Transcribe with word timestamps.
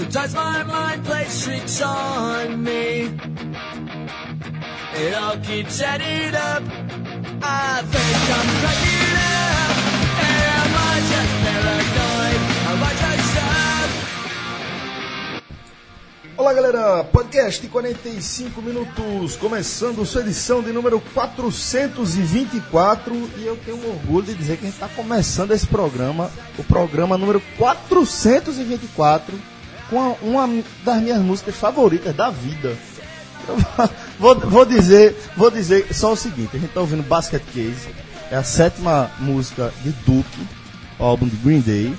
Sometimes 0.00 0.34
my 0.34 0.64
mind 0.64 1.04
plays 1.04 1.44
tricks 1.44 1.82
on 1.82 2.64
me. 2.64 3.10
It 4.94 5.14
all 5.14 5.36
keeps 5.36 5.82
adding 5.82 6.34
up. 6.34 6.62
I 7.42 7.82
think 7.84 8.30
I'm 8.36 8.48
cracking 8.60 9.16
up. 9.28 9.76
Am 10.24 10.72
I 10.88 10.90
just 11.12 11.34
paranoid? 11.44 12.40
Am 12.70 12.82
I 12.82 12.84
just? 12.96 13.10
Olá 16.34 16.54
galera, 16.54 17.04
podcast 17.04 17.60
de 17.60 17.68
45 17.68 18.62
minutos, 18.62 19.36
começando 19.36 20.06
sua 20.06 20.22
edição 20.22 20.62
de 20.62 20.72
número 20.72 20.98
424 21.12 23.14
e 23.36 23.44
eu 23.44 23.54
tenho 23.58 23.86
orgulho 23.86 24.24
de 24.24 24.34
dizer 24.34 24.56
que 24.56 24.62
a 24.62 24.66
gente 24.70 24.76
está 24.76 24.88
começando 24.88 25.50
esse 25.50 25.66
programa, 25.66 26.30
o 26.58 26.64
programa 26.64 27.18
número 27.18 27.42
424, 27.58 29.38
com 29.90 30.16
uma 30.22 30.62
das 30.84 31.02
minhas 31.02 31.20
músicas 31.20 31.56
favoritas 31.56 32.14
da 32.14 32.30
vida. 32.30 32.74
Vou, 34.18 34.38
vou 34.38 34.64
dizer, 34.64 35.16
vou 35.36 35.50
dizer 35.50 35.92
só 35.92 36.12
o 36.12 36.16
seguinte, 36.16 36.50
a 36.52 36.58
gente 36.58 36.68
está 36.68 36.80
ouvindo 36.80 37.02
Basket 37.02 37.42
Case, 37.52 37.88
é 38.30 38.36
a 38.36 38.44
sétima 38.44 39.10
música 39.18 39.72
de 39.82 39.90
Duke, 40.06 40.46
o 40.98 41.04
álbum 41.04 41.26
de 41.26 41.36
Green 41.36 41.60
Day, 41.60 41.92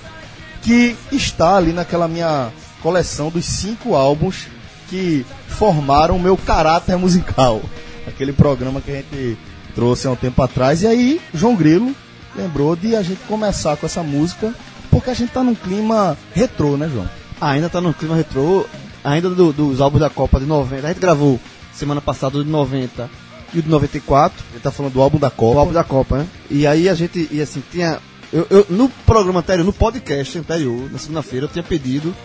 que 0.62 0.96
está 1.12 1.58
ali 1.58 1.74
naquela 1.74 2.08
minha 2.08 2.50
coleção 2.82 3.30
dos 3.30 3.46
cinco 3.46 3.96
álbuns 3.96 4.48
que 4.88 5.26
formaram 5.48 6.16
o 6.16 6.22
meu 6.22 6.38
caráter 6.38 6.98
musical. 6.98 7.62
Aquele 8.08 8.34
programa 8.34 8.82
que 8.82 8.92
a 8.92 8.96
gente 8.96 9.38
trouxe 9.76 10.08
há 10.08 10.12
um 10.12 10.16
tempo 10.16 10.42
atrás. 10.42 10.84
E 10.84 10.88
aí, 10.88 11.22
João 11.34 11.56
Grilo 11.56 11.96
lembrou 12.36 12.76
de 12.76 12.96
a 12.96 13.02
gente 13.02 13.22
começar 13.28 13.78
com 13.78 13.86
essa 13.86 14.04
música, 14.04 14.54
porque 14.90 15.10
a 15.10 15.14
gente 15.14 15.32
tá 15.32 15.44
num 15.44 15.56
clima 15.56 16.18
retrô, 16.34 16.78
né, 16.78 16.90
João? 16.92 17.21
Ainda 17.42 17.70
tá 17.70 17.82
no 17.82 17.94
clima 17.94 18.16
retrô, 18.16 18.66
ainda 19.04 19.30
do- 19.30 19.52
dos 19.52 19.82
álbuns 19.82 20.00
da 20.02 20.10
Copa 20.10 20.40
de 20.40 20.46
90. 20.46 20.86
A 20.86 20.90
gente 20.90 21.02
gravou 21.02 21.40
semana 21.74 22.00
passada 22.00 22.38
o 22.38 22.44
de 22.44 22.50
90 22.50 23.10
e 23.54 23.60
o 23.60 23.64
de 23.64 23.70
94, 23.70 24.38
A 24.50 24.54
gente 24.54 24.62
tá 24.64 24.72
falando 24.72 24.94
do 24.94 25.02
álbum 25.02 25.18
da 25.18 25.28
o 25.28 25.32
Copa. 25.32 25.60
álbum 25.60 25.74
da 25.74 25.84
Copa, 25.84 26.18
né? 26.20 26.28
E 26.50 26.66
aí 26.68 26.88
a 26.88 26.94
gente, 26.94 27.28
e 27.32 27.42
assim, 27.42 27.62
tinha. 27.72 28.00
Eu, 28.32 28.48
eu- 28.50 28.66
no 28.70 28.88
programa 29.06 29.40
anterior, 29.40 29.66
no 29.66 29.74
podcast 29.74 30.38
anterior, 30.38 30.90
na 30.92 30.98
segunda-feira, 30.98 31.46
eu 31.46 31.50
tinha 31.50 31.64
pedido 31.64 32.16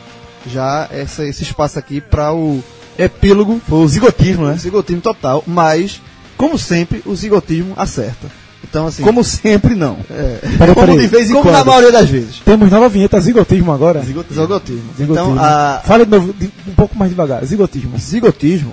já 0.46 0.86
essa, 0.92 1.24
esse 1.24 1.42
espaço 1.42 1.78
aqui 1.78 2.00
para 2.00 2.32
o 2.32 2.62
epílogo, 2.96 3.60
Foi 3.68 3.78
o 3.78 3.88
zigotismo, 3.88 4.44
o 4.44 4.48
né? 4.48 4.56
zigotismo 4.56 5.02
total, 5.02 5.42
mas, 5.46 6.00
como 6.36 6.56
sempre, 6.56 7.02
o 7.04 7.14
zigotismo 7.16 7.74
acerta. 7.76 8.30
Então, 8.68 8.86
assim. 8.86 9.02
Como 9.02 9.22
sempre, 9.24 9.74
não. 9.74 9.96
é, 10.10 10.38
Peraí, 10.58 10.74
Como 10.74 10.86
peraí. 10.86 10.98
de 10.98 11.06
vez 11.06 11.30
em 11.30 11.32
como 11.34 11.50
na 11.50 11.58
quando. 11.58 11.66
maioria 11.68 11.92
das 11.92 12.08
vezes. 12.08 12.40
Temos 12.44 12.70
nova 12.70 12.88
vinheta, 12.88 13.20
zigotismo 13.20 13.72
agora. 13.72 14.00
Zigotismo. 14.02 14.42
Zigotismo. 14.44 14.92
Então, 15.00 15.36
a, 15.38 15.80
Fala 15.84 16.04
de 16.04 16.10
novo, 16.10 16.32
de- 16.32 16.50
um 16.68 16.74
pouco 16.74 16.96
mais 16.98 17.10
devagar. 17.10 17.44
Zigotismo. 17.44 17.98
zigotismo. 17.98 18.72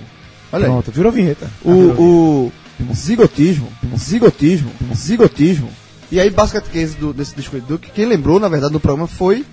Olha 0.52 0.66
aí. 0.66 0.72
Pronto, 0.72 0.92
virou 0.92 1.12
vinheta. 1.12 1.48
o, 1.64 1.72
o 1.72 2.52
zigotismo, 2.94 3.68
zigotismo, 3.98 4.70
zigotismo. 4.96 5.70
E 6.12 6.20
aí, 6.20 6.30
basket 6.30 6.64
case 6.72 6.96
do, 6.96 7.14
desse 7.14 7.36
disco 7.36 7.60
do 7.62 7.80
que 7.80 7.90
quem 7.92 8.06
lembrou, 8.06 8.40
na 8.40 8.48
verdade, 8.50 8.74
no 8.74 8.80
programa 8.80 9.08
foi 9.08 9.46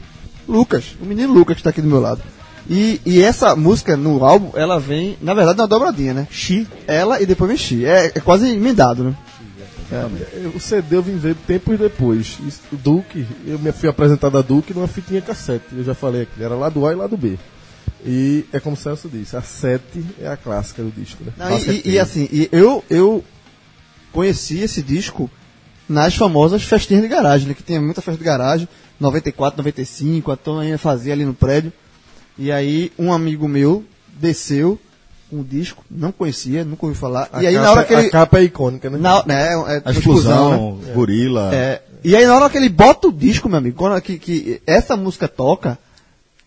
Lucas, 0.49 0.84
o 1.01 1.07
menino 1.07 1.33
Lucas 1.33 1.55
que 1.55 1.61
está 1.61 1.71
aqui 1.71 1.81
do 1.81 1.89
meu 1.89 2.01
lado. 2.01 2.21
E, 2.69 3.01
e 3.07 3.22
essa 3.22 3.57
música 3.57 3.97
no 3.97 4.22
álbum, 4.25 4.51
ela 4.55 4.78
vem, 4.78 5.17
na 5.22 5.33
verdade, 5.33 5.59
na 5.59 5.67
dobradinha, 5.67 6.12
né? 6.12 6.28
Xi. 6.31 6.67
Ela 6.87 7.21
e 7.21 7.27
depois 7.27 7.49
vem 7.49 7.57
Xi. 7.57 7.84
É, 7.87 8.12
é 8.15 8.21
quase 8.21 8.49
emendado, 8.51 9.03
né? 9.05 9.15
O 10.55 10.61
CD 10.61 10.97
eu 10.97 11.03
vim 11.03 11.17
ver 11.17 11.34
tempos 11.34 11.78
depois. 11.78 12.39
O 12.73 12.77
Duke, 12.77 13.27
eu 13.47 13.59
me 13.59 13.73
fui 13.73 13.89
apresentado 13.89 14.39
a 14.39 14.43
Duke 14.43 14.73
numa 14.73 14.87
fitinha 14.89 15.21
cassete. 15.21 15.65
Eu 15.73 15.83
já 15.84 15.95
falei 15.95 16.23
aqui, 16.23 16.43
era 16.43 16.55
lá 16.55 16.69
do 16.69 16.87
A 16.87 16.93
e 16.93 16.95
lá 16.97 17.06
do 17.06 17.17
B. 17.17 17.39
E 18.05 18.45
é 18.53 18.59
como 18.61 18.75
o 18.77 18.78
Celso 18.78 19.09
disse, 19.09 19.37
a 19.37 19.43
7 19.43 19.83
é 20.21 20.28
a 20.28 20.37
clássica 20.37 20.83
do 20.83 20.91
disco, 20.91 21.23
né? 21.23 21.33
Não, 21.37 21.49
e, 21.73 21.83
e- 21.84 21.91
e 21.93 21.99
assim, 21.99 22.28
e 22.33 22.49
eu, 22.51 22.83
eu 22.89 23.23
conheci 24.12 24.59
esse 24.61 24.81
disco 24.83 25.31
nas 25.89 26.15
famosas 26.15 26.62
festinhas 26.62 27.03
de 27.03 27.09
garagem, 27.09 27.49
né? 27.49 27.55
Que 27.55 27.62
tinha 27.62 27.81
muita 27.81 28.01
festa 28.01 28.17
de 28.19 28.25
garagem, 28.25 28.69
94, 28.99 29.59
95, 29.59 30.31
a 30.33 30.39
ainda 30.62 30.78
fazia 30.78 31.12
ali 31.12 31.25
no 31.25 31.34
prédio. 31.34 31.72
E 32.39 32.51
aí 32.51 32.91
um 32.99 33.12
amigo 33.12 33.47
meu 33.49 33.84
desceu 34.19 34.78
com 35.31 35.41
o 35.41 35.45
disco, 35.45 35.85
não 35.91 36.11
conhecia, 36.11 36.65
nunca 36.65 36.87
ouviu 36.87 37.01
falar. 37.01 37.29
A 37.33 37.43
e 37.43 37.47
aí 37.47 37.55
capa, 37.55 37.65
na 37.67 37.73
hora 37.73 37.85
que 37.85 37.95
ele. 37.95 38.07
A 38.09 38.11
capa 38.11 38.39
é 38.41 38.43
icônica, 38.43 38.91
né? 38.91 38.99
Na, 38.99 39.25
né, 39.25 39.49
é, 39.49 39.55
A 39.55 39.57
uma 39.57 39.93
explosão, 39.93 40.77
né? 40.77 40.93
gorila. 40.93 41.55
É, 41.55 41.81
e 42.03 42.17
aí 42.17 42.27
na 42.27 42.35
hora 42.35 42.51
que 42.51 42.57
ele 42.59 42.69
bota 42.69 43.09
o 43.09 43.13
disco, 43.13 43.49
meu 43.49 43.59
amigo, 43.59 43.77
quando 43.77 44.01
que, 44.03 44.19
que 44.19 44.61
essa 44.67 44.97
música 44.97 45.29
toca, 45.29 45.79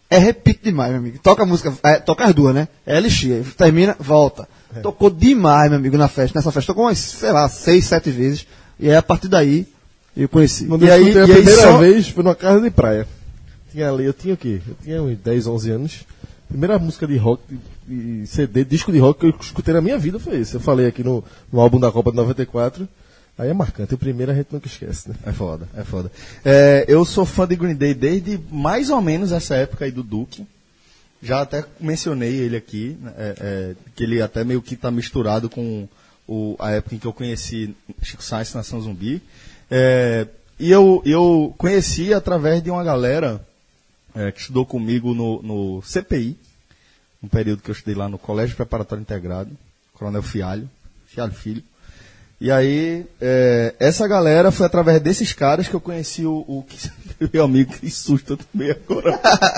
é 0.10 0.18
repito 0.18 0.66
demais, 0.66 0.92
meu 0.92 1.00
amigo. 1.00 1.18
Toca 1.24 1.44
a 1.44 1.46
música, 1.46 1.74
é, 1.84 1.96
toca 1.96 2.26
as 2.26 2.34
duas, 2.36 2.54
né? 2.54 2.68
É 2.86 3.00
LX, 3.00 3.24
aí 3.24 3.44
termina, 3.58 3.96
volta. 4.00 4.48
Tocou 4.82 5.10
demais, 5.10 5.70
meu 5.70 5.80
amigo, 5.80 5.98
na 5.98 6.08
festa. 6.08 6.38
Nessa 6.38 6.52
festa 6.52 6.74
tocou 6.74 6.86
umas, 6.86 6.98
sei 6.98 7.32
lá, 7.32 7.48
seis, 7.48 7.86
sete 7.86 8.10
vezes. 8.10 8.46
E 8.80 8.90
aí 8.90 8.96
a 8.96 9.04
partir 9.04 9.28
daí 9.28 9.68
eu 10.18 10.28
conheci. 10.28 10.66
Quando 10.66 10.84
e 10.84 10.88
eu 10.88 10.94
aí, 10.94 11.18
a 11.18 11.26
e 11.26 11.32
aí 11.32 11.34
primeira 11.34 11.62
só- 11.62 11.78
vez 11.78 12.10
foi 12.10 12.24
numa 12.24 12.36
casa 12.36 12.60
de 12.62 12.70
praia. 12.72 13.08
Tinha 13.72 13.90
ali, 13.90 14.06
eu 14.06 14.14
tinha 14.14 14.34
o 14.34 14.38
quê? 14.38 14.62
Eu 14.68 14.76
tinha 14.84 15.02
uns 15.02 15.18
10, 15.18 15.48
11 15.48 15.72
anos. 15.72 16.06
Primeira 16.48 16.78
música 16.78 17.08
de 17.08 17.18
rock, 17.18 17.42
de 17.88 18.26
CD, 18.28 18.64
disco 18.64 18.92
de 18.92 19.00
rock 19.00 19.20
que 19.20 19.26
eu 19.28 19.36
escutei 19.40 19.74
na 19.74 19.82
minha 19.82 19.98
vida 19.98 20.20
foi 20.20 20.40
esse. 20.40 20.54
Eu 20.56 20.60
falei 20.60 20.88
aqui 20.88 21.04
no, 21.04 21.24
no 21.52 21.60
álbum 21.60 21.80
da 21.80 21.92
Copa 21.92 22.12
de 22.12 22.18
94. 22.18 22.88
Aí 23.38 23.50
é 23.50 23.54
marcante. 23.54 23.94
O 23.96 23.98
primeiro 23.98 24.32
a 24.32 24.36
gente 24.36 24.48
nunca 24.52 24.68
esquece, 24.68 25.10
né? 25.10 25.16
É 25.26 25.32
foda, 25.32 25.68
é 25.76 25.84
foda. 25.84 26.12
É, 26.46 26.86
eu 26.88 27.04
sou 27.04 27.26
fã 27.26 27.48
de 27.48 27.56
Green 27.56 27.76
Day 27.76 27.94
desde 27.94 28.40
mais 28.52 28.90
ou 28.90 29.02
menos 29.02 29.32
essa 29.32 29.56
época 29.56 29.86
aí 29.86 29.92
do 29.92 30.04
Duke. 30.04 30.46
Já 31.22 31.42
até 31.42 31.64
mencionei 31.80 32.36
ele 32.36 32.56
aqui, 32.58 32.98
né, 33.02 33.14
é, 33.18 33.36
é, 33.40 33.76
que 33.96 34.04
ele 34.04 34.22
até 34.22 34.44
meio 34.44 34.62
que 34.62 34.76
tá 34.76 34.92
misturado 34.92 35.50
com 35.50 35.88
o- 36.28 36.56
a 36.60 36.72
época 36.72 36.96
em 36.96 37.00
que 37.00 37.08
eu 37.08 37.14
conheci 37.14 37.74
Chico 38.02 38.22
Sainz 38.24 38.54
Nação 38.54 38.82
Zumbi. 38.82 39.22
É, 39.72 40.28
e 40.60 40.70
eu, 40.70 41.02
eu 41.06 41.56
conheci 41.58 42.14
através 42.14 42.62
de 42.62 42.70
uma 42.70 42.84
galera 42.84 43.42
é, 44.14 44.32
que 44.32 44.42
estudou 44.42 44.64
comigo 44.66 45.14
no, 45.16 45.42
no 45.42 45.82
CPI, 45.82 46.38
um 47.24 47.28
período 47.28 47.62
que 47.62 47.70
eu 47.72 47.74
estudei 47.74 47.96
lá 47.96 48.10
no 48.10 48.18
Colégio 48.18 48.56
Preparatório 48.56 49.02
Integrado, 49.02 49.50
Coronel 49.94 50.22
Fialho, 50.22 50.70
Fialho 51.08 51.34
Filho. 51.34 51.64
E 52.42 52.52
aí, 52.52 53.06
é, 53.22 53.74
essa 53.80 54.06
galera 54.06 54.52
foi 54.52 54.66
através 54.66 55.00
desses 55.02 55.32
caras 55.32 55.68
que 55.68 55.74
eu 55.74 55.80
conheci 55.80 56.26
o, 56.26 56.44
o 56.46 56.66
que- 56.68 56.92
meu 57.32 57.46
amigo, 57.46 57.72
que 57.74 57.90
susto 57.90 58.34
eu 58.34 58.38
tomei 58.38 58.72
agora. 58.72 59.18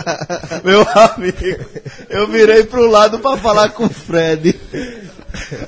meu 0.64 0.82
amigo, 0.82 1.66
eu 2.10 2.28
virei 2.28 2.64
pro 2.64 2.88
lado 2.90 3.18
pra 3.20 3.38
falar 3.38 3.70
com 3.70 3.86
o 3.86 3.90
Fred. 3.90 4.60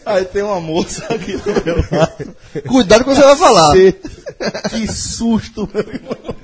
Aí 0.06 0.26
tem 0.26 0.44
uma 0.44 0.62
moça 0.62 1.06
aqui 1.12 1.36
do 1.38 1.66
meu 1.66 1.78
lado. 1.92 2.36
Cuidado 2.68 3.04
com 3.04 3.12
o 3.12 3.14
que 3.16 3.20
você 3.20 3.26
vai 3.26 3.36
falar. 3.36 3.74
Que 4.70 4.88
susto, 4.92 5.68
meu 5.74 5.82
irmão. 5.92 6.36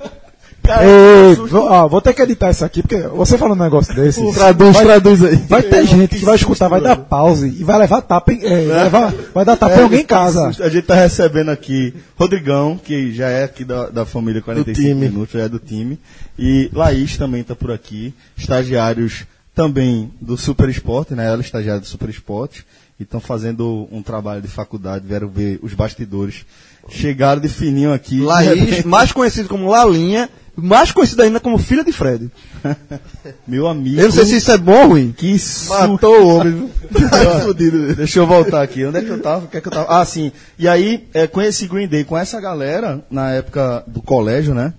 Cara, 0.64 0.82
Ei, 0.86 1.30
que 1.30 1.36
susto. 1.42 1.48
vou, 1.56 1.64
ó, 1.70 1.86
vou 1.86 2.00
ter 2.00 2.14
que 2.14 2.22
editar 2.22 2.50
isso 2.50 2.64
aqui, 2.64 2.80
porque 2.80 2.96
você 3.08 3.36
falando 3.36 3.60
um 3.60 3.62
negócio 3.64 3.94
desse. 3.94 4.20
Traduz, 4.32 4.72
vai, 4.74 4.84
traduz 4.84 5.22
aí. 5.22 5.36
Vai 5.48 5.62
ter 5.62 5.86
gente 5.86 6.18
que 6.18 6.24
vai 6.24 6.36
escutar, 6.36 6.68
vai 6.68 6.80
dar 6.80 6.96
pause 6.96 7.46
e 7.46 7.62
vai 7.62 7.78
levar 7.78 8.00
tapa 8.00 8.32
em, 8.32 8.40
é, 8.42 8.64
vai, 8.66 8.84
levar- 8.84 9.14
vai 9.34 9.44
dar 9.44 9.56
tapa 9.56 9.76
em 9.78 9.82
alguém 9.82 10.00
em 10.00 10.06
casa. 10.06 10.48
A 10.64 10.68
gente 10.70 10.84
tá 10.86 10.94
recebendo 10.94 11.50
aqui 11.50 11.94
Rodrigão, 12.16 12.80
que 12.82 13.12
já 13.12 13.28
é 13.28 13.44
aqui 13.44 13.62
da, 13.64 13.90
da 13.90 14.06
família 14.06 14.40
45 14.40 14.74
time. 14.80 14.94
minutos, 15.08 15.34
já 15.34 15.40
é 15.44 15.48
do 15.48 15.58
time. 15.58 15.98
E 16.38 16.70
Laís 16.72 17.16
também 17.18 17.42
tá 17.44 17.54
por 17.54 17.70
aqui. 17.70 18.14
Estagiários 18.36 19.24
também 19.54 20.10
do 20.20 20.36
Super 20.36 20.68
Esporte, 20.68 21.14
né? 21.14 21.26
Ela 21.26 21.36
é 21.36 21.40
estagiária 21.40 21.80
do 21.80 21.86
Super 21.86 22.08
Esporte. 22.08 22.64
E 22.98 23.02
estão 23.02 23.20
fazendo 23.20 23.88
um 23.90 24.02
trabalho 24.02 24.40
de 24.40 24.46
faculdade, 24.48 25.04
vieram 25.06 25.28
ver 25.28 25.58
os 25.62 25.74
bastidores. 25.74 26.46
Chegaram 26.88 27.40
de 27.40 27.48
fininho 27.48 27.92
aqui. 27.92 28.20
Laís, 28.20 28.84
mais 28.84 29.10
conhecido 29.10 29.48
como 29.48 29.68
Lalinha, 29.68 30.28
mais 30.56 30.92
conhecido 30.92 31.22
ainda 31.22 31.40
como 31.40 31.58
filha 31.58 31.84
de 31.84 31.92
Fred. 31.92 32.30
Meu 33.46 33.66
amigo. 33.66 34.00
Eu 34.00 34.04
não 34.04 34.12
sei 34.12 34.24
se 34.26 34.36
isso 34.36 34.50
é 34.50 34.58
bom 34.58 34.82
ou 34.82 34.88
ruim. 34.88 35.12
Que 35.12 35.38
susto. 35.38 35.88
Matou 35.88 36.22
o 36.22 36.28
homem, 36.28 36.52
viu? 36.52 36.70
Fudido. 37.44 37.94
Deixa 37.94 38.18
eu 38.18 38.26
voltar 38.26 38.62
aqui. 38.62 38.84
Onde 38.84 38.98
é 38.98 39.02
que 39.02 39.10
eu 39.10 39.20
tava? 39.20 39.44
O 39.44 39.48
que 39.48 39.56
é 39.56 39.60
que 39.60 39.68
eu 39.68 39.72
tava? 39.72 40.00
Ah, 40.00 40.04
sim. 40.04 40.32
E 40.58 40.68
aí, 40.68 41.08
é, 41.12 41.26
conheci 41.26 41.66
Green 41.66 41.88
Day 41.88 42.04
com 42.04 42.16
essa 42.16 42.40
galera 42.40 43.04
na 43.10 43.32
época 43.32 43.84
do 43.86 44.00
colégio, 44.00 44.54
né? 44.54 44.72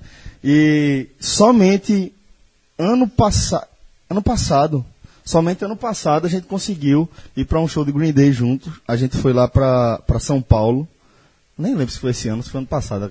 E 0.44 1.08
somente 1.20 2.14
ano, 2.78 3.08
passa... 3.08 3.68
ano 4.10 4.22
passado, 4.22 4.86
Somente 5.26 5.66
ano 5.66 5.76
passado 5.76 6.28
a 6.28 6.30
gente 6.30 6.46
conseguiu 6.46 7.10
ir 7.36 7.46
para 7.46 7.60
um 7.60 7.68
show 7.68 7.84
de 7.84 7.92
Green 7.92 8.14
Day 8.14 8.32
juntos. 8.32 8.72
A 8.88 8.96
gente 8.96 9.18
foi 9.18 9.34
lá 9.34 9.48
para 9.48 10.20
São 10.20 10.40
Paulo. 10.40 10.88
Nem 11.58 11.74
lembro 11.74 11.92
se 11.92 12.00
foi 12.00 12.12
esse 12.12 12.28
ano, 12.28 12.44
se 12.44 12.50
foi 12.50 12.60
ano 12.60 12.68
passado. 12.68 13.10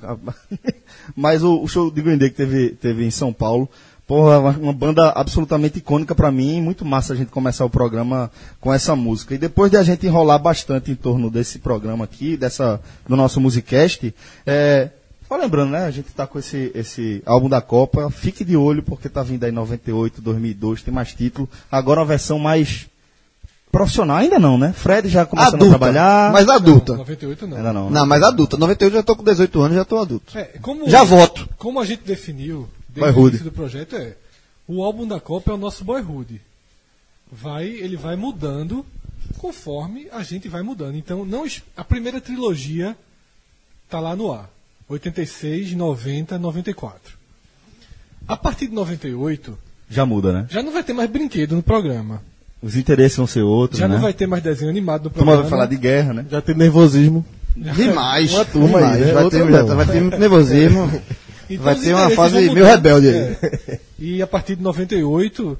Mas 1.16 1.42
o, 1.42 1.62
o 1.62 1.68
show 1.68 1.90
de 1.90 2.02
Green 2.02 2.18
Day 2.18 2.30
que 2.30 2.36
teve, 2.36 2.70
teve 2.70 3.04
em 3.04 3.10
São 3.10 3.32
Paulo, 3.32 3.68
porra, 4.06 4.38
uma, 4.38 4.50
uma 4.50 4.72
banda 4.72 5.10
absolutamente 5.10 5.78
icônica 5.78 6.14
para 6.14 6.30
mim. 6.30 6.60
Muito 6.60 6.84
massa 6.84 7.14
a 7.14 7.16
gente 7.16 7.30
começar 7.30 7.64
o 7.64 7.70
programa 7.70 8.30
com 8.60 8.72
essa 8.72 8.94
música. 8.94 9.34
E 9.34 9.38
depois 9.38 9.70
de 9.70 9.78
a 9.78 9.82
gente 9.82 10.06
enrolar 10.06 10.38
bastante 10.38 10.90
em 10.90 10.94
torno 10.94 11.30
desse 11.30 11.58
programa 11.58 12.04
aqui, 12.04 12.36
dessa, 12.36 12.80
do 13.08 13.16
nosso 13.16 13.40
Musicast, 13.40 14.14
é, 14.46 14.90
só 15.26 15.36
lembrando, 15.36 15.70
né? 15.70 15.86
A 15.86 15.90
gente 15.90 16.12
tá 16.12 16.26
com 16.26 16.38
esse, 16.38 16.70
esse 16.74 17.22
álbum 17.24 17.48
da 17.48 17.62
Copa. 17.62 18.10
Fique 18.10 18.44
de 18.44 18.56
olho, 18.56 18.82
porque 18.82 19.08
tá 19.08 19.22
vindo 19.22 19.44
aí 19.44 19.52
98, 19.52 20.20
2002, 20.20 20.82
tem 20.82 20.92
mais 20.92 21.14
título. 21.14 21.48
Agora 21.72 22.00
uma 22.00 22.06
versão 22.06 22.38
mais 22.38 22.86
profissional. 23.74 24.16
Ainda 24.18 24.38
não, 24.38 24.56
né? 24.56 24.72
Fred 24.72 25.08
já 25.08 25.26
começando 25.26 25.54
Adulta, 25.54 25.66
a 25.76 25.78
trabalhar. 25.78 26.32
mas 26.32 26.48
adulta. 26.48 26.96
98 26.96 27.46
não. 27.46 27.56
Ainda 27.56 27.72
não. 27.72 27.90
né? 27.90 28.00
Não, 28.00 28.06
mas 28.06 28.22
adulta. 28.22 28.56
98 28.56 28.92
eu 28.94 28.98
já 29.00 29.02
tô 29.02 29.16
com 29.16 29.24
18 29.24 29.60
anos, 29.60 29.76
já 29.76 29.84
tô 29.84 29.98
adulto. 29.98 30.38
É, 30.38 30.44
como, 30.62 30.88
Já 30.88 31.02
voto. 31.02 31.48
Como 31.58 31.80
a 31.80 31.84
gente 31.84 32.02
definiu 32.04 32.68
desde 32.88 33.18
o 33.18 33.28
início 33.28 33.44
do 33.44 33.52
projeto 33.52 33.96
é 33.96 34.14
o 34.66 34.82
álbum 34.82 35.06
da 35.06 35.20
Copa 35.20 35.50
é 35.50 35.54
o 35.54 35.58
nosso 35.58 35.84
boyhood. 35.84 36.40
Vai, 37.30 37.66
ele 37.66 37.96
vai 37.96 38.16
mudando 38.16 38.86
conforme 39.38 40.08
a 40.12 40.22
gente 40.22 40.48
vai 40.48 40.62
mudando. 40.62 40.96
Então, 40.96 41.24
não 41.24 41.44
a 41.76 41.84
primeira 41.84 42.20
trilogia 42.20 42.96
tá 43.90 43.98
lá 44.00 44.14
no 44.14 44.32
ar. 44.32 44.48
86, 44.88 45.72
90, 45.72 46.38
94. 46.38 47.16
A 48.28 48.36
partir 48.36 48.68
de 48.68 48.74
98, 48.74 49.58
Já 49.90 50.06
muda, 50.06 50.32
né? 50.32 50.46
já 50.50 50.62
não 50.62 50.72
vai 50.72 50.82
ter 50.82 50.92
mais 50.92 51.10
brinquedo 51.10 51.56
no 51.56 51.62
programa. 51.62 52.22
Os 52.64 52.76
interesses 52.76 53.16
vão 53.16 53.26
ser 53.26 53.42
outros, 53.42 53.78
Já 53.78 53.86
né? 53.86 53.94
não 53.96 54.02
vai 54.02 54.14
ter 54.14 54.26
mais 54.26 54.42
desenho 54.42 54.70
animado 54.70 55.04
no 55.04 55.08
A 55.08 55.12
turma 55.12 55.24
programa. 55.32 55.42
vai 55.42 55.50
falar 55.50 55.66
de 55.66 55.76
guerra, 55.76 56.14
né? 56.14 56.24
Já 56.30 56.40
tem 56.40 56.54
nervosismo. 56.54 57.24
Demais. 57.54 58.32
Uma 58.32 58.44
turma 58.46 58.78
aí, 58.78 58.84
demais. 58.84 59.00
né? 59.06 59.12
Vai, 59.12 59.30
ter, 59.30 59.52
já 59.52 59.74
vai 59.74 59.86
ter 59.86 60.00
muito 60.00 60.18
nervosismo. 60.18 60.90
Então, 61.50 61.62
vai 61.62 61.74
ter 61.74 61.92
uma 61.94 62.08
fase 62.08 62.36
meio 62.50 62.64
rebelde 62.64 63.06
aí. 63.06 63.16
É. 63.16 63.78
E 63.98 64.22
a 64.22 64.26
partir 64.26 64.56
de 64.56 64.62
98, 64.62 65.58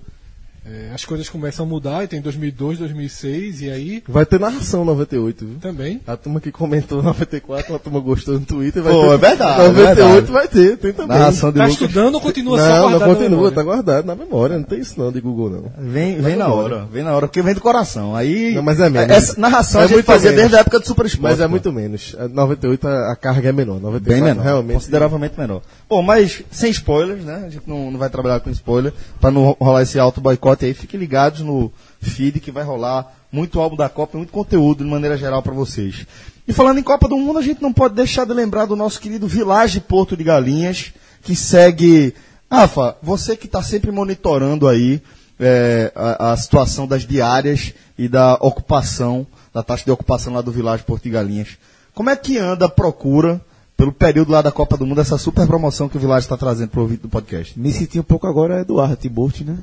é, 0.66 0.90
as 0.94 1.05
coisas 1.05 1.28
começam 1.28 1.64
a 1.66 1.69
mudar, 1.69 2.05
e 2.05 2.08
tem 2.08 2.20
2002, 2.20 2.78
2006, 2.78 3.61
e 3.62 3.70
aí 3.70 4.02
Vai 4.08 4.25
ter 4.25 4.40
narração 4.40 4.84
98, 4.84 5.44
viu? 5.46 5.58
também. 5.61 6.00
A 6.06 6.16
turma 6.16 6.40
que 6.40 6.50
comentou 6.50 7.02
94, 7.02 7.75
a 7.75 7.78
turma 7.78 8.00
gostou 8.00 8.34
no 8.40 8.46
Twitter. 8.46 8.82
Vai 8.82 8.93
Pô, 8.93 9.00
ter, 9.02 9.12
é 9.14 9.16
verdade, 9.19 9.58
98 9.69 9.70
é 9.90 9.94
verdade. 10.05 10.32
vai 10.32 10.49
ter, 10.49 10.76
tem 10.78 10.93
também. 10.93 11.19
Narração 11.19 11.50
de 11.52 11.58
Tá 11.58 11.64
Lucas. 11.66 11.81
estudando 11.81 12.14
ou 12.14 12.20
continua 12.20 12.58
só 12.58 12.64
Não, 12.66 12.75
não 12.75 12.81
guardado 12.90 13.08
na 13.11 13.14
continua, 13.16 13.52
tá 13.52 13.62
guardado 13.62 14.05
na 14.06 14.14
memória. 14.14 14.56
Não 14.56 14.64
tem 14.64 14.78
isso 14.81 14.99
não 14.99 15.12
de 15.12 15.20
Google, 15.20 15.50
não. 15.50 15.72
Vem, 15.90 16.20
vem 16.20 16.37
na 16.37 16.49
hora, 16.49 16.87
vem 16.90 17.02
na 17.05 17.14
hora, 17.14 17.26
porque 17.26 17.43
vem 17.43 17.55
do 17.55 17.61
coração. 17.61 18.14
Aí. 18.16 18.55
Não, 18.55 18.62
mas 18.62 18.81
é 18.81 18.88
menos. 18.88 19.11
Essa 19.11 19.40
narração 19.40 19.81
É 19.81 19.84
a 19.84 19.87
gente 19.87 20.02
fazia 20.02 20.31
menos. 20.31 20.43
desde 20.43 20.56
a 20.56 20.61
época 20.61 20.81
do 20.81 20.87
Super 20.87 21.06
Esporte. 21.06 21.22
Mas 21.22 21.40
é 21.40 21.44
pô. 21.44 21.50
muito 21.50 21.72
menos. 21.72 22.14
A 22.19 22.26
98 22.28 22.88
a, 22.88 23.12
a 23.12 23.16
carga 23.16 23.49
é 23.49 23.52
menor. 23.52 23.81
94 23.81 24.00
Bem 24.14 24.22
menor, 24.22 24.43
realmente. 24.43 24.75
consideravelmente 24.75 25.34
menor. 25.38 25.61
Bom, 25.88 26.02
mas 26.02 26.43
sem 26.50 26.70
spoilers, 26.70 27.25
né? 27.25 27.44
A 27.46 27.50
gente 27.50 27.69
não, 27.69 27.90
não 27.90 27.99
vai 27.99 28.08
trabalhar 28.08 28.40
com 28.40 28.50
spoiler, 28.50 28.93
pra 29.20 29.31
não 29.31 29.56
rolar 29.61 29.82
esse 29.82 29.99
alto 29.99 30.20
boicote 30.20 30.54
aí. 30.62 30.75
Fiquem 30.75 31.01
ligados 31.01 31.41
no 31.41 31.73
feed 32.01 32.41
que 32.41 32.53
vai 32.53 32.62
rolar 32.62 33.12
muito 33.33 33.59
álbum 33.59 33.77
da 33.77 33.89
Copa 33.89 34.17
muito 34.17 34.33
conteúdo 34.33 34.85
de 34.85 34.91
maneira 34.91 35.17
geral 35.17 35.43
pra 35.43 35.53
vocês. 35.53 36.06
E 36.47 36.53
falando 36.53 36.79
em 36.79 36.83
Copa 36.83 37.09
do 37.09 37.17
Mundo, 37.17 37.39
a 37.39 37.43
gente 37.43 37.62
não 37.62 37.73
pode 37.73 37.95
deixar 37.95 38.25
de 38.25 38.33
lembrar 38.33 38.67
do 38.67 38.77
nosso 38.77 39.01
querido 39.01 39.27
Village 39.27 39.81
Porto 39.81 40.17
de 40.17 40.23
Galinhas, 40.23 40.93
que 41.23 41.35
segue... 41.35 42.15
Rafa, 42.51 42.97
você 43.03 43.37
que 43.37 43.47
está 43.47 43.62
sempre 43.62 43.91
monitorando 43.91 44.69
aí 44.69 45.03
é, 45.41 45.91
a, 45.95 46.33
a 46.33 46.37
situação 46.37 46.87
das 46.87 47.07
diárias 47.07 47.73
e 47.99 48.09
da 48.09 48.35
ocupação, 48.35 49.27
da 49.53 49.62
taxa 49.62 49.85
de 49.85 49.91
ocupação 49.91 50.35
lá 50.35 50.41
do 50.41 50.53
Village 50.53 50.85
Porto 50.85 51.03
de 51.05 51.11
Galinhas. 51.11 51.49
Como 51.95 52.11
é 52.11 52.17
que 52.17 52.39
anda 52.39 52.67
a 52.67 52.69
procura 52.69 53.41
pelo 53.77 53.93
período 53.93 54.31
lá 54.31 54.43
da 54.43 54.53
Copa 54.53 54.77
do 54.77 54.87
Mundo, 54.87 55.00
essa 55.00 55.19
super 55.19 55.47
promoção 55.47 55.89
que 55.89 55.97
o 55.97 56.00
Village 56.00 56.27
está 56.27 56.37
trazendo 56.37 56.69
para 56.69 56.83
o 56.83 56.89
do 56.89 57.09
podcast? 57.09 57.59
Me 57.59 57.73
senti 57.73 57.99
um 57.99 58.05
pouco 58.05 58.27
agora 58.27 58.61
Eduardo 58.61 58.97
Tiburti, 58.97 59.45
né? 59.45 59.57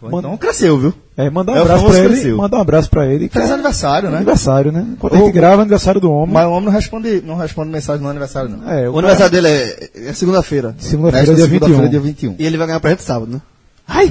Então 0.00 0.36
cresceu, 0.36 0.78
viu? 0.78 0.94
É, 1.16 1.28
mandar 1.28 1.52
um 1.52 1.56
É, 1.56 1.58
o 1.58 1.62
abraço 1.62 1.84
pra 1.86 1.98
ele. 1.98 2.08
cresceu. 2.08 2.36
Mandar 2.36 2.56
um 2.58 2.60
abraço 2.60 2.90
pra 2.90 3.06
ele. 3.06 3.28
Feliz 3.28 3.50
é 3.50 3.52
aniversário, 3.54 4.10
né? 4.10 4.16
Aniversário, 4.18 4.70
né? 4.72 4.86
Quando 5.00 5.14
a 5.14 5.18
gente 5.18 5.28
O- 5.30 5.32
grava, 5.32 5.56
é 5.56 5.62
aniversário 5.62 6.00
do 6.00 6.10
homem. 6.12 6.32
Mas 6.34 6.46
o 6.46 6.50
homem 6.50 6.64
não 6.66 6.72
responde, 6.72 7.22
não 7.26 7.36
responde 7.36 7.70
mensagem 7.70 8.02
no 8.02 8.08
aniversário, 8.08 8.48
não. 8.50 8.70
É, 8.70 8.88
O 8.88 8.96
aniversário 8.98 9.32
dele 9.32 9.48
é, 9.48 9.90
é 10.08 10.12
segunda-feira. 10.12 10.74
Segunda-feira, 10.78 11.34
dia 11.34 11.44
segunda-feira, 11.46 11.82
21. 11.82 11.90
dia 11.90 12.00
21. 12.00 12.36
E 12.38 12.46
ele 12.46 12.56
vai 12.56 12.66
ganhar 12.68 12.78
pra 12.80 12.90
gente 12.90 13.02
sábado, 13.02 13.32
né? 13.32 13.40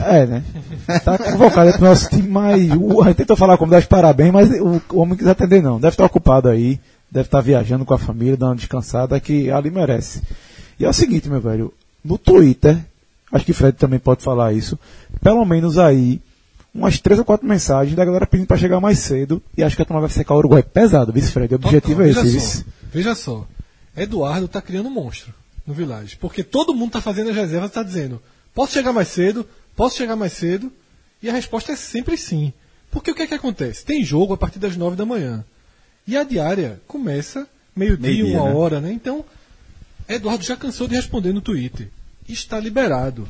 É, 0.05 0.25
né? 0.25 0.43
Tá 1.05 1.17
convocado 1.17 1.71
pro 1.73 1.85
nosso 1.85 2.09
time, 2.09 2.27
mas 2.27 2.69
o, 2.73 3.01
a 3.03 3.07
gente 3.07 3.17
tentou 3.17 3.37
falar 3.37 3.57
como 3.57 3.71
dar 3.71 3.77
os 3.79 3.85
parabéns, 3.85 4.33
mas 4.33 4.49
o, 4.59 4.81
o 4.91 4.97
homem 4.99 5.09
não 5.11 5.15
quis 5.17 5.27
atender, 5.27 5.61
não. 5.61 5.79
Deve 5.79 5.93
estar 5.93 6.03
ocupado 6.05 6.49
aí, 6.49 6.79
deve 7.11 7.27
estar 7.27 7.39
viajando 7.41 7.85
com 7.85 7.93
a 7.93 7.97
família, 7.99 8.35
dando 8.35 8.49
uma 8.49 8.55
descansada, 8.55 9.19
que 9.19 9.49
ali 9.51 9.69
merece. 9.69 10.21
E 10.79 10.83
é 10.85 10.89
o 10.89 10.93
seguinte, 10.93 11.29
meu 11.29 11.39
velho, 11.39 11.71
no 12.03 12.17
Twitter, 12.17 12.75
acho 13.31 13.45
que 13.45 13.53
Fred 13.53 13.77
também 13.77 13.99
pode 13.99 14.23
falar 14.23 14.51
isso, 14.51 14.79
pelo 15.21 15.43
menos 15.45 15.77
aí, 15.77 16.21
umas 16.73 16.99
três 16.99 17.19
ou 17.19 17.25
quatro 17.25 17.47
mensagens 17.47 17.95
da 17.95 18.05
galera 18.05 18.27
pedindo 18.27 18.47
pra 18.47 18.57
chegar 18.57 18.79
mais 18.79 18.99
cedo, 18.99 19.41
e 19.57 19.63
acho 19.63 19.75
que 19.75 19.81
a 19.81 19.85
turma 19.85 20.01
vai 20.01 20.09
secar 20.09 20.35
o 20.35 20.37
Uruguai 20.37 20.63
pesado, 20.63 21.11
vice 21.11 21.31
Fred, 21.31 21.53
o 21.53 21.57
objetivo 21.57 22.03
é 22.03 22.09
Total. 22.09 22.25
esse, 22.25 22.35
veja 22.35 22.45
só, 22.49 22.63
veja 22.93 23.15
só. 23.15 23.47
Eduardo 23.95 24.47
tá 24.47 24.61
criando 24.61 24.87
um 24.87 24.91
monstro 24.91 25.33
no 25.65 25.73
Village. 25.73 26.17
Porque 26.17 26.43
todo 26.43 26.73
mundo 26.73 26.91
tá 26.91 27.01
fazendo 27.01 27.31
as 27.31 27.35
reservas 27.35 27.71
e 27.71 27.73
tá 27.73 27.83
dizendo: 27.83 28.21
posso 28.53 28.73
chegar 28.73 28.93
mais 28.93 29.07
cedo? 29.07 29.45
Posso 29.75 29.97
chegar 29.97 30.15
mais 30.15 30.33
cedo? 30.33 30.71
E 31.21 31.29
a 31.29 31.33
resposta 31.33 31.71
é 31.71 31.75
sempre 31.75 32.15
sim. 32.15 32.53
Porque 32.91 33.11
o 33.11 33.15
que 33.15 33.23
é 33.23 33.27
que 33.27 33.33
acontece? 33.33 33.83
Tem 33.83 34.03
jogo 34.03 34.33
a 34.33 34.37
partir 34.37 34.59
das 34.59 34.77
nove 34.77 34.95
da 34.95 35.05
manhã. 35.05 35.43
E 36.07 36.15
a 36.15 36.23
diária 36.23 36.79
começa 36.87 37.47
meio-dia, 37.75 38.11
Meio-dia, 38.11 38.39
uma 38.41 38.49
né? 38.49 38.55
hora, 38.55 38.79
né? 38.79 38.91
Então, 38.91 39.25
Eduardo 40.07 40.43
já 40.43 40.55
cansou 40.55 40.87
de 40.87 40.95
responder 40.95 41.33
no 41.33 41.41
Twitter. 41.41 41.89
Está 42.29 42.59
liberado. 42.59 43.27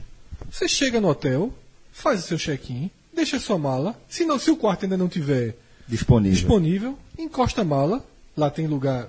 Você 0.52 0.68
chega 0.68 1.02
no 1.02 1.08
hotel, 1.08 1.52
faz 1.98 2.24
o 2.24 2.28
seu 2.28 2.38
check-in, 2.38 2.92
deixa 3.12 3.38
a 3.38 3.40
sua 3.40 3.58
mala. 3.58 4.00
Se, 4.08 4.24
não, 4.24 4.38
se 4.38 4.52
o 4.52 4.56
quarto 4.56 4.84
ainda 4.84 4.96
não 4.96 5.10
tiver 5.10 5.56
Disponível. 5.88 6.36
disponível, 6.36 7.00
encosta 7.18 7.62
a 7.62 7.66
mala, 7.66 8.06
lá 8.36 8.52
tem 8.52 8.68
lugar 8.68 9.08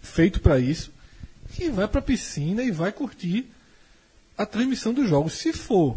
feito 0.00 0.40
para 0.40 0.58
isso, 0.58 0.90
e 1.60 1.68
vai 1.68 1.86
para 1.86 1.98
a 1.98 2.02
piscina 2.02 2.62
e 2.62 2.70
vai 2.70 2.90
curtir 2.90 3.46
a 4.36 4.46
transmissão 4.46 4.94
dos 4.94 5.08
jogos. 5.08 5.34
Se 5.34 5.52
for 5.52 5.96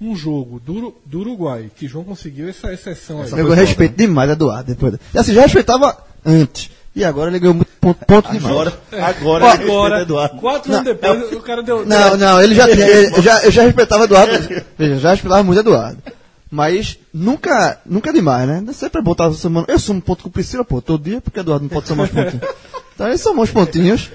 um 0.00 0.16
jogo 0.16 0.58
do, 0.58 0.94
do 1.04 1.20
Uruguai, 1.20 1.70
que 1.74 1.86
João 1.86 2.04
conseguiu 2.04 2.48
essa 2.48 2.72
exceção 2.72 3.22
aí. 3.22 3.30
Eu 3.30 3.48
respeito 3.50 3.96
demais 3.96 4.30
Eduardo. 4.30 4.74
Depois. 4.74 4.94
E 5.14 5.18
assim, 5.18 5.34
já 5.34 5.42
respeitava 5.42 6.04
antes. 6.24 6.70
E 6.98 7.04
agora 7.04 7.30
ele 7.30 7.38
ganhou 7.38 7.54
muito 7.54 7.70
ponto, 7.80 8.04
ponto 8.04 8.32
demais. 8.32 8.52
Agora, 8.52 8.72
agora, 8.92 9.44
Ó, 9.44 9.48
Agora, 9.50 10.02
Eduardo. 10.02 10.36
quatro 10.38 10.72
anos 10.72 10.84
depois, 10.84 11.32
o 11.32 11.40
cara 11.40 11.62
deu. 11.62 11.86
Não, 11.86 12.16
não, 12.16 12.42
ele 12.42 12.54
já 12.54 12.64
tinha. 12.66 12.86
ele- 12.86 13.16
eu, 13.16 13.22
já, 13.22 13.44
eu 13.44 13.50
já 13.52 13.62
respeitava 13.62 14.04
Eduardo. 14.04 14.32
Veja, 14.76 14.98
já 14.98 15.10
respeitava 15.10 15.42
muito 15.44 15.60
Eduardo. 15.60 15.98
Mas 16.50 16.98
nunca, 17.14 17.78
nunca 17.86 18.12
demais, 18.12 18.48
né? 18.48 18.64
Sempre 18.72 19.00
é 19.00 19.02
bom 19.04 19.12
estar 19.12 19.30
somando. 19.32 19.66
Eu 19.70 19.78
somo 19.78 20.00
ponto 20.02 20.22
com 20.24 20.28
o 20.28 20.32
Priscila, 20.32 20.64
pô, 20.64 20.80
todo 20.82 21.04
dia, 21.04 21.20
porque 21.20 21.38
Eduardo 21.38 21.62
não 21.64 21.68
pode 21.70 21.86
somar 21.86 22.06
os 22.06 22.12
pontinhos. 22.12 22.42
Então 22.94 23.06
ele 23.06 23.18
somou 23.18 23.44
os 23.44 23.50
pontinhos. 23.52 24.10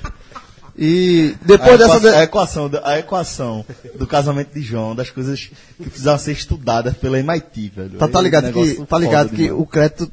E 0.77 1.35
depois 1.45 1.79
a, 1.79 1.99
dessa. 1.99 1.99
equação, 1.99 1.99
de- 2.01 2.07
a, 2.17 2.23
equação, 2.23 2.69
do- 2.69 2.81
a 2.83 2.99
equação 2.99 3.65
do 3.95 4.05
casamento 4.07 4.53
de 4.53 4.61
João, 4.61 4.93
das 4.95 5.09
coisas 5.09 5.51
que 5.77 5.89
precisavam 5.89 6.19
ser 6.19 6.31
estudadas 6.33 6.93
pela 6.97 7.17
MIT, 7.19 7.71
velho. 7.73 7.97
Tá, 7.97 8.07
tá 8.09 8.19
É 8.19 8.21
ligado 8.23 8.51
que, 8.51 8.85
tá 8.85 8.97
ligado 8.97 9.29
que 9.29 9.51
o 9.51 9.65
crédito 9.65 10.11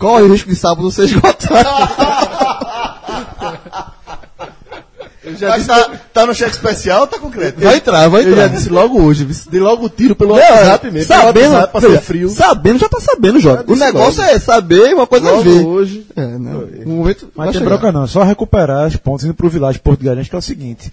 corre 0.00 0.22
o 0.22 0.32
risco 0.32 0.48
de 0.48 0.56
sábado 0.56 0.90
ser 0.90 1.04
esgotado. 1.04 1.68
Mas 5.42 5.66
tá, 5.66 5.90
tá 6.12 6.26
no 6.26 6.34
cheque 6.34 6.52
especial 6.52 7.02
ou 7.02 7.06
tá 7.06 7.18
com 7.18 7.30
crédito? 7.30 7.60
Vai 7.62 7.76
entrar, 7.76 8.08
vai 8.08 8.22
Eu 8.22 8.34
já 8.34 8.44
entrar. 8.46 8.48
disse 8.48 8.68
logo 8.70 9.00
hoje, 9.00 9.24
dei 9.50 9.60
logo 9.60 9.84
o 9.84 9.88
tiro 9.88 10.16
pelo 10.16 10.30
Não, 10.34 10.40
WhatsApp 10.42 10.90
mesmo. 10.90 11.06
Sabendo, 11.14 11.52
WhatsApp, 11.52 11.72
passei 11.74 11.88
veja, 11.90 12.00
frio. 12.02 12.28
sabendo 12.30 12.78
já 12.78 12.88
tá 12.88 13.00
sabendo, 13.00 13.38
Jota. 13.38 13.62
O 13.62 13.66
disse 13.74 13.84
negócio 13.84 14.22
logo. 14.22 14.34
é 14.34 14.38
saber 14.38 14.94
uma 14.94 15.06
coisa 15.06 15.28
é 15.28 15.30
Logo 15.30 15.42
ver. 15.44 15.66
hoje. 15.66 16.06
É, 16.16 16.26
não. 16.26 16.60
O 16.86 16.88
momento 16.88 17.28
Mas 17.36 17.52
tem 17.52 17.62
bronca 17.62 17.92
não, 17.92 18.04
é 18.04 18.06
só 18.06 18.22
recuperar 18.22 18.86
os 18.88 18.96
pontos 18.96 19.24
indo 19.24 19.34
pro 19.34 19.48
Village 19.50 19.78
Porto 19.78 20.02
Galinhas, 20.02 20.28
que 20.28 20.34
é 20.34 20.38
o 20.38 20.42
seguinte. 20.42 20.90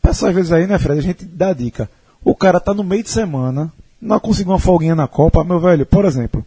Pessoal, 0.00 0.30
às 0.30 0.34
vezes 0.36 0.52
aí, 0.52 0.66
né, 0.66 0.78
Fred, 0.78 1.00
a 1.00 1.02
gente 1.02 1.24
dá 1.24 1.52
dica. 1.52 1.90
O 2.24 2.34
cara 2.34 2.60
tá 2.60 2.72
no 2.72 2.84
meio 2.84 3.02
de 3.02 3.10
semana, 3.10 3.70
não 4.00 4.20
conseguiu 4.20 4.52
uma 4.52 4.58
folguinha 4.58 4.94
na 4.94 5.08
Copa, 5.08 5.42
meu 5.44 5.58
velho, 5.58 5.84
por 5.84 6.04
exemplo. 6.04 6.44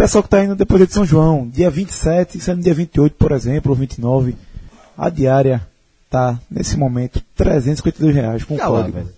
Pessoal 0.00 0.22
que 0.22 0.30
tá 0.30 0.42
indo 0.42 0.56
depois 0.56 0.86
de 0.88 0.94
São 0.94 1.04
João, 1.04 1.46
dia 1.46 1.70
27, 1.70 2.40
sendo 2.40 2.62
dia 2.62 2.72
28, 2.72 3.14
por 3.16 3.32
exemplo, 3.32 3.70
ou 3.72 3.76
29, 3.76 4.34
a 4.96 5.10
diária 5.10 5.60
tá, 6.08 6.40
nesse 6.50 6.74
momento, 6.78 7.22
352 7.36 8.14
reais 8.14 8.42
com 8.42 8.54
o 8.54 8.56
Tá 8.56 8.66
lá, 8.68 8.78
código. 8.78 8.96
velho. 8.96 9.08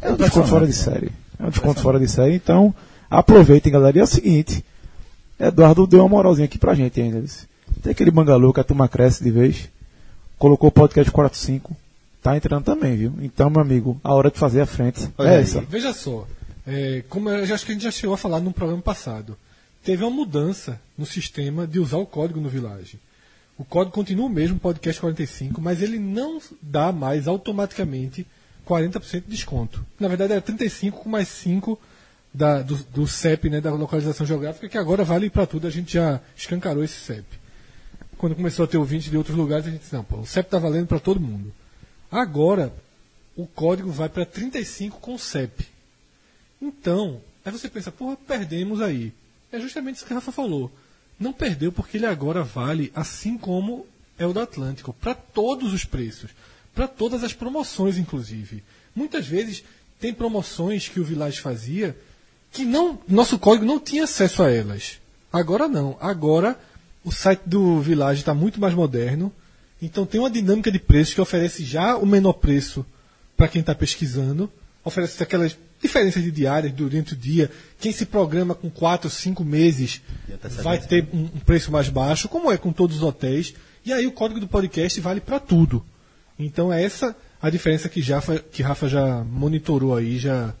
É 0.00 0.10
um 0.10 0.16
desconto 0.16 0.48
fora 0.48 0.66
de 0.66 0.72
série. 0.72 1.12
É 1.38 1.44
um 1.46 1.50
desconto 1.50 1.80
fora 1.80 2.00
de 2.00 2.08
série, 2.08 2.34
então 2.34 2.74
aproveitem, 3.08 3.70
galera. 3.72 3.96
E 3.96 4.00
é 4.00 4.02
o 4.02 4.06
seguinte, 4.08 4.64
Eduardo 5.38 5.86
deu 5.86 6.00
uma 6.00 6.08
moralzinha 6.08 6.46
aqui 6.46 6.58
pra 6.58 6.74
gente 6.74 7.00
ainda. 7.00 7.22
Tem 7.80 7.92
aquele 7.92 8.10
bangalô 8.10 8.52
que 8.52 8.58
a 8.58 8.64
turma 8.64 8.88
cresce 8.88 9.22
de 9.22 9.30
vez. 9.30 9.68
Colocou 10.36 10.68
o 10.68 10.72
podcast 10.72 11.12
45. 11.12 11.76
Tá 12.20 12.36
entrando 12.36 12.64
também, 12.64 12.96
viu? 12.96 13.12
Então, 13.22 13.48
meu 13.48 13.60
amigo, 13.60 14.00
a 14.02 14.12
hora 14.12 14.32
de 14.32 14.38
fazer 14.38 14.62
a 14.62 14.66
frente 14.66 15.08
Olha 15.16 15.28
é 15.28 15.36
aí. 15.36 15.42
essa. 15.44 15.60
Veja 15.60 15.92
só, 15.92 16.26
É, 16.66 17.02
como 17.08 17.28
eu 17.28 17.44
já- 17.46 17.54
acho 17.56 17.64
que 17.66 17.70
a 17.72 17.74
gente 17.74 17.82
já 17.84 17.90
chegou 17.92 18.14
a 18.14 18.18
falar 18.18 18.38
no 18.40 18.52
programa 18.52 18.82
passado, 18.82 19.36
teve 19.82 20.04
uma 20.04 20.10
mudança 20.10 20.80
no 20.96 21.04
sistema 21.04 21.66
de 21.66 21.78
usar 21.78 21.98
o 21.98 22.06
código 22.06 22.40
no 22.40 22.48
Village. 22.48 22.98
O 23.58 23.64
código 23.64 23.94
continua 23.94 24.26
o 24.26 24.30
mesmo, 24.30 24.58
podcast 24.58 25.00
45, 25.00 25.60
mas 25.60 25.82
ele 25.82 25.98
não 25.98 26.40
dá 26.60 26.90
mais 26.90 27.28
automaticamente 27.28 28.26
40% 28.66 29.24
de 29.24 29.30
desconto. 29.30 29.84
Na 29.98 30.08
verdade 30.08 30.32
era 30.32 30.40
35 30.40 31.00
com 31.00 31.08
mais 31.08 31.28
5 31.28 31.78
da, 32.32 32.62
do, 32.62 32.76
do 32.76 33.06
CEP, 33.06 33.50
né, 33.50 33.60
da 33.60 33.72
localização 33.72 34.26
geográfica, 34.26 34.68
que 34.68 34.78
agora 34.78 35.04
vale 35.04 35.28
para 35.28 35.46
tudo, 35.46 35.66
a 35.66 35.70
gente 35.70 35.94
já 35.94 36.20
escancarou 36.36 36.82
esse 36.82 36.98
CEP. 36.98 37.26
Quando 38.16 38.36
começou 38.36 38.64
a 38.64 38.68
ter 38.68 38.78
ouvintes 38.78 39.10
de 39.10 39.16
outros 39.16 39.36
lugares, 39.36 39.66
a 39.66 39.70
gente 39.70 39.80
disse, 39.80 39.94
não, 39.94 40.04
pô, 40.04 40.18
o 40.18 40.26
CEP 40.26 40.46
está 40.46 40.58
valendo 40.58 40.86
para 40.86 41.00
todo 41.00 41.20
mundo. 41.20 41.52
Agora, 42.10 42.72
o 43.36 43.46
código 43.46 43.90
vai 43.90 44.08
para 44.08 44.24
35 44.24 45.00
com 45.00 45.18
CEP. 45.18 45.66
Então, 46.60 47.20
aí 47.44 47.52
você 47.52 47.68
pensa, 47.68 47.90
porra, 47.90 48.16
perdemos 48.16 48.80
aí. 48.80 49.12
É 49.52 49.60
justamente 49.60 49.96
isso 49.96 50.06
que 50.06 50.12
a 50.12 50.16
Rafa 50.16 50.32
falou. 50.32 50.72
Não 51.20 51.32
perdeu 51.32 51.70
porque 51.70 51.98
ele 51.98 52.06
agora 52.06 52.42
vale 52.42 52.90
assim 52.94 53.36
como 53.36 53.86
é 54.18 54.26
o 54.26 54.32
do 54.32 54.40
Atlântico, 54.40 54.92
para 54.94 55.14
todos 55.14 55.72
os 55.72 55.84
preços, 55.84 56.30
para 56.74 56.88
todas 56.88 57.22
as 57.22 57.32
promoções, 57.32 57.98
inclusive. 57.98 58.62
Muitas 58.94 59.26
vezes 59.26 59.62
tem 60.00 60.12
promoções 60.12 60.88
que 60.88 61.00
o 61.00 61.04
Village 61.04 61.40
fazia 61.40 61.96
que 62.50 62.64
não, 62.64 62.98
nosso 63.08 63.38
código 63.38 63.64
não 63.64 63.80
tinha 63.80 64.04
acesso 64.04 64.42
a 64.42 64.50
elas. 64.50 65.00
Agora 65.32 65.68
não. 65.68 65.96
Agora 66.00 66.58
o 67.04 67.10
site 67.10 67.42
do 67.46 67.80
Village 67.80 68.20
está 68.20 68.34
muito 68.34 68.60
mais 68.60 68.74
moderno. 68.74 69.32
Então 69.80 70.06
tem 70.06 70.20
uma 70.20 70.30
dinâmica 70.30 70.70
de 70.70 70.78
preços 70.78 71.14
que 71.14 71.20
oferece 71.20 71.64
já 71.64 71.96
o 71.96 72.06
menor 72.06 72.34
preço 72.34 72.84
para 73.36 73.48
quem 73.48 73.60
está 73.60 73.74
pesquisando. 73.74 74.50
Oferece 74.84 75.22
aquelas 75.22 75.56
diferenças 75.82 76.22
de 76.22 76.30
diárias 76.30 76.72
durante 76.72 77.12
o 77.12 77.16
dia. 77.16 77.50
Quem 77.80 77.92
se 77.92 78.06
programa 78.06 78.54
com 78.54 78.70
4, 78.70 79.10
5 79.10 79.44
meses 79.44 80.00
vai 80.62 80.78
ter 80.78 81.08
um, 81.12 81.24
um 81.24 81.40
preço 81.40 81.70
mais 81.72 81.88
baixo, 81.88 82.28
como 82.28 82.50
é 82.50 82.56
com 82.56 82.72
todos 82.72 82.96
os 82.98 83.02
hotéis. 83.02 83.52
E 83.84 83.92
aí 83.92 84.06
o 84.06 84.12
código 84.12 84.38
do 84.40 84.46
podcast 84.46 85.00
vale 85.00 85.20
para 85.20 85.40
tudo. 85.40 85.84
Então 86.38 86.72
é 86.72 86.82
essa 86.82 87.14
a 87.40 87.50
diferença 87.50 87.88
que, 87.88 88.00
Jafa, 88.00 88.38
que 88.38 88.62
Rafa 88.62 88.88
já 88.88 89.24
monitorou 89.24 89.96
aí, 89.96 90.16
já, 90.18 90.54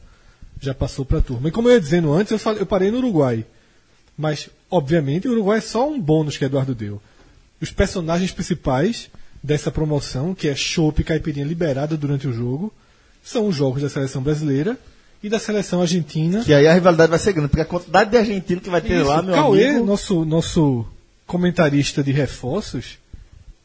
já 0.60 0.74
passou 0.74 1.04
para 1.04 1.18
a 1.18 1.22
turma. 1.22 1.48
E 1.48 1.52
como 1.52 1.68
eu 1.68 1.74
ia 1.74 1.80
dizendo 1.80 2.12
antes, 2.12 2.32
eu, 2.32 2.38
falei- 2.40 2.60
eu 2.60 2.66
parei 2.66 2.90
no 2.90 2.98
Uruguai. 2.98 3.46
Mas, 4.18 4.50
obviamente, 4.68 5.28
o 5.28 5.30
Uruguai 5.32 5.58
é 5.58 5.60
só 5.62 5.88
um 5.88 6.00
bônus 6.00 6.36
que 6.36 6.44
Eduardo 6.44 6.74
deu. 6.74 7.00
Os 7.60 7.70
personagens 7.70 8.32
principais 8.32 9.08
dessa 9.40 9.70
promoção, 9.70 10.34
que 10.34 10.48
é 10.48 10.56
chopp 10.56 11.00
e 11.00 11.04
caipirinha 11.04 11.46
liberada 11.46 11.96
durante 11.96 12.26
o 12.26 12.32
jogo, 12.32 12.72
são 13.22 13.46
os 13.46 13.54
jogos 13.54 13.80
da 13.82 13.88
seleção 13.88 14.20
brasileira 14.20 14.76
e 15.22 15.28
da 15.28 15.38
seleção 15.38 15.80
argentina. 15.80 16.42
Que 16.44 16.52
aí 16.52 16.66
a 16.66 16.74
rivalidade 16.74 17.10
vai 17.10 17.18
ser 17.18 17.32
grande, 17.32 17.48
porque 17.48 17.62
a 17.62 17.66
quantidade 17.66 18.10
de 18.10 18.16
argentino 18.16 18.60
que 18.60 18.70
vai 18.70 18.80
ter 18.80 19.00
Isso, 19.00 19.08
lá, 19.08 19.22
meu 19.22 19.34
Cauê, 19.34 19.68
amigo. 19.68 19.86
nosso, 19.86 20.24
nosso 20.24 20.84
comentarista 21.26 22.02
de 22.02 22.12
reforços, 22.12 22.98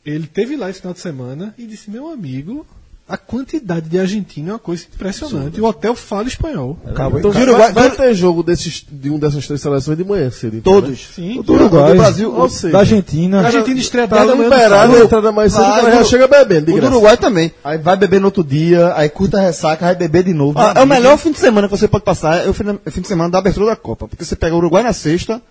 ele 0.05 0.27
teve 0.27 0.55
lá 0.55 0.69
esse 0.69 0.79
final 0.79 0.93
de 0.93 0.99
semana 0.99 1.53
e 1.57 1.65
disse, 1.65 1.89
meu 1.89 2.09
amigo, 2.09 2.65
a 3.07 3.15
quantidade 3.15 3.87
de 3.89 3.97
argentino 3.97 4.49
é 4.49 4.53
uma 4.53 4.59
coisa 4.59 4.85
impressionante. 4.93 5.57
E 5.57 5.61
o 5.61 5.65
hotel 5.65 5.95
fala 5.95 6.27
espanhol. 6.27 6.77
Cabo- 6.93 7.19
Então, 7.19 7.31
Do 7.31 7.57
vai, 7.57 7.71
vai 7.71 7.89
ter 7.91 8.13
jogo 8.13 8.43
desses, 8.43 8.85
de 8.91 9.09
um 9.09 9.17
dessas 9.17 9.45
três 9.47 9.61
seleções 9.61 9.97
de 9.97 10.03
manhã 10.03 10.29
cedo. 10.29 10.57
então, 10.57 10.73
Todos. 10.73 10.89
né? 10.91 10.97
Sim. 11.15 11.39
O 11.39 11.43
do 11.43 11.53
Uruguai, 11.53 11.91
do 11.93 11.97
Brasil, 11.97 12.29
o 12.31 12.39
ou 12.41 12.49
seja, 12.49 12.73
da 12.73 12.79
Argentina. 12.79 13.41
A 13.41 13.45
Argentina 13.45 13.79
estreia 13.79 14.07
Tá 14.07 14.17
10 14.17 14.27
da 14.27 14.35
liberado 14.43 14.95
a 14.95 14.99
entrada 14.99 15.31
mais 15.31 15.53
cedo, 15.53 15.63
o 15.63 15.67
Vai, 15.67 15.81
cara 15.81 15.95
já 15.95 16.01
do- 16.01 16.07
chega 16.07 16.27
bebendo. 16.27 16.75
O 16.75 16.81
do. 16.81 16.87
Uruguai 16.87 17.15
também. 17.17 17.51
Aí 17.63 17.77
vai 17.77 17.95
beber 17.95 18.19
no 18.19 18.25
outro 18.27 18.43
dia, 18.43 18.93
aí 18.95 19.07
curta 19.09 19.37
a 19.37 19.41
ressaca, 19.41 19.85
vai 19.85 19.95
beber 19.95 20.23
de 20.23 20.33
novo. 20.33 20.59
Ah, 20.59 20.73
é 20.75 20.83
o 20.83 20.87
melhor 20.87 21.17
fim 21.17 21.31
de 21.31 21.39
semana 21.39 21.67
que 21.69 21.77
você 21.77 21.87
pode 21.87 22.03
passar, 22.03 22.45
é 22.45 22.49
o 22.49 22.53
fim, 22.53 22.63
é 22.67 22.71
o 22.89 23.01
de 23.01 23.07
semana 23.07 23.29
da 23.29 23.37
abertura 23.37 23.67
da 23.67 23.75
Copa. 23.75 24.07
Porque 24.07 24.25
você 24.25 24.35
pega 24.35 24.53
o 24.53 24.57
Uruguai 24.57 24.83
na 24.83 24.91
sexta, 24.93 25.41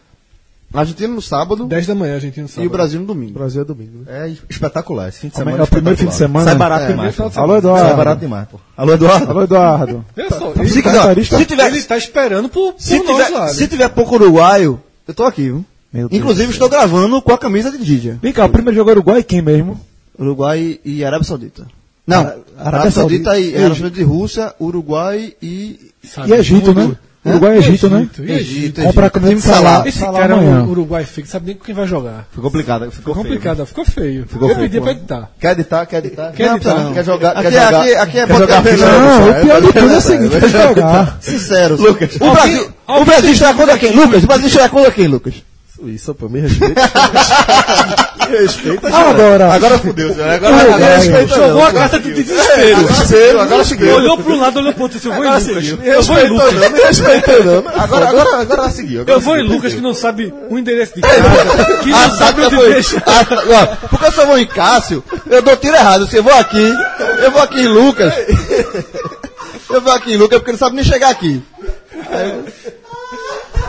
Argentina 0.74 1.08
no 1.14 1.22
sábado 1.22 1.64
10 1.64 1.86
da 1.86 1.94
manhã, 1.94 2.12
a 2.12 2.14
Argentina 2.16 2.42
no 2.42 2.48
sábado. 2.48 2.64
e 2.64 2.66
o 2.66 2.70
Brasil 2.70 2.98
no 2.98 3.04
O 3.04 3.08
domingo. 3.08 3.32
Brasil 3.38 3.62
é 3.62 3.64
domingo, 3.64 4.02
né? 4.04 4.28
É 4.28 4.34
espetacular. 4.50 5.08
Esse 5.08 5.20
fim 5.20 5.28
de 5.28 5.34
o 5.34 5.38
semana. 5.38 5.58
é 5.58 5.62
o 5.62 5.66
primeiro 5.66 5.98
fim 5.98 6.06
de 6.06 6.14
semana. 6.14 6.44
Sai 6.44 6.54
barato 6.54 6.84
É. 6.84 6.88
demais. 6.88 7.20
Alô, 7.36 7.56
Eduardo. 7.56 7.86
Sai 7.88 7.96
barato 7.96 8.20
demais, 8.20 8.48
pô. 8.48 8.58
Alô, 8.76 8.92
Eduardo. 8.92 9.30
Alô, 9.30 9.42
Eduardo. 9.42 10.04
Olha 10.18 10.30
só, 10.30 10.50
Tá- 10.52 10.60
ele, 10.60 10.68
Se, 10.70 10.82
tá, 11.30 11.38
se 11.38 11.44
tiver, 11.46 11.66
ele 11.68 11.82
tá 11.82 11.96
esperando 11.96 12.48
por, 12.48 12.72
por 12.74 12.80
se, 12.82 12.98
nós 12.98 13.06
tiver, 13.06 13.28
lá. 13.30 13.46
né? 13.46 13.52
se 13.52 13.68
tiver 13.68 13.88
pouco 13.88 14.16
uruguaio, 14.16 14.80
eu 15.08 15.14
tô 15.14 15.24
aqui, 15.24 15.42
viu? 15.44 15.64
Inclusive, 16.10 16.50
estou 16.50 16.68
gravando 16.68 17.22
com 17.22 17.32
a 17.32 17.38
camisa 17.38 17.70
de 17.70 17.78
Didia. 17.78 18.18
Vem 18.20 18.32
cá, 18.32 18.44
o 18.44 18.48
primeiro 18.50 18.76
jogo 18.76 18.90
é 18.90 18.92
Uruguai 18.92 19.20
e 19.20 19.24
quem 19.24 19.40
mesmo? 19.40 19.80
Uruguai 20.18 20.78
e 20.84 21.02
Arábia 21.04 21.26
Saudita. 21.26 21.66
Não, 22.06 22.18
Arábia, 22.20 22.42
Arábia 22.58 22.90
Saudita, 22.90 23.30
Saudita 23.30 23.38
e 23.40 23.56
Arábia 23.56 23.78
Saudita 23.80 24.00
e 24.00 24.04
Rússia, 24.04 24.54
Uruguai 24.60 25.34
e 25.40 25.90
Sabe 26.04 26.30
E 26.30 26.34
Egito, 26.34 26.74
né? 26.74 26.94
Uruguai 27.30 27.56
e 27.56 27.58
Egito, 27.58 27.90
né? 27.90 28.08
Egito, 28.18 28.22
Egito. 28.30 28.82
Comprar 28.82 29.06
a 29.06 29.10
camisa 29.10 29.34
de 29.34 29.40
Salah. 29.42 29.82
Esse 29.86 30.00
cara 30.00 30.18
é 30.18 30.32
amanhã. 30.32 30.62
um 30.62 30.70
Uruguai 30.70 31.04
feio, 31.04 31.24
que 31.26 31.30
sabe 31.30 31.46
nem 31.46 31.54
com 31.56 31.64
quem 31.64 31.74
vai 31.74 31.86
jogar. 31.86 32.26
Ficou 32.30 32.44
complicado. 32.50 32.90
Ficou, 32.90 33.14
feio, 33.14 33.24
complicado, 33.26 33.66
ficou 33.66 33.84
feio. 33.84 34.26
Ficou 34.28 34.48
eu 34.50 34.56
pedi 34.56 34.80
pra 34.80 34.92
editar. 34.92 35.30
Quer 35.40 35.52
editar? 35.52 35.86
Quer 35.86 35.98
editar? 36.04 36.32
Quer 36.32 36.54
editar? 36.54 36.74
Não, 36.74 36.94
Quer 36.94 37.04
jogar? 37.04 37.30
Aqui, 37.32 37.42
quer 37.42 37.52
jogar? 37.52 37.80
aqui, 37.80 37.94
aqui 37.94 38.18
é 38.18 38.26
quer 38.26 38.38
jogar? 38.38 38.62
Não, 38.62 39.28
É, 39.28 39.40
o 39.40 39.42
pior 39.42 39.60
de 39.60 39.68
é, 39.68 39.72
tudo 39.72 39.78
é 39.78 39.94
o 39.94 39.96
é, 39.96 40.00
seguinte, 40.00 40.34
é, 40.34 40.38
eu 40.44 40.48
jogar. 40.48 41.18
Sinceros. 41.20 41.80
Lucas. 41.80 42.16
O 42.20 42.30
Brasil, 42.32 42.68
o 42.86 43.04
Brasil 43.04 43.32
está 43.32 43.54
contra 43.54 43.78
quem? 43.78 43.92
Lucas, 43.92 44.24
o 44.24 44.26
Brasil 44.26 44.46
está 44.46 44.68
contra 44.68 44.90
quem, 44.90 45.06
Lucas? 45.06 45.34
Suíça, 45.76 46.14
pô, 46.14 46.26
me 46.26 46.40
respeita. 46.40 46.80
me 48.30 48.36
respeita, 48.38 48.88
Agora, 48.88 49.52
Agora 49.52 49.78
fudeu, 49.78 50.14
senhor. 50.14 50.30
Agora, 50.30 50.54
Uruguai. 50.56 50.74
agora 50.74 50.96
respeita 50.96 51.34
Jogou 51.34 51.64
a 51.64 51.72
carta 51.72 51.98
do 51.98 52.14
desespero. 52.14 52.84
Desespero, 52.86 53.40
agora 53.40 53.64
seguiu. 53.64 53.94
Olhou 53.94 54.16
pro 54.16 54.36
lado, 54.36 54.58
olhou 54.58 54.72
pro 54.72 54.82
outro 54.84 54.98
eu 55.04 55.12
vou 55.12 55.22
em 55.22 55.28
Agora 55.28 55.38
Lucas. 55.38 55.68
Eu 55.84 56.02
vou 56.02 56.18
em 56.18 56.28
Lucas. 56.28 56.54
não, 56.54 56.70
me 56.70 56.80
respeita 56.80 57.44
não. 57.44 57.58
Agora, 57.68 58.08
agora, 58.08 58.40
agora 58.40 58.70
seguiu. 58.70 59.02
Agora 59.02 59.18
Eu 59.18 59.20
vou 59.20 59.36
em. 59.36 59.42
Lucas 59.46 59.74
que 59.74 59.80
não 59.82 59.92
sabe 59.92 60.32
o 60.48 60.58
endereço 60.58 60.94
de 60.94 61.02
casa, 61.02 61.82
que 61.82 61.90
não 61.90 62.10
sabe 62.10 62.42
onde 62.42 62.56
deixa. 62.56 63.02
Ah, 63.06 63.76
porque 63.90 64.06
eu 64.06 64.12
só 64.12 64.24
vou 64.26 64.38
em 64.38 64.46
Cássio, 64.46 65.04
eu 65.26 65.42
dou 65.42 65.56
tiro 65.58 65.76
errado. 65.76 66.06
Se 66.06 66.16
eu 66.16 66.22
vou 66.22 66.32
aqui, 66.32 66.72
eu 67.22 67.30
vou 67.30 67.42
aqui 67.42 67.60
em 67.60 67.68
Lucas. 67.68 68.14
Eu 69.68 69.80
vou 69.82 69.92
aqui 69.92 70.14
em 70.14 70.16
Lucas 70.16 70.38
porque 70.38 70.52
ele 70.52 70.58
sabe 70.58 70.74
nem 70.76 70.84
chegar 70.84 71.10
aqui. 71.10 71.42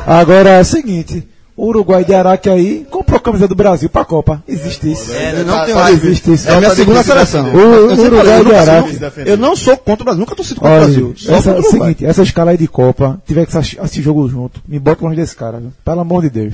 agora 0.05 0.49
é 0.51 0.61
o 0.61 0.65
seguinte. 0.65 1.27
O 1.57 1.65
Uruguai 1.69 2.05
de 2.05 2.13
Araque 2.13 2.47
aí 2.49 2.85
comprou 2.91 3.17
a 3.17 3.19
camisa 3.19 3.47
do 3.47 3.55
Brasil 3.55 3.89
pra 3.89 4.05
Copa. 4.05 4.43
Existe 4.47 4.91
isso. 4.91 5.11
É, 5.11 5.43
não 5.43 5.53
Tá- 5.55 5.65
tem 5.65 5.73
tá 5.73 5.81
mais. 5.81 6.03
existe 6.03 6.31
isso. 6.33 6.47
É 6.47 6.53
a 6.53 6.57
minha 6.59 6.69
Tá 6.69 6.75
segunda 6.75 7.01
seleção. 7.03 7.45
O, 7.51 7.57
Eu 7.59 7.89
Uruguai 7.97 8.45
de 8.45 8.53
Araque. 8.55 8.99
Eu 9.25 9.37
não 9.37 9.55
sou 9.55 9.75
contra 9.75 10.03
o 10.03 10.05
Brasil, 10.05 10.19
nunca 10.19 10.35
torci 10.35 10.53
contra 10.53 10.69
o 10.75 10.79
Brasil. 10.81 11.13
Só 11.17 11.33
essa, 11.33 11.53
contra 11.55 11.65
é 11.65 11.67
o 11.67 11.71
seguinte, 11.71 12.05
essa 12.05 12.21
escala 12.21 12.51
aí 12.51 12.57
de 12.57 12.67
Copa, 12.67 13.19
tiver 13.25 13.45
que 13.47 13.57
assistir 13.57 13.79
assistir 13.79 14.03
jogo 14.03 14.29
junto, 14.29 14.61
me 14.67 14.77
bota 14.77 15.03
longe 15.03 15.15
desse 15.15 15.35
cara, 15.35 15.59
viu? 15.59 15.73
Pelo 15.83 15.99
amor 16.01 16.21
de 16.21 16.29
Deus. 16.29 16.53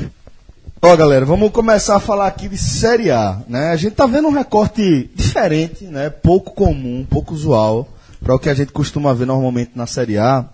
Ó, 0.81 0.95
galera, 0.95 1.25
vamos 1.25 1.51
começar 1.51 1.97
a 1.97 1.99
falar 1.99 2.27
aqui 2.27 2.47
de 2.47 2.57
Série 2.57 3.11
A, 3.11 3.37
né? 3.47 3.71
A 3.71 3.75
gente 3.75 3.95
tá 3.95 4.05
vendo 4.05 4.27
um 4.29 4.31
recorte 4.31 5.09
diferente, 5.15 5.83
né? 5.85 6.09
Pouco 6.09 6.51
comum, 6.53 7.05
pouco 7.09 7.33
usual 7.33 7.87
para 8.23 8.35
o 8.35 8.39
que 8.39 8.49
a 8.49 8.53
gente 8.53 8.71
costuma 8.71 9.13
ver 9.13 9.25
normalmente 9.25 9.71
na 9.75 9.85
Série 9.85 10.17
A, 10.17 10.45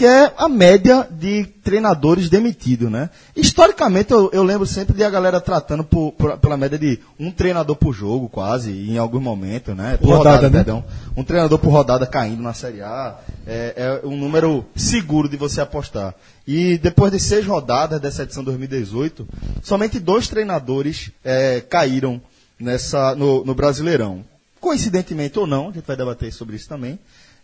que 0.00 0.06
é 0.06 0.32
a 0.38 0.48
média 0.48 1.06
de 1.10 1.44
treinadores 1.44 2.30
demitidos, 2.30 2.90
né? 2.90 3.10
Historicamente, 3.36 4.10
eu, 4.12 4.30
eu 4.32 4.42
lembro 4.42 4.66
sempre 4.66 4.94
de 4.96 5.04
a 5.04 5.10
galera 5.10 5.42
tratando 5.42 5.84
por- 5.84 6.12
por- 6.12 6.38
pela 6.38 6.56
média 6.56 6.78
de 6.78 6.98
um 7.18 7.30
treinador 7.30 7.76
por 7.76 7.92
jogo, 7.92 8.26
quase, 8.26 8.70
em 8.72 8.96
algum 8.96 9.20
momento, 9.20 9.74
né? 9.74 9.98
Por 9.98 10.16
Rodada, 10.16 10.48
né? 10.48 10.56
perdão. 10.64 10.82
Um 11.14 11.22
treinador 11.22 11.58
por 11.58 11.68
rodada 11.68 12.06
caindo 12.06 12.42
na 12.42 12.54
Série 12.54 12.80
A 12.80 13.18
é, 13.46 14.00
é 14.02 14.06
um 14.06 14.16
número 14.16 14.64
seguro 14.74 15.28
de 15.28 15.36
você 15.36 15.60
apostar. 15.60 16.14
E 16.46 16.78
depois 16.78 17.12
de 17.12 17.20
seis 17.20 17.44
rodadas 17.46 18.00
dessa 18.00 18.22
edição 18.22 18.42
2018, 18.42 19.28
somente 19.62 20.00
dois 20.00 20.28
treinadores 20.28 21.10
é, 21.22 21.60
caíram 21.60 22.22
nessa, 22.58 23.14
no, 23.14 23.44
no 23.44 23.54
Brasileirão. 23.54 24.24
Coincidentemente 24.58 25.38
ou 25.38 25.46
não, 25.46 25.68
a 25.68 25.72
gente 25.72 25.86
vai 25.86 25.96
debater 25.96 26.32
sobre 26.32 26.56
isso 26.56 26.68
também. 26.68 26.98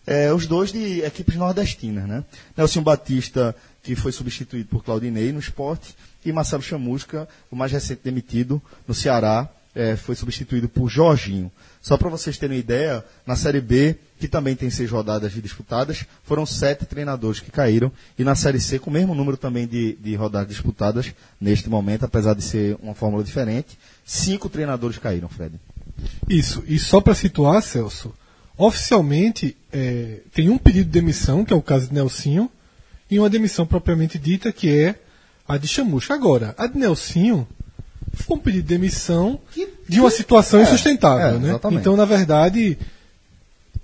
É, 0.06 0.32
os 0.32 0.46
dois 0.46 0.72
de 0.72 1.00
equipes 1.00 1.34
nordestinas, 1.34 2.06
né? 2.06 2.24
Nelson 2.56 2.82
Batista, 2.82 3.54
que 3.82 3.96
foi 3.96 4.12
substituído 4.12 4.68
por 4.68 4.84
Claudinei 4.84 5.32
no 5.32 5.40
esporte, 5.40 5.96
e 6.24 6.32
Marcelo 6.32 6.62
Chamusca, 6.62 7.28
o 7.50 7.56
mais 7.56 7.72
recente 7.72 8.00
demitido 8.04 8.60
no 8.86 8.94
Ceará, 8.94 9.48
é, 9.74 9.94
foi 9.94 10.14
substituído 10.14 10.68
por 10.68 10.88
Jorginho. 10.88 11.52
Só 11.82 11.96
para 11.96 12.08
vocês 12.08 12.38
terem 12.38 12.56
uma 12.56 12.60
ideia, 12.60 13.04
na 13.26 13.36
Série 13.36 13.60
B, 13.60 13.96
que 14.18 14.26
também 14.26 14.56
tem 14.56 14.70
seis 14.70 14.90
rodadas 14.90 15.32
disputadas, 15.34 16.04
foram 16.24 16.46
sete 16.46 16.86
treinadores 16.86 17.38
que 17.38 17.50
caíram. 17.50 17.92
E 18.18 18.24
na 18.24 18.34
Série 18.34 18.58
C, 18.58 18.78
com 18.78 18.90
o 18.90 18.92
mesmo 18.92 19.14
número 19.14 19.36
também 19.36 19.66
de, 19.66 19.92
de 19.96 20.14
rodadas 20.16 20.48
disputadas, 20.48 21.12
neste 21.40 21.68
momento, 21.68 22.04
apesar 22.04 22.34
de 22.34 22.42
ser 22.42 22.76
uma 22.82 22.94
fórmula 22.94 23.22
diferente, 23.22 23.78
cinco 24.04 24.48
treinadores 24.48 24.98
caíram, 24.98 25.28
Fred. 25.28 25.60
Isso, 26.28 26.64
e 26.66 26.78
só 26.78 27.00
para 27.00 27.14
situar, 27.14 27.62
Celso, 27.62 28.12
oficialmente 28.56 29.56
é, 29.72 30.20
tem 30.32 30.48
um 30.48 30.58
pedido 30.58 30.86
de 30.86 30.90
demissão, 30.92 31.44
que 31.44 31.52
é 31.52 31.56
o 31.56 31.62
caso 31.62 31.88
de 31.88 31.94
Nelsinho, 31.94 32.50
e 33.10 33.18
uma 33.18 33.30
demissão 33.30 33.66
propriamente 33.66 34.18
dita, 34.18 34.50
que 34.52 34.68
é 34.70 34.94
a 35.46 35.56
de 35.56 35.68
Chamusca. 35.68 36.14
Agora, 36.14 36.54
a 36.58 36.66
de 36.66 36.78
Nelsinho 36.78 37.46
foi 38.14 38.36
um 38.36 38.40
pedido 38.40 38.62
de 38.62 38.68
demissão 38.68 39.38
de 39.88 40.00
uma 40.00 40.10
situação 40.10 40.62
insustentável, 40.62 41.36
é, 41.36 41.38
né? 41.38 41.60
Então, 41.72 41.96
na 41.96 42.04
verdade, 42.04 42.78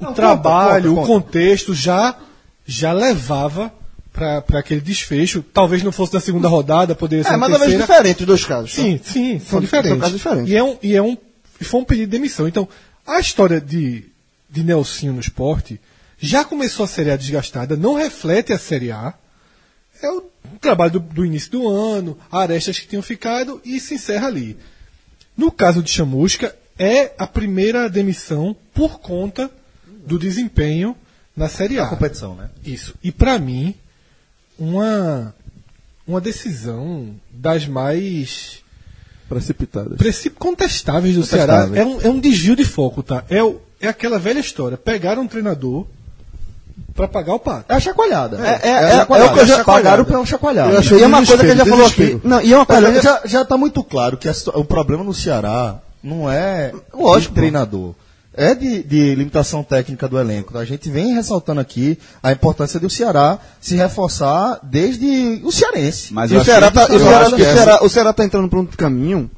o 0.00 0.05
Não, 0.05 0.14
trabalho, 0.14 0.95
conta, 0.95 1.00
conta, 1.00 1.12
o 1.12 1.23
contexto 1.23 1.75
já, 1.75 2.17
já 2.67 2.93
levava 2.93 3.73
para 4.12 4.59
aquele 4.59 4.81
desfecho. 4.81 5.43
Talvez 5.52 5.83
não 5.83 5.93
fosse 5.93 6.14
na 6.14 6.21
segunda 6.21 6.49
rodada, 6.49 6.95
poderia 6.95 7.25
ser 7.25 7.35
É, 7.35 7.37
mas 7.37 7.50
talvez 7.50 7.79
diferente 7.79 8.21
os 8.21 8.26
dois 8.26 8.45
casos. 8.45 8.73
Sim, 8.75 8.99
sim, 9.02 9.38
são, 9.38 9.49
São- 9.50 9.61
diferentes. 9.61 9.91
são 9.91 9.99
casos 10.00 10.17
diferentes. 10.17 10.50
E, 10.50 10.57
é 10.57 10.62
um, 10.64 10.76
e, 10.83 10.97
é 10.97 11.02
um, 11.02 11.17
e 11.61 11.64
foi 11.64 11.81
um 11.81 11.85
pedido 11.85 12.07
de 12.11 12.19
demissão. 12.19 12.49
Então, 12.49 12.69
a 13.07 13.21
história 13.21 13.61
de, 13.61 14.05
de 14.52 14.62
Nelsinho 14.62 15.14
no 15.14 15.21
esporte 15.21 15.80
já 16.18 16.44
começou 16.44 16.85
a 16.85 16.88
Série 16.88 17.11
A 17.11 17.16
desgastada, 17.16 17.76
não 17.76 17.94
reflete 17.94 18.52
a 18.52 18.59
Série 18.59 18.92
A. 18.92 19.12
É 20.00 20.09
o 20.11 20.23
trabalho 20.61 20.92
do, 20.92 21.00
do 21.00 21.25
início 21.25 21.50
do 21.50 21.68
ano, 21.68 22.16
arestas 22.30 22.78
que 22.78 22.87
tinham 22.87 23.02
ficado 23.02 23.61
e 23.64 23.80
se 23.80 23.94
encerra 23.94 24.28
ali. 24.28 24.56
No 25.37 25.50
caso 25.50 25.82
de 25.82 25.90
Chamusca, 25.90 26.54
é 26.78 27.12
a 27.18 27.26
primeira 27.26 27.88
demissão 27.88 28.54
por 28.75 29.00
conta 29.00 29.50
do 30.06 30.18
desempenho 30.18 30.97
na 31.37 31.49
Série 31.49 31.78
A. 31.80 31.85
A 31.85 31.88
competição, 31.88 32.35
né? 32.37 32.50
Isso. 32.64 32.94
E 33.02 33.11
para 33.11 33.38
mim, 33.38 33.75
uma, 34.59 35.35
uma 36.06 36.21
decisão 36.21 37.14
das 37.32 37.66
mais 37.66 38.62
Precipitadas. 39.28 39.97
preci- 39.97 40.30
contestáveis 40.30 41.14
do 41.14 41.23
Contestáveis. 41.23 41.73
Ceará. 41.75 41.80
É 41.80 41.85
um, 41.85 42.00
é 42.00 42.09
um 42.11 42.21
desvio 42.21 42.54
de 42.54 42.64
foco, 42.64 43.02
tá? 43.02 43.25
É, 43.30 43.42
o- 43.42 43.61
é 43.82 43.88
aquela 43.88 44.18
velha 44.18 44.38
história. 44.38 44.78
Pegaram 44.78 45.22
um 45.22 45.28
treinador 45.28 45.86
para 46.94 47.08
pagar 47.08 47.34
o 47.34 47.38
pato. 47.38 47.64
É 47.68 47.74
a 47.74 47.80
chacoalhada. 47.80 48.38
É, 48.38 48.68
é, 48.68 48.72
a 48.72 48.80
é, 48.80 48.96
chacoalhada. 48.98 49.28
é 49.28 49.32
o 49.32 49.34
que 49.34 49.40
eu 49.40 49.46
já 49.46 49.64
Pagaram 49.64 50.04
pela 50.04 50.24
chacoalhada. 50.24 50.72
Eu 50.72 50.78
achei 50.78 50.98
E 50.98 51.02
é 51.02 51.06
uma 51.06 51.26
coisa 51.26 51.44
que 51.44 51.50
ele 51.50 51.58
já 51.58 51.66
falou 51.66 51.86
aqui. 51.86 52.20
Não, 52.22 52.40
e 52.40 52.52
é 52.52 52.56
uma 52.56 52.64
coisa. 52.64 53.02
Já, 53.02 53.20
já 53.24 53.44
tá 53.44 53.56
muito 53.56 53.82
claro 53.82 54.16
que 54.16 54.28
a 54.28 54.34
o 54.54 54.64
problema 54.64 55.02
no 55.02 55.12
Ceará 55.12 55.80
não 56.02 56.30
é 56.30 56.72
Lógico, 56.94 57.34
de 57.34 57.40
treinador. 57.40 57.94
É 58.34 58.54
de, 58.54 58.82
de 58.82 59.14
limitação 59.14 59.62
técnica 59.62 60.08
do 60.08 60.18
elenco. 60.18 60.56
A 60.56 60.64
gente 60.64 60.88
vem 60.88 61.14
ressaltando 61.14 61.60
aqui 61.60 61.98
a 62.22 62.32
importância 62.32 62.80
do 62.80 62.88
Ceará 62.88 63.38
se 63.60 63.76
reforçar 63.76 64.58
desde 64.62 65.40
o 65.44 65.52
cearense. 65.52 66.14
Mas 66.14 66.30
E 66.30 66.36
o 66.36 66.44
Ceará, 66.44 66.70
tá, 66.70 66.84
o, 66.84 66.98
Ceará, 66.98 67.26
acho 67.26 67.34
o, 67.34 67.38
Ceará, 67.38 67.84
o 67.84 67.88
Ceará 67.90 68.12
tá 68.12 68.24
entrando 68.24 68.48
por 68.48 68.58
um 68.58 68.64
caminho 68.64 69.30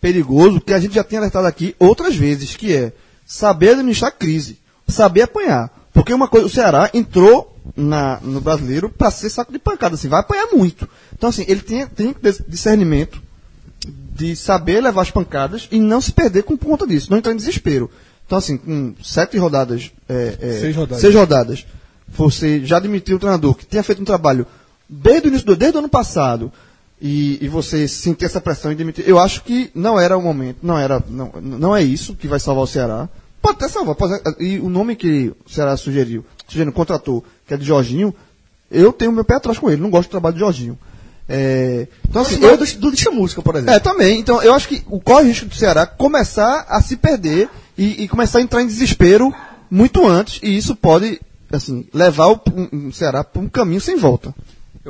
perigoso 0.00 0.60
que 0.60 0.72
a 0.72 0.80
gente 0.80 0.94
já 0.94 1.04
tinha 1.04 1.20
alertado 1.20 1.46
aqui 1.46 1.74
outras 1.78 2.16
vezes, 2.16 2.56
que 2.56 2.74
é 2.74 2.92
saber 3.30 3.70
administrar 3.70 4.10
crise, 4.10 4.58
saber 4.88 5.22
apanhar. 5.22 5.70
Porque 5.92 6.12
uma 6.12 6.26
coisa, 6.26 6.48
o 6.48 6.50
Ceará 6.50 6.90
entrou 6.92 7.56
na, 7.76 8.18
no 8.22 8.40
brasileiro 8.40 8.90
para 8.90 9.08
ser 9.12 9.30
saco 9.30 9.52
de 9.52 9.58
pancada, 9.58 9.94
assim, 9.94 10.08
vai 10.08 10.18
apanhar 10.18 10.48
muito. 10.52 10.88
Então, 11.16 11.28
assim, 11.28 11.44
ele 11.46 11.60
tem, 11.60 11.86
tem 11.86 12.12
que 12.12 12.18
ter 12.18 12.44
discernimento 12.48 13.22
de 14.16 14.34
saber 14.34 14.80
levar 14.80 15.02
as 15.02 15.12
pancadas 15.12 15.68
e 15.70 15.78
não 15.78 16.00
se 16.00 16.10
perder 16.10 16.42
com 16.42 16.58
conta 16.58 16.84
disso, 16.84 17.08
não 17.08 17.18
entrar 17.18 17.32
em 17.32 17.36
desespero. 17.36 17.88
Então, 18.26 18.36
assim, 18.36 18.56
com 18.56 18.94
sete 19.00 19.38
rodadas, 19.38 19.92
é, 20.08 20.36
é, 20.40 20.52
Seis 20.60 20.74
rodadas. 20.74 21.00
seis 21.00 21.14
rodadas, 21.14 21.66
você 22.08 22.64
já 22.64 22.78
admitiu 22.78 23.16
o 23.16 23.20
treinador 23.20 23.54
que 23.54 23.64
tinha 23.64 23.82
feito 23.84 24.02
um 24.02 24.04
trabalho 24.04 24.44
desde 24.88 25.28
o 25.28 25.30
início 25.30 25.46
do, 25.46 25.54
desde 25.54 25.76
o 25.76 25.78
ano 25.78 25.88
passado 25.88 26.52
e, 27.00 27.38
e 27.40 27.48
você 27.48 27.86
sentir 27.86 28.24
essa 28.24 28.40
pressão 28.40 28.72
e 28.72 28.74
demitir. 28.74 29.08
Eu 29.08 29.20
acho 29.20 29.44
que 29.44 29.70
não 29.72 29.98
era 29.98 30.18
o 30.18 30.22
momento, 30.22 30.58
não 30.64 30.76
era, 30.76 31.02
não, 31.08 31.32
não 31.40 31.76
é 31.76 31.82
isso 31.82 32.16
que 32.16 32.26
vai 32.26 32.40
salvar 32.40 32.64
o 32.64 32.66
Ceará. 32.66 33.08
Pode 33.42 33.56
até 33.56 33.68
salvar, 33.68 33.94
pode, 33.94 34.20
e 34.38 34.58
o 34.58 34.68
nome 34.68 34.94
que 34.96 35.32
o 35.46 35.50
Ceará 35.50 35.76
sugeriu, 35.76 36.24
sugeriu, 36.46 36.72
contratou, 36.72 37.24
que 37.46 37.54
é 37.54 37.56
de 37.56 37.64
Jorginho, 37.64 38.14
eu 38.70 38.92
tenho 38.92 39.10
meu 39.12 39.24
pé 39.24 39.36
atrás 39.36 39.58
com 39.58 39.70
ele, 39.70 39.80
não 39.80 39.88
gosto 39.90 40.08
do 40.08 40.12
trabalho 40.12 40.34
de 40.34 40.40
Jorginho. 40.40 40.78
É, 41.28 41.86
então, 42.08 42.22
assim, 42.22 42.42
eu 42.42 42.50
eu, 42.50 42.56
do, 42.58 42.66
do 42.78 42.90
de 42.90 43.00
Chamusca, 43.00 43.40
por 43.40 43.54
exemplo. 43.54 43.72
é, 43.72 43.78
também. 43.78 44.18
Então, 44.18 44.42
eu 44.42 44.52
acho 44.52 44.66
que 44.68 44.82
o 44.88 45.00
corre 45.00 45.28
risco 45.28 45.46
do 45.46 45.54
Ceará 45.54 45.86
começar 45.86 46.66
a 46.68 46.82
se 46.82 46.96
perder 46.96 47.48
e, 47.78 48.02
e 48.02 48.08
começar 48.08 48.40
a 48.40 48.42
entrar 48.42 48.62
em 48.62 48.66
desespero 48.66 49.32
muito 49.70 50.06
antes, 50.06 50.40
e 50.42 50.56
isso 50.56 50.74
pode, 50.74 51.20
assim, 51.52 51.86
levar 51.94 52.26
o, 52.32 52.40
um- 52.54 52.88
um 52.88 52.92
Ceará 52.92 53.22
para 53.24 53.40
um 53.40 53.48
caminho 53.48 53.80
sem 53.80 53.96
volta. 53.96 54.34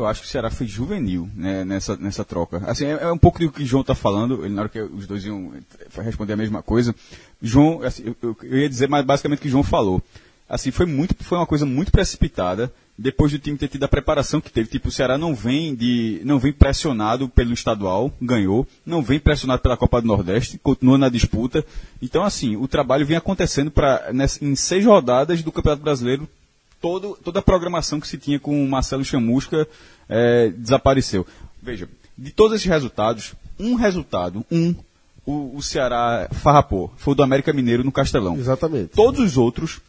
Eu 0.00 0.06
acho 0.06 0.20
que 0.22 0.26
o 0.26 0.30
Ceará 0.30 0.50
foi 0.50 0.66
juvenil 0.66 1.28
né, 1.34 1.64
nessa, 1.64 1.96
nessa 1.96 2.24
troca. 2.24 2.62
Assim, 2.66 2.86
é, 2.86 2.98
é 3.02 3.12
um 3.12 3.18
pouco 3.18 3.38
do 3.38 3.50
que 3.52 3.62
o 3.62 3.66
João 3.66 3.82
está 3.82 3.94
falando, 3.94 4.44
ele, 4.44 4.54
na 4.54 4.62
hora 4.62 4.68
que 4.68 4.80
os 4.80 5.06
dois 5.06 5.24
iam 5.24 5.52
eh, 5.54 6.02
responder 6.02 6.32
a 6.32 6.36
mesma 6.36 6.62
coisa. 6.62 6.94
João, 7.42 7.82
assim, 7.82 8.04
eu, 8.22 8.36
eu- 8.42 8.58
ia 8.58 8.68
dizer 8.68 8.88
mais 8.88 9.04
basicamente 9.04 9.38
o 9.38 9.42
que 9.42 9.48
o 9.48 9.50
João 9.50 9.62
falou. 9.62 10.02
Assim, 10.48 10.70
foi, 10.72 10.84
muito, 10.84 11.14
foi 11.22 11.38
uma 11.38 11.46
coisa 11.46 11.64
muito 11.64 11.92
precipitada, 11.92 12.72
depois 12.98 13.30
do 13.30 13.38
time 13.38 13.56
ter 13.56 13.68
tido 13.68 13.84
a 13.84 13.88
preparação 13.88 14.40
que 14.40 14.50
teve. 14.50 14.68
Tipo, 14.68 14.88
o 14.88 14.90
Ceará 14.92 15.16
não 15.16 15.32
vem, 15.32 15.74
de, 15.76 16.20
não 16.24 16.40
vem 16.40 16.52
pressionado 16.52 17.28
pelo 17.28 17.52
estadual, 17.52 18.12
ganhou, 18.20 18.66
não 18.84 19.00
vem 19.00 19.20
pressionado 19.20 19.62
pela 19.62 19.76
Copa 19.76 20.00
do 20.02 20.08
Nordeste, 20.08 20.58
continua 20.58 20.98
na 20.98 21.08
disputa. 21.08 21.64
Então, 22.02 22.24
assim, 22.24 22.56
o 22.56 22.66
trabalho 22.66 23.06
vem 23.06 23.16
acontecendo 23.16 23.70
pra, 23.70 24.12
nessa- 24.12 24.44
em 24.44 24.56
seis 24.56 24.84
rodadas 24.84 25.40
do 25.42 25.52
Campeonato 25.52 25.82
Brasileiro, 25.84 26.28
todo, 26.80 27.18
toda 27.22 27.38
a 27.40 27.42
programação 27.42 28.00
que 28.00 28.08
se 28.08 28.18
tinha 28.18 28.38
com 28.38 28.62
o 28.62 28.68
Marcelo 28.68 29.04
Chamusca 29.04 29.66
eh, 30.08 30.52
desapareceu. 30.56 31.26
Veja, 31.62 31.88
de 32.16 32.30
todos 32.30 32.56
esses 32.56 32.66
resultados, 32.66 33.34
um 33.58 33.74
resultado, 33.74 34.44
um, 34.50 34.74
o, 35.26 35.56
o 35.56 35.62
Ceará 35.62 36.28
farrapou, 36.32 36.92
foi 36.96 37.12
o 37.12 37.14
do 37.14 37.22
América 37.22 37.52
Mineiro 37.52 37.84
no 37.84 37.92
Castelão. 37.92 38.36
Exatamente. 38.36 38.88
Todos 38.88 39.20
os 39.20 39.36
outros 39.36 39.80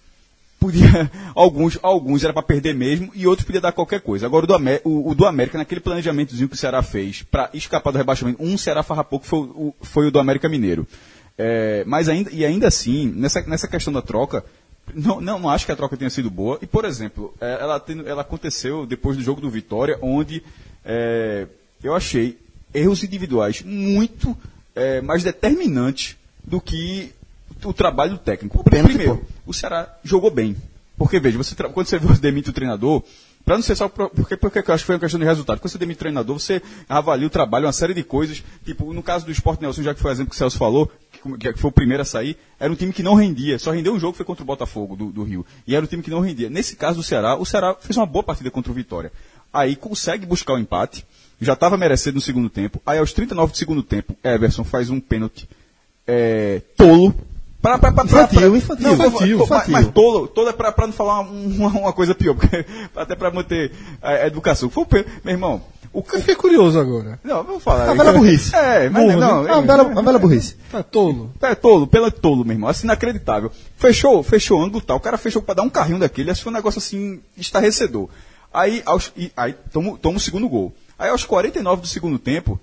podia 0.59 1.09
alguns 1.33 1.79
alguns 1.81 2.23
era 2.23 2.33
para 2.33 2.43
perder 2.43 2.75
mesmo 2.75 3.11
e 3.15 3.25
outros 3.25 3.45
podia 3.45 3.61
dar 3.61 3.71
qualquer 3.71 4.01
coisa. 4.01 4.25
Agora 4.25 4.43
o 4.43 4.47
do, 4.47 4.53
Amé- 4.53 4.81
o, 4.83 5.09
o 5.09 5.15
do 5.15 5.25
América 5.25 5.57
naquele 5.57 5.81
planejamentozinho 5.81 6.47
que 6.47 6.55
o 6.55 6.57
Ceará 6.57 6.83
fez 6.83 7.23
para 7.23 7.49
escapar 7.53 7.91
do 7.91 7.97
rebaixamento, 7.97 8.43
um 8.43 8.57
Ceará 8.57 8.83
farrapou 8.83 9.19
que 9.19 9.27
foi 9.27 9.39
o, 9.39 9.73
foi 9.81 10.07
o 10.07 10.11
do 10.11 10.19
América 10.19 10.47
Mineiro. 10.47 10.85
É, 11.37 11.83
mas 11.87 12.07
ainda 12.09 12.29
e 12.31 12.45
ainda 12.45 12.67
assim 12.67 13.07
nessa 13.15 13.41
nessa 13.43 13.67
questão 13.67 13.91
da 13.91 14.01
troca 14.01 14.43
não, 14.93 15.21
não, 15.21 15.39
não 15.39 15.49
acho 15.49 15.65
que 15.65 15.71
a 15.71 15.75
troca 15.75 15.97
tenha 15.97 16.09
sido 16.09 16.29
boa. 16.29 16.59
E, 16.61 16.67
por 16.67 16.85
exemplo, 16.85 17.33
é, 17.39 17.57
ela, 17.61 17.83
ela 18.05 18.21
aconteceu 18.21 18.85
depois 18.85 19.17
do 19.17 19.23
jogo 19.23 19.41
do 19.41 19.49
Vitória, 19.49 19.97
onde 20.01 20.43
é, 20.83 21.47
eu 21.83 21.95
achei 21.95 22.37
erros 22.73 23.03
individuais 23.03 23.61
muito 23.61 24.37
é, 24.75 25.01
mais 25.01 25.23
determinantes 25.23 26.17
do 26.43 26.59
que 26.59 27.11
o 27.63 27.73
trabalho 27.73 28.17
técnico. 28.17 28.63
pênalti, 28.63 28.95
Primeiro, 28.95 29.17
pô. 29.17 29.25
o 29.45 29.53
Ceará 29.53 29.97
jogou 30.03 30.31
bem. 30.31 30.55
Porque, 30.97 31.19
veja, 31.19 31.37
você 31.37 31.55
quando 31.55 31.87
você 31.87 31.99
demite 32.19 32.49
o 32.49 32.53
treinador, 32.53 33.03
para 33.43 33.55
não 33.55 33.63
ser 33.63 33.75
só. 33.75 33.89
Porque, 33.89 34.37
porque 34.37 34.59
eu 34.59 34.73
acho 34.73 34.83
que 34.83 34.85
foi 34.85 34.95
uma 34.95 34.99
questão 34.99 35.19
de 35.19 35.25
resultado. 35.25 35.59
Quando 35.59 35.71
você 35.71 35.77
demite 35.77 35.97
o 35.97 35.99
treinador, 35.99 36.39
você 36.39 36.61
avalia 36.87 37.25
o 37.25 37.29
trabalho, 37.29 37.65
uma 37.65 37.73
série 37.73 37.93
de 37.93 38.03
coisas. 38.03 38.43
Tipo, 38.63 38.93
no 38.93 39.01
caso 39.01 39.25
do 39.25 39.31
Sport 39.31 39.61
Nelson, 39.61 39.81
já 39.83 39.93
que 39.93 39.99
foi 39.99 40.11
o 40.11 40.13
exemplo 40.13 40.29
que 40.29 40.35
o 40.35 40.37
Celso 40.37 40.57
falou, 40.57 40.91
que 41.39 41.53
foi 41.53 41.69
o 41.69 41.73
primeiro 41.73 42.01
a 42.01 42.05
sair, 42.05 42.37
era 42.59 42.71
um 42.71 42.75
time 42.75 42.91
que 42.91 43.03
não 43.03 43.13
rendia. 43.13 43.57
Só 43.59 43.71
rendeu 43.71 43.93
um 43.93 43.99
jogo, 43.99 44.15
foi 44.15 44.25
contra 44.25 44.43
o 44.43 44.45
Botafogo 44.45 44.95
do, 44.95 45.11
do 45.11 45.23
Rio. 45.23 45.45
E 45.67 45.75
era 45.75 45.83
um 45.83 45.87
time 45.87 46.01
que 46.01 46.09
não 46.09 46.19
rendia. 46.19 46.49
Nesse 46.49 46.75
caso 46.75 46.97
do 46.97 47.03
Ceará, 47.03 47.35
o 47.35 47.45
Ceará 47.45 47.75
fez 47.79 47.97
uma 47.97 48.05
boa 48.05 48.23
partida 48.23 48.49
contra 48.49 48.71
o 48.71 48.75
Vitória. 48.75 49.11
Aí 49.53 49.75
consegue 49.75 50.25
buscar 50.25 50.53
o 50.53 50.59
empate. 50.59 51.05
Já 51.39 51.53
estava 51.53 51.77
merecendo 51.77 52.15
no 52.15 52.21
segundo 52.21 52.49
tempo. 52.49 52.81
Aí 52.85 52.99
aos 52.99 53.13
39 53.13 53.51
do 53.51 53.57
segundo 53.57 53.83
tempo, 53.83 54.15
Everson 54.23 54.63
faz 54.63 54.89
um 54.89 54.99
pênalti 54.99 55.47
é, 56.07 56.61
tolo. 56.75 57.15
Pra, 57.61 57.77
pra, 57.77 57.91
pra, 57.91 58.03
Infantil, 58.05 58.39
pra- 58.39 58.57
infantil. 58.57 58.83
Não, 58.87 58.93
Infantil, 58.93 59.37
mas- 59.37 59.49
mas, 59.49 59.59
infantil. 59.67 59.73
mas 59.73 59.87
tolo, 59.89 60.27
tolo 60.27 60.49
é 60.49 60.53
pra, 60.53 60.71
pra 60.71 60.87
não 60.87 60.93
falar 60.93 61.19
uma, 61.21 61.67
uma 61.67 61.93
coisa 61.93 62.15
pior, 62.15 62.33
porque, 62.35 62.65
até 62.95 63.15
pra 63.15 63.29
manter 63.29 63.71
a, 64.01 64.09
a 64.09 64.27
educação. 64.27 64.67
Foi 64.69 64.85
meu 65.23 65.33
irmão, 65.33 65.61
o, 65.93 65.99
Eu 65.99 66.19
fiquei 66.19 66.33
curioso 66.35 66.79
agora. 66.79 67.19
não, 67.23 67.43
vamos 67.43 67.61
falar. 67.61 67.89
A 67.89 67.93
velha 67.93 68.13
burrice. 68.13 68.55
É, 68.55 68.89
mas 68.89 69.03
Burro, 69.05 69.19
não, 69.19 69.47
É 69.47 69.51
uma 69.53 69.61
bela, 69.61 69.83
uma 69.83 70.01
bela 70.01 70.17
burrice. 70.17 70.55
Tá 70.71 70.81
tolo. 70.81 71.31
é 71.41 71.53
tolo, 71.53 71.85
pela 71.85 72.09
tolo, 72.09 72.43
meu 72.43 72.53
irmão. 72.55 72.69
Assim, 72.69 72.87
inacreditável. 72.87 73.51
Fechou, 73.77 74.23
fechou 74.23 74.59
o 74.59 74.63
ângulo 74.63 74.81
tal. 74.81 74.97
O 74.97 75.01
cara 75.01 75.17
fechou 75.17 75.41
pra 75.41 75.53
dar 75.53 75.61
um 75.63 75.69
carrinho 75.69 75.99
daquele. 75.99 76.31
Assim, 76.31 76.41
foi 76.41 76.51
um 76.51 76.55
negócio 76.55 76.79
assim, 76.79 77.19
estarrecedor. 77.37 78.09
Aí, 78.53 78.81
aos, 78.85 79.11
e, 79.15 79.31
aí 79.37 79.53
toma, 79.71 79.97
toma 80.01 80.17
o 80.17 80.19
segundo 80.19 80.49
gol. 80.49 80.73
Aí, 80.97 81.09
aos 81.09 81.25
49 81.25 81.81
do 81.81 81.87
segundo 81.87 82.17
tempo, 82.17 82.59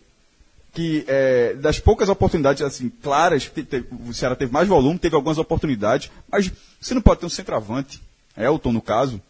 que 0.72 1.04
é, 1.08 1.54
das 1.54 1.78
poucas 1.80 2.08
oportunidades 2.08 2.62
assim 2.62 2.88
claras, 3.02 3.46
te- 3.46 3.64
te- 3.64 3.84
o 4.06 4.12
Ceará 4.12 4.36
teve 4.36 4.52
mais 4.52 4.68
volume, 4.68 4.98
teve 4.98 5.14
algumas 5.16 5.38
oportunidades, 5.38 6.10
mas 6.30 6.50
você 6.80 6.94
não 6.94 7.00
pode 7.02 7.20
ter 7.20 7.26
um 7.26 7.30
centroavante, 7.30 8.00
Elton 8.36 8.72
no 8.72 8.82
caso, 8.82 9.20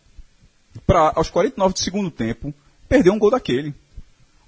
para 0.86 1.12
aos 1.14 1.30
49 1.30 1.74
do 1.74 1.78
segundo 1.80 2.10
tempo 2.10 2.52
perder 2.88 3.10
um 3.10 3.18
gol 3.18 3.30
daquele. 3.30 3.74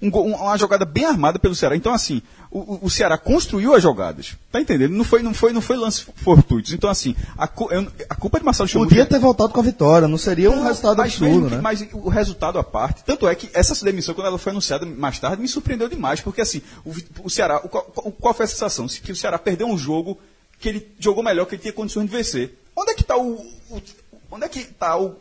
Um 0.03 0.09
um- 0.09 0.35
uma 0.35 0.57
jogada 0.57 0.85
bem 0.85 1.05
armada 1.05 1.39
pelo 1.39 1.55
Ceará. 1.55 1.77
Então, 1.77 1.93
assim, 1.93 2.23
o, 2.51 2.87
o- 2.87 2.91
Ceará 2.91 3.19
construiu 3.19 3.75
as 3.75 3.83
jogadas. 3.83 4.35
Tá 4.51 4.61
entendendo? 4.61 4.93
Não 4.93 5.05
foi, 5.05 5.23
não 5.23 5.35
foi, 5.35 5.53
não 5.53 5.61
foi 5.61 5.77
lance 5.77 6.07
fortuitos. 6.17 6.73
Então, 6.73 6.89
assim, 6.89 7.15
a, 7.37 7.45
a 7.45 8.15
culpa 8.17 8.37
é 8.37 8.41
de 8.41 8.45
Marcelo 8.47 8.69
Chamusca. 8.69 8.89
Podia 8.89 9.05
ter 9.07 9.19
voltado 9.19 9.53
com 9.53 9.61
a 9.61 9.63
vitória, 9.63 10.09
não 10.09 10.17
seria 10.19 10.51
um 10.51 10.63
resultado 10.63 10.97
Mas 10.99 11.13
absurdo, 11.13 11.33
mesmo 11.43 11.51
né? 11.51 11.61
Mas 11.63 11.87
o 11.93 12.09
resultado 12.09 12.59
à 12.59 12.65
parte, 12.65 13.05
tanto 13.05 13.29
é 13.29 13.35
que 13.35 13.51
essa 13.53 13.85
demissão, 13.85 14.15
quando 14.15 14.27
ela 14.29 14.39
foi 14.39 14.53
anunciada 14.53 14.87
mais 14.87 15.19
tarde, 15.21 15.43
me 15.43 15.49
surpreendeu 15.49 15.89
demais, 15.89 16.21
porque 16.21 16.41
assim, 16.41 16.63
o, 16.85 16.93
o 17.25 17.31
Ceará, 17.31 17.61
o, 17.63 17.69
qual, 17.69 18.33
foi 18.35 18.45
a 18.45 18.49
sensação? 18.49 18.89
Se- 18.89 19.01
Que 19.01 19.13
o 19.13 19.17
Ceará 19.17 19.39
perdeu 19.39 19.67
um 19.67 19.77
jogo 19.77 20.19
que 20.59 20.69
ele 20.69 20.89
jogou 20.99 21.23
melhor, 21.23 21.45
que 21.47 21.55
ele 21.57 21.63
tinha 21.63 21.73
condições 21.73 22.07
de 22.07 22.11
vencer. 22.17 22.59
Onde 22.77 22.93
é 22.93 22.95
que 22.95 23.03
está 23.03 23.17
o, 23.19 23.33
o- 23.71 23.83
onde 24.31 24.45
é 24.45 24.49
que 24.49 24.65
tá 24.65 24.97
o, 24.97 25.17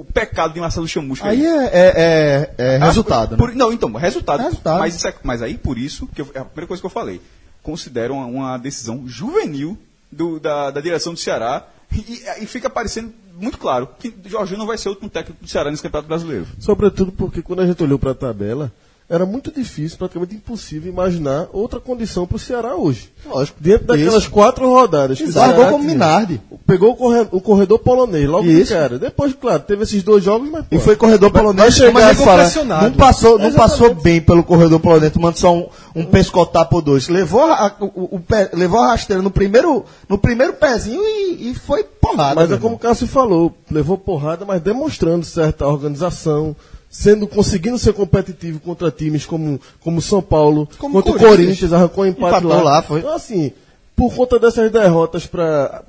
o 0.00 0.06
pecado 0.12 0.52
de 0.54 0.60
Marcelo 0.60 0.86
Chamusca? 0.86 1.26
Aí 1.28 1.44
é, 1.44 1.64
é- 1.66 2.50
é- 2.58 2.74
é 2.74 2.78
resultado, 2.78 3.34
Ah, 3.34 3.38
por- 3.38 3.48
né? 3.50 3.54
Não, 3.56 3.72
então, 3.72 3.92
resultado. 3.94 4.40
É 4.40 4.44
resultado. 4.44 4.78
Mas, 4.78 4.94
isso 4.96 5.08
é- 5.08 5.14
mas 5.22 5.42
aí, 5.42 5.56
por 5.56 5.78
isso, 5.78 6.06
que 6.14 6.20
eu- 6.22 6.30
é 6.34 6.38
a 6.40 6.44
primeira 6.44 6.66
coisa 6.68 6.80
que 6.80 6.86
eu 6.86 6.90
falei, 6.90 7.20
considero 7.62 8.14
uma, 8.14 8.26
uma 8.26 8.56
decisão 8.58 9.04
juvenil 9.06 9.78
do- 10.10 10.38
da, 10.40 10.70
da 10.70 10.80
direção 10.80 11.12
do 11.14 11.18
Ceará 11.18 11.66
E, 11.94 12.22
e 12.40 12.46
fica 12.46 12.70
parecendo 12.70 13.12
muito 13.38 13.58
claro 13.58 13.86
que 13.98 14.14
Jorginho 14.24 14.58
não 14.58 14.66
vai 14.66 14.78
ser 14.78 14.88
o 14.88 14.92
último 14.92 15.10
técnico 15.10 15.42
do 15.44 15.48
Ceará 15.50 15.70
nesse 15.70 15.82
Campeonato 15.82 16.08
Brasileiro. 16.08 16.46
Sobretudo 16.58 17.12
porque 17.12 17.42
quando 17.42 17.60
a 17.60 17.66
gente 17.66 17.82
olhou 17.82 17.98
para 17.98 18.12
a 18.12 18.14
tabela, 18.14 18.72
era 19.08 19.26
muito 19.26 19.52
difícil, 19.52 19.98
praticamente 19.98 20.34
impossível 20.34 20.90
imaginar 20.90 21.46
outra 21.52 21.78
condição 21.78 22.26
para 22.26 22.36
o 22.36 22.38
Ceará 22.38 22.74
hoje. 22.76 23.12
Lógico. 23.26 23.58
Dentro 23.60 23.86
daquelas 23.88 24.22
Isso. 24.22 24.30
quatro 24.30 24.66
rodadas. 24.68 25.18
que 25.18 25.30
Jogou 25.30 25.66
como. 25.66 25.84
Minardi. 25.84 26.40
Pegou 26.66 26.92
o 26.92 26.96
corredor, 26.96 27.28
o 27.30 27.40
corredor 27.40 27.78
polonês 27.80 28.26
logo 28.28 28.44
de 28.44 28.60
Isso. 28.62 28.72
cara. 28.72 28.98
Depois, 28.98 29.34
claro, 29.34 29.62
teve 29.64 29.82
esses 29.82 30.02
dois 30.02 30.24
jogos, 30.24 30.48
mas. 30.50 30.64
E 30.70 30.76
pô, 30.76 30.80
foi 30.80 30.96
corredor 30.96 31.30
vai- 31.30 31.42
polonês, 31.42 31.76
e 31.76 31.92
fala, 32.14 32.36
pressionado. 32.42 32.84
não 32.90 32.96
passou, 32.96 33.38
não 33.38 33.52
passou 33.52 33.94
bem 33.94 34.20
pelo 34.20 34.42
corredor 34.42 34.80
polonês, 34.80 35.12
tomando 35.12 35.36
só 35.36 35.54
um, 35.54 35.68
um 35.94 36.04
pescotapo 36.06 36.76
ou 36.76 36.82
dois. 36.82 37.08
Levou 37.08 37.42
a, 37.44 37.74
o, 37.80 38.16
o 38.16 38.20
pé- 38.20 38.50
levou 38.54 38.80
a 38.80 38.88
rasteira 38.92 39.20
no 39.20 39.30
primeiro, 39.30 39.84
no 40.08 40.16
primeiro 40.16 40.54
pezinho 40.54 41.02
e, 41.02 41.50
e 41.50 41.54
foi 41.54 41.84
porrada. 41.84 42.34
Mas 42.36 42.48
meu 42.48 42.56
é 42.56 42.60
como 42.60 42.76
o. 42.76 42.78
Cássio 42.78 43.06
falou, 43.06 43.52
levou 43.70 43.98
porrada, 43.98 44.44
mas 44.46 44.60
demonstrando 44.62 45.24
certa 45.26 45.66
organização, 45.66 46.56
sendo 46.94 47.26
conseguindo 47.26 47.78
ser 47.78 47.94
competitivo 47.94 48.60
contra 48.60 48.90
times 48.90 49.24
como 49.24 49.58
como 49.80 50.02
São 50.02 50.20
Paulo, 50.20 50.68
Como 50.78 50.92
contra 50.94 51.10
o 51.10 51.14
Corinthians. 51.14 51.36
Corinthians, 51.46 51.72
arrancou 51.72 52.04
um 52.04 52.06
empate 52.08 52.44
lá. 52.44 52.62
lá, 52.62 52.82
foi. 52.82 52.98
Então, 53.00 53.14
assim, 53.14 53.50
por 53.96 54.14
conta 54.14 54.38
dessas 54.38 54.70
derrotas 54.70 55.26
para 55.26 55.82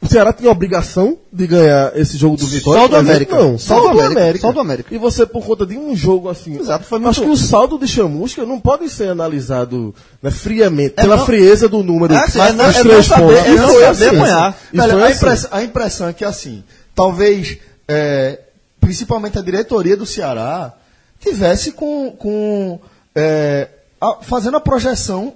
o 0.00 0.08
Ceará 0.08 0.32
tinha 0.32 0.50
obrigação 0.50 1.16
de 1.32 1.46
ganhar 1.46 1.92
esse 1.96 2.16
jogo 2.16 2.36
do 2.36 2.46
Vitória. 2.46 2.80
Só 2.80 2.86
do 2.88 2.90
por 2.90 2.96
exemplo? 2.96 3.10
América. 3.12 3.36
Não, 3.38 3.58
Só 3.58 3.74
só 3.74 3.80
do 3.80 3.82
do 3.82 3.90
América. 4.00 4.20
América. 4.20 4.40
Só 4.46 4.52
do 4.52 4.60
América. 4.60 4.94
E 4.94 4.98
você, 4.98 5.26
por 5.26 5.44
conta 5.46 5.64
de 5.66 5.76
um 5.78 5.94
jogo 5.94 6.28
assim. 6.28 6.58
Exato, 6.58 6.84
foi 6.86 6.98
acho 7.04 7.20
muito- 7.20 7.22
que 7.22 7.28
o 7.30 7.36
saldo 7.48 7.78
de 7.78 7.86
chamusca 7.86 8.44
não 8.46 8.58
pode 8.58 8.88
ser 8.88 9.10
analisado 9.10 9.94
né, 10.22 10.30
friamente, 10.30 10.94
É 10.96 11.02
pela 11.02 11.18
não- 11.18 11.26
frieza 11.26 11.68
do 11.68 11.82
número. 11.84 12.14
É 12.14 12.16
assim, 12.16 12.38
mas 12.38 12.50
é 12.50 12.52
não- 12.54 12.64
é 12.64 12.66
não 12.96 13.02
saber- 13.02 13.46
é 13.46 13.54
não 13.54 13.68
foi 13.68 13.82
saber 13.84 14.08
assim. 14.08 14.16
foi 14.18 14.30
a, 14.30 14.48
assim. 14.48 15.14
impressão, 15.16 15.50
a 15.52 15.62
impressão 15.62 16.08
é 16.08 16.12
que, 16.12 16.24
assim, 16.24 16.64
talvez, 16.96 17.58
é, 17.86 18.40
principalmente 18.82 19.38
a 19.38 19.42
diretoria 19.42 19.96
do 19.96 20.04
Ceará, 20.04 20.72
tivesse 21.20 21.72
com, 21.72 22.10
com 22.18 22.78
é, 23.14 23.68
a- 24.00 24.18
fazendo 24.22 24.56
a 24.56 24.60
projeção 24.60 25.32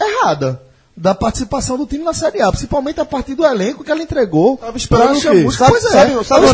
errada 0.00 0.60
da 0.96 1.14
participação 1.14 1.76
do 1.76 1.86
time 1.86 2.04
na 2.04 2.12
Série 2.12 2.40
A, 2.40 2.50
principalmente 2.50 3.00
a 3.00 3.04
partir 3.04 3.34
do 3.34 3.44
elenco 3.44 3.82
que 3.82 3.90
ela 3.90 4.02
entregou. 4.02 4.56
Tava 4.58 4.76
esperando 4.76 5.16
o 5.18 5.20
quê? 5.20 5.50
Sabe- 5.52 5.70
Pois 5.72 5.84
é. 5.86 5.88
sabe- 5.88 6.24
sabe 6.24 6.46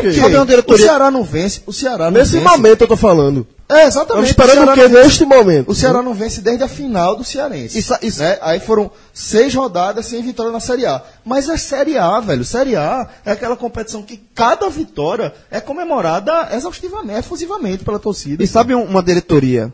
quê? 0.00 0.12
sabe 0.14 0.36
uma 0.36 0.46
diretoria- 0.46 0.84
O 0.84 0.88
Ceará 0.88 1.10
não 1.10 1.22
vence. 1.24 1.62
O 1.66 1.72
Ceará 1.72 2.04
não 2.10 2.18
Nesse 2.18 2.32
vence. 2.38 2.44
momento 2.44 2.80
eu 2.82 2.88
tô 2.88 2.96
falando. 2.96 3.46
É, 3.70 3.84
exatamente. 3.86 4.30
Estamos 4.30 4.30
esperando 4.30 4.54
Ceará 4.54 4.72
o 4.72 4.74
quê 4.74 4.88
neste 4.88 5.24
momento? 5.26 5.70
O 5.70 5.74
Ceará 5.74 6.02
não 6.02 6.14
vence 6.14 6.40
desde 6.40 6.64
a 6.64 6.68
final 6.68 7.14
do 7.14 7.22
Cearense. 7.22 7.78
Isso- 7.78 7.94
isso- 8.00 8.20
né? 8.20 8.38
Aí 8.40 8.60
foram 8.60 8.90
seis 9.12 9.54
rodadas 9.54 10.06
sem 10.06 10.22
vitória 10.22 10.50
na 10.50 10.58
Série 10.60 10.86
A. 10.86 11.02
Mas 11.22 11.48
é 11.50 11.56
Série 11.58 11.98
A, 11.98 12.18
velho. 12.18 12.44
Série 12.46 12.76
A 12.76 13.06
é 13.26 13.32
aquela 13.32 13.56
competição 13.56 14.02
que 14.02 14.16
cada 14.34 14.70
vitória 14.70 15.34
é 15.50 15.60
comemorada 15.60 16.48
exaustivamente, 16.54 17.18
efusivamente 17.18 17.84
pela 17.84 17.98
torcida. 17.98 18.42
E 18.42 18.46
sabe 18.46 18.74
um- 18.74 18.84
uma 18.84 19.02
diretoria 19.02 19.72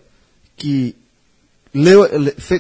que 0.57 0.97
leu- 1.73 2.09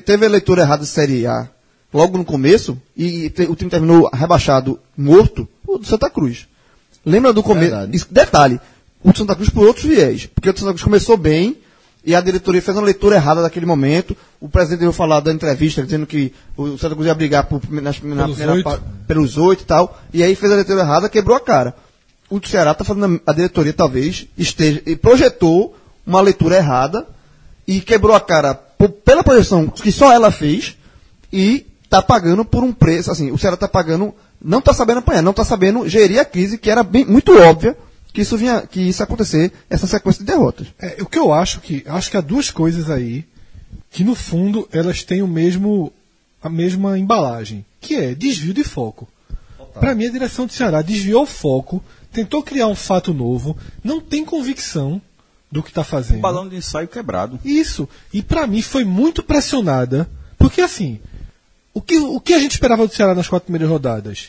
teve 0.05 0.27
a 0.27 0.29
leitura 0.29 0.62
errada 0.62 0.83
de 0.83 0.88
Série 0.88 1.27
A 1.27 1.49
logo 1.92 2.16
no 2.16 2.25
começo 2.25 2.81
e 2.97 3.33
o 3.49 3.57
time 3.57 3.70
terminou 3.70 4.09
rebaixado, 4.12 4.79
morto? 4.97 5.49
O 5.66 5.79
do 5.79 5.87
Santa 5.87 6.09
Cruz. 6.09 6.47
Lembra 7.05 7.33
do 7.33 7.42
começo? 7.42 7.75
Isso- 7.92 8.07
Detalhe, 8.09 8.61
o 9.04 9.14
Santa 9.16 9.34
Cruz 9.36 9.50
por 9.50 9.66
outros 9.66 9.84
viés. 9.84 10.26
Porque 10.26 10.48
o 10.50 10.56
Santa 10.56 10.70
Cruz 10.72 10.82
começou 10.82 11.16
bem 11.16 11.56
e 12.04 12.14
a 12.14 12.20
diretoria 12.20 12.60
fez 12.60 12.76
uma 12.76 12.84
leitura 12.84 13.16
errada 13.16 13.42
daquele 13.42 13.66
momento. 13.66 14.16
O 14.40 14.48
presidente 14.48 14.80
veio 14.80 14.92
falar 14.92 15.20
da 15.20 15.30
entrevista 15.32 15.82
dizendo 15.82 16.06
que 16.06 16.32
o 16.56 16.76
Santa 16.78 16.94
Cruz 16.94 17.06
ia 17.06 17.14
brigar 17.14 17.44
por, 17.46 17.60
na 17.70 17.92
Pelos 17.92 17.98
primeira 17.98 18.52
oito. 18.52 18.82
pelos 19.06 19.36
oito 19.38 19.62
e 19.62 19.66
tal. 19.66 20.00
E 20.12 20.22
aí 20.22 20.34
fez 20.34 20.50
a 20.52 20.56
leitura 20.56 20.80
errada, 20.80 21.08
quebrou 21.08 21.36
a 21.36 21.40
cara. 21.40 21.74
O 22.30 22.40
Ceará 22.46 22.72
está 22.72 22.82
fazendo 22.84 23.20
a 23.26 23.32
diretoria 23.32 23.72
talvez 23.72 24.26
esteja 24.36 24.82
e 24.86 24.96
projetou 24.96 25.76
uma 26.06 26.20
leitura 26.20 26.56
errada 26.56 27.06
e 27.68 27.80
quebrou 27.80 28.14
a 28.16 28.20
cara 28.20 28.54
po- 28.54 28.88
pela 28.88 29.22
projeção 29.22 29.66
que 29.68 29.92
só 29.92 30.12
ela 30.12 30.30
fez 30.30 30.76
e 31.32 31.66
está 31.84 32.02
pagando 32.02 32.44
por 32.44 32.64
um 32.64 32.72
preço 32.72 33.10
assim. 33.10 33.30
O 33.30 33.38
Ceará 33.38 33.54
está 33.54 33.68
pagando, 33.68 34.14
não 34.42 34.58
está 34.58 34.72
sabendo 34.72 34.98
apanhar, 34.98 35.22
não 35.22 35.30
está 35.30 35.44
sabendo 35.44 35.86
gerir 35.88 36.18
a 36.18 36.24
crise 36.24 36.58
que 36.58 36.70
era 36.70 36.82
bem, 36.82 37.04
muito 37.04 37.36
óbvia 37.38 37.76
que 38.14 38.20
isso 38.20 38.38
vinha, 38.38 38.62
que 38.62 38.81
isso 38.81 39.03
ia 39.03 39.05
acontecer 39.05 39.53
essa 39.68 39.88
sequência 39.88 40.24
de 40.24 40.31
derrotas. 40.31 40.68
É, 40.79 41.03
o 41.03 41.07
que 41.07 41.18
eu 41.18 41.33
acho 41.33 41.61
que 41.61 41.83
acho 41.85 42.09
que 42.09 42.16
há 42.16 42.20
duas 42.20 42.48
coisas 42.48 42.88
aí 42.88 43.24
que 43.90 44.05
no 44.05 44.14
fundo 44.14 44.68
elas 44.72 45.03
têm 45.03 45.20
o 45.20 45.27
mesmo 45.27 45.92
a 46.40 46.48
mesma 46.48 46.96
embalagem, 46.96 47.64
que 47.81 47.96
é 47.96 48.14
desvio 48.14 48.55
de 48.55 48.62
foco. 48.62 49.09
Para 49.81 49.94
mim 49.96 50.07
a 50.07 50.11
direção 50.12 50.46
do 50.46 50.53
Ceará 50.53 50.81
desviou 50.81 51.24
o 51.24 51.27
foco, 51.27 51.83
tentou 52.12 52.40
criar 52.40 52.68
um 52.68 52.77
fato 52.77 53.12
novo, 53.12 53.59
não 53.83 54.00
tem 54.00 54.24
convicção 54.24 55.03
do 55.50 55.61
que 55.61 55.70
está 55.70 55.83
fazendo. 55.83 56.18
Um 56.18 56.22
balão 56.22 56.48
de 56.48 56.55
ensaio 56.55 56.87
quebrado. 56.87 57.40
Isso. 57.44 57.88
E 58.12 58.22
pra 58.22 58.46
mim 58.46 58.62
foi 58.62 58.85
muito 58.85 59.24
pressionada, 59.24 60.09
porque 60.38 60.61
assim, 60.61 61.00
o 61.72 61.81
que, 61.81 61.98
o 61.98 62.20
que 62.20 62.35
a 62.35 62.38
gente 62.38 62.53
esperava 62.53 62.87
do 62.87 62.94
Ceará 62.94 63.12
nas 63.12 63.27
quatro 63.27 63.46
primeiras 63.46 63.68
rodadas? 63.68 64.29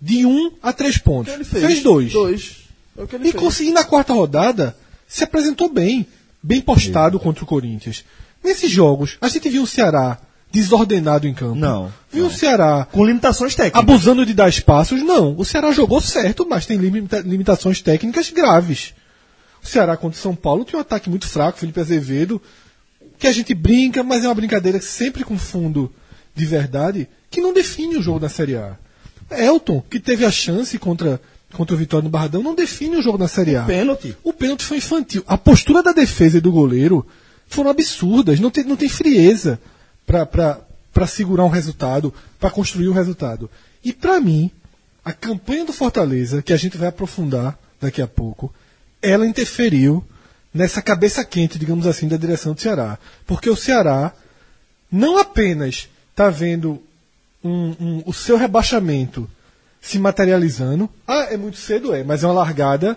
De 0.00 0.26
um 0.26 0.50
a 0.60 0.72
três 0.72 0.98
pontos. 0.98 1.32
Ele 1.32 1.44
fez. 1.44 1.82
dois. 1.84 2.12
Dois. 2.12 2.61
É 2.96 3.02
E 3.04 3.06
fez. 3.06 3.34
conseguindo 3.34 3.74
na 3.74 3.84
quarta 3.84 4.12
rodada, 4.12 4.76
se 5.08 5.24
apresentou 5.24 5.68
bem, 5.68 6.06
bem 6.42 6.60
postado 6.60 7.18
contra 7.18 7.44
o 7.44 7.46
Corinthians. 7.46 8.04
Nesses 8.44 8.70
jogos, 8.70 9.16
a 9.20 9.28
gente 9.28 9.48
viu 9.48 9.62
o 9.62 9.66
Ceará 9.66 10.18
desordenado 10.50 11.26
em 11.26 11.32
campo. 11.32 11.54
Não, 11.54 11.90
Viu 12.10 12.26
o 12.26 12.30
Ceará 12.30 12.86
Com 12.92 13.04
limitações 13.06 13.54
técnicas. 13.54 13.80
abusando 13.80 14.26
de 14.26 14.34
dar 14.34 14.48
espaços? 14.48 15.02
Não. 15.02 15.34
O 15.38 15.44
Ceará 15.44 15.72
jogou 15.72 16.00
certo, 16.00 16.46
mas 16.46 16.66
tem 16.66 16.76
limita- 16.76 17.20
limitações 17.20 17.80
técnicas 17.80 18.28
graves. 18.30 18.92
O 19.62 19.66
Ceará 19.66 19.96
contra 19.96 20.18
o 20.18 20.22
São 20.22 20.34
Paulo 20.34 20.64
tinha 20.64 20.78
um 20.78 20.82
ataque 20.82 21.08
muito 21.08 21.26
fraco, 21.26 21.58
Felipe 21.58 21.80
Azevedo, 21.80 22.42
que 23.18 23.26
a 23.26 23.32
gente 23.32 23.54
brinca, 23.54 24.02
mas 24.02 24.24
é 24.24 24.28
uma 24.28 24.34
brincadeira 24.34 24.78
sempre 24.80 25.24
com 25.24 25.38
fundo 25.38 25.90
de 26.34 26.44
verdade, 26.44 27.08
que 27.30 27.40
não 27.40 27.54
define 27.54 27.96
o 27.96 28.02
jogo 28.02 28.18
da 28.20 28.28
Série 28.28 28.56
A. 28.56 28.76
Elton, 29.30 29.82
que 29.88 30.00
teve 30.00 30.24
a 30.26 30.30
chance 30.30 30.78
contra, 30.78 31.20
contra 31.52 31.74
o 31.74 31.78
Vitória 31.78 32.04
no 32.04 32.10
Barradão, 32.10 32.42
não 32.42 32.54
define 32.54 32.96
o 32.96 33.02
jogo 33.02 33.18
da 33.18 33.28
Série 33.28 33.56
A. 33.56 33.64
Pênalti. 33.64 34.16
O 34.22 34.32
pênalti 34.32 34.64
foi 34.64 34.78
infantil. 34.78 35.22
A 35.26 35.36
postura 35.38 35.82
da 35.82 35.92
defesa 35.92 36.38
e 36.38 36.40
do 36.40 36.50
goleiro 36.52 37.06
foram 37.48 37.70
absurdas. 37.70 38.40
Não 38.40 38.50
tem, 38.50 38.64
não 38.64 38.76
tem 38.76 38.88
frieza 38.88 39.60
para 40.06 41.06
segurar 41.06 41.44
um 41.44 41.48
resultado, 41.48 42.12
para 42.40 42.50
construir 42.50 42.88
um 42.88 42.92
resultado. 42.92 43.50
E 43.84 43.92
para 43.92 44.20
mim, 44.20 44.50
a 45.04 45.12
campanha 45.12 45.64
do 45.64 45.72
Fortaleza, 45.72 46.42
que 46.42 46.52
a 46.52 46.56
gente 46.56 46.76
vai 46.76 46.88
aprofundar 46.88 47.58
daqui 47.80 48.00
a 48.00 48.06
pouco, 48.06 48.52
ela 49.00 49.26
interferiu 49.26 50.04
nessa 50.54 50.80
cabeça 50.80 51.24
quente, 51.24 51.58
digamos 51.58 51.86
assim, 51.86 52.08
da 52.08 52.16
direção 52.16 52.54
do 52.54 52.60
Ceará. 52.60 52.98
Porque 53.26 53.50
o 53.50 53.56
Ceará 53.56 54.12
não 54.90 55.18
apenas 55.18 55.88
está 56.10 56.28
vendo 56.30 56.80
um- 57.42 57.74
um- 57.80 58.02
o 58.06 58.12
seu 58.12 58.36
rebaixamento 58.36 59.28
se 59.82 59.98
materializando. 59.98 60.88
Ah, 61.06 61.26
é 61.30 61.36
muito 61.36 61.58
cedo, 61.58 61.92
é, 61.92 62.04
mas 62.04 62.22
é 62.22 62.26
uma 62.26 62.32
largada. 62.34 62.96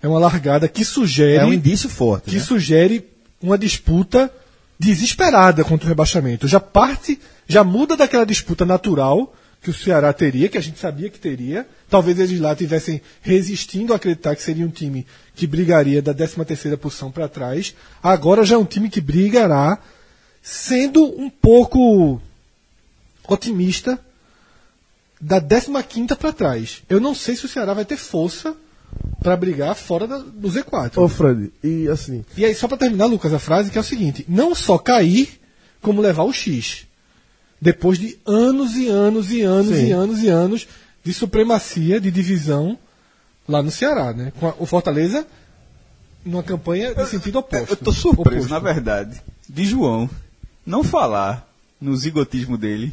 É 0.00 0.06
uma 0.06 0.20
largada 0.20 0.68
que 0.68 0.84
sugere 0.84 1.38
É 1.38 1.44
um 1.44 1.52
indício 1.52 1.88
forte. 1.88 2.30
que 2.30 2.36
né? 2.36 2.42
sugere 2.42 3.04
uma 3.42 3.58
disputa 3.58 4.32
desesperada 4.78 5.64
contra 5.64 5.86
o 5.86 5.88
rebaixamento. 5.88 6.46
Já 6.46 6.60
parte, 6.60 7.18
já 7.48 7.64
muda 7.64 7.96
daquela 7.96 8.24
disputa 8.24 8.64
natural 8.64 9.34
que 9.60 9.70
o 9.70 9.74
Ceará 9.74 10.12
teria, 10.12 10.48
que 10.48 10.58
a 10.58 10.60
gente 10.60 10.78
sabia 10.78 11.10
que 11.10 11.18
teria. 11.18 11.66
Talvez 11.90 12.20
eles 12.20 12.38
lá 12.38 12.54
tivessem 12.54 13.00
resistindo 13.20 13.92
a 13.92 13.96
acreditar 13.96 14.36
que 14.36 14.42
seria 14.42 14.64
um 14.64 14.70
time 14.70 15.04
que 15.34 15.46
brigaria 15.46 16.00
da 16.00 16.14
13 16.14 16.44
terceira 16.44 16.76
posição 16.76 17.10
para 17.10 17.26
trás. 17.28 17.74
Agora 18.00 18.44
já 18.44 18.54
é 18.54 18.58
um 18.58 18.64
time 18.64 18.88
que 18.88 19.00
brigará 19.00 19.78
sendo 20.40 21.04
um 21.20 21.28
pouco 21.28 22.20
otimista 23.26 23.98
da 25.20 25.40
15 25.40 26.14
para 26.18 26.32
trás. 26.32 26.82
Eu 26.88 27.00
não 27.00 27.14
sei 27.14 27.36
se 27.36 27.44
o 27.44 27.48
Ceará 27.48 27.72
vai 27.74 27.84
ter 27.84 27.96
força 27.96 28.54
para 29.22 29.36
brigar 29.36 29.74
fora 29.74 30.06
da- 30.06 30.18
do 30.18 30.48
Z4. 30.48 30.98
Ô, 30.98 31.08
Fred, 31.08 31.50
e 31.62 31.88
assim, 31.88 32.24
E 32.36 32.44
aí, 32.44 32.54
só 32.54 32.68
para 32.68 32.76
terminar, 32.76 33.06
Lucas, 33.06 33.32
a 33.32 33.38
frase 33.38 33.70
que 33.70 33.78
é 33.78 33.80
o 33.80 33.84
seguinte: 33.84 34.24
não 34.28 34.54
só 34.54 34.78
cair, 34.78 35.40
como 35.80 36.00
levar 36.00 36.24
o 36.24 36.32
X. 36.32 36.86
Depois 37.60 37.98
de 37.98 38.18
anos 38.26 38.76
e 38.76 38.88
anos 38.88 39.30
e 39.32 39.40
anos 39.42 39.76
Sim. 39.76 39.86
e 39.86 39.92
anos 39.92 40.22
e 40.22 40.28
anos 40.28 40.68
de 41.02 41.12
supremacia, 41.12 41.98
de 42.00 42.10
divisão 42.10 42.78
lá 43.48 43.62
no 43.62 43.70
Ceará, 43.70 44.12
né? 44.12 44.32
Com 44.38 44.48
a- 44.48 44.54
o 44.58 44.66
Fortaleza 44.66 45.26
numa 46.24 46.42
campanha 46.42 46.94
de 46.94 47.06
sentido 47.06 47.38
oposto. 47.38 47.70
Eu 47.72 47.76
tô 47.76 47.92
surpreso, 47.92 48.46
Oposto. 48.46 48.50
na 48.50 48.58
verdade, 48.58 49.20
de 49.48 49.64
João 49.64 50.10
não 50.66 50.82
falar 50.84 51.48
no 51.80 51.96
zigotismo 51.96 52.58
dele 52.58 52.92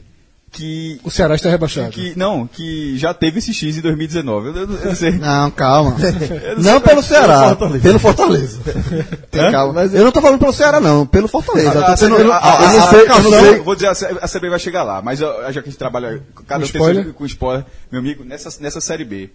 que, 0.53 0.99
O 1.03 1.09
Ceará 1.11 1.35
está 1.35 1.49
rebaixado. 1.49 1.89
que. 1.89 2.13
Não, 2.17 2.45
que 2.47 2.95
já 2.97 3.13
teve 3.13 3.39
esse 3.39 3.53
X 3.53 3.75
em 3.77 3.81
2019. 3.81 4.47
Eu, 4.49 4.55
eu, 4.55 4.61
eu 4.77 4.85
não 4.85 4.95
sei. 4.95 5.11
Não, 5.11 5.51
calma. 5.51 5.97
Eu 5.99 6.61
Não 6.61 6.79
pelo 6.79 7.01
Ceará, 7.03 7.49
Fortaleza. 7.49 7.79
pelo 7.83 7.99
Fortaleza. 7.99 8.59
Tem 9.31 9.51
calma. 9.51 9.81
Eu 9.85 10.03
não 10.05 10.11
tô 10.11 10.21
falando 10.21 10.39
pelo 10.39 10.53
Ceará, 10.53 10.79
não, 10.79 11.05
pelo 11.05 11.27
Fortaleza. 11.27 11.73
Eu 11.79 11.85
tô 11.85 11.95
tendo- 11.95 12.15
a- 12.15 12.19
eu- 12.21 12.33
a- 12.33 12.37
eu 12.37 12.67
a- 12.67 12.73
não 12.73 12.89
sei, 12.89 13.01
eu 13.01 13.07
não 13.07 13.31
sei. 13.41 13.59
Vou 13.59 13.75
dizer, 13.75 13.87
a 14.21 14.27
CB 14.27 14.49
vai 14.49 14.59
chegar 14.59 14.83
lá, 14.83 15.01
mas 15.01 15.19
já 15.19 15.51
que 15.51 15.59
a 15.59 15.61
gente 15.63 15.77
trabalha 15.77 16.21
cada 16.47 16.59
Com 16.61 16.65
spoiler? 16.67 16.93
terceiro 16.95 17.13
com 17.17 17.25
spoiler, 17.25 17.65
meu 17.91 17.99
amigo, 17.99 18.23
nessa, 18.23 18.49
nessa 18.61 18.79
Série 18.79 19.03
B, 19.03 19.29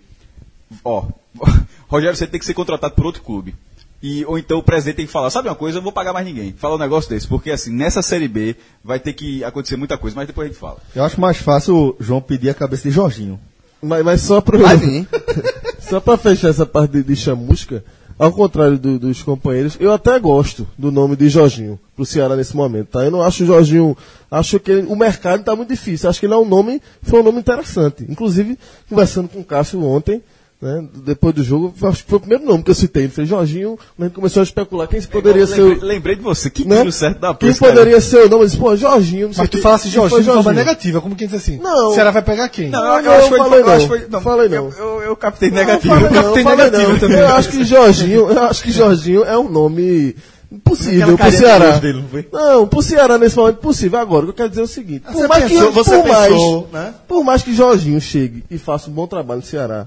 ó, 0.84 1.04
Rogério, 1.88 2.16
você 2.16 2.26
tem 2.26 2.38
que 2.38 2.46
ser 2.46 2.54
contratado 2.54 2.94
por 2.94 3.06
outro 3.06 3.22
clube. 3.22 3.54
E, 4.02 4.24
ou 4.26 4.38
então 4.38 4.58
o 4.58 4.62
presidente 4.62 4.96
tem 4.96 5.06
que 5.06 5.12
falar, 5.12 5.28
sabe 5.30 5.48
uma 5.48 5.54
coisa, 5.56 5.76
eu 5.76 5.80
não 5.80 5.84
vou 5.84 5.92
pagar 5.92 6.12
mais 6.12 6.24
ninguém. 6.24 6.54
Fala 6.56 6.76
um 6.76 6.78
negócio 6.78 7.10
desse, 7.10 7.26
porque 7.26 7.50
assim, 7.50 7.72
nessa 7.72 8.00
Série 8.00 8.28
B 8.28 8.54
vai 8.84 9.00
ter 9.00 9.12
que 9.12 9.42
acontecer 9.42 9.76
muita 9.76 9.98
coisa, 9.98 10.14
mas 10.14 10.26
depois 10.26 10.46
a 10.46 10.48
gente 10.52 10.60
fala. 10.60 10.78
Eu 10.94 11.02
acho 11.04 11.20
mais 11.20 11.38
fácil 11.38 11.74
o 11.76 11.96
João 11.98 12.20
pedir 12.20 12.48
a 12.50 12.54
cabeça 12.54 12.84
de 12.84 12.90
Jorginho. 12.94 13.40
Mas, 13.82 14.04
mas 14.04 14.20
só 14.22 14.40
vir. 14.40 15.08
só 15.80 16.00
pra 16.00 16.16
fechar 16.16 16.48
essa 16.48 16.64
parte 16.66 16.92
de, 16.92 17.02
de 17.02 17.16
chamusca, 17.16 17.84
ao 18.18 18.32
contrário 18.32 18.78
do- 18.78 18.98
dos 18.98 19.22
companheiros, 19.22 19.76
eu 19.80 19.92
até 19.92 20.18
gosto 20.18 20.66
do 20.76 20.90
nome 20.90 21.14
de 21.16 21.28
Jorginho 21.28 21.78
pro 21.94 22.04
Ceará 22.04 22.34
nesse 22.36 22.56
momento, 22.56 22.88
tá? 22.88 23.04
Eu 23.04 23.10
não 23.10 23.22
acho 23.22 23.42
o 23.44 23.46
Jorginho, 23.46 23.96
acho 24.30 24.58
que 24.60 24.70
ele- 24.72 24.86
o 24.88 24.96
mercado 24.96 25.42
tá 25.44 25.54
muito 25.56 25.68
difícil, 25.70 26.08
acho 26.10 26.18
que 26.20 26.26
ele 26.26 26.34
é 26.34 26.36
um 26.36 26.44
nome, 26.44 26.80
foi 27.02 27.20
um 27.20 27.24
nome 27.24 27.38
interessante. 27.40 28.04
Inclusive, 28.08 28.58
conversando 28.88 29.28
com 29.28 29.40
o 29.40 29.44
Cássio 29.44 29.82
ontem, 29.84 30.20
né, 30.60 30.84
depois 31.04 31.34
do 31.34 31.44
jogo, 31.44 31.72
acho 31.82 32.02
que 32.02 32.10
foi 32.10 32.16
o 32.16 32.20
primeiro 32.20 32.44
nome 32.44 32.64
que 32.64 32.70
eu 32.70 32.74
citei, 32.74 33.04
ele 33.04 33.12
fez 33.12 33.28
Jorginho, 33.28 33.78
a 33.98 34.02
gente 34.04 34.12
começou 34.14 34.40
a 34.40 34.42
especular 34.42 34.88
quem 34.88 35.00
poderia 35.02 35.46
ser 35.46 35.62
lembrei, 35.62 35.78
o... 35.78 35.84
lembrei 35.86 36.16
de 36.16 36.22
você, 36.22 36.50
que 36.50 36.66
né? 36.66 36.78
tiro 36.78 36.90
certo 36.90 37.20
da 37.20 37.32
Quem 37.34 37.52
cara. 37.54 37.72
poderia 37.72 38.00
ser 38.00 38.26
o 38.26 38.28
nome? 38.28 38.42
Eu 38.42 38.46
disse, 38.46 38.58
pô, 38.58 38.74
Jorginho, 38.76 39.26
não 39.28 39.34
sei 39.34 39.42
Mas 39.42 39.50
tu 39.50 39.60
falasse 39.60 39.88
Jorginho 39.88 40.10
foi 40.10 40.20
de 40.34 40.42
forma 40.42 40.52
negativa, 40.52 41.00
como 41.00 41.14
quem 41.14 41.28
diz 41.28 41.36
assim. 41.36 41.58
Não. 41.58 41.90
O 41.90 41.94
Ceará 41.94 42.10
vai 42.10 42.22
pegar 42.22 42.48
quem? 42.48 42.70
Não, 42.70 42.82
Não, 42.82 42.98
eu, 42.98 43.04
eu 43.04 43.12
acho 43.12 43.22
que 43.22 43.28
foi, 43.28 43.38
falei 43.38 43.60
eu 43.60 43.68
acho 43.70 43.86
que 43.86 43.92
não. 43.92 43.98
foi, 44.00 44.08
não, 44.10 44.20
Falei 44.20 44.46
eu, 44.46 44.50
não. 44.50 44.70
Eu, 44.78 45.02
eu 45.02 45.16
captei 45.16 45.48
Não, 45.50 45.56
negativo. 45.58 45.94
não, 45.94 46.08
captei 46.10 46.44
negativo 46.44 46.92
não. 46.92 46.98
também. 46.98 47.18
Eu 47.18 47.28
acho 47.28 47.48
que 47.50 47.64
Jorginho, 47.64 48.30
eu 48.30 48.42
acho 48.44 48.62
que 48.62 48.72
Jorginho 48.72 49.24
é 49.24 49.38
um 49.38 49.48
nome 49.48 50.16
possível 50.64 51.16
pro 51.16 51.30
Ceará. 51.30 51.70
de 51.72 51.80
dele, 51.80 52.00
não 52.02 52.08
foi? 52.08 52.28
Não, 52.32 52.66
pro 52.66 52.82
Ceará 52.82 53.16
nesse 53.18 53.36
momento 53.36 53.58
possível. 53.58 53.98
Agora, 53.98 54.22
o 54.24 54.26
que 54.26 54.30
eu 54.30 54.34
quero 54.34 54.48
dizer 54.48 54.62
é 54.62 54.64
o 54.64 54.68
seguinte: 54.68 55.02
por 55.02 55.12
Você 55.12 55.26
mais 55.28 55.44
pensou- 55.44 55.68
que 55.68 55.74
você 55.74 55.96
por 55.98 56.08
mais, 56.08 56.32
né? 56.72 56.94
por 57.06 57.24
mais 57.24 57.42
que 57.42 57.54
Jorginho 57.54 58.00
chegue 58.00 58.44
e 58.50 58.58
faça 58.58 58.90
um 58.90 58.92
bom 58.92 59.06
trabalho 59.06 59.40
no 59.40 59.46
Ceará, 59.46 59.86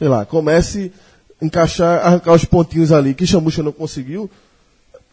sei 0.00 0.08
lá, 0.08 0.24
comece 0.24 0.90
a 1.40 1.44
encaixar, 1.44 2.04
arrancar 2.06 2.32
os 2.32 2.44
pontinhos 2.46 2.90
ali 2.90 3.12
que 3.14 3.26
Chamucha 3.26 3.62
não 3.62 3.70
conseguiu. 3.72 4.30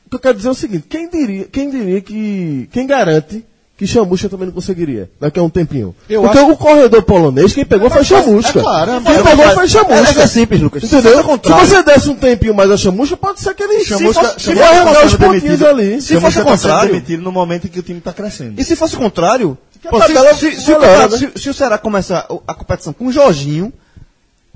O 0.06 0.10
que 0.10 0.16
eu 0.16 0.20
quero 0.20 0.38
dizer 0.38 0.48
é 0.48 0.52
o 0.52 0.56
seguinte: 0.56 0.86
quem 0.90 1.10
diria, 1.10 1.44
quem 1.46 1.70
diria 1.70 2.00
que, 2.00 2.70
quem 2.72 2.88
garante 2.88 3.46
que 3.78 3.86
Chamusca 3.86 4.28
também 4.30 4.48
não 4.48 4.54
conseguiria 4.54 5.12
daqui 5.20 5.38
a 5.38 5.44
um 5.44 5.50
tempinho? 5.50 5.94
Eu 6.10 6.22
Porque 6.24 6.38
acho- 6.40 6.50
o 6.52 6.58
corredor 6.58 7.04
polonês, 7.04 7.54
quem 7.54 7.66
pegou 7.66 7.90
foi 7.90 8.04
Chamusca. 8.06 8.58
é 8.60 8.62
claro, 8.64 9.02
quem 9.02 9.14
é- 9.16 9.22
pegou 9.24 9.46
é- 9.46 9.54
foi 9.54 9.66
é- 9.66 9.68
Chamusca. 9.68 10.22
é 10.24 10.28
simples, 10.28 10.62
Lucas. 10.62 10.84
Se 10.84 10.96
Entendeu? 10.96 11.20
o 11.20 11.40
Se 11.44 11.52
você 11.52 11.84
desse 11.84 12.10
um 12.10 12.16
tempinho 12.16 12.56
mais 12.56 12.72
a 12.72 12.78
Chamusca, 12.78 13.18
pode 13.18 13.42
ser 13.42 13.54
que 13.54 13.62
ele 13.64 13.84
Chamusca- 13.84 14.40
se, 14.40 14.46
se 14.46 14.56
for 14.56 14.64
arrancar 14.64 14.94
tá 14.94 15.06
os 15.06 15.14
pontinhos 15.16 15.62
ali. 15.62 16.02
Se 16.02 16.14
fosse 16.14 16.18
o 16.18 16.22
tá 16.22 16.32
sendo 16.32 16.46
contrário- 16.46 16.94
demitido 16.94 17.22
no 17.22 17.32
momento 17.32 17.66
em 17.68 17.70
que 17.70 17.80
o 17.80 17.84
time 17.84 18.00
tá 18.00 18.14
crescendo. 18.14 18.60
E 18.60 18.64
se 18.64 18.76
fosse 18.78 18.96
o 18.96 19.00
contrário, 19.00 19.58
pô, 19.90 20.02
se, 20.02 20.14
se- 20.56 20.62
se 20.62 20.72
o 20.72 20.80
né? 20.80 21.10
se- 21.10 21.32
se 21.36 21.50
o 21.50 21.54
Ceará 21.54 21.78
começar 21.78 22.26
o- 22.30 22.42
a 22.48 22.54
competição 22.54 22.94
com 22.94 23.08
o 23.08 23.12
Jorginho, 23.12 23.72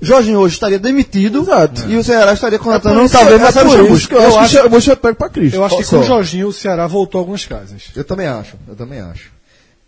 Jorginho 0.04 0.38
hoje 0.40 0.54
estaria 0.54 0.78
demitido 0.78 1.40
Exato. 1.42 1.88
e 1.88 1.96
o 1.96 2.02
Ceará 2.04 2.32
estaria 2.32 2.58
contratando 2.58 3.08
talvez 3.08 3.40
é 3.40 3.64
por 3.64 3.66
isso 3.66 3.76
Chamusca. 3.76 4.08
que 4.08 4.14
eu 4.14 4.20
Eu 4.20 4.26
acho 4.26 4.36
que 4.38 4.44
acho- 4.44 4.56
Chamusca 4.68 4.96
pega 4.96 5.14
pra 5.14 5.28
Cristo. 5.28 5.54
Eu 5.56 5.64
acho 5.64 5.76
que 5.78 5.84
com 5.84 5.98
o 5.98 6.02
Jorginho 6.02 6.48
o 6.48 6.52
Ceará 6.52 6.86
voltou 6.86 7.18
algumas 7.20 7.46
casas. 7.46 7.84
Eu 7.94 8.04
também 8.04 8.26
acho, 8.26 8.56
eu 8.68 8.74
também 8.74 9.00
acho. 9.00 9.30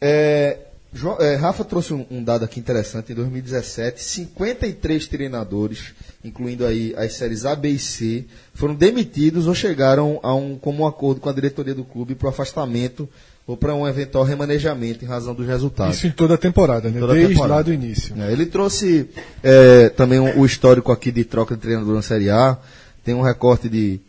É, 0.01 0.59
João- 0.93 1.17
é, 1.19 1.35
Rafa 1.35 1.65
trouxe 1.65 1.93
um, 1.93 2.07
um 2.11 2.23
dado 2.23 2.45
aqui 2.45 2.61
interessante. 2.61 3.11
Em 3.11 3.15
2017, 3.17 4.01
53 4.05 5.07
treinadores, 5.09 5.93
incluindo 6.25 6.65
aí 6.65 6.95
as 6.97 7.15
séries 7.15 7.45
A, 7.45 7.57
B 7.57 7.71
e 7.71 7.79
C, 7.79 8.25
foram 8.55 8.75
demitidos 8.75 9.49
ou 9.49 9.55
chegaram 9.55 10.21
a 10.23 10.33
um 10.35 10.57
comum 10.57 10.87
acordo 10.87 11.21
com 11.21 11.29
a 11.29 11.33
diretoria 11.33 11.75
do 11.75 11.83
clube 11.85 12.15
para 12.15 12.27
o 12.27 12.31
afastamento 12.31 13.09
ou 13.47 13.57
para 13.57 13.75
um 13.75 13.87
eventual 13.87 14.25
remanejamento 14.25 15.05
em 15.05 15.09
razão 15.09 15.35
dos 15.35 15.47
resultados. 15.47 15.97
Isso 15.97 16.07
em 16.07 16.11
toda 16.11 16.35
a 16.35 16.39
temporada, 16.39 16.89
né? 16.89 16.99
Toda 16.99 17.13
Desde 17.13 17.33
temporada. 17.35 17.55
lá 17.57 17.63
do 17.63 17.73
início. 17.73 18.15
É, 18.19 18.33
Ele 18.33 18.47
trouxe 18.47 19.09
é, 19.43 19.91
também 19.91 20.19
um- 20.19 20.41
o 20.41 20.47
histórico 20.47 20.91
aqui 20.91 21.13
de 21.13 21.25
troca 21.25 21.55
de 21.55 21.61
treinador 21.61 21.95
na 21.95 22.03
Série 22.03 22.31
A. 22.31 22.57
Tem 23.05 23.15
um 23.15 23.21
recorte 23.21 23.69
de 23.69 24.01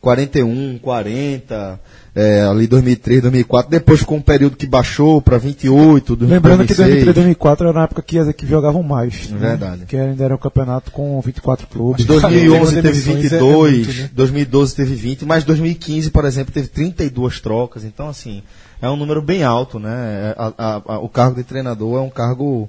41, 0.00 0.80
40, 0.82 1.78
é, 2.14 2.42
ali 2.42 2.66
2003, 2.66 3.22
2004. 3.22 3.70
Depois 3.70 4.00
ficou 4.00 4.18
um 4.18 4.20
período 4.20 4.56
que 4.56 4.66
baixou 4.66 5.22
para 5.22 5.38
28, 5.38 6.16
do- 6.16 6.26
Lembrando 6.26 6.66
que 6.66 6.74
2003 6.74 7.04
2006. 7.04 7.14
2004 7.14 7.68
era 7.68 7.72
na 7.78 7.84
época 7.84 8.02
que 8.02 8.18
as 8.18 8.26
equipes 8.26 8.50
jogavam 8.50 8.82
mais. 8.82 9.30
né? 9.30 9.38
Verdade. 9.38 9.86
Que 9.86 9.96
ainda 9.96 10.24
era 10.24 10.34
um 10.34 10.38
campeonato 10.38 10.90
com 10.90 11.20
24 11.20 11.68
clubes. 11.68 12.04
2011 12.04 12.74
Cara, 12.74 12.82
teve 12.82 13.00
demissões 13.00 13.16
é- 13.16 13.20
22, 13.38 13.86
muito, 13.86 14.00
né? 14.02 14.10
2012 14.12 14.74
teve 14.74 14.94
20, 14.96 15.24
mas 15.24 15.44
2015, 15.44 16.10
por 16.10 16.24
exemplo, 16.24 16.52
teve 16.52 16.66
32 16.66 17.40
trocas. 17.40 17.84
Então, 17.84 18.08
assim, 18.08 18.42
é 18.82 18.90
um 18.90 18.96
número 18.96 19.22
bem 19.22 19.42
alto, 19.44 19.78
né? 19.78 20.34
A- 20.36 20.52
a- 20.58 20.82
a- 20.94 20.98
o 20.98 21.08
cargo 21.08 21.36
de 21.36 21.44
treinador 21.44 21.98
é 21.98 22.00
um 22.02 22.10
cargo 22.10 22.68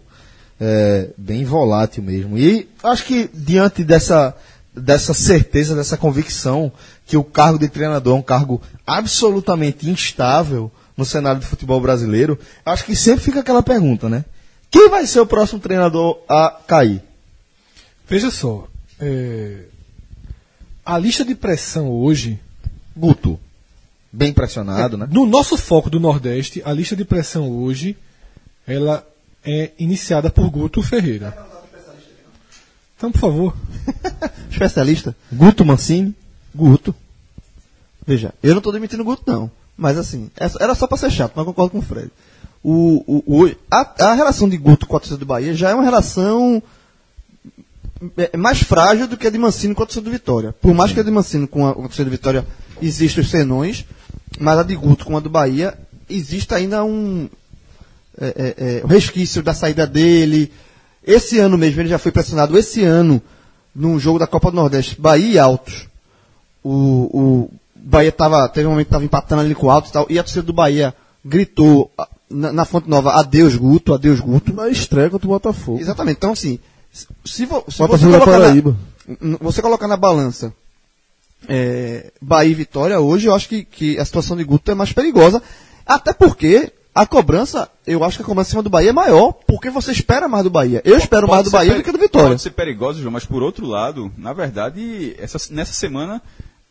é, 0.61 1.09
bem 1.17 1.43
volátil 1.43 2.01
mesmo. 2.03 2.37
E 2.37 2.69
acho 2.83 3.03
que 3.03 3.29
diante 3.33 3.83
dessa, 3.83 4.33
dessa 4.73 5.13
certeza, 5.13 5.75
dessa 5.75 5.97
convicção 5.97 6.71
que 7.05 7.17
o 7.17 7.23
cargo 7.23 7.59
de 7.59 7.67
treinador 7.67 8.15
é 8.15 8.19
um 8.19 8.21
cargo 8.23 8.61
absolutamente 8.87 9.89
instável 9.89 10.71
no 10.95 11.03
cenário 11.03 11.41
de 11.41 11.47
futebol 11.47 11.81
brasileiro, 11.81 12.39
acho 12.65 12.85
que 12.85 12.95
sempre 12.95 13.23
fica 13.25 13.39
aquela 13.41 13.63
pergunta, 13.63 14.07
né? 14.07 14.23
Quem 14.71 14.89
vai 14.89 15.05
ser 15.05 15.19
o 15.19 15.25
próximo 15.25 15.59
treinador 15.59 16.19
a 16.29 16.59
cair? 16.65 17.01
Veja 18.07 18.29
só. 18.31 18.67
é, 18.99 19.63
A 20.85 20.97
lista 20.97 21.25
de 21.25 21.33
pressão 21.35 21.89
hoje, 21.89 22.39
Guto. 22.95 23.39
Bem 24.15 24.31
pressionado, 24.31 24.95
né? 24.95 25.07
no 25.09 25.25
nosso 25.25 25.57
foco 25.57 25.89
do 25.89 25.99
Nordeste, 25.99 26.61
a 26.63 26.71
lista 26.71 26.95
de 26.95 27.03
pressão 27.03 27.49
hoje, 27.51 27.97
ela 28.67 29.03
é 29.43 29.71
iniciada 29.79 30.29
por 30.29 30.47
Guto 30.51 30.83
Ferreira. 30.83 31.35
Então, 32.95 33.11
por 33.11 33.19
favor. 33.19 33.57
Especialista? 34.51 35.15
Guto 35.31 35.65
Mancini. 35.65 36.13
Guto. 36.53 36.93
Veja, 38.05 38.33
eu 38.43 38.51
não 38.51 38.59
estou 38.59 38.71
demitindo 38.71 39.01
o 39.01 39.05
Guto, 39.05 39.23
não. 39.25 39.49
Mas 39.75 39.97
assim, 39.97 40.29
é- 40.39 40.63
era 40.63 40.75
só 40.75 40.85
para 40.85 40.97
ser 40.99 41.09
chato, 41.11 41.33
mas 41.35 41.45
concordo 41.45 41.71
com 41.71 41.79
o 41.79 41.81
Fred. 41.81 42.11
O, 42.63 43.03
o, 43.07 43.43
o- 43.45 43.55
a, 43.71 44.05
a 44.11 44.13
relação 44.13 44.47
de 44.47 44.55
Guto 44.57 44.85
com 44.85 44.95
a 44.95 44.99
torcida 44.99 45.17
do 45.17 45.25
Bahia 45.25 45.55
já 45.55 45.71
é 45.71 45.73
uma 45.73 45.83
relação 45.83 46.61
é, 48.17 48.37
mais 48.37 48.61
frágil 48.61 49.07
do 49.07 49.17
que 49.17 49.25
a 49.27 49.29
de 49.31 49.37
Mancini 49.39 49.73
com 49.73 49.83
a 49.83 49.85
torcida 49.85 50.05
do 50.05 50.11
Vitória. 50.11 50.53
Por 50.53 50.73
mais 50.73 50.91
que 50.93 50.99
a 50.99 51.03
de 51.03 51.11
Mancini 51.11 51.47
com 51.47 51.67
a, 51.67 51.73
com 51.73 51.81
a 51.81 51.85
torcida 51.85 52.05
do 52.05 52.11
Vitória 52.11 52.45
exista 52.81 53.21
os 53.21 53.29
senões, 53.29 53.85
mas 54.39 54.59
a 54.59 54.63
de 54.63 54.75
Guto 54.75 55.05
com 55.05 55.17
a 55.17 55.19
do 55.19 55.29
Bahia 55.29 55.77
existe 56.09 56.53
ainda 56.53 56.83
um, 56.83 57.29
é, 58.19 58.27
é, 58.27 58.55
é, 58.57 58.85
um 58.85 58.87
resquício 58.87 59.41
da 59.41 59.53
saída 59.53 59.85
dele. 59.87 60.51
Esse 61.05 61.39
ano 61.39 61.57
mesmo, 61.57 61.81
ele 61.81 61.89
já 61.89 61.97
foi 61.97 62.11
pressionado 62.11 62.57
esse 62.57 62.83
ano 62.83 63.21
num 63.75 63.99
jogo 63.99 64.19
da 64.19 64.27
Copa 64.27 64.51
do 64.51 64.55
Nordeste, 64.55 64.99
Bahia 64.99 65.33
e 65.33 65.39
Altos. 65.39 65.87
O, 66.63 66.69
o 66.71 67.49
Bahia 67.75 68.11
tava, 68.11 68.47
teve 68.49 68.67
um 68.67 68.71
momento 68.71 68.85
que 68.85 68.89
estava 68.89 69.05
empatando 69.05 69.41
ali 69.41 69.55
com 69.55 69.67
o 69.67 69.71
Altos 69.71 69.89
e 69.89 69.93
tal, 69.93 70.05
e 70.09 70.17
a 70.17 70.23
torcida 70.23 70.43
do 70.43 70.53
Bahia 70.53 70.93
gritou 71.25 71.91
na, 72.29 72.53
na 72.53 72.65
Fonte 72.65 72.89
Nova, 72.89 73.13
adeus 73.13 73.55
Guto, 73.55 73.93
adeus 73.93 74.19
Guto. 74.19 74.53
Na 74.53 74.69
estreia 74.69 75.09
contra 75.09 75.27
o 75.27 75.31
Botafogo. 75.31 75.79
Exatamente, 75.79 76.17
então 76.17 76.31
assim, 76.31 76.59
se, 76.91 77.45
vo, 77.45 77.63
se 77.67 77.79
Botafogo 77.79 77.97
você 77.97 78.05
colocar 78.05 78.39
na, 78.39 79.37
você 79.41 79.61
colocar 79.61 79.87
na 79.87 79.97
balança 79.97 80.53
é, 81.47 82.11
Bahia 82.21 82.51
e 82.51 82.55
Vitória 82.55 82.99
hoje, 82.99 83.27
eu 83.27 83.33
acho 83.33 83.49
que, 83.49 83.63
que 83.63 83.99
a 83.99 84.05
situação 84.05 84.35
de 84.37 84.43
Guto 84.43 84.71
é 84.71 84.75
mais 84.75 84.91
perigosa, 84.91 85.41
até 85.85 86.13
porque 86.13 86.71
a 86.95 87.05
cobrança, 87.05 87.69
eu 87.87 88.03
acho 88.03 88.17
que 88.17 88.23
a 88.23 88.25
cobrança 88.25 88.49
em 88.49 88.51
cima 88.51 88.63
do 88.63 88.69
Bahia 88.69 88.89
é 88.89 88.93
maior, 88.93 89.33
porque 89.47 89.69
você 89.69 89.91
espera 89.91 90.27
mais 90.27 90.43
do 90.43 90.49
Bahia. 90.49 90.81
Eu 90.85 90.97
espero 90.97 91.27
mais 91.27 91.43
do 91.43 91.51
Bahia 91.51 91.75
do 91.75 91.83
que 91.83 91.91
do 91.91 91.97
Vitória. 91.97 92.29
Pode 92.29 92.41
ser 92.41 92.51
perigoso, 92.51 93.01
João, 93.01 93.11
mas 93.11 93.25
por 93.25 93.41
outro 93.41 93.65
lado, 93.65 94.11
na 94.17 94.31
verdade, 94.31 95.15
essa, 95.17 95.39
nessa 95.51 95.73
semana 95.73 96.21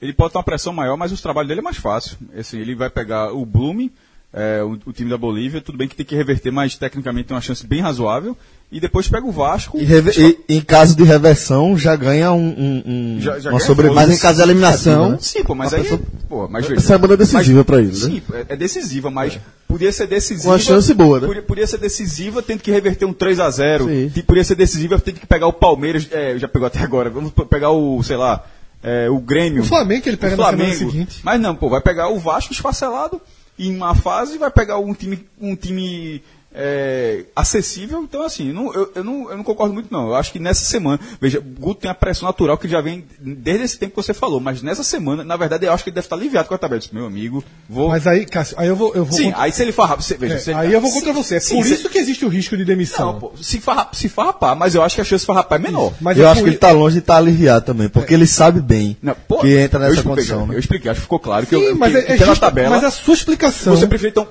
ele 0.00 0.12
pode 0.12 0.32
ter 0.32 0.38
uma 0.38 0.44
pressão 0.44 0.72
maior, 0.72 0.96
mas 0.96 1.12
o 1.12 1.22
trabalho 1.22 1.46
dele 1.46 1.61
é 1.61 1.62
mais 1.62 1.76
fácil. 1.76 2.16
Assim, 2.37 2.58
ele 2.58 2.74
vai 2.74 2.90
pegar 2.90 3.32
o 3.32 3.46
Blooming, 3.46 3.90
é, 4.33 4.62
o, 4.62 4.79
o 4.87 4.92
time 4.92 5.11
da 5.11 5.18
Bolívia, 5.18 5.61
tudo 5.61 5.77
bem 5.79 5.87
que 5.88 5.95
tem 5.97 6.07
que 6.07 6.14
reverter, 6.16 6.51
mas 6.51 6.75
tecnicamente 6.77 7.29
tem 7.29 7.35
uma 7.35 7.40
chance 7.42 7.66
bem 7.66 7.81
razoável. 7.81 8.37
E 8.75 8.81
depois 8.81 9.07
pega 9.07 9.27
o 9.27 9.31
Vasco. 9.31 9.77
E, 9.79 9.85
reve- 9.85 10.38
e- 10.49 10.55
em 10.57 10.61
caso 10.62 10.97
de 10.97 11.03
reversão, 11.05 11.77
já 11.77 11.95
ganha 11.95 12.33
um, 12.33 12.38
um- 12.49 12.83
um- 12.87 13.21
Já- 13.21 13.38
já 13.38 13.51
uma 13.51 13.61
sobrevida. 13.61 13.95
Mas 14.01 14.09
em 14.11 14.16
caso 14.18 14.38
de 14.38 14.45
eliminação, 14.45 15.11
né? 15.11 15.18
Sim, 15.21 15.45
pô, 15.45 15.55
mas 15.55 15.75
aí. 15.75 15.83
pessoa- 15.83 16.01
Pô, 16.27 16.49
mas 16.49 16.71
É 16.71 16.81
semana 16.81 17.14
decisiva 17.14 17.59
mas- 17.59 17.66
pra 17.66 17.79
ele, 17.81 17.88
né? 17.88 17.95
Sim, 17.95 18.23
é, 18.33 18.47
é 18.49 18.57
decisiva, 18.57 19.11
mas 19.11 19.38
podia 19.68 19.92
ser 19.92 20.07
decisiva. 20.07 20.49
Uma 20.53 20.59
chance 20.59 20.95
boa, 20.95 21.21
né? 21.21 21.27
Podia, 21.27 21.42
podia 21.42 21.66
ser 21.66 21.77
decisiva 21.77 22.42
tendo 22.42 22.61
que 22.62 22.71
reverter 22.71 23.05
um 23.05 23.12
3 23.12 23.38
a 23.40 23.51
0 23.51 23.87
Sim. 23.88 24.09
Tipo, 24.09 24.29
Podia 24.29 24.45
ser 24.45 24.55
decisiva 24.55 24.99
tendo 24.99 25.21
que 25.21 25.27
pegar 25.27 25.49
o 25.49 25.53
Palmeiras. 25.53 26.09
É, 26.11 26.38
já 26.38 26.49
pegou 26.49 26.66
até 26.66 26.79
agora. 26.79 27.11
Vamos 27.11 27.31
pe- 27.31 27.45
pegar 27.45 27.73
o, 27.73 28.03
sei 28.03 28.16
lá, 28.16 28.42
é, 28.83 29.11
o 29.11 29.18
Grêmio. 29.18 29.61
O 29.61 29.66
Flamengo 29.66 30.01
que 30.03 30.09
ele 30.09 30.16
pega 30.16 30.35
o 30.35 30.38
na 30.38 30.45
semana 30.47 30.64
Flamengo. 30.64 30.90
seguinte. 30.90 31.21
Mas 31.23 31.38
não, 31.38 31.55
pô, 31.55 31.68
vai 31.68 31.83
pegar 31.83 32.09
o 32.09 32.18
Vasco 32.18 32.55
esfacelado 32.55 33.21
em 33.68 33.77
uma 33.77 33.94
fase, 33.94 34.38
vai 34.38 34.51
pegar 34.51 34.79
um 34.79 34.94
time, 34.94 35.27
um 35.40 35.55
time 35.55 36.22
é, 36.54 37.24
acessível. 37.34 38.02
Então, 38.02 38.22
assim, 38.22 38.52
não- 38.52 38.72
eu, 38.74 38.90
eu 38.94 39.04
não, 39.04 39.30
eu 39.30 39.36
não 39.36 39.44
concordo 39.44 39.72
muito, 39.74 39.88
não. 39.92 40.08
Eu 40.08 40.14
acho 40.14 40.32
que 40.32 40.38
nessa 40.38 40.64
semana, 40.64 40.98
veja, 41.20 41.38
o 41.38 41.42
Guto 41.42 41.80
tem 41.82 41.90
a 41.90 41.94
pressão 41.94 42.26
natural 42.26 42.56
que 42.58 42.68
já 42.68 42.80
vem 42.80 43.04
desde 43.20 43.64
esse 43.64 43.78
tempo 43.78 43.90
que 43.94 44.02
você 44.02 44.14
falou, 44.14 44.40
mas 44.40 44.62
nessa 44.62 44.82
semana, 44.82 45.24
na 45.24 45.36
verdade, 45.36 45.66
eu 45.66 45.72
acho 45.72 45.84
que 45.84 45.90
ele 45.90 45.94
deve 45.94 46.06
estar 46.06 46.16
aliviado 46.16 46.48
com 46.48 46.54
a 46.54 46.58
tabela. 46.58 46.76
Eu 46.76 46.80
disse, 46.80 46.94
Meu 46.94 47.06
amigo, 47.06 47.42
vou. 47.68 47.88
Mas 47.88 48.06
aí, 48.06 48.24
Cássio, 48.26 48.54
aí 48.58 48.68
eu 48.68 48.76
vou. 48.76 48.94
Eu 48.94 49.04
vou 49.04 49.16
Sim, 49.16 49.24
contra- 49.26 49.42
aí 49.42 49.52
se 49.52 49.62
ele 49.62 49.72
farrapar. 49.72 50.02
você- 50.02 50.16
Veja, 50.16 50.34
é, 50.34 50.38
se 50.38 50.50
ele- 50.50 50.58
aí 50.60 50.72
eu 50.72 50.80
vou 50.80 50.90
Sim, 50.90 50.98
contra 51.00 51.12
você. 51.12 51.36
É 51.36 51.40
sim, 51.40 51.56
por 51.56 51.64
se- 51.64 51.74
isso 51.74 51.88
que 51.88 51.98
existe 51.98 52.24
o 52.24 52.28
risco 52.28 52.56
de 52.56 52.64
demissão. 52.64 53.12
Não, 53.14 53.20
pô, 53.20 53.32
se, 53.40 53.60
farra, 53.60 53.88
se 53.92 54.08
farrapar, 54.08 54.54
mas 54.56 54.74
eu 54.74 54.82
acho 54.82 54.94
que 54.94 55.00
a 55.00 55.04
chance 55.04 55.22
de 55.22 55.26
farrapar 55.26 55.58
é 55.58 55.62
menor. 55.62 55.92
Mas 56.00 56.16
eu 56.18 56.24
é 56.24 56.28
acho 56.28 56.40
por 56.40 56.44
que 56.44 56.50
ele 56.50 56.58
tá 56.58 56.70
longe 56.70 56.94
de 56.94 57.00
estar 57.00 57.16
aliviado 57.16 57.64
também, 57.64 57.88
porque 57.88 58.12
ele 58.14 58.26
sabe 58.26 58.60
bem 58.60 58.96
Não, 59.02 59.14
pô, 59.26 59.38
que 59.38 59.56
entra 59.56 59.78
eu 59.78 59.82
nessa 59.82 59.94
expliquei, 60.00 60.14
condição. 60.16 60.40
Eu 60.42 60.46
né? 60.48 60.58
expliquei, 60.58 60.90
acho 60.90 61.00
que 61.00 61.04
ficou 61.04 61.18
claro 61.18 61.46
que, 61.46 61.56
Sim, 61.56 61.62
eu, 61.62 61.76
mas 61.76 61.92
que, 61.92 61.98
é, 61.98 62.02
que 62.02 62.12
é 62.12 62.16
pela 62.16 62.26
justa- 62.30 62.46
tabela. 62.46 62.70
Mas 62.70 62.84
a 62.84 62.90
sua 62.90 63.14
explicação. 63.14 63.76
Você 63.76 63.86
prefere, 63.86 64.10
então, 64.10 64.26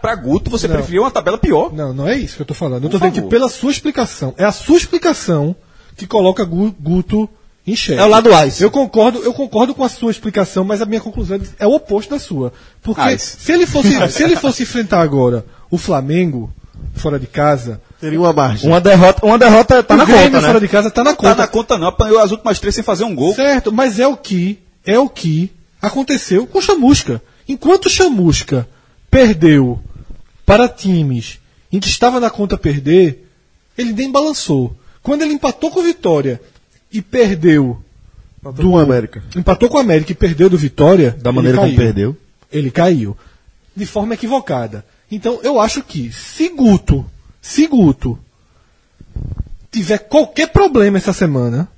pra 0.00 0.14
Guto, 0.16 0.50
você 0.50 0.66
Não. 0.68 0.74
preferiu 0.76 1.02
uma 1.02 1.10
tabela 1.10 1.38
pior. 1.38 1.59
Não, 1.68 1.92
não 1.92 2.08
é 2.08 2.16
isso 2.16 2.36
que 2.36 2.42
eu 2.42 2.46
tô 2.46 2.54
falando. 2.54 2.84
Eu 2.84 2.90
tô 2.90 2.98
Por 2.98 3.08
dizendo 3.10 3.24
que 3.24 3.28
pela 3.30 3.48
sua 3.48 3.70
explicação. 3.70 4.32
É 4.38 4.44
a 4.44 4.52
sua 4.52 4.76
explicação 4.78 5.54
que 5.96 6.06
coloca 6.06 6.44
Gu- 6.44 6.74
Guto 6.80 7.28
em 7.66 7.76
xeque. 7.76 8.00
É 8.00 8.04
o 8.04 8.08
lado 8.08 8.30
ice. 8.46 8.62
Eu 8.62 8.70
concordo, 8.70 9.18
eu 9.22 9.34
concordo 9.34 9.74
com 9.74 9.84
a 9.84 9.88
sua 9.88 10.10
explicação, 10.10 10.64
mas 10.64 10.80
a 10.80 10.86
minha 10.86 11.00
conclusão 11.00 11.38
é 11.58 11.66
o 11.66 11.72
oposto 11.74 12.10
da 12.10 12.18
sua. 12.18 12.52
Porque 12.82 13.02
Ice. 13.12 13.36
se 13.38 13.52
ele 13.52 13.66
fosse, 13.66 13.90
se 14.10 14.22
ele 14.22 14.36
fosse 14.36 14.62
enfrentar 14.62 15.02
agora 15.02 15.44
o 15.70 15.76
Flamengo 15.76 16.50
fora 16.94 17.18
de 17.18 17.26
casa, 17.26 17.80
Teria 18.00 18.18
uma 18.18 18.32
margem. 18.32 18.68
Uma 18.70 18.80
derrota, 18.80 19.26
uma 19.26 19.38
derrota 19.38 19.82
tá 19.82 19.94
o 19.94 19.98
na 19.98 20.04
Grêmio 20.06 20.24
conta, 20.30 20.40
fora 20.40 20.54
né? 20.54 20.60
de 20.60 20.68
casa 20.68 20.90
tá 20.90 21.04
na 21.04 21.10
Não 21.10 21.16
conta. 21.16 21.34
tá 21.34 21.42
na 21.42 21.48
conta, 21.48 21.76
não. 21.76 21.86
Apanhou 21.88 22.18
as 22.18 22.30
últimas 22.30 22.58
três 22.58 22.74
sem 22.74 22.82
fazer 22.82 23.04
um 23.04 23.14
gol. 23.14 23.34
Certo, 23.34 23.70
mas 23.70 23.98
é 23.98 24.06
o 24.06 24.16
que 24.16 24.58
é 24.86 24.98
o 24.98 25.06
que 25.06 25.52
aconteceu 25.82 26.46
com 26.46 26.58
o 26.58 26.62
Chamusca. 26.62 27.20
Enquanto 27.46 27.86
o 27.86 27.90
Chamusca 27.90 28.66
perdeu 29.10 29.78
para 30.46 30.66
times 30.68 31.38
em 31.72 31.78
que 31.78 31.88
estava 31.88 32.18
na 32.20 32.30
conta 32.30 32.58
perder, 32.58 33.26
ele 33.76 33.92
nem 33.92 34.10
balançou. 34.10 34.74
Quando 35.02 35.22
ele 35.22 35.34
empatou 35.34 35.70
com 35.70 35.80
o 35.80 35.84
Vitória 35.84 36.40
e 36.92 37.00
perdeu 37.00 37.82
do 38.54 38.78
América. 38.78 39.22
empatou 39.36 39.68
com 39.68 39.76
o 39.76 39.80
América 39.80 40.12
e 40.12 40.14
perdeu 40.14 40.48
do 40.48 40.58
Vitória, 40.58 41.10
Da 41.20 41.30
ele 41.30 41.36
maneira 41.36 41.58
como 41.58 41.76
perdeu. 41.76 42.16
Ele 42.50 42.70
caiu. 42.70 43.16
De 43.76 43.86
forma 43.86 44.14
equivocada. 44.14 44.84
Então 45.10 45.40
eu 45.42 45.60
acho 45.60 45.82
que 45.82 46.12
se 46.12 46.48
Guto, 46.48 47.04
se 47.40 47.66
Guto 47.66 48.18
tiver 49.70 49.98
qualquer 49.98 50.48
problema 50.48 50.98
essa 50.98 51.12
semana, 51.12 51.68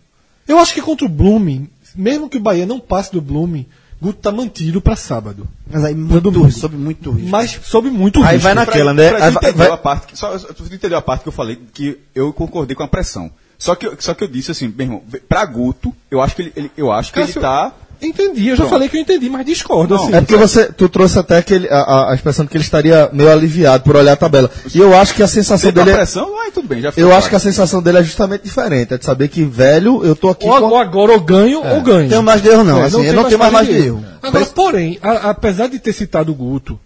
eu 0.47 0.59
acho 0.59 0.75
que 0.75 0.83
contra 0.83 1.07
o 1.07 1.09
Blooming, 1.09 1.69
mesmo 1.95 2.29
que 2.29 2.39
o 2.39 2.41
Bahia 2.41 2.67
não 2.67 2.81
passe 2.81 3.13
do 3.13 3.21
Blooming, 3.21 3.67
Guto 4.03 4.19
tá 4.21 4.33
mantido 4.33 4.81
para 4.81 4.97
sábado. 4.97 5.47
Mas 5.71 5.85
aí 5.85 5.95
Pra 5.95 6.03
muito, 6.05 6.31
domingo. 6.33 6.51
sob 6.51 6.77
muito 6.77 7.11
risco. 7.13 7.31
Mas 7.31 7.61
sob 7.63 7.89
muito 7.89 8.19
Aí 8.23 8.33
risco. 8.33 8.43
vai 8.43 8.55
naquela, 8.55 8.93
né? 8.93 9.09
Fred 9.11 9.23
Aí 9.23 9.31
entendeu 9.33 9.55
vai- 9.59 9.71
a 9.71 9.77
parte, 9.77 10.07
que- 10.09 10.19
só, 10.19 10.37
tu 10.39 10.65
entendeu 10.75 10.99
a 10.99 11.03
parte 11.03 11.23
que 11.23 11.29
eu 11.29 11.33
falei, 11.33 11.57
que 11.73 11.99
eu 12.13 12.33
concordei 12.33 12.75
com 12.75 12.83
a 12.83 12.89
pressão. 12.89 13.31
Só 13.57 13.77
que, 13.77 13.87
eu- 13.87 13.95
só 14.01 14.13
que 14.13 14.25
eu 14.25 14.29
disse 14.29 14.51
assim, 14.51 14.67
meu 14.77 14.85
irmão, 14.87 15.03
pra 15.29 15.45
Guto, 15.47 15.95
eu 16.11 16.21
acho 16.21 16.35
que 16.35 16.43
ele, 16.43 16.53
ele- 16.57 16.71
eu 16.77 16.91
acho 16.91 17.13
que 17.13 17.21
Cássio, 17.21 17.35
ele 17.39 17.41
tá. 17.43 17.73
Entendi, 18.03 18.49
eu 18.49 18.57
já 18.57 18.63
Pronto. 18.63 18.71
falei 18.71 18.89
que 18.89 18.97
eu 18.97 19.01
entendi, 19.01 19.31
mas 19.31 19.47
discordo. 19.47 19.95
Não, 19.95 20.03
assim. 20.05 20.15
É 20.15 20.21
porque 20.21 20.37
você, 20.37 20.73
tu 20.73 20.89
trouxe 20.89 21.19
até 21.21 21.39
aquele, 21.39 21.69
a, 21.69 21.79
a, 21.79 22.11
a 22.11 22.15
expressão 22.17 22.45
de 22.45 22.51
que 22.51 22.57
ele 22.57 22.65
estaria 22.65 23.09
meio 23.13 23.31
aliviado 23.31 23.85
por 23.85 23.95
olhar 23.95 24.13
a 24.15 24.17
tabela. 24.17 24.51
E 24.75 24.79
eu 24.79 24.97
acho 24.99 25.15
que 25.15 25.23
a 25.23 25.29
sensação 25.29 25.71
da 25.71 25.83
dele 25.85 25.95
é, 25.95 25.99
pressão, 25.99 26.41
aí 26.41 26.51
tudo 26.51 26.67
bem, 26.67 26.81
já 26.81 26.89
eu 26.89 26.93
claro. 26.95 27.15
acho 27.15 27.29
que 27.29 27.37
a 27.37 27.39
sensação 27.39 27.81
dele 27.81 27.99
é 27.99 28.03
justamente 28.03 28.43
diferente. 28.43 28.93
É 28.93 28.99
de 28.99 29.05
saber 29.05 29.29
que, 29.29 29.45
velho, 29.45 30.05
eu 30.05 30.17
tô 30.17 30.31
aqui 30.31 30.45
ou, 30.47 30.59
com... 30.59 30.65
ou 30.67 30.77
agora 30.79 31.13
ou 31.13 31.21
ganho 31.21 31.65
ou 31.65 31.81
ganho. 31.81 32.09
Tenho 32.09 32.23
mais 32.25 32.43
de 32.43 32.49
erro, 32.49 32.65
não. 32.65 32.79
É, 32.83 32.87
assim, 32.87 33.05
eu 33.05 33.13
não 33.15 33.25
tenho 33.25 33.39
mais 33.39 33.53
margem 33.53 33.73
de 33.81 33.87
erro. 33.87 34.05
Agora, 34.21 34.47
porém, 34.47 34.99
a- 35.01 35.31
apesar 35.31 35.69
de 35.69 35.79
ter 35.79 35.93
citado 35.93 36.33
o 36.33 36.35
Guto, 36.35 36.81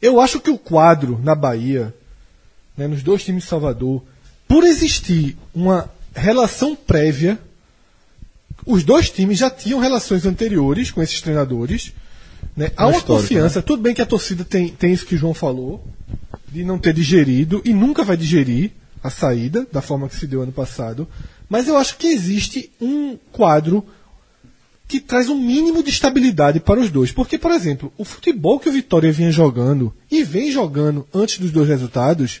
eu 0.00 0.20
acho 0.20 0.38
que 0.40 0.50
o 0.50 0.58
quadro 0.58 1.18
na 1.22 1.34
Bahia, 1.34 1.92
né, 2.76 2.86
nos 2.86 3.02
dois 3.02 3.24
times 3.24 3.42
de 3.44 3.48
Salvador, 3.48 4.02
por 4.46 4.62
existir 4.62 5.36
uma 5.54 5.90
relação 6.14 6.76
prévia, 6.76 7.38
os 8.66 8.82
dois 8.84 9.08
times 9.08 9.38
já 9.38 9.48
tinham 9.48 9.78
relações 9.78 10.26
anteriores 10.26 10.90
com 10.90 11.00
esses 11.02 11.20
treinadores. 11.20 11.92
Né? 12.56 12.70
Há 12.76 12.86
uma 12.88 12.96
histórico, 12.98 13.22
confiança. 13.22 13.62
Tudo 13.62 13.82
bem 13.82 13.94
que 13.94 14.02
a 14.02 14.06
torcida 14.06 14.44
tem, 14.44 14.68
tem 14.68 14.92
isso 14.92 15.06
que 15.06 15.14
o 15.14 15.18
João 15.18 15.32
falou, 15.34 15.82
de 16.48 16.64
não 16.64 16.78
ter 16.78 16.92
digerido 16.92 17.62
e 17.64 17.72
nunca 17.72 18.02
vai 18.02 18.16
digerir 18.16 18.72
a 19.02 19.10
saída 19.10 19.66
da 19.72 19.80
forma 19.80 20.08
que 20.08 20.16
se 20.16 20.26
deu 20.26 20.42
ano 20.42 20.52
passado. 20.52 21.06
Mas 21.48 21.68
eu 21.68 21.76
acho 21.76 21.96
que 21.96 22.08
existe 22.08 22.70
um 22.80 23.16
quadro 23.30 23.84
que 24.88 25.00
traz 25.00 25.28
um 25.28 25.38
mínimo 25.38 25.82
de 25.82 25.90
estabilidade 25.90 26.58
para 26.60 26.80
os 26.80 26.90
dois. 26.90 27.12
Porque, 27.12 27.38
por 27.38 27.50
exemplo, 27.52 27.92
o 27.98 28.04
futebol 28.04 28.58
que 28.58 28.68
o 28.68 28.72
Vitória 28.72 29.12
vinha 29.12 29.30
jogando 29.30 29.92
e 30.10 30.22
vem 30.24 30.50
jogando 30.50 31.06
antes 31.14 31.38
dos 31.38 31.50
dois 31.52 31.68
resultados 31.68 32.40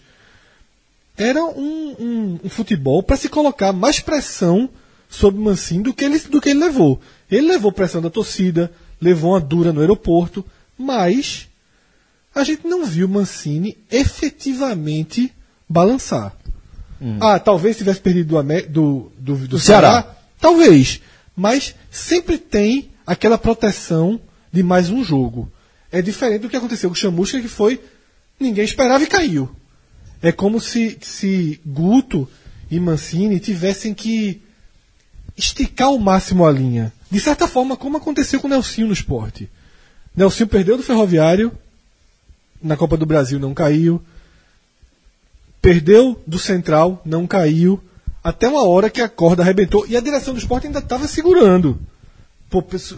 era 1.16 1.44
um, 1.44 1.94
um- 1.98 2.40
um 2.44 2.48
futebol 2.48 3.02
para 3.02 3.16
se 3.16 3.28
colocar 3.28 3.72
mais 3.72 4.00
pressão 4.00 4.68
sobre 5.08 5.40
o 5.40 5.44
Mancini 5.44 5.82
do 5.82 5.94
que, 5.94 6.04
ele, 6.04 6.18
do 6.18 6.40
que 6.40 6.50
ele 6.50 6.60
levou. 6.60 7.00
Ele 7.30 7.48
levou 7.48 7.72
pressão 7.72 8.02
da 8.02 8.10
torcida, 8.10 8.72
levou 9.00 9.32
uma 9.32 9.40
dura 9.40 9.72
no 9.72 9.80
aeroporto, 9.80 10.44
mas 10.78 11.48
a 12.34 12.44
gente 12.44 12.66
não 12.66 12.84
viu 12.84 13.08
Mancini 13.08 13.76
efetivamente 13.90 15.32
balançar. 15.68 16.36
Ah, 17.20 17.38
talvez 17.38 17.76
tivesse 17.76 18.00
perdido 18.00 18.42
do, 18.42 18.42
do, 18.68 19.12
do, 19.18 19.48
do 19.48 19.58
Ceará. 19.58 19.90
Ceará. 19.90 20.16
Talvez. 20.40 21.00
Mas 21.34 21.74
sempre 21.90 22.38
tem 22.38 22.90
aquela 23.06 23.36
proteção 23.36 24.20
de 24.50 24.62
mais 24.62 24.88
um 24.88 25.04
jogo. 25.04 25.50
É 25.92 26.00
diferente 26.00 26.42
do 26.42 26.48
que 26.48 26.56
aconteceu 26.56 26.88
com 26.88 26.94
o 26.94 26.98
Chamusca, 26.98 27.40
que 27.40 27.48
foi. 27.48 27.80
Ninguém 28.40 28.64
esperava 28.64 29.04
e 29.04 29.06
caiu. 29.06 29.50
É 30.22 30.32
como 30.32 30.60
se, 30.60 30.98
se 31.02 31.60
Guto 31.64 32.28
e 32.70 32.80
Mancini 32.80 33.38
tivessem 33.38 33.92
que 33.92 34.42
esticar 35.36 35.88
ao 35.88 35.98
máximo 35.98 36.46
a 36.46 36.50
linha. 36.50 36.92
De 37.10 37.20
certa 37.20 37.46
forma, 37.46 37.76
como 37.76 37.96
aconteceu 37.96 38.40
com 38.40 38.46
o 38.46 38.50
Nelsinho 38.50 38.88
no 38.88 38.92
esporte. 38.92 39.48
Nelsinho 40.14 40.48
perdeu 40.48 40.76
do 40.76 40.82
Ferroviário, 40.82 41.52
na 42.62 42.76
Copa 42.76 42.96
do 42.96 43.06
Brasil 43.06 43.38
não 43.38 43.54
caiu. 43.54 44.02
Perdeu 45.60 46.20
do 46.26 46.38
Central, 46.38 47.00
não 47.04 47.26
caiu. 47.26 47.80
Até 48.22 48.48
uma 48.48 48.66
hora 48.66 48.90
que 48.90 49.00
a 49.00 49.08
corda 49.08 49.42
arrebentou. 49.42 49.86
E 49.86 49.96
a 49.96 50.00
direção 50.00 50.34
do 50.34 50.40
esporte 50.40 50.66
ainda 50.66 50.78
estava 50.78 51.06
segurando. 51.06 51.78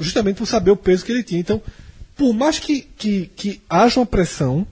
justamente 0.00 0.36
por 0.36 0.46
saber 0.46 0.70
o 0.70 0.76
peso 0.76 1.04
que 1.04 1.12
ele 1.12 1.22
tinha. 1.22 1.40
Então, 1.40 1.60
por 2.16 2.32
mais 2.32 2.58
que, 2.58 2.80
que, 2.80 3.30
que 3.36 3.60
haja 3.68 4.00
uma 4.00 4.06
pressão 4.06 4.66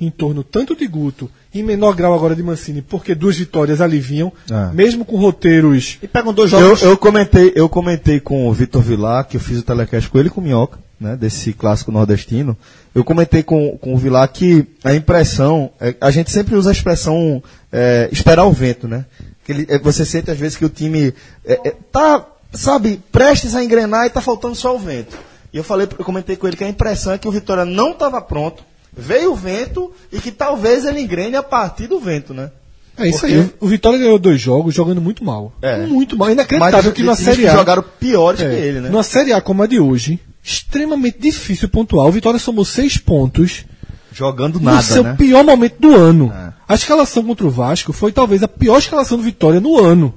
em 0.00 0.10
torno 0.10 0.44
tanto 0.44 0.76
de 0.76 0.86
Guto, 0.86 1.30
em 1.54 1.62
menor 1.62 1.94
grau 1.94 2.14
agora 2.14 2.34
de 2.34 2.42
Mancini, 2.42 2.82
porque 2.82 3.14
duas 3.14 3.36
vitórias 3.36 3.80
aliviam, 3.80 4.32
É. 4.50 4.72
mesmo 4.74 5.04
com 5.04 5.16
roteiros. 5.16 5.98
E 6.02 6.06
pegam 6.08 6.32
dois 6.34 6.52
Eu, 6.52 6.60
jogos. 6.60 6.82
eu 6.82 6.96
comentei, 6.96 7.52
eu 7.54 7.68
comentei 7.68 8.20
com 8.20 8.46
o 8.48 8.52
Vitor 8.52 8.82
Vilar, 8.82 9.26
que 9.26 9.36
eu 9.36 9.40
fiz 9.40 9.58
o 9.58 9.62
telecast 9.62 10.10
com 10.10 10.18
ele 10.18 10.28
e 10.28 10.30
com 10.30 10.40
o 10.40 10.44
Minhoca, 10.44 10.78
né, 11.00 11.16
desse 11.16 11.52
clássico 11.52 11.90
nordestino. 11.92 12.56
Eu 12.94 13.04
comentei 13.04 13.42
com, 13.42 13.76
com 13.78 13.94
o 13.94 13.96
Vilar 13.98 14.28
que 14.30 14.66
a 14.84 14.94
impressão, 14.94 15.70
é, 15.80 15.94
a 16.00 16.10
gente 16.10 16.30
sempre 16.30 16.54
usa 16.56 16.70
a 16.70 16.72
expressão 16.72 17.42
é, 17.72 18.08
esperar 18.12 18.44
o 18.44 18.52
vento, 18.52 18.86
né? 18.88 19.04
Que 19.44 19.52
ele, 19.52 19.66
é, 19.68 19.78
você 19.78 20.04
sente 20.04 20.30
às 20.30 20.38
vezes 20.38 20.56
que 20.56 20.64
o 20.64 20.68
time 20.68 21.14
é, 21.44 21.68
é, 21.68 21.74
tá, 21.92 22.26
sabe, 22.52 23.00
prestes 23.12 23.54
a 23.54 23.62
engrenar 23.64 24.06
e 24.06 24.10
tá 24.10 24.20
faltando 24.20 24.54
só 24.54 24.74
o 24.74 24.78
vento. 24.78 25.16
E 25.52 25.56
eu 25.58 25.64
falei, 25.64 25.86
eu 25.98 26.04
comentei 26.04 26.36
com 26.36 26.46
ele 26.46 26.56
que 26.56 26.64
a 26.64 26.68
impressão 26.68 27.12
é 27.12 27.18
que 27.18 27.28
o 27.28 27.30
Vitória 27.32 27.64
não 27.64 27.92
estava 27.92 28.20
pronto, 28.20 28.62
veio 28.96 29.32
o 29.32 29.36
vento 29.36 29.92
e 30.12 30.18
que 30.20 30.30
talvez 30.32 30.84
ele 30.84 31.00
engrene 31.00 31.36
a 31.36 31.42
partir 31.42 31.86
do 31.86 32.00
vento, 32.00 32.32
né? 32.32 32.50
É 32.98 33.08
isso 33.08 33.20
Porque- 33.20 33.34
aí. 33.34 33.50
O 33.60 33.66
Vitória 33.66 33.98
ganhou 33.98 34.18
dois 34.18 34.40
jogos 34.40 34.74
jogando 34.74 35.00
muito 35.02 35.22
mal. 35.22 35.52
É. 35.60 35.84
Muito 35.86 36.16
mal. 36.16 36.30
Inacreditável 36.30 36.82
Mas 36.90 36.92
que 36.94 37.02
na 37.02 37.14
Série 37.14 37.46
A. 37.46 37.52
jogaram 37.54 37.84
piores 38.00 38.40
É, 38.40 38.48
que 38.48 38.54
ele, 38.56 38.80
né? 38.80 38.88
Numa 38.88 39.02
Série 39.02 39.32
A 39.34 39.40
como 39.42 39.62
a 39.62 39.66
de 39.66 39.78
hoje, 39.78 40.18
extremamente 40.42 41.18
difícil 41.18 41.68
pontuar. 41.68 42.06
O 42.06 42.12
Vitória 42.12 42.38
somou 42.40 42.64
seis 42.64 42.96
pontos 42.96 43.66
Jogando 44.12 44.58
no 44.58 44.64
nada, 44.64 44.80
seu 44.82 45.02
né? 45.02 45.14
pior 45.14 45.44
momento 45.44 45.76
do 45.78 45.94
ano. 45.94 46.32
É. 46.34 46.54
A 46.66 46.74
escalação 46.74 47.22
contra 47.22 47.46
o 47.46 47.50
Vasco 47.50 47.92
foi 47.92 48.12
talvez 48.12 48.42
a 48.42 48.48
pior 48.48 48.78
escalação 48.78 49.18
do 49.18 49.22
Vitória 49.22 49.60
no 49.60 49.78
ano. 49.78 50.14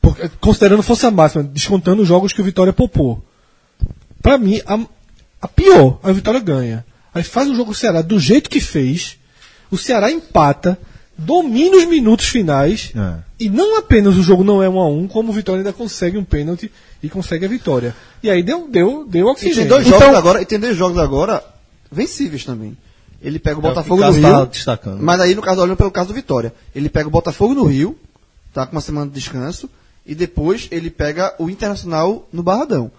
Porque, 0.00 0.30
considerando 0.40 0.82
força 0.84 1.10
máxima, 1.10 1.42
descontando 1.42 2.02
os 2.02 2.08
jogos 2.08 2.32
que 2.32 2.40
o 2.40 2.44
Vitória 2.44 2.72
poupou. 2.72 3.20
Pra 4.22 4.38
mim, 4.38 4.60
a, 4.64 4.78
a 5.42 5.48
pior, 5.48 5.98
a 6.04 6.12
Vitória 6.12 6.38
ganha. 6.38 6.86
Aí 7.16 7.22
faz 7.24 7.48
o 7.48 7.54
jogo 7.54 7.70
o 7.70 7.74
Ceará 7.74 8.02
do 8.02 8.18
jeito 8.20 8.48
que 8.50 8.60
fez, 8.60 9.16
o 9.70 9.76
Ceará 9.78 10.10
empata, 10.10 10.78
domina 11.16 11.76
os 11.76 11.86
minutos 11.86 12.26
finais, 12.28 12.92
É. 12.94 13.18
e 13.40 13.48
não 13.48 13.76
apenas 13.78 14.16
o 14.16 14.22
jogo 14.22 14.44
não 14.44 14.62
é 14.62 14.68
um 14.68 14.78
a 14.80 14.86
um, 14.88 15.08
como 15.08 15.30
o 15.30 15.34
Vitória 15.34 15.60
ainda 15.60 15.72
consegue 15.72 16.18
um 16.18 16.24
pênalti 16.24 16.70
e 17.02 17.08
consegue 17.08 17.44
a 17.46 17.48
vitória. 17.48 17.94
E 18.22 18.30
aí 18.30 18.42
deu, 18.42 18.68
deu, 18.68 19.04
deu 19.06 19.06
E 19.06 19.08
tem 19.08 19.22
oxigênio. 19.32 19.68
dois 19.68 19.86
Então, 19.86 19.98
jogos 20.00 20.14
agora, 20.16 20.42
e 20.42 20.46
tem 20.46 20.58
dois 20.58 20.76
jogos 20.76 20.98
agora 20.98 21.42
vencíveis 21.90 22.44
também. 22.44 22.76
Ele 23.22 23.38
pega 23.38 23.58
o 23.58 23.62
Botafogo 23.62 24.02
É, 24.02 24.06
o 24.08 24.08
no 24.08 24.12
que 24.14 24.18
o 24.18 24.22
Cássio 24.22 24.36
Rio. 24.36 24.46
tá 24.46 24.52
destacando. 24.52 25.02
Mas 25.02 25.20
aí, 25.20 25.34
no 25.34 25.40
caso, 25.42 25.62
olhando 25.62 25.76
pelo 25.76 25.90
caso 25.90 26.08
do 26.08 26.14
Vitória. 26.14 26.52
Ele 26.74 26.88
pega 26.88 27.08
o 27.08 27.10
Botafogo 27.10 27.54
no 27.54 27.64
Rio, 27.64 27.96
tá 28.52 28.66
com 28.66 28.72
uma 28.72 28.80
semana 28.82 29.06
de 29.06 29.14
descanso, 29.14 29.70
e 30.04 30.14
depois 30.14 30.68
ele 30.70 30.90
pega 30.90 31.34
o 31.38 31.48
Internacional 31.48 32.28
no 32.32 32.42
Barradão. 32.42 32.90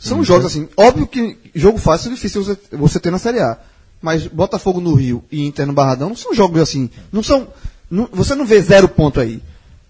São 0.00 0.24
jogos 0.24 0.46
assim, 0.46 0.68
óbvio 0.76 1.06
que 1.06 1.36
jogo 1.54 1.78
fácil 1.78 2.10
é 2.10 2.14
difícil 2.14 2.42
você, 2.42 2.58
você 2.72 2.98
ter 2.98 3.10
na 3.10 3.18
Série 3.18 3.38
A. 3.40 3.58
Mas 4.00 4.26
Botafogo 4.26 4.80
no 4.80 4.94
Rio 4.94 5.22
e 5.30 5.46
Inter 5.46 5.66
no 5.66 5.74
Barradão 5.74 6.08
não 6.08 6.16
são 6.16 6.34
jogos 6.34 6.60
assim. 6.60 6.88
Não 7.12 7.22
são. 7.22 7.46
não- 7.90 8.08
você 8.10 8.34
não 8.34 8.46
vê 8.46 8.60
zero 8.62 8.88
ponto 8.88 9.20
aí. 9.20 9.42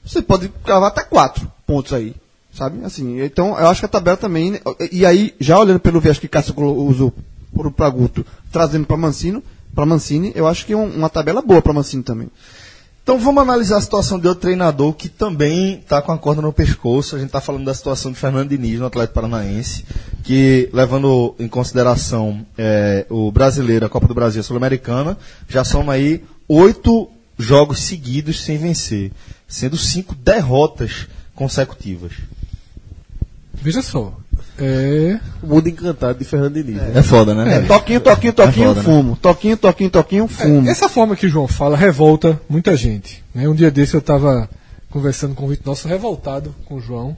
Você 0.05 0.21
pode 0.21 0.49
cavar 0.65 0.89
até 0.89 1.03
quatro 1.05 1.51
pontos 1.67 1.93
aí. 1.93 2.15
Sabe? 2.53 2.85
Assim, 2.85 3.21
então 3.23 3.51
eu 3.57 3.69
acho 3.69 3.81
que 3.81 3.87
a 3.87 3.89
tabela 3.89 4.17
também. 4.17 4.61
E 4.91 5.07
aí, 5.07 5.33
já 5.39 5.57
olhando 5.57 5.79
pelo 5.79 6.01
viés 6.01 6.19
que 6.19 6.27
Cássio 6.27 6.55
usou 6.61 7.15
pro 7.55 7.71
Praguto, 7.71 8.27
trazendo 8.51 8.87
para 8.87 8.97
Mancino, 8.97 9.41
para 9.73 9.87
Mancini, 9.87 10.33
eu 10.35 10.49
acho 10.49 10.67
que 10.67 10.73
é 10.73 10.77
um- 10.77 10.91
uma 10.97 11.09
tabela 11.09 11.41
boa 11.41 11.63
para 11.63 11.73
Mancini 11.73 12.03
também. 12.03 12.29
Então 13.11 13.19
vamos 13.19 13.43
analisar 13.43 13.79
a 13.79 13.81
situação 13.81 14.21
de 14.21 14.29
outro 14.29 14.43
treinador 14.43 14.93
que 14.93 15.09
também 15.09 15.81
está 15.81 16.01
com 16.01 16.13
a 16.13 16.17
corda 16.17 16.41
no 16.41 16.53
pescoço. 16.53 17.17
A 17.17 17.19
gente 17.19 17.27
está 17.27 17.41
falando 17.41 17.65
da 17.65 17.75
situação 17.75 18.13
de 18.13 18.17
Fernando 18.17 18.51
Diniz 18.51 18.79
no 18.79 18.87
Atlético 18.87 19.15
Paranaense, 19.15 19.85
que 20.23 20.71
levando 20.73 21.35
em 21.37 21.49
consideração 21.49 22.47
eh, 22.57 23.05
o 23.11 23.33
brasileiro, 23.33 23.85
a 23.85 23.89
Copa 23.89 24.07
do 24.07 24.15
Brasil, 24.15 24.41
a 24.41 24.45
Sul-Americana, 24.45 25.19
já 25.49 25.65
são 25.65 25.91
aí 25.91 26.23
oito 26.47 27.11
jogos 27.37 27.81
seguidos 27.81 28.45
sem 28.45 28.59
vencer, 28.59 29.11
sendo 29.49 29.77
cinco 29.77 30.15
derrotas 30.15 31.09
consecutivas. 31.35 32.13
Veja 33.53 33.83
só. 33.83 34.20
É. 34.59 35.19
O 35.43 35.47
mundo 35.47 35.69
encantado 35.69 36.19
de 36.19 36.25
Fernando 36.25 36.55
Diniz. 36.55 36.77
né? 36.77 36.93
É 36.95 37.03
foda, 37.03 37.35
né? 37.35 37.57
É, 37.57 37.61
toquinho, 37.63 38.01
toquinho, 38.01 38.33
toquinho, 38.33 38.69
foda, 38.69 38.81
né? 38.81 38.85
fumo. 38.85 39.17
Toquinho, 39.17 39.57
toquinho, 39.57 39.91
toquinho, 39.91 40.29
fumo. 40.29 40.69
Essa 40.69 40.89
forma 40.89 41.17
que 41.17 41.27
o 41.27 41.29
João 41.29 41.49
fala 41.49 41.77
revolta 41.77 42.41
muita 42.49 42.77
gente. 42.77 43.23
Né? 43.35 43.49
Um 43.49 43.55
dia 43.55 43.71
desse 43.71 43.95
eu 43.95 44.01
estava 44.01 44.49
conversando 44.91 45.35
com 45.35 45.45
o 45.47 45.49
Vitor 45.49 45.67
Nosso, 45.69 45.89
revoltado 45.89 46.55
com 46.65 46.77
o 46.77 46.81
João. 46.81 47.17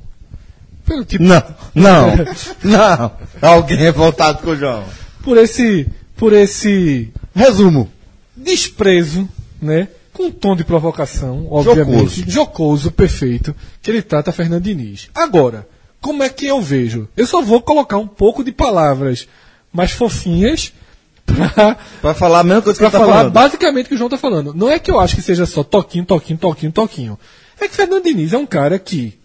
Pelo 0.84 1.04
tipo, 1.04 1.22
Não, 1.24 1.42
não, 1.74 2.12
não. 2.62 3.12
Alguém 3.40 3.76
revoltado 3.78 4.38
com 4.42 4.50
o 4.50 4.56
João. 4.56 4.84
por 5.22 5.38
esse, 5.38 5.86
por 6.16 6.32
esse 6.32 7.10
Resumo. 7.34 7.88
desprezo, 8.36 9.28
né? 9.60 9.88
Com 10.12 10.24
um 10.24 10.30
tom 10.30 10.54
de 10.54 10.64
provocação, 10.64 11.46
obviamente. 11.50 12.28
Jocoso. 12.30 12.90
perfeito, 12.90 13.54
que 13.80 13.90
ele 13.90 14.02
trata 14.02 14.30
Fernando 14.32 14.64
Diniz. 14.64 15.08
Agora, 15.14 15.66
como 16.02 16.22
é 16.22 16.28
que 16.28 16.46
eu 16.46 16.60
vejo? 16.60 17.08
Eu 17.16 17.26
só 17.26 17.40
vou 17.40 17.62
colocar 17.62 17.96
um 17.96 18.06
pouco 18.06 18.44
de 18.44 18.52
palavras 18.52 19.26
mais 19.72 19.92
fofinhas 19.92 20.72
pra, 21.24 21.78
Pra 22.00 22.12
falar 22.12 22.40
a 22.40 22.44
mesma 22.44 22.60
coisa 22.60 22.76
que 22.78 22.80
pra 22.80 22.88
ele 22.88 22.92
tá 22.92 22.98
falar 22.98 23.18
falando. 23.18 23.32
basicamente 23.32 23.86
o 23.86 23.88
que 23.90 23.94
o 23.94 23.98
João 23.98 24.10
tá 24.10 24.18
falando. 24.18 24.52
Não 24.52 24.68
é 24.68 24.78
que 24.78 24.90
eu 24.90 24.98
acho 25.00 25.14
que 25.14 25.22
seja 25.22 25.46
só 25.46 25.62
toquinho, 25.62 26.04
toquinho, 26.04 26.38
toquinho, 26.38 26.72
toquinho. 26.72 27.18
É 27.60 27.68
que 27.68 27.74
Fernando 27.74 28.02
Diniz 28.02 28.32
é 28.32 28.36
um 28.36 28.44
cara 28.44 28.78
que 28.78 29.16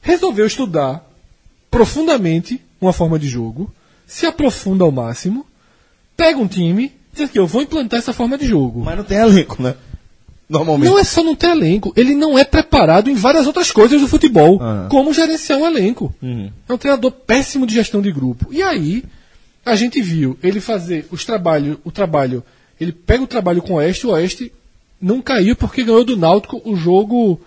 resolveu 0.00 0.46
estudar 0.46 1.04
profundamente 1.70 2.60
uma 2.80 2.92
forma 2.92 3.18
de 3.18 3.28
jogo, 3.28 3.70
se 4.06 4.26
aprofunda 4.26 4.84
ao 4.84 4.90
máximo, 4.92 5.44
pega 6.16 6.38
um 6.38 6.46
time, 6.46 6.92
diz 7.12 7.28
que 7.30 7.38
eu 7.38 7.46
vou 7.46 7.62
implantar 7.62 7.98
essa 7.98 8.12
forma 8.12 8.38
de 8.38 8.46
jogo. 8.46 8.82
Mas 8.84 8.96
não 8.96 9.04
tem 9.04 9.18
elenco, 9.18 9.62
né? 9.62 9.74
Normalmente. 10.50 10.90
Não 10.90 10.98
é 10.98 11.04
só 11.04 11.22
não 11.22 11.34
ter 11.36 11.46
elenco, 11.50 11.92
ele 11.96 12.14
não 12.14 12.36
é 12.36 12.44
preparado 12.44 13.08
em 13.08 13.14
várias 13.14 13.46
outras 13.46 13.70
coisas 13.70 14.00
do 14.00 14.08
futebol, 14.08 14.58
Ah. 14.60 14.88
como 14.90 15.14
gerenciar 15.14 15.58
um 15.60 15.66
elenco. 15.66 16.12
Uhum. 16.20 16.50
É 16.68 16.72
um 16.72 16.76
treinador 16.76 17.12
péssimo 17.12 17.66
de 17.66 17.74
gestão 17.74 18.02
de 18.02 18.10
grupo. 18.10 18.48
E 18.52 18.60
aí, 18.60 19.04
a 19.64 19.76
gente 19.76 20.02
viu 20.02 20.36
ele 20.42 20.60
fazer 20.60 21.06
os 21.12 21.24
trabalhos, 21.24 21.78
o 21.84 21.90
trabalho, 21.92 22.42
ele 22.80 22.90
pega 22.92 23.22
o 23.22 23.26
trabalho 23.28 23.62
com 23.62 23.74
o 23.74 23.76
Oeste, 23.76 24.06
o 24.06 24.10
Oeste 24.10 24.52
não 25.00 25.22
caiu 25.22 25.54
porque 25.54 25.84
ganhou 25.84 26.04
do 26.04 26.16
Náutico 26.16 26.60
o 26.64 26.74
jogo 26.76 27.40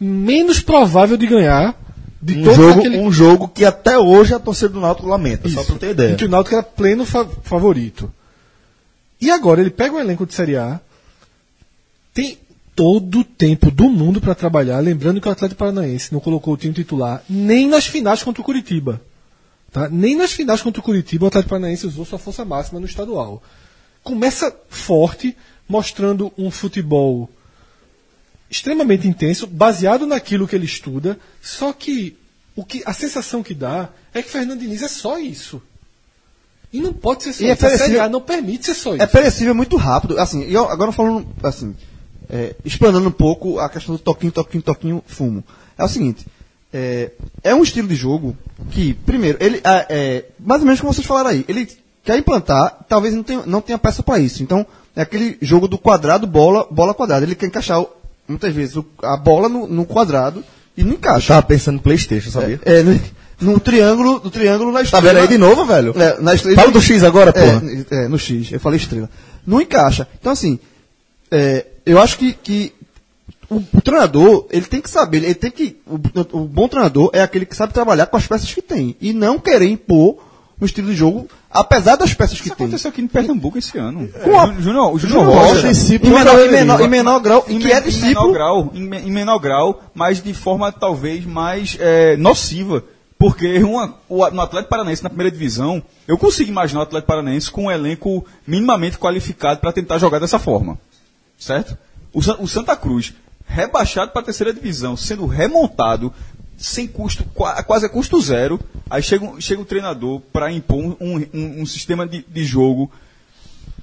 menos 0.00 0.60
provável 0.60 1.16
de 1.16 1.26
ganhar 1.26 1.74
de 2.20 2.38
Um 2.38 2.44
todo 2.44 2.54
jogo, 2.56 2.80
aquele 2.80 2.98
um 2.98 3.12
jogo 3.12 3.46
que 3.48 3.64
até 3.64 3.98
hoje 3.98 4.34
a 4.34 4.38
torcida 4.38 4.70
do 4.70 4.80
Náutico 4.80 5.06
lamenta, 5.08 5.48
só 5.48 5.60
Isso. 5.60 5.66
pra 5.66 5.74
eu 5.74 5.78
ter 5.78 5.90
ideia. 5.90 6.12
Em 6.12 6.16
que 6.16 6.24
o 6.24 6.28
Náutico 6.28 6.56
era 6.56 6.62
pleno 6.64 7.04
fa- 7.06 7.28
favorito. 7.44 8.12
E 9.20 9.30
agora 9.30 9.60
ele 9.60 9.70
pega 9.70 9.94
um 9.94 9.98
elenco 10.00 10.26
de 10.26 10.34
Série 10.34 10.56
A, 10.56 10.80
tem 12.16 12.38
todo 12.74 13.20
o 13.20 13.24
tempo 13.24 13.70
do 13.70 13.90
mundo 13.90 14.22
para 14.22 14.34
trabalhar, 14.34 14.80
lembrando 14.80 15.20
que 15.20 15.28
o 15.28 15.30
Atlético 15.30 15.58
Paranaense 15.58 16.14
não 16.14 16.18
colocou 16.18 16.54
o 16.54 16.56
time 16.56 16.72
titular 16.72 17.22
nem 17.28 17.68
nas 17.68 17.86
finais 17.86 18.22
contra 18.22 18.40
o 18.40 18.44
Curitiba. 18.44 19.02
Tá? 19.70 19.90
Nem 19.90 20.16
nas 20.16 20.32
finais 20.32 20.62
contra 20.62 20.80
o 20.80 20.82
Curitiba 20.82 21.26
o 21.26 21.28
Atlético 21.28 21.50
Paranaense 21.50 21.86
usou 21.86 22.06
sua 22.06 22.18
força 22.18 22.42
máxima 22.42 22.80
no 22.80 22.86
estadual. 22.86 23.42
Começa 24.02 24.54
forte, 24.70 25.36
mostrando 25.68 26.32
um 26.38 26.50
futebol 26.50 27.28
extremamente 28.50 29.06
intenso, 29.06 29.46
baseado 29.46 30.06
naquilo 30.06 30.48
que 30.48 30.56
ele 30.56 30.64
estuda, 30.64 31.18
só 31.42 31.70
que, 31.72 32.16
o 32.54 32.64
que 32.64 32.82
a 32.86 32.94
sensação 32.94 33.42
que 33.42 33.52
dá 33.52 33.90
é 34.14 34.22
que 34.22 34.30
Fernando 34.30 34.60
Diniz 34.60 34.80
é 34.82 34.88
só 34.88 35.18
isso. 35.18 35.60
E 36.72 36.80
não 36.80 36.94
pode 36.94 37.24
ser 37.24 37.32
só 37.34 37.42
E 37.44 37.48
é 37.48 37.52
isso. 37.52 37.66
A 37.66 37.68
Série 37.68 37.78
perecível- 37.78 38.02
A 38.04 38.08
não 38.08 38.20
permite 38.22 38.66
ser 38.66 38.74
só 38.74 38.94
isso. 38.94 39.02
É 39.02 39.06
perecível 39.06 39.54
muito 39.54 39.76
rápido. 39.76 40.18
Assim, 40.18 40.44
eu, 40.44 40.68
agora 40.70 40.92
falando, 40.92 41.26
assim, 41.42 41.74
é, 42.30 42.54
explanando 42.64 43.08
um 43.08 43.12
pouco 43.12 43.58
a 43.58 43.68
questão 43.68 43.94
do 43.94 43.98
toquinho, 44.00 44.32
toquinho, 44.32 44.62
toquinho, 44.62 45.02
fumo. 45.06 45.44
É 45.78 45.84
o 45.84 45.88
seguinte, 45.88 46.26
é, 46.72 47.10
é 47.42 47.54
um 47.54 47.62
estilo 47.62 47.88
de 47.88 47.94
jogo 47.94 48.36
que, 48.70 48.94
primeiro, 48.94 49.38
ele 49.40 49.60
é, 49.64 49.86
é, 49.88 50.24
mais 50.38 50.60
ou 50.60 50.66
menos 50.66 50.80
como 50.80 50.92
vocês 50.92 51.06
falaram 51.06 51.30
aí, 51.30 51.44
ele 51.48 51.68
quer 52.04 52.18
implantar, 52.18 52.84
talvez 52.88 53.14
não 53.14 53.22
tenha, 53.22 53.42
não 53.46 53.60
tenha 53.60 53.78
peça 53.78 54.02
para 54.02 54.18
isso. 54.18 54.42
Então, 54.42 54.64
é 54.94 55.02
aquele 55.02 55.36
jogo 55.42 55.68
do 55.68 55.76
quadrado, 55.78 56.26
bola, 56.26 56.66
bola 56.70 56.94
quadrada. 56.94 57.24
Ele 57.26 57.34
quer 57.34 57.46
encaixar, 57.46 57.84
muitas 58.28 58.54
vezes, 58.54 58.76
a 59.02 59.16
bola 59.16 59.48
no, 59.48 59.66
no 59.66 59.84
quadrado 59.84 60.42
e 60.76 60.82
não 60.82 60.92
Eu 60.92 60.96
encaixa. 60.96 61.28
tava 61.28 61.42
pensando 61.46 61.76
no 61.76 61.82
Playstation, 61.82 62.30
sabia? 62.30 62.60
É, 62.64 62.82
no, 62.82 63.00
no 63.40 63.60
triângulo, 63.60 64.20
no 64.24 64.30
triângulo 64.30 64.70
na 64.72 64.78
Tá 64.78 64.84
estrela. 64.84 65.06
vendo 65.06 65.18
aí 65.22 65.28
de 65.28 65.36
novo, 65.36 65.64
velho? 65.66 65.92
É, 66.00 66.20
na 66.20 66.34
estrela- 66.34 66.56
Fala 66.56 66.70
do 66.70 66.80
X 66.80 67.02
agora, 67.04 67.32
porra. 67.32 67.62
É, 67.90 68.04
é, 68.04 68.08
no 68.08 68.18
X, 68.18 68.50
eu 68.52 68.60
falei 68.60 68.78
estrela. 68.78 69.10
Não 69.46 69.60
encaixa. 69.60 70.08
Então, 70.18 70.32
assim, 70.32 70.58
é, 71.30 71.66
eu 71.84 72.00
acho 72.00 72.18
que, 72.18 72.32
que 72.32 72.72
o, 73.50 73.56
o 73.56 73.80
treinador, 73.82 74.46
ele 74.50 74.66
tem 74.66 74.80
que 74.80 74.90
saber, 74.90 75.18
ele 75.18 75.34
tem 75.34 75.50
que. 75.50 75.76
O, 75.86 75.94
o 76.38 76.44
bom 76.44 76.68
treinador 76.68 77.10
é 77.12 77.22
aquele 77.22 77.46
que 77.46 77.56
sabe 77.56 77.72
trabalhar 77.72 78.06
com 78.06 78.16
as 78.16 78.26
peças 78.26 78.52
que 78.52 78.62
tem. 78.62 78.96
E 79.00 79.12
não 79.12 79.38
querer 79.38 79.66
impor 79.68 80.16
um 80.60 80.64
estilo 80.64 80.88
de 80.88 80.94
jogo, 80.96 81.28
apesar 81.50 81.96
das 81.96 82.14
peças 82.14 82.40
que 82.40 82.46
Isso 82.48 82.56
tem. 82.56 82.66
aconteceu 82.66 82.88
aqui 82.90 83.02
em 83.02 83.06
Pernambuco 83.06 83.58
esse 83.58 83.76
ano. 83.76 84.08
Com 84.24 84.40
a- 84.40 84.46
Jú- 84.46 84.60
Júnior, 84.62 84.94
o 84.94 84.98
Júnior 84.98 85.24
Rocha. 85.26 85.68
Discípulo 85.68 86.12
em 86.12 86.16
menor, 86.18 86.40
em, 86.40 86.50
menor, 86.50 86.80
em 86.80 86.88
menor 86.88 87.18
grau, 87.20 87.44
em, 87.48 87.58
que 87.58 87.66
é 87.66 87.70
em 87.72 87.74
menor 87.74 87.82
discípulo. 87.84 88.32
grau, 88.32 88.70
em, 88.74 88.82
em 88.94 89.10
menor 89.10 89.38
grau, 89.38 89.82
mas 89.94 90.22
de 90.22 90.32
forma 90.32 90.72
talvez 90.72 91.24
mais 91.26 91.76
é, 91.78 92.16
nociva. 92.16 92.82
Porque 93.18 93.58
uma, 93.62 93.94
o- 94.08 94.28
no 94.30 94.40
Atlético 94.42 94.70
Paranaense, 94.70 95.02
na 95.02 95.08
primeira 95.10 95.30
divisão, 95.30 95.82
eu 96.08 96.16
consigo 96.18 96.50
imaginar 96.50 96.80
o 96.80 96.82
Atlético 96.84 97.06
Paranaense 97.08 97.50
com 97.50 97.64
um 97.66 97.70
elenco 97.70 98.24
minimamente 98.46 98.98
qualificado 98.98 99.60
para 99.60 99.72
tentar 99.72 99.98
jogar 99.98 100.18
dessa 100.18 100.38
forma. 100.38 100.78
Certo? 101.38 101.76
O, 102.12 102.20
o 102.42 102.48
Santa 102.48 102.74
Cruz, 102.76 103.12
rebaixado 103.46 104.10
para 104.12 104.22
a 104.22 104.24
terceira 104.24 104.52
divisão, 104.52 104.96
sendo 104.96 105.26
remontado 105.26 106.12
sem 106.56 106.86
custo, 106.86 107.22
qua- 107.34 107.62
quase 107.62 107.84
a 107.84 107.88
custo 107.88 108.18
zero, 108.20 108.58
aí 108.88 109.02
chega, 109.02 109.24
um- 109.24 109.40
chega 109.40 109.60
o 109.60 109.64
treinador 109.66 110.20
para 110.32 110.50
impor 110.50 110.78
um, 110.78 110.96
um- 111.32 111.60
um 111.62 111.66
sistema 111.66 112.06
de, 112.06 112.24
de 112.26 112.44
jogo 112.44 112.90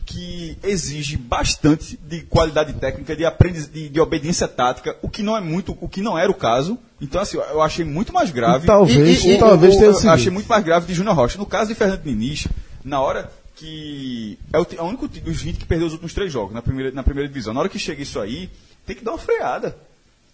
que 0.06 0.58
exige 0.64 1.16
bastante 1.16 1.98
de 2.04 2.22
qualidade 2.24 2.74
técnica, 2.74 3.16
de, 3.16 3.24
aprendiz, 3.26 3.68
de, 3.72 3.88
de 3.90 4.00
obediência 4.02 4.48
tática, 4.48 4.98
o 5.02 5.10
que 5.10 5.24
não 5.24 5.38
é 5.38 5.40
muito, 5.42 5.78
o 5.80 5.88
que 5.88 6.02
não 6.02 6.18
era 6.18 6.30
o 6.30 6.36
caso. 6.36 6.78
Então, 7.00 7.22
assim, 7.22 7.38
eu 7.38 7.62
achei 7.62 7.86
muito 7.86 8.12
mais 8.12 8.30
grave. 8.30 8.66
E 8.66 8.68
talvez- 8.68 9.24
E- 9.24 9.32
e- 9.34 9.38
talvez 9.38 9.76
o- 9.76 9.78
tenha 9.78 9.90
eu 9.92 9.96
sido. 9.96 10.10
achei 10.10 10.32
muito 10.32 10.48
mais 10.48 10.64
grave 10.64 10.86
de 10.88 10.94
Júnior 10.94 11.16
Rocha. 11.16 11.38
No 11.38 11.46
caso 11.46 11.70
de 11.70 11.76
Fernando 11.76 12.02
Diniz, 12.02 12.48
na 12.84 13.00
hora 13.00 13.32
que 13.64 14.38
é 14.52 14.60
o, 14.60 14.68
é 14.78 14.82
o 14.82 14.86
único 14.86 15.08
dos 15.08 15.42
20 15.42 15.60
que 15.60 15.66
perdeu 15.66 15.88
os 15.88 15.94
últimos 15.94 16.14
três 16.14 16.30
jogos 16.30 16.54
na 16.54 16.62
primeira, 16.62 16.92
na 16.92 17.02
primeira 17.02 17.30
divisão. 17.30 17.54
Na 17.54 17.62
hora 17.62 17.70
que 17.70 17.80
chega 17.80 18.04
isso 18.04 18.20
aí, 18.20 18.50
tem 18.86 18.94
que 18.94 19.06
dar 19.06 19.12
uma 19.12 19.18
freada. 19.18 19.78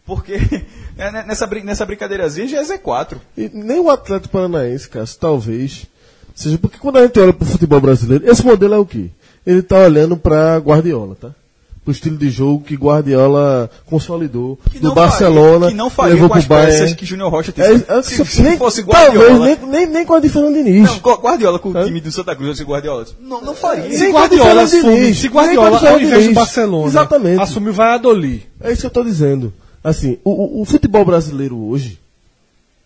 Porque 0.03 0.33
é, 0.97 1.11
né, 1.11 1.23
nessa, 1.27 1.45
nessa 1.45 1.85
brincadeirazinha 1.85 2.47
já 2.47 2.57
é 2.57 2.63
Z4. 2.63 3.17
E 3.37 3.51
nem 3.53 3.79
o 3.79 3.91
Atlético 3.91 4.33
Paranaense, 4.33 4.89
Cássio, 4.89 5.19
talvez. 5.19 5.85
Seja 6.33 6.57
porque 6.57 6.79
quando 6.79 6.97
a 6.97 7.03
gente 7.03 7.19
olha 7.19 7.31
pro 7.31 7.45
futebol 7.45 7.79
brasileiro, 7.79 8.27
esse 8.27 8.43
modelo 8.43 8.73
é 8.73 8.77
o 8.79 8.85
quê? 8.85 9.11
Ele 9.45 9.61
tá 9.61 9.77
olhando 9.77 10.17
pra 10.17 10.57
Guardiola, 10.57 11.15
tá? 11.15 11.35
Pro 11.83 11.91
estilo 11.93 12.17
de 12.17 12.29
jogo 12.29 12.63
que 12.63 12.75
Guardiola 12.75 13.69
consolidou. 13.85 14.59
Que 14.69 14.79
do 14.79 14.93
Barcelona. 14.93 15.59
faria, 15.61 15.69
que 15.69 15.75
não 15.75 15.89
faria 15.89 16.13
levou 16.15 16.29
com 16.29 16.37
as 16.37 16.45
peças 16.45 16.75
Bayern. 16.79 16.95
que 16.95 17.05
Júnior 17.05 17.31
Rocha 17.31 17.51
É, 17.51 17.53
teve. 17.53 17.85
é, 17.87 18.01
se, 18.03 18.15
se- 18.17 18.25
se 18.25 18.41
nem- 18.41 18.57
fosse 18.57 18.83
talvez, 18.83 19.13
Guardiola. 19.15 19.45
nem, 19.45 19.57
nem, 19.69 19.85
nem 19.87 20.05
com 20.05 20.13
a 20.13 20.19
de 20.19 20.29
Fernando 20.29 20.55
Diniz. 20.55 20.83
Não, 20.89 20.99
Gu- 20.99 21.15
Guardiola 21.21 21.57
com 21.57 21.69
o 21.69 21.77
Hã? 21.77 21.85
time 21.85 22.01
do 22.01 22.11
Santa 22.11 22.35
Cruz, 22.35 22.61
Guardiola. 22.61 23.05
Não, 23.21 23.41
não 23.41 23.55
faria. 23.55 23.91
Se 23.97 24.11
Guardiola 24.11 24.61
o 24.61 24.65
assume, 24.65 25.15
se 25.15 25.27
o 25.27 25.31
Guardiola, 25.31 25.89
ao 25.89 25.99
invés 25.99 26.27
do. 26.27 26.33
Barcelona, 26.33 26.87
Exatamente. 26.87 27.41
assume 27.41 27.69
o 27.69 27.73
Valladolid. 27.73 28.45
É 28.61 28.71
isso 28.71 28.81
que 28.81 28.87
eu 28.87 28.91
tô 28.91 29.03
dizendo. 29.03 29.51
Assim, 29.83 30.17
o, 30.23 30.31
o- 30.31 30.61
o 30.61 30.65
futebol 30.65 31.05
brasileiro 31.05 31.57
hoje, 31.57 31.97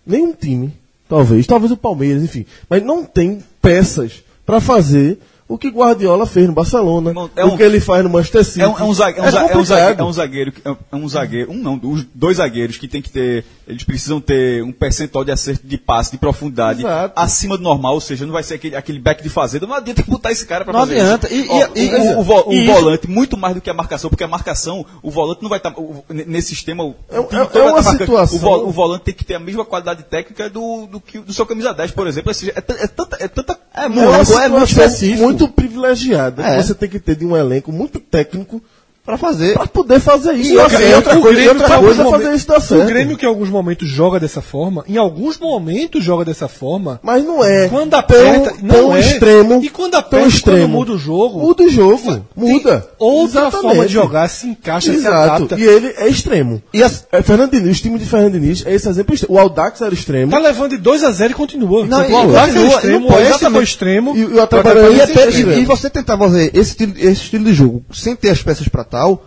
nenhum 0.06 0.34
time, 0.34 0.72
talvez, 1.10 1.46
talvez 1.48 1.72
o 1.72 1.78
Palmeiras, 1.78 2.24
enfim, 2.24 2.46
mas 2.70 2.84
não 2.84 3.04
tem 3.04 3.40
peças 3.62 4.24
para 4.46 4.62
fazer 4.62 5.18
o 5.48 5.58
que 5.58 5.70
Guardiola 5.70 6.26
fez 6.26 6.48
no 6.48 6.54
Barcelona, 6.54 7.10
Irmão, 7.12 7.30
é 7.36 7.44
o 7.46 7.50
um- 7.50 7.58
que 7.58 7.64
ele 7.64 7.80
faz 7.80 8.04
no 8.04 8.10
Manchester 8.10 8.44
City. 8.46 8.62
É 8.62 8.68
um, 8.68 8.78
é 8.80 8.84
um 8.84 8.94
zague- 8.94 9.20
é 9.20 9.22
um 9.22 9.26
é 9.26 9.32
zagueiro, 9.32 9.54
é 10.00 10.04
um 10.06 10.14
zagueiro, 10.14 10.54
é 10.92 10.96
um 10.96 11.10
zagueiro, 11.10 11.52
um 11.52 11.58
não, 11.58 11.80
os 11.84 12.04
dois 12.14 12.38
zagueiros 12.38 12.78
que 12.78 12.88
tem 12.88 13.02
que 13.02 13.10
ter, 13.10 13.46
eles 13.68 13.84
precisam 13.84 14.20
ter 14.22 14.64
um 14.64 14.72
percentual 14.72 15.24
de 15.24 15.32
acerto 15.32 15.66
de 15.68 15.78
passe, 15.78 16.12
de 16.12 16.18
profundidade 16.18 16.80
Exato. 16.82 17.14
acima 17.16 17.58
do 17.58 17.64
normal, 17.64 17.94
ou 17.96 18.02
seja, 18.02 18.26
não 18.26 18.34
vai 18.34 18.44
ser 18.44 18.56
aquele, 18.56 18.76
aquele 18.76 19.00
back 19.00 19.22
de 19.22 19.30
fazenda, 19.30 19.68
não 19.68 19.76
adianta 19.76 20.04
botar 20.08 20.32
esse 20.32 20.46
cara 20.46 20.64
pra 20.64 20.74
Não 20.74 20.80
fazer 20.82 21.00
adianta. 21.00 21.34
isso. 21.34 21.46
E- 21.46 21.50
Ó, 21.50 21.68
e- 21.76 21.86
e- 21.88 21.96
o, 21.96 22.20
o 22.20 22.24
vo- 22.24 22.44
o 22.48 22.66
volante, 22.66 23.10
muito 23.10 23.38
mais 23.38 23.54
do 23.56 23.62
que 23.62 23.70
a 23.70 23.74
marcação, 23.74 24.10
porque 24.10 24.24
a 24.24 24.28
marcação, 24.28 24.86
o 25.02 25.12
volante 25.12 25.42
não 25.44 25.50
vai 25.50 25.60
estar, 25.60 25.74
nesse 26.10 26.50
sistema, 26.50 26.84
o, 26.84 26.96
É- 27.10 27.16
é- 27.18 27.20
é 27.20 27.22
uma 27.22 27.48
tá 27.48 27.82
marcando. 27.84 27.98
situação- 28.00 28.38
o, 28.38 28.40
vo- 28.42 28.68
o 28.68 28.72
volante 28.72 29.04
tem 29.04 29.14
que 29.14 29.24
ter 29.26 29.36
a 29.36 29.40
mesma 29.40 29.66
qualidade 29.66 30.04
técnica 30.04 30.50
do, 30.50 30.88
do, 30.88 31.00
que, 31.02 31.20
do 31.20 31.34
seu 31.34 31.46
camisa 31.46 31.74
10, 31.74 31.92
por 31.92 32.08
exemplo, 32.08 32.34
seja, 32.34 32.52
é, 32.56 32.60
é 32.84 32.88
tanta, 32.88 33.18
é 33.20 33.28
tanta 33.28 33.58
É 33.76 33.86
É 33.86 33.90
muito, 33.90 34.32
uma 34.32 34.44
é 34.44 34.50
muito 34.50 34.70
específico. 34.70 35.24
muito 35.24 35.48
privilegiada 35.48 36.44
É. 36.44 36.62
você 36.62 36.74
tem 36.76 36.88
que 36.90 37.00
ter 37.00 37.16
de 37.16 37.26
um 37.26 37.36
elenco 37.36 37.72
muito 37.72 38.00
técnico 38.00 38.62
Pra 39.06 39.18
fazer. 39.18 39.54
para 39.56 39.68
poder 39.68 40.00
fazer 40.00 40.32
isso. 40.36 40.54
E 40.54 40.58
outra- 40.58 40.82
e 40.82 40.94
outra 40.94 41.18
o 41.18 41.22
coisa- 41.22 41.36
Grêmio 41.36 41.44
e 41.46 41.62
outra 41.62 41.78
coisa- 41.80 42.04
poder 42.06 42.24
fazer 42.24 42.36
isso 42.38 42.48
dar 42.48 42.60
certo. 42.62 42.84
O 42.84 42.86
Grêmio 42.88 43.18
que 43.18 43.26
em 43.26 43.28
alguns 43.28 43.50
momentos 43.50 43.90
joga 43.90 44.18
dessa 44.18 44.42
forma, 44.42 44.86
em 44.88 44.96
alguns 44.96 45.38
momentos 45.38 46.02
joga 46.02 46.24
dessa 46.24 46.48
forma. 46.48 47.02
Mas 47.04 47.26
não 47.26 47.44
é 47.44 47.68
Quando 47.68 47.94
aperta, 47.96 48.52
tão, 48.52 48.58
não 48.62 48.76
tão 48.76 48.96
é. 48.96 49.00
extremo. 49.02 49.62
E 49.62 49.70
quando 49.70 49.96
aperta, 49.96 50.28
extremo. 50.28 50.60
quando 50.60 50.72
muda 50.72 50.92
o 50.94 50.98
jogo, 50.98 51.40
Muda 51.40 51.64
o 51.64 51.70
jogo. 51.70 52.26
Muda. 52.34 52.88
outra 52.98 53.42
Exatamente. 53.42 53.62
forma 53.68 53.86
de 53.88 53.94
jogar, 53.94 54.28
se 54.30 54.48
encaixa, 54.48 54.92
se 54.92 54.98
Exato. 55.00 55.16
adapta. 55.18 55.60
E 55.60 55.64
ele 55.66 55.94
é 55.98 56.08
extremo. 56.08 56.64
E 56.74 56.82
as- 56.82 57.06
É, 57.12 57.22
Fernando 57.22 57.52
Diniz, 57.52 57.80
o 57.80 57.82
time 57.82 58.00
de 58.00 58.06
Fernando 58.06 58.34
Diniz 58.40 58.66
é 58.66 58.74
esse 58.74 58.88
exemplo 58.88 59.14
extremo. 59.14 59.36
O 59.36 59.40
Audax 59.40 59.82
era 59.82 59.94
extremo. 59.94 60.32
Tá 60.32 60.40
levando 60.40 60.70
de 60.72 60.78
2 60.78 61.04
a 61.04 61.12
0 61.12 61.32
e 61.32 61.36
continua. 61.36 61.86
Não, 61.86 62.00
o 62.00 62.10
e 62.10 62.14
Audax 62.14 62.56
é 62.56 62.68
extremo, 62.68 63.10
não 63.10 63.16
o 63.16 63.20
Oeste 63.20 63.50
foi 63.52 63.64
extremo. 63.66 64.16
E, 64.16 64.20
e 64.20 64.24
E, 64.24 64.40
é 64.40 65.04
é 65.04 65.30
e- 65.58 65.62
e 65.62 65.66
você 65.66 65.90
tentar 65.90 66.18
fazer 66.18 66.52
esse 66.54 66.72
estilo, 66.72 66.94
esse 66.98 67.22
estilo 67.24 67.44
de 67.44 67.54
jogo 67.54 67.84
sem 67.92 68.16
ter 68.16 68.30
as 68.30 68.42
peças 68.42 68.68
pra 68.70 68.84
tal, 68.94 69.26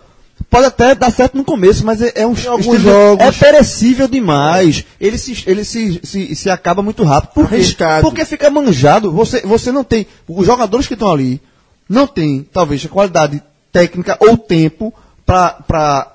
pode 0.49 0.65
até 0.65 0.95
dar 0.95 1.11
certo 1.11 1.35
no 1.37 1.43
começo, 1.43 1.85
mas 1.85 2.01
é, 2.01 2.11
é 2.15 2.25
um 2.25 2.29
alguns 2.47 2.59
estilo- 2.67 2.79
jogos. 2.79 3.25
é 3.25 3.31
perecível 3.33 4.07
demais. 4.07 4.85
Ele 4.99 5.17
se, 5.17 5.43
ele 5.45 5.65
se, 5.65 5.99
se, 6.03 6.35
se 6.35 6.49
acaba 6.49 6.81
muito 6.81 7.03
rápido. 7.03 7.31
Por? 7.33 7.45
Arriscado. 7.45 8.03
Porque 8.03 8.23
fica 8.23 8.49
manjado. 8.49 9.11
Você, 9.11 9.41
você 9.41 9.71
não 9.71 9.83
tem. 9.83 10.07
Os 10.27 10.45
jogadores 10.45 10.87
que 10.87 10.93
estão 10.93 11.11
ali 11.11 11.41
não 11.89 12.07
têm, 12.07 12.47
talvez, 12.53 12.85
a 12.85 12.89
qualidade 12.89 13.43
técnica 13.71 14.17
ou 14.21 14.37
tempo 14.37 14.93
para 15.25 16.13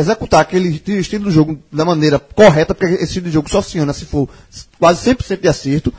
executar 0.00 0.40
aquele 0.40 0.80
estilo- 0.98 1.26
de 1.28 1.30
jogo 1.30 1.58
da 1.72 1.84
maneira 1.84 2.18
correta, 2.18 2.74
porque 2.74 2.94
esse 2.94 3.04
estilo 3.04 3.26
de 3.26 3.32
jogo 3.32 3.48
só 3.50 3.62
funciona 3.62 3.92
se 3.92 4.04
for 4.04 4.28
quase 4.78 5.02
100% 5.10 5.40
de 5.40 5.48
acerto. 5.48 5.92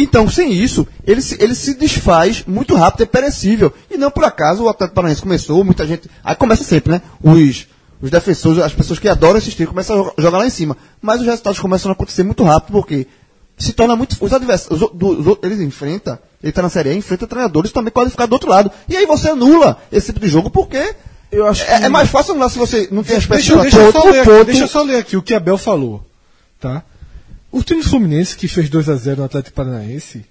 Então, 0.00 0.28
sem 0.30 0.52
isso, 0.52 0.86
ele 1.06 1.20
se, 1.20 1.36
ele 1.42 1.54
se 1.54 1.74
desfaz 1.74 2.44
muito 2.46 2.74
rápido, 2.76 3.02
é 3.02 3.06
perecível. 3.06 3.72
E 3.90 3.96
não 3.96 4.10
por 4.10 4.24
acaso 4.24 4.62
o 4.64 4.68
Atlético 4.68 4.94
Paranaense 4.94 5.22
começou, 5.22 5.64
muita 5.64 5.86
gente. 5.86 6.08
Aí 6.22 6.36
começa 6.36 6.62
sempre, 6.62 6.92
né? 6.92 7.02
Os, 7.22 7.66
os 8.00 8.10
defensores, 8.10 8.62
as 8.62 8.72
pessoas 8.72 8.98
que 8.98 9.08
adoram 9.08 9.38
esse 9.38 9.48
estilo, 9.48 9.70
começam 9.70 9.96
a 10.00 10.04
jo- 10.04 10.12
jogar 10.18 10.38
lá 10.38 10.46
em 10.46 10.50
cima. 10.50 10.76
Mas 11.02 11.20
os 11.20 11.26
resultados 11.26 11.58
começam 11.58 11.90
a 11.90 11.94
acontecer 11.94 12.22
muito 12.22 12.44
rápido, 12.44 12.72
porque 12.72 13.06
se 13.56 13.72
torna 13.72 13.96
muito. 13.96 14.16
Os 14.20 14.32
adversários, 14.32 14.80
os, 14.82 14.90
os 15.26 15.38
eles 15.42 15.58
enfrentam, 15.60 16.16
ele 16.40 16.50
está 16.50 16.62
na 16.62 16.68
Série 16.68 16.90
A, 16.90 16.94
enfrenta 16.94 17.26
treinadores 17.26 17.72
também 17.72 17.90
qualificados 17.92 18.30
do 18.30 18.34
outro 18.34 18.50
lado. 18.50 18.70
E 18.88 18.96
aí 18.96 19.04
você 19.04 19.30
anula 19.30 19.78
esse 19.90 20.06
tipo 20.12 20.20
de 20.20 20.28
jogo, 20.28 20.48
porque 20.48 20.94
Eu 21.32 21.44
acho 21.46 21.64
é, 21.64 21.78
que- 21.80 21.84
é 21.86 21.88
mais 21.88 22.08
fácil 22.08 22.32
anular 22.34 22.50
se 22.50 22.58
você 22.58 22.88
não 22.92 23.02
tem 23.02 23.16
as 23.16 23.26
peças 23.26 23.44
Deixa, 23.46 23.60
deixa 23.62 23.78
eu 23.80 23.92
só 23.92 24.04
ler 24.04 24.20
aqui, 24.20 24.44
deixa 24.44 24.62
eu 24.64 24.68
só 24.68 24.82
ler 24.82 24.96
aqui 24.96 25.16
o 25.16 25.22
que 25.22 25.34
Abel 25.34 25.58
falou. 25.58 26.04
Tá? 26.60 26.82
O 27.50 27.62
time 27.62 27.82
do 27.82 27.88
Fluminense, 27.88 28.36
que 28.36 28.46
fez 28.48 28.68
2 28.68 28.88
a 28.88 28.94
0 28.96 29.18
no 29.18 29.24
Atlético 29.24 29.56
Paranaense, 29.56 30.24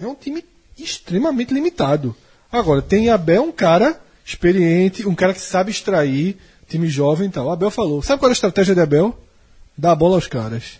é 0.00 0.06
um 0.06 0.14
time 0.14 0.44
extremamente 0.78 1.54
limitado. 1.54 2.14
Agora, 2.50 2.82
tem 2.82 3.08
Abel 3.10 3.42
um 3.44 3.52
cara 3.52 4.00
experiente, 4.24 5.06
um 5.06 5.14
cara 5.14 5.32
que 5.34 5.40
sabe 5.40 5.70
extrair, 5.70 6.36
time 6.68 6.88
jovem 6.88 7.28
e 7.28 7.30
tal. 7.30 7.46
O 7.46 7.50
Abel 7.50 7.70
falou. 7.70 8.02
Sabe 8.02 8.18
qual 8.20 8.28
é 8.30 8.32
a 8.32 8.34
estratégia 8.34 8.74
de 8.74 8.80
Abel? 8.80 9.16
Dá 9.76 9.92
a 9.92 9.94
bola 9.96 10.16
aos 10.16 10.26
caras. 10.26 10.78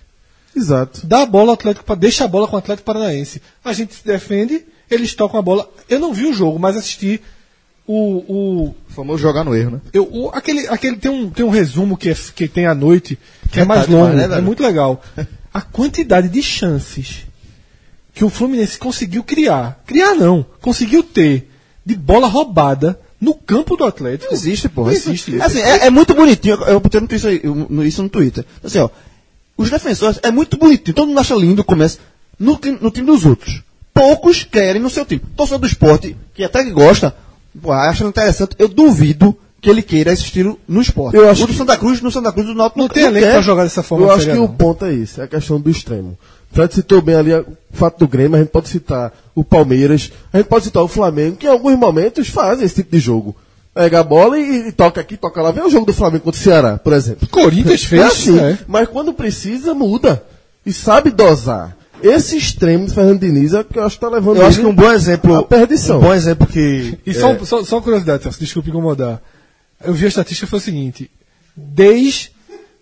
Exato. 0.57 1.07
Dá 1.07 1.23
a 1.23 1.27
bola 1.27 1.49
ao 1.51 1.55
Atlético, 1.55 1.97
deixa 1.97 2.25
a 2.25 2.29
bola 2.29 2.47
com 2.49 2.57
o 2.57 2.59
Atlético 2.59 2.87
Paranaense. 2.87 3.43
A 3.65 3.73
gente 3.73 3.95
se 3.95 4.05
defende, 4.05 4.65
eles 4.91 5.15
tocam 5.15 5.39
a 5.39 5.43
bola. 5.43 5.69
Eu 5.89 5.99
não 6.01 6.13
vi 6.13 6.27
o 6.27 6.33
jogo, 6.33 6.59
mas 6.59 6.77
assisti 6.77 7.21
o, 7.87 8.19
o 8.69 8.75
Famoso 8.89 9.21
jogar 9.23 9.45
no 9.45 9.55
erro, 9.55 9.73
né? 9.73 9.81
eu, 9.93 10.09
o- 10.11 10.31
aquele, 10.31 10.67
aquele 10.69 10.97
tem 10.97 11.11
um, 11.11 11.29
tem 11.29 11.45
um 11.45 11.51
resumo 11.51 11.97
que, 11.97 12.09
é, 12.11 12.15
que 12.35 12.49
tem 12.49 12.67
à 12.67 12.75
noite, 12.75 13.19
que 13.53 13.61
é 13.61 13.65
mais 13.65 13.81
tarde, 13.81 13.95
longo, 13.95 14.13
né, 14.15 14.25
é 14.25 14.41
muito 14.41 14.63
legal. 14.63 15.03
A 15.55 15.61
quantidade 15.63 16.29
de 16.29 16.43
chances 16.43 17.27
que 18.13 18.25
o 18.25 18.29
Fluminense 18.29 18.77
conseguiu 18.79 19.23
criar, 19.23 19.81
criar 19.87 20.15
não, 20.15 20.45
conseguiu 20.61 21.03
ter 21.03 21.49
de 21.87 21.95
bola 21.97 22.27
roubada 22.27 22.99
no 23.21 23.35
campo 23.35 23.77
do 23.77 23.85
Atlético. 23.85 24.33
Não 24.33 24.39
existe, 24.39 24.69
porra. 24.69 24.89
Não 24.91 24.97
Isso- 24.99 25.11
existe. 25.11 25.41
Assim, 25.41 25.61
é, 25.61 25.87
é 25.87 25.91
muito 25.91 26.13
bonitinho. 26.15 26.57
Eu 26.65 26.81
botei 26.81 27.01
muito 27.01 27.15
isso, 27.15 27.29
aí, 27.29 27.41
no- 27.45 27.85
isso 27.85 28.03
no 28.03 28.09
Twitter. 28.09 28.45
Assim, 28.63 28.79
ó. 28.79 28.89
Os 29.57 29.71
defensores, 29.71 30.19
é 30.23 30.31
muito 30.31 30.57
bonitinho. 30.57 30.95
Todo 30.95 31.07
mundo 31.09 31.21
acha 31.21 31.35
lindo 31.35 31.63
o 31.63 31.65
começo. 31.65 31.99
No, 32.39 32.57
time- 32.57 32.79
no 32.81 32.91
time 32.91 33.07
dos 33.07 33.25
outros. 33.25 33.63
Poucos 33.95 34.43
querem 34.43 34.83
no 34.83 34.91
seu 34.91 35.05
time. 35.07 35.23
Torcedor 35.37 35.61
do 35.61 35.67
esporte, 35.69 36.17
que 36.35 36.43
até 36.43 36.65
que 36.65 36.73
gosta, 36.73 37.15
pô, 37.63 37.71
acha 37.71 38.05
interessante. 38.05 38.57
Eu 38.59 38.67
duvido 38.69 39.37
que 39.65 39.71
ele 39.71 39.83
queira 39.83 40.13
esse 40.13 40.23
estilo 40.25 40.59
no 40.69 40.81
esporte. 40.83 41.17
Eu 41.17 41.29
acho 41.31 41.45
o 41.45 41.47
do 41.47 41.53
Santa 41.55 41.77
Cruz, 41.77 42.01
no 42.03 42.11
Santa 42.11 42.31
Cruz, 42.31 42.47
do 42.47 42.55
Náutico 42.55 42.79
Não 42.79 42.89
tem 42.89 43.05
elenco 43.05 43.27
pra 43.33 43.41
jogar 43.41 43.65
dessa 43.65 43.83
forma 43.83 44.07
Eu 44.07 44.13
acho 44.13 44.27
que 44.27 44.31
A, 44.33 44.35
o 44.35 44.39
não. 44.41 44.49
ponto 44.49 44.85
é 44.85 44.93
esse, 44.95 45.21
é 45.21 45.25
a 45.25 45.27
questão 45.29 45.61
do 45.61 45.71
extremo. 45.71 46.19
O 46.53 46.55
Fred 46.55 46.75
citou 46.75 47.01
bem 47.03 47.15
ali 47.17 47.33
a- 47.33 47.41
o 47.41 47.47
fato 47.73 47.99
do 47.99 48.07
Grêmio, 48.09 48.37
a 48.37 48.39
gente 48.41 48.51
pode 48.51 48.69
citar 48.69 49.13
o 49.35 49.43
Palmeiras, 49.43 50.13
a 50.33 50.37
gente 50.37 50.47
pode 50.47 50.65
citar 50.67 50.83
o 50.83 50.89
Flamengo, 50.89 51.37
que 51.37 51.47
em 51.47 51.51
alguns 51.51 51.77
momentos 51.79 52.29
fazem 52.29 52.65
esse 52.65 52.77
tipo 52.77 52.93
de 52.93 53.01
jogo. 53.01 53.35
Pega 53.75 53.99
a 54.01 54.05
bola 54.05 54.39
e, 54.39 54.69
e 54.69 54.73
toca 54.73 55.01
aqui, 55.01 55.17
toca 55.17 55.43
lá. 55.43 55.51
Vê 55.51 55.61
o 55.61 55.71
jogo 55.71 55.85
do 55.87 55.93
Flamengo 55.93 56.23
contra 56.25 56.39
o 56.39 56.43
Ceará, 56.45 56.79
por 56.79 56.93
exemplo. 56.93 57.27
Corinthians 57.29 57.83
fez, 57.85 58.03
É 58.03 58.07
assim, 58.07 58.39
é. 58.39 58.59
mas 58.69 58.87
quando 58.89 59.13
precisa, 59.13 59.75
muda. 59.75 60.23
E 60.65 60.73
sabe 60.73 61.11
dosar. 61.11 61.77
Esse 62.03 62.37
extremo 62.37 62.87
do 62.87 62.93
Fernando 62.93 63.19
Diniz 63.21 63.53
é 63.55 63.65
que 63.65 63.79
eu 63.79 63.83
acho 63.85 63.97
que 63.97 64.01
tá 64.01 64.09
levando 64.09 64.37
Eu 64.37 64.47
acho 64.47 64.61
que 64.61 64.67
um 64.67 64.75
bom 64.75 64.93
exemplo. 64.93 65.35
à 65.37 65.43
perdição. 65.43 65.99
Um 65.99 66.03
bom 66.03 66.15
exemplo 66.15 66.47
que. 66.47 66.99
E 67.05 67.13
só, 67.15 67.37
só, 67.45 67.65
só 67.65 67.77
uma 67.77 67.83
curiosidade, 67.83 68.29
desculpe 68.39 68.69
incomodar. 68.71 69.21
Eu 69.83 69.95
vi 69.95 70.05
a 70.05 70.09
estatística 70.09 70.47
foi 70.47 70.59
o 70.59 70.63
seguinte: 70.63 71.11
desde. 71.57 72.33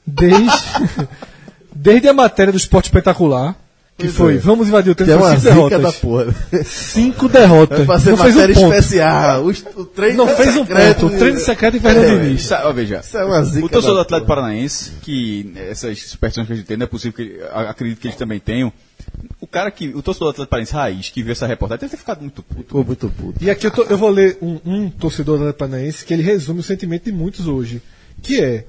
Desde. 0.07 1.09
desde 1.75 2.09
a 2.09 2.13
matéria 2.13 2.53
do 2.53 2.59
esporte 2.59 2.87
espetacular, 2.87 3.57
que 4.07 4.13
Pois 4.13 4.17
foi 4.17 4.35
é. 4.35 4.39
Vamos 4.39 4.69
invadir 4.69 4.91
o 4.91 4.95
que 4.95 5.05
treino, 5.05 5.23
é 5.25 5.25
foi 5.25 5.31
uma 5.33 5.41
cinco 5.41 5.55
zica 5.55 5.71
da 5.71 5.79
derrotas. 5.79 5.97
porra. 6.01 6.65
Cinco 6.65 7.29
derrotas. 7.29 7.87
Vai 7.87 7.99
fazer 7.99 8.11
Não 8.11 8.17
fez 8.19 8.35
um 8.35 8.39
matéria 8.39 8.55
ponto. 8.55 8.75
especial. 8.75 9.45
O, 9.45 9.81
o 9.81 9.85
treino 9.87 10.17
Não 10.17 10.29
fez 10.29 10.57
um 10.57 10.67
secreto 10.67 10.95
ponto. 11.01 11.07
O 11.07 11.11
de- 11.11 11.19
treino 11.19 11.39
secreto 11.41 11.77
em 11.77 11.81
Fernando 11.81 12.05
É, 12.05 12.19
Diniz. 12.25 12.51
Ó, 12.53 12.73
veja, 12.73 13.01
Isso 13.01 13.17
é 13.19 13.25
uma 13.25 13.45
zica 13.45 13.67
o 13.67 13.69
torcedor 13.69 13.95
do 13.97 14.01
Atlético 14.03 14.29
Paranaense, 14.29 14.91
que 15.03 15.53
essas 15.71 16.03
superstições 16.03 16.47
que 16.47 16.53
a 16.53 16.57
gente 16.57 16.67
tem, 16.67 16.77
não 16.77 16.85
é 16.85 16.87
possível 16.89 17.13
que 17.17 17.39
acredito 17.67 17.99
que 18.01 18.07
eles 18.09 18.17
também 18.17 18.39
tenham. 18.39 18.73
O 19.41 19.47
cara 19.47 19.71
que, 19.71 19.89
o 19.89 20.03
torcedor 20.03 20.29
do 20.29 20.31
Atlético 20.43 20.51
Paranaense 20.51 20.73
raiz, 20.75 21.11
que 21.11 21.23
viu 21.23 21.33
essa 21.33 21.47
reportagem, 21.47 21.81
deve 21.81 21.91
ter 21.91 21.97
ficado 21.97 22.21
muito 22.21 22.43
puto. 22.43 22.63
Ficou 22.63 22.85
muito 22.85 23.09
puto. 23.11 23.45
E 23.45 23.51
aqui 23.51 23.67
eu, 23.67 23.71
tô- 23.71 23.83
eu 23.85 23.99
vou 23.99 24.11
ler 24.11 24.39
um, 24.41 24.59
um 24.65 24.91
torcedor 24.91 25.37
do 25.39 25.43
Atlético 25.49 25.59
Paranaense 25.59 26.05
que 26.05 26.13
ele 26.15 26.23
resume 26.23 26.61
o 26.61 26.63
sentimento 26.63 27.05
de 27.05 27.13
muitos 27.13 27.47
hoje, 27.49 27.83
que 28.23 28.41
é 28.41 28.65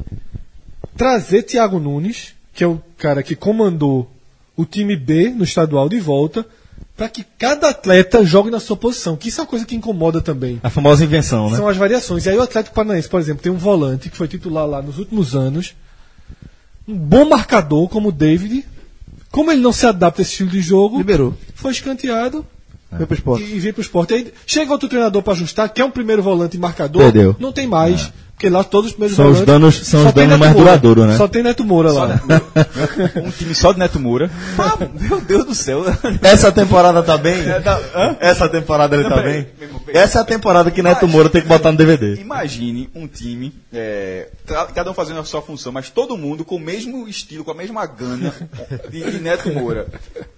trazer 0.97 1.43
Thiago 1.43 1.79
Nunes, 1.79 2.33
que 2.53 2.63
é 2.63 2.67
o 2.67 2.81
cara 2.97 3.23
que 3.23 3.35
comandou 3.35 4.09
o 4.55 4.65
time 4.65 4.95
B 4.95 5.29
no 5.29 5.43
estadual 5.43 5.89
de 5.89 5.99
volta, 5.99 6.45
para 6.95 7.09
que 7.09 7.23
cada 7.39 7.69
atleta 7.69 8.23
jogue 8.23 8.51
na 8.51 8.59
sua 8.59 8.77
posição, 8.77 9.15
que 9.15 9.29
isso 9.29 9.39
é 9.39 9.43
uma 9.43 9.49
coisa 9.49 9.65
que 9.65 9.75
incomoda 9.75 10.21
também. 10.21 10.59
A 10.63 10.69
famosa 10.69 11.03
invenção, 11.03 11.49
né? 11.49 11.57
São 11.57 11.67
as 11.67 11.75
variações. 11.77 12.25
E 12.25 12.29
aí 12.29 12.37
o 12.37 12.41
Atlético 12.41 12.75
Paranaense, 12.75 13.09
por 13.09 13.19
exemplo, 13.19 13.41
tem 13.41 13.51
um 13.51 13.57
volante 13.57 14.09
que 14.09 14.17
foi 14.17 14.27
titular 14.27 14.67
lá 14.67 14.81
nos 14.81 14.99
últimos 14.99 15.35
anos, 15.35 15.73
um 16.87 16.95
bom 16.95 17.25
marcador 17.27 17.87
como 17.89 18.09
o 18.09 18.11
David. 18.11 18.65
Como 19.31 19.51
ele 19.51 19.61
não 19.61 19.71
se 19.73 19.87
adapta 19.87 20.21
a 20.21 20.23
esse 20.23 20.31
estilo 20.31 20.51
de 20.51 20.61
jogo, 20.61 20.97
Liberou. 20.99 21.33
foi 21.55 21.71
escanteado 21.71 22.45
Foi 22.95 23.05
pro 23.07 23.15
esporte. 23.15 23.43
e, 23.43 23.55
e 23.55 23.59
veio 23.59 23.73
pro 23.73 23.81
esporte. 23.81 24.13
Aí 24.13 24.31
chega 24.45 24.71
outro 24.71 24.87
treinador 24.87 25.23
para 25.23 25.33
ajustar, 25.33 25.67
que 25.69 25.81
é 25.81 25.85
um 25.85 25.89
primeiro 25.89 26.21
volante 26.21 26.55
e 26.55 26.59
marcador, 26.59 27.01
Perdeu. 27.01 27.35
não 27.39 27.51
tem 27.51 27.65
mais. 27.65 28.13
Porque 28.35 28.49
lá 28.49 28.61
todos 28.63 28.87
os 28.87 28.91
primeiros 28.93 29.15
São 29.15 29.29
os 29.31 29.41
danos- 29.41 29.87
são 29.87 30.01
só 30.03 30.07
os 30.09 30.13
danos 30.13 30.31
Neto 30.31 30.39
mais 30.39 30.53
duradouros, 30.55 31.05
né? 31.05 31.15
Só 31.17 31.27
tem 31.29 31.41
Neto 31.43 31.63
Moura 31.63 31.91
lá. 31.93 32.21
um 33.23 33.31
time 33.31 33.55
só 33.55 33.71
de 33.71 33.79
Neto 33.79 33.99
Moura. 34.01 34.29
Pá, 34.57 34.77
meu 34.99 35.21
Deus 35.21 35.45
do 35.45 35.55
céu. 35.55 35.83
Essa 36.21 36.51
temporada 36.51 37.01
tá 37.01 37.17
bem? 37.17 37.39
É, 37.49 37.59
tá-? 37.61 38.17
Essa 38.19 38.49
temporada 38.49 38.95
ele 38.95 39.03
Não, 39.03 39.11
tá 39.15 39.21
bem? 39.21 39.47
Essa 39.93 40.19
é 40.19 40.21
a 40.21 40.25
temporada 40.25 40.69
que 40.71 40.81
Neto 40.81 41.07
Moura 41.07 41.29
tem 41.29 41.41
que 41.41 41.47
botar 41.47 41.71
no 41.71 41.77
DVD. 41.77 42.15
Imagine 42.19 42.89
um 42.93 43.07
time, 43.07 43.53
é, 43.73 44.27
cada 44.75 44.91
um 44.91 44.93
fazendo 44.93 45.19
a 45.21 45.23
sua 45.23 45.41
função, 45.41 45.71
mas 45.71 45.89
todo 45.89 46.17
mundo 46.17 46.43
com 46.43 46.55
o 46.55 46.59
mesmo 46.59 47.07
estilo, 47.07 47.45
com 47.45 47.51
a 47.51 47.55
mesma 47.55 47.85
gana 47.85 48.33
de, 48.89 49.09
de 49.09 49.19
Neto 49.19 49.53
Moura. 49.53 49.85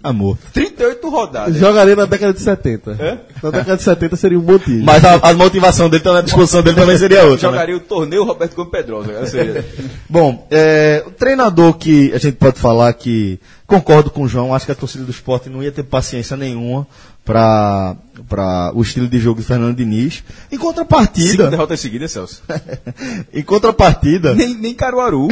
Amor. 0.03 0.37
38 0.53 1.09
rodadas. 1.09 1.55
Jogaria 1.55 1.95
na 1.95 2.05
década 2.05 2.33
de 2.33 2.39
70. 2.41 2.91
Hã? 2.91 3.19
Na 3.41 3.49
década 3.49 3.77
de 3.77 3.83
70 3.83 4.15
seria 4.15 4.37
um 4.37 4.41
bom 4.41 4.59
time. 4.59 4.83
Mas 4.83 5.03
a, 5.03 5.15
a 5.29 5.33
motivação 5.33 5.89
dele, 5.89 6.07
a 6.07 6.21
disposição 6.21 6.61
dele 6.61 6.75
também 6.75 6.97
seria 6.97 7.23
outra. 7.23 7.49
né? 7.49 7.57
O 7.86 7.88
torneio 7.88 8.23
Roberto 8.23 8.55
Gomes 8.55 8.71
Pedrosa. 8.71 9.13
Bom, 10.09 10.47
é, 10.49 11.03
o 11.05 11.11
treinador 11.11 11.73
que 11.73 12.11
a 12.13 12.17
gente 12.17 12.36
pode 12.36 12.59
falar 12.59 12.91
que 12.93 13.39
concordo 13.67 14.09
com 14.09 14.23
o 14.23 14.27
João, 14.27 14.55
acho 14.55 14.65
que 14.65 14.71
a 14.71 14.75
torcida 14.75 15.03
do 15.03 15.11
esporte 15.11 15.49
não 15.49 15.61
ia 15.61 15.71
ter 15.71 15.83
paciência 15.83 16.36
nenhuma 16.36 16.88
para 17.23 18.71
o 18.73 18.81
estilo 18.81 19.07
de 19.07 19.19
jogo 19.19 19.39
de 19.39 19.45
Fernando 19.45 19.75
Diniz. 19.75 20.23
Em 20.47 20.55
Cinco 20.55 20.65
contrapartida, 20.65 21.49
derrotas 21.49 21.79
seguidas, 21.79 22.11
Celso. 22.11 22.41
em 23.31 23.43
contrapartida, 23.43 24.33
Nem, 24.33 24.55
nem 24.55 24.73
Caruaru. 24.73 25.27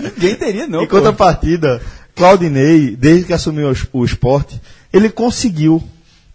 Ninguém 0.00 0.36
teria, 0.36 0.66
não. 0.68 0.82
em 0.82 0.86
pô. 0.86 0.96
contrapartida, 0.96 1.82
Claudinei, 2.14 2.94
desde 2.94 3.24
que 3.24 3.32
assumiu 3.32 3.72
o 3.92 4.04
esporte, 4.04 4.60
ele 4.92 5.10
conseguiu 5.10 5.82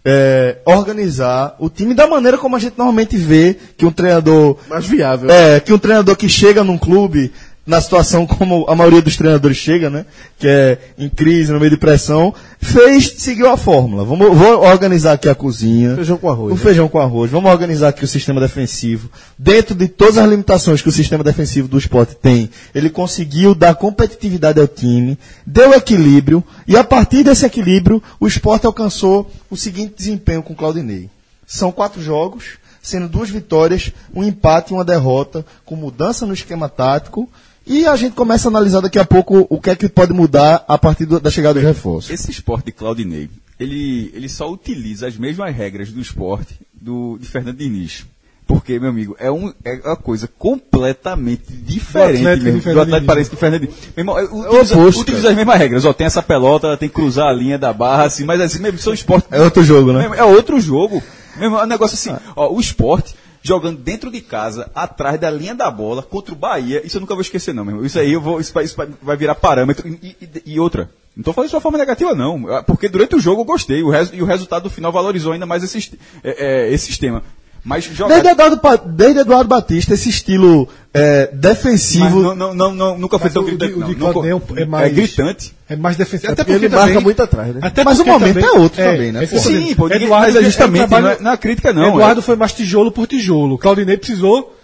é, 0.04 0.58
organizar 0.64 1.56
o 1.58 1.68
time 1.68 1.94
da 1.94 2.06
maneira 2.06 2.38
como 2.38 2.56
a 2.56 2.58
gente 2.58 2.78
normalmente 2.78 3.16
vê 3.16 3.56
que 3.76 3.84
um 3.84 3.92
treinador 3.92 4.56
Mais 4.68 4.86
viável. 4.86 5.30
É, 5.30 5.60
que 5.60 5.72
um 5.72 5.78
treinador 5.78 6.16
que 6.16 6.28
chega 6.28 6.64
num 6.64 6.78
clube 6.78 7.32
na 7.70 7.80
situação 7.80 8.26
como 8.26 8.66
a 8.68 8.74
maioria 8.74 9.00
dos 9.00 9.16
treinadores 9.16 9.56
chega, 9.56 9.88
né? 9.88 10.04
Que 10.38 10.48
é 10.48 10.78
em 10.98 11.08
crise, 11.08 11.52
no 11.52 11.60
meio 11.60 11.70
de 11.70 11.76
pressão, 11.76 12.34
fez, 12.60 13.14
seguiu 13.16 13.48
a 13.48 13.56
fórmula. 13.56 14.04
Vamos, 14.04 14.36
vou 14.36 14.64
organizar 14.64 15.12
aqui 15.12 15.28
a 15.28 15.34
cozinha. 15.34 15.94
Feijão 15.94 16.18
com 16.18 16.28
arroz, 16.28 16.52
O 16.52 16.56
né? 16.56 16.60
feijão 16.60 16.88
com 16.88 16.98
arroz. 16.98 17.30
Vamos 17.30 17.50
organizar 17.50 17.88
aqui 17.88 18.04
o 18.04 18.08
sistema 18.08 18.40
defensivo. 18.40 19.08
Dentro 19.38 19.74
de 19.74 19.86
todas 19.86 20.18
as 20.18 20.28
limitações 20.28 20.82
que 20.82 20.88
o 20.88 20.92
sistema 20.92 21.22
defensivo 21.22 21.68
do 21.68 21.78
esporte 21.78 22.16
tem, 22.16 22.50
ele 22.74 22.90
conseguiu 22.90 23.54
dar 23.54 23.76
competitividade 23.76 24.60
ao 24.60 24.66
time, 24.66 25.16
deu 25.46 25.72
equilíbrio, 25.72 26.42
e 26.66 26.76
a 26.76 26.82
partir 26.82 27.22
desse 27.22 27.46
equilíbrio, 27.46 28.02
o 28.18 28.26
esporte 28.26 28.66
alcançou 28.66 29.30
o 29.48 29.56
seguinte 29.56 29.94
desempenho 29.96 30.42
com 30.42 30.52
o 30.52 30.56
Claudinei. 30.56 31.08
São 31.46 31.70
quatro 31.70 32.02
jogos, 32.02 32.58
sendo 32.82 33.08
duas 33.08 33.30
vitórias, 33.30 33.92
um 34.14 34.24
empate 34.24 34.72
e 34.72 34.74
uma 34.74 34.84
derrota, 34.84 35.44
com 35.64 35.76
mudança 35.76 36.26
no 36.26 36.34
esquema 36.34 36.68
tático. 36.68 37.28
E 37.66 37.86
a 37.86 37.94
gente 37.96 38.14
começa 38.14 38.48
a 38.48 38.50
analisar 38.50 38.80
daqui 38.80 38.98
a 38.98 39.04
pouco 39.04 39.46
o 39.48 39.60
que 39.60 39.70
é 39.70 39.76
que 39.76 39.88
pode 39.88 40.12
mudar 40.12 40.64
a 40.66 40.76
partir 40.78 41.04
do- 41.06 41.20
da 41.20 41.30
chegada 41.30 41.54
dos 41.54 41.62
reforços. 41.62 42.10
Esse 42.10 42.30
esporte 42.30 42.66
de 42.66 42.72
Claudinei, 42.72 43.28
ele, 43.58 44.10
ele 44.14 44.28
só 44.28 44.50
utiliza 44.50 45.06
as 45.06 45.16
mesmas 45.16 45.54
regras 45.54 45.90
do 45.92 46.00
esporte 46.00 46.54
do, 46.72 47.16
de 47.20 47.26
Fernando 47.28 47.56
Diniz. 47.58 48.04
Porque, 48.46 48.80
meu 48.80 48.90
amigo, 48.90 49.14
é, 49.20 49.30
um, 49.30 49.52
é 49.64 49.80
uma 49.84 49.96
coisa 49.96 50.28
completamente 50.36 51.52
diferente 51.52 52.18
Atlético 52.26 52.44
mesmo, 52.46 52.60
do 52.62 52.80
Atlético 52.80 52.84
Diniz. 52.90 53.06
Paranaense 53.06 53.30
de 53.30 53.36
Fernando 53.36 53.60
Diniz. 53.60 53.76
Meu 53.96 54.02
irmão, 54.02 54.18
é, 54.18 54.24
utiliza, 54.24 54.74
oposto, 54.78 55.00
utiliza 55.02 55.30
as 55.30 55.36
mesmas 55.36 55.58
regras. 55.58 55.84
Ó, 55.84 55.92
tem 55.92 56.06
essa 56.06 56.22
pelota, 56.22 56.66
ela 56.66 56.76
tem 56.76 56.88
que 56.88 56.94
cruzar 56.96 57.28
a 57.28 57.32
linha 57.32 57.56
da 57.58 57.72
barra, 57.72 58.04
assim, 58.06 58.24
mas 58.24 58.40
assim, 58.40 58.58
mesmo, 58.60 58.78
são 58.78 58.92
esportes 58.92 59.30
É 59.30 59.40
outro 59.40 59.62
jogo, 59.62 59.92
né? 59.92 60.10
É 60.16 60.24
outro 60.24 60.60
jogo. 60.60 61.00
Mesmo, 61.36 61.56
é 61.58 61.62
um 61.62 61.66
negócio 61.66 61.94
assim, 61.94 62.20
ó, 62.34 62.52
o 62.52 62.58
esporte 62.58 63.14
jogando 63.42 63.78
dentro 63.78 64.10
de 64.10 64.20
casa, 64.20 64.70
atrás 64.74 65.18
da 65.18 65.30
linha 65.30 65.54
da 65.54 65.70
bola, 65.70 66.02
contra 66.02 66.32
o 66.32 66.36
Bahia, 66.36 66.84
isso 66.86 66.96
eu 66.96 67.00
nunca 67.00 67.14
vou 67.14 67.22
esquecer, 67.22 67.54
não, 67.54 67.64
meu 67.64 67.72
irmão. 67.72 67.86
Isso 67.86 67.98
aí 67.98 68.12
eu 68.12 68.20
vou, 68.20 68.40
isso 68.40 68.52
vai, 68.52 68.64
isso 68.64 68.76
vai- 69.02 69.16
virar 69.16 69.34
parâmetro. 69.34 69.88
E, 69.88 70.16
e- 70.20 70.42
e 70.54 70.60
outra, 70.60 70.90
não 71.16 71.22
estou 71.22 71.32
falando 71.34 71.48
de 71.50 71.54
uma 71.56 71.60
forma 71.60 71.78
negativa, 71.78 72.14
não. 72.14 72.42
Porque 72.66 72.88
durante 72.88 73.16
o 73.16 73.20
jogo 73.20 73.40
eu 73.42 73.44
gostei, 73.46 73.82
o 73.82 73.90
res- 73.90 74.10
e 74.12 74.22
o 74.22 74.26
resultado 74.26 74.64
do 74.64 74.70
final 74.70 74.92
valorizou 74.92 75.32
ainda 75.32 75.46
mais 75.46 75.62
esse, 75.62 75.98
é, 76.22 76.66
é, 76.68 76.72
esse 76.72 76.86
sistema. 76.86 77.22
Mas 77.62 77.84
jogar. 77.84 78.14
Desde 78.20 78.28
Eduardo, 78.30 78.60
desde 78.86 79.20
Eduardo 79.20 79.48
Batista, 79.48 79.92
esse 79.92 80.08
estilo 80.08 80.66
é, 80.94 81.28
mas 81.30 81.40
defensivo. 81.40 82.20
não, 82.22 82.34
não, 82.34 82.54
não, 82.54 82.74
não- 82.74 82.98
nunca 82.98 83.18
foi 83.18 83.26
Mas 83.26 83.34
tão 83.34 83.42
o 83.42 83.44
de- 83.44 83.50
gritante. 83.56 83.78
o 83.78 83.84
de 83.86 83.94
co- 83.96 84.12
Claudinei 84.12 84.40
é 84.56 84.64
mais- 84.64 84.94
gritante. 84.94 85.54
É 85.68 85.76
mais 85.76 85.96
defensivo. 85.96 86.32
Até 86.32 86.42
porque 86.42 86.56
ele 86.56 86.68
marca 86.70 86.86
também- 86.88 87.02
muito 87.04 87.22
atrás, 87.22 87.54
né? 87.54 87.60
Até 87.62 87.84
Mas 87.84 88.00
o 88.00 88.04
porque 88.04 88.10
momento 88.18 88.38
é 88.38 88.50
outro 88.52 88.82
também, 88.82 89.12
né? 89.12 89.20
é 89.20 89.24
isso 89.24 89.38
Sim, 89.40 89.74
pô, 89.74 89.88
ninguém- 89.88 90.04
Eduardo, 90.04 90.26
mas 90.32 90.36
é 90.36 90.42
justamente, 90.44 90.82
é 90.84 90.86
trabalho- 90.88 91.04
não 91.04 91.12
é- 91.12 91.20
não 91.20 91.30
é 91.32 91.36
crítica, 91.36 91.72
não, 91.72 91.88
Eduardo 91.90 92.20
é. 92.20 92.22
foi 92.22 92.36
mais 92.36 92.52
tijolo 92.54 92.90
por 92.90 93.06
tijolo. 93.06 93.58
Claudinei 93.58 93.96
precisou 93.98 94.56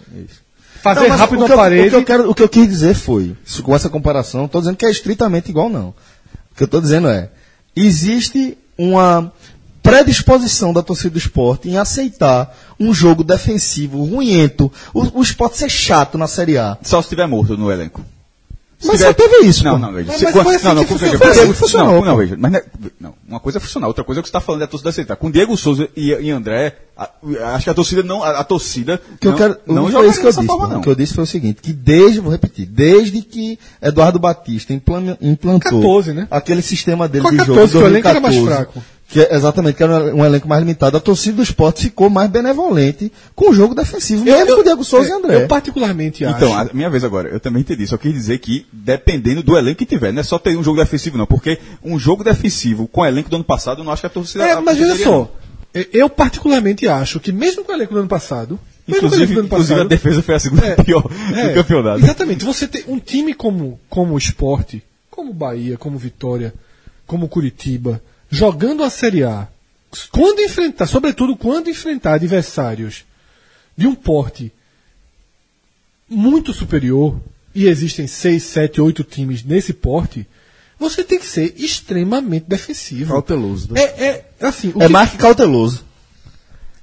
fazer 0.81 1.07
Não, 1.07 1.17
rápido 1.17 1.43
o 1.45 1.47
na 1.47 1.55
parede. 1.55 1.87
O 1.87 1.89
que, 1.91 1.95
eu 1.97 2.03
quero, 2.03 2.29
o 2.31 2.33
que 2.35 2.41
eu 2.43 2.49
quis 2.49 2.67
dizer 2.67 2.95
foi, 2.95 3.35
isso- 3.45 3.61
com 3.61 3.75
essa 3.75 3.89
comparação, 3.89 4.39
não 4.41 4.45
estou 4.47 4.59
dizendo 4.61 4.75
que 4.75 4.85
é 4.85 4.89
estritamente 4.89 5.49
igual, 5.51 5.69
não. 5.69 5.89
O 6.51 6.55
que 6.57 6.63
eu 6.63 6.65
estou 6.65 6.81
dizendo 6.81 7.07
é, 7.09 7.29
existe 7.75 8.57
uma 8.77 9.31
predisposição 9.89 10.73
da 10.73 10.81
torcida 10.83 11.11
do 11.11 11.17
esporte 11.17 11.69
em 11.69 11.77
aceitar 11.77 12.55
um 12.79 12.93
jogo 12.93 13.23
defensivo, 13.23 14.03
ruimento, 14.03 14.71
o, 14.93 15.19
o 15.19 15.21
esporte 15.21 15.57
ser 15.57 15.69
chato 15.69 16.17
na 16.17 16.27
Série 16.27 16.57
A. 16.57 16.77
Só 16.83 17.01
se 17.01 17.09
tiver 17.09 17.27
morto 17.27 17.57
no 17.57 17.71
elenco. 17.71 18.03
Se 18.79 18.85
Mas 18.89 18.97
tiver- 18.97 19.07
só 19.07 19.13
teve 19.13 19.47
isso, 19.47 19.63
Não, 19.63 19.79
não, 19.79 19.91
veja. 19.91 20.05
Mas- 20.09 20.17
Se- 20.19 20.23
mas 20.25 20.33
quando- 20.33 20.49
assim 20.51 20.65
não, 20.65 20.75
não, 20.75 20.85
que 20.85 20.93
veja, 20.93 20.99
funcionou. 21.17 21.17
Foi 21.17 21.31
assim 21.43 21.51
que 21.51 21.57
funcionou, 21.57 21.93
Não, 21.95 22.05
não, 22.05 22.17
veja. 22.17 22.35
Mas 22.37 22.51
não, 22.51 22.59
é- 22.59 22.63
não, 23.01 23.13
uma 23.27 23.39
coisa 23.39 23.57
é 23.57 23.61
funcionar, 23.61 23.87
outra 23.87 24.03
coisa 24.03 24.19
é 24.19 24.21
o 24.21 24.23
que 24.23 24.27
você 24.27 24.37
está 24.37 24.39
falando 24.39 24.59
da 24.61 24.67
torcida 24.67 24.91
aceitar. 24.91 25.15
Com 25.15 25.31
Diego 25.31 25.57
Souza 25.57 25.89
e, 25.97 26.11
e 26.11 26.29
André, 26.29 26.75
a- 26.95 27.09
acho 27.55 27.63
que 27.63 27.69
a 27.71 27.73
torcida 27.73 28.03
não. 28.03 28.23
A, 28.23 28.37
a 28.39 28.43
torcida. 28.43 29.01
O 29.13 29.17
que 29.17 29.25
eu 29.27 29.31
não, 29.31 29.37
quero, 29.39 29.57
não 29.65 29.75
não 29.75 29.91
foi 29.91 30.07
isso 30.09 30.19
que 30.21 30.27
eu 30.27 30.31
disse. 30.31 30.45
forma, 30.45 30.67
não. 30.67 30.77
O 30.79 30.83
que 30.83 30.89
eu 30.89 30.95
disse 30.95 31.15
foi 31.15 31.23
o 31.23 31.27
seguinte, 31.27 31.59
que 31.59 31.73
desde, 31.73 32.19
vou 32.19 32.31
repetir, 32.31 32.67
desde 32.67 33.19
que 33.23 33.57
Eduardo 33.81 34.19
Batista 34.19 34.71
implan- 34.73 35.17
implantou 35.19 35.81
14, 35.81 36.13
né? 36.13 36.27
aquele 36.29 36.61
sistema 36.61 37.07
dele 37.07 37.23
Com 37.23 37.31
de 37.31 37.37
14, 37.37 37.57
jogo 37.59 37.71
que 37.71 37.77
o 37.77 37.87
elenco 37.87 38.07
era 38.07 38.19
mais 38.19 38.35
2014, 38.35 38.73
fraco. 38.73 38.96
Que 39.09 39.21
é, 39.21 39.35
exatamente, 39.35 39.75
que 39.75 39.83
era 39.83 40.13
um 40.13 40.25
elenco 40.25 40.49
mais 40.49 40.61
limitado. 40.61 40.97
A 40.97 40.99
torcida 40.99 41.37
do 41.37 41.43
esporte 41.43 41.83
ficou 41.83 42.09
mais 42.09 42.29
benevolente 42.29 43.09
com 43.33 43.51
o 43.51 43.53
jogo 43.53 43.73
defensivo, 43.73 44.25
mesmo 44.25 44.55
com 44.55 44.61
o 44.61 44.63
Diego 44.63 44.83
Souza 44.83 45.07
é, 45.07 45.11
e 45.11 45.13
André. 45.13 45.43
Eu 45.43 45.47
particularmente 45.47 46.25
acho. 46.25 46.35
Então, 46.35 46.53
a 46.53 46.65
minha 46.73 46.89
vez 46.89 47.05
agora, 47.05 47.29
eu 47.29 47.39
também 47.39 47.61
entendi. 47.61 47.87
Só 47.87 47.97
quis 47.97 48.11
dizer 48.11 48.37
que, 48.39 48.65
dependendo 48.71 49.41
do 49.41 49.57
elenco 49.57 49.77
que 49.77 49.85
tiver, 49.85 50.11
não 50.11 50.19
é 50.19 50.23
só 50.23 50.37
ter 50.37 50.57
um 50.57 50.63
jogo 50.63 50.77
defensivo, 50.77 51.17
não. 51.17 51.25
Porque 51.25 51.57
um 51.81 51.97
jogo 51.97 52.21
defensivo 52.21 52.85
com 52.85 52.99
o 52.99 53.05
elenco 53.05 53.29
do 53.29 53.37
ano 53.37 53.45
passado, 53.45 53.79
eu 53.79 53.85
não 53.85 53.93
acho 53.93 54.01
que 54.01 54.07
a 54.07 54.09
torcida. 54.09 54.43
É, 54.45 54.59
mas 54.59 54.77
veja 54.77 55.01
só. 55.01 55.31
é, 55.73 55.87
Eu 55.93 56.09
particularmente 56.09 56.85
acho 56.87 57.19
que 57.21 57.31
mesmo 57.31 57.63
com 57.63 57.71
o 57.71 57.75
elenco 57.75 57.93
do 57.93 57.99
ano 58.01 58.09
passado. 58.09 58.59
Inclusive, 58.85 59.33
ano 59.33 59.45
inclusive 59.45 59.73
a 59.73 59.77
passado, 59.77 59.89
defesa 59.89 60.21
foi 60.21 60.35
a 60.35 60.39
segunda 60.39 60.65
É, 60.65 60.75
pior 60.75 61.09
é, 61.35 61.49
do 61.49 61.53
campeonato. 61.55 61.99
Exatamente. 62.03 62.45
Você 62.45 62.67
tem 62.67 62.83
um 62.87 62.99
time 62.99 63.33
como, 63.33 63.79
como 63.89 64.13
o 64.13 64.17
Esporte, 64.17 64.81
como 65.09 65.31
o 65.31 65.33
Bahia, 65.33 65.77
como 65.77 65.95
o 65.97 65.99
Vitória, 65.99 66.53
como 67.05 67.25
o 67.25 67.29
Curitiba, 67.29 68.01
jogando 68.29 68.83
a 68.83 68.89
Série 68.89 69.23
A, 69.23 69.47
quando 70.11 70.41
enfrentar, 70.41 70.85
sobretudo 70.87 71.35
quando 71.35 71.69
enfrentar 71.69 72.13
adversários 72.15 73.05
de 73.75 73.87
um 73.87 73.95
porte 73.95 74.51
muito 76.09 76.53
superior, 76.53 77.19
e 77.53 77.65
existem 77.67 78.07
seis, 78.07 78.43
sete, 78.43 78.79
oito 78.79 79.03
times 79.03 79.43
nesse 79.43 79.73
porte, 79.73 80.27
você 80.79 81.03
tem 81.03 81.17
que 81.19 81.25
ser 81.25 81.55
extremamente 81.57 82.45
defensivo. 82.47 83.11
Cauteloso, 83.13 83.73
né? 83.73 83.81
É, 83.81 84.25
é 84.39 84.45
assim, 84.45 84.69
É 84.77 84.85
que- 84.85 84.87
mais 84.89 85.09
que 85.09 85.17
cauteloso. 85.17 85.85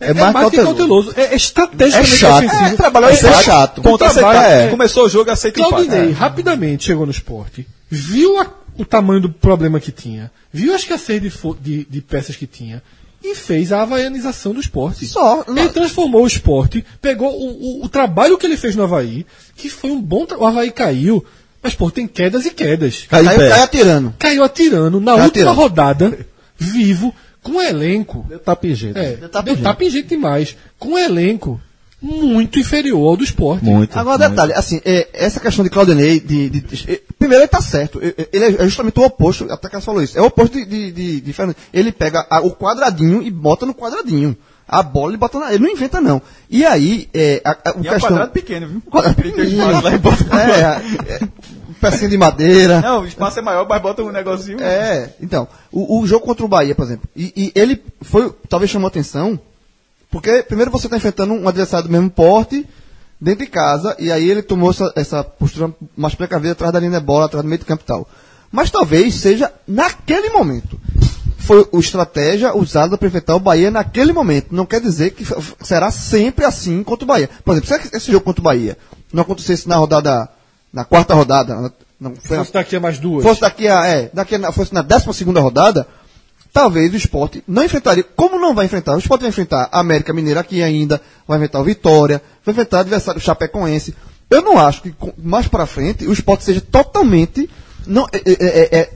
É, 0.01 0.13
mais, 0.13 0.33
mais 0.35 0.51
que 0.51 0.57
cauteloso. 0.57 0.77
cauteloso. 0.77 1.15
É, 1.17 1.33
é 1.33 1.37
estrategicamente 1.37 2.15
É 2.15 2.19
chato. 2.19 2.41
defensivo. 2.43 2.75
É, 2.75 2.77
trabalhar 2.77 3.13
isso 3.13 3.27
é 3.27 3.43
chato. 3.43 3.83
Ponto 3.83 4.05
aceitar. 4.05 4.51
é. 4.51 4.69
Começou 4.69 5.07
o 5.07 5.09
jogo, 5.09 5.31
aceita 5.31 5.61
o 5.61 5.67
empate. 5.67 5.87
Claudinei 5.87 6.13
rapidamente 6.13 6.85
chegou 6.85 7.07
no 7.07 7.13
esporte, 7.13 7.67
viu 7.89 8.39
a- 8.41 8.53
o 8.77 8.85
tamanho 8.85 9.21
do 9.21 9.31
problema 9.31 9.79
que 9.81 9.93
tinha, 9.93 10.31
viu 10.53 10.73
a 10.73 10.77
escassez 10.77 11.21
de, 11.23 11.31
de- 11.61 11.85
de 11.89 12.01
peças 12.01 12.37
que 12.37 12.47
tinha 12.47 12.83
e 13.23 13.35
fez 13.35 13.73
a 13.73 13.83
havaianização 13.83 14.53
do 14.53 14.61
esporte. 14.61 15.07
Só. 15.07 15.45
Ele 15.49 15.69
transformou 15.71 16.25
o 16.25 16.27
esporte, 16.27 16.85
pegou 17.01 17.31
o, 17.33 17.81
o- 17.81 17.85
o 17.85 17.89
trabalho 17.89 18.37
que 18.37 18.47
ele 18.47 18.57
fez 18.57 18.77
no 18.77 18.83
Havaí, 18.83 19.25
que 19.57 19.71
foi 19.71 19.91
um 19.91 20.01
bom 20.01 20.27
trabalho. 20.27 20.45
O 20.45 20.51
Havaí 20.51 20.71
caiu, 20.71 21.25
mas 21.63 21.75
pô, 21.75 21.91
tem 21.91 22.07
quedas 22.07 22.45
e 22.45 22.51
quedas. 22.51 23.07
Caiu 23.09 23.25
Caiu, 23.25 23.39
caiu 23.51 23.63
atirando. 23.65 24.15
Caiu 24.19 24.45
atirando 24.45 25.01
na 25.01 25.13
Caiu 25.13 25.25
última 25.25 25.51
atirando. 25.51 25.57
rodada, 25.57 26.27
vivo, 26.59 27.15
com 27.43 27.63
elenco. 27.63 28.27
Deu 28.29 28.39
tapa 28.39 28.67
em 28.67 28.75
gente. 28.75 28.99
É, 28.99 29.17
Deu 29.17 29.29
gente 29.91 30.09
demais. 30.09 30.57
Com 30.79 30.91
um 30.91 30.99
elenco 30.99 31.61
muito 32.05 32.59
inferior 32.59 33.09
ao 33.09 33.17
do 33.17 33.25
esporte. 33.25 33.65
Muito. 33.65 33.99
Agora, 33.99 34.19
muito. 34.19 34.31
detalhe, 34.31 34.53
assim, 34.53 34.81
é, 34.85 35.09
essa 35.15 35.41
questão 35.41 35.65
de 35.65 35.71
Claudinei, 35.71 36.21
de, 36.21 36.51
de- 36.51 36.61
de- 36.61 36.93
é, 36.93 37.01
primeiro 37.19 37.43
ele 37.43 37.49
tá 37.49 37.61
certo, 37.63 37.99
é, 38.03 38.09
é, 38.09 38.29
ele 38.33 38.45
é 38.57 38.65
justamente 38.65 39.01
o 39.01 39.05
oposto, 39.05 39.47
até 39.51 39.69
que 39.71 39.75
ela 39.77 39.83
falou 39.83 40.03
isso, 40.03 40.19
é 40.19 40.21
o 40.21 40.27
oposto 40.27 40.53
de, 40.59 40.65
de, 40.67 40.93
de, 40.93 41.21
de 41.23 41.33
Fernando. 41.33 41.57
Ele 41.73 41.91
pega 41.91 42.27
a- 42.31 42.41
o 42.41 42.51
quadradinho 42.53 43.23
e 43.23 43.31
bota 43.31 43.65
no 43.65 43.75
quadradinho. 43.75 44.37
A 44.69 44.83
bola 44.83 45.11
ele 45.11 45.19
bota 45.19 45.39
na, 45.39 45.53
ele 45.53 45.63
não 45.63 45.71
inventa 45.71 46.01
não. 46.01 46.23
E 46.49 46.65
aí, 46.65 47.09
é, 47.13 47.41
a, 47.45 47.51
a, 47.51 47.73
o 47.79 47.83
E 47.83 47.87
é 47.87 47.91
um 47.91 47.93
questão... 47.95 48.11
quadrado 48.11 48.33
pequeno, 48.33 48.67
viu? 48.69 48.83
Quadrado 48.91 49.85
lá 49.85 49.95
e 49.95 49.99
bota- 49.99 50.25
É, 50.41 51.15
é, 51.15 51.29
pecinha 51.81 52.09
de 52.09 52.17
madeira. 52.17 52.81
Não, 52.81 53.03
o 53.03 53.07
espaço 53.07 53.39
é 53.39 53.43
maior, 53.43 53.67
mas 53.69 53.83
bota 53.83 54.03
um 54.03 54.11
negocinho. 54.11 54.59
É, 54.63 55.11
então, 55.21 55.47
o, 55.71 56.01
o 56.01 56.07
jogo 56.07 56.25
contra 56.25 56.45
o 56.45 56.49
Bahia, 56.49 56.75
por 56.75 56.85
exemplo, 56.85 57.07
e, 57.15 57.33
e 57.37 57.53
ele 57.59 57.83
foi, 58.01 58.33
talvez 58.49 58.71
chamou 58.71 58.89
atenção, 58.89 59.39
porque 60.15 60.45
primeiro 60.45 60.71
você 60.71 60.87
está 60.87 60.97
enfrentando 60.97 61.35
um 61.35 61.49
adversário 61.49 61.89
do 61.89 61.93
mesmo 61.93 62.09
porte, 62.09 62.65
dentro 63.21 63.45
de 63.45 63.51
casa, 63.51 63.97
e 63.99 64.13
aí 64.13 64.31
ele 64.31 64.43
tomou 64.43 64.71
essa, 64.71 64.93
essa 64.95 65.25
postura 65.25 65.75
mais 65.97 66.15
precavida 66.15 66.53
atrás 66.53 66.73
da 66.73 66.79
linha 66.79 67.01
de 67.01 67.05
bola, 67.05 67.27
atrás 67.27 67.43
do 67.43 67.49
meio 67.49 67.59
do 67.59 67.67
campo 67.67 67.83
e 67.83 67.87
tal. 67.87 68.09
Mas 68.53 68.71
talvez 68.71 69.13
seja 69.17 69.53
naquele 69.67 70.29
momento. 70.31 70.79
Foi 71.37 71.69
a 71.75 71.79
estratégia 71.81 72.57
usada 72.57 72.97
para 72.97 73.09
enfrentar 73.09 73.35
o 73.35 73.41
Bahia 73.41 73.73
naquele 73.73 74.13
momento. 74.13 74.55
Não 74.55 74.65
quer 74.65 74.81
dizer 74.81 75.11
que 75.11 75.27
será 75.65 75.91
sempre 75.91 76.45
assim 76.45 76.85
contra 76.85 77.05
o 77.05 77.09
Bahia. 77.09 77.29
Por 77.45 77.57
exemplo, 77.57 77.69
se 77.91 77.97
esse 77.97 78.13
jogo 78.13 78.25
contra 78.25 78.41
o 78.41 78.45
Bahia 78.45 78.79
não 79.13 79.23
acontecesse 79.23 79.69
na 79.69 79.75
rodada, 79.75 80.29
na 80.73 80.85
quarta 80.85 81.13
rodada, 81.13 81.57
na- 81.61 81.73
não, 82.01 82.15
foi 82.15 82.37
na 82.37 82.45
fosse 82.45 82.53
daqui 82.55 82.77
a 82.77 82.81
mais 82.81 83.01
duas. 83.01 83.25
fosse 83.25 83.41
daqui 83.41 83.67
a, 83.67 83.85
é, 83.85 84.11
daqui 84.15 84.37
a, 84.37 84.53
fosse 84.53 84.73
na 84.73 84.81
12 84.83 85.13
segunda 85.13 85.41
rodada, 85.41 85.89
talvez 86.55 86.95
o 86.95 86.97
esporte 86.97 87.43
não 87.49 87.65
enfrentaria. 87.65 88.05
Como 88.17 88.39
não 88.39 88.55
vai 88.55 88.65
enfrentar? 88.67 88.95
O 88.95 88.99
esporte 88.99 89.23
vai 89.23 89.31
enfrentar 89.31 89.69
a 89.73 89.81
América 89.81 90.13
Mineira 90.15 90.39
aqui 90.41 90.63
ainda, 90.63 91.03
vai 91.29 91.37
enfrentar 91.37 91.61
o 91.61 91.65
Vitória, 91.65 92.23
vai 92.45 92.53
enfrentar 92.53 92.77
o 92.79 92.81
adversário 92.81 93.21
Chapecoense. 93.21 93.95
Eu 94.31 94.41
não 94.41 94.57
acho 94.59 94.81
que 94.83 94.95
mais 95.23 95.49
para 95.49 95.67
frente 95.67 96.07
o 96.07 96.13
esporte 96.13 96.45
seja 96.45 96.61
totalmente. 96.61 97.51
Não, 97.87 98.07
é, 98.13 98.19
é, 98.19 98.33
é, 98.39 98.79
é, 98.81 98.91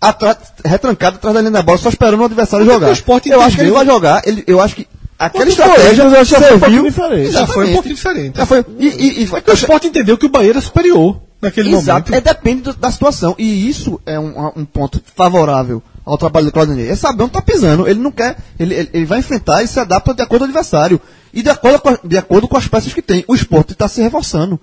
atra- 0.00 0.38
retrancado 0.64 1.16
atrás 1.16 1.34
da 1.34 1.40
linha 1.40 1.50
da 1.52 1.62
bola, 1.62 1.76
só 1.76 1.88
esperando 1.88 2.20
o 2.20 2.24
adversário 2.24 2.64
Até 2.64 2.72
jogar. 2.74 2.86
porque 2.86 2.98
o 2.98 3.00
Sport 3.00 3.26
eu 3.26 3.40
acho 3.42 3.56
que 3.56 3.62
ele 3.62 3.70
vai 3.72 3.84
jogar, 3.84 4.22
ele, 4.26 4.44
eu 4.46 4.60
acho 4.60 4.76
que 4.76 4.86
aquela 5.18 5.44
estratégia 5.48 6.24
já 6.24 6.38
foi 6.40 6.46
um 6.46 6.50
serviu. 6.50 6.58
pouquinho 6.60 6.84
diferente. 6.84 7.32
Já 7.32 7.46
foi 7.46 7.66
um 7.68 7.72
pouquinho 7.74 7.94
diferente. 7.96 8.36
Já 8.38 8.46
foi. 8.46 8.64
E, 8.78 8.86
e, 8.88 9.24
e 9.24 9.28
O 9.28 9.52
esporte 9.52 9.86
entendeu 9.88 10.16
que 10.16 10.26
o 10.26 10.30
Bahia 10.30 10.50
era 10.50 10.60
superior 10.60 11.20
naquele 11.40 11.70
Exato, 11.74 12.10
momento. 12.10 12.14
é 12.14 12.20
depende 12.32 12.62
do- 12.62 12.74
da 12.74 12.90
situação. 12.90 13.34
E 13.38 13.68
isso 13.68 14.00
é 14.06 14.18
um, 14.18 14.52
um 14.56 14.64
ponto 14.64 15.00
favorável 15.16 15.82
ao 16.04 16.18
trabalho 16.18 16.46
do 16.46 16.52
Claudinei. 16.52 16.88
É 16.88 16.96
saber 16.96 17.22
onde 17.22 17.32
tá 17.32 17.42
pisando. 17.42 17.86
Ele 17.88 18.00
não 18.00 18.10
quer. 18.12 18.36
Ele, 18.58 18.74
ele, 18.74 18.90
ele 18.92 19.04
vai 19.06 19.18
enfrentar 19.20 19.62
e 19.62 19.66
se 19.68 19.78
adapta 19.80 20.12
de 20.14 20.22
acordo 20.22 20.40
com 20.42 20.46
o 20.46 20.48
adversário. 20.48 21.00
E 21.32 21.42
de 21.42 21.50
acordo 21.50 21.78
com, 21.80 22.08
de 22.08 22.18
acordo 22.18 22.48
com 22.48 22.56
as 22.56 22.66
peças 22.68 22.92
que 22.92 23.02
tem. 23.02 23.24
O 23.28 23.34
esporte 23.34 23.72
está 23.72 23.86
se 23.88 24.00
reforçando. 24.02 24.58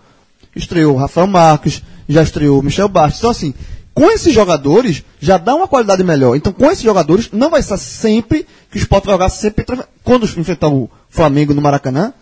Estreou 0.56 0.96
o 0.96 0.98
Rafael 0.98 1.28
Marques, 1.28 1.82
já 2.10 2.22
estreou 2.24 2.60
o 2.60 2.64
Michel 2.64 2.90
Bastos. 2.90 3.20
Então, 3.20 3.30
assim, 3.32 3.54
com 3.94 4.12
esses 4.12 4.34
jogadores, 4.34 5.04
já 5.20 5.38
dá 5.38 5.56
uma 5.56 5.68
qualidade 5.68 6.04
melhor. 6.04 6.36
Então, 6.36 6.52
com 6.52 6.70
esses 6.70 6.84
jogadores, 6.84 7.30
não 7.32 7.50
vai 7.50 7.62
ser 7.62 7.78
sempre 7.78 8.46
que 8.72 8.78
o 8.78 8.80
esporte 8.80 9.06
vai 9.06 9.14
jogar 9.14 9.30
sempre. 9.30 9.66
Quando 10.04 10.26
enfrentar 10.26 10.68
o 10.70 10.90
Flamengo 11.10 11.54
no 11.54 11.62
Maracanã, 11.62 12.14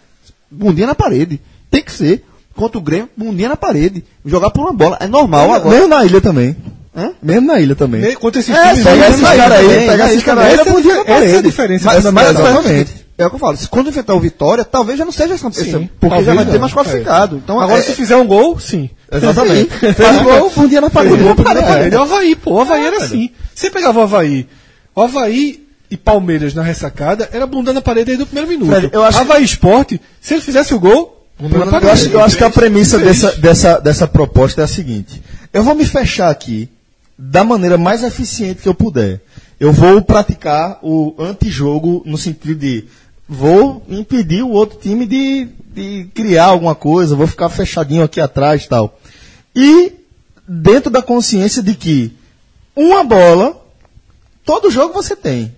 bundinha 0.52 0.88
na 0.88 0.96
parede. 0.96 1.42
Tem 1.72 1.82
que 1.82 1.92
ser. 1.92 2.24
Contra 2.56 2.78
o 2.78 2.82
Grêmio, 2.82 3.10
bundinha 3.18 3.50
na 3.50 3.56
parede. 3.58 4.04
Jogar 4.26 4.50
por 4.50 4.62
uma 4.62 4.74
bola. 4.74 4.98
É 5.02 5.08
normal 5.08 5.52
agora. 5.54 5.76
Mesmo 5.76 5.88
na 5.90 6.06
ilha 6.06 6.22
também. 6.22 6.56
Hã? 6.96 7.12
Mesmo 7.22 7.48
na 7.48 7.60
ilha 7.60 7.76
também. 7.76 8.00
Ne- 8.02 8.16
Contra 8.16 8.40
esses 8.40 8.56
É, 8.56 8.70
times, 8.70 8.84
pega 8.86 8.96
né? 8.96 9.10
esses 9.10 9.22
caras 9.22 9.52
aí, 9.60 9.66
também, 9.68 9.80
pega 9.88 9.98
na 9.98 10.10
esses 10.12 10.24
caras 10.24 10.44
aí, 10.46 10.54
Essa, 10.54 10.62
é 10.62 10.64
é 10.70 10.74
na 10.74 10.80
essa 10.80 10.90
é 10.90 11.02
a 11.02 11.06
parede. 11.06 11.42
diferença. 11.42 11.86
Mas, 11.86 12.04
da 12.06 12.12
mas, 12.14 12.30
exatamente. 12.30 13.06
É 13.18 13.26
o 13.26 13.30
que 13.30 13.36
eu 13.36 13.40
falo. 13.40 13.58
Se 13.58 13.68
quando 13.68 13.90
enfrentar 13.90 14.14
o 14.14 14.20
Vitória, 14.20 14.64
talvez 14.64 14.98
já 14.98 15.04
não 15.06 15.12
seja 15.12 15.34
essa, 15.34 15.52
Sim, 15.52 15.62
essa- 15.70 15.90
porque 16.00 16.24
já 16.24 16.34
vai 16.34 16.46
não. 16.46 16.52
ter 16.52 16.60
mais 16.60 16.74
qualificado. 16.74 17.38
Então, 17.44 17.60
Agora, 17.60 17.80
é, 17.80 17.84
se 17.84 17.94
fizer 17.94 18.16
um 18.16 18.26
gol, 18.28 18.58
sim. 18.60 18.90
Exatamente. 19.12 19.70
Fez 19.94 20.22
gol, 20.24 20.50
bundinha 20.56 20.82
na 20.82 20.90
parede. 20.90 21.18
Gol 21.24 21.32
É. 21.32 21.44
parede. 21.44 21.96
O 21.98 22.02
Havaí, 22.02 22.36
pô. 22.36 22.52
O 22.56 22.62
Havaí 22.62 22.86
era 22.86 22.98
assim. 22.98 23.30
Você 23.54 23.70
pegava 23.70 24.00
o 24.00 24.04
Havaí. 24.04 24.48
O 24.96 25.02
Havaí 25.02 25.66
e 25.92 25.96
Palmeiras 25.98 26.54
na 26.54 26.62
ressacada 26.64 27.30
era 27.32 27.46
bunda 27.46 27.72
na 27.74 27.82
parede 27.82 28.12
aí 28.12 28.18
do 28.18 28.26
primeiro 28.26 28.50
minuto. 28.50 28.70
Velho, 28.70 28.90
eu 28.94 29.04
acho 29.04 29.20
Havaí 29.20 29.44
Esporte, 29.44 30.00
se 30.22 30.34
ele 30.34 30.42
fizesse 30.42 30.74
o 30.74 30.80
gol, 30.80 31.12
na 31.12 31.15
Eu 31.38 31.90
acho, 31.90 32.10
eu 32.10 32.24
acho 32.24 32.38
que 32.38 32.44
a 32.44 32.50
premissa 32.50 32.98
dessa, 32.98 33.32
dessa, 33.34 33.80
dessa 33.80 34.08
proposta 34.08 34.62
é 34.62 34.64
a 34.64 34.68
seguinte: 34.68 35.22
eu 35.52 35.64
vou 35.64 35.76
me 35.76 35.86
fechar 35.86 36.30
aqui 36.30 36.70
da 37.18 37.44
maneira 37.44 37.78
mais 37.78 38.04
eficiente 38.04 38.62
que 38.62 38.70
eu 38.70 38.76
puder. 38.76 39.22
Eu 39.60 39.72
vou 39.72 40.02
praticar 40.02 40.80
o 40.82 41.14
antijogo 41.20 42.04
no 42.06 42.18
sentido 42.18 42.56
de 42.56 42.86
vou 43.28 43.84
impedir 43.90 44.44
o 44.44 44.52
outro 44.52 44.78
time 44.80 45.06
de, 45.06 45.48
de 45.74 46.10
criar 46.14 46.46
alguma 46.46 46.76
coisa, 46.76 47.16
vou 47.16 47.28
ficar 47.28 47.50
fechadinho 47.50 48.04
aqui 48.04 48.20
atrás 48.20 48.64
e 48.64 48.70
tal. 48.70 49.00
E 49.56 49.94
dentro 50.48 50.90
da 50.90 51.02
consciência 51.02 51.62
de 51.64 51.74
que 51.74 52.14
uma 52.76 53.04
bola, 53.04 53.62
todo 54.44 54.70
jogo 54.70 54.94
você 54.94 55.16
tem. 55.16 55.56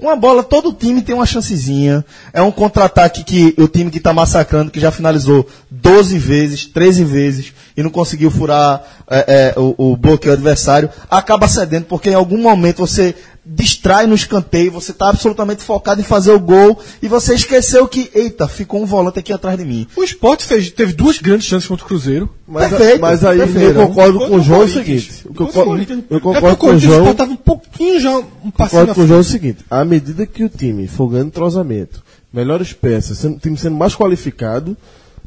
Uma 0.00 0.16
bola, 0.16 0.42
todo 0.42 0.72
time 0.72 1.02
tem 1.02 1.14
uma 1.14 1.26
chancezinha. 1.26 2.02
É 2.32 2.40
um 2.40 2.50
contra-ataque 2.50 3.22
que 3.22 3.54
o 3.58 3.68
time 3.68 3.90
que 3.90 3.98
está 3.98 4.14
massacrando, 4.14 4.70
que 4.70 4.80
já 4.80 4.90
finalizou 4.90 5.46
12 5.70 6.18
vezes, 6.18 6.64
13 6.64 7.04
vezes, 7.04 7.52
e 7.76 7.82
não 7.82 7.90
conseguiu 7.90 8.30
furar 8.30 8.82
é, 9.10 9.52
é, 9.56 9.60
o, 9.60 9.92
o 9.92 9.96
bloqueio 9.96 10.32
adversário, 10.32 10.88
acaba 11.10 11.46
cedendo, 11.46 11.84
porque 11.84 12.08
em 12.08 12.14
algum 12.14 12.38
momento 12.38 12.78
você 12.78 13.14
distrai 13.44 14.06
no 14.06 14.14
escanteio, 14.14 14.70
você 14.70 14.90
está 14.92 15.08
absolutamente 15.08 15.62
focado 15.62 16.00
em 16.00 16.04
fazer 16.04 16.30
o 16.32 16.38
gol, 16.38 16.78
e 17.02 17.08
você 17.08 17.34
esqueceu 17.34 17.88
que, 17.88 18.10
eita, 18.14 18.46
ficou 18.46 18.82
um 18.82 18.86
volante 18.86 19.18
aqui 19.18 19.32
atrás 19.32 19.58
de 19.58 19.64
mim. 19.64 19.86
O 19.96 20.04
Sport 20.04 20.42
fez, 20.42 20.70
teve 20.70 20.92
duas 20.92 21.18
grandes 21.18 21.46
chances 21.46 21.66
contra 21.66 21.84
o 21.84 21.88
Cruzeiro. 21.88 22.28
Mas, 22.46 22.68
Perfeito, 22.68 23.00
mas 23.00 23.24
aí 23.24 23.38
perfeito. 23.38 23.78
eu 23.78 23.86
concordo 23.86 24.18
com 24.20 24.36
o 24.36 24.40
João 24.42 24.62
é 24.62 24.64
o 24.64 24.68
seguinte. 24.68 25.22
O 25.24 25.28
que 25.32 25.38
Contra 25.38 25.58
eu, 25.58 25.62
o 25.62 25.64
co- 25.64 25.70
Corinthians. 25.70 26.04
eu 26.10 26.16
É 26.16 26.20
concordo 26.20 26.56
com 26.56 26.66
o 26.68 26.78
João. 26.78 27.04
faltava 27.06 27.32
um 27.32 27.36
pouquinho 27.36 28.00
já, 28.00 28.10
um 28.18 28.50
passinho 28.50 28.52
Concordo 28.52 28.86
na 28.88 28.94
com 28.94 29.00
o 29.02 29.06
João 29.06 29.18
é 29.18 29.20
o 29.20 29.24
seguinte: 29.24 29.64
à 29.70 29.84
medida 29.84 30.26
que 30.26 30.44
o 30.44 30.48
time 30.48 30.86
for 30.86 31.08
ganhando 31.08 31.28
entrosamento, 31.28 32.02
melhores 32.32 32.72
peças, 32.72 33.18
sendo, 33.18 33.36
o 33.36 33.38
time 33.40 33.56
sendo 33.56 33.76
mais 33.76 33.94
qualificado, 33.94 34.76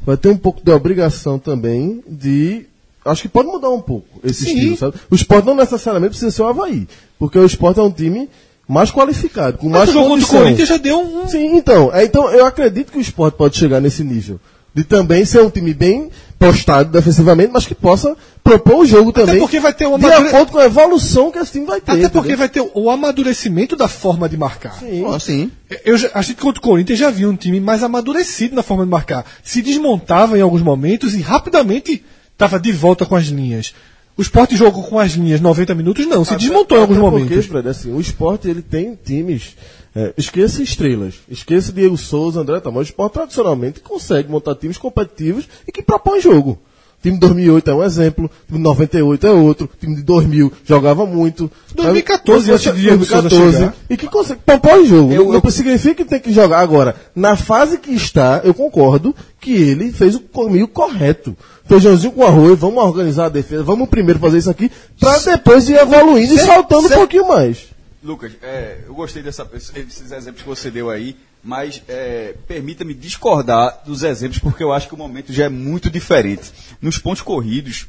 vai 0.06 0.16
ter 0.16 0.28
um 0.28 0.36
pouco 0.36 0.62
de 0.64 0.70
obrigação 0.70 1.38
também 1.38 2.02
de. 2.08 2.66
Acho 3.04 3.22
que 3.22 3.28
pode 3.28 3.48
mudar 3.48 3.70
um 3.70 3.80
pouco 3.80 4.20
esse 4.24 4.44
Sim. 4.44 4.54
estilo, 4.54 4.76
sabe? 4.78 4.94
O 5.10 5.14
esporte 5.14 5.44
não 5.46 5.54
necessariamente 5.54 6.10
precisa 6.10 6.30
ser 6.30 6.42
o 6.42 6.46
Havaí, 6.48 6.88
porque 7.18 7.38
o 7.38 7.44
esporte 7.44 7.78
é 7.78 7.82
um 7.82 7.90
time 7.90 8.28
mais 8.66 8.90
qualificado, 8.90 9.58
com 9.58 9.68
Mas 9.68 9.78
mais 9.80 9.90
o 9.90 9.92
jogo 9.92 10.08
contra 10.08 10.24
o 10.24 10.26
condição. 10.28 10.40
Corinthians 10.42 10.68
já 10.68 10.76
deu 10.78 10.98
um. 11.00 11.28
Sim, 11.28 11.56
então, 11.56 11.90
é, 11.94 12.04
então 12.04 12.30
eu 12.30 12.46
acredito 12.46 12.90
que 12.92 12.98
o 12.98 13.00
esporte 13.00 13.34
pode 13.36 13.56
chegar 13.58 13.80
nesse 13.80 14.02
nível. 14.02 14.40
De 14.74 14.82
também 14.82 15.24
ser 15.24 15.40
um 15.40 15.48
time 15.50 15.72
bem 15.72 16.10
postado 16.36 16.90
defensivamente, 16.90 17.50
mas 17.52 17.64
que 17.64 17.76
possa 17.76 18.16
propor 18.42 18.78
o 18.78 18.84
jogo 18.86 19.12
também. 19.12 19.38
porque 19.38 19.60
vai 19.60 19.72
ter 19.72 19.86
uma 19.86 19.96
de 19.98 20.04
madure- 20.04 20.28
acordo 20.30 20.50
com 20.50 20.58
a 20.58 20.64
evolução 20.64 21.30
que 21.30 21.38
esse 21.38 21.52
time 21.52 21.64
vai 21.66 21.80
ter. 21.80 21.92
Até 21.92 22.08
porque 22.08 22.32
entendeu? 22.32 22.38
vai 22.38 22.48
ter 22.48 22.70
o 22.74 22.90
amadurecimento 22.90 23.76
da 23.76 23.86
forma 23.86 24.28
de 24.28 24.36
marcar. 24.36 24.76
Ó, 25.04 25.16
sim. 25.20 25.52
Eu 25.84 25.96
já, 25.96 26.10
a 26.12 26.22
gente 26.22 26.40
contra 26.40 26.58
o 26.58 26.62
Corinthians 26.62 26.98
já 26.98 27.08
viu 27.08 27.30
um 27.30 27.36
time 27.36 27.60
mais 27.60 27.84
amadurecido 27.84 28.56
na 28.56 28.64
forma 28.64 28.84
de 28.84 28.90
marcar. 28.90 29.24
Se 29.44 29.62
desmontava 29.62 30.36
em 30.36 30.40
alguns 30.40 30.62
momentos 30.62 31.14
e 31.14 31.20
rapidamente 31.20 32.02
estava 32.34 32.60
de 32.60 32.70
volta 32.70 33.06
com 33.06 33.16
as 33.16 33.26
linhas. 33.26 33.74
O 34.16 34.22
Sport 34.22 34.52
jogou 34.52 34.84
com 34.84 34.98
as 34.98 35.12
linhas 35.12 35.40
90 35.40 35.74
minutos, 35.74 36.06
não. 36.06 36.24
Se 36.24 36.36
desmontou 36.36 36.78
em 36.78 36.80
alguns 36.82 36.98
Até 36.98 37.04
momentos. 37.04 37.28
Porque, 37.36 37.48
Fred, 37.48 37.68
assim, 37.68 37.92
o 37.92 38.00
esporte 38.00 38.48
ele 38.48 38.62
tem 38.62 38.94
times. 38.94 39.56
é, 39.94 40.14
esqueça 40.16 40.62
estrelas, 40.62 41.14
esqueça 41.28 41.72
Diego 41.72 41.96
Souza, 41.96 42.40
André 42.40 42.60
Tamar. 42.60 42.80
O 42.80 42.82
esporte 42.82 43.14
tradicionalmente 43.14 43.80
consegue 43.80 44.30
montar 44.30 44.54
times 44.54 44.78
competitivos 44.78 45.48
e 45.66 45.72
que 45.72 45.82
propõem 45.82 46.20
jogo. 46.20 46.60
O 47.04 47.06
time 47.06 47.16
de 47.16 47.20
2008 47.20 47.70
é 47.70 47.74
um 47.74 47.84
exemplo, 47.84 48.24
o 48.24 48.46
time 48.46 48.58
de 48.58 48.64
98 48.64 49.26
é 49.26 49.30
outro, 49.30 49.68
o 49.70 49.76
time 49.78 49.94
de 49.96 50.02
2000 50.02 50.50
jogava 50.64 51.04
muito. 51.04 51.50
2014, 51.74 52.46
Você- 52.46 52.52
antes 52.52 52.72
de 52.74 52.80
Diego 52.80 53.04
Souza 53.04 53.22
2014, 53.28 53.58
chegar. 53.58 53.74
E 53.90 53.96
que 53.98 54.06
consegue 54.06 54.40
propõe 54.46 54.86
jogo. 54.86 55.12
Eu- 55.12 55.30
não 55.30 55.50
significa 55.50 55.96
que 55.96 56.04
tem 56.06 56.18
que 56.18 56.32
jogar 56.32 56.60
agora. 56.60 56.96
Na 57.14 57.36
fase 57.36 57.76
que 57.76 57.92
está, 57.92 58.40
eu 58.42 58.54
concordo 58.54 59.14
que 59.38 59.52
ele 59.52 59.92
fez 59.92 60.14
o 60.14 60.20
caminho 60.20 60.66
correto. 60.66 61.36
Feijãozinho 61.66 62.12
com 62.12 62.24
arroz, 62.24 62.58
vamos 62.58 62.82
organizar 62.82 63.26
a 63.26 63.28
defesa, 63.28 63.62
vamos 63.62 63.86
primeiro 63.90 64.18
fazer 64.18 64.38
isso 64.38 64.48
aqui, 64.50 64.70
pra 64.98 65.18
depois 65.18 65.68
ir 65.68 65.74
evoluindo 65.76 66.32
e 66.32 66.38
saltando 66.38 66.86
um 66.86 66.90
pouquinho 66.90 67.28
mais. 67.28 67.66
Lucas, 68.02 68.32
é, 68.42 68.78
eu 68.86 68.94
gostei 68.94 69.22
dessa, 69.22 69.44
desses 69.44 70.10
exemplos 70.10 70.40
que 70.42 70.48
você 70.48 70.70
deu 70.70 70.88
aí, 70.88 71.16
mas 71.44 71.82
é, 71.86 72.34
permita-me 72.48 72.94
discordar 72.94 73.82
dos 73.84 74.02
exemplos, 74.02 74.38
porque 74.38 74.62
eu 74.62 74.72
acho 74.72 74.88
que 74.88 74.94
o 74.94 74.98
momento 74.98 75.32
já 75.32 75.44
é 75.44 75.48
muito 75.48 75.90
diferente. 75.90 76.50
Nos 76.80 76.98
pontos 76.98 77.22
corridos, 77.22 77.86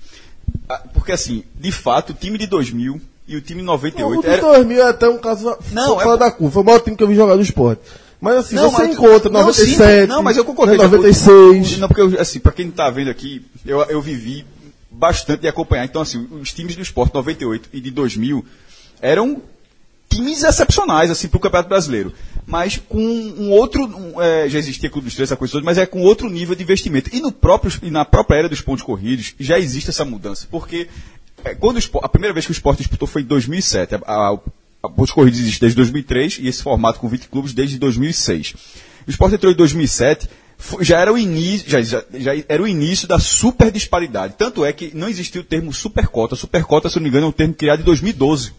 porque 0.94 1.12
assim, 1.14 1.44
de 1.60 1.72
fato, 1.72 2.10
o 2.12 2.14
time 2.14 2.38
de 2.38 2.48
2000 2.48 3.00
e 3.28 3.36
o 3.38 3.42
time 3.42 3.62
de 3.62 3.68
O 3.68 3.72
98 3.72 4.22
de 4.22 4.28
era, 4.28 4.42
2000 4.42 4.80
é 4.82 4.90
até 4.90 5.08
um 5.10 5.18
caso 5.18 5.58
Não, 5.72 5.98
fora 6.00 6.16
é- 6.16 6.18
da 6.18 6.32
curva. 6.32 6.54
Foi 6.54 6.62
o 6.62 6.66
maior 6.66 6.80
time 6.80 6.96
que 6.98 7.04
eu 7.04 7.08
vi 7.08 7.16
jogar 7.16 7.36
no 7.36 7.42
esporte. 7.42 7.82
Mas 8.22 8.38
assim, 8.38 8.56
Não, 8.56 8.72
você 8.72 8.84
mas- 8.84 8.94
encontra 8.96 9.30
não, 9.30 9.40
97, 9.42 10.02
sim, 10.02 10.08
não, 10.08 10.22
mas 10.24 10.38
eu 10.38 10.46
concordei. 10.46 10.78
96. 10.78 11.78
Não, 11.78 11.88
porque, 11.88 12.18
assim, 12.20 12.40
pra 12.40 12.52
quem 12.52 12.66
não 12.66 12.72
tá 12.72 12.90
vendo 12.90 13.10
aqui, 13.10 13.46
eu, 13.66 13.82
eu 13.84 14.02
vivi 14.02 14.46
bastante 14.90 15.42
de 15.42 15.48
acompanhar. 15.48 15.86
Então, 15.86 16.02
assim, 16.02 16.28
os 16.32 16.52
times 16.54 16.76
do 16.76 16.82
esporte 16.82 17.14
98 17.14 17.70
e 17.74 17.82
de 17.82 17.92
2000 17.92 18.44
eram 19.02 19.42
times 20.16 20.44
excepcionais, 20.44 21.10
assim, 21.12 21.28
pro 21.28 21.40
Campeonato 21.40 21.70
Brasileiro. 21.70 22.14
Mas 22.46 22.78
com 22.78 23.00
um 23.02 23.50
outro, 23.52 23.84
um, 23.86 24.22
é, 24.22 24.48
já 24.48 24.60
existia 24.60 24.90
Clube 24.90 25.06
dos 25.08 25.16
Três, 25.16 25.30
essa 25.30 25.36
coisa 25.36 25.52
toda, 25.54 25.66
mas 25.66 25.78
é 25.78 25.86
com 25.86 26.02
outro 26.02 26.30
nível 26.30 26.56
de 26.56 26.64
investimento. 26.64 27.10
E, 27.14 27.20
no 27.20 27.32
próprio, 27.32 27.72
e 27.82 27.90
na 27.90 28.06
própria 28.06 28.38
era 28.38 28.50
dos 28.50 28.62
pontos 28.62 28.84
corridos, 28.84 29.34
já 29.40 29.58
existe 29.58 29.90
essa 29.90 30.06
mudança. 30.06 30.48
Porque 30.52 30.88
é, 31.44 31.56
quando 31.56 31.78
o 31.78 32.00
a 32.04 32.10
primeira 32.10 32.34
vez 32.34 32.46
que 32.46 32.52
o 32.52 32.54
esporte 32.54 32.80
disputou 32.80 33.08
foi 33.08 33.22
em 33.24 33.26
2007. 33.26 33.96
A, 33.96 33.98
a, 34.06 34.38
a 34.84 34.90
Pontos 34.90 35.12
Corridos 35.12 35.40
existe 35.40 35.60
desde 35.60 35.76
2003 35.78 36.38
e 36.42 36.48
esse 36.48 36.62
formato 36.62 37.00
com 37.00 37.08
20 37.08 37.28
clubes 37.30 37.54
desde 37.54 37.80
2006. 37.80 38.54
O 39.08 39.10
esporte 39.10 39.36
entrou 39.36 39.52
em 39.52 39.56
2007, 39.56 40.30
fo- 40.58 40.84
já 40.84 41.00
era 41.00 41.12
o 41.12 41.18
início, 41.18 41.68
já, 41.70 41.82
já, 41.82 42.04
já 42.14 42.32
era 42.48 42.62
o 42.62 42.68
início 42.68 43.08
da 43.08 43.18
super 43.18 43.72
disparidade. 43.72 44.36
Tanto 44.38 44.64
é 44.64 44.72
que 44.72 44.92
não 44.96 45.10
existia 45.10 45.42
o 45.42 45.44
termo 45.44 45.74
supercota. 45.74 46.36
Supercota, 46.36 46.90
se 46.90 46.98
não 46.98 47.04
me 47.04 47.10
engano, 47.10 47.26
é 47.26 47.30
um 47.30 47.32
termo 47.32 47.56
criado 47.56 47.80
em 47.82 47.84
2012, 47.84 48.52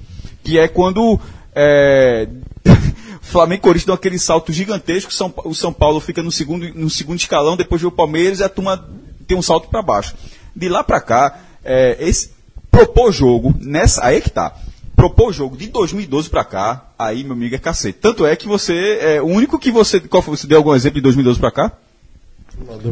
que 0.42 0.58
é 0.58 0.66
quando 0.66 1.20
é, 1.56 2.28
Flamengo 3.22 3.60
e 3.60 3.62
Corinthians 3.62 3.86
dão 3.86 3.94
aquele 3.94 4.18
salto 4.18 4.52
gigantesco, 4.52 5.12
São, 5.12 5.32
o 5.44 5.54
São 5.54 5.72
Paulo 5.72 5.98
fica 6.00 6.22
no 6.22 6.30
segundo, 6.30 6.68
no 6.74 6.90
segundo 6.90 7.18
escalão, 7.18 7.56
depois 7.56 7.80
vem 7.80 7.88
o 7.88 7.92
Palmeiras 7.92 8.40
e 8.40 8.44
a 8.44 8.48
turma 8.48 8.86
tem 9.26 9.36
um 9.36 9.42
salto 9.42 9.68
para 9.68 9.80
baixo. 9.80 10.14
De 10.54 10.68
lá 10.68 10.84
para 10.84 11.00
cá, 11.00 11.40
é, 11.64 11.96
esse 11.98 12.30
propor 12.70 13.10
jogo, 13.10 13.54
nessa, 13.58 14.04
aí 14.04 14.18
é 14.18 14.20
que 14.20 14.30
tá. 14.30 14.54
Propor 14.94 15.32
jogo 15.32 15.56
de 15.56 15.66
2012 15.68 16.28
para 16.28 16.44
cá, 16.44 16.86
aí, 16.98 17.24
meu 17.24 17.32
amigo, 17.32 17.54
é 17.54 17.58
cacete. 17.58 17.98
Tanto 18.00 18.26
é 18.26 18.36
que 18.36 18.46
você, 18.46 18.98
é, 19.00 19.22
o 19.22 19.26
único 19.26 19.58
que 19.58 19.70
você, 19.70 19.98
qual 20.00 20.22
foi, 20.22 20.36
você 20.36 20.46
deu 20.46 20.58
algum 20.58 20.74
exemplo 20.74 20.96
de 20.96 21.02
2012 21.02 21.40
para 21.40 21.50
cá? 21.50 21.72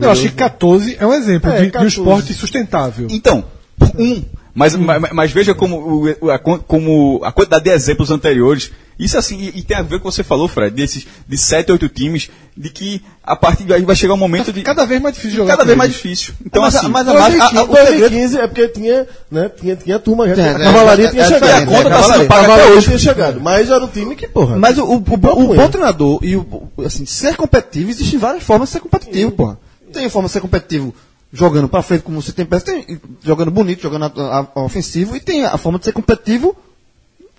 Eu 0.01 0.11
acho 0.11 0.23
que 0.23 0.33
14 0.33 0.97
é 0.99 1.07
um 1.07 1.15
exemplo 1.15 1.51
É, 1.51 1.57
de, 1.57 1.63
de 1.63 1.69
um 1.69 1.71
14. 1.71 1.97
esporte 1.97 2.35
sustentável. 2.35 3.09
Então, 3.11 3.45
um. 3.99 4.23
Mas, 4.55 4.77
mas, 4.77 5.13
mas 5.13 5.33
veja 5.33 5.55
como, 5.55 6.05
a, 6.31 6.39
como 6.39 7.21
a 7.25 7.33
quantidade 7.33 7.65
de 7.65 7.71
exemplos 7.71 8.11
anteriores 8.11 8.71
Isso 8.97 9.19
assim, 9.19 9.37
e, 9.37 9.59
e 9.59 9.63
tem 9.63 9.77
a 9.77 9.83
ver 9.83 9.99
com 9.99 10.07
o 10.09 10.11
que 10.11 10.15
você 10.17 10.23
falou, 10.23 10.47
Fred, 10.47 10.75
desses 10.75 11.07
de 11.27 11.37
sete, 11.37 11.73
oito 11.73 11.89
times, 11.89 12.31
de 12.57 12.71
que 12.71 13.03
a 13.25 13.35
partir 13.35 13.65
daí 13.65 13.83
vai 13.83 13.97
chegar 13.97 14.15
um 14.15 14.19
momento 14.19 14.53
de. 14.53 14.63
Cada 14.63 14.87
vez 14.87 15.03
mais 15.03 15.17
difícil 15.17 15.39
jogar. 15.39 15.53
cada 15.57 15.63
com 15.63 15.67
vez 15.67 15.77
mais 15.79 15.91
difícil. 15.93 16.35
Então, 16.47 16.63
mas, 16.63 16.77
assim. 16.77 16.87
a- 16.87 16.89
mas 16.89 17.09
a, 17.09 17.15
Mas 17.15 17.35
a, 17.41 17.45
a, 17.45 17.49
o 17.65 17.75
segredo 17.75 17.99
2015 17.99 18.39
é 18.39 18.47
porque 18.47 18.69
tinha, 18.69 19.09
né, 19.31 19.49
tinha, 19.49 19.75
tinha 19.75 19.99
turma 19.99 20.29
já. 20.33 20.41
É, 20.41 20.49
a 20.55 20.61
é, 20.61 20.63
cavalaria 20.63 21.07
é, 21.07 21.11
tinha 21.11 21.23
é 21.23 21.27
chegado. 21.27 21.43
diferente, 21.43 21.63
a 21.63 21.77
conta 21.77 21.89
é, 21.89 21.91
tá 21.93 22.03
sendo 22.05 22.27
paga 22.29 22.55
até 22.55 22.67
hoje 22.67 22.87
tinha 22.87 22.99
chegado. 22.99 23.41
Mas 23.41 23.71
era 23.71 23.85
o 23.85 23.89
time 23.89 24.15
que, 24.15 24.29
porra. 24.29 24.57
Mas 24.57 24.79
o, 24.79 24.85
o, 24.85 24.95
o, 24.95 25.01
bom- 25.01 25.17
o 25.17 25.55
bom 25.57 25.63
é. 25.63 25.69
treinador 25.69 26.21
e 26.23 26.37
o, 26.37 26.47
assim, 26.87 27.05
ser 27.05 27.35
competitivo, 27.35 27.91
existem 27.91 28.19
várias 28.21 28.45
formas 28.45 28.69
de 28.69 28.75
ser 28.75 28.81
competitivo, 28.81 29.33
porra. 29.33 29.59
Tem 29.93 30.09
forma 30.09 30.29
de 30.29 30.33
ser 30.33 30.41
competitivo 30.41 30.95
jogando 31.37 31.69
pra 31.69 31.83
frente, 31.83 32.03
como 32.03 32.23
você 32.23 32.31
tem 32.33 32.47
peça, 32.47 32.65
tem 32.67 32.99
jogando 33.23 33.51
bonito, 33.51 33.83
jogando 33.83 34.05
a- 34.21 34.49
a- 34.55 34.61
ofensivo, 34.63 35.17
e 35.17 35.21
tem 35.21 35.45
a 35.45 35.59
forma 35.59 35.79
de 35.81 35.85
ser 35.85 35.93
competitivo 35.93 36.57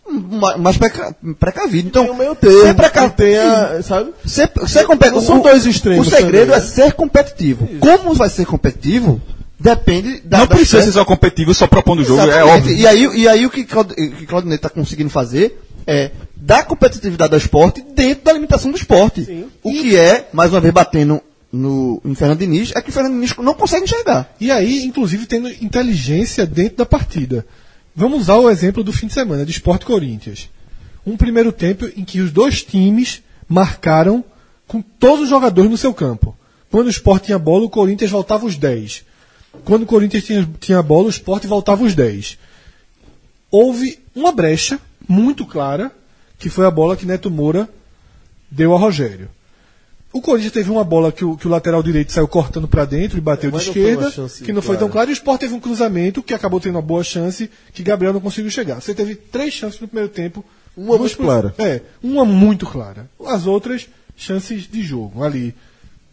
ma- 0.07 0.57
mais 0.57 0.77
preca- 0.77 1.15
precavido. 1.39 1.87
Então, 1.87 2.03
tem 2.03 2.13
o 2.13 2.17
meio 2.17 2.35
termo. 2.35 2.61
ser 2.61 2.75
preca- 2.75 3.09
Tem 3.09 3.37
a, 3.37 3.81
sabe? 3.81 4.11
Ser, 4.25 4.51
ser 4.67 4.85
competitivo. 4.85 5.25
São 5.25 5.39
dois 5.39 5.65
extremos 5.65 6.07
O 6.07 6.09
segredo 6.09 6.51
também. 6.51 6.57
é 6.57 6.61
ser 6.61 6.93
competitivo. 6.93 7.67
Como 7.79 8.13
vai 8.13 8.29
ser 8.29 8.45
competitivo, 8.45 9.19
depende 9.59 10.19
da. 10.25 10.39
não 10.39 10.47
das 10.47 10.57
precisa 10.57 10.81
ser 10.83 10.91
só 10.91 11.05
competitivo 11.05 11.53
só 11.53 11.65
propondo 11.65 12.01
o 12.01 12.05
jogo, 12.05 12.21
é 12.29 12.43
óbvio. 12.43 12.75
E 12.75 12.85
aí, 12.85 13.03
e 13.15 13.27
aí 13.27 13.45
o 13.45 13.49
que 13.49 13.63
Claud- 13.63 13.91
o 13.93 14.11
que 14.11 14.25
Claudinei 14.25 14.57
está 14.57 14.69
conseguindo 14.69 15.09
fazer 15.09 15.59
é 15.87 16.11
dar 16.35 16.65
competitividade 16.65 17.33
ao 17.33 17.37
esporte 17.39 17.81
dentro 17.95 18.25
da 18.25 18.33
limitação 18.33 18.69
do 18.71 18.77
esporte. 18.77 19.47
O 19.63 19.71
que 19.71 19.95
é, 19.95 20.27
mais 20.33 20.51
uma 20.51 20.59
vez 20.59 20.73
batendo 20.73 21.21
no, 21.55 22.01
em 22.03 22.13
Fernando 22.13 22.39
Diniz, 22.39 22.71
é 22.75 22.81
que 22.81 22.89
o 22.89 22.93
Fernando 22.93 23.13
Diniz 23.13 23.35
não 23.37 23.53
consegue 23.53 23.85
enxergar. 23.85 24.33
E 24.39 24.51
aí, 24.51 24.83
inclusive, 24.83 25.25
tendo 25.25 25.49
inteligência 25.49 26.45
dentro 26.45 26.77
da 26.77 26.85
partida. 26.85 27.45
Vamos 27.95 28.21
usar 28.21 28.35
o 28.35 28.49
exemplo 28.49 28.83
do 28.83 28.91
fim 28.91 29.07
de 29.07 29.13
semana, 29.13 29.45
de 29.45 29.51
Sport 29.51 29.83
Corinthians. 29.83 30.49
Um 31.05 31.15
primeiro 31.15 31.51
tempo 31.51 31.85
em 31.95 32.03
que 32.03 32.19
os 32.19 32.31
dois 32.31 32.61
times 32.63 33.23
marcaram 33.47 34.23
com 34.67 34.81
todos 34.81 35.23
os 35.23 35.29
jogadores 35.29 35.71
no 35.71 35.77
seu 35.77 35.93
campo. 35.93 36.35
Quando 36.69 36.87
o 36.87 36.91
Sport 36.91 37.25
tinha 37.25 37.39
bola, 37.39 37.65
o 37.65 37.69
Corinthians 37.69 38.11
voltava 38.11 38.45
os 38.45 38.57
10. 38.57 39.05
Quando 39.63 39.83
o 39.83 39.85
Corinthians 39.85 40.25
tinha, 40.25 40.49
tinha 40.59 40.81
bola, 40.81 41.05
o 41.05 41.09
Sport 41.09 41.45
voltava 41.45 41.83
os 41.83 41.95
10. 41.95 42.37
Houve 43.49 43.99
uma 44.13 44.31
brecha 44.31 44.79
muito 45.07 45.45
clara, 45.45 45.91
que 46.37 46.49
foi 46.49 46.65
a 46.65 46.71
bola 46.71 46.97
que 46.97 47.05
Neto 47.05 47.31
Moura 47.31 47.69
deu 48.51 48.75
a 48.75 48.79
Rogério. 48.79 49.29
O 50.15 50.21
Corinthians 50.21 50.53
teve 50.53 50.71
uma 50.71 50.85
bola 50.85 51.11
que 51.11 51.25
o, 51.25 51.35
que 51.35 51.45
o 51.45 51.49
lateral 51.51 51.83
direito 51.83 52.13
saiu 52.13 52.25
cortando 52.25 52.69
para 52.69 52.85
dentro 52.85 53.17
e 53.17 53.21
bateu 53.21 53.51
de 53.51 53.57
Mas 53.57 53.65
foi 53.65 53.81
uma 53.81 53.89
esquerda, 53.89 54.11
chance 54.11 54.41
que 54.41 54.53
não 54.53 54.61
foi 54.61 54.77
tão 54.77 54.87
clara. 54.87 55.07
claro, 55.07 55.09
e 55.09 55.11
o 55.11 55.13
Sport 55.13 55.41
teve 55.41 55.53
um 55.53 55.59
cruzamento 55.59 56.23
que 56.23 56.33
acabou 56.33 56.57
tendo 56.61 56.75
uma 56.75 56.81
boa 56.81 57.03
chance, 57.03 57.51
que 57.73 57.83
Gabriel 57.83 58.13
não 58.13 58.21
conseguiu 58.21 58.49
chegar. 58.49 58.79
Você 58.79 58.95
teve 58.95 59.13
três 59.15 59.53
chances 59.53 59.77
no 59.77 59.89
primeiro 59.89 60.09
tempo. 60.09 60.45
Uma 60.77 60.97
muito 60.97 61.17
clara. 61.17 61.53
É, 61.57 61.81
uma 62.01 62.23
muito 62.23 62.65
clara. 62.65 63.09
As 63.25 63.45
outras, 63.45 63.89
chances 64.15 64.69
de 64.71 64.81
jogo 64.81 65.21
ali. 65.21 65.53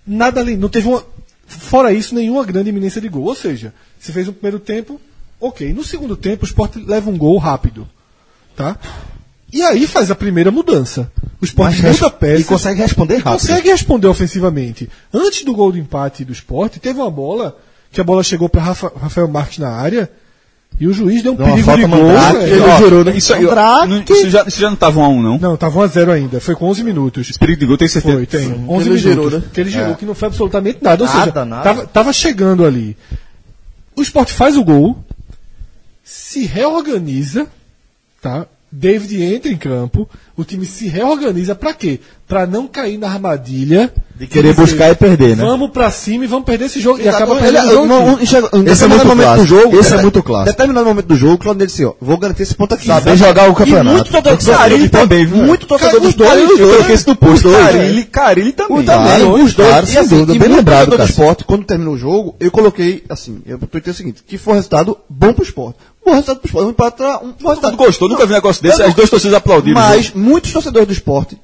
Nada 0.05 0.40
além, 0.40 0.57
não 0.57 0.68
teve 0.68 0.88
uma. 0.88 1.05
Fora 1.46 1.92
isso, 1.92 2.12
nenhuma 2.12 2.44
grande 2.44 2.70
iminência 2.70 3.00
de 3.00 3.09
gol. 3.09 3.26
Ou 3.26 3.36
seja, 3.36 3.72
você 4.00 4.11
fez 4.11 4.26
um 4.26 4.32
primeiro 4.32 4.59
tempo, 4.59 5.00
ok. 5.40 5.72
No 5.72 5.84
segundo 5.84 6.16
tempo, 6.16 6.42
o 6.42 6.48
Sport 6.48 6.74
leva 6.74 7.09
um 7.09 7.16
gol 7.16 7.38
rápido. 7.38 7.88
Tá? 8.57 8.76
E 9.53 9.61
aí 9.62 9.86
faz 9.86 10.11
a 10.11 10.14
primeira 10.14 10.50
mudança. 10.50 11.11
O 11.40 11.44
Sport 11.44 11.72
Mas 11.72 11.76
muda 11.76 11.88
res- 12.09 12.18
peças. 12.18 12.40
e 12.40 12.44
consegue 12.44 12.80
responder 12.80 13.16
rápido. 13.16 13.40
Consegue 13.40 13.68
responder 13.70 14.07
ofensivamente. 14.07 14.88
Antes 15.12 15.44
do 15.44 15.53
gol 15.55 15.72
do 15.72 15.78
empate 15.78 16.24
do 16.24 16.32
Sport, 16.32 16.76
teve 16.78 16.98
uma 16.98 17.11
bola 17.11 17.57
que 17.90 18.00
a 18.00 18.05
bola 18.05 18.22
chegou 18.22 18.48
para 18.48 18.62
Rafael 18.62 19.28
Marques 19.28 19.59
na 19.59 19.68
área 19.70 20.11
e 20.80 20.86
o 20.86 20.92
juiz 20.94 21.22
deu 21.22 21.32
um 21.32 21.36
Deu 21.36 21.44
uma 21.44 21.53
perigo 21.57 21.66
falta 21.66 21.82
de 21.84 21.88
gol. 21.90 22.03
mandrake, 22.07 22.36
velho. 22.38 22.55
ele 22.55 22.62
Ó, 22.62 22.78
gerou, 22.78 23.05
né? 23.05 23.16
Isso, 23.16 23.34
aí, 23.34 23.44
ó, 23.46 23.86
não, 23.86 24.03
isso, 24.09 24.30
já, 24.30 24.42
isso 24.44 24.59
já 24.59 24.68
não 24.68 24.74
estava 24.74 25.00
1 25.00 25.05
a 25.05 25.09
1 25.09 25.22
não? 25.22 25.38
Não, 25.38 25.57
tava 25.59 25.78
1 25.80 25.82
a 25.82 25.86
0 25.86 26.12
ainda. 26.12 26.40
Foi 26.40 26.55
com 26.57 26.66
11 26.68 26.82
minutos. 26.82 27.28
Esse 27.28 27.38
perigo 27.38 27.61
de 27.61 27.66
gol 27.66 27.76
tem 27.76 27.88
certeza. 27.88 28.16
Foi, 28.16 28.24
tem. 28.26 28.46
11 28.48 28.55
ele 28.55 28.66
minutos. 28.84 29.00
gerou, 29.03 29.30
né? 29.30 29.42
Que 29.53 29.61
ele 29.61 29.70
gerou, 29.70 29.94
que 29.96 30.07
não 30.07 30.14
foi 30.14 30.28
absolutamente 30.28 30.78
nada. 30.80 31.05
Ou 31.05 31.11
Nada, 31.11 31.24
seja, 31.32 31.44
nada. 31.44 31.62
Tava, 31.62 31.86
tava 31.86 32.12
chegando 32.14 32.64
ali. 32.64 32.96
O 33.94 34.00
Sport 34.00 34.30
faz 34.30 34.57
o 34.57 34.64
gol, 34.64 35.05
se 36.03 36.46
reorganiza, 36.46 37.46
tá? 38.22 38.46
David 38.74 39.22
entra 39.22 39.50
em 39.52 39.56
campo, 39.56 40.08
o 40.34 40.44
time 40.44 40.64
se 40.64 40.88
reorganiza 40.88 41.54
pra 41.54 41.74
quê? 41.74 42.00
Pra 42.26 42.46
não 42.46 42.66
cair 42.66 42.96
na 42.96 43.06
armadilha 43.10 43.92
De 44.18 44.26
querer 44.26 44.54
buscar 44.54 44.90
e 44.90 44.94
perder, 44.94 45.36
né? 45.36 45.44
Vamos 45.44 45.70
pra 45.70 45.90
cima 45.90 46.24
e 46.24 46.26
vamos 46.26 46.46
perder 46.46 46.64
esse 46.64 46.80
jogo. 46.80 46.98
E 47.02 47.06
acaba 47.06 47.32
Ele- 47.34 47.42
perdendo 47.42 47.66
o 47.68 47.72
jogo. 47.74 47.86
não, 47.86 48.18
em 48.18 48.22
Esse 48.72 48.84
é 48.84 48.86
muito 48.86 49.06
momento 49.06 49.26
clássico. 49.26 49.46
do 49.46 49.60
jogo. 49.60 49.78
Esse 49.78 49.92
é 49.94 49.98
em 49.98 50.02
muito 50.02 50.22
clássico. 50.22 50.50
determinado 50.56 50.86
momento 50.86 51.06
do 51.06 51.16
jogo, 51.16 51.34
o 51.34 51.38
Claudio 51.38 51.66
disse 51.66 51.82
assim: 51.82 51.92
ó, 51.92 52.04
vou 52.04 52.16
garantir 52.16 52.44
esse 52.44 52.54
ponto 52.54 52.72
aqui. 52.74 52.86
Saber 52.86 53.14
jogar 53.16 53.50
o 53.50 53.54
campeonato. 53.54 53.90
E 53.90 53.92
muito 53.92 54.10
torcedor, 54.10 54.40
saber 54.40 54.56
Carilli 54.58 54.88
também, 54.88 55.26
viu? 55.26 55.36
Muito 55.36 55.66
torcedor 55.66 56.00
dos 56.00 56.08
os 56.08 56.14
dois, 56.14 56.58
eu 56.58 56.68
coloquei 56.70 56.94
esse 56.94 57.06
no 57.08 57.16
posto. 57.16 57.50
Carilli, 57.52 58.04
Carilli 58.04 58.52
também. 58.52 58.78
Os 58.78 58.84
dois. 59.54 59.54
claro, 59.54 59.86
sem 59.86 59.98
assim, 59.98 60.24
dúvida, 60.24 60.38
bem 60.46 60.56
lembrado, 60.56 60.96
do 60.96 61.02
esporte, 61.04 61.44
quando 61.44 61.64
terminou 61.64 61.92
o 61.92 61.98
jogo, 61.98 62.34
eu 62.40 62.50
coloquei 62.50 63.04
assim, 63.10 63.42
eu 63.44 63.58
tuitei 63.58 63.90
o 63.92 63.94
seguinte, 63.94 64.22
que 64.26 64.38
foi 64.38 64.54
um 64.54 64.56
resultado 64.56 64.96
bom 65.10 65.34
pro 65.34 65.44
esporte. 65.44 65.78
Bom 66.05 66.11
resultado 66.12 66.38
pro 66.40 66.46
esporte. 66.48 66.66
Um 66.66 66.70
empate, 66.70 67.03
um 67.03 67.07
bom 67.07 67.18
Todo 67.32 67.48
resultado. 67.48 67.70
mundo 67.72 67.84
gostou, 67.84 68.09
nunca 68.09 68.26
vi 68.26 68.32
um 68.32 68.36
negócio 68.36 68.62
desse. 68.62 68.80
Eu 68.82 68.88
As 68.88 68.94
duas 68.94 69.11
torcidas 69.11 69.36
aplaudiram. 69.36 69.80
o 69.80 69.82
Mas 69.84 70.07
jogo. 70.07 70.18
muitos 70.18 70.53
torcedores 70.53 70.86
do 70.88 70.92
esporte, 70.92 71.40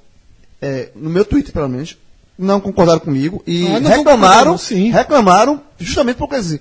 é, 0.61 0.91
no 0.97 1.09
meu 1.11 1.25
Twitter 1.25 1.53
pelo 1.53 1.69
menos, 1.69 1.97
não 2.39 2.61
concordaram 2.61 3.01
comigo 3.01 3.43
e 3.47 3.67
Ah, 3.69 3.79
reclamaram, 3.79 4.59
sim. 4.59 4.91
reclamaram 4.91 5.61
justamente 5.79 6.17
por 6.17 6.33
assim, 6.35 6.59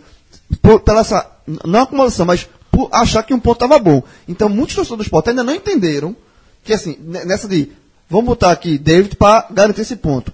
por, 0.62 0.80
pela 0.82 1.02
essa, 1.02 1.30
não 1.66 1.82
acumulação, 1.82 2.26
mas 2.26 2.48
por 2.72 2.90
achar 2.92 3.24
que 3.24 3.34
um 3.34 3.40
ponto 3.40 3.64
estava 3.64 3.80
bom. 3.80 4.04
Então 4.28 4.48
muitos 4.50 4.76
torcedores 4.76 5.00
do 5.06 5.08
esporte 5.08 5.30
ainda 5.30 5.44
não 5.44 5.54
entenderam 5.56 6.16
que 6.64 6.74
assim, 6.74 6.98
ne- 7.00 7.26
nessa 7.26 7.48
de, 7.48 7.72
vamos 8.10 8.26
botar 8.26 8.52
aqui 8.52 8.78
David 8.78 9.16
para 9.16 9.48
garantir 9.52 9.82
esse 9.82 9.96
ponto. 9.96 10.32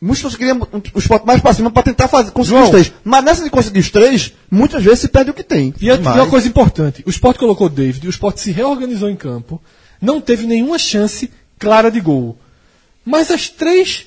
Muitos 0.00 0.36
queriam 0.36 0.56
um- 0.72 0.80
o 0.94 0.98
esporte 1.00 1.26
mais 1.26 1.40
para 1.40 1.52
cima 1.52 1.70
para 1.72 1.82
tentar 1.82 2.06
fazer, 2.06 2.30
conseguir 2.30 2.56
João. 2.58 2.64
os 2.66 2.70
três. 2.70 2.92
Mas 3.02 3.24
nessa 3.24 3.42
de 3.42 3.50
conseguir 3.50 3.80
os 3.80 3.90
três, 3.90 4.32
muitas 4.48 4.82
vezes 4.82 5.00
se 5.00 5.08
perde 5.08 5.30
o 5.32 5.34
que 5.34 5.42
tem. 5.42 5.74
E, 5.80 5.90
a- 5.90 5.96
e 5.96 5.98
Mas- 5.98 6.14
uma 6.14 6.26
coisa 6.28 6.46
importante: 6.46 7.02
o 7.04 7.10
Sport 7.10 7.36
colocou 7.36 7.66
o 7.66 7.70
David, 7.70 8.06
o 8.06 8.10
Sport 8.10 8.36
se 8.38 8.52
reorganizou 8.52 9.10
em 9.10 9.16
campo, 9.16 9.60
não 10.00 10.20
teve 10.20 10.46
nenhuma 10.46 10.78
chance 10.78 11.28
clara 11.58 11.90
de 11.90 12.00
gol. 12.00 12.38
Mas 13.04 13.30
as 13.30 13.48
três 13.48 14.06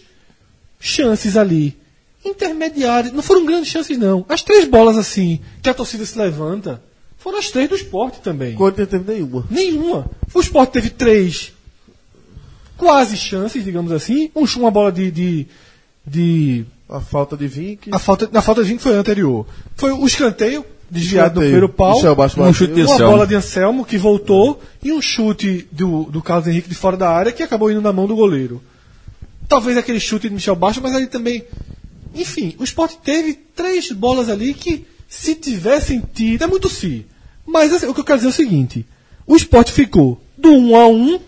chances 0.80 1.36
ali, 1.36 1.78
intermediárias, 2.24 3.12
não 3.12 3.22
foram 3.22 3.46
grandes 3.46 3.70
chances, 3.70 3.98
não. 3.98 4.26
As 4.30 4.42
três 4.42 4.66
bolas 4.66 4.98
assim, 4.98 5.42
que 5.62 5.70
a 5.70 5.74
torcida 5.74 6.06
se 6.06 6.18
levanta, 6.18 6.82
foram 7.18 7.38
as 7.38 7.50
três 7.50 7.68
do 7.68 7.76
Sport 7.76 8.20
também. 8.20 8.54
O 8.54 8.58
Corinthians 8.58 8.90
não 8.92 9.00
teve 9.00 9.12
nenhuma. 9.14 9.46
Nenhuma. 9.50 10.12
O 10.34 10.40
Sport 10.40 10.72
teve 10.72 10.90
três 10.90 11.52
quase 12.78 13.18
chances, 13.18 13.64
digamos 13.64 13.92
assim. 13.92 14.32
Um, 14.36 14.46
uma 14.58 14.72
bola 14.72 14.92
de. 14.92 15.12
de, 15.12 15.48
de 16.06 16.66
A 16.90 17.00
falta 17.00 17.38
de 17.38 17.48
Vink. 17.48 17.90
a 17.92 18.00
falta, 18.00 18.30
na 18.32 18.42
falta 18.42 18.64
de 18.64 18.70
20 18.70 18.80
foi 18.80 18.96
anterior. 18.96 19.46
Foi 19.76 19.92
o 19.92 20.06
escanteio, 20.06 20.66
desviado 20.90 21.36
no 21.36 21.42
primeiro 21.42 21.70
pau. 21.70 21.96
Michel 21.96 22.16
Baixo 22.16 22.42
Um 22.42 22.54
chute 22.54 22.74
de 22.74 22.84
Uma 22.84 22.98
bola 22.98 23.28
de 23.28 23.36
Anselmo 23.36 23.86
que 23.86 23.98
voltou 23.98 24.62
e 24.84 24.92
um 24.92 25.02
chute 25.02 25.68
do, 25.72 26.04
do 26.04 26.22
Carlos 26.22 26.48
Henrique 26.48 26.70
de 26.70 26.76
fora 26.76 26.98
da 26.98 27.10
área 27.10 27.32
que 27.32 27.44
acabou 27.44 27.72
indo 27.72 27.82
na 27.82 27.94
mão 27.94 28.08
do 28.08 28.16
goleiro. 28.16 28.62
Talvez 29.48 29.78
aquele 29.78 30.00
chute 30.00 30.28
de 30.28 30.36
Michel 30.36 30.56
Baixo, 30.56 30.82
mas 30.82 30.96
ali 30.96 31.08
também. 31.08 31.44
Enfim, 32.14 32.56
o 32.60 32.64
Sport 32.64 32.96
teve 33.04 33.34
três 33.34 33.92
bolas 33.92 34.30
ali 34.30 34.54
que, 34.54 34.86
se 35.12 35.36
tivessem 35.36 36.02
tido. 36.14 36.46
É 36.46 36.48
muito 36.48 36.70
se. 36.70 37.06
Mas 37.46 37.74
assim, 37.74 37.88
o 37.88 37.94
que 37.94 38.00
eu 38.00 38.06
quero 38.06 38.20
dizer 38.20 38.30
é 38.30 38.32
o 38.32 38.34
seguinte: 38.34 38.86
o 39.28 39.36
Sport 39.36 39.70
ficou 39.70 40.22
do 40.38 40.54
1 40.54 40.76
a 40.76 40.88
1 40.88 41.20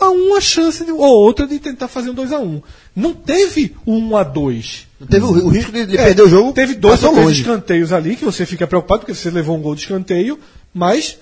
a 0.00 0.10
uma 0.10 0.40
chance 0.40 0.84
de, 0.84 0.90
ou 0.90 0.98
outra 0.98 1.46
de 1.46 1.58
tentar 1.58 1.88
fazer 1.88 2.10
um 2.10 2.14
2 2.14 2.32
a 2.32 2.38
1 2.38 2.62
Não 2.96 3.12
teve 3.12 3.76
um 3.86 3.98
1 4.12 4.16
a 4.16 4.22
2 4.24 4.86
Teve 5.08 5.24
o, 5.24 5.30
o 5.30 5.48
risco 5.48 5.72
de, 5.72 5.86
de 5.86 5.96
é, 5.96 6.04
perder 6.06 6.22
o 6.22 6.28
jogo. 6.28 6.52
Teve 6.52 6.74
dois 6.74 7.02
ou 7.02 7.14
três 7.14 7.30
escanteios 7.30 7.92
ali 7.92 8.16
que 8.16 8.24
você 8.24 8.44
fica 8.44 8.66
preocupado 8.66 9.00
porque 9.00 9.14
você 9.14 9.30
levou 9.30 9.56
um 9.56 9.62
gol 9.62 9.74
de 9.74 9.82
escanteio, 9.82 10.38
mas 10.74 11.18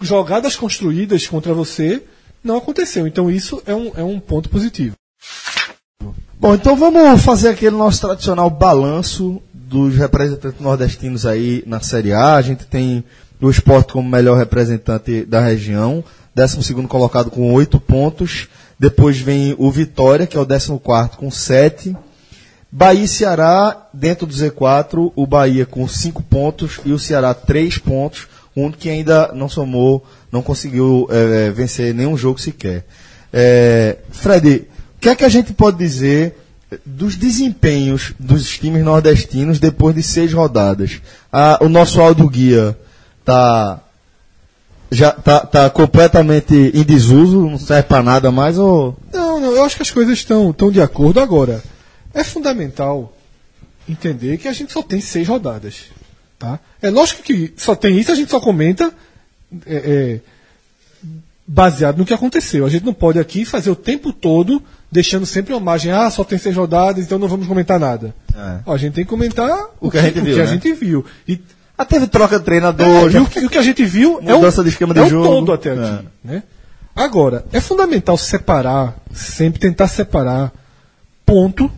jogadas 0.00 0.56
construídas 0.56 1.26
contra 1.26 1.54
você 1.54 2.02
não 2.42 2.56
aconteceu. 2.56 3.06
Então 3.06 3.30
isso 3.30 3.62
é 3.66 3.74
um, 3.74 3.92
é 3.96 4.02
um 4.02 4.18
ponto 4.18 4.48
positivo. 4.48 4.96
Bom, 6.40 6.54
então 6.54 6.76
vamos 6.76 7.22
fazer 7.22 7.48
aquele 7.48 7.76
nosso 7.76 8.00
tradicional 8.00 8.48
balanço 8.48 9.42
dos 9.52 9.96
representantes 9.96 10.60
nordestinos 10.60 11.26
aí 11.26 11.62
na 11.66 11.80
Série 11.80 12.12
A. 12.12 12.34
A 12.34 12.42
gente 12.42 12.64
tem 12.66 13.04
o 13.40 13.50
esporte 13.50 13.92
como 13.92 14.08
melhor 14.08 14.36
representante 14.36 15.24
da 15.24 15.40
região, 15.40 16.02
12 16.46 16.86
colocado 16.86 17.30
com 17.30 17.52
8 17.52 17.80
pontos. 17.80 18.48
Depois 18.78 19.18
vem 19.18 19.56
o 19.58 19.70
Vitória, 19.72 20.26
que 20.26 20.36
é 20.36 20.40
o 20.40 20.46
14 20.46 21.16
com 21.16 21.30
7. 21.30 21.96
Bahia 22.70 23.04
e 23.04 23.08
Ceará, 23.08 23.88
dentro 23.92 24.26
do 24.26 24.32
Z4, 24.32 25.12
o 25.16 25.26
Bahia 25.26 25.66
com 25.66 25.88
5 25.88 26.22
pontos 26.22 26.78
e 26.84 26.92
o 26.92 26.98
Ceará 26.98 27.34
3 27.34 27.78
pontos. 27.78 28.28
Único 28.54 28.78
que 28.78 28.88
ainda 28.88 29.32
não 29.34 29.48
somou, 29.48 30.04
não 30.30 30.42
conseguiu 30.42 31.08
eh, 31.10 31.50
vencer 31.50 31.94
nenhum 31.94 32.16
jogo 32.16 32.40
sequer. 32.40 32.84
Eh, 33.32 33.96
Fred, 34.10 34.66
o 34.96 35.00
que 35.00 35.08
é 35.08 35.16
que 35.16 35.24
a 35.24 35.28
gente 35.28 35.52
pode 35.52 35.76
dizer 35.76 36.36
dos 36.84 37.16
desempenhos 37.16 38.12
dos 38.18 38.58
times 38.58 38.84
nordestinos 38.84 39.58
depois 39.58 39.94
de 39.94 40.02
seis 40.02 40.32
rodadas? 40.32 41.00
Ah, 41.32 41.58
o 41.60 41.68
nosso 41.68 42.00
áudio 42.00 42.28
guia 42.28 42.76
está 43.20 43.80
já 44.90 45.12
tá, 45.12 45.40
tá 45.40 45.70
completamente 45.70 46.54
em 46.54 46.82
desuso, 46.82 47.48
não 47.48 47.58
serve 47.58 47.88
pra 47.88 48.02
nada 48.02 48.30
mais 48.30 48.58
ou. 48.58 48.96
Não, 49.12 49.40
não, 49.40 49.52
eu 49.52 49.64
acho 49.64 49.76
que 49.76 49.82
as 49.82 49.90
coisas 49.90 50.18
estão 50.18 50.50
estão 50.50 50.70
de 50.70 50.80
acordo. 50.80 51.20
Agora, 51.20 51.62
é 52.14 52.24
fundamental 52.24 53.14
entender 53.88 54.38
que 54.38 54.48
a 54.48 54.52
gente 54.52 54.72
só 54.72 54.82
tem 54.82 55.00
seis 55.00 55.28
rodadas. 55.28 55.84
Tá? 56.38 56.58
É 56.80 56.88
lógico 56.88 57.22
que 57.22 57.52
só 57.56 57.74
tem 57.74 57.98
isso, 57.98 58.12
a 58.12 58.14
gente 58.14 58.30
só 58.30 58.40
comenta 58.40 58.92
é, 59.66 59.76
é, 59.76 60.20
baseado 61.46 61.98
no 61.98 62.06
que 62.06 62.14
aconteceu. 62.14 62.64
A 62.64 62.70
gente 62.70 62.84
não 62.84 62.94
pode 62.94 63.18
aqui 63.18 63.44
fazer 63.44 63.70
o 63.70 63.76
tempo 63.76 64.12
todo 64.12 64.62
deixando 64.90 65.26
sempre 65.26 65.52
uma 65.52 65.60
margem, 65.60 65.90
ah, 65.90 66.10
só 66.10 66.24
tem 66.24 66.38
seis 66.38 66.56
rodadas, 66.56 67.04
então 67.04 67.18
não 67.18 67.28
vamos 67.28 67.46
comentar 67.46 67.78
nada. 67.78 68.14
É. 68.34 68.60
Ó, 68.64 68.72
a 68.72 68.78
gente 68.78 68.94
tem 68.94 69.04
que 69.04 69.10
comentar 69.10 69.68
O 69.80 69.90
que 69.90 69.98
a 69.98 70.02
gente 70.02 70.20
viu, 70.20 70.34
que 70.34 70.40
a 70.40 70.44
né? 70.44 70.50
gente 70.52 70.72
viu. 70.72 71.04
E 71.26 71.40
Ah, 71.78 71.84
teve 71.84 72.08
troca 72.08 72.40
de 72.40 72.44
treinador, 72.44 73.08
é, 73.08 73.12
e 73.12 73.18
o, 73.20 73.26
que, 73.26 73.56
o 73.56 73.60
a 73.60 73.62
gente 73.62 73.84
viu 73.84 74.20
é 74.26 74.34
o, 74.34 74.38
Mudança 74.38 74.64
de 74.64 74.70
esquema 74.70 74.92
de 74.92 74.98
é 74.98 75.04
o 75.04 75.08
jogo. 75.08 75.28
todo 75.28 75.52
até 75.52 75.70
aqui. 75.70 76.06
É. 76.24 76.32
Né? 76.32 76.42
Agora, 76.94 77.46
é 77.52 77.60
fundamental 77.60 78.18
separar, 78.18 78.96
sempre 79.14 79.60
tentar 79.60 79.86
separar 79.86 80.52
ponto, 81.24 81.70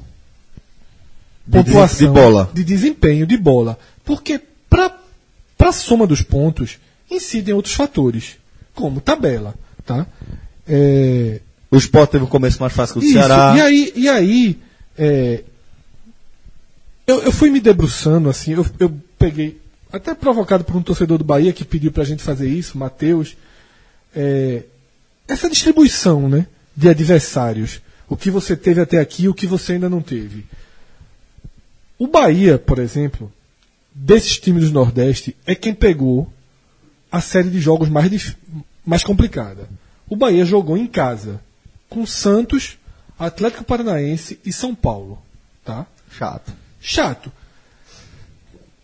De 1.47 1.59
pontuação 1.59 2.07
de 2.07 2.21
bola. 2.21 2.51
de 2.55 2.65
desempenho 2.65 3.27
de 3.27 3.37
bola. 3.37 3.79
Porque 4.03 4.41
para 4.71 4.95
a 5.61 5.73
soma 5.73 6.07
dos 6.07 6.23
pontos 6.23 6.79
incidem 7.11 7.53
outros 7.53 7.75
fatores, 7.75 8.37
como 8.75 9.03
tabela. 9.03 9.55
Tá? 9.85 10.07
É, 10.67 11.41
o 11.71 11.77
Sport 11.77 12.13
teve 12.13 12.25
um 12.25 12.29
começo 12.29 12.59
mais 12.59 12.73
fácil 12.73 12.95
que 12.95 13.01
o 13.01 13.05
isso, 13.05 13.13
Ceará. 13.13 13.55
E 13.55 13.61
aí, 13.61 13.93
e 13.95 14.09
aí 14.09 14.59
é, 14.97 15.45
eu, 17.07 17.23
eu 17.23 17.33
fui 17.33 17.51
me 17.51 17.61
debruçando, 17.61 18.29
assim, 18.31 18.53
eu, 18.53 18.65
eu 18.79 18.97
peguei, 19.19 19.61
até 19.93 20.15
provocado 20.15 20.65
por 20.65 20.77
um 20.77 20.83
torcedor 20.83 21.19
do 21.19 21.25
Bahia 21.25 21.53
que 21.53 21.65
pediu 21.65 21.91
pra 21.93 22.05
gente 22.05 22.23
fazer 22.23 22.49
isso, 22.49 22.79
Matheus, 22.79 23.37
é, 24.15 24.65
essa 25.27 25.49
distribuição 25.49 26.29
né, 26.29 26.47
de 26.77 26.89
adversários. 26.89 27.81
O 28.09 28.17
que 28.17 28.31
você 28.31 28.57
teve 28.57 28.81
até 28.81 28.99
aqui 28.99 29.25
e 29.25 29.29
o 29.29 29.35
que 29.35 29.47
você 29.47 29.75
ainda 29.75 29.89
não 29.89 30.03
teve. 30.03 30.45
O 31.99 32.07
Bahia, 32.07 32.59
por 32.59 32.79
exemplo, 32.79 33.33
desses 33.95 34.39
times 34.41 34.65
do 34.65 34.73
Nordeste, 34.73 35.37
é 35.47 35.55
quem 35.55 35.75
pegou 35.75 36.33
a 37.13 37.21
série 37.21 37.51
de 37.51 37.61
jogos 37.61 37.89
mais, 37.89 38.11
dif- 38.11 38.37
mais 38.85 39.05
complicada. 39.05 39.69
O 40.09 40.17
Bahia 40.17 40.45
jogou 40.45 40.77
em 40.77 40.87
casa 40.87 41.41
com 41.89 42.05
Santos, 42.07 42.79
Atlético 43.19 43.63
Paranaense 43.65 44.41
e 44.45 44.53
São 44.53 44.75
Paulo. 44.75 45.21
Tá? 45.65 45.87
Chato. 46.11 46.53
Chato. 46.81 47.31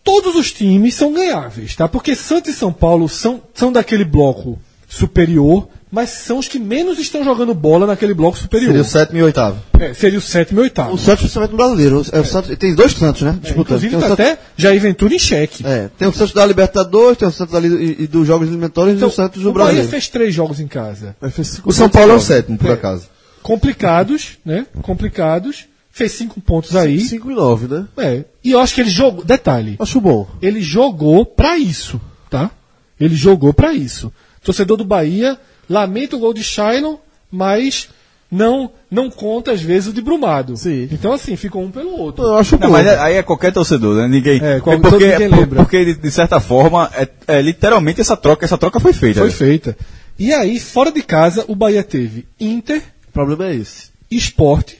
Todos 0.07 0.35
os 0.35 0.51
times 0.53 0.95
são 0.95 1.11
ganháveis, 1.13 1.75
tá? 1.75 1.87
Porque 1.87 2.15
Santos 2.15 2.53
e 2.53 2.57
São 2.57 2.71
Paulo 2.71 3.09
são, 3.09 3.41
são 3.53 3.71
daquele 3.71 4.05
bloco 4.05 4.57
superior, 4.87 5.67
mas 5.91 6.09
são 6.11 6.37
os 6.39 6.47
que 6.47 6.57
menos 6.59 6.97
estão 6.99 7.23
jogando 7.23 7.53
bola 7.53 7.85
naquele 7.85 8.13
bloco 8.13 8.37
superior. 8.37 8.67
Seria 8.69 8.81
o 8.81 8.85
sétimo 8.85 9.19
e 9.19 9.23
oitavo. 9.23 9.57
É, 9.79 9.93
seria 9.93 10.17
o 10.17 10.21
sétimo 10.21 10.59
e 10.59 10.63
oitavo. 10.63 10.93
O 10.93 10.97
Santos, 10.97 11.19
principalmente 11.21 11.51
no 11.51 11.57
brasileiro. 11.57 12.05
É, 12.11 12.19
o 12.19 12.25
Santos, 12.25 12.57
tem 12.57 12.73
dois 12.73 12.93
Santos, 12.93 13.21
né? 13.21 13.37
É, 13.43 13.49
inclusive 13.51 13.89
Tem 13.91 13.99
tá 13.99 14.07
Santos- 14.09 14.25
até 14.25 14.39
Jair 14.55 14.79
Ventura 14.81 15.13
em 15.13 15.19
xeque. 15.19 15.65
É, 15.65 15.89
tem 15.97 16.07
o 16.07 16.13
Santos 16.13 16.33
da 16.33 16.45
Libertadores, 16.45 17.17
tem 17.17 17.27
o 17.27 17.31
Santos 17.31 17.53
ali 17.55 17.67
e, 17.67 18.03
e 18.03 18.07
dos 18.07 18.25
Jogos 18.25 18.47
Eliminatórios 18.47 19.01
e 19.01 19.03
o 19.05 19.09
Santos 19.11 19.41
do 19.43 19.49
Então, 19.49 19.51
o 19.51 19.53
Bahia 19.53 19.65
Brasileiro. 19.65 19.89
fez 19.91 20.07
três 20.07 20.33
jogos 20.33 20.59
em 20.59 20.67
casa. 20.67 21.15
Cinco 21.43 21.69
O 21.69 21.73
São 21.73 21.89
Paulo 21.89 22.13
é 22.13 22.15
o 22.15 22.19
sétimo, 22.21 22.57
por 22.57 22.69
É. 22.69 22.73
acaso. 22.73 23.07
Complicados, 23.43 24.37
né? 24.45 24.65
Complicados. 24.81 25.65
Fez 25.97 26.11
cinco 26.11 26.39
pontos 26.39 26.75
aí. 26.75 26.99
5 26.99 27.31
e 27.31 27.33
9, 27.33 27.67
né? 27.67 27.85
É. 27.97 28.23
E 28.43 28.51
eu 28.51 28.59
acho 28.59 28.75
que 28.75 28.81
ele 28.81 28.89
jogou. 28.91 29.25
Detalhe. 29.25 29.75
Acho 29.79 29.99
bom. 29.99 30.27
ele 30.39 30.61
jogou 30.61 31.25
pra 31.25 31.57
isso, 31.57 31.99
tá? 32.29 32.51
Ele 32.99 33.15
jogou 33.15 33.51
pra 33.51 33.73
isso. 33.73 34.13
Torcedor 34.43 34.77
do 34.77 34.85
Bahia 34.85 35.39
lamenta 35.67 36.15
o 36.15 36.19
gol 36.19 36.35
de 36.35 36.43
Shailon, 36.43 36.97
mas 37.31 37.89
não 38.29 38.69
não 38.91 39.09
conta 39.09 39.51
às 39.53 39.59
vezes 39.61 39.89
o 39.89 39.93
de 39.93 40.01
Brumado. 40.01 40.55
Sim. 40.55 40.87
Então 40.91 41.11
assim, 41.13 41.35
ficou 41.35 41.63
um 41.63 41.71
pelo 41.71 41.97
outro. 41.97 42.23
Eu 42.25 42.35
acho 42.37 42.57
Não, 42.59 42.67
bom. 42.67 42.73
mas 42.73 42.85
é- 42.85 42.99
aí 42.99 43.15
é 43.15 43.23
qualquer 43.23 43.51
torcedor, 43.51 43.95
né? 43.95 44.07
Ninguém. 44.07 44.39
É, 44.41 44.57
É, 44.57 44.59
qual- 44.59 44.79
porque, 44.79 44.97
ninguém 45.07 45.11
é 45.25 45.27
lembra. 45.27 45.63
porque 45.63 45.83
de, 45.83 45.95
de 45.95 46.11
certa 46.11 46.39
forma, 46.39 46.91
é, 46.93 47.07
é 47.27 47.41
literalmente 47.41 47.99
essa 48.01 48.15
troca, 48.15 48.45
essa 48.45 48.57
troca 48.57 48.79
foi 48.79 48.93
feita. 48.93 49.19
Foi 49.21 49.29
né? 49.29 49.33
feita. 49.35 49.75
E 50.19 50.31
aí, 50.31 50.59
fora 50.59 50.91
de 50.91 51.01
casa, 51.01 51.43
o 51.47 51.55
Bahia 51.55 51.83
teve 51.83 52.27
Inter, 52.39 52.81
O 53.09 53.11
problema 53.11 53.47
é 53.47 53.55
esse. 53.55 53.89
Esporte 54.11 54.77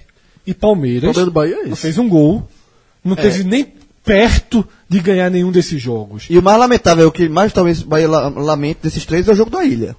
e 0.47 0.53
Palmeiras. 0.53 1.03
Problema 1.03 1.25
do 1.25 1.31
Bahia 1.31 1.55
é 1.57 1.69
esse. 1.69 1.75
fez 1.81 1.97
um 1.97 2.07
gol. 2.09 2.47
Não 3.03 3.15
teve 3.15 3.43
nem 3.43 3.67
perto 4.03 4.67
de 4.89 4.99
ganhar 5.01 5.29
nenhum 5.29 5.51
desses 5.51 5.81
jogos. 5.81 6.25
E 6.29 6.37
o 6.37 6.41
mais 6.41 6.57
lamentável, 6.57 7.07
o 7.07 7.11
que 7.11 7.27
mais 7.29 7.51
talvez 7.53 7.81
o 7.81 7.85
Bahia 7.85 8.07
la- 8.09 8.29
lamente 8.29 8.79
desses 8.81 9.05
três 9.05 9.27
é 9.27 9.31
o 9.33 9.35
jogo 9.35 9.51
da 9.51 9.63
ilha. 9.65 9.95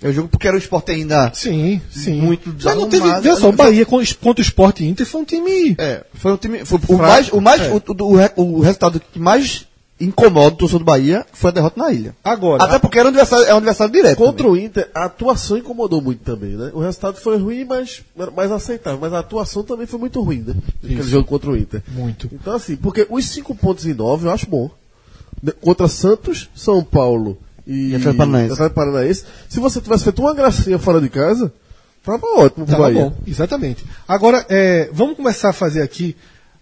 É 0.00 0.08
o 0.08 0.12
jogo 0.12 0.28
porque 0.28 0.46
era 0.46 0.54
o 0.56 0.58
esporte 0.60 0.92
ainda. 0.92 1.32
Sim, 1.34 1.80
sim. 1.90 2.20
Muito 2.20 2.54
Mas 2.62 2.76
não 2.76 2.88
teve. 2.88 3.20
Veja 3.20 3.36
só, 3.36 3.48
o 3.48 3.52
Bahia 3.52 3.84
contra 3.84 4.40
o 4.40 4.42
Sport 4.42 4.80
e 4.80 4.84
Inter 4.86 5.04
foi 5.04 5.20
um 5.22 5.24
time. 5.24 5.74
É, 5.76 6.04
foi 6.14 6.32
um 6.32 6.36
time. 6.36 6.64
Foi 6.64 6.78
o 6.88 6.98
mais. 6.98 7.32
O, 7.32 7.40
mais 7.40 7.62
É. 7.62 7.70
o, 7.72 7.82
o, 8.36 8.42
o 8.58 8.60
resultado 8.60 9.00
que 9.12 9.18
mais 9.18 9.66
incomoda 10.00 10.54
o 10.54 10.58
torcedor 10.58 10.80
do 10.80 10.84
Bahia 10.84 11.26
foi 11.32 11.50
a 11.50 11.52
derrota 11.54 11.80
na 11.80 11.92
ilha. 11.92 12.14
Agora. 12.22 12.62
Até 12.62 12.78
porque 12.78 12.98
era 12.98 13.06
um 13.06 13.10
adversário, 13.10 13.46
é 13.46 13.54
um 13.54 13.56
adversário 13.58 13.92
direto. 13.92 14.16
Contra 14.16 14.44
também. 14.44 14.52
o 14.52 14.56
Inter, 14.64 14.90
a 14.94 15.04
atuação 15.06 15.56
incomodou 15.56 16.00
muito 16.00 16.22
também, 16.22 16.50
né? 16.56 16.70
O 16.72 16.80
resultado 16.80 17.16
foi 17.16 17.36
ruim, 17.36 17.64
mas 17.64 18.02
mais 18.36 18.52
aceitável. 18.52 18.98
Mas 19.00 19.12
a 19.12 19.18
atuação 19.18 19.62
também 19.64 19.86
foi 19.86 19.98
muito 19.98 20.20
ruim, 20.22 20.44
né? 20.46 20.54
Aquele 20.84 21.00
Isso. 21.00 21.08
jogo 21.10 21.26
contra 21.26 21.50
o 21.50 21.56
Inter. 21.56 21.82
Muito. 21.88 22.28
Então, 22.32 22.54
assim, 22.54 22.76
porque 22.76 23.06
os 23.10 23.24
cinco 23.24 23.54
pontos 23.54 23.86
em 23.86 23.94
nove 23.94 24.26
eu 24.26 24.30
acho 24.30 24.48
bom. 24.48 24.70
Contra 25.60 25.86
Santos, 25.88 26.48
São 26.54 26.82
Paulo 26.82 27.38
e 27.66 27.90
E 27.90 27.94
Atlético 27.96 28.16
Paranaense. 28.18 28.52
Atlético 28.52 28.74
Paranaense. 28.74 29.24
Se 29.48 29.60
você 29.60 29.80
tivesse 29.80 30.04
feito 30.04 30.20
uma 30.22 30.34
gracinha 30.34 30.78
fora 30.78 31.00
de 31.00 31.08
casa, 31.08 31.52
tava 32.04 32.26
ótimo 32.36 32.64
pro 32.66 32.74
Tava 32.74 32.84
Bahia. 32.84 33.02
bom, 33.04 33.14
exatamente. 33.26 33.84
Agora, 34.06 34.44
é, 34.48 34.88
vamos 34.92 35.16
começar 35.16 35.50
a 35.50 35.52
fazer 35.52 35.82
aqui. 35.82 36.16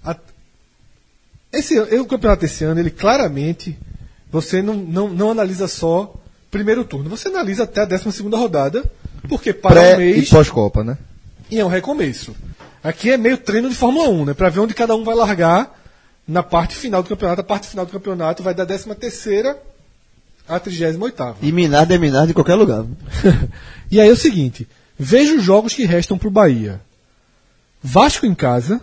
a- 0.04 0.16
esse, 1.58 1.74
eu, 1.74 2.02
o 2.02 2.06
campeonato 2.06 2.44
esse 2.44 2.64
ano, 2.64 2.80
ele 2.80 2.90
claramente, 2.90 3.78
você 4.30 4.62
não, 4.62 4.74
não, 4.74 5.08
não 5.08 5.30
analisa 5.30 5.68
só 5.68 6.14
primeiro 6.50 6.84
turno, 6.84 7.10
você 7.10 7.28
analisa 7.28 7.64
até 7.64 7.82
a 7.82 7.84
12 7.84 8.12
segunda 8.12 8.36
rodada, 8.36 8.84
porque 9.28 9.52
para 9.52 9.80
um 9.80 9.82
Pré 9.82 9.94
e 9.94 10.14
mês 10.14 10.30
pós-Copa, 10.30 10.84
né? 10.84 10.96
e 11.50 11.58
é 11.58 11.64
um 11.64 11.68
recomeço. 11.68 12.34
Aqui 12.82 13.10
é 13.10 13.16
meio 13.16 13.38
treino 13.38 13.68
de 13.68 13.74
Fórmula 13.74 14.08
1, 14.08 14.24
né? 14.26 14.34
Para 14.34 14.48
ver 14.48 14.60
onde 14.60 14.74
cada 14.74 14.94
um 14.94 15.04
vai 15.04 15.14
largar 15.14 15.76
na 16.26 16.42
parte 16.42 16.76
final 16.76 17.02
do 17.02 17.08
campeonato. 17.08 17.40
A 17.40 17.44
parte 17.44 17.68
final 17.68 17.84
do 17.84 17.92
campeonato 17.92 18.42
vai 18.42 18.54
da 18.54 18.64
13 18.64 18.94
terceira 18.94 19.60
à 20.48 20.58
38 20.60 21.36
E 21.42 21.50
Minardi 21.50 21.94
é 21.94 21.98
Minardi 21.98 22.30
em 22.30 22.34
qualquer 22.34 22.54
lugar. 22.54 22.84
e 23.90 24.00
aí 24.00 24.08
é 24.08 24.12
o 24.12 24.16
seguinte: 24.16 24.68
veja 24.98 25.34
os 25.34 25.42
jogos 25.42 25.74
que 25.74 25.84
restam 25.84 26.18
pro 26.18 26.30
Bahia: 26.30 26.80
Vasco 27.82 28.26
em 28.26 28.34
casa, 28.34 28.80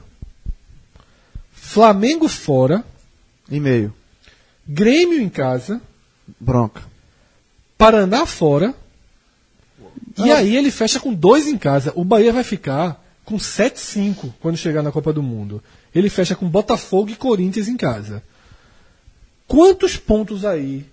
Flamengo 1.73 2.27
fora, 2.27 2.83
E 3.49 3.59
meio. 3.59 3.91
Grêmio 4.67 5.19
em 5.19 5.27
casa, 5.27 5.81
Bronca. 6.39 6.83
Paraná 7.75 8.27
fora. 8.27 8.75
E 10.15 10.31
aí 10.31 10.55
ele 10.55 10.69
fecha 10.69 10.99
com 10.99 11.11
dois 11.11 11.47
em 11.47 11.57
casa. 11.57 11.91
O 11.95 12.03
Bahia 12.03 12.31
vai 12.31 12.43
ficar 12.43 13.03
com 13.25 13.37
7-5 13.37 14.31
quando 14.39 14.55
chegar 14.55 14.83
na 14.83 14.91
Copa 14.91 15.11
do 15.11 15.23
Mundo. 15.23 15.63
Ele 15.95 16.09
fecha 16.09 16.35
com 16.35 16.47
Botafogo 16.47 17.09
e 17.09 17.15
Corinthians 17.15 17.67
em 17.67 17.75
casa. 17.75 18.21
Quantos 19.47 19.97
pontos 19.97 20.45
aí 20.45 20.85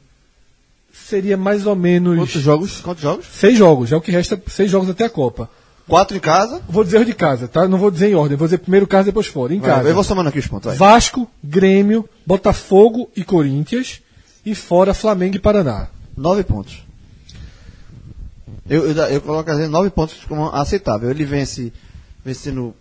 seria 0.91 1.37
mais 1.37 1.67
ou 1.67 1.77
menos. 1.77 2.17
Quantos 2.17 2.41
jogos? 2.41 2.81
Quantos 2.81 3.03
jogos? 3.03 3.27
Seis 3.27 3.59
jogos, 3.59 3.93
é 3.93 3.97
o 3.97 4.01
que 4.01 4.11
resta, 4.11 4.43
seis 4.49 4.71
jogos 4.71 4.89
até 4.89 5.05
a 5.05 5.11
Copa. 5.11 5.51
Quatro 5.91 6.17
em 6.17 6.21
casa. 6.21 6.63
Vou 6.69 6.85
dizer 6.85 7.01
os 7.01 7.07
de 7.07 7.15
casa, 7.15 7.49
tá? 7.49 7.69
Não 7.69 7.77
vou 7.77 7.91
dizer 7.91 8.09
em 8.09 8.15
ordem, 8.15 8.37
vou 8.37 8.47
dizer 8.47 8.59
primeiro 8.59 8.87
casa, 8.87 9.05
depois 9.05 9.27
fora. 9.27 9.55
Em 9.55 9.61
Vai, 9.61 9.71
casa. 9.71 9.89
eu 9.89 9.95
vou 9.95 10.05
somando 10.05 10.29
aqui 10.29 10.39
os 10.39 10.47
pontos. 10.47 10.67
Vai. 10.67 10.77
Vasco, 10.77 11.29
Grêmio, 11.43 12.09
Botafogo 12.25 13.11
e 13.15 13.23
Corinthians. 13.25 14.01
E 14.47 14.55
fora 14.55 14.95
Flamengo 14.95 15.37
e 15.37 15.39
Paraná. 15.39 15.89
Nove 16.17 16.43
pontos. 16.43 16.83
Eu, 18.69 18.91
eu, 18.91 18.97
eu 18.97 19.21
coloco 19.21 19.51
assim, 19.51 19.67
nove 19.67 19.91
pontos 19.91 20.25
como 20.27 20.49
aceitável. 20.49 21.11
Ele 21.11 21.25
vence 21.25 21.73
vencendo 22.25 22.75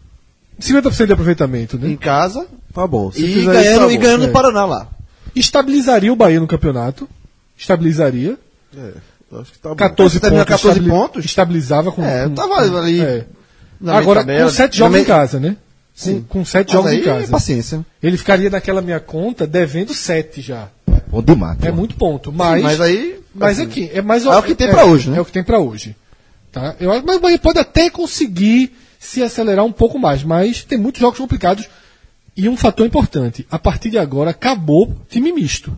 50% 0.61 1.05
de 1.05 1.13
aproveitamento, 1.13 1.77
né? 1.77 1.89
em 1.89 1.97
casa 1.97 2.47
Tá 2.73 2.85
bom. 2.85 3.11
Se 3.11 3.23
e 3.23 3.45
ganhando, 3.45 3.91
e 3.91 3.97
ganhando 3.97 4.23
é. 4.23 4.27
no 4.27 4.33
Paraná 4.33 4.65
lá. 4.65 4.87
Estabilizaria 5.35 6.13
o 6.13 6.15
Bahia 6.15 6.39
no 6.39 6.47
campeonato. 6.47 7.09
Estabilizaria. 7.57 8.37
É, 8.75 8.93
acho 9.33 9.51
que 9.51 9.59
tá 9.59 9.69
bom. 9.69 9.75
14 9.75 10.13
Você 10.15 10.19
termina 10.19 10.43
pontos. 10.45 10.61
14 10.61 10.79
estabili- 10.79 11.01
pontos? 11.01 11.25
Estabilizava 11.25 11.91
com. 11.91 12.03
É, 12.03 12.27
com- 12.27 12.35
tava 12.35 12.55
ali. 12.79 13.01
é. 13.01 13.25
Agora, 13.87 14.21
tabela. 14.21 14.49
com 14.49 14.55
sete 14.55 14.73
Na 14.73 14.77
jogos 14.85 14.95
me- 14.97 15.01
em 15.01 15.05
casa, 15.05 15.39
né? 15.39 15.49
Com, 15.49 15.55
Sim. 15.95 16.25
com 16.27 16.45
sete 16.45 16.67
Mas 16.67 16.73
jogos 16.73 16.91
aí 16.91 16.99
em 16.99 17.03
casa. 17.03 17.23
é 17.25 17.27
paciência. 17.27 17.85
Ele 18.01 18.17
ficaria 18.17 18.49
naquela 18.49 18.81
minha 18.81 18.99
conta 18.99 19.45
devendo 19.47 19.93
sete 19.93 20.41
já. 20.41 20.67
Bom 21.07 21.21
demais. 21.21 21.57
É 21.63 21.71
muito 21.71 21.95
ponto. 21.95 22.31
Mas, 22.31 22.61
Mas 22.61 22.81
aí. 22.81 23.19
mas 23.33 23.57
assim, 23.59 23.67
aqui, 23.67 23.89
é 23.93 24.01
mais 24.01 24.25
é 24.25 24.29
o 24.37 24.43
que 24.43 24.55
tem 24.55 24.69
pra 24.69 24.85
hoje, 24.85 25.09
né? 25.09 25.17
É 25.17 25.21
o 25.21 25.25
que 25.25 25.31
tem 25.31 25.43
pra 25.43 25.59
hoje. 25.59 25.95
Tá? 26.51 26.75
Eu, 26.79 26.91
acho- 26.91 27.03
mas 27.05 27.17
o 27.17 27.19
Bahia 27.19 27.37
pode 27.39 27.59
até 27.59 27.89
conseguir 27.89 28.75
se 28.99 29.21
acelerar 29.23 29.63
um 29.65 29.71
pouco 29.71 29.97
mais, 29.99 30.23
mas 30.23 30.63
tem 30.63 30.77
muitos 30.77 30.99
jogos 31.01 31.17
complicados. 31.19 31.67
E 32.35 32.47
um 32.47 32.55
fator 32.57 32.85
importante, 32.85 33.45
a 33.51 33.59
partir 33.59 33.89
de 33.89 33.97
agora 33.97 34.31
acabou 34.31 34.95
time 35.09 35.31
misto. 35.31 35.75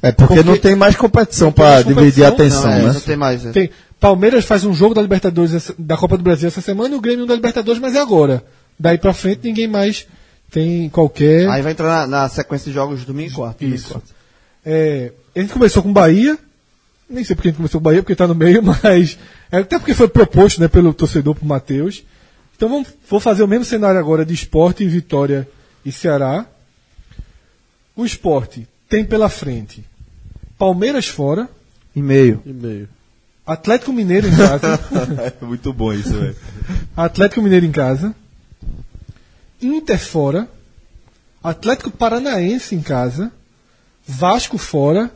É 0.00 0.12
porque, 0.12 0.34
Porque- 0.36 0.48
não 0.48 0.56
tem 0.56 0.76
mais 0.76 0.94
competição 0.94 1.52
mais 1.56 1.84
dividir 1.84 2.24
a 2.24 2.28
atenção, 2.28 2.62
Não, 2.66 2.72
é, 2.72 2.82
né? 2.82 2.92
não 2.92 3.00
tem 3.00 3.16
mais. 3.16 3.44
é. 3.44 3.50
Tem, 3.50 3.70
Palmeiras 3.98 4.44
faz 4.44 4.64
um 4.64 4.72
jogo 4.72 4.94
da 4.94 5.02
Libertadores 5.02 5.72
da 5.76 5.96
Copa 5.96 6.16
do 6.16 6.22
Brasil 6.22 6.46
essa 6.46 6.60
semana 6.60 6.94
e 6.94 6.98
o 6.98 7.00
Grêmio 7.00 7.24
um 7.24 7.26
da 7.26 7.34
Libertadores, 7.34 7.80
mas 7.80 7.96
é 7.96 8.00
agora. 8.00 8.44
Daí 8.78 8.96
pra 8.96 9.12
frente 9.12 9.40
ninguém 9.42 9.66
mais 9.66 10.06
tem 10.50 10.88
qualquer. 10.88 11.48
Aí 11.48 11.62
vai 11.62 11.72
entrar 11.72 12.06
na, 12.06 12.22
na 12.22 12.28
sequência 12.28 12.70
de 12.70 12.74
jogos 12.74 13.04
domingo 13.04 13.54
e 13.60 13.64
e 13.64 13.74
Isso. 13.74 14.00
É, 14.64 15.12
a 15.34 15.40
gente 15.40 15.52
começou 15.52 15.82
com 15.82 15.92
Bahia, 15.92 16.38
nem 17.10 17.24
sei 17.24 17.34
porque 17.34 17.48
a 17.48 17.50
gente 17.50 17.56
começou 17.56 17.80
com 17.80 17.84
Bahia, 17.84 18.02
porque 18.02 18.14
tá 18.14 18.28
no 18.28 18.36
meio, 18.36 18.62
mas. 18.84 19.18
é, 19.50 19.58
até 19.58 19.78
porque 19.80 19.94
foi 19.94 20.06
proposto 20.06 20.60
né, 20.60 20.68
pelo 20.68 20.94
torcedor, 20.94 21.34
pro 21.34 21.44
Matheus. 21.44 22.04
Então 22.56 22.68
vamos, 22.68 22.88
vou 23.08 23.18
fazer 23.18 23.42
o 23.42 23.48
mesmo 23.48 23.64
cenário 23.64 23.98
agora 23.98 24.24
de 24.24 24.32
esporte, 24.34 24.86
Vitória 24.86 25.48
e 25.84 25.90
Ceará. 25.90 26.46
O 27.96 28.04
esporte 28.04 28.66
tem 28.88 29.04
pela 29.04 29.28
frente 29.28 29.84
Palmeiras 30.58 31.06
fora, 31.06 31.48
E 31.94 32.02
meio. 32.02 32.42
E 32.44 32.52
meio. 32.52 32.88
Atlético 33.46 33.92
Mineiro 33.92 34.26
em 34.28 34.36
casa. 34.36 34.78
É 35.40 35.44
muito 35.44 35.72
bom 35.72 35.92
isso, 35.92 36.12
velho. 36.12 36.36
Atlético 36.96 37.40
Mineiro 37.42 37.64
em 37.64 37.72
casa. 37.72 38.14
Inter 39.62 39.98
fora. 39.98 40.48
Atlético 41.42 41.90
Paranaense 41.90 42.74
em 42.74 42.82
casa. 42.82 43.30
Vasco 44.06 44.58
fora. 44.58 45.10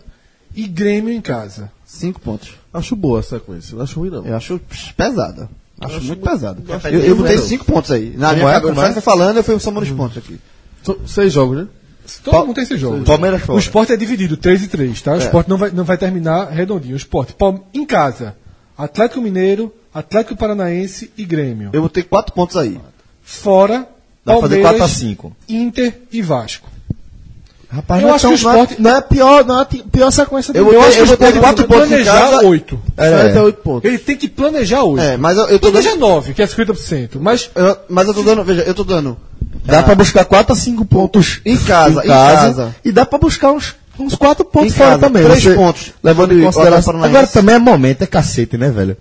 E 0.54 0.66
Grêmio 0.68 1.12
em 1.12 1.20
casa. 1.20 1.70
Cinco 1.84 2.20
pontos. 2.20 2.52
Acho 2.72 2.94
boa 2.96 3.20
a 3.20 3.22
sequência, 3.22 3.74
não 3.76 3.82
acho 3.82 3.98
ruim 4.00 4.10
não. 4.10 4.24
Eu 4.26 4.36
acho 4.36 4.60
pesada. 4.96 5.48
Acho, 5.80 5.96
acho 5.96 6.06
muito 6.06 6.20
muito- 6.20 6.30
pesada. 6.30 6.62
Eu, 6.90 7.00
eu 7.00 7.16
botei 7.16 7.38
cinco 7.38 7.64
pontos 7.64 7.90
aí. 7.90 8.14
Na 8.16 8.32
minha 8.32 8.60
cabeça, 8.60 9.00
falando, 9.00 9.38
eu 9.38 9.42
fui 9.44 9.58
somando 9.58 9.86
os 9.86 9.92
pontos 9.92 10.16
aqui. 10.18 10.38
São 10.82 10.96
seis 11.06 11.32
jogos, 11.32 11.56
né? 11.58 11.66
Todo 12.24 12.32
Pa- 12.32 12.44
mundo 12.44 12.54
tem 12.54 12.64
esse 12.64 12.76
jogo. 12.76 13.04
Palmeiras 13.04 13.42
fora. 13.42 13.56
O 13.56 13.58
esporte 13.60 13.92
é 13.92 13.96
dividido, 13.96 14.36
3 14.36 14.62
e 14.64 14.68
3, 14.68 15.00
tá? 15.02 15.12
O 15.14 15.18
esporte 15.18 15.48
não 15.48 15.56
vai, 15.56 15.70
não 15.70 15.84
vai 15.84 15.96
terminar 15.96 16.50
redondinho. 16.50 16.94
O 16.94 16.96
esporte, 16.96 17.32
Palme- 17.32 17.60
em 17.72 17.84
casa, 17.84 18.36
Atlético 18.76 19.20
Mineiro, 19.20 19.72
Atlético 19.94 20.36
Paranaense 20.36 21.10
e 21.16 21.24
Grêmio. 21.24 21.70
Eu 21.72 21.82
botei 21.82 22.02
quatro 22.02 22.32
pontos 22.34 22.56
aí. 22.56 22.80
Fora, 23.22 23.86
Dá 24.24 24.32
pra 24.34 24.42
fazer 24.42 24.56
Palmeiras, 24.62 24.78
4 24.80 24.84
a 24.84 24.88
5. 24.88 25.36
Inter 25.48 26.00
e 26.12 26.22
Vasco. 26.22 26.68
Rapaz, 27.68 28.02
Eu 28.02 28.06
não 28.08 28.12
é 28.12 28.16
acho 28.16 28.22
tão- 28.28 28.36
que 28.36 28.40
o 28.40 28.44
não 28.44 28.50
é- 28.52 28.62
esporte- 28.62 28.82
Não 28.82 28.96
é 28.96 29.00
pior, 29.00 29.44
não 29.46 29.60
é 29.62 29.64
pior 29.64 30.10
sequência 30.10 30.52
do 30.52 30.58
Eu 30.58 30.64
botei- 30.66 30.80
acho 30.80 30.90
que 30.90 30.98
eu 30.98 31.02
o 31.02 31.06
esporte 31.12 31.38
quatro 31.40 31.56
tem 31.56 31.66
que 31.66 31.72
pontos 31.72 31.86
em 31.86 31.88
planejar 31.88 32.20
casa. 32.30 32.46
8. 32.46 32.80
É. 32.98 33.38
A 33.38 33.42
oito 33.44 33.62
pontos. 33.62 33.84
Ele 33.88 33.98
tem 33.98 34.16
que 34.16 34.28
planejar 34.28 34.82
8. 34.84 35.00
É, 35.02 35.16
mas 35.16 35.38
eu, 35.38 35.44
eu 35.44 35.58
tô 35.58 35.70
dando. 35.70 35.82
Planeja 35.82 35.96
9, 35.96 36.34
que 36.34 36.42
é 36.42 36.46
50%. 36.46 37.18
Mas 37.18 37.50
eu- 37.54 37.76
mas 37.88 38.06
eu 38.08 38.12
tô 38.14 38.22
dando, 38.22 38.44
veja, 38.44 38.60
eu 38.62 38.74
tô 38.74 38.84
dando. 38.84 39.16
Dá 39.64 39.82
pra 39.82 39.94
buscar 39.94 40.24
4 40.24 40.52
a 40.52 40.56
5 40.56 40.84
pontos 40.84 41.40
Em 41.44 41.56
casa, 41.56 42.04
em 42.04 42.08
casa. 42.08 42.74
E 42.84 42.90
dá 42.92 43.04
pra 43.06 43.18
buscar 43.18 43.52
uns, 43.52 43.74
uns 43.98 44.14
4 44.14 44.44
pontos 44.44 44.72
Em 44.72 44.76
fora 44.76 44.90
casa, 44.90 45.00
também. 45.02 45.22
três 45.24 45.42
Você- 45.42 45.54
pontos. 45.54 45.92
Levando 46.02 46.38
em 46.38 46.42
consideração. 46.42 47.02
Agora 47.02 47.26
também 47.26 47.54
é 47.54 47.58
momento, 47.58 48.02
é 48.02 48.06
cacete, 48.06 48.56
né, 48.58 48.70
velho? 48.70 48.96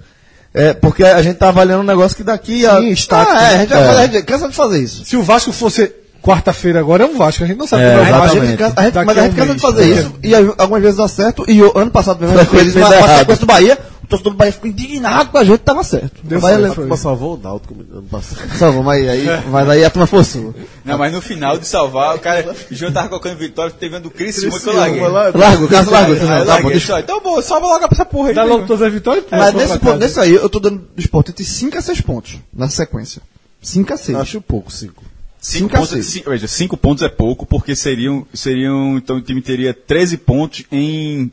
É, 0.53 0.73
porque 0.73 1.03
a 1.03 1.21
gente 1.21 1.37
tá 1.37 1.47
avaliando 1.47 1.81
um 1.81 1.85
negócio 1.85 2.15
que 2.17 2.23
daqui 2.23 2.65
a. 2.65 2.77
Sim, 2.77 2.89
estático. 2.89 3.37
Ah, 3.37 3.51
é, 3.51 3.55
a 3.55 3.57
gente, 3.59 3.73
É. 3.73 3.77
a 3.77 4.05
gente 4.07 4.21
cansa 4.23 4.49
de 4.49 4.55
fazer 4.55 4.79
isso. 4.79 5.05
se 5.05 5.15
o 5.15 5.23
Vasco 5.23 5.51
fosse 5.53 5.91
quarta-feira 6.21 6.79
agora, 6.79 7.03
é 7.03 7.07
um 7.07 7.17
Vasco. 7.17 7.43
A 7.43 7.47
gente 7.47 7.57
não 7.57 7.65
sabe 7.67 7.83
É, 7.83 7.95
como 7.95 8.05
é 8.05 8.11
o 8.11 8.21
A 8.21 8.27
gente 8.27 8.57
cansa- 8.57 8.73
a 8.75 8.83
gente- 8.83 9.05
mas 9.05 9.17
a 9.17 9.21
gente 9.21 9.31
um 9.31 9.35
cansa 9.37 9.55
de 9.55 9.61
fazer 9.61 9.83
É. 9.83 9.87
isso. 9.87 10.13
E 10.21 10.35
algumas 10.35 10.81
vezes 10.81 10.97
dá 10.97 11.07
certo. 11.07 11.45
E 11.47 11.63
o 11.63 11.71
ano 11.75 11.89
passado 11.89 12.19
mesmo, 12.19 12.37
a 12.37 12.43
gente 12.43 12.49
fez 12.51 12.75
uma, 12.75 12.87
sequência 13.17 13.35
do 13.39 13.45
Bahia. 13.45 13.77
O 14.11 14.17
torcedor 14.17 14.33
do 14.33 14.37
Bahia 14.37 14.51
ficou 14.51 14.69
indignado 14.69 15.29
com 15.31 15.37
a 15.37 15.43
gente, 15.43 15.59
tava 15.59 15.83
certo. 15.83 16.19
Deu 16.23 16.39
Vai 16.39 16.55
certo. 16.55 16.75
Turma 16.75 16.97
salvou 16.97 17.35
o 17.35 17.37
Náutico 17.41 17.73
ano 17.73 18.03
passado. 18.03 18.41
Salvou, 18.59 18.83
mas 18.83 19.07
aí, 19.07 19.25
mas 19.49 19.69
aí 19.69 19.85
a 19.85 19.89
turma 19.89 20.05
forçou. 20.05 20.53
Não, 20.83 20.97
mas 20.97 21.13
no 21.13 21.21
final 21.21 21.57
de 21.57 21.65
salvar, 21.65 22.15
o 22.15 22.19
cara, 22.19 22.53
o 22.71 22.75
João 22.75 22.91
tava 22.91 23.07
colocando 23.07 23.37
vitória, 23.37 23.71
teve 23.71 23.95
vendo 23.95 24.07
o 24.07 24.11
Cris 24.11 24.39
que 24.39 24.45
eu 24.69 24.75
larguei. 24.75 25.01
Largo, 25.07 25.65
o 25.65 25.67
caso 25.69 25.89
largo. 25.89 26.13
Aí 26.13 26.39
eu 26.39 26.45
Tá 26.45 26.61
bom, 26.61 26.69
deixa- 26.69 26.99
então, 26.99 27.21
bom, 27.21 27.41
salva 27.41 27.67
logo 27.67 27.87
essa 27.89 28.05
porra 28.05 28.29
aí. 28.29 28.35
Dá 28.35 28.43
meu 28.43 28.53
logo 28.55 28.67
todas 28.67 28.81
as 28.85 28.93
vitórias. 28.93 29.23
Mas 29.31 29.53
nesse, 29.53 29.73
ponto, 29.73 29.85
casa. 29.85 29.97
nesse 29.97 30.19
aí, 30.19 30.33
eu 30.33 30.49
tô 30.49 30.59
dando 30.59 30.79
do 30.93 30.99
esporte 30.99 31.31
entre 31.31 31.45
5 31.45 31.77
a 31.77 31.81
6 31.81 32.01
pontos 32.01 32.37
na 32.53 32.69
sequência. 32.69 33.21
5 33.61 33.93
a 33.93 33.97
6. 33.97 34.17
Acho 34.17 34.41
pouco, 34.41 34.71
cinco. 34.71 35.03
Cinco 35.39 35.63
Cinco 35.69 35.75
a 35.75 35.79
pontos, 35.79 35.89
seis. 35.93 36.05
cinco, 36.05 36.29
veja, 36.29 36.47
cinco 36.47 36.77
pontos 36.77 37.03
é 37.03 37.09
pouco, 37.09 37.47
porque 37.47 37.75
seriam, 37.75 38.27
seriam, 38.31 38.97
então 38.97 39.15
o 39.17 39.21
time 39.21 39.41
teria 39.41 39.73
13 39.73 40.17
pontos 40.17 40.63
em 40.71 41.31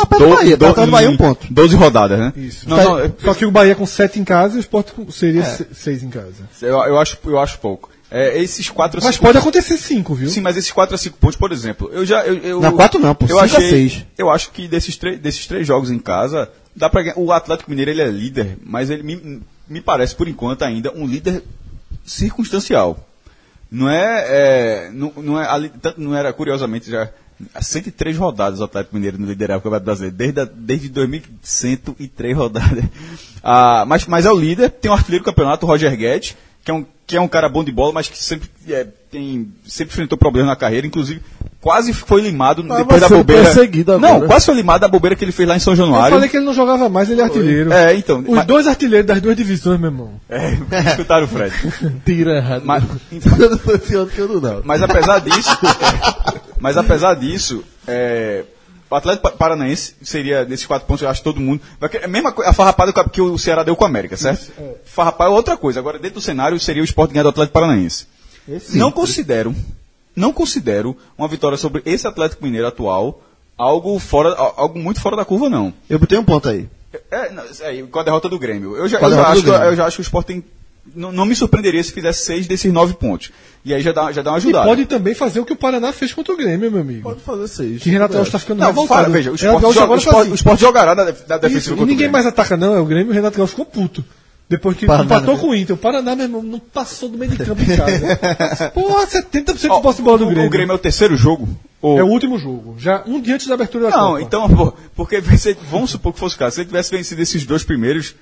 Tá 0.00 0.06
perto 0.06 0.24
do 0.28 0.34
Bahia, 0.36 0.56
tá 0.58 0.72
do- 0.72 0.86
do 0.86 0.90
Bahia 0.90 1.08
em 1.08 1.12
um 1.12 1.16
ponto. 1.16 1.46
12 1.52 1.76
rodadas, 1.76 2.18
né? 2.18 2.32
Isso. 2.36 2.68
Não, 2.68 2.76
Tá- 2.76 2.84
não, 2.84 2.98
é- 3.00 3.12
Só 3.22 3.34
que 3.34 3.44
o 3.46 3.50
Bahia 3.50 3.74
com 3.74 3.86
7 3.86 4.18
em 4.20 4.24
casa 4.24 4.54
e 4.54 4.58
o 4.58 4.60
Sport 4.60 4.88
seria 5.10 5.44
6 5.72 6.02
em 6.02 6.08
casa. 6.10 6.48
eu, 6.62 6.68
eu 6.84 6.98
acho, 6.98 7.18
eu 7.24 7.38
acho 7.38 7.58
pouco. 7.58 7.90
É, 8.10 8.40
esses 8.40 8.70
4 8.70 9.00
Mas 9.04 9.18
pode 9.18 9.36
acontecer 9.36 9.76
5, 9.76 10.14
viu? 10.14 10.30
Sim, 10.30 10.40
mas 10.40 10.56
esses 10.56 10.72
4 10.72 10.94
a 10.94 10.98
5 10.98 11.18
pontos, 11.18 11.36
por 11.36 11.52
exemplo, 11.52 11.90
eu 11.92 12.06
já. 12.06 12.24
Eu, 12.26 12.36
eu, 12.38 12.60
Não, 12.60 12.72
quatro 12.72 12.98
não, 12.98 13.14
pô, 13.14 13.26
eu 13.26 13.28
cinco 13.28 13.40
a 13.40 13.44
achei, 13.44 13.68
seis. 13.68 14.06
Eu 14.16 14.30
acho 14.30 14.50
que 14.50 14.66
desses, 14.66 14.96
três 14.96 15.18
desses 15.18 15.46
três 15.46 15.66
jogos 15.66 15.90
em 15.90 15.98
casa, 15.98 16.48
dá 16.74 16.88
pra 16.88 17.02
ganhar. 17.02 17.18
O 17.18 17.30
Atlético 17.30 17.68
Mineiro 17.68 17.90
ele 17.90 18.00
é 18.00 18.06
líder, 18.08 18.56
mas 18.64 18.88
ele 18.88 19.02
me, 19.02 19.42
me 19.68 19.80
parece, 19.82 20.14
por 20.14 20.26
enquanto, 20.26 20.62
ainda 20.62 20.90
um 20.96 21.06
líder 21.06 21.42
circunstancial. 22.06 23.06
Não 23.70 23.88
é. 23.90 24.24
é, 24.26 24.90
não, 24.92 25.12
não, 25.18 25.38
é 25.40 25.46
ali- 25.46 25.72
tanto 25.82 26.00
não 26.00 26.14
era, 26.14 26.32
curiosamente, 26.32 26.90
já. 26.90 27.10
Há 27.54 27.62
103 27.62 28.16
rodadas 28.16 28.60
o 28.60 28.64
Atlético 28.64 28.96
Mineiro 28.96 29.16
no 29.18 29.26
liderava 29.26 29.60
o 29.60 29.62
Campeonato 29.62 29.84
Brasileiro, 29.84 30.16
desde, 30.16 30.40
a, 30.40 30.44
desde 30.44 30.88
2103 30.88 32.36
rodadas. 32.36 32.84
Ah, 33.40 33.84
mas, 33.86 34.04
mas 34.06 34.26
é 34.26 34.30
o 34.32 34.36
líder, 34.36 34.68
tem 34.68 34.90
um 34.90 34.94
artilheiro 34.94 35.22
do 35.22 35.26
campeonato, 35.26 35.64
o 35.64 35.68
Roger 35.68 35.96
Guedes, 35.96 36.36
que 36.64 36.70
é 36.72 36.74
um, 36.74 36.84
que 37.06 37.16
é 37.16 37.20
um 37.20 37.28
cara 37.28 37.48
bom 37.48 37.62
de 37.62 37.70
bola, 37.70 37.92
mas 37.92 38.08
que 38.08 38.18
sempre, 38.22 38.50
é, 38.68 38.84
tem, 39.10 39.48
sempre 39.64 39.92
enfrentou 39.94 40.18
problemas 40.18 40.48
na 40.50 40.56
carreira, 40.56 40.86
inclusive 40.86 41.22
quase 41.60 41.92
foi 41.92 42.20
limado 42.20 42.62
Tava 42.64 42.80
depois 42.80 43.00
da 43.00 43.08
bobeira. 43.08 43.48
agora. 43.50 43.98
Não, 44.00 44.26
quase 44.26 44.44
foi 44.46 44.54
limado 44.56 44.80
da 44.80 44.88
bobeira 44.88 45.14
que 45.14 45.24
ele 45.24 45.30
fez 45.32 45.48
lá 45.48 45.56
em 45.56 45.60
São 45.60 45.72
Eu 45.72 45.76
Januário. 45.78 46.16
falei 46.16 46.28
que 46.28 46.36
ele 46.36 46.44
não 46.46 46.52
jogava 46.52 46.88
mais, 46.88 47.08
ele 47.08 47.20
é 47.20 47.24
artilheiro. 47.24 47.72
É, 47.72 47.94
então. 47.94 48.20
Os 48.20 48.28
mas- 48.28 48.46
dois 48.46 48.66
artilheiros 48.66 49.06
das 49.06 49.20
duas 49.20 49.36
divisões, 49.36 49.78
meu 49.80 49.88
irmão. 49.90 50.20
É, 50.28 50.54
escutaram 50.90 51.24
o 51.26 51.28
Fred. 51.28 51.54
Tira 52.04 52.38
errado. 52.38 52.62
Mas, 52.66 52.82
Foi 53.62 53.78
pior 53.78 54.04
do 54.04 54.10
que 54.10 54.20
o 54.20 54.26
do 54.28 54.40
Náutico. 54.40 54.66
mas 54.66 54.82
apesar 54.82 55.20
disso, 55.20 55.56
mas 56.60 56.76
apesar 56.76 57.14
disso, 57.14 57.64
é, 57.86 58.44
o 58.90 58.94
Atlético 58.94 59.22
Pa- 59.30 59.36
Paranaense 59.36 59.94
seria 60.02 60.44
desses 60.44 60.66
quatro 60.66 60.86
pontos, 60.86 61.02
eu 61.02 61.08
acho 61.08 61.20
que 61.20 61.24
todo 61.24 61.40
mundo. 61.40 61.60
querer- 61.90 62.04
A 62.04 62.08
mesma 62.08 62.34
a 62.44 62.52
farrapada 62.52 62.92
que- 62.92 63.20
o 63.20 63.38
Ceará 63.38 63.62
deu 63.62 63.76
com 63.76 63.84
a 63.84 63.88
América, 63.88 64.16
certo? 64.16 64.50
Farrapada 64.84 65.30
é 65.30 65.34
outra 65.34 65.56
coisa. 65.56 65.78
Agora, 65.80 65.98
dentro 65.98 66.20
do 66.20 66.24
cenário, 66.24 66.58
seria 66.58 66.82
o 66.82 66.84
esporte 66.84 67.12
ganhar 67.12 67.22
do 67.24 67.28
Atlético 67.30 67.52
Paranaense. 67.54 68.06
Não 68.74 68.90
considero, 68.90 69.54
não 70.16 70.32
considero 70.32 70.96
uma 71.18 71.28
vitória 71.28 71.58
sobre 71.58 71.82
esse 71.84 72.06
Atlético 72.06 72.42
Mineiro 72.44 72.66
atual 72.66 73.22
algo 73.58 73.98
fora, 73.98 74.30
al- 74.30 74.54
algo 74.56 74.78
muito 74.78 75.00
fora 75.00 75.16
da 75.16 75.24
curva, 75.24 75.50
não. 75.50 75.72
Eu 75.90 75.98
botei 75.98 76.16
um 76.18 76.24
ponto 76.24 76.48
aí. 76.48 76.68
É, 77.10 77.30
não, 77.30 77.42
é, 77.60 77.82
com 77.82 77.98
a 77.98 78.02
derrota 78.02 78.28
do 78.28 78.38
Grêmio. 78.38 78.74
Eu 78.76 78.88
já, 78.88 78.98
eu 78.98 79.10
já 79.16 79.22
acho, 79.32 79.42
eu 79.66 79.76
já 79.76 79.84
acho 79.86 79.96
que 79.96 80.00
o 80.00 80.02
Sport 80.02 80.26
tem. 80.26 80.44
Não, 80.94 81.12
não 81.12 81.26
me 81.26 81.36
surpreenderia 81.36 81.82
se 81.84 81.92
fizesse 81.92 82.24
seis 82.24 82.46
desses 82.46 82.72
nove 82.72 82.94
pontos. 82.94 83.30
E 83.64 83.74
aí 83.74 83.82
já 83.82 83.92
dá, 83.92 84.10
já 84.12 84.22
dá 84.22 84.30
uma 84.30 84.38
E 84.38 84.40
ajudada. 84.40 84.66
pode 84.68 84.86
também 84.86 85.14
fazer 85.14 85.40
o 85.40 85.44
que 85.44 85.52
o 85.52 85.56
Paraná 85.56 85.92
fez 85.92 86.12
contra 86.12 86.32
o 86.32 86.36
Grêmio, 86.36 86.70
meu 86.70 86.80
amigo. 86.80 87.02
Pode 87.02 87.20
fazer 87.20 87.48
seis. 87.48 87.82
Que 87.82 87.90
Renato. 87.90 88.14
Gaúcho 88.14 88.30
tá 88.30 88.38
ficando 88.38 88.60
Não, 88.60 88.66
revoltado. 88.68 89.02
fala, 89.02 89.12
veja, 89.12 89.30
o 89.30 89.36
Gaúcho 89.36 89.72
joga, 89.74 89.84
agora 89.84 89.98
o 89.98 90.00
Sport, 90.00 90.16
fazia. 90.16 90.32
o 90.32 90.34
Sport 90.36 90.60
jogará 90.60 90.94
na, 90.94 91.04
def- 91.04 91.26
na 91.28 91.36
defensiva 91.38 91.66
e 91.66 91.70
contra 91.70 91.82
o 91.82 91.86
ninguém 91.86 91.96
Grêmio. 91.98 92.12
mais 92.12 92.26
ataca, 92.26 92.56
não. 92.56 92.74
É 92.74 92.80
o 92.80 92.84
Grêmio. 92.86 93.10
O 93.10 93.14
Renato 93.14 93.36
Gaúcho 93.36 93.50
ficou 93.50 93.66
puto. 93.66 94.04
Depois 94.48 94.74
que 94.78 94.86
Paraná, 94.86 95.04
empatou 95.04 95.34
né? 95.34 95.40
com 95.42 95.48
o 95.50 95.54
Inter. 95.54 95.74
O 95.76 95.78
Paraná, 95.78 96.16
meu 96.16 96.24
irmão, 96.24 96.42
não 96.42 96.58
passou 96.58 97.10
do 97.10 97.18
meio 97.18 97.30
de 97.32 97.36
campo 97.44 97.60
em 97.60 97.76
casa. 97.76 98.70
Porra, 98.72 99.06
70% 99.06 99.60
de 99.60 99.82
posse 99.82 99.98
de 99.98 100.02
bola 100.02 100.16
do 100.18 100.26
Grêmio. 100.26 100.46
o 100.46 100.50
Grêmio 100.50 100.72
é 100.72 100.74
o 100.74 100.78
terceiro 100.78 101.14
jogo? 101.16 101.46
Ou- 101.82 101.98
É 101.98 102.02
o 102.02 102.06
último 102.06 102.38
jogo. 102.38 102.74
Já 102.78 103.02
um 103.06 103.20
dia 103.20 103.34
antes 103.34 103.46
da 103.46 103.54
abertura 103.54 103.90
da 103.90 103.96
Não, 103.96 104.06
Copa. 104.12 104.22
então, 104.22 104.48
pô, 104.48 104.72
porque 104.96 105.20
se, 105.36 105.54
vamos 105.70 105.90
supor 105.90 106.14
que 106.14 106.18
fosse 106.18 106.34
o 106.36 106.38
caso. 106.38 106.54
Se 106.54 106.60
ele 106.62 106.68
tivesse 106.68 106.90
vencido 106.96 107.20
esses 107.20 107.44
dois 107.44 107.62
primeiros, 107.62 108.14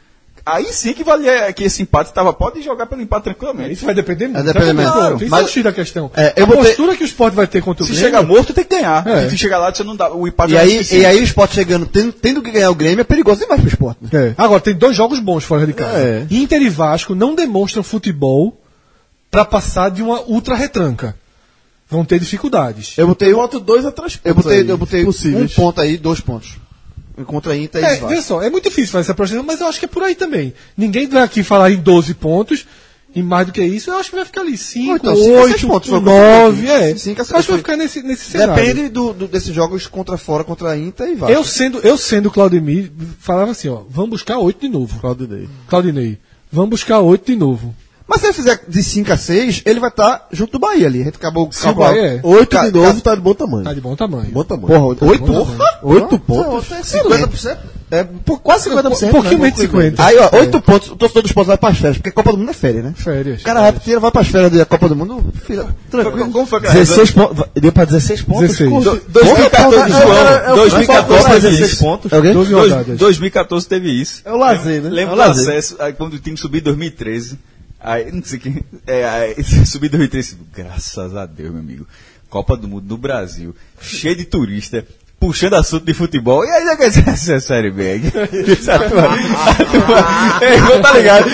aí 0.47 0.73
sim 0.73 0.93
que 0.95 1.03
valia 1.05 1.53
que 1.53 1.65
esse 1.65 1.83
empate 1.83 2.11
estava. 2.11 2.33
Pode 2.33 2.63
jogar 2.63 2.87
pelo 2.87 3.03
empate 3.03 3.25
tranquilamente. 3.25 3.73
Isso 3.73 3.85
vai 3.85 3.95
depender 3.95 4.29
muito. 4.29 4.45
depender 4.45 4.67
Sabe, 4.67 4.75
muito. 4.81 4.93
claro, 4.93 5.17
Isso 5.17 5.29
Mas- 5.31 5.41
é 5.43 5.45
o 5.45 5.49
X 5.49 5.65
da 5.65 5.73
questão. 5.73 6.11
É, 6.17 6.33
eu 6.37 6.45
a 6.45 6.47
botei- 6.47 6.63
postura 6.65 6.97
que 6.97 7.03
o 7.03 7.07
Sport 7.07 7.35
vai 7.35 7.47
ter 7.47 7.63
contra 7.63 7.83
o 7.83 7.87
Se 7.87 7.93
Grêmio... 7.93 8.07
chegar 8.09 8.23
morto, 8.23 8.55
tem 8.55 8.65
que 8.65 8.75
ganhar. 8.77 9.07
É. 9.07 9.29
Se 9.29 9.37
chegar 9.37 9.59
lá, 9.59 9.75
você 9.75 9.83
não 9.85 9.97
dá. 9.97 10.11
O 10.15 10.27
empate 10.27 10.53
E 10.53 10.57
é 10.57 10.61
aí, 10.61 10.87
e 10.93 11.05
aí 11.05 11.21
o 11.21 11.25
Sport 11.25 11.53
chegando, 11.53 11.85
tendo, 11.87 12.13
tendo 12.13 12.41
que 12.41 12.51
ganhar 12.51 12.71
o 12.71 12.75
Grêmio, 12.75 13.01
é 13.01 13.05
perigoso 13.05 13.41
demais 13.41 13.61
pro 13.61 13.69
Sport. 13.69 13.97
né? 14.01 14.09
É. 14.13 14.35
Agora, 14.39 14.61
tem 14.61 14.75
dois 14.75 14.97
jogos 14.97 15.19
bons 15.19 15.43
fora 15.45 15.67
de 15.67 15.73
casa. 15.73 15.99
É. 15.99 16.27
Inter 16.31 16.63
e 16.63 16.69
Vasco 16.69 17.15
não 17.15 17.35
demonstram 17.35 17.83
futebol 17.83 18.57
para 19.31 19.45
passar 19.45 19.91
de 19.91 20.03
uma 20.03 20.21
ultra 20.23 20.55
retranca. 20.55 21.15
Vão 21.89 22.05
ter 22.05 22.19
dificuldades. 22.19 22.95
Eu 22.99 23.07
botei, 23.07 23.31
Eu 23.33 23.37
boto 23.37 23.61
dois 23.61 23.85
a 23.87 23.93
três 23.93 24.19
eu 24.25 24.35
botei, 24.35 24.61
aí, 24.63 24.69
eu 24.69 24.77
botei 24.79 25.05
um 25.07 25.49
ponto 25.55 25.81
aí, 25.81 25.97
dois 25.97 26.21
pontos. 26.21 26.57
Contra 27.25 27.57
Inter 27.57 27.81
e 27.83 27.85
É, 27.85 27.89
Vasco. 27.91 28.09
veja 28.09 28.23
só, 28.23 28.43
é 28.43 28.51
muito 28.51 28.65
difícil 28.69 28.93
fazer 28.93 29.03
essa 29.07 29.15
projeção, 29.15 29.43
mas 29.43 29.61
eu 29.61 29.67
acho 29.69 29.79
que 29.79 29.85
é 29.87 29.89
por 29.89 30.03
aí 30.03 30.15
também. 30.15 30.53
Ninguém 30.77 31.07
vai 31.09 31.23
aqui 31.23 31.43
falar 31.43 31.71
em 31.71 31.77
12 31.79 32.13
pontos, 32.15 32.67
e 33.15 33.23
mais 33.23 33.47
do 33.47 33.53
que 33.53 33.63
isso, 33.65 33.91
eu 33.91 33.97
acho 33.97 34.11
que 34.11 34.17
vai 34.17 34.25
ficar 34.27 34.43
ali 34.43 34.59
5, 34.59 34.91
Ou 34.91 34.97
então, 34.97 35.17
cinco 35.17 35.37
a 35.39 35.41
seis 35.43 35.53
8, 35.55 35.67
pontos, 35.69 35.89
foi 35.89 35.99
o 35.99 36.03
9, 36.03 36.63
que 36.63 36.69
eu 36.69 36.75
é. 36.75 36.97
Cinco 36.97 37.21
a 37.21 37.23
acho 37.23 37.33
que 37.47 37.51
vai 37.53 37.59
ficar 37.59 37.77
nesse, 37.79 38.03
nesse 38.03 38.31
cenário. 38.31 38.55
Depende 38.55 38.89
do, 38.91 39.13
do- 39.15 39.27
desses 39.29 39.55
jogos 39.55 39.87
contra 39.87 40.19
fora, 40.19 40.45
contra 40.45 40.77
Inter 40.77 41.09
e 41.09 41.15
Vasco. 41.15 41.35
Eu 41.35 41.43
sendo, 41.43 41.79
eu 41.79 41.97
sendo 41.97 42.31
Claudemir, 42.31 42.91
falava 43.19 43.53
assim, 43.53 43.69
ó, 43.69 43.83
vamos 43.89 44.11
buscar 44.11 44.39
8 44.39 44.61
de 44.61 44.69
novo. 44.69 45.01
Claudinei. 45.01 45.49
Claudinei, 45.67 46.19
vamos 46.53 46.71
buscar 46.71 47.01
8 47.01 47.25
de 47.33 47.37
novo. 47.37 47.75
Mas 48.09 48.21
se 48.21 48.27
ele 48.27 48.33
fizer 48.35 48.61
de 48.69 48.83
5 48.85 49.13
a 49.13 49.17
6, 49.17 49.63
ele 49.67 49.81
vai 49.81 49.91
estar 49.91 50.29
junto 50.31 50.53
do 50.53 50.59
Bahia 50.61 50.87
ali. 50.87 51.01
A 51.03 51.05
gente 51.07 51.17
acabou 51.17 51.49
Se 51.51 51.67
o 51.69 51.75
Bahia 51.75 52.01
é. 52.01 52.21
Oito 52.23 52.51
Ca- 52.51 52.67
de 52.67 52.73
novo 52.73 53.01
tá 53.01 53.15
de 53.17 53.21
bom 53.21 53.35
tamanho. 53.35 53.65
Tá 53.65 53.73
de 53.75 53.81
bom 53.81 53.97
tamanho. 53.97 54.31
Bom 54.31 54.45
tamanho. 54.45 54.67
Porra, 54.69 54.85
8? 54.87 55.05
Oito 55.83 56.19
pontos. 56.21 56.69
50%? 56.69 57.57
É 57.91 58.03
por 58.05 58.41
quase 58.41 58.69
50%. 58.69 59.09
Um 59.09 59.11
pouquinho 59.13 59.39
né? 59.39 59.45
menos 59.45 59.55
de 59.57 59.61
50. 59.63 60.05
Aí, 60.05 60.17
ó, 60.19 60.37
8 60.37 60.61
pontos, 60.61 60.91
o 60.91 60.97
torcedor 60.97 61.23
dos 61.23 61.33
pontos 61.33 61.47
vai 61.49 61.57
para 61.57 61.69
as 61.71 61.79
férias, 61.79 61.97
porque 61.99 62.09
a 62.09 62.13
Copa 62.13 62.33
do 62.33 62.39
Mundo 62.39 62.51
é 62.51 62.55
férias, 62.55 62.85
né? 62.85 62.93
Férias. 62.97 63.41
O 63.43 63.45
cara 63.45 63.61
vai, 63.61 63.73
tira, 63.73 64.01
vai 64.01 64.11
para 64.11 64.21
as 64.23 64.29
férias 64.29 64.53
da 64.53 64.65
Copa 64.65 64.89
do 64.89 64.97
Mundo, 64.97 65.33
filha, 65.45 65.67
tranquilo. 65.91 66.31
Como 66.33 66.47
foi 66.47 66.61
que 66.61 66.69
16 66.73 67.11
pontos. 67.13 67.45
Deu 67.55 67.71
pra 67.73 67.85
16 67.85 68.23
pontos? 68.23 68.57
16. 68.57 68.71
Pô, 68.71 68.81
2014, 69.09 69.77
Porra, 69.77 69.89
João. 69.89 70.17
é, 70.17 70.33
é, 70.33 70.51
é, 70.51 70.55
2014 70.55 71.23
pra 71.25 71.35
teve 71.35 71.47
16 71.49 71.71
isso. 71.73 71.85
pontos. 71.85 72.13
É 72.13 72.17
alguém? 72.17 72.33
12 72.33 72.51
Dois- 72.51 72.71
rodadas. 72.73 72.99
2014 72.99 73.69
teve 73.69 73.91
isso. 74.01 74.23
É 74.25 74.33
o 74.33 74.37
lazer, 74.37 74.83
né? 74.83 74.91
Lembro 74.91 75.11
É 75.11 75.13
o 75.13 75.17
do 75.23 75.29
lazer. 75.29 75.49
acesso, 75.49 75.77
aí, 75.79 75.93
quando 75.93 76.15
o 76.15 76.19
time 76.19 76.37
subiu 76.37 76.61
em 76.61 76.65
2013. 76.65 77.39
Aí, 77.87 78.11
não 78.11 78.21
sei 78.25 78.41
quem. 78.41 78.65
É, 78.85 79.09
aí, 79.09 79.45
subiu 79.65 79.87
em 79.87 79.91
2013. 79.91 80.39
Graças 80.53 81.17
a 81.17 81.25
Deus, 81.25 81.53
meu 81.53 81.61
amigo. 81.61 81.87
Copa 82.29 82.57
do 82.57 82.67
Mundo 82.67 82.85
no 82.89 82.99
Brasil. 82.99 83.55
Cheio 83.81 84.17
de 84.17 84.25
turista. 84.25 84.85
Puxando 85.21 85.55
assunto 85.55 85.87
de 85.87 85.95
futebol. 85.95 86.45
E 86.45 86.51
aí, 86.51 86.65
já 86.65 86.77
quer 86.77 86.89
dizer, 86.89 87.05
essa 87.09 87.35
é 87.35 87.39
série 87.41 87.71
B. 87.71 87.83
aí. 87.89 88.03
Ei, 90.43 90.81
tá 90.83 90.93
ligado? 90.95 91.31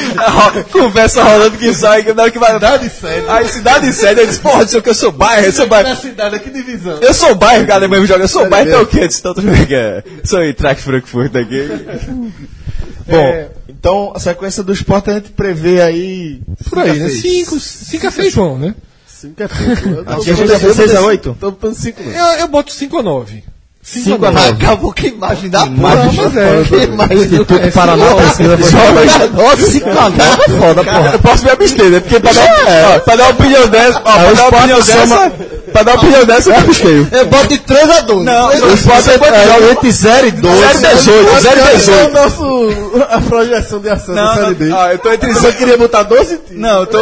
Conversa 0.70 1.24
rolando 1.24 1.56
que 1.56 1.72
sai, 1.72 2.02
que 2.02 2.12
na 2.12 2.24
hora 2.24 2.30
que 2.30 2.38
vai. 2.38 2.52
Cidade 2.52 2.90
sede. 2.90 3.28
Aí, 3.30 3.48
cidade 3.48 3.92
sede. 3.94 4.26
Diz, 4.26 4.38
porra, 4.38 4.68
sei 4.68 4.78
o 4.78 4.82
que, 4.82 4.90
eu 4.90 4.94
sou 4.94 5.10
bairro, 5.10 5.46
eu 5.46 5.52
sou 5.52 5.66
bairro. 5.66 5.96
cidade, 5.96 6.38
que 6.38 6.50
divisão. 6.50 6.98
Eu 7.00 7.14
sou 7.14 7.34
bairro, 7.34 7.66
cara, 7.66 7.88
mesmo 7.88 8.06
joga. 8.06 8.24
Eu 8.24 8.28
sou 8.28 8.46
bairro, 8.46 8.68
então 8.68 8.82
o 8.82 8.86
quê? 8.86 9.00
Eu 9.00 9.08
disse, 9.08 9.22
bem, 9.22 9.66
que 9.66 9.74
é. 9.74 10.04
Sou 10.22 10.42
Eintracht 10.42 10.82
Frankfurt 10.82 11.34
aqui. 11.34 11.66
Bom, 13.08 13.50
então 13.82 14.12
a 14.14 14.20
sequência 14.20 14.62
do 14.62 14.72
esporte 14.72 15.10
a 15.10 15.14
gente 15.14 15.30
prevê 15.30 15.82
aí. 15.82 16.40
Por 16.70 16.78
aí, 16.78 17.00
né? 17.00 17.08
5 17.08 17.58
5 17.58 18.06
a 18.06 18.10
6 18.12 18.34
vão, 18.36 18.56
né? 18.56 18.76
Cinco 19.08 19.42
é 19.42 19.48
pouco. 19.48 20.00
Aqui 20.08 20.30
a 20.30 20.34
gente 20.34 20.52
é 20.52 20.58
16 20.60 20.94
a 20.94 21.00
8? 21.00 21.36
Tô 21.40 21.50
botando 21.50 21.74
cinco, 21.74 22.00
não. 22.00 22.12
Eu, 22.12 22.38
eu 22.38 22.48
boto 22.48 22.72
5 22.72 22.96
a 22.96 23.02
9. 23.02 23.42
5 23.84 24.24
a 24.24 24.30
9. 24.30 24.48
Acabou 24.50 24.92
que 24.92 25.08
imagem 25.08 25.50
da 25.50 25.66
porra, 25.66 25.96
mas 26.14 26.36
é. 26.36 26.62
Que 26.68 26.76
imagem 26.84 27.16
do 27.16 27.24
Instituto 27.24 27.72
Paraná 27.72 28.14
Pesquisa 28.14 28.56
Nossa, 29.34 29.62
5 29.70 29.88
a 29.90 29.92
9 29.94 30.22
é 30.22 30.60
foda, 30.60 30.84
porra. 30.84 31.10
Eu 31.14 31.18
posso 31.18 31.44
me 31.44 31.50
abster, 31.50 31.90
né? 31.90 31.98
Porque 32.00 32.20
pra 32.20 32.32
dar, 32.32 32.48
ó, 32.94 32.98
pra 33.00 33.16
dar 33.16 33.24
uma 33.24 33.30
opinião 33.32 33.66
dessa, 33.66 33.98
ó, 33.98 34.02
pra 34.02 34.22
dar 34.22 34.32
uma 34.32 34.48
opinião 34.48 34.78
dessa, 34.78 35.32
pra 35.72 35.82
dar 35.82 35.92
uma 35.92 35.98
opinião 36.00 36.24
dessa, 36.24 36.48
eu 36.50 36.54
me 36.54 36.60
abstenho. 36.60 37.08
Eu 37.10 37.26
boto 37.26 37.48
de 37.48 37.58
3 37.58 37.90
a 37.90 38.00
2. 38.02 38.24
Não, 38.24 38.48
Três 38.48 38.62
a 38.62 38.64
o 38.64 38.68
dois. 38.68 38.80
esporte 38.80 39.10
é 39.10 39.12
É, 39.12 39.72
entre 39.72 39.90
0 39.90 40.26
e 40.28 40.30
2. 40.30 40.58
018, 40.80 41.40
018. 41.40 41.90
É 41.90 42.06
o 42.06 42.12
nosso, 42.12 43.06
a 43.10 43.20
projeção 43.20 43.80
de 43.80 43.88
ação 43.88 44.14
da 44.14 44.22
Não, 44.24 44.34
Série 44.34 44.64
não, 44.66 44.76
ó, 44.78 44.86
eu 44.92 44.98
tô 45.00 45.12
entre 45.12 45.32
Você 45.32 45.52
queria 45.54 45.76
botar 45.76 46.04
12 46.04 46.36
times? 46.38 46.62
Não, 46.62 46.80
eu 46.80 46.86
tô 46.86 46.98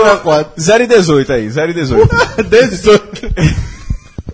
0 0.58 0.84
e 0.84 0.86
18 0.86 1.30
aí, 1.30 1.50
0 1.50 1.70
e 1.70 1.74
18. 1.74 2.08
18. 2.48 3.30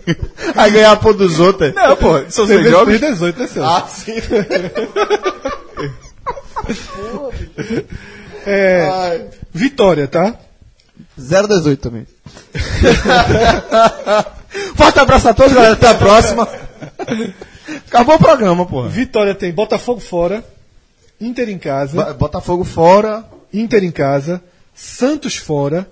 Aí 0.54 0.70
ganhar 0.70 0.92
a 0.92 0.96
pô 0.96 1.12
dos 1.12 1.40
outros. 1.40 1.74
Não, 1.74 1.96
pô, 1.96 2.22
são 2.28 2.46
seis 2.46 2.68
jogos. 2.68 3.00
18, 3.00 3.38
né, 3.38 3.46
Celso? 3.46 3.68
Ah, 3.68 3.86
sim. 3.88 4.14
É, 8.48 9.26
Vitória, 9.52 10.06
tá? 10.06 10.38
0 11.18 11.46
a 11.46 11.48
18 11.48 11.80
também. 11.80 12.06
Forte 14.76 15.00
abraço 15.00 15.28
a 15.28 15.34
todos, 15.34 15.52
galera. 15.52 15.74
Até 15.74 15.88
a 15.88 15.94
próxima. 15.94 16.48
Acabou 17.88 18.14
o 18.14 18.18
programa, 18.18 18.64
porra. 18.64 18.88
Vitória 18.88 19.34
tem 19.34 19.52
Botafogo 19.52 20.00
fora, 20.00 20.44
Inter 21.20 21.48
em 21.48 21.58
casa, 21.58 22.14
Botafogo 22.14 22.64
fora. 22.64 23.24
Inter 23.52 23.84
em 23.84 23.90
casa, 23.90 24.42
Santos 24.74 25.36
fora, 25.36 25.88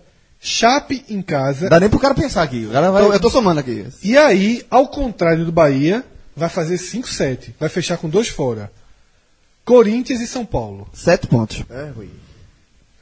Chape 0.46 1.02
em 1.08 1.22
casa. 1.22 1.70
Dá 1.70 1.80
nem 1.80 1.88
pro 1.88 1.98
cara 1.98 2.14
pensar 2.14 2.42
aqui. 2.42 2.66
O 2.66 2.70
cara 2.70 2.90
vai. 2.90 3.02
Eu, 3.02 3.14
eu 3.14 3.18
tô 3.18 3.30
somando 3.30 3.60
aqui. 3.60 3.86
E 4.02 4.14
aí, 4.18 4.62
ao 4.70 4.86
contrário 4.88 5.42
do 5.46 5.50
Bahia, 5.50 6.04
vai 6.36 6.50
fazer 6.50 6.76
5-7. 6.76 7.54
Vai 7.58 7.70
fechar 7.70 7.96
com 7.96 8.10
dois 8.10 8.28
fora. 8.28 8.70
Corinthians 9.64 10.20
e 10.20 10.26
São 10.26 10.44
Paulo. 10.44 10.86
7 10.92 11.28
pontos. 11.28 11.64
É, 11.70 11.90
Rui. 11.96 12.10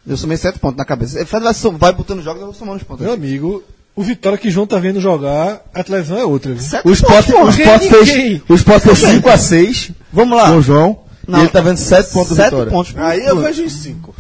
Eu 0.07 0.17
somei 0.17 0.37
7 0.37 0.61
pontos 0.61 0.77
na 0.77 0.85
cabeça. 0.85 1.19
Ele 1.19 1.25
vai, 1.25 1.43
vai 1.73 1.93
botando 1.93 2.23
jogos, 2.23 2.41
eu 2.41 2.47
vou 2.47 2.55
somando 2.55 2.77
os 2.77 2.85
pontos. 2.85 3.05
Meu 3.05 3.13
amigo, 3.13 3.65
o 3.97 4.05
Vitória 4.05 4.39
que 4.39 4.49
João 4.49 4.65
tá 4.65 4.79
vendo 4.79 5.01
jogar, 5.01 5.63
a 5.75 5.83
televisão 5.83 6.17
é 6.17 6.25
outra. 6.25 6.53
Viu? 6.53 6.63
Sete 6.63 6.87
O 6.87 6.93
esporte, 6.93 7.33
pontos, 7.33 7.57
o 7.57 7.61
esporte 7.61 7.89
fez, 7.89 8.43
o 8.49 8.55
esporte 8.55 8.87
fez 8.87 8.99
5 8.99 9.29
a 9.29 9.37
6 9.37 9.91
Vamos 10.13 10.39
lá. 10.39 10.61
João. 10.61 11.02
Não. 11.27 11.39
E 11.39 11.43
ele 11.43 11.49
tá 11.51 11.61
vendo 11.61 11.77
7 11.77 12.11
pontos 12.13 12.37
7 12.37 12.45
Vitória. 12.51 12.73
pontos. 12.73 12.95
Aí 12.97 13.21
eu 13.27 13.37
vejo 13.41 13.63
em 13.63 13.69
5. 13.69 14.15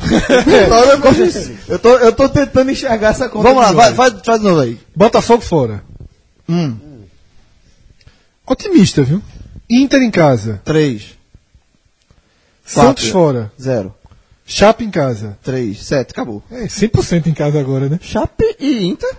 eu, 0.91 0.99
gosto 1.01 1.27
de- 1.27 1.59
eu, 1.69 1.79
tô, 1.79 1.97
eu 1.99 2.13
tô 2.13 2.29
tentando 2.29 2.71
enxergar 2.71 3.09
essa 3.11 3.29
conta. 3.29 3.49
Vamos 3.49 3.63
lá, 3.63 3.73
vai, 3.73 3.95
faz, 3.95 4.15
faz 4.25 4.39
de 4.41 4.47
novo 4.47 4.61
aí. 4.61 4.79
Botafogo 4.95 5.43
fora. 5.43 5.83
Hum. 6.49 6.77
Otimista, 8.47 9.03
viu? 9.03 9.23
Inter 9.69 10.03
em 10.03 10.11
casa. 10.11 10.61
3, 10.65 11.17
Santos 12.65 13.09
fora. 13.09 13.51
0, 13.61 13.95
Chape 14.47 14.85
em 14.85 14.91
casa. 14.91 15.39
3, 15.43 15.83
7, 15.83 16.11
acabou. 16.11 16.43
É 16.51 16.65
100% 16.67 17.27
em 17.27 17.35
casa 17.35 17.59
agora, 17.59 17.89
né? 17.89 17.99
Chape 18.03 18.57
e 18.61 18.85
Inter. 18.85 19.11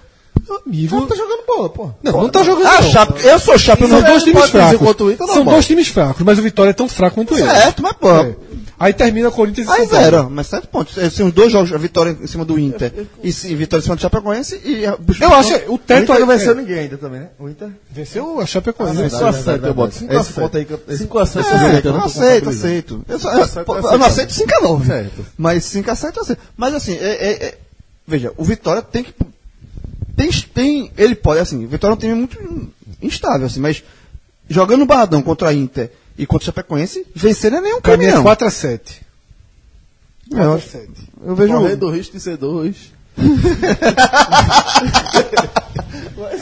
Meu 0.47 0.61
amigo. 0.65 0.95
Não 0.95 1.07
tá 1.07 1.15
jogando 1.15 1.45
bola, 1.47 1.69
pô. 1.69 1.91
Não, 2.03 2.11
não 2.23 2.29
tá 2.29 2.43
jogando. 2.43 2.67
Ah, 2.67 2.81
não. 2.81 2.91
Chape. 2.91 3.25
Eu 3.25 3.39
sou 3.39 3.57
Chape, 3.57 3.83
eu 3.83 3.89
São 3.89 4.01
não 4.01 4.07
dois 4.09 4.23
times 4.23 4.49
fracos. 4.49 4.77
quanto 4.79 5.03
o 5.05 5.11
Inter, 5.11 5.25
São 5.27 5.35
normal. 5.37 5.53
dois 5.55 5.65
times 5.67 5.87
fracos, 5.87 6.23
mas 6.25 6.39
o 6.39 6.41
Vitória 6.41 6.71
é 6.71 6.73
tão 6.73 6.87
fraco 6.89 7.15
quanto 7.15 7.33
ele. 7.37 7.49
Certo, 7.49 7.81
mas 7.81 7.93
pô. 7.93 8.09
É. 8.11 8.35
Aí 8.79 8.91
termina 8.91 9.31
Corinthians 9.31 9.67
e 9.67 9.71
Aí 9.71 9.77
São 9.81 9.87
Paulo. 9.87 10.03
zero, 10.03 10.29
mas 10.29 10.47
7 10.47 10.67
pontos. 10.67 10.97
Esses 10.97 11.17
os 11.19 11.31
dois 11.31 11.49
jogos, 11.51 11.71
a 11.71 11.77
vitória 11.77 12.17
em 12.21 12.27
cima 12.27 12.43
do 12.43 12.59
Inter 12.59 12.91
e 13.23 13.31
sim, 13.31 13.55
vitória 13.55 13.79
em 13.81 13.83
cima 13.83 13.95
do 13.95 14.01
Chapecoense 14.01 14.59
e... 14.65 14.85
a- 14.85 14.97
Eu 15.21 15.33
acho 15.35 15.57
que 15.57 15.69
o 15.69 15.75
O 15.75 15.77
teto 15.77 16.03
Inter 16.11 16.19
não 16.19 16.31
é- 16.31 16.37
venceu 16.37 16.55
ninguém 16.55 16.79
ainda 16.79 16.97
também, 16.97 17.21
né? 17.21 17.27
O 17.39 17.47
Inter. 17.47 17.69
Venceu 17.89 18.41
a 18.41 18.45
Chapecoense. 18.45 19.01
Ah, 19.03 19.09
5 19.09 19.25
a 19.25 19.33
7 19.33 19.65
eu 19.65 19.73
boto. 19.73 19.95
5 19.95 20.11
a 20.11 20.19
Esse 20.19 20.33
ponto 20.33 20.57
aí 20.57 20.65
7. 20.65 20.81
que 20.83 20.91
eu- 20.91 20.97
5 20.97 21.19
a 21.19 21.25
7 21.25 21.47
É, 21.47 21.81
eu 21.87 21.93
não 21.93 22.03
aceito, 22.03 22.49
aceito. 22.49 23.05
Eu, 23.07 23.19
só, 23.19 23.31
eu, 23.31 23.47
pô, 23.63 23.77
eu 23.77 23.97
não 23.99 24.05
aceito 24.05 24.33
5 24.33 24.53
a 24.53 24.59
9. 24.61 24.85
Certo. 24.87 25.25
Mas 25.37 25.63
5 25.65 25.89
a 25.91 25.95
7 25.95 26.17
eu 26.17 26.23
aceito. 26.23 26.41
Mas 26.57 26.73
assim, 26.73 26.93
é, 26.93 26.97
é- 27.11 27.45
é- 27.45 27.57
veja, 28.05 28.33
o 28.35 28.43
Vitória 28.43 28.81
tem 28.81 29.03
que. 29.03 29.13
Tem, 30.15 30.31
tem, 30.31 30.91
ele 30.97 31.15
pode, 31.15 31.39
assim, 31.39 31.65
o 31.65 31.67
Vitória 31.67 31.93
é 31.93 31.95
um 31.95 31.99
time 31.99 32.13
muito 32.13 32.71
instável, 33.01 33.47
assim, 33.47 33.59
mas 33.59 33.83
jogando 34.47 34.81
no 34.81 34.85
Barradão 34.85 35.21
contra 35.21 35.49
a 35.49 35.53
Inter 35.53 35.91
e 36.17 36.25
contra 36.25 36.43
o 36.43 36.45
Chapecoense, 36.45 37.05
vencer 37.15 37.51
não 37.51 37.57
é 37.59 37.61
nenhum 37.61 37.81
Pra 37.81 37.97
mim 37.97 38.05
é 38.05 38.11
caminhão. 38.11 38.35
4x7. 38.35 38.79
É, 40.31 40.43
eu, 40.43 40.57
4x7. 40.57 40.87
eu 41.25 41.35
vejo 41.35 41.53
Correndo 41.53 41.87
o 41.87 41.91
risco 41.91 42.13
de 42.15 42.21
ser 42.21 42.37
2. 42.37 42.93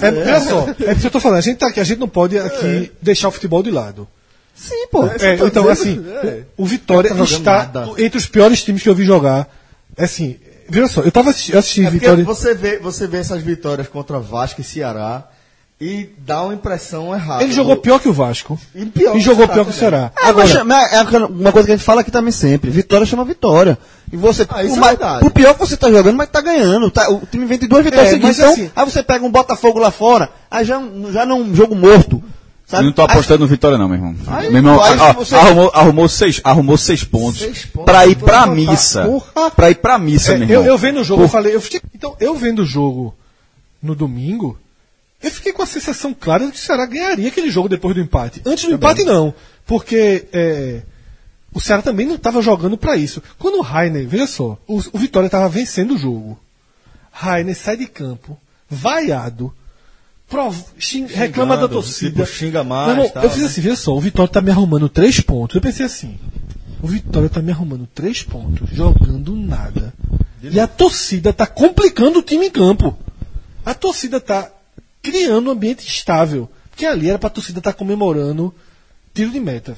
É, 0.01 0.07
olha 0.07 0.41
só, 0.41 0.67
é 0.85 0.91
isso 0.91 1.01
que 1.01 1.07
eu 1.07 1.11
tô 1.11 1.19
falando. 1.19 1.37
A 1.37 1.41
gente 1.41 1.57
tá 1.57 1.67
aqui, 1.67 1.79
a 1.79 1.83
gente 1.83 1.99
não 1.99 2.07
pode 2.07 2.37
aqui 2.37 2.91
deixar 3.01 3.27
o 3.27 3.31
futebol 3.31 3.61
de 3.61 3.71
lado. 3.71 4.07
Sim, 4.55 4.87
pô. 4.91 5.05
É, 5.05 5.37
tô 5.37 5.47
então, 5.47 5.63
dizendo, 5.63 5.69
assim, 5.69 6.05
é. 6.23 6.43
o, 6.57 6.63
o 6.63 6.65
Vitória 6.65 7.11
Não 7.11 7.25
tá 7.25 7.31
está 7.31 7.57
nada. 7.57 7.87
entre 7.97 8.17
os 8.17 8.25
piores 8.25 8.63
times 8.63 8.83
que 8.83 8.89
eu 8.89 8.95
vi 8.95 9.05
jogar. 9.05 9.47
É 9.97 10.05
assim, 10.05 10.37
veja 10.71 10.87
só, 10.87 11.01
eu 11.01 11.11
tava 11.11 11.29
assisti, 11.29 11.53
eu 11.53 11.59
assisti 11.59 11.81
É 11.81 11.83
porque 11.85 11.99
Vitória. 11.99 12.23
você 12.23 12.53
vê, 12.55 12.79
você 12.79 13.05
vê 13.07 13.17
essas 13.19 13.41
vitórias 13.43 13.87
contra 13.87 14.19
Vasco 14.19 14.61
e 14.61 14.63
Ceará 14.63 15.25
e 15.79 16.09
dá 16.19 16.43
uma 16.43 16.53
impressão 16.53 17.13
errada. 17.13 17.43
Ele 17.43 17.51
jogou 17.53 17.75
pior 17.77 17.99
que 17.99 18.07
o 18.07 18.13
Vasco. 18.13 18.59
E 18.75 18.85
pior 18.85 19.11
E 19.15 19.17
que 19.17 19.19
jogou 19.25 19.45
o 19.45 19.49
pior 19.49 19.65
que 19.65 19.71
o 19.71 19.73
Ceará. 19.73 20.11
É, 20.23 20.31
mas 20.31 20.49
chama- 20.49 20.79
é 20.79 21.01
uma 21.01 21.51
coisa 21.51 21.65
que 21.67 21.73
a 21.73 21.75
gente 21.75 21.83
fala 21.85 22.01
aqui 22.01 22.11
também 22.11 22.31
sempre. 22.31 22.69
Vitória 22.69 23.05
chama 23.05 23.25
vitória. 23.25 23.77
E 24.11 24.15
você, 24.17 24.45
Ah, 24.49 24.63
isso 24.63 24.73
por, 24.75 24.77
é 24.77 24.79
mais- 24.81 24.97
verdade. 24.97 25.19
por 25.21 25.31
pior 25.31 25.53
que 25.53 25.59
você 25.59 25.75
tá 25.75 25.89
jogando, 25.89 26.15
mas 26.17 26.29
tá 26.29 26.39
ganhando. 26.41 26.91
Tá- 26.91 27.09
o 27.09 27.25
time 27.25 27.45
vem 27.45 27.57
de 27.57 27.67
duas 27.67 27.83
vitórias 27.83 28.09
É, 28.09 28.11
seguidas. 28.11 28.37
Então, 28.37 28.51
assim- 28.51 28.71
aí 28.75 28.85
você 28.85 29.01
pega 29.01 29.25
um 29.25 29.31
Botafogo 29.31 29.79
lá 29.79 29.89
fora, 29.89 30.29
aí 30.51 30.63
já, 30.63 30.79
já 31.11 31.25
não 31.25 31.41
um 31.41 31.55
jogo 31.55 31.73
morto. 31.75 32.21
Eu 32.71 32.77
Sabe? 32.77 32.85
não 32.85 32.91
tô 32.93 33.01
apostando 33.01 33.39
no 33.41 33.47
Vitória, 33.47 33.77
não, 33.77 33.89
meu 33.89 33.97
irmão. 33.97 34.15
Aí, 34.27 34.47
meu 34.47 34.57
irmão, 34.57 34.81
aí 34.81 34.97
você- 35.15 35.35
arrumou, 35.35 35.71
arrumou, 35.73 36.07
seis, 36.07 36.39
arrumou 36.43 36.77
seis 36.77 37.03
pontos, 37.03 37.41
Seis 37.41 37.65
pontos, 37.65 37.85
pra 37.91 38.07
ir 38.07 38.15
pô, 38.15 38.25
pra 38.25 38.45
missa. 38.47 39.03
porra. 39.05 39.51
Pra 39.51 39.69
ir 39.69 39.75
pra 39.75 39.97
missa, 39.99 40.33
É, 40.33 40.37
meu 40.37 40.47
eu, 40.47 40.53
irmão. 40.61 40.65
eu 40.67 40.77
vendo 40.77 41.01
o 41.01 41.03
jogo, 41.03 41.23
eu 41.23 41.27
falei, 41.29 41.53
eu 41.53 41.59
fiquei, 41.59 41.81
então, 41.93 42.15
eu 42.19 42.33
vendo 42.35 42.59
o 42.61 42.65
jogo 42.65 43.13
no 43.83 43.93
domingo, 43.93 44.57
eu 45.21 45.29
fiquei 45.29 45.51
com 45.51 45.61
a 45.61 45.65
sensação 45.65 46.13
clara 46.13 46.45
de 46.45 46.51
que 46.53 46.57
o 46.57 46.61
Ceará 46.61 46.85
ganharia 46.85 47.27
aquele 47.27 47.49
jogo 47.49 47.67
depois 47.67 47.93
do 47.93 47.99
empate. 48.01 48.41
Antes 48.45 48.63
do 48.65 48.73
empate, 48.73 49.03
não. 49.03 49.33
Porque 49.65 50.27
é, 50.31 50.81
o 51.53 51.59
Ceará 51.59 51.81
também 51.81 52.07
não 52.07 52.15
estava 52.15 52.41
jogando 52.41 52.77
para 52.77 52.95
isso. 52.95 53.21
Quando 53.37 53.57
o 53.57 53.61
Rainer, 53.61 54.07
veja 54.07 54.27
só, 54.27 54.57
o, 54.65 54.77
o 54.93 54.97
Vitória 54.97 55.27
estava 55.27 55.49
vencendo 55.49 55.95
o 55.95 55.97
jogo. 55.97 56.39
Rainer 57.11 57.55
sai 57.55 57.75
de 57.75 57.85
campo, 57.85 58.37
vaiado, 58.69 59.53
prov- 60.31 60.63
xing- 60.79 61.05
reclama 61.05 61.55
da 61.57 61.67
torcida. 61.67 62.11
tipo, 62.11 62.25
xinga 62.25 62.63
mais, 62.63 62.87
Meu 62.87 62.95
irmão, 62.95 63.09
tal, 63.13 63.23
eu 63.23 63.29
fiz 63.29 63.41
né? 63.41 63.45
assim, 63.47 63.61
veja 63.61 63.75
só, 63.75 63.95
o 63.95 63.99
Vitória 63.99 64.31
tá 64.31 64.41
me 64.41 64.49
arrumando 64.49 64.89
três 64.89 65.19
pontos. 65.19 65.55
Eu 65.55 65.61
pensei 65.61 65.85
assim, 65.85 66.17
o 66.81 66.87
Vitória 66.87 67.29
tá 67.29 67.41
me 67.41 67.51
arrumando 67.51 67.87
três 67.93 68.23
pontos, 68.23 68.69
jogando 68.71 69.35
nada. 69.35 69.93
E 70.41 70.59
a 70.59 70.65
torcida 70.67 71.31
tá 71.31 71.45
complicando 71.45 72.17
o 72.19 72.23
time 72.23 72.47
em 72.47 72.49
campo. 72.49 72.97
A 73.63 73.75
torcida 73.75 74.19
tá 74.19 74.49
criando 75.03 75.49
um 75.49 75.51
ambiente 75.51 75.87
estável. 75.87 76.49
Porque 76.71 76.85
ali 76.85 77.09
era 77.09 77.19
pra 77.19 77.29
torcida 77.29 77.59
estar 77.59 77.73
comemorando 77.73 78.51
tiro 79.13 79.29
de 79.29 79.39
meta. 79.39 79.77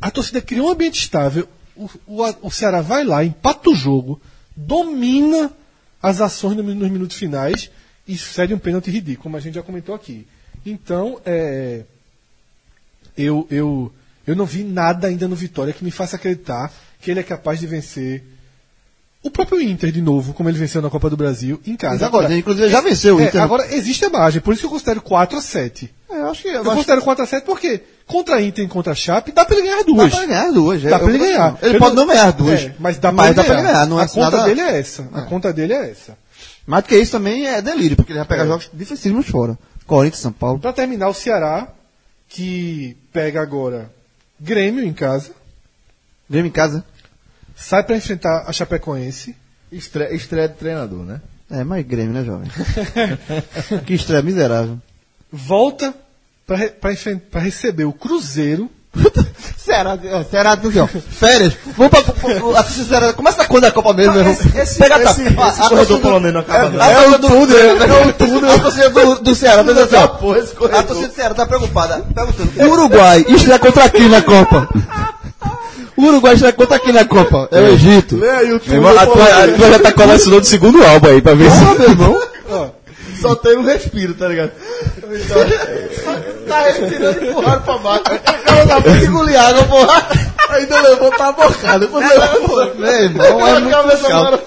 A 0.00 0.10
torcida 0.10 0.40
criou 0.40 0.68
um 0.68 0.70
ambiente 0.70 0.98
estável. 0.98 1.46
O, 1.76 1.90
o, 2.06 2.22
o 2.42 2.50
Ceará 2.50 2.80
vai 2.80 3.04
lá, 3.04 3.22
empata 3.24 3.68
o 3.68 3.74
jogo, 3.74 4.18
domina 4.56 5.50
as 6.02 6.20
ações 6.20 6.56
no- 6.56 6.62
nos 6.62 6.90
minutos 6.90 7.16
finais 7.16 7.70
e 8.06 8.16
cede 8.18 8.54
um 8.54 8.58
pênalti 8.58 8.90
ridículo, 8.90 9.22
como 9.22 9.36
a 9.36 9.40
gente 9.40 9.54
já 9.54 9.62
comentou 9.62 9.94
aqui. 9.94 10.26
Então, 10.64 11.20
é, 11.24 11.82
eu, 13.16 13.46
eu, 13.50 13.92
eu 14.26 14.36
não 14.36 14.44
vi 14.46 14.64
nada 14.64 15.08
ainda 15.08 15.28
no 15.28 15.36
Vitória 15.36 15.72
que 15.72 15.84
me 15.84 15.90
faça 15.90 16.16
acreditar 16.16 16.72
que 17.00 17.10
ele 17.10 17.20
é 17.20 17.22
capaz 17.22 17.60
de 17.60 17.66
vencer 17.66 18.22
o 19.22 19.30
próprio 19.30 19.58
Inter 19.60 19.90
de 19.90 20.02
novo, 20.02 20.34
como 20.34 20.50
ele 20.50 20.58
venceu 20.58 20.82
na 20.82 20.90
Copa 20.90 21.08
do 21.08 21.16
Brasil, 21.16 21.58
em 21.66 21.76
casa. 21.76 21.94
Mas 21.94 22.02
agora, 22.02 22.34
inclusive, 22.36 22.68
já 22.68 22.82
venceu 22.82 23.16
o 23.16 23.20
é, 23.20 23.24
Inter. 23.24 23.40
agora 23.40 23.74
existe 23.74 24.04
a 24.04 24.10
margem, 24.10 24.40
por 24.42 24.52
isso 24.52 24.60
que 24.60 24.66
eu 24.66 24.70
considero 24.70 25.00
4 25.00 25.38
a 25.38 25.40
7 25.40 25.90
É, 26.10 26.16
eu 26.18 26.30
acho 26.30 26.42
que. 26.42 26.48
Eu, 26.48 26.62
Eu 26.62 26.64
considero 26.64 27.00
4 27.00 27.24
a 27.24 27.26
7 27.26 27.44
porque 27.44 27.80
contra 28.06 28.42
Inter 28.42 28.66
e 28.66 28.68
contra 28.68 28.92
a 28.92 28.94
Chape 28.94 29.32
dá 29.32 29.46
pra 29.46 29.56
ele 29.56 29.66
ganhar 29.66 29.78
as 29.78 29.86
duas. 29.86 30.10
Dá 30.10 30.18
pra 30.18 30.26
ganhar 30.26 30.46
as 30.48 30.54
duas. 30.54 30.82
Dá 30.82 30.88
é, 30.90 30.98
pra 30.98 31.08
ele 31.08 31.18
ganhar. 31.18 31.58
Ele 31.62 31.76
Eu 31.76 31.78
pode 31.80 31.96
não 31.96 32.06
ganhar 32.06 32.26
as 32.26 32.34
duas. 32.34 32.60
É, 32.60 32.74
mas 32.78 32.96
dá 32.98 33.08
pra, 33.08 33.12
mas 33.12 33.26
ele, 33.28 33.34
dá 33.36 33.42
ganhar. 33.42 33.54
pra 33.54 33.62
ele 33.62 33.72
ganhar. 33.72 33.86
Não 33.86 34.00
é 34.00 34.04
a 34.04 34.08
conta 34.08 34.30
nada- 34.36 34.44
dele 34.44 34.60
é 34.60 34.78
essa. 34.78 35.08
A 35.14 35.22
conta 35.22 35.52
dele 35.54 35.72
é 35.72 35.90
essa. 35.90 36.18
Mais 36.66 36.82
do 36.82 36.88
que 36.88 36.96
isso 36.96 37.12
também 37.12 37.46
é 37.46 37.60
delírio, 37.60 37.96
porque 37.96 38.12
ele 38.12 38.18
vai 38.18 38.28
pegar 38.28 38.46
jogos 38.46 38.70
dificílimos 38.72 39.26
fora. 39.28 39.58
Corinthians, 39.86 40.22
São 40.22 40.32
Paulo. 40.32 40.58
Pra 40.58 40.72
terminar, 40.72 41.08
o 41.08 41.14
Ceará, 41.14 41.68
que 42.28 42.96
pega 43.12 43.42
agora 43.42 43.92
Grêmio 44.40 44.82
em 44.84 44.92
casa, 44.92 45.32
Grêmio 46.28 46.48
em 46.48 46.52
casa. 46.52 46.84
sai 47.54 47.84
pra 47.84 47.96
enfrentar 47.96 48.44
a 48.46 48.52
Chapecoense. 48.52 49.36
Estreia, 49.70 50.14
estreia 50.14 50.48
de 50.48 50.54
treinador, 50.54 51.04
né? 51.04 51.20
É, 51.50 51.62
mas 51.62 51.84
Grêmio, 51.86 52.14
né, 52.14 52.24
jovem? 52.24 52.48
que 53.84 53.94
estreia 53.94 54.22
miserável. 54.22 54.78
volta 55.30 55.94
pra 56.46 57.40
receber 57.40 57.84
o 57.84 57.92
Cruzeiro. 57.92 58.70
Ceará, 59.64 59.96
ó, 60.12 60.22
Ceará, 60.30 60.54
do 60.54 60.68
ó, 60.82 60.86
férias. 60.86 61.54
Vamos 61.76 61.90
pra, 61.90 62.02
pra, 62.02 62.12
pra 62.34 62.60
assistir 62.60 62.84
Ceará. 62.84 63.12
Começa 63.14 63.42
a 63.42 63.46
Copa 63.72 63.92
mesmo, 63.94 64.12
meu 64.12 64.20
irmão. 64.22 64.36
esse- 64.54 64.78
Pega 64.78 64.96
esse- 64.96 65.08
a 65.08 65.10
esse 65.10 65.22
a- 65.22 65.46
a 65.46 65.68
corredor 65.68 65.76
torcida- 65.78 65.98
polonês 66.00 66.34
não 66.34 66.40
acaba, 66.42 66.68
não. 66.68 66.82
A 66.82 66.86
É 66.90 66.94
torcida 66.94 67.18
do 67.18 67.28
túnel. 67.28 67.58
É 67.58 68.06
o 68.06 68.12
túnel. 68.12 68.52
A 68.52 68.58
torcida 68.58 68.90
do, 68.90 69.14
do 69.20 69.34
Ceará, 69.34 69.64
tá 69.64 69.72
dizendo 69.72 69.96
assim, 69.96 70.38
esse 70.44 70.54
corredor. 70.54 70.80
A 70.80 70.82
torcida 70.82 71.08
do 71.08 71.14
Ceará 71.14 71.34
tá 71.34 71.46
preocupada. 71.46 72.04
Perguntando. 72.14 72.50
O 72.62 72.72
Uruguai 72.72 73.24
estreia 73.28 73.58
contra 73.58 73.88
quem 73.88 74.08
na 74.08 74.20
Copa? 74.22 74.68
O 75.96 76.02
Uruguai 76.04 76.34
estreia 76.34 76.52
contra 76.52 76.78
quem 76.78 76.92
na 76.92 77.04
Copa? 77.06 77.48
É 77.50 77.60
o 77.60 77.66
Egito. 77.68 78.16
Lê 78.16 78.30
aí 78.30 78.46
o 78.46 78.48
Meu 78.50 78.60
túnel 78.60 78.76
irmão, 78.90 78.98
a 78.98 79.06
tua, 79.06 79.68
já 79.70 79.78
tá 79.78 79.92
colecionando 79.92 80.42
o 80.42 80.44
segundo 80.46 80.84
álbum 80.84 81.08
aí, 81.08 81.22
pra 81.22 81.34
ver 81.34 81.50
se. 81.50 81.58
Porra, 81.58 81.74
meu 81.78 81.88
irmão. 81.90 82.22
Só 83.24 83.34
tem 83.34 83.56
um 83.56 83.62
respiro, 83.64 84.12
tá 84.12 84.28
ligado? 84.28 84.50
Tá 86.46 86.60
respirando 86.64 87.24
e 87.24 87.30
empurrando 87.30 87.62
pra 87.62 87.78
baixo. 87.78 88.02
O 88.02 88.44
cara 88.44 88.66
tá 88.66 88.80
muito 88.80 89.04
engolir 89.06 89.40
água, 89.40 89.64
porra. 89.64 90.06
Ainda 90.50 90.80
levou, 90.82 91.10
tá 91.10 91.32
bocado. 91.32 91.88
Quando 91.88 92.06
levou, 92.06 92.74
Meu 92.74 92.92
irmão, 92.92 93.46
é 93.48 93.60
muito 93.60 93.70
cabeça 93.74 94.08
calmo. 94.08 94.38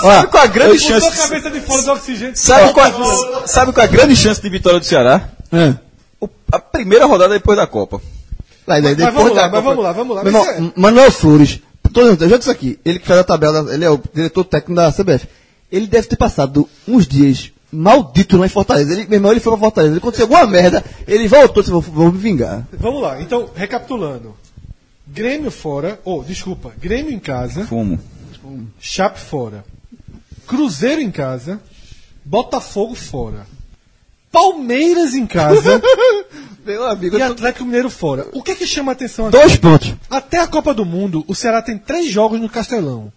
Sabe 0.00 0.26
qual 0.28 0.42
a 0.42 0.46
grande 0.46 0.76
a 0.76 0.80
chance? 0.80 1.16
cabeça 1.22 1.50
de 1.50 1.60
fora 1.60 1.82
do 1.82 1.92
oxigênio. 1.92 2.32
Sabe 2.36 2.72
qual, 2.72 2.86
sabe 3.46 3.72
qual 3.72 3.84
a 3.84 3.88
grande 3.88 4.16
chance 4.16 4.40
de 4.40 4.48
vitória 4.48 4.78
do 4.80 4.86
Ceará? 4.86 5.28
É. 5.52 5.74
O- 6.20 6.28
a 6.50 6.58
primeira 6.58 7.04
rodada 7.06 7.34
depois 7.34 7.56
da 7.58 7.66
Copa. 7.66 8.00
Lá, 8.66 8.80
daí, 8.80 8.82
Mas 8.82 8.96
depois 8.96 9.14
vamos 9.14 9.36
lá, 9.36 9.42
da 9.42 9.48
mas 9.48 9.50
Copa- 9.60 9.68
vamos 9.70 9.84
lá, 9.84 9.92
vamos 9.92 10.16
lá. 10.16 10.22
Irmão, 10.24 10.46
é- 10.46 10.72
Manuel 10.80 11.10
Flores, 11.12 11.60
dizendo, 11.90 12.24
eu 12.24 12.28
já 12.30 12.36
disse 12.38 12.50
aqui, 12.50 12.78
ele 12.84 12.98
que 12.98 13.06
faz 13.06 13.20
a 13.20 13.24
tabela, 13.24 13.72
ele 13.74 13.84
é 13.84 13.90
o 13.90 14.00
diretor 14.14 14.44
técnico 14.44 14.74
da 14.80 14.90
CBF. 14.90 15.26
Ele 15.74 15.88
deve 15.88 16.06
ter 16.06 16.16
passado 16.16 16.68
uns 16.86 17.06
dias 17.06 17.50
maldito 17.72 18.36
lá 18.36 18.46
em 18.46 18.48
Fortaleza. 18.48 18.92
Ele, 18.92 19.06
meu 19.06 19.16
irmão, 19.16 19.32
ele 19.32 19.40
foi 19.40 19.52
pra 19.52 19.60
Fortaleza, 19.60 19.94
ele 19.94 19.98
aconteceu 19.98 20.26
alguma 20.26 20.46
merda, 20.46 20.84
ele 21.06 21.26
voltou 21.26 21.60
e 21.60 21.64
disse, 21.64 21.72
vou, 21.72 21.80
vou 21.80 22.12
me 22.12 22.18
vingar. 22.18 22.64
Vamos 22.72 23.02
lá, 23.02 23.20
então, 23.20 23.50
recapitulando. 23.54 24.36
Grêmio 25.06 25.50
fora, 25.50 26.00
ou, 26.04 26.22
desculpa, 26.22 26.72
Grêmio 26.80 27.12
em 27.12 27.18
casa, 27.18 27.64
Fumo. 27.66 27.98
Chape 28.78 29.18
fora. 29.18 29.64
Cruzeiro 30.46 31.00
em 31.00 31.10
casa, 31.10 31.60
Botafogo 32.24 32.94
fora. 32.94 33.46
Palmeiras 34.30 35.14
em 35.14 35.26
casa 35.26 35.80
Meu 36.64 36.86
amigo, 36.86 37.18
e 37.18 37.22
Atlético 37.22 37.64
Mineiro 37.64 37.90
fora. 37.90 38.26
O 38.32 38.42
que 38.42 38.52
é 38.52 38.54
que 38.54 38.66
chama 38.66 38.92
a 38.92 38.94
atenção 38.94 39.26
aqui? 39.26 39.36
dois 39.36 39.56
pontos. 39.56 39.94
Até 40.08 40.38
a 40.38 40.46
Copa 40.46 40.72
do 40.72 40.84
Mundo, 40.84 41.24
o 41.28 41.34
Ceará 41.34 41.60
tem 41.60 41.76
três 41.76 42.10
jogos 42.10 42.40
no 42.40 42.48
Castelão. 42.48 43.12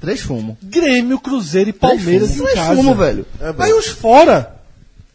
Três 0.00 0.20
fumos. 0.20 0.56
Grêmio, 0.62 1.18
Cruzeiro 1.18 1.70
e 1.70 1.72
Palmeiras 1.72 2.36
em 2.36 2.42
Três 2.42 2.54
casa. 2.54 2.74
fumo, 2.76 2.94
velho. 2.94 3.24
Aí 3.58 3.72
os 3.72 3.86
fora, 3.86 4.54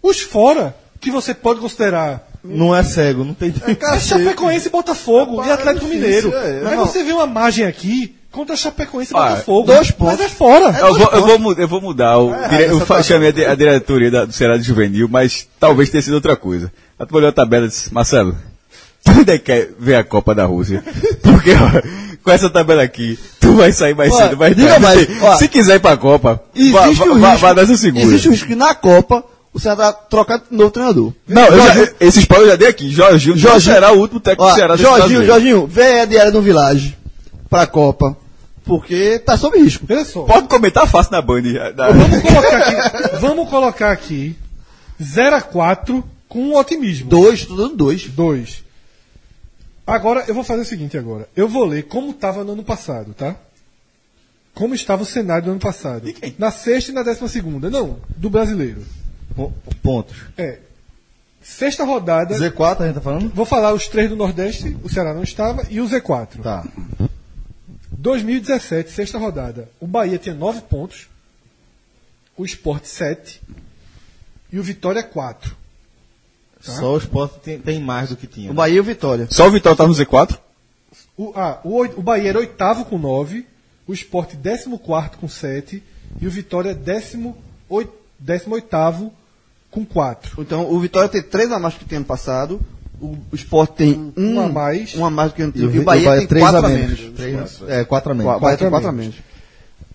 os 0.02 0.22
fora, 0.22 0.76
que 1.00 1.12
você 1.12 1.34
pode 1.34 1.60
considerar 1.60 2.28
Não 2.44 2.76
é 2.76 2.84
cego, 2.84 3.24
não 3.24 3.34
tem. 3.36 3.54
é 3.68 4.00
Chapecoense 4.00 4.68
e 4.68 4.72
Botafogo 4.72 5.44
e 5.46 5.52
Atlético 5.52 5.86
difícil, 5.86 6.02
Mineiro. 6.32 6.34
é, 6.36 6.70
Aí 6.72 6.76
você 6.78 7.04
vê 7.04 7.14
uma 7.14 7.28
margem 7.28 7.66
aqui 7.66 8.16
contra 8.32 8.56
Chapecoense 8.56 9.14
e 9.14 9.18
Ah, 9.18 9.30
Botafogo. 9.30 9.68
dois 9.68 9.92
pontos. 9.92 10.18
Mas 10.18 10.26
é 10.26 10.30
fora. 10.30 10.76
Eu 10.80 10.94
vou, 10.96 11.10
eu, 11.12 11.22
vou, 11.28 11.40
mu- 11.40 11.54
eu 11.54 11.68
vou 11.68 11.82
mudar. 11.82 12.18
O, 12.18 12.34
dire- 12.50 12.64
eu 12.70 12.80
fa- 12.80 13.04
chamei 13.04 13.30
a, 13.46 13.52
a 13.52 13.56
diretoria 13.56 14.10
da- 14.10 14.26
do 14.26 14.34
Ceará 14.34 14.58
de 14.58 14.64
Juvenil, 14.64 15.08
mas 15.08 15.48
talvez 15.60 15.90
tenha 15.92 16.02
sido 16.02 16.14
outra 16.16 16.36
coisa. 16.36 16.72
A 16.98 17.06
tu 17.06 17.16
olhou 17.18 17.30
a 17.30 17.34
tabela 17.34 17.66
e 17.66 17.70
disse, 17.70 17.94
Marcelo, 17.94 18.36
tu 19.04 19.12
ainda 19.12 19.38
quer 19.38 19.70
ver 19.78 19.96
a 19.96 20.04
Copa 20.04 20.34
da 20.34 20.46
Rússia? 20.46 20.84
Porque 21.22 21.52
ó, 21.52 22.11
com 22.24 22.32
essa 22.32 22.50
tabela 22.50 22.84
aqui, 22.84 23.18
tu 23.40 23.54
vai 23.56 23.72
sair 23.72 23.96
mais 23.96 24.12
Ó, 24.14 24.18
cedo, 24.18 24.38
mais 24.38 24.56
diga 24.56 24.80
mais, 24.80 25.08
ó, 25.22 25.36
Se 25.38 25.48
quiser 25.48 25.76
ir 25.76 25.80
pra 25.80 25.98
Copa, 25.98 26.36
vá, 26.36 26.60
Existe 26.60 26.72
vá, 26.74 26.82
o 27.06 27.20
vá, 27.20 27.32
risco, 27.32 27.56
vá 27.56 27.66
segura. 27.78 28.04
existe 28.04 28.28
o 28.28 28.32
risco 28.32 28.48
que 28.48 28.56
na 28.56 28.74
Copa 28.76 29.24
o 29.54 29.60
Ceará 29.60 29.92
trocar 29.92 30.38
de 30.40 30.46
novo 30.56 30.72
treinador. 30.72 31.12
Não, 31.28 31.42
eu 31.48 31.58
já, 31.58 31.92
esse 32.00 32.20
spoiler 32.20 32.48
eu 32.48 32.52
já 32.52 32.56
dei 32.56 32.68
aqui. 32.70 32.90
Jorginho, 32.90 33.36
Jorginho 33.38 33.74
será 33.76 33.92
o 33.92 33.98
último 34.00 34.20
técnico 34.22 34.44
Ó, 34.46 34.50
do 34.50 34.56
Ceará 34.56 34.76
Jorginho. 34.78 35.26
Jorginho, 35.26 35.68
vê 35.68 36.00
a 36.00 36.06
diária 36.06 36.32
do 36.32 36.42
Village 36.42 36.98
pra 37.50 37.68
Copa. 37.68 38.16
Porque 38.64 39.20
tá 39.20 39.36
sob 39.36 39.58
risco. 39.60 39.86
Pode 40.26 40.48
comentar 40.48 40.88
fácil 40.88 41.12
na 41.12 41.22
Band. 41.22 41.42
da- 41.76 41.92
Vamos 41.92 42.22
colocar 42.22 42.58
aqui, 42.58 43.18
vamos 43.20 43.50
colocar 43.50 43.92
aqui 43.92 44.36
0 45.02 45.36
a 45.36 45.42
4 45.42 46.02
com 46.30 46.56
otimismo. 46.56 47.10
Dois, 47.10 47.44
tô 47.46 47.56
dando 47.56 47.76
dois. 47.76 48.04
2. 48.06 48.64
Agora 49.92 50.24
eu 50.28 50.34
vou 50.34 50.44
fazer 50.44 50.62
o 50.62 50.66
seguinte 50.66 50.98
agora. 50.98 51.28
Eu 51.36 51.48
vou 51.48 51.66
ler 51.66 51.84
como 51.84 52.12
estava 52.12 52.44
no 52.44 52.54
ano 52.54 52.64
passado, 52.64 53.14
tá? 53.14 53.36
Como 54.54 54.74
estava 54.76 55.04
o 55.04 55.06
cenário 55.06 55.46
do 55.46 55.52
ano 55.52 55.60
passado. 55.60 56.08
Na 56.38 56.52
sexta 56.52 56.92
e 56.92 56.94
na 56.94 57.04
décima 57.04 57.28
segunda. 57.28 57.70
Não, 57.70 58.00
do 58.18 58.30
brasileiro. 58.30 58.84
Po- 59.36 59.54
Pontos. 59.82 60.18
É. 60.38 60.60
Sexta 61.42 61.84
rodada. 61.84 62.36
Z4 62.38 62.82
a 62.82 62.86
gente 62.86 62.96
tá 62.96 63.02
falando? 63.02 63.30
Vou 63.34 63.46
falar 63.46 63.74
os 63.74 63.88
três 63.88 64.10
do 64.10 64.16
Nordeste, 64.16 64.78
o 64.84 64.90
Ceará 64.90 65.14
não 65.14 65.24
estava, 65.24 65.66
e 65.70 65.80
o 65.82 65.86
Z4. 65.88 66.42
Tá. 66.44 66.66
2017, 67.92 68.92
sexta 68.92 69.18
rodada. 69.18 69.70
O 69.80 69.88
Bahia 69.88 70.18
tinha 70.18 70.36
9 70.36 70.62
pontos, 70.62 71.08
o 72.38 72.46
Sport 72.46 72.86
7 72.86 73.42
e 74.52 74.60
o 74.60 74.64
Vitória 74.64 75.04
4. 76.66 76.82
Só 76.82 76.94
o 76.94 76.98
Sport 76.98 77.32
tem, 77.44 77.60
tem 77.60 77.80
mais 77.82 78.10
do 78.10 78.16
que 78.16 78.28
tinha. 78.28 78.52
O 78.52 78.54
Bahia 78.54 78.78
e 78.78 78.80
o 78.80 78.84
Vitória. 78.84 79.28
Só 79.30 79.48
o 79.48 79.52
Vitória 79.52 79.78
tá 79.78 79.88
no 79.88 79.94
Z4? 79.94 80.38
O, 81.18 81.34
ah, 81.36 81.60
o, 81.64 81.82
o 81.82 82.02
Bahia 82.02 82.30
era 82.30 82.40
oitavo 82.40 82.86
com 82.86 82.98
9, 82.98 83.46
o 83.88 83.94
Sport 83.94 84.36
14 84.36 84.70
com 85.20 85.28
7 85.28 85.84
e 86.20 86.28
o 86.28 86.32
Vitória 86.32 86.74
18 86.74 87.44
oitavo 88.50 89.14
com 89.70 89.86
4. 89.86 90.42
Então 90.42 90.72
o 90.72 90.80
Vitória 90.80 91.10
tem 91.10 91.22
três 91.22 91.52
a 91.52 91.60
mais 91.60 91.76
que 91.76 91.86
tem 91.86 91.98
ano 91.98 92.06
passado. 92.06 92.62
O, 93.00 93.18
o 93.32 93.36
Sport 93.36 93.72
tem 93.72 94.14
um, 94.16 94.36
Um 94.36 94.42
a 94.42 94.48
mais. 94.48 94.96
Um 94.96 95.06
a 95.06 95.10
mais 95.10 95.32
do 95.32 95.36
que 95.36 95.42
ano 95.42 95.54
E 95.56 95.66
o, 95.66 95.76
E 95.76 95.80
o 95.80 95.84
Bahia, 95.84 96.18
tem 96.20 96.28
três 96.28 96.44
quatro 96.44 96.66
a 96.66 96.66
a 96.66 96.70
menos. 96.70 97.00
Três- 97.16 97.62
é, 97.68 97.84
quatro 97.84 98.12
a 98.12 98.16
menos. 98.16 98.36
O 98.36 98.40
Bahia 98.40 98.58
tem 98.58 98.68
Quatro 98.70 98.88
a 98.88 98.92
quatro 98.92 98.98
menos. 98.98 99.16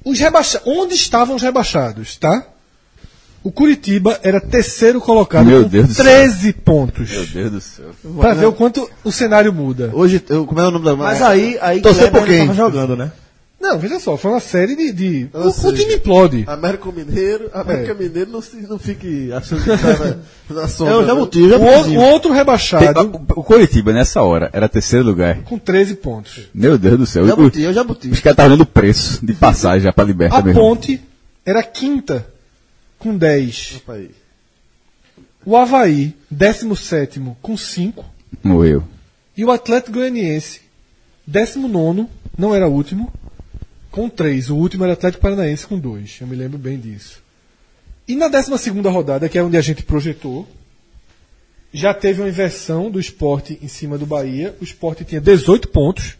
Os 0.05 0.19
rebaixa... 0.19 0.63
Onde 0.65 0.95
estavam 0.95 1.37
os 1.37 1.43
rebaixados, 1.43 2.17
tá? 2.17 2.47
O 3.47 3.53
Curitiba 3.53 4.19
era 4.25 4.41
terceiro 4.41 5.01
colocado 5.01 5.47
Meu 5.47 5.63
com 5.63 5.69
Deus 5.69 5.87
do 5.87 5.95
céu. 5.95 6.05
13 6.05 6.53
pontos. 6.53 7.11
Meu 7.11 7.27
Deus 7.27 7.51
do 7.53 7.61
céu. 7.61 7.87
Pra 8.19 8.35
ver 8.35 8.47
o 8.47 8.53
quanto 8.53 8.91
o 9.05 9.13
cenário 9.13 9.53
muda. 9.53 9.89
Hoje, 9.93 10.21
eu, 10.29 10.45
como 10.45 10.61
é 10.61 10.67
o 10.67 10.71
nome 10.73 10.85
da 10.85 10.97
Mas 10.97 11.23
aí, 11.23 11.57
aí 11.61 11.81
Torcer 11.81 12.11
por 12.11 12.27
quem? 12.27 12.41
tava 12.41 12.55
jogando, 12.55 12.97
né? 12.97 13.13
Não, 13.61 13.79
veja 13.79 14.01
só, 14.01 14.17
foi 14.17 14.33
uma 14.33 14.41
série 14.41 14.75
de. 14.75 14.93
de... 14.93 15.29
O, 15.33 15.39
o 15.47 15.53
seja, 15.53 15.73
time 15.77 15.95
implode. 15.95 16.43
América 16.49 16.91
Mineiro, 16.91 17.49
América 17.55 17.93
É. 17.93 17.95
Mineiro 17.95 18.33
não, 18.33 18.43
se, 18.43 18.57
não 18.69 18.81
fique 18.81 19.33
achando 19.33 19.63
que 19.63 19.71
tá 19.79 20.17
na, 20.51 20.63
na 20.63 20.69
sombra. 20.69 20.95
Eu 20.95 21.07
já 21.07 21.15
né? 21.15 21.21
já 21.49 21.57
O, 21.57 21.89
o 21.91 22.01
outro 22.01 22.33
rebaixado 22.33 23.01
O, 23.35 23.41
o 23.41 23.45
Coritiba, 23.45 23.93
nessa 23.93 24.23
hora, 24.23 24.51
era 24.53 24.69
terceiro 24.69 25.07
lugar. 25.07 25.39
com 25.45 25.57
13 25.57 25.95
pontos. 25.95 26.49
Meu 26.53 26.77
Deus 26.77 26.99
do 26.99 27.07
céu. 27.07 27.25
Já 27.29 27.35
O- 27.35 27.37
botei, 27.37 27.65
eu 27.65 27.73
já 27.73 27.85
botei. 27.85 28.11
Os 28.11 28.19
caras 28.19 28.33
estavam 28.35 28.51
olhando 28.51 28.63
o 28.63 28.67
preço 28.67 29.25
de 29.25 29.33
passagem 29.35 29.83
já 29.83 29.93
pra 29.93 30.05
Liberta 30.05 30.37
A 30.37 30.43
mesmo. 30.43 30.61
Ponte 30.61 31.01
era 31.45 31.63
quinta 31.63 32.27
com 33.07 33.17
10. 33.17 33.77
Opa 33.77 33.93
aí. 33.93 34.11
O 35.45 35.57
Havaí, 35.57 36.13
17 36.29 37.21
com 37.41 37.57
5. 37.57 38.05
Morreu. 38.43 38.83
E 39.37 39.45
o 39.45 39.53
Atlético 39.53 39.93
Goianiense, 39.93 40.63
19, 41.25 42.09
não 42.37 42.53
era 42.53 42.67
o 42.67 42.73
último, 42.73 43.13
com 43.93 44.09
3. 44.09 44.51
O 44.51 44.57
último 44.57 44.83
era 44.83 44.91
o 44.91 44.95
Atlético 44.95 45.23
Paranaense 45.23 45.69
com 45.69 45.79
2. 45.79 46.19
Eu 46.21 46.27
me 46.27 46.35
lembro 46.35 46.59
bem 46.59 46.81
disso. 46.81 47.23
E 48.09 48.17
na 48.17 48.27
12 48.27 48.71
rodada, 48.89 49.29
que 49.29 49.39
é 49.39 49.43
onde 49.43 49.57
a 49.57 49.61
gente 49.61 49.85
projetou, 49.85 50.49
já 51.73 51.95
teve 51.95 52.23
uma 52.23 52.29
inversão 52.29 52.91
do 52.91 52.99
esporte 52.99 53.57
em 53.63 53.69
cima 53.69 53.97
do 53.97 54.07
Bahia. 54.07 54.57
O 54.61 54.65
esporte 54.65 55.05
tinha 55.05 55.21
18 55.21 55.69
pontos. 55.69 56.17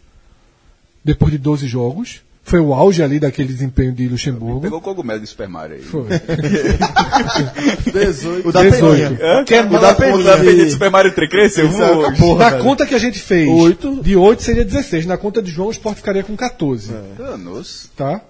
depois 1.03 1.33
de 1.33 1.37
12 1.37 1.67
jogos. 1.67 2.21
Foi 2.47 2.61
o 2.61 2.73
auge 2.73 3.03
ali 3.03 3.19
daquele 3.19 3.49
desempenho 3.49 3.91
de 3.91 4.07
Luxemburgo. 4.07 4.61
Pegou 4.61 4.79
o 4.79 4.81
cogumelo 4.81 5.19
de 5.19 5.27
Super 5.27 5.49
Mario 5.49 5.75
aí. 5.75 5.81
Foi. 5.81 6.07
18. 7.91 8.47
O 8.47 8.51
da 8.51 8.63
18. 8.63 8.81
Peninha. 8.81 9.19
Hã? 9.21 9.43
Que 9.43 9.53
é 9.55 9.61
o 9.63 9.79
da 9.79 9.93
Peninha. 9.93 10.37
de 10.65 10.71
Super 10.71 10.89
Mario 10.89 11.13
3 11.13 11.29
cresceu. 11.29 11.65
É 11.67 11.91
uma 11.91 12.13
porra, 12.15 12.39
Na 12.45 12.49
velho. 12.51 12.63
conta 12.63 12.85
que 12.85 12.95
a 12.95 12.97
gente 12.97 13.19
fez, 13.19 13.49
Oito. 13.49 14.01
de 14.01 14.15
8 14.15 14.41
seria 14.43 14.63
16. 14.63 15.05
Na 15.05 15.17
conta 15.17 15.41
de 15.41 15.51
João, 15.51 15.67
o 15.67 15.71
Sport 15.71 15.97
ficaria 15.97 16.23
com 16.23 16.35
14. 16.37 16.93
Danos. 17.17 17.89
Tá? 17.95 18.21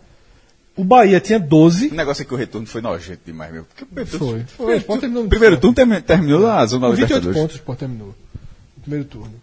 O 0.76 0.84
Bahia 0.84 1.19
tinha 1.19 1.39
12. 1.39 1.89
O 1.89 1.94
negócio 1.95 2.22
é 2.22 2.26
que 2.26 2.34
o 2.34 2.38
retorno 2.38 2.65
foi 2.68 2.81
nojento 2.81 3.22
demais, 3.26 3.52
meu. 3.52 3.65
Porque 3.65 3.84
o 3.84 3.88
primeiro 3.88 4.10
Foi. 4.18 4.27
turno- 4.30 4.45
Foi. 4.57 4.73
O 4.73 4.77
Sport 4.77 4.99
terminou 4.99 5.23
O 5.26 5.30
primeiro 5.30 5.57
turno 5.57 5.76
termi- 5.76 6.02
terminou 6.02 6.41
na 6.41 6.65
zona 6.65 6.88
da 6.89 6.95
28 6.95 7.10
Libertadores. 7.19 7.38
pontos 7.41 7.56
o 7.56 7.60
Sport 7.60 7.80
terminou. 7.80 8.07
No 8.07 8.81
primeiro 8.81 9.06
turno. 9.06 9.34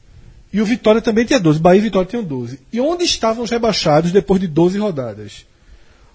E 0.54 0.60
o 0.62 0.64
Vitória 0.64 1.00
também 1.02 1.24
tinha 1.24 1.40
12. 1.40 1.58
Bahia 1.58 1.78
e 1.80 1.82
Vitória 1.82 2.08
tinham 2.08 2.22
12. 2.22 2.60
E 2.72 2.80
onde 2.80 3.02
estavam 3.02 3.42
os 3.42 3.50
rebaixados 3.50 4.12
depois 4.12 4.40
de 4.40 4.46
12 4.46 4.78
rodadas? 4.78 5.44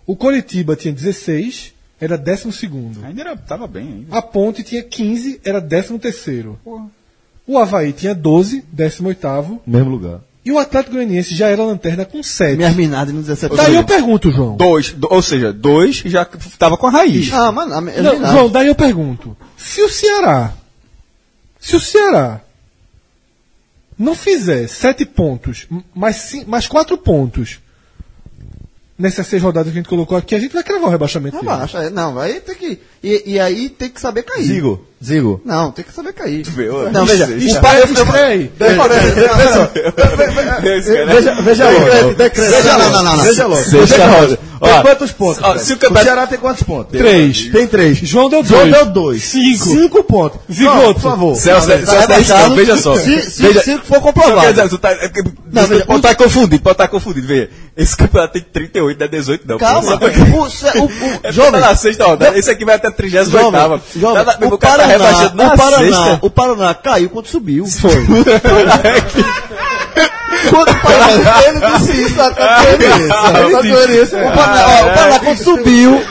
O 0.08 0.16
Coritiba 0.16 0.78
tinha 0.78 0.94
16, 0.94 1.74
era 2.00 2.18
12. 2.18 2.64
Ainda 3.04 3.22
era, 3.22 3.36
tava 3.36 3.68
bem 3.68 3.84
ainda. 3.84 4.18
A 4.18 4.22
Ponte 4.22 4.64
tinha 4.64 4.82
15, 4.82 5.42
era 5.44 5.60
13. 5.62 6.00
O 7.46 7.58
Havaí 7.58 7.92
tinha 7.92 8.16
12, 8.16 8.64
18. 8.72 9.60
Mesmo 9.68 9.90
lugar. 9.90 10.22
E 10.46 10.54
o 10.54 10.58
Atlético 10.58 10.96
Goianiense 10.96 11.36
já 11.36 11.48
era 11.50 11.62
lanterna 11.62 12.06
com 12.06 12.24
7. 12.24 12.56
Minhas 12.56 12.76
minadas 12.76 13.14
no 13.14 13.22
17 13.22 13.54
Daí 13.58 13.76
eu 13.76 13.84
pergunto, 13.84 14.32
João. 14.32 14.56
Dois, 14.56 14.94
do- 14.94 15.10
ou 15.12 15.22
seja, 15.22 15.52
dois 15.52 15.98
já 16.06 16.24
tava 16.58 16.78
com 16.78 16.88
a 16.88 16.92
raiz. 16.92 17.30
Ah, 17.34 17.52
minha- 17.82 18.02
Não. 18.02 18.32
João, 18.32 18.50
daí 18.50 18.68
eu 18.68 18.76
pergunto. 18.76 19.36
Se 19.58 19.82
o 19.82 19.90
Ceará. 19.90 20.54
Se 21.60 21.76
o 21.76 21.80
Ceará 21.82 22.40
não 24.00 24.16
fizer 24.16 24.68
sete 24.68 25.06
pontos, 25.06 25.68
mais, 25.94 26.16
cin- 26.16 26.46
mais 26.46 26.66
quatro 26.68 26.98
pontos 26.98 27.60
nessas 28.98 29.28
seis 29.28 29.42
rodadas 29.44 29.72
que 29.72 29.78
a 29.78 29.82
gente 29.82 29.90
colocou 29.90 30.18
aqui, 30.18 30.34
a 30.36 30.40
gente 30.40 30.54
vai 30.54 30.64
cravar 30.64 30.88
o 30.88 30.92
rebaixamento. 30.92 31.38
dele. 31.38 31.50
Abaixa, 31.50 31.84
é, 31.84 31.90
não, 31.90 32.18
aí 32.20 32.40
tem 32.42 32.56
que. 32.56 32.80
E, 33.04 33.24
e 33.34 33.40
aí 33.40 33.70
tem 33.70 33.90
que 33.90 34.00
saber 34.02 34.24
cair. 34.24 34.44
Zigo, 34.44 34.86
Zigo. 35.04 35.42
Não, 35.46 35.72
tem 35.72 35.86
que 35.86 35.94
saber 35.94 36.12
cair. 36.14 36.46
ó, 36.72 36.90
não, 36.92 37.06
veja, 37.06 37.26
o 37.26 37.62
cara- 37.62 37.80
Veja, 40.62 41.42
veja 41.42 41.70
logo. 41.70 41.86
Veja, 42.34 42.78
não, 42.78 42.92
não, 42.92 43.04
não, 43.04 43.18
não. 43.18 43.24
Veja 43.24 43.48
logo. 43.48 43.64
Sexta 43.64 44.06
roda. 44.08 44.40
Tem 44.62 44.82
quantos 44.82 45.12
pontos? 45.14 45.42
ó, 45.42 45.58
se 45.58 45.72
o 45.72 45.76
o 45.76 45.80
campeonato- 45.80 46.06
Ceará 46.06 46.28
tem 46.28 46.38
quantos 46.38 46.64
pontos? 46.64 46.98
Três. 47.00 47.50
Tem 47.50 47.66
três. 47.66 47.98
João 48.00 48.30
deu 48.30 48.44
João 48.44 48.62
dois. 48.70 48.74
deu 48.76 48.86
dois. 48.88 49.24
Cinco. 49.24 49.66
Cinco 49.70 50.04
pontos. 50.04 50.40
Zigoto. 50.52 50.76
Não, 50.78 50.94
por 50.94 51.02
favor. 51.02 51.36
Celso, 51.38 51.68
Tá 51.70 51.78
Celso, 51.78 51.96
rebaixado. 52.02 52.56
veja 52.56 52.78
só. 52.78 52.96
Se, 52.98 53.22
se, 53.22 53.42
veja, 53.42 53.62
se 53.62 53.78
for 53.78 53.96
quer 53.96 54.02
comprovado. 54.02 54.50
dizer, 54.54 54.68
tu 54.70 54.78
tá, 54.78 54.92
é 54.92 55.10
Não, 55.52 55.66
veja, 55.66 55.86
pode 55.86 55.98
o- 56.00 56.02
estar 56.10 56.16
confundido, 56.16 56.62
pode 56.62 56.74
estar 56.74 56.88
confundido. 56.90 57.26
Veja, 57.28 57.50
esse 57.78 57.96
campeonato 57.96 58.34
tem 58.34 58.42
38, 58.42 59.00
não 59.00 59.06
é 59.06 59.08
18, 59.10 59.48
não. 59.48 59.58
Calma, 59.58 59.94
o, 59.96 59.96
o, 59.96 60.44
o, 60.44 60.50
É 61.24 61.32
jovem, 61.32 61.52
tá 61.54 61.60
na 61.70 61.76
sexta 61.76 62.06
rodada. 62.06 62.38
Esse 62.38 62.52
aqui 62.52 62.66
vai 62.66 62.76
até 62.76 62.90
a 62.90 62.92
38 62.92 63.32
jovem, 63.32 63.52
Tá 63.52 63.68
o, 64.42 64.54
o 64.54 64.58
cara 64.58 64.84
tá 64.84 64.89
Paraná, 64.98 65.54
o, 65.54 65.58
Paraná, 65.58 66.20
o 66.22 66.30
Paraná 66.30 66.74
caiu 66.74 67.10
quando 67.10 67.28
subiu. 67.28 67.66
Foi. 67.66 67.92
quando 70.50 70.70
o 70.70 70.76
Paraná, 70.82 71.44
ele 71.48 71.60
disse 71.78 72.02
isso, 72.04 72.22
a 72.22 72.32
Catarina. 72.34 72.96
O 72.96 74.32
Paraná, 74.32 74.66
ó, 74.68 74.86
o 74.86 74.94
Paraná 74.94 75.20
quando 75.20 75.38
subiu, 75.44 76.04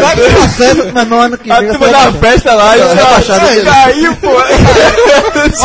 vai 0.00 0.16
que 0.16 0.30
processo, 0.30 0.90
mas 0.92 1.08
não 1.08 1.20
ano 1.20 1.38
que 1.38 1.50
A 1.50 1.60
vem. 1.60 1.68
turma 1.70 1.86
vai 1.88 2.04
da 2.04 2.12
festa 2.12 2.54
lá 2.54 2.76
e 2.76 2.80
Não, 2.80 2.94
rebaixado. 2.94 3.46
Caiu, 3.64 4.16
pô. 4.16 4.28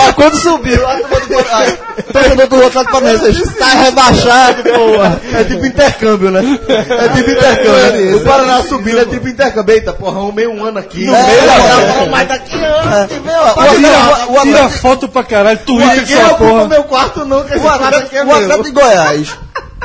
Ó, 0.08 0.14
quando 0.14 0.36
subiu, 0.38 0.88
a 0.88 0.96
turma 0.96 1.20
do 1.20 1.44
Paraná, 1.44 1.72
torcedor 2.14 2.48
do 2.48 2.62
outro 2.62 2.80
lado 2.80 2.92
Paranaense, 2.92 3.54
tá 3.56 3.66
rebaixado, 3.68 4.64
porra. 4.64 5.22
É 5.34 5.44
tipo 5.44 5.66
intercâmbio, 5.66 6.32
né? 6.32 6.60
É 6.68 7.08
tipo 7.10 7.32
intercâmbio. 7.32 8.18
O 8.18 8.20
Paraná 8.22 8.62
subindo 8.64 9.00
é 9.00 9.06
tipo 9.06 9.28
intercâmbio. 9.28 9.74
Eita, 9.76 9.94
porra, 9.94 10.18
arrumei 10.20 10.48
um 10.48 10.64
ano 10.64 10.80
aqui. 10.80 11.06
No 11.06 11.12
meio, 11.14 12.10
mas 12.12 12.28
daqui 12.28 12.56
ano 12.56 13.08
que 13.08 13.20
vem, 13.20 13.36
ó. 13.36 13.54
O- 13.62 14.34
o- 14.34 14.38
o- 14.38 14.42
Tira 14.42 14.70
foto 14.70 15.08
pra 15.08 15.24
caralho, 15.24 15.60
Twitter 15.60 16.04
essa 16.20 16.34
porra. 16.36 16.68
meu 16.68 16.84
quarto 16.84 17.26
não, 17.26 17.44
que 17.44 17.54
esse 17.54 17.60
quarto 17.62 18.11
Atlético, 18.18 18.18
é 18.18 18.24
o. 18.26 18.32
Atlético 18.32 18.64
de 18.64 18.72
Goiás, 18.72 19.38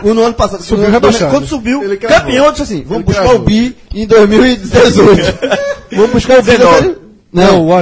o 0.03 0.15
no 0.15 0.23
ano 0.25 0.35
passado, 0.35 0.63
Subiu 0.63 0.85
no- 0.87 0.91
rebaixado. 0.91 1.31
quando 1.31 1.47
subiu, 1.47 1.83
Ele 1.83 1.97
campeão, 1.97 2.45
eu 2.47 2.51
disse 2.51 2.63
assim, 2.65 2.85
vamos 2.87 3.05
Ele 3.05 3.15
buscar 3.19 3.35
o 3.35 3.39
BI 3.41 3.77
em 3.95 4.07
2018. 4.07 5.39
vamos 5.93 6.11
buscar 6.11 6.39
o 6.39 6.43
BI. 6.43 6.53
Não, 7.33 7.43
Não, 7.43 7.63
o 7.63 7.67
o 7.67 7.75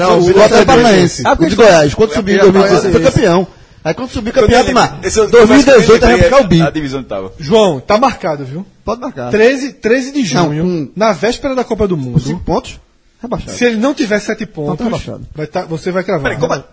Atlético- 0.43 0.67
Paranaense, 0.67 1.23
Ah, 1.25 1.33
o 1.39 1.47
de 1.47 1.55
Goiás, 1.55 1.95
quando 1.95 2.13
subiu 2.13 2.37
em 2.37 2.39
2016 2.41 2.93
foi 2.93 3.03
campeão. 3.03 3.47
Aí 3.85 3.93
quando 3.95 4.09
subiu 4.11 4.33
campeão, 4.33 4.61
eu- 4.61 5.29
2018 5.31 6.01
vai 6.01 6.17
buscar 6.19 6.37
o 6.41 6.41
A 6.41 6.47
BI. 6.47 6.71
divisão 6.73 7.03
que 7.03 7.09
tava. 7.09 7.33
João, 7.39 7.79
tá 7.81 7.99
marcado, 7.99 8.45
viu? 8.45 8.65
Pode 8.85 9.01
marcar. 9.01 9.31
13, 9.31 9.75
13 9.75 10.11
de 10.13 10.25
junho, 10.25 10.65
Não, 10.65 10.87
com- 10.87 10.93
na 10.97 11.13
véspera 11.13 11.55
da 11.55 11.63
Copa 11.65 11.87
do 11.87 11.97
Mundo. 11.97 12.19
Cinco 12.21 12.41
pontos, 12.41 12.81
rebaixado. 13.23 13.53
Se 13.53 13.65
ele 13.65 13.77
não 13.77 13.93
tiver 13.95 14.19
sete 14.21 14.47
pontos, 14.47 14.79
tá 14.79 14.85
rebaixado. 14.85 15.27
vai 15.35 15.47
tá- 15.47 15.65
você 15.67 15.91
vai 15.91 16.03
cravar. 16.03 16.23
Peraí, 16.25 16.39
como 16.39 16.55
é? 16.55 16.65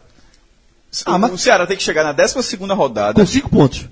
Ah, 1.06 1.18
mas- 1.18 1.32
O 1.34 1.38
Ceará 1.38 1.66
tem 1.66 1.78
que 1.78 1.84
chegar 1.84 2.04
na 2.04 2.12
12 2.12 2.56
rodada. 2.74 3.14
Com 3.20 3.26
cinco 3.26 3.50
pontos. 3.50 3.86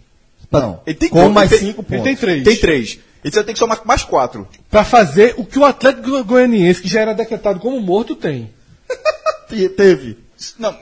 Não, 0.52 0.82
Ele 0.86 0.96
tem 0.98 1.10
com 1.10 1.20
quanto? 1.22 1.34
mais 1.34 1.52
Ele 1.52 1.60
tem- 1.60 1.70
cinco 1.70 1.82
Ele 1.82 1.88
pontos. 1.90 2.04
tem 2.04 2.16
três. 2.16 2.44
Tem 2.44 2.56
três. 2.58 3.00
Então 3.24 3.44
tem 3.44 3.54
que 3.54 3.60
somar 3.60 3.80
mais 3.86 4.04
quatro. 4.04 4.48
Pra 4.72 4.84
fazer 4.84 5.36
o 5.38 5.46
que 5.46 5.60
o 5.60 5.66
Atlético 5.66 6.10
Go- 6.10 6.24
Goianiense, 6.24 6.82
que 6.82 6.88
já 6.88 7.02
era 7.02 7.14
decretado 7.14 7.60
como 7.60 7.80
morto, 7.80 8.16
tem. 8.16 8.50
Te- 9.50 9.70
Teve. 9.70 10.18
Não. 10.58 10.76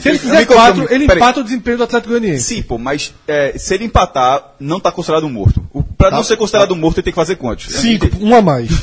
Se 0.00 0.08
ele 0.08 0.18
fizer 0.18 0.44
quatro, 0.46 0.92
ele 0.92 1.04
empata 1.04 1.40
o 1.40 1.44
desempenho 1.44 1.76
do 1.78 1.84
Atlético 1.84 2.10
Goianiense. 2.10 2.44
Sim, 2.44 2.62
pô, 2.62 2.78
mas 2.78 3.14
é, 3.28 3.56
se 3.56 3.72
ele 3.74 3.84
empatar, 3.84 4.54
não 4.58 4.80
tá 4.80 4.90
considerado 4.90 5.24
um 5.24 5.30
morto. 5.30 5.64
O, 5.72 5.82
pra 5.84 6.10
não 6.10 6.24
ser 6.24 6.36
considerado 6.36 6.72
um 6.72 6.76
morto, 6.76 6.96
ele 6.98 7.04
tem 7.04 7.12
que 7.12 7.16
fazer 7.16 7.36
quantos? 7.36 7.72
Cinco, 7.72 8.08
um 8.20 8.34
a 8.34 8.42
mais. 8.42 8.68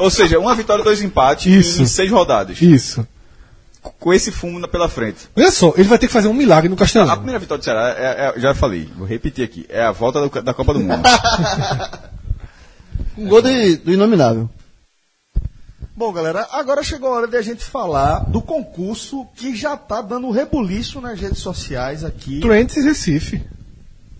Ou 0.00 0.10
seja, 0.10 0.38
uma 0.38 0.54
vitória, 0.54 0.84
dois 0.84 1.02
empates 1.02 1.46
Isso. 1.66 1.82
em 1.82 1.86
seis 1.86 2.10
rodadas. 2.10 2.60
Isso. 2.62 3.06
Com 3.80 4.12
esse 4.12 4.30
fumo 4.32 4.58
na- 4.58 4.68
pela 4.68 4.88
frente. 4.88 5.28
Olha 5.36 5.50
só, 5.50 5.72
ele 5.76 5.88
vai 5.88 5.98
ter 5.98 6.06
que 6.08 6.12
fazer 6.12 6.28
um 6.28 6.34
milagre 6.34 6.68
no 6.68 6.74
A 6.74 6.78
Castelão. 6.78 7.14
primeira 7.16 7.38
vitória 7.38 7.60
do 7.60 7.64
Ceará, 7.64 7.94
é- 7.98 8.32
é- 8.36 8.40
já 8.40 8.54
falei, 8.54 8.88
vou 8.96 9.06
repetir 9.06 9.44
aqui, 9.44 9.64
é 9.68 9.82
a 9.82 9.92
volta 9.92 10.20
do- 10.28 10.42
da 10.42 10.52
Copa 10.52 10.74
do 10.74 10.80
Mundo. 10.80 11.02
Um 13.16 13.26
gol 13.28 13.42
de, 13.42 13.76
do 13.78 13.92
inominável. 13.92 14.48
Bom, 15.96 16.12
galera, 16.12 16.46
agora 16.52 16.84
chegou 16.84 17.08
a 17.12 17.16
hora 17.16 17.26
de 17.26 17.36
a 17.36 17.42
gente 17.42 17.64
falar 17.64 18.20
do 18.30 18.40
concurso 18.40 19.26
que 19.34 19.56
já 19.56 19.76
tá 19.76 20.00
dando 20.00 20.30
rebuliço 20.30 21.00
nas 21.00 21.18
redes 21.18 21.38
sociais 21.40 22.04
aqui. 22.04 22.38
Trends 22.40 22.76
e 22.76 22.82
Recife. 22.82 23.42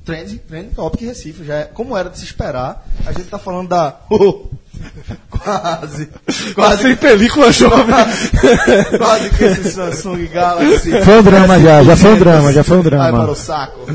Trend, 0.04 0.38
Trend 0.38 0.74
Topic 0.74 1.02
Recife, 1.02 1.44
já 1.44 1.54
é, 1.54 1.64
como 1.64 1.96
era 1.96 2.10
de 2.10 2.18
se 2.18 2.24
esperar. 2.24 2.84
A 3.06 3.12
gente 3.12 3.26
tá 3.28 3.38
falando 3.38 3.68
da. 3.68 4.00
Quase. 5.30 6.08
Quase 6.54 6.82
sem 6.82 6.96
película 6.96 7.52
jovem. 7.52 7.94
Quase 8.98 9.30
que 9.30 9.44
esse 9.44 9.72
Samsung 9.72 10.26
Galaxy. 10.26 11.02
Foi 11.02 11.18
um 11.18 11.22
drama 11.22 11.60
já, 11.60 11.82
já 11.84 11.96
foi 11.96 12.10
um 12.12 12.18
drama, 12.18 12.52
já 12.52 12.64
foi 12.64 12.76
um 12.78 12.82
Vai 12.82 12.90
para 12.90 13.10
drama. 13.10 13.30
o 13.30 13.34
saco. 13.34 13.86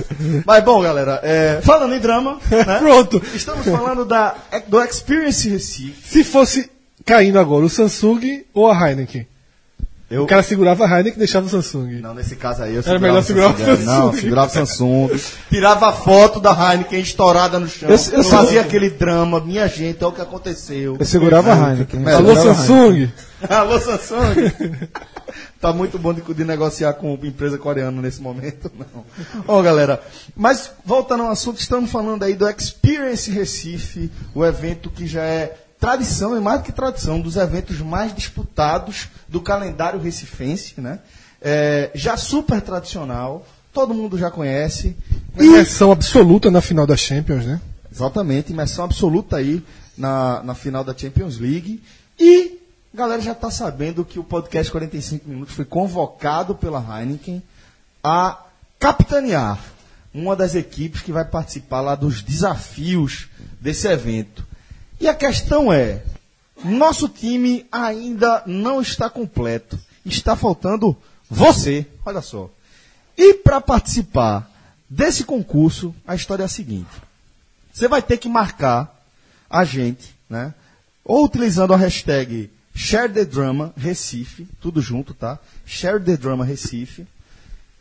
Mas 0.45 0.63
bom, 0.63 0.81
galera, 0.81 1.19
é, 1.23 1.59
falando 1.61 1.93
em 1.93 1.99
drama, 1.99 2.39
né? 2.49 2.79
Pronto. 2.79 3.21
Estamos 3.33 3.65
falando 3.65 4.05
da, 4.05 4.35
do 4.67 4.81
Experience 4.81 5.49
Recife. 5.49 6.07
Se 6.07 6.23
fosse 6.23 6.69
caindo 7.05 7.39
agora 7.39 7.65
o 7.65 7.69
Samsung 7.69 8.43
ou 8.53 8.71
a 8.71 8.89
Heineken. 8.89 9.27
Eu, 10.13 10.23
O 10.23 10.27
cara 10.27 10.43
segurava 10.43 10.85
a 10.85 10.87
Heineken 10.89 11.13
e 11.15 11.17
deixava 11.17 11.45
o 11.45 11.49
Samsung. 11.49 11.99
Não, 12.01 12.13
nesse 12.13 12.35
caso 12.35 12.63
aí 12.63 12.75
eu 12.75 12.83
Era 12.85 12.99
melhor 12.99 13.23
segurar 13.23 13.53
o 13.53 13.57
Samsung. 13.57 13.83
Não, 13.85 14.13
segurava 14.13 14.47
o 14.47 14.53
Samsung. 14.53 15.09
Tirava 15.49 15.87
a 15.89 15.93
foto 15.93 16.39
da 16.39 16.51
Heineken 16.51 16.99
estourada 16.99 17.59
no 17.59 17.67
chão. 17.67 17.89
Eu- 17.89 17.97
eu 18.13 18.23
fazia 18.23 18.61
aquele 18.61 18.89
drama. 18.89 19.39
Minha 19.39 19.67
gente, 19.67 20.03
olha 20.03 20.13
o 20.13 20.15
que 20.15 20.21
aconteceu. 20.21 20.97
Eu 20.99 21.05
segurava 21.05 21.53
a 21.53 21.71
Heineken. 21.71 21.99
Melhor. 21.99 22.17
Alô, 22.17 22.35
Segurava 22.35 22.55
Samsung? 22.55 23.11
Alô, 23.49 23.79
Samsung. 23.79 24.51
tá 25.59 25.73
muito 25.73 25.97
bom 25.97 26.13
de, 26.13 26.21
de 26.21 26.43
negociar 26.45 26.93
com 26.93 27.13
empresa 27.23 27.57
coreana 27.57 28.01
nesse 28.01 28.21
momento, 28.21 28.71
não. 28.77 29.03
Ó, 29.47 29.61
galera, 29.61 30.01
mas 30.35 30.71
voltando 30.85 31.23
ao 31.23 31.31
assunto, 31.31 31.59
estamos 31.59 31.89
falando 31.91 32.23
aí 32.23 32.35
do 32.35 32.47
Experience 32.49 33.29
Recife, 33.31 34.11
o 34.35 34.45
evento 34.45 34.89
que 34.89 35.07
já 35.07 35.23
é 35.23 35.55
tradição, 35.83 36.37
e 36.37 36.39
mais 36.39 36.61
do 36.61 36.63
que 36.63 36.71
tradição, 36.71 37.17
um 37.17 37.21
dos 37.21 37.35
eventos 37.35 37.77
mais 37.81 38.15
disputados 38.15 39.09
do 39.27 39.41
calendário 39.41 39.99
recifense, 39.99 40.79
né? 40.79 40.99
É, 41.41 41.91
já 41.93 42.15
super 42.15 42.61
tradicional, 42.61 43.45
todo 43.73 43.93
mundo 43.93 44.17
já 44.17 44.31
conhece. 44.31 44.95
E 45.37 45.43
Imersão 45.43 45.91
absoluta 45.91 46.49
na 46.49 46.61
final 46.61 46.87
da 46.87 46.95
Champions, 46.95 47.45
né? 47.45 47.59
Exatamente, 47.91 48.53
imersão 48.53 48.85
absoluta 48.85 49.35
aí 49.35 49.61
na, 49.97 50.41
na 50.43 50.55
final 50.55 50.85
da 50.85 50.95
Champions 50.97 51.37
League. 51.37 51.83
E 52.17 52.61
a 52.93 52.97
galera 52.97 53.21
já 53.21 53.33
está 53.33 53.51
sabendo 53.51 54.05
que 54.05 54.17
o 54.17 54.23
podcast 54.23 54.71
45 54.71 55.27
Minutos 55.27 55.53
foi 55.53 55.65
convocado 55.65 56.55
pela 56.55 56.79
Heineken 56.79 57.43
a 58.01 58.41
capitanear 58.79 59.59
uma 60.13 60.33
das 60.33 60.55
equipes 60.55 61.01
que 61.01 61.11
vai 61.11 61.25
participar 61.25 61.81
lá 61.81 61.93
dos 61.93 62.21
desafios 62.21 63.27
desse 63.59 63.85
evento. 63.85 64.52
E 64.99 65.07
a 65.07 65.13
questão 65.13 65.71
é: 65.71 66.03
nosso 66.63 67.07
time 67.09 67.65
ainda 67.71 68.43
não 68.45 68.81
está 68.81 69.09
completo. 69.09 69.79
Está 70.05 70.35
faltando 70.35 70.95
você. 71.29 71.85
Olha 72.05 72.21
só. 72.21 72.49
E 73.17 73.33
para 73.35 73.61
participar 73.61 74.51
Desse 74.93 75.23
concurso, 75.23 75.95
a 76.05 76.13
história 76.13 76.43
é 76.43 76.45
a 76.45 76.49
seguinte. 76.49 76.91
Você 77.73 77.87
vai 77.87 77.99
ter 77.99 78.17
que 78.17 78.29
marcar 78.29 79.03
a 79.49 79.65
gente, 79.65 80.13
né? 80.29 80.53
Ou 81.03 81.25
utilizando 81.25 81.73
a 81.73 81.77
hashtag 81.77 82.51
Share 82.75 83.11
the 83.11 83.25
Drama 83.25 83.73
Recife, 83.75 84.47
tudo 84.61 84.81
junto, 84.81 85.15
tá? 85.15 85.39
Share 85.65 85.99
the 85.99 86.15
Drama 86.15 86.45
Recife. 86.45 87.07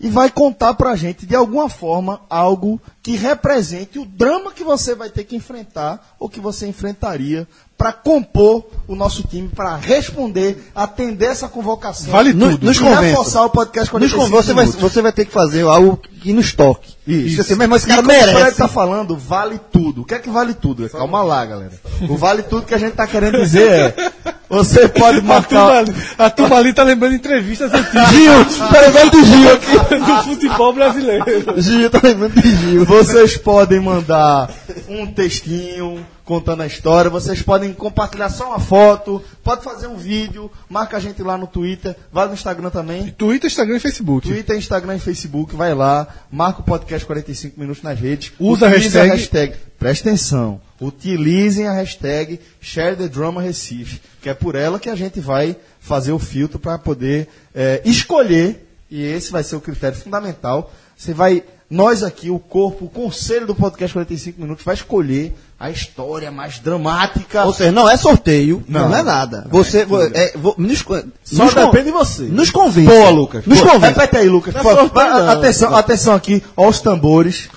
E 0.03 0.11
vai 0.11 0.29
contar 0.29 0.74
pra 0.74 0.97
gente, 0.97 1.24
de 1.24 1.37
alguma 1.37 1.69
forma, 1.69 2.23
algo 2.29 2.81
que 3.01 3.15
represente 3.15 4.01
o 4.01 4.05
drama 4.05 4.53
que 4.53 4.65
você 4.65 4.97
vai 4.97 5.09
ter 5.09 5.23
que 5.23 5.37
enfrentar 5.37 6.16
ou 6.19 6.29
que 6.29 6.41
você 6.41 6.66
enfrentaria 6.66 7.47
para 7.82 7.92
compor 7.92 8.64
o 8.86 8.94
nosso 8.94 9.24
time, 9.24 9.48
para 9.48 9.74
responder, 9.74 10.70
atender 10.72 11.26
essa 11.26 11.48
convocação. 11.48 12.12
Vale 12.12 12.32
tudo. 12.32 12.64
nos 12.64 12.76
e 12.76 12.80
convença. 12.80 13.00
reforçar 13.02 13.44
o 13.44 13.50
podcast 13.50 13.92
Nos 13.92 14.12
45 14.12 14.24
con- 14.24 14.30
você, 14.30 14.52
vai, 14.54 14.66
você 14.66 15.02
vai 15.02 15.12
ter 15.12 15.24
que 15.24 15.32
fazer 15.32 15.62
algo 15.62 15.96
que 16.20 16.32
nos 16.32 16.52
toque. 16.52 16.92
Isso. 17.04 17.40
Assim, 17.40 17.56
mesmo 17.56 17.74
esse 17.74 17.86
E 17.86 17.88
cara 17.88 18.02
como 18.02 18.14
o 18.14 18.20
Fred 18.20 18.34
merece. 18.34 18.56
tá 18.59 18.68
falando, 18.68 19.16
vale 19.16 19.59
tudo. 19.72 20.02
O 20.02 20.04
que 20.04 20.14
é 20.14 20.20
que 20.20 20.30
vale 20.30 20.54
tudo? 20.54 20.88
Calma 20.90 21.22
lá, 21.24 21.44
galera. 21.44 21.72
O 22.09 22.16
vale 22.16 22.44
tudo 22.44 22.64
que 22.66 22.74
a 22.74 22.78
gente 22.78 22.92
tá 22.92 23.04
querendo 23.04 23.38
dizer 23.38 23.68
é: 23.68 23.94
você 24.48 24.86
pode 24.88 25.20
marcar. 25.20 25.84
a 26.16 26.30
turma 26.30 26.56
ali 26.59 26.72
tá 26.72 26.84
lembrando 26.84 27.16
entrevistas 27.16 27.72
antigas 27.74 28.09
Gil, 28.10 28.68
tá 28.68 28.80
lembrando 28.80 29.10
de 29.10 29.24
Gil 29.24 29.52
aqui. 29.54 29.98
do 29.98 30.22
futebol 30.22 30.72
brasileiro. 30.72 31.24
Gil, 31.60 31.90
tá 31.90 31.98
lembrando 32.00 32.40
de 32.40 32.56
Gil. 32.56 32.84
Vocês 32.84 33.36
podem 33.36 33.80
mandar 33.80 34.48
um 34.88 35.04
textinho 35.12 36.06
contando 36.24 36.62
a 36.62 36.66
história, 36.66 37.11
vocês 37.11 37.43
podem 37.43 37.73
compartilhar 37.73 38.28
só 38.31 38.49
uma 38.51 38.61
foto, 38.61 39.23
pode 39.43 39.65
fazer 39.65 39.86
um 39.89 39.97
vídeo, 39.97 40.51
marca 40.69 40.97
a 40.97 41.01
gente 41.01 41.23
lá 41.23 41.36
no 41.36 41.47
Twitter, 41.47 41.97
vai 42.12 42.27
no 42.28 42.35
Instagram 42.35 42.70
também. 42.70 43.11
Twitter, 43.11 43.49
Instagram 43.51 43.77
e 43.77 43.81
Facebook. 43.81 44.28
Twitter, 44.28 44.57
Instagram 44.57 44.97
e 44.97 45.01
Facebook, 45.01 45.55
vai 45.57 45.74
lá, 45.74 46.07
marca 46.31 46.61
o 46.61 46.65
podcast 46.65 47.05
45 47.07 47.59
minutos 47.59 47.82
nas 47.82 47.99
redes. 47.99 48.32
Usa 48.39 48.66
a 48.66 48.69
utilize 48.70 48.99
hashtag- 48.99 49.57
Presta 49.78 50.09
atenção. 50.09 50.61
Utilizem 50.81 51.66
a 51.66 51.73
hashtag 51.73 52.39
Share 52.61 52.94
the 52.94 53.09
Drama 53.09 53.43
Recife, 53.43 54.01
que 54.20 54.28
é 54.28 54.35
por 54.35 54.55
ela 54.55 54.78
que 54.78 54.89
a 54.89 54.94
gente 54.94 55.19
vai 55.20 55.57
fazer 55.81 56.12
o 56.12 56.19
filtro 56.19 56.59
para 56.59 56.78
poder 56.78 57.28
eh, 57.55 57.82
escolher, 57.85 58.69
e 58.90 59.03
esse 59.03 59.32
vai 59.32 59.43
ser 59.43 59.57
o 59.57 59.61
critério 59.61 59.99
fundamental. 59.99 60.73
Você 60.97 61.12
vai, 61.12 61.43
nós 61.73 62.03
aqui, 62.03 62.28
o 62.31 62.39
corpo, 62.39 62.85
o 62.85 62.89
conselho 62.89 63.47
do 63.47 63.55
podcast 63.55 63.94
45 63.94 64.40
minutos, 64.40 64.65
vai 64.65 64.74
escolher 64.74 65.35
a 65.59 65.70
história 65.70 66.31
mais 66.31 66.59
dramática. 66.59 67.44
Ou 67.44 67.53
seja, 67.55 67.73
não 67.73 67.89
é 67.89 67.97
sorteio, 67.97 68.62
não, 68.69 68.89
Não. 68.90 68.97
é 68.97 69.03
nada. 69.03 69.47
Você, 69.51 69.85
vo- 69.85 70.03
é, 70.03 70.32
vo- 70.36 70.55
nos, 70.59 70.78
Só 71.24 71.44
nos 71.44 71.55
depende 71.55 71.85
de 71.85 71.90
você. 71.93 72.24
Nos 72.24 72.51
convence. 72.51 72.86
Boa, 72.89 73.09
Lucas. 73.11 73.47
Nos 73.47 73.61
convence. 73.61 73.86
Repete 73.99 74.16
aí, 74.19 74.28
Lucas. 74.28 74.53
Não 74.55 74.61
é 74.61 74.65
sorteio, 74.65 74.90
Vai, 74.93 75.09
não. 75.09 75.31
atenção, 75.31 75.74
atenção 75.74 76.15
aqui, 76.15 76.43
aos 76.57 76.81
tambores. 76.81 77.49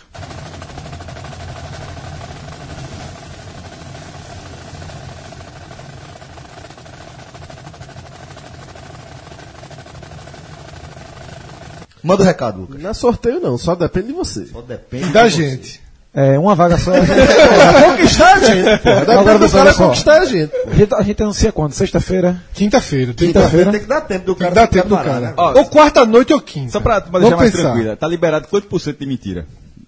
Manda 12.05 12.23
o 12.23 12.25
recado, 12.25 12.61
Lucas. 12.61 12.81
Não 12.81 12.89
é 12.89 12.93
sorteio, 12.93 13.39
não. 13.41 13.57
Só 13.57 13.75
depende 13.75 14.07
de 14.07 14.13
você. 14.13 14.45
Só 14.45 14.61
depende 14.61 15.09
Da 15.11 15.27
de 15.27 15.33
você. 15.33 15.49
gente. 15.49 15.81
É, 16.13 16.39
uma 16.39 16.55
vaga 16.55 16.77
só. 16.77 16.91
Conquistar 17.85 18.35
a 18.35 18.39
gente, 18.39 18.77
pô. 18.81 18.89
Agora, 18.89 19.05
Depende 19.05 19.33
do 19.33 19.39
pessoal, 19.39 19.63
cara 19.65 19.75
só. 19.75 19.87
conquistar 19.87 20.21
a 20.21 20.25
gente. 20.25 20.51
A 20.71 20.73
gente, 20.73 20.93
a 20.95 21.01
gente 21.01 21.23
anuncia 21.23 21.51
quando? 21.51 21.73
Sexta-feira? 21.73 22.41
Quinta-feira. 22.53 23.13
Tem 23.13 23.27
Quinta-feira. 23.27 23.71
Tem 23.71 23.79
que 23.81 23.85
dar 23.87 24.01
tempo 24.01 24.25
do 24.27 24.35
Tem 24.35 24.47
cara 24.49 24.51
que 24.51 24.55
dar 24.55 24.67
tempo 24.83 24.87
do 24.89 24.95
cara. 25.03 25.19
né? 25.19 25.33
Ó, 25.35 25.57
Ou 25.57 25.65
quarta-noite 25.65 26.31
ou 26.33 26.39
quinta. 26.39 26.71
Só 26.71 26.79
pra, 26.79 27.01
pra 27.01 27.19
deixar 27.19 27.35
mais 27.35 27.51
pensar. 27.51 27.63
tranquila, 27.71 27.95
tá 27.97 28.07
liberado 28.07 28.47
quanto 28.47 28.67
por 28.67 28.79
cento 28.79 28.99
de 28.99 29.05
mentira 29.05 29.45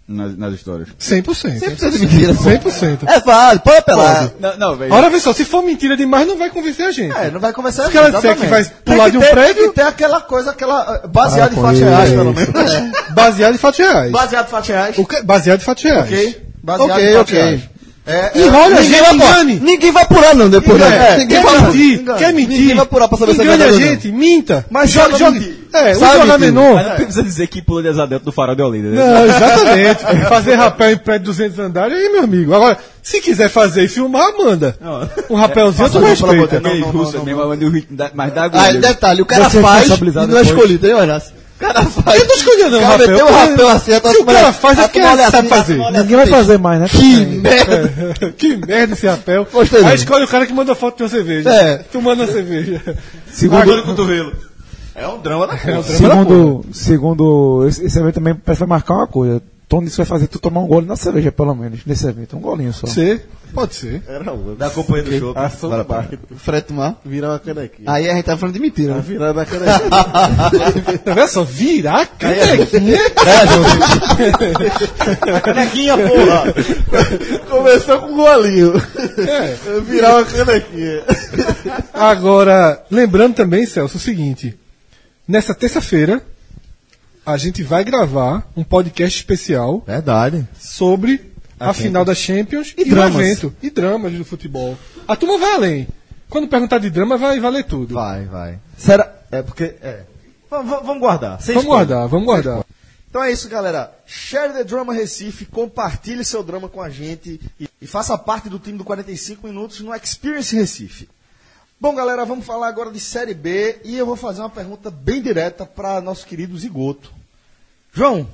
nas, 0.07 0.37
nas 0.37 0.53
histórias? 0.53 0.87
100%. 0.99 1.23
100% 1.59 1.91
de 1.91 1.99
mentira. 1.99 2.33
pô. 2.33 2.43
100%. 2.43 2.99
É 3.07 3.19
válido, 3.19 3.63
pode 3.63 3.77
apelar. 3.77 4.29
Não, 4.39 4.57
não 4.57 4.75
velho. 4.77 4.93
Ora, 4.93 5.09
vê 5.09 5.19
só, 5.19 5.33
se 5.33 5.43
for 5.43 5.61
mentira 5.63 5.97
demais, 5.97 6.25
não 6.27 6.37
vai 6.37 6.49
convencer 6.49 6.85
a 6.87 6.91
gente. 6.91 7.15
É, 7.15 7.29
não 7.29 7.39
vai 7.39 7.51
conversar 7.51 7.83
Se 7.83 7.89
o 7.89 7.91
cara 7.93 8.11
disser 8.11 8.35
que 8.37 8.45
vai 8.45 8.63
pular 8.85 9.09
de 9.09 9.17
um 9.17 9.21
ter, 9.21 9.31
prédio- 9.31 9.55
Tem 9.55 9.69
que 9.69 9.75
ter 9.75 9.81
aquela 9.81 10.21
coisa, 10.21 10.51
aquela. 10.51 11.03
uh, 11.03 11.07
Baseado 11.09 11.51
Ah, 11.55 11.59
em 11.59 11.61
fatos 11.61 11.79
reais, 11.81 12.07
isso. 12.09 12.17
pelo 12.17 12.33
menos. 12.33 12.73
É. 12.73 12.91
Baseado 13.13 13.55
em 13.55 13.57
fatos 13.57 13.79
reais. 13.79 14.11
Baseado 14.11 14.45
em 14.47 14.49
fatos 14.49 14.69
reais. 14.69 14.97
O 14.97 15.05
que- 15.05 15.21
Baseado 15.23 15.59
em 15.61 15.63
fatos 15.65 15.83
reais. 15.83 16.05
Ok? 16.05 16.41
Baseado 16.63 16.89
Ok, 16.91 17.03
em 17.09 17.13
fatos 17.13 17.33
ok. 17.33 17.41
reais. 17.43 17.61
É, 18.09 18.31
é, 18.39 18.41
Enrola 18.41 18.65
a 18.65 18.69
Ninguém 18.69 18.83
gente, 18.85 18.99
vai 19.01 19.09
apurar. 19.09 19.31
engane. 19.33 19.59
Ninguém 19.59 19.91
vai 19.91 20.03
apurar, 20.03 20.33
não, 20.35 20.49
depois. 20.49 20.79
Ninguém- 20.81 20.97
né? 20.97 21.07
é, 21.13 21.17
Ninguém 21.17 21.41
Quer 21.41 21.43
vai 21.45 21.61
mentir, 21.61 21.99
engane. 21.99 22.19
quer 22.19 22.33
mentir. 22.33 22.57
Ninguém 22.59 22.75
vai 22.75 22.83
apurar 22.85 23.07
pra 23.09 23.17
saber 23.17 23.33
se 23.35 23.41
é 23.41 23.43
Engane 23.43 23.63
a 23.63 23.71
gente, 23.73 24.11
minta. 24.13 24.65
Mas 24.69 24.89
joga, 24.91 25.17
joga. 25.17 25.39
É, 25.73 25.91
o 25.91 25.99
Sabe 25.99 26.21
jogar 26.21 26.37
mentir. 26.39 26.53
menor. 26.53 26.73
Mas 26.75 26.87
não 26.87 26.95
precisa 26.95 27.23
dizer 27.23 27.47
que 27.47 27.61
pulou 27.61 27.81
de 27.81 27.89
asa 27.89 28.07
dentro 28.07 28.25
do 28.25 28.31
farol 28.31 28.55
de 28.55 28.61
Olinda. 28.61 28.89
né? 28.89 28.95
Não, 29.05 29.25
exatamente. 29.25 30.03
Fazer 30.29 30.55
rapel 30.55 30.91
em 30.91 30.97
prédio 30.97 31.19
de 31.31 31.37
200 31.37 31.59
andares, 31.59 31.97
aí, 31.97 32.09
meu 32.09 32.23
amigo. 32.23 32.53
Agora, 32.53 32.77
se 33.03 33.21
quiser 33.21 33.49
fazer 33.49 33.83
e 33.83 33.87
filmar, 33.87 34.31
manda. 34.37 34.75
Um 35.29 35.35
rapelzinho, 35.35 35.89
tu 35.89 35.99
não, 35.99 36.07
amor 36.07 36.15
de 36.15 36.23
respeita. 36.23 36.59
Não, 36.59 36.69
não, 36.75 37.11
não, 37.11 37.23
mesmo, 37.25 37.43
mas 38.13 38.31
o- 38.31 38.35
dá 38.35 38.41
Ah, 38.41 38.45
agulha. 38.45 38.69
e 38.71 38.77
detalhe, 38.77 39.21
o 39.21 39.25
cara 39.25 39.49
Você 39.49 39.59
é 39.59 39.61
faz 39.61 39.87
e 39.87 40.11
não 40.27 40.37
é 40.37 40.41
escolhido, 40.41 40.87
hein, 40.87 40.93
Horácio? 40.93 41.33
O 41.55 41.59
cara 41.59 41.83
faz. 41.85 42.19
Eu 42.21 42.27
não 42.27 42.35
escolhi, 42.35 42.63
não, 42.65 42.77
O 42.77 42.81
cara 42.81 42.85
rapel. 42.91 43.07
meteu 43.09 43.25
o 43.25 43.31
rapel 43.31 43.67
assim, 43.69 43.91
a 43.93 43.99
Se 43.99 44.17
o 44.17 44.25
cara 44.25 44.53
faz, 44.53 44.77
é 44.77 44.81
porque 44.83 44.99
ele 44.99 45.31
sabe 45.31 45.47
fazer. 45.47 45.77
Ninguém 45.91 46.15
vai 46.15 46.27
fazer 46.27 46.59
mais, 46.59 46.79
né? 46.81 46.87
Que 46.87 47.25
merda. 47.25 47.93
que 48.37 48.55
merda 48.57 48.93
esse 48.93 49.07
rapel. 49.07 49.47
Gostei 49.51 49.79
Aí 49.79 49.85
não. 49.85 49.93
escolhe 49.95 50.23
o 50.23 50.27
cara 50.27 50.45
que 50.45 50.53
manda 50.53 50.75
foto 50.75 50.97
de 50.97 51.03
uma 51.03 51.09
cerveja. 51.09 51.49
É. 51.49 51.77
Tu 51.91 51.99
manda 51.99 52.23
uma 52.25 52.31
cerveja. 52.31 52.79
Segundo, 53.31 53.81
cotovelo. 53.83 54.33
É 54.97 55.07
um 55.07 55.19
drama 55.21 55.45
da 55.45 55.55
porra. 55.55 55.83
segundo, 55.83 56.65
segundo 56.73 57.67
esse, 57.67 57.85
esse 57.85 57.99
evento 57.99 58.15
também 58.15 58.33
parece 58.33 58.59
vai 58.61 58.67
marcar 58.67 58.95
uma 58.95 59.07
coisa. 59.07 59.39
Tony 59.69 59.85
disse 59.85 59.97
que 59.97 60.01
vai 60.01 60.07
fazer 60.07 60.27
tu 60.27 60.39
tomar 60.39 60.61
um 60.61 60.67
gole 60.67 60.87
na 60.87 60.95
cerveja, 60.95 61.31
pelo 61.31 61.53
menos, 61.53 61.85
nesse 61.85 62.07
evento. 62.07 62.35
Um 62.35 62.39
golinho 62.39 62.73
só. 62.73 62.87
Ser? 62.87 63.27
Pode 63.53 63.75
ser. 63.75 64.01
Era 64.07 64.33
uma. 64.33 64.55
Da 64.55 64.69
companhia 64.69 65.03
do 65.03 65.19
show. 65.19 65.33
Ação 65.35 65.69
do 65.69 65.85
marketing. 65.87 66.35
Fred 66.37 66.65
tomar. 66.65 66.99
Virar 67.05 67.31
uma 67.31 67.39
canequinha. 67.39 67.91
Aí 67.91 68.09
a 68.09 68.15
gente 68.15 68.25
tá 68.25 68.37
falando 68.37 68.55
de 68.55 68.61
mentira, 68.61 68.95
né? 68.95 69.03
Virar 69.05 69.33
na 69.33 69.45
canequinha. 69.45 69.89
Tá 71.03 71.13
vendo 71.13 71.27
só? 71.27 71.43
Virar 71.43 72.01
a 72.01 72.05
canequinha. 72.05 72.97
Canequinha, 75.43 75.97
porra! 75.97 76.53
Começou 77.49 77.99
com 77.99 78.07
um 78.07 78.15
golinho. 78.15 78.73
Virar 79.85 80.15
uma 80.15 80.25
canequinha. 80.25 81.03
Agora, 81.93 82.83
lembrando 82.89 83.35
também, 83.35 83.65
Celso, 83.65 83.97
o 83.97 83.99
seguinte. 83.99 84.57
Nessa 85.27 85.53
terça-feira, 85.53 86.25
a 87.25 87.35
gente 87.37 87.61
vai 87.63 87.83
gravar 87.83 88.49
um 88.55 88.63
podcast 88.63 89.19
especial 89.19 89.83
Verdade. 89.85 90.47
sobre 90.57 91.33
a, 91.59 91.73
final 91.73 92.05
da 92.05 92.15
Champions 92.15 92.73
e, 92.77 92.85
dramas. 92.85 93.15
o 93.15 93.21
evento. 93.21 93.55
E 93.61 93.69
dramas 93.69 94.13
do 94.13 94.23
futebol. 94.23 94.77
A 95.07 95.15
turma 95.15 95.37
vai 95.37 95.53
além. 95.53 95.87
Quando 96.29 96.47
perguntar 96.47 96.77
de 96.79 96.89
drama, 96.89 97.17
vai 97.17 97.39
valer 97.39 97.65
tudo. 97.65 97.93
Vai, 97.95 98.25
vai. 98.25 98.59
Será? 98.77 99.13
É 99.31 99.41
porque. 99.41 99.75
É. 99.81 100.03
V- 100.49 100.63
vamos 100.83 100.99
guardar. 100.99 101.39
Vamos 101.41 101.65
guardar, 101.65 102.07
vamos 102.07 102.25
guardar. 102.25 102.63
Então 103.09 103.23
é 103.23 103.31
isso, 103.31 103.49
galera. 103.49 103.91
Share 104.05 104.53
the 104.53 104.63
Drama 104.63 104.93
Recife, 104.93 105.45
compartilhe 105.45 106.23
seu 106.23 106.43
drama 106.43 106.69
com 106.69 106.81
a 106.81 106.89
gente 106.89 107.39
e, 107.59 107.67
e 107.81 107.87
faça 107.87 108.17
parte 108.17 108.47
do 108.49 108.59
time 108.59 108.77
do 108.77 108.83
45 108.83 109.45
Minutos 109.47 109.79
no 109.81 109.93
Experience 109.93 110.55
Recife. 110.55 111.09
Bom, 111.79 111.93
galera, 111.93 112.25
vamos 112.25 112.45
falar 112.45 112.67
agora 112.67 112.91
de 112.91 112.99
Série 112.99 113.33
B 113.35 113.79
e 113.83 113.95
eu 113.95 114.05
vou 114.05 114.15
fazer 114.15 114.41
uma 114.41 114.49
pergunta 114.49 114.89
bem 114.89 115.21
direta 115.21 115.65
para 115.65 116.01
nosso 116.01 116.25
querido 116.25 116.57
Zigoto. 116.57 117.11
João, 117.93 118.27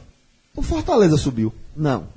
o 0.56 0.61
Fortaleza 0.61 1.18
subiu. 1.18 1.53
Não. 1.76 2.07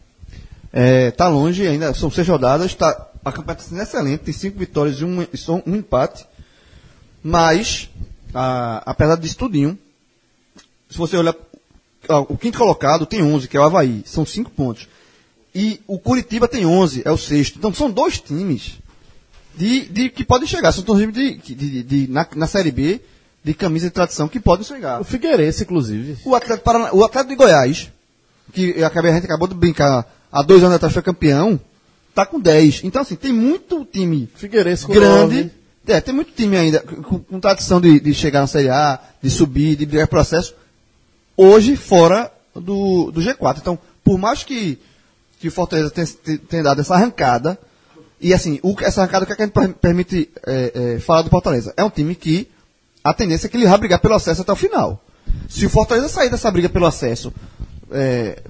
É, 0.73 1.11
tá 1.11 1.28
longe 1.28 1.66
ainda, 1.66 1.93
são 1.94 2.11
seis 2.11 2.28
rodadas, 2.28 2.74
tá, 2.74 3.09
a 3.24 3.32
campanha 3.32 3.57
está 3.59 3.69
sendo 3.70 3.82
excelente, 3.82 4.20
tem 4.20 4.35
cinco 4.35 4.59
vitórias 4.59 5.01
e 5.01 5.05
um, 5.05 5.27
um 5.66 5.74
empate. 5.77 6.27
Mas, 7.23 7.90
a- 8.32 8.82
apesar 8.86 9.16
disso 9.16 9.36
tudinho, 9.36 9.77
se 10.89 10.97
você 10.97 11.16
olhar, 11.16 11.35
o 12.28 12.36
quinto 12.39 12.59
colocado 12.59 13.05
tem 13.05 13.23
11, 13.23 13.48
que 13.48 13.57
é 13.57 13.61
o 13.61 13.65
Havaí, 13.65 14.05
são 14.07 14.24
cinco 14.24 14.51
pontos. 14.51 14.86
E 15.53 15.81
o 15.89 15.98
Curitiba 15.98 16.47
tem 16.47 16.65
11, 16.66 17.03
é 17.05 17.11
o 17.11 17.19
sexto. 17.19 17.59
Então 17.59 17.74
são 17.74 17.90
dois 17.90 18.20
times 18.20 18.74
de, 19.57 19.87
de- 19.87 20.11
que 20.11 20.24
podem 20.24 20.47
chegar, 20.47 20.73
são 20.73 20.85
times 20.85 21.15
de, 21.15 21.35
de- 21.55 21.83
de- 21.83 22.09
na, 22.12 22.27
na 22.37 22.47
Série 22.47 22.70
B, 22.70 23.01
de 23.45 23.55
camisa 23.55 23.87
de 23.87 23.93
tradição, 23.93 24.28
que 24.28 24.41
podem 24.41 24.65
chegar. 24.65 25.01
O 25.01 25.05
Figueirense, 25.05 25.62
inclusive. 25.62 26.19
O 26.24 26.35
Atlético, 26.35 26.65
Parana, 26.65 26.91
o 26.95 27.05
Atlético 27.05 27.31
de 27.31 27.37
Goiás, 27.37 27.91
que 28.53 28.74
eu 28.77 28.87
acabei, 28.87 29.11
a 29.11 29.15
gente 29.15 29.24
acabou 29.24 29.47
de 29.49 29.55
brincar, 29.55 30.05
há 30.33 30.43
dois 30.43 30.62
anos 30.62 30.74
atrás 30.77 30.93
foi 30.93 31.03
campeão, 31.03 31.59
tá 32.15 32.27
com 32.27 32.41
10. 32.41 32.83
Então, 32.85 33.03
assim, 33.03 33.15
tem 33.16 33.33
muito 33.33 33.85
time 33.85 34.28
Figueirense 34.35 34.87
com 34.87 34.93
grande. 34.93 35.51
É, 35.87 36.01
tem 36.01 36.12
muito 36.12 36.33
time 36.33 36.57
ainda 36.57 36.81
com, 36.81 37.20
com 37.20 37.39
tradição 37.39 37.81
de, 37.81 38.01
de 38.01 38.12
chegar 38.12 38.41
na 38.41 38.47
Série 38.49 38.69
A, 38.69 38.99
de 39.23 39.31
subir, 39.31 39.77
de 39.77 39.87
brigar 39.87 40.09
processo. 40.09 40.53
Hoje, 41.37 41.77
fora 41.77 42.33
do, 42.55 43.11
do 43.12 43.20
G4. 43.20 43.59
Então, 43.59 43.78
por 44.03 44.19
mais 44.19 44.43
que, 44.43 44.78
que 45.39 45.47
o 45.47 45.53
Fortaleza 45.53 45.91
tenha, 45.91 46.07
tenha 46.49 46.62
dado 46.65 46.81
essa 46.81 46.95
arrancada, 46.95 47.57
e 48.20 48.32
assim, 48.32 48.59
o, 48.62 48.74
essa 48.80 49.02
arrancada, 49.02 49.24
o 49.24 49.26
que, 49.26 49.32
é 49.32 49.36
que 49.36 49.43
a 49.43 49.44
gente 49.47 49.55
per- 49.55 49.74
permite 49.74 50.30
é, 50.47 50.94
é, 50.97 51.01
falar 51.01 51.22
do 51.22 51.30
Fortaleza? 51.30 51.72
É 51.76 51.84
um 51.84 51.90
time 51.90 52.14
que 52.14 52.48
a 53.05 53.12
tendência 53.14 53.47
é 53.47 53.51
que 53.51 53.56
ele 53.56 53.66
vai 53.68 53.78
brigar 53.78 53.98
pelo 54.01 54.14
acesso 54.14 54.43
até 54.43 54.52
o 54.52 54.56
final. 54.56 55.02
Se 55.48 55.66
o 55.66 55.70
Fortaleza 55.70 56.09
sair 56.09 56.30
dessa 56.30 56.51
briga 56.51 56.68
pelo 56.68 56.86
acesso, 56.86 57.32
é, 57.90 58.43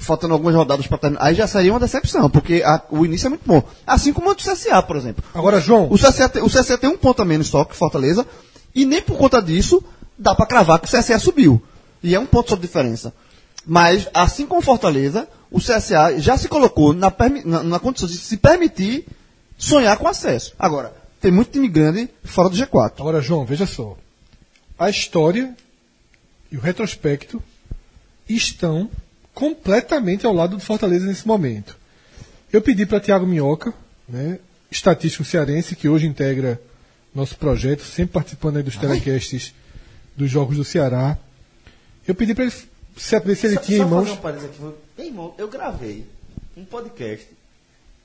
faltando 0.00 0.32
algumas 0.34 0.54
rodadas 0.54 0.86
para 0.86 0.98
terminar, 0.98 1.24
aí 1.24 1.34
já 1.34 1.46
seria 1.46 1.72
uma 1.72 1.78
decepção, 1.80 2.28
porque 2.28 2.62
a- 2.64 2.82
o 2.90 3.04
início 3.04 3.26
é 3.26 3.30
muito 3.30 3.46
bom. 3.46 3.62
Assim 3.86 4.12
como 4.12 4.30
o 4.30 4.34
do 4.34 4.42
CSA, 4.42 4.82
por 4.82 4.96
exemplo. 4.96 5.22
Agora, 5.34 5.60
João, 5.60 5.86
O 5.90 5.96
CSA, 5.98 6.28
tem- 6.28 6.42
o 6.42 6.48
CSA 6.48 6.76
tem 6.78 6.90
um 6.90 6.96
ponto 6.96 7.20
a 7.22 7.24
menos 7.24 7.48
só 7.48 7.64
que 7.64 7.76
Fortaleza, 7.76 8.26
e 8.74 8.84
nem 8.84 9.00
por 9.02 9.16
conta 9.16 9.40
disso 9.40 9.82
dá 10.18 10.34
para 10.34 10.46
cravar 10.46 10.78
que 10.80 10.86
o 10.86 10.90
CSA 10.90 11.18
subiu. 11.18 11.62
E 12.02 12.14
é 12.14 12.18
um 12.20 12.26
ponto 12.26 12.50
só 12.50 12.56
de 12.56 12.62
diferença. 12.62 13.12
Mas, 13.66 14.08
assim 14.14 14.46
como 14.46 14.62
Fortaleza, 14.62 15.28
o 15.50 15.58
CSA 15.58 16.18
já 16.18 16.36
se 16.36 16.48
colocou 16.48 16.92
na, 16.92 17.12
na, 17.44 17.62
na 17.62 17.78
condição 17.78 18.08
de 18.08 18.16
se 18.16 18.36
permitir 18.36 19.06
sonhar 19.58 19.96
com 19.98 20.06
acesso. 20.06 20.54
Agora, 20.58 20.94
tem 21.20 21.30
muito 21.30 21.50
time 21.50 21.68
grande 21.68 22.08
fora 22.24 22.48
do 22.48 22.56
G4. 22.56 22.92
Agora, 22.98 23.20
João, 23.20 23.44
veja 23.44 23.66
só. 23.66 23.96
A 24.78 24.88
história 24.88 25.54
e 26.50 26.56
o 26.56 26.60
retrospecto 26.60 27.42
estão 28.28 28.88
completamente 29.34 30.24
ao 30.24 30.32
lado 30.32 30.56
do 30.56 30.62
Fortaleza 30.62 31.06
nesse 31.06 31.26
momento. 31.26 31.76
Eu 32.52 32.62
pedi 32.62 32.86
para 32.86 33.00
Tiago 33.00 33.26
Minhoca, 33.26 33.72
né, 34.08 34.38
estatístico 34.70 35.24
cearense, 35.24 35.76
que 35.76 35.88
hoje 35.88 36.06
integra 36.06 36.60
nosso 37.14 37.36
projeto, 37.36 37.82
sempre 37.82 38.14
participando 38.14 38.62
dos 38.62 38.76
telecasts 38.76 39.52
dos 40.16 40.30
jogos 40.30 40.56
do 40.56 40.64
Ceará. 40.64 41.18
Eu 42.06 42.14
pedi 42.14 42.34
para 42.34 42.44
ele 42.44 42.54
saber 42.96 43.34
se 43.34 43.46
ele 43.46 43.56
tinha 43.58 43.78
em 43.78 43.88
irmão, 45.06 45.34
eu 45.38 45.48
gravei 45.48 46.06
um 46.56 46.64
podcast 46.64 47.26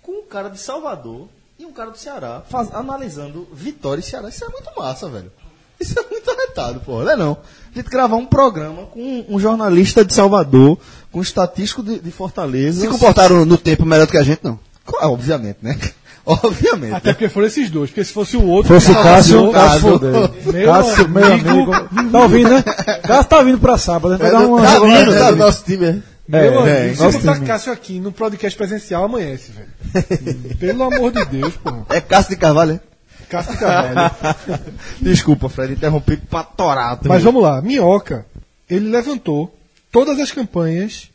com 0.02 0.12
um 0.20 0.24
cara 0.24 0.50
de 0.50 0.60
Salvador 0.60 1.28
e 1.58 1.66
um 1.66 1.72
cara 1.72 1.90
do 1.92 1.98
Ceará, 1.98 2.42
faz- 2.50 2.74
analisando 2.74 3.48
Vitória 3.54 4.02
e 4.02 4.04
Ceará. 4.04 4.30
Isso 4.30 4.44
é 4.44 4.50
muito 4.50 4.70
massa, 4.78 5.10
velho. 5.10 5.32
Isso 5.80 5.98
é 6.00 6.04
muito 6.10 6.30
arretado, 6.32 6.80
pô. 6.82 7.04
Não 7.04 7.12
é 7.12 7.16
não? 7.16 7.38
A 7.74 7.78
gente 7.78 7.90
gravar 7.90 8.16
um 8.16 8.26
programa 8.26 8.84
com 8.86 9.26
um 9.28 9.40
jornalista 9.40 10.06
de 10.06 10.14
Salvador, 10.14 10.78
com 11.12 11.20
um 11.20 11.22
estatístico 11.22 11.84
de, 11.84 12.00
de 12.00 12.12
Fortaleza. 12.12 12.82
Se 12.82 12.88
comportaram 12.88 13.44
no 13.46 13.58
tempo 13.58 13.86
melhor 13.86 14.06
do 14.06 14.12
que 14.12 14.18
a 14.18 14.24
gente, 14.24 14.40
não. 14.44 14.58
Ah, 15.00 15.10
Obviamente, 15.10 15.58
né? 15.62 15.78
Obviamente. 16.26 16.94
Até 16.94 17.14
porque 17.14 17.30
foram 17.30 17.48
esses 17.48 17.70
dois, 17.70 17.90
porque 17.90 18.04
se 18.04 18.12
fosse 18.14 18.36
o 18.38 18.46
outro. 18.48 18.74
Fosse 18.74 18.92
o 18.92 18.96
Cássio, 18.96 19.52
Cássio, 19.52 19.52
Cássio, 19.52 20.00
Cássio, 20.00 20.52
meu 20.54 20.66
Cássio, 20.74 21.10
meu 21.10 21.26
amigo, 21.34 21.74
amigo. 21.74 22.12
Tá 22.12 22.22
ouvindo, 22.22 22.50
né? 22.50 22.62
Cássio 23.04 23.30
tá 23.30 23.44
vindo 23.44 23.60
pra 23.60 23.78
sábado. 23.78 24.12
né? 24.14 24.18
Vai 24.18 24.32
dar 24.32 24.40
uma 24.48 24.62
Tá 24.62 24.80
vindo, 24.80 25.12
tá 25.20 25.32
do 25.32 25.38
nosso 25.38 25.64
time, 25.64 26.04
é. 26.32 26.50
Meu 26.50 26.66
É, 26.66 26.86
amigo, 26.86 27.12
se 27.12 27.18
botar. 27.20 27.40
Cássio 27.46 27.72
aqui 27.72 28.00
no 28.00 28.12
podcast 28.12 28.58
presencial, 28.58 29.04
amanhece, 29.06 29.52
velho. 29.52 30.56
Pelo 30.58 30.84
amor 30.84 31.12
de 31.12 31.26
Deus, 31.26 31.56
porra. 31.58 31.86
É 31.90 32.02
Cássio 32.02 32.32
de 32.32 32.38
Carvalho, 32.38 32.74
é? 32.74 32.80
Cássio 33.30 33.54
de 33.54 33.60
Carvalho. 33.60 34.16
Desculpa, 35.02 35.50
Fred, 35.50 35.74
interrompi 35.74 36.18
pra 36.18 36.44
torar. 36.44 37.00
Mas 37.06 37.24
vamos 37.24 37.42
lá, 37.44 37.62
Minhoca, 37.62 38.26
ele 38.70 38.90
levantou 38.90 39.56
todas 39.92 40.20
as 40.20 40.32
campanhas 40.32 41.10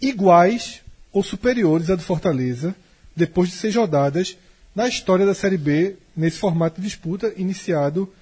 iguais 0.00 0.80
ou 1.12 1.22
superiores 1.22 1.90
à 1.90 1.94
do 1.94 2.02
Fortaleza, 2.02 2.74
depois 3.14 3.48
de 3.50 3.54
seis 3.56 3.74
rodadas 3.76 4.36
na 4.74 4.88
história 4.88 5.24
da 5.24 5.34
Série 5.34 5.56
B, 5.56 5.94
nesse 6.16 6.38
formato 6.38 6.80
de 6.80 6.86
disputa, 6.86 7.32
iniciado 7.36 8.12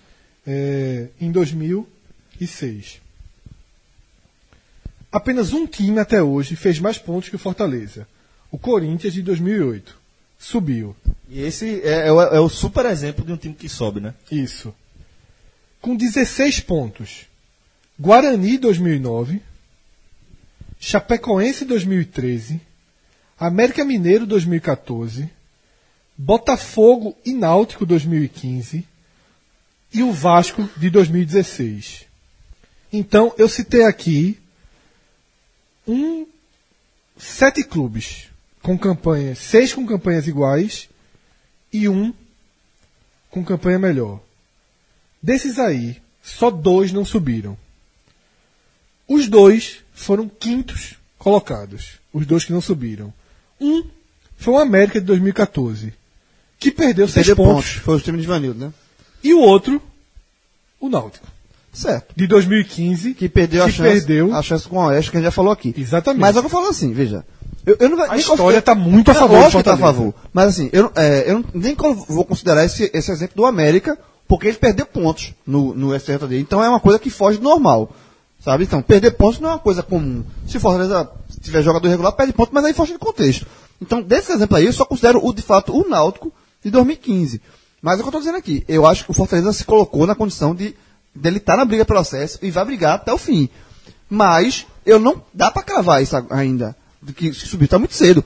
eh, 0.46 1.06
em 1.20 1.30
2006. 1.32 3.00
Apenas 5.12 5.52
um 5.52 5.66
time 5.66 5.98
até 6.00 6.22
hoje 6.22 6.56
fez 6.56 6.78
mais 6.80 6.96
pontos 6.96 7.28
que 7.28 7.36
o 7.36 7.38
Fortaleza. 7.38 8.08
O 8.50 8.58
Corinthians 8.58 9.12
de 9.12 9.20
2008. 9.22 10.00
Subiu. 10.38 10.96
E 11.28 11.40
esse 11.42 11.80
é, 11.82 12.08
é 12.08 12.12
o- 12.12 12.20
é 12.22 12.40
o 12.40 12.48
super 12.48 12.86
exemplo 12.86 13.24
de 13.24 13.32
um 13.32 13.36
time 13.36 13.54
que 13.54 13.68
sobe, 13.68 14.00
né? 14.00 14.14
Isso. 14.30 14.74
Com 15.80 15.94
16 15.94 16.60
pontos. 16.60 17.26
Guarani 18.00 18.56
2009, 18.58 19.40
Chapecoense 20.80 21.64
2013, 21.64 22.60
América 23.38 23.84
Mineiro 23.84 24.26
2014, 24.26 25.28
Botafogo 26.16 27.16
e 27.24 27.32
Náutico 27.32 27.86
2015 27.86 28.84
e 29.92 30.02
o 30.02 30.10
Vasco 30.12 30.68
de 30.76 30.90
2016. 30.90 32.06
Então, 32.92 33.32
eu 33.38 33.48
citei 33.48 33.84
aqui 33.84 34.38
um 35.86 36.26
sete 37.16 37.62
clubes 37.62 38.28
com 38.62 38.78
campanhas, 38.78 39.38
seis 39.38 39.72
com 39.72 39.86
campanhas 39.86 40.26
iguais 40.26 40.88
e 41.72 41.88
um 41.88 42.12
com 43.30 43.44
campanha 43.44 43.78
melhor. 43.78 44.20
Desses 45.22 45.58
aí, 45.58 46.00
só 46.22 46.50
dois 46.50 46.92
não 46.92 47.04
subiram. 47.04 47.56
Os 49.08 49.28
dois 49.28 49.80
foram 49.92 50.28
quintos 50.28 50.94
colocados. 51.18 51.98
Os 52.12 52.26
dois 52.26 52.44
que 52.44 52.52
não 52.52 52.60
subiram. 52.60 53.12
Um 53.60 53.84
foi 54.36 54.54
o 54.54 54.58
América 54.58 55.00
de 55.00 55.06
2014, 55.06 55.94
que 56.58 56.70
perdeu 56.70 57.06
seis 57.08 57.26
Perdeu 57.26 57.44
pontos. 57.44 57.70
pontos. 57.70 57.82
Foi 57.84 57.96
o 57.96 58.00
time 58.00 58.20
de 58.20 58.26
Vanildo, 58.26 58.66
né? 58.66 58.72
E 59.22 59.32
o 59.32 59.38
outro, 59.40 59.80
o 60.80 60.88
Náutico, 60.88 61.26
Certo. 61.72 62.12
de 62.14 62.26
2015, 62.26 63.14
Que 63.14 63.28
perdeu 63.28 63.62
a 63.62 63.66
que 63.66 63.72
chance. 63.72 63.90
perdeu. 63.90 64.34
A 64.34 64.42
chance 64.42 64.68
com 64.68 64.76
o 64.76 64.86
Oeste, 64.86 65.10
que 65.10 65.16
a 65.16 65.20
gente 65.20 65.26
já 65.26 65.30
falou 65.30 65.52
aqui. 65.52 65.74
Exatamente. 65.76 66.20
Mas 66.20 66.36
eu 66.36 66.42
vou 66.42 66.50
falar 66.50 66.68
assim, 66.68 66.92
veja. 66.92 67.24
Eu, 67.64 67.76
eu 67.80 67.88
não 67.88 67.98
A 68.02 68.16
história 68.16 68.36
considero- 68.42 68.62
tá 68.62 68.74
muito 68.74 69.08
a 69.10 69.14
É, 69.14 69.14
favor 69.14 69.38
Lógico 69.38 69.58
que 69.58 69.64
tá 69.64 69.74
a 69.74 69.78
favor. 69.78 70.12
Mas 70.32 70.48
assim, 70.48 70.68
eu, 70.72 70.90
é, 70.96 71.30
eu 71.30 71.44
nem 71.54 71.74
vou 72.08 72.24
considerar 72.24 72.64
esse, 72.64 72.90
esse 72.92 73.10
exemplo 73.10 73.36
do 73.36 73.46
América, 73.46 73.96
porque 74.28 74.48
ele 74.48 74.56
perdeu 74.58 74.84
pontos 74.84 75.32
no, 75.46 75.72
no 75.74 75.94
STJD. 75.98 76.40
Então 76.40 76.62
é 76.62 76.68
uma 76.68 76.80
coisa 76.80 76.98
que 76.98 77.08
foge 77.08 77.38
do 77.38 77.44
normal. 77.44 77.90
Sabe? 78.40 78.64
Então, 78.64 78.82
perder 78.82 79.12
pontos 79.12 79.38
não 79.38 79.50
é 79.50 79.52
uma 79.52 79.58
coisa 79.60 79.82
comum. 79.84 80.24
Se 80.48 80.58
Fortaleza 80.58 81.08
tiver 81.40 81.62
jogador 81.62 81.88
regular, 81.88 82.10
perde 82.12 82.32
pontos, 82.32 82.52
mas 82.52 82.64
aí 82.64 82.74
foge 82.74 82.92
do 82.92 82.98
contexto. 82.98 83.46
Então, 83.80 84.02
desse 84.02 84.32
exemplo 84.32 84.56
aí, 84.56 84.66
eu 84.66 84.72
só 84.72 84.84
considero 84.84 85.24
o, 85.24 85.32
de 85.32 85.42
fato, 85.42 85.72
o 85.72 85.88
Náutico 85.88 86.32
de 86.62 86.68
2015. 86.68 87.40
Mas 87.80 87.94
é 87.94 87.96
o 87.96 87.98
que 87.98 88.02
eu 88.06 88.08
estou 88.08 88.20
dizendo 88.20 88.38
aqui. 88.38 88.64
Eu 88.66 88.84
acho 88.84 89.04
que 89.04 89.12
o 89.12 89.14
Fortaleza 89.14 89.52
se 89.52 89.64
colocou 89.64 90.06
na 90.08 90.16
condição 90.16 90.54
de 90.56 90.74
dele 91.14 91.38
estar 91.38 91.56
na 91.56 91.64
briga 91.64 91.84
pelo 91.84 91.98
acesso 91.98 92.38
e 92.42 92.50
vai 92.50 92.64
brigar 92.64 92.94
até 92.94 93.12
o 93.12 93.18
fim. 93.18 93.48
Mas 94.08 94.66
eu 94.84 94.98
não 94.98 95.22
dá 95.32 95.50
para 95.50 95.62
cravar 95.62 96.02
isso 96.02 96.14
ainda. 96.30 96.76
De 97.02 97.12
que 97.12 97.32
se 97.34 97.46
subir 97.46 97.64
está 97.64 97.78
muito 97.78 97.94
cedo. 97.94 98.24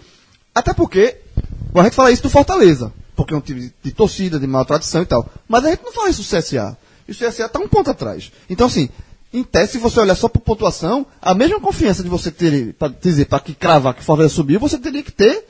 Até 0.54 0.72
porque 0.74 1.16
a 1.74 1.82
gente 1.82 1.94
fala 1.94 2.10
isso 2.10 2.22
do 2.22 2.30
Fortaleza, 2.30 2.92
porque 3.14 3.32
é 3.32 3.36
um 3.36 3.40
time 3.40 3.60
de, 3.60 3.74
de 3.82 3.92
torcida, 3.92 4.38
de 4.38 4.46
maior 4.46 4.64
tradição 4.64 5.02
e 5.02 5.06
tal. 5.06 5.28
Mas 5.48 5.64
a 5.64 5.70
gente 5.70 5.82
não 5.84 5.92
fala 5.92 6.10
isso 6.10 6.22
do 6.22 6.26
CSA. 6.28 6.76
E 7.08 7.12
o 7.12 7.14
CSA 7.14 7.46
está 7.46 7.58
um 7.58 7.68
ponto 7.68 7.90
atrás. 7.90 8.32
Então, 8.50 8.66
assim, 8.66 8.88
em 9.32 9.42
tese, 9.44 9.72
se 9.72 9.78
você 9.78 10.00
olhar 10.00 10.14
só 10.14 10.28
por 10.28 10.40
pontuação, 10.40 11.06
a 11.22 11.34
mesma 11.34 11.60
confiança 11.60 12.02
de 12.02 12.08
você 12.08 12.30
ter, 12.30 12.74
para 12.74 12.88
dizer, 12.88 13.26
para 13.26 13.40
que 13.40 13.54
cravar 13.54 13.94
que 13.94 14.00
o 14.00 14.04
Fortaleza 14.04 14.34
subiu, 14.34 14.58
você 14.60 14.78
teria 14.78 15.02
que 15.02 15.12
ter 15.12 15.44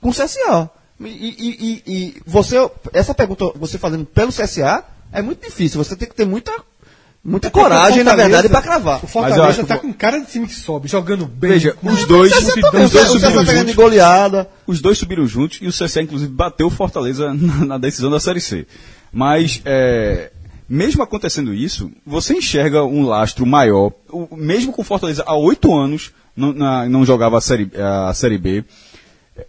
com 0.00 0.08
o 0.10 0.12
CSA. 0.12 0.70
E, 1.00 1.06
e- 1.06 1.82
e- 1.86 1.92
e 1.92 2.22
você, 2.24 2.56
essa 2.92 3.12
pergunta, 3.14 3.46
você 3.56 3.76
fazendo 3.78 4.04
pelo 4.04 4.30
CSA, 4.32 4.84
é 5.14 5.22
muito 5.22 5.42
difícil. 5.44 5.82
Você 5.82 5.96
tem 5.96 6.08
que 6.08 6.14
ter 6.14 6.26
muita, 6.26 6.52
muita 7.24 7.50
coragem, 7.50 8.02
na 8.04 8.14
verdade, 8.14 8.48
para 8.48 8.60
cravar. 8.62 9.02
O 9.04 9.06
Fortaleza 9.06 9.44
acho 9.44 9.60
que 9.60 9.66
tá 9.66 9.78
com 9.78 9.92
cara 9.92 10.18
de 10.20 10.26
time 10.26 10.46
que 10.46 10.54
sobe, 10.54 10.88
jogando 10.88 11.24
bem. 11.26 11.52
Veja, 11.52 11.72
com 11.72 11.88
os 11.88 12.04
dois- 12.06 12.32
os 12.32 12.42
dois 12.90 13.08
subiram 13.08 13.20
tá 13.20 13.30
pegando 13.30 13.46
de 13.46 13.56
juntos. 13.58 13.74
goleada. 13.74 14.48
Os 14.66 14.80
dois 14.80 14.98
subiram 14.98 15.26
juntos 15.26 15.58
e 15.62 15.66
o 15.66 15.72
CSA, 15.72 16.02
inclusive, 16.02 16.30
bateu 16.32 16.66
o 16.66 16.70
Fortaleza 16.70 17.32
na, 17.34 17.64
na 17.64 17.78
decisão 17.78 18.10
da 18.10 18.20
Série 18.20 18.40
C. 18.40 18.66
Mas, 19.12 19.62
é, 19.64 20.30
mesmo 20.68 21.02
acontecendo 21.02 21.54
isso, 21.54 21.90
você 22.04 22.34
enxerga 22.34 22.82
um 22.84 23.04
lastro 23.06 23.46
maior, 23.46 23.92
o- 24.10 24.36
mesmo 24.36 24.72
com 24.72 24.82
o 24.82 24.84
Fortaleza 24.84 25.22
há 25.26 25.36
oito 25.36 25.72
anos, 25.74 26.10
não, 26.36 26.52
na- 26.52 26.88
não 26.88 27.04
jogava 27.06 27.38
a 27.38 27.40
série, 27.40 27.70
a 28.08 28.12
série 28.12 28.38
B, 28.38 28.64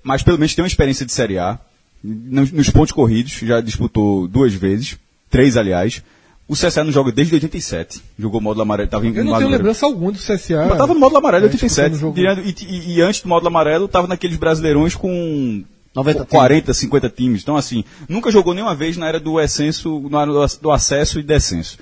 mas 0.04 0.22
pelo 0.24 0.38
menos 0.38 0.54
tem 0.54 0.62
uma 0.64 0.68
experiência 0.68 1.06
de 1.06 1.12
Série 1.12 1.38
A, 1.40 1.58
nos, 2.04 2.52
nos 2.52 2.70
pontos 2.70 2.92
corridos, 2.92 3.32
já 3.34 3.60
disputou 3.62 4.28
duas 4.28 4.54
vezes, 4.54 4.98
três 5.30 5.58
aliás. 5.58 6.02
O 6.48 6.54
CSA 6.54 6.84
não 6.84 6.92
joga 6.92 7.12
desde 7.12 7.34
87, 7.34 8.00
jogou 8.20 8.40
módulo 8.40 8.62
amarelo, 8.62 8.86
estava 8.86 9.04
em 9.06 9.10
Eu 9.10 9.16
não 9.16 9.22
tenho 9.24 9.30
amarelo. 9.36 9.52
lembrança 9.52 9.86
alguma 9.88 10.12
do 10.12 10.20
CSA. 10.20 10.68
Mas 10.70 10.78
tava 10.78 10.94
no 10.94 11.00
módulo 11.00 11.18
amarelo 11.18 11.46
É, 11.46 11.48
87. 11.48 11.90
disputando 11.90 11.94
o 11.94 11.98
jogo. 11.98 12.16
Direto- 12.16 12.42
E, 12.42 12.66
e- 12.70 12.94
e 12.98 13.02
antes 13.02 13.22
do 13.22 13.28
módulo 13.30 13.48
amarelo, 13.48 13.88
tava 13.88 14.06
naqueles 14.06 14.38
brasileirões 14.38 14.94
com 14.94 15.64
90 15.96 16.24
40, 16.26 16.72
50 16.72 17.10
times. 17.10 17.42
Então, 17.42 17.56
assim, 17.58 17.84
nunca 18.08 18.30
jogou 18.30 18.54
nenhuma 18.54 18.76
vez 18.76 18.96
na 18.96 19.08
era 19.08 19.20
do 19.20 19.40
ascenso, 19.40 20.08
na 20.08 20.22
era 20.22 20.32
do 20.62 20.70
acesso 20.72 21.20
e 21.20 21.24
descenso. 21.24 21.80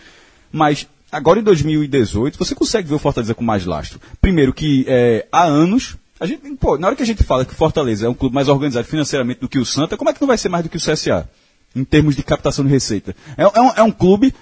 Mas, 0.49 0.87
agora 1.11 1.41
em 1.41 1.43
2018, 1.43 2.37
você 2.37 2.55
consegue 2.55 2.87
ver 2.87 2.95
o 2.95 2.99
Fortaleza 2.99 3.33
com 3.33 3.43
mais 3.43 3.65
lastro. 3.65 3.99
Primeiro 4.21 4.53
que 4.53 4.85
é, 4.87 5.25
há 5.29 5.43
anos. 5.43 5.97
A 6.21 6.25
gente, 6.25 6.41
pô, 6.55 6.77
na 6.77 6.87
hora 6.87 6.95
que 6.95 7.03
a 7.03 7.05
gente 7.05 7.21
fala 7.21 7.43
que 7.43 7.51
o 7.51 7.55
Fortaleza 7.57 8.05
é 8.05 8.09
um 8.09 8.13
clube 8.13 8.33
mais 8.33 8.47
organizado 8.47 8.87
financeiramente 8.87 9.41
do 9.41 9.49
que 9.49 9.59
o 9.59 9.65
Santa, 9.65 9.97
como 9.97 10.09
é 10.09 10.13
que 10.13 10.21
não 10.21 10.27
vai 10.27 10.37
ser 10.37 10.47
mais 10.47 10.63
do 10.63 10.69
que 10.69 10.77
o 10.77 10.79
CSA? 10.79 11.27
Em 11.75 11.83
termos 11.83 12.15
de 12.15 12.23
captação 12.23 12.63
de 12.63 12.71
receita. 12.71 13.15
É, 13.37 13.43
é 13.43 13.61
um, 13.61 13.69
é 13.77 13.83
um 13.83 13.91
clube 13.91 14.33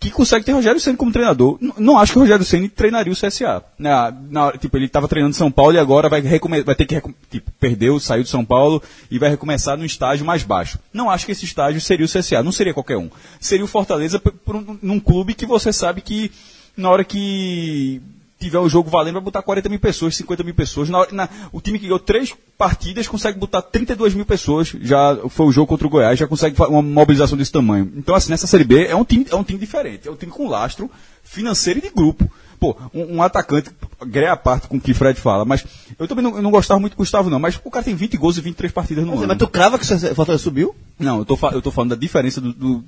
que 0.00 0.10
consegue 0.10 0.44
ter 0.44 0.52
Rogério 0.52 0.80
Ceni 0.80 0.96
como 0.96 1.10
treinador. 1.12 1.58
N- 1.60 1.72
Não 1.76 1.98
acho 1.98 2.12
que 2.12 2.18
o 2.18 2.22
Rogério 2.22 2.44
Ceni 2.44 2.68
treinaria 2.68 3.12
o 3.12 3.16
CSA. 3.16 3.64
Na, 3.78 4.10
na, 4.30 4.52
tipo, 4.52 4.76
ele 4.78 4.86
estava 4.86 5.08
treinando 5.08 5.34
São 5.34 5.50
Paulo 5.50 5.74
e 5.74 5.78
agora 5.78 6.08
vai, 6.08 6.22
vai 6.22 6.74
ter 6.76 6.86
que 6.86 7.02
tipo, 7.28 7.50
perdeu, 7.58 7.98
saiu 7.98 8.22
de 8.22 8.28
São 8.28 8.44
Paulo 8.44 8.80
e 9.10 9.18
vai 9.18 9.28
recomeçar 9.28 9.76
no 9.76 9.84
estágio 9.84 10.24
mais 10.24 10.44
baixo. 10.44 10.78
Não 10.92 11.10
acho 11.10 11.26
que 11.26 11.32
esse 11.32 11.44
estágio 11.44 11.80
seria 11.80 12.06
o 12.06 12.08
CSA, 12.08 12.42
não 12.44 12.52
seria 12.52 12.72
qualquer 12.72 12.96
um. 12.96 13.10
Seria 13.40 13.64
o 13.64 13.68
Fortaleza 13.68 14.20
por 14.20 14.54
um, 14.56 14.78
num 14.80 15.00
clube 15.00 15.34
que 15.34 15.44
você 15.44 15.72
sabe 15.72 16.00
que 16.00 16.30
na 16.76 16.88
hora 16.90 17.02
que 17.02 18.00
tiver 18.38 18.58
o 18.58 18.68
jogo 18.68 18.88
valendo, 18.88 19.14
vai 19.14 19.22
botar 19.22 19.42
40 19.42 19.68
mil 19.68 19.80
pessoas, 19.80 20.16
50 20.16 20.42
mil 20.44 20.54
pessoas. 20.54 20.88
Na 20.88 21.06
na- 21.10 21.28
o 21.52 21.60
time 21.60 21.78
que 21.78 21.86
ganhou 21.86 21.98
três 21.98 22.32
partidas 22.56 23.08
consegue 23.08 23.38
botar 23.38 23.62
32 23.62 24.14
mil 24.14 24.24
pessoas. 24.24 24.68
Já 24.80 25.16
foi 25.28 25.46
o 25.46 25.52
jogo 25.52 25.66
contra 25.66 25.86
o 25.86 25.90
Goiás, 25.90 26.18
já 26.18 26.26
consegue 26.26 26.54
uma 26.68 26.82
mobilização 26.82 27.36
desse 27.36 27.50
tamanho. 27.52 27.92
Então, 27.96 28.14
assim, 28.14 28.30
nessa 28.30 28.46
Série 28.46 28.64
B 28.64 28.86
é 28.86 28.94
um 28.94 29.04
time, 29.04 29.26
é 29.30 29.34
um 29.34 29.42
time 29.44 29.58
diferente. 29.58 30.06
É 30.06 30.10
um 30.10 30.16
time 30.16 30.30
com 30.30 30.46
lastro 30.48 30.90
financeiro 31.24 31.78
e 31.80 31.82
de 31.82 31.90
grupo. 31.90 32.30
Pô, 32.60 32.76
um, 32.92 33.16
um 33.16 33.22
atacante, 33.22 33.70
greia 34.06 34.32
a 34.32 34.36
parte 34.36 34.66
com 34.66 34.78
o 34.78 34.80
que 34.80 34.92
Fred 34.92 35.20
fala, 35.20 35.44
mas 35.44 35.64
eu 35.96 36.08
também 36.08 36.24
não, 36.24 36.34
eu 36.36 36.42
não 36.42 36.50
gostava 36.50 36.80
muito 36.80 36.94
do 36.94 36.96
Gustavo, 36.98 37.30
não. 37.30 37.38
Mas 37.38 37.60
o 37.62 37.70
cara 37.70 37.84
tem 37.84 37.94
20 37.94 38.16
gols 38.16 38.36
e 38.36 38.40
23 38.40 38.72
partidas 38.72 39.04
no 39.04 39.10
Mas, 39.12 39.18
ano. 39.20 39.28
mas 39.28 39.38
tu 39.38 39.46
crava 39.46 39.78
que 39.78 39.84
o 39.84 40.14
Fortaleza 40.14 40.42
subiu? 40.42 40.74
Não, 40.98 41.18
eu 41.18 41.24
tô, 41.24 41.38
eu 41.52 41.62
tô 41.62 41.70
falando 41.70 41.90
da 41.90 41.96
diferença 41.96 42.40
do. 42.40 42.52
do- 42.52 42.84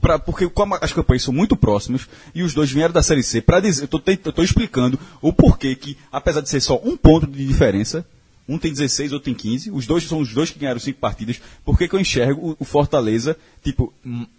pra- 0.00 0.18
porque 0.18 0.50
as 0.80 0.92
campanhas 0.92 1.22
são 1.22 1.32
muito 1.34 1.54
próximas 1.56 2.08
e 2.34 2.42
os 2.42 2.54
dois 2.54 2.70
vieram 2.70 2.92
da 2.92 3.02
Série 3.02 3.22
C, 3.22 3.40
para 3.40 3.60
dizer, 3.60 3.88
eu 4.24 4.32
tô 4.32 4.42
explicando 4.42 4.98
o 5.20 5.32
porquê 5.32 5.74
que, 5.74 5.96
apesar 6.10 6.40
de 6.40 6.48
ser 6.48 6.60
só 6.60 6.80
um 6.82 6.96
ponto 6.96 7.26
de 7.26 7.46
diferença, 7.46 8.04
um 8.48 8.58
tem 8.58 8.72
16, 8.72 9.12
outro 9.12 9.24
tem 9.24 9.34
15, 9.34 9.70
os 9.70 9.86
dois 9.86 10.04
são 10.04 10.20
os 10.20 10.32
dois 10.32 10.50
que 10.50 10.58
ganharam 10.58 10.78
cinco 10.80 11.00
partidas, 11.00 11.40
por 11.64 11.76
que 11.76 11.88
eu 11.92 11.98
enxergo 12.00 12.50
o, 12.50 12.56
o 12.60 12.64
Fortaleza, 12.64 13.36
tipo, 13.62 13.92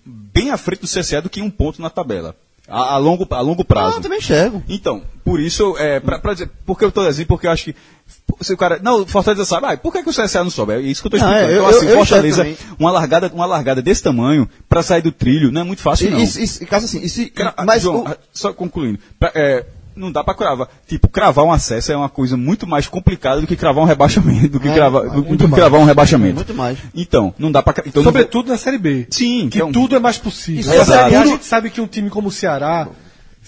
bem 0.06 0.49
à 0.49 0.57
frente 0.57 0.82
do 0.82 0.88
CSA 0.88 1.22
do 1.22 1.30
que 1.30 1.41
um 1.41 1.49
ponto 1.49 1.82
na 1.82 1.90
tabela? 1.90 2.36
A, 2.69 2.95
a 2.95 2.98
longo, 2.98 3.26
a 3.30 3.39
longo 3.41 3.64
prazo. 3.64 3.95
Ah, 3.95 3.98
eu 3.99 4.02
também 4.02 4.18
enxergo. 4.19 4.61
Então, 4.68 5.02
por 5.23 5.39
isso, 5.39 5.76
é, 5.77 5.99
pra, 6.02 6.19
pra 6.19 6.34
dizer, 6.34 6.49
porque 6.65 6.84
eu 6.84 6.91
tô 6.91 7.02
assim, 7.02 7.26
porque 7.26 7.48
eu 7.48 7.52
acho 7.52 7.64
que. 7.65 7.76
Se 8.41 8.53
o 8.53 8.57
cara. 8.57 8.80
Não, 8.84 9.06
Fortaleza 9.06 9.45
sabe, 9.45 9.68
ah, 9.68 9.77
por 9.77 9.91
que, 9.94 10.03
que 10.03 10.10
o 10.10 10.14
CSA 10.14 10.44
não 10.44 10.49
sobe? 10.52 10.73
É 10.73 10.80
isso 10.81 11.02
que 11.02 11.07
eu 11.07 11.11
tô 11.11 11.18
Não, 11.18 11.26
explicando. 11.27 11.52
é, 11.52 11.56
eu- 11.57 11.60
então, 11.64 11.69
assim, 11.77 11.85
eu- 11.85 11.91
eu 11.91 11.98
Fortaleza, 11.98 12.48
uma 12.77 12.91
largada, 12.91 13.31
uma 13.34 13.45
largada 13.45 13.81
desse 13.81 14.03
tamanho, 14.03 14.49
pra 14.68 14.84
sair 14.84 15.02
do 15.02 15.11
trilho, 15.14 15.52
não 15.52 15.61
é 15.61 15.64
muito 15.64 15.81
fácil, 15.81 16.11
não. 16.11 16.19
Caso 16.68 16.85
assim, 16.85 17.07
se, 17.07 17.30
Cra- 17.30 17.53
mas 17.65 17.84
João, 17.84 18.03
o- 18.03 18.07
ah, 18.07 18.18
só 18.34 18.52
concluindo. 18.53 18.99
Pra- 19.18 19.31
é, 19.34 19.65
não 19.98 20.11
dá 20.11 20.24
pra 20.24 20.34
cravar. 20.34 20.68
Tipo, 20.88 21.07
cravar 21.10 21.44
um 21.45 21.52
acesso 21.52 21.91
é 21.91 21.98
uma 21.98 22.07
coisa 22.10 22.38
muito 22.38 22.65
mais 22.68 22.88
complicada 22.88 23.41
do 23.41 23.48
que 23.48 23.56
cravar 23.56 23.84
um 23.84 23.88
rebaixamento. 23.88 24.48
Do 24.49 24.60
que, 24.60 24.68
É, 24.69 24.74
cravar, 24.74 25.03
mas 25.03 25.11
do, 25.14 25.24
muito 25.24 25.32
do 25.40 25.45
que 25.45 25.52
mais. 25.52 25.56
cravar 25.61 25.82
um 25.82 25.86
rebaixamento. 25.86 26.36
Muito 26.36 26.53
mais. 26.53 26.78
Então, 26.95 27.34
não 27.38 27.52
dá 27.52 27.61
pra. 27.64 27.74
cra- 27.74 27.84
Então, 27.88 28.02
não- 28.03 28.10
Sobretudo 28.11 28.49
na 28.49 28.57
Série 28.57 28.78
B. 28.78 29.07
Sim, 29.10 29.49
Que 29.49 29.57
então- 29.57 29.72
tudo 29.72 29.95
é 29.95 29.99
mais 29.99 30.18
possível. 30.18 30.61
Isso 30.61 30.69
Na 30.69 30.76
é 30.76 30.86
Série 30.86 31.15
A, 31.15 31.22
a 31.22 31.26
gente 31.26 31.45
sabe 31.45 31.69
que 31.69 31.82
um 31.82 31.88
time 31.88 32.10
como 32.10 32.28
o 32.30 32.32
Ceará, 32.32 32.88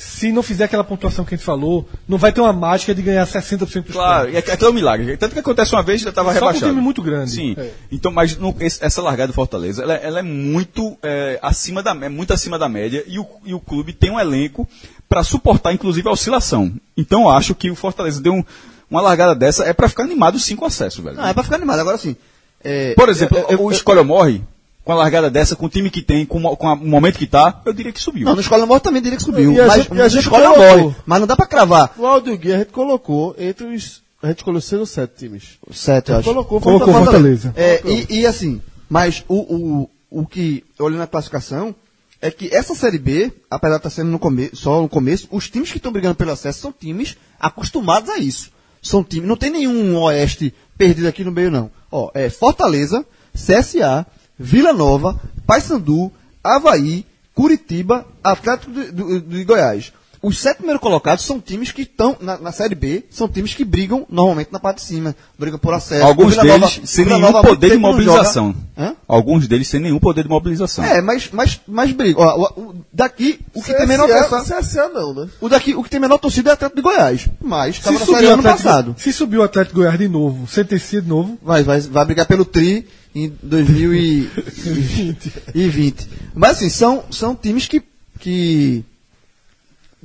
se 0.02 0.32
não 0.32 0.42
fizer 0.42 0.64
aquela 0.64 0.84
pontuação 0.84 1.26
que 1.26 1.34
a 1.34 1.38
gente 1.38 1.46
falou, 1.46 1.86
não 2.08 2.18
vai 2.18 2.32
ter 2.32 2.40
uma 2.40 2.54
mágica 2.54 2.96
de 2.96 3.02
ganhar 3.02 3.28
60% 3.28 3.84
dos 3.84 3.92
Claro, 3.94 4.32
pontos. 4.32 4.50
é, 4.50 4.66
é 4.66 4.70
um 4.70 4.72
milagre. 4.72 5.18
Tanto 5.18 5.34
que 5.34 5.40
acontece 5.40 5.74
uma 5.76 5.84
vez 5.84 6.00
já 6.00 6.10
estava 6.10 6.30
Só 6.34 6.40
com 6.40 6.46
um 6.46 6.48
rebaixado. 6.48 6.72
time 6.72 6.82
muito 6.82 7.02
grande. 7.02 7.32
Sim. 7.32 7.54
É. 7.58 7.70
Então, 7.92 8.10
mas 8.10 8.38
no- 8.38 8.56
esse- 8.62 8.82
essa 8.82 9.02
largada 9.02 9.28
do 9.28 9.34
Fortaleza, 9.34 9.84
ela, 9.84 9.96
é- 9.96 10.00
ela 10.06 10.20
é 10.20 10.24
muito 10.24 10.98
é, 11.04 11.38
acima 11.42 11.84
da 11.84 11.92
é 11.92 12.08
muito 12.08 12.32
acima 12.32 12.58
da 12.58 12.70
média 12.70 13.04
e 13.06 13.20
o, 13.20 13.28
e 13.44 13.54
o 13.54 13.60
clube 13.60 13.92
tem 13.92 14.10
um 14.10 14.18
elenco 14.20 14.66
para 15.10 15.22
suportar, 15.22 15.74
inclusive, 15.74 16.08
a 16.08 16.12
oscilação. 16.14 16.72
Então, 16.96 17.24
eu 17.24 17.30
acho 17.32 17.54
que 17.54 17.70
o 17.70 17.76
Fortaleza 17.76 18.22
deu 18.22 18.34
um- 18.36 18.44
uma 18.90 19.02
largada 19.02 19.36
dessa 19.36 19.66
é 19.66 19.74
para 19.74 19.90
ficar 19.90 20.04
animado 20.04 20.40
sim 20.40 20.56
com 20.56 20.64
acesso, 20.66 21.02
velho. 21.04 21.18
Não, 21.18 21.28
é 21.28 21.34
pra 21.34 21.44
ficar 21.44 21.58
animado. 21.58 21.80
Agora 21.80 21.98
sim. 21.98 22.16
é, 22.64 22.94
Por 22.94 23.10
exemplo, 23.10 23.38
eu- 23.38 23.48
eu- 23.50 23.60
o 23.64 23.68
eu- 23.70 23.72
Escolha 23.72 24.04
Morre, 24.04 24.42
com 24.90 24.94
a 24.94 24.96
largada 24.96 25.30
dessa, 25.30 25.56
com 25.56 25.68
o 25.68 25.70
time 25.70 25.88
que 25.92 26.02
tem, 26.02 26.26
com, 26.26 26.44
o 26.44 26.58
com 26.58 26.68
a- 26.68 26.74
o 26.74 26.78
momento 26.88 27.20
que 27.20 27.28
tá, 27.28 27.62
eu 27.64 27.72
diria 27.72 27.92
que 27.92 28.02
subiu. 28.02 28.26
Não, 28.26 28.34
no 28.34 28.42
Escola 28.42 28.66
Morte 28.66 28.82
também 28.86 29.00
diria 29.04 29.18
que 29.18 29.24
subiu. 29.24 29.54
E 29.54 29.62
a 29.62 29.68
mas 29.68 29.84
gente- 29.84 29.94
e 29.94 30.02
a 30.02 30.04
no 30.06 30.10
gente 30.10 30.24
Escola 30.24 30.50
colocou. 30.52 30.80
morre. 30.82 30.96
Mas 31.06 31.20
não 31.20 31.28
dá 31.28 31.36
pra 31.36 31.46
cravar. 31.46 31.94
No 31.96 32.08
Aldo 32.08 32.36
Guia 32.36 32.56
a 32.56 32.58
gente 32.58 32.72
colocou 32.72 33.36
entre 33.38 33.68
os. 33.68 34.02
A 34.24 34.30
gente 34.30 34.38
escolheu 34.38 34.60
seis 34.60 34.80
ou 34.80 34.88
sete 34.88 35.12
times. 35.16 35.44
Sete, 35.72 36.10
eu 36.10 36.18
acho. 36.18 36.28
Colocou, 36.28 36.60
Colocou 36.60 36.92
pra 36.92 37.04
Fortaleza. 37.04 37.54
É, 37.56 37.84
e, 37.86 38.22
e 38.22 38.26
assim, 38.26 38.60
mas 38.90 39.24
o, 39.28 39.36
o, 39.36 40.22
o 40.22 40.26
que, 40.26 40.64
olhando 40.80 41.04
a 41.04 41.08
classificação, 41.08 41.76
é 42.20 42.32
que 42.32 42.50
essa 42.52 42.74
Série 42.74 42.98
B, 42.98 43.32
apesar 43.48 43.76
de 43.76 43.80
estar 43.82 43.90
sendo 43.92 44.10
no 44.10 44.18
come, 44.18 44.50
só 44.54 44.82
no 44.82 44.90
começo, 44.90 45.28
os 45.30 45.48
times 45.52 45.72
que 45.72 45.78
estão 45.78 45.92
brigando 45.92 46.16
pelo 46.16 46.32
acesso 46.32 46.62
são 46.62 46.72
times 46.72 47.16
acostumados 47.40 48.10
a 48.10 48.18
isso. 48.18 48.50
São 48.82 49.04
times, 49.04 49.28
não 49.30 49.38
tem 49.38 49.52
nenhum 49.52 49.96
Oeste 50.02 50.52
perdido 50.76 51.08
aqui 51.08 51.24
no 51.24 51.32
meio, 51.32 51.52
não. 51.52 51.70
Ó, 51.92 52.10
é 52.16 52.28
Fortaleza, 52.32 53.06
CSA, 53.36 54.06
Vila 54.40 54.72
Nova, 54.74 55.20
Paysandu, 55.46 56.12
Havaí, 56.44 57.06
Curitiba, 57.34 58.06
Atlético 58.24 58.72
de, 58.72 58.92
do- 58.92 59.22
de 59.22 59.44
Goiás. 59.44 59.92
Os 60.22 60.38
sete 60.42 60.58
primeiros 60.58 60.82
colocados 60.82 61.24
são 61.24 61.40
times 61.40 61.72
que 61.72 61.84
estão 61.84 62.18
na, 62.20 62.38
na 62.38 62.52
Série 62.52 62.76
B, 62.76 63.06
são 63.10 63.26
times 63.30 63.54
que 63.54 63.64
brigam 63.64 64.06
normalmente 64.10 64.50
na 64.52 64.60
parte 64.60 64.80
de 64.80 64.84
cima, 64.84 65.16
brigam 65.38 65.58
por 65.58 65.74
acesso. 65.74 66.06
Alguns 66.06 66.32
Vila 66.32 66.44
deles 66.44 66.60
Nova- 66.60 66.82
sem 66.88 67.06
Vila 67.06 67.18
nenhum 67.18 67.32
Nova 67.32 67.48
poder 67.48 67.70
de 67.72 67.78
mobilização. 67.78 68.54
Alguns 69.08 69.48
deles 69.48 69.70
sem 69.70 69.80
nenhum 69.80 69.98
poder 69.98 70.24
de 70.24 70.30
mobilização. 70.30 70.84
É, 70.84 71.02
mas, 71.02 71.30
mas, 71.32 71.62
mas 71.66 71.94
briga. 71.94 72.20
Ó, 72.20 72.38
o, 72.58 72.62
o- 72.62 72.76
daqui, 72.92 73.40
o 73.54 73.62
que 73.64 73.74
tem 73.74 73.88
menor 73.88 74.08
torcida. 74.28 74.58
CSA 74.60 74.90
não, 74.90 75.14
né? 75.14 75.30
O 75.40 75.48
daqui, 75.48 75.74
o 75.74 75.82
que 75.84 75.90
tem 75.90 76.02
menor 76.02 76.18
torcida 76.18 76.50
é 76.50 76.52
o 76.52 76.54
Atlético 76.56 76.76
de 76.76 76.82
Goiás. 76.84 77.30
Mas 77.42 77.76
estava 77.78 77.98
na 77.98 78.06
série 78.06 78.26
o 78.28 78.30
ano 78.32 78.40
Atlético- 78.42 78.64
passado. 78.64 78.96
Se 78.98 79.14
subir 79.14 79.38
o 79.38 79.44
Atlético 79.44 79.78
Goiás 79.78 79.98
de 79.98 80.10
novo, 80.10 80.46
sem 80.50 80.66
ter 80.66 80.80
sido 80.82 81.04
de 81.04 81.10
novo, 81.10 81.38
Vai, 81.42 81.64
vai, 81.64 81.80
vai 81.80 82.04
brigar 82.04 82.26
pelo 82.26 82.44
Tri 82.44 82.86
em 83.16 83.30
2020. 83.42 86.08
Mas 86.34 86.58
assim, 86.58 86.70
são, 86.70 87.04
são 87.12 87.36
times 87.36 87.68
que. 87.68 87.82
que 88.20 88.84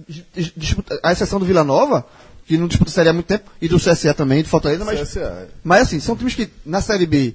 dis- 0.09 0.53
disputa, 0.57 0.99
a 1.03 1.13
exceção 1.13 1.39
do 1.39 1.45
Vila 1.47 1.65
Nova, 1.65 2.07
que 2.47 2.57
não 2.59 2.67
disputa 2.67 2.91
a 2.91 2.95
série 2.95 3.09
há 3.09 3.13
muito 3.13 3.27
tempo, 3.27 3.51
e 3.61 3.69
do 3.69 3.79
CSA 3.79 4.15
também, 4.15 4.43
do 4.43 4.49
Fortaleza, 4.49 4.85
mas. 4.85 5.01
CSA. 5.01 5.21
é. 5.21 5.49
Mas 5.63 5.83
assim, 5.83 6.01
são 6.01 6.17
times 6.17 6.35
que 6.35 6.49
na 6.65 6.81
Série 6.81 7.07
B 7.07 7.35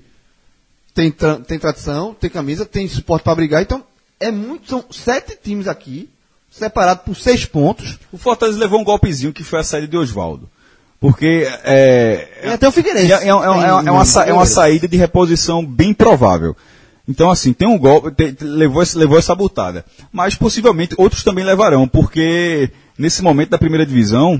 tem, 0.94 1.12
tra- 1.12 1.40
tem 1.40 1.60
tradição, 1.60 2.14
tem 2.14 2.30
camisa, 2.30 2.66
tem 2.66 2.88
suporte 2.88 3.24
para 3.24 3.36
brigar. 3.36 3.62
Então, 3.62 3.84
é 4.20 4.32
muito, 4.32 4.68
são 4.70 4.84
sete 4.92 5.38
times 5.42 5.68
aqui, 5.68 6.10
separados 6.52 7.04
por 7.06 7.16
seis 7.16 7.46
pontos. 7.46 7.98
O 8.12 8.18
Fortaleza 8.18 8.60
levou 8.60 8.82
um 8.82 8.84
golpezinho 8.84 9.32
que 9.32 9.44
foi 9.44 9.60
a 9.60 9.64
saída 9.64 9.88
de 9.88 9.98
Oswaldo. 9.98 10.50
Porque 11.00 11.48
é, 11.64 12.28
Tem 12.42 12.52
até 12.52 12.68
o 12.68 12.72
Figueirense. 12.72 13.12
é, 13.14 13.16
é, 13.16 13.28
é, 13.28 13.30
é, 13.30 13.32
uma- 13.32 13.88
é 13.88 13.92
uma, 14.34 14.44
é 14.44 14.46
saída 14.46 14.88
de 14.88 14.98
reposição 14.98 15.66
bem 15.66 15.94
provável. 15.94 16.56
Então, 17.08 17.32
assim, 17.32 17.54
tem 17.54 17.68
um 17.68 17.78
golpe, 17.78 18.12
te- 18.12 18.34
te- 18.34 18.44
levou, 18.44 18.84
levou 18.96 19.18
essa 19.18 19.34
butada. 19.34 19.84
Mas 20.12 20.36
possivelmente 20.36 20.94
outros 20.98 21.24
também 21.24 21.44
levarão, 21.46 21.88
porque 21.88 22.70
nesse 22.98 23.22
momento 23.24 23.50
da 23.50 23.58
primeira 23.58 23.86
divisão, 23.86 24.40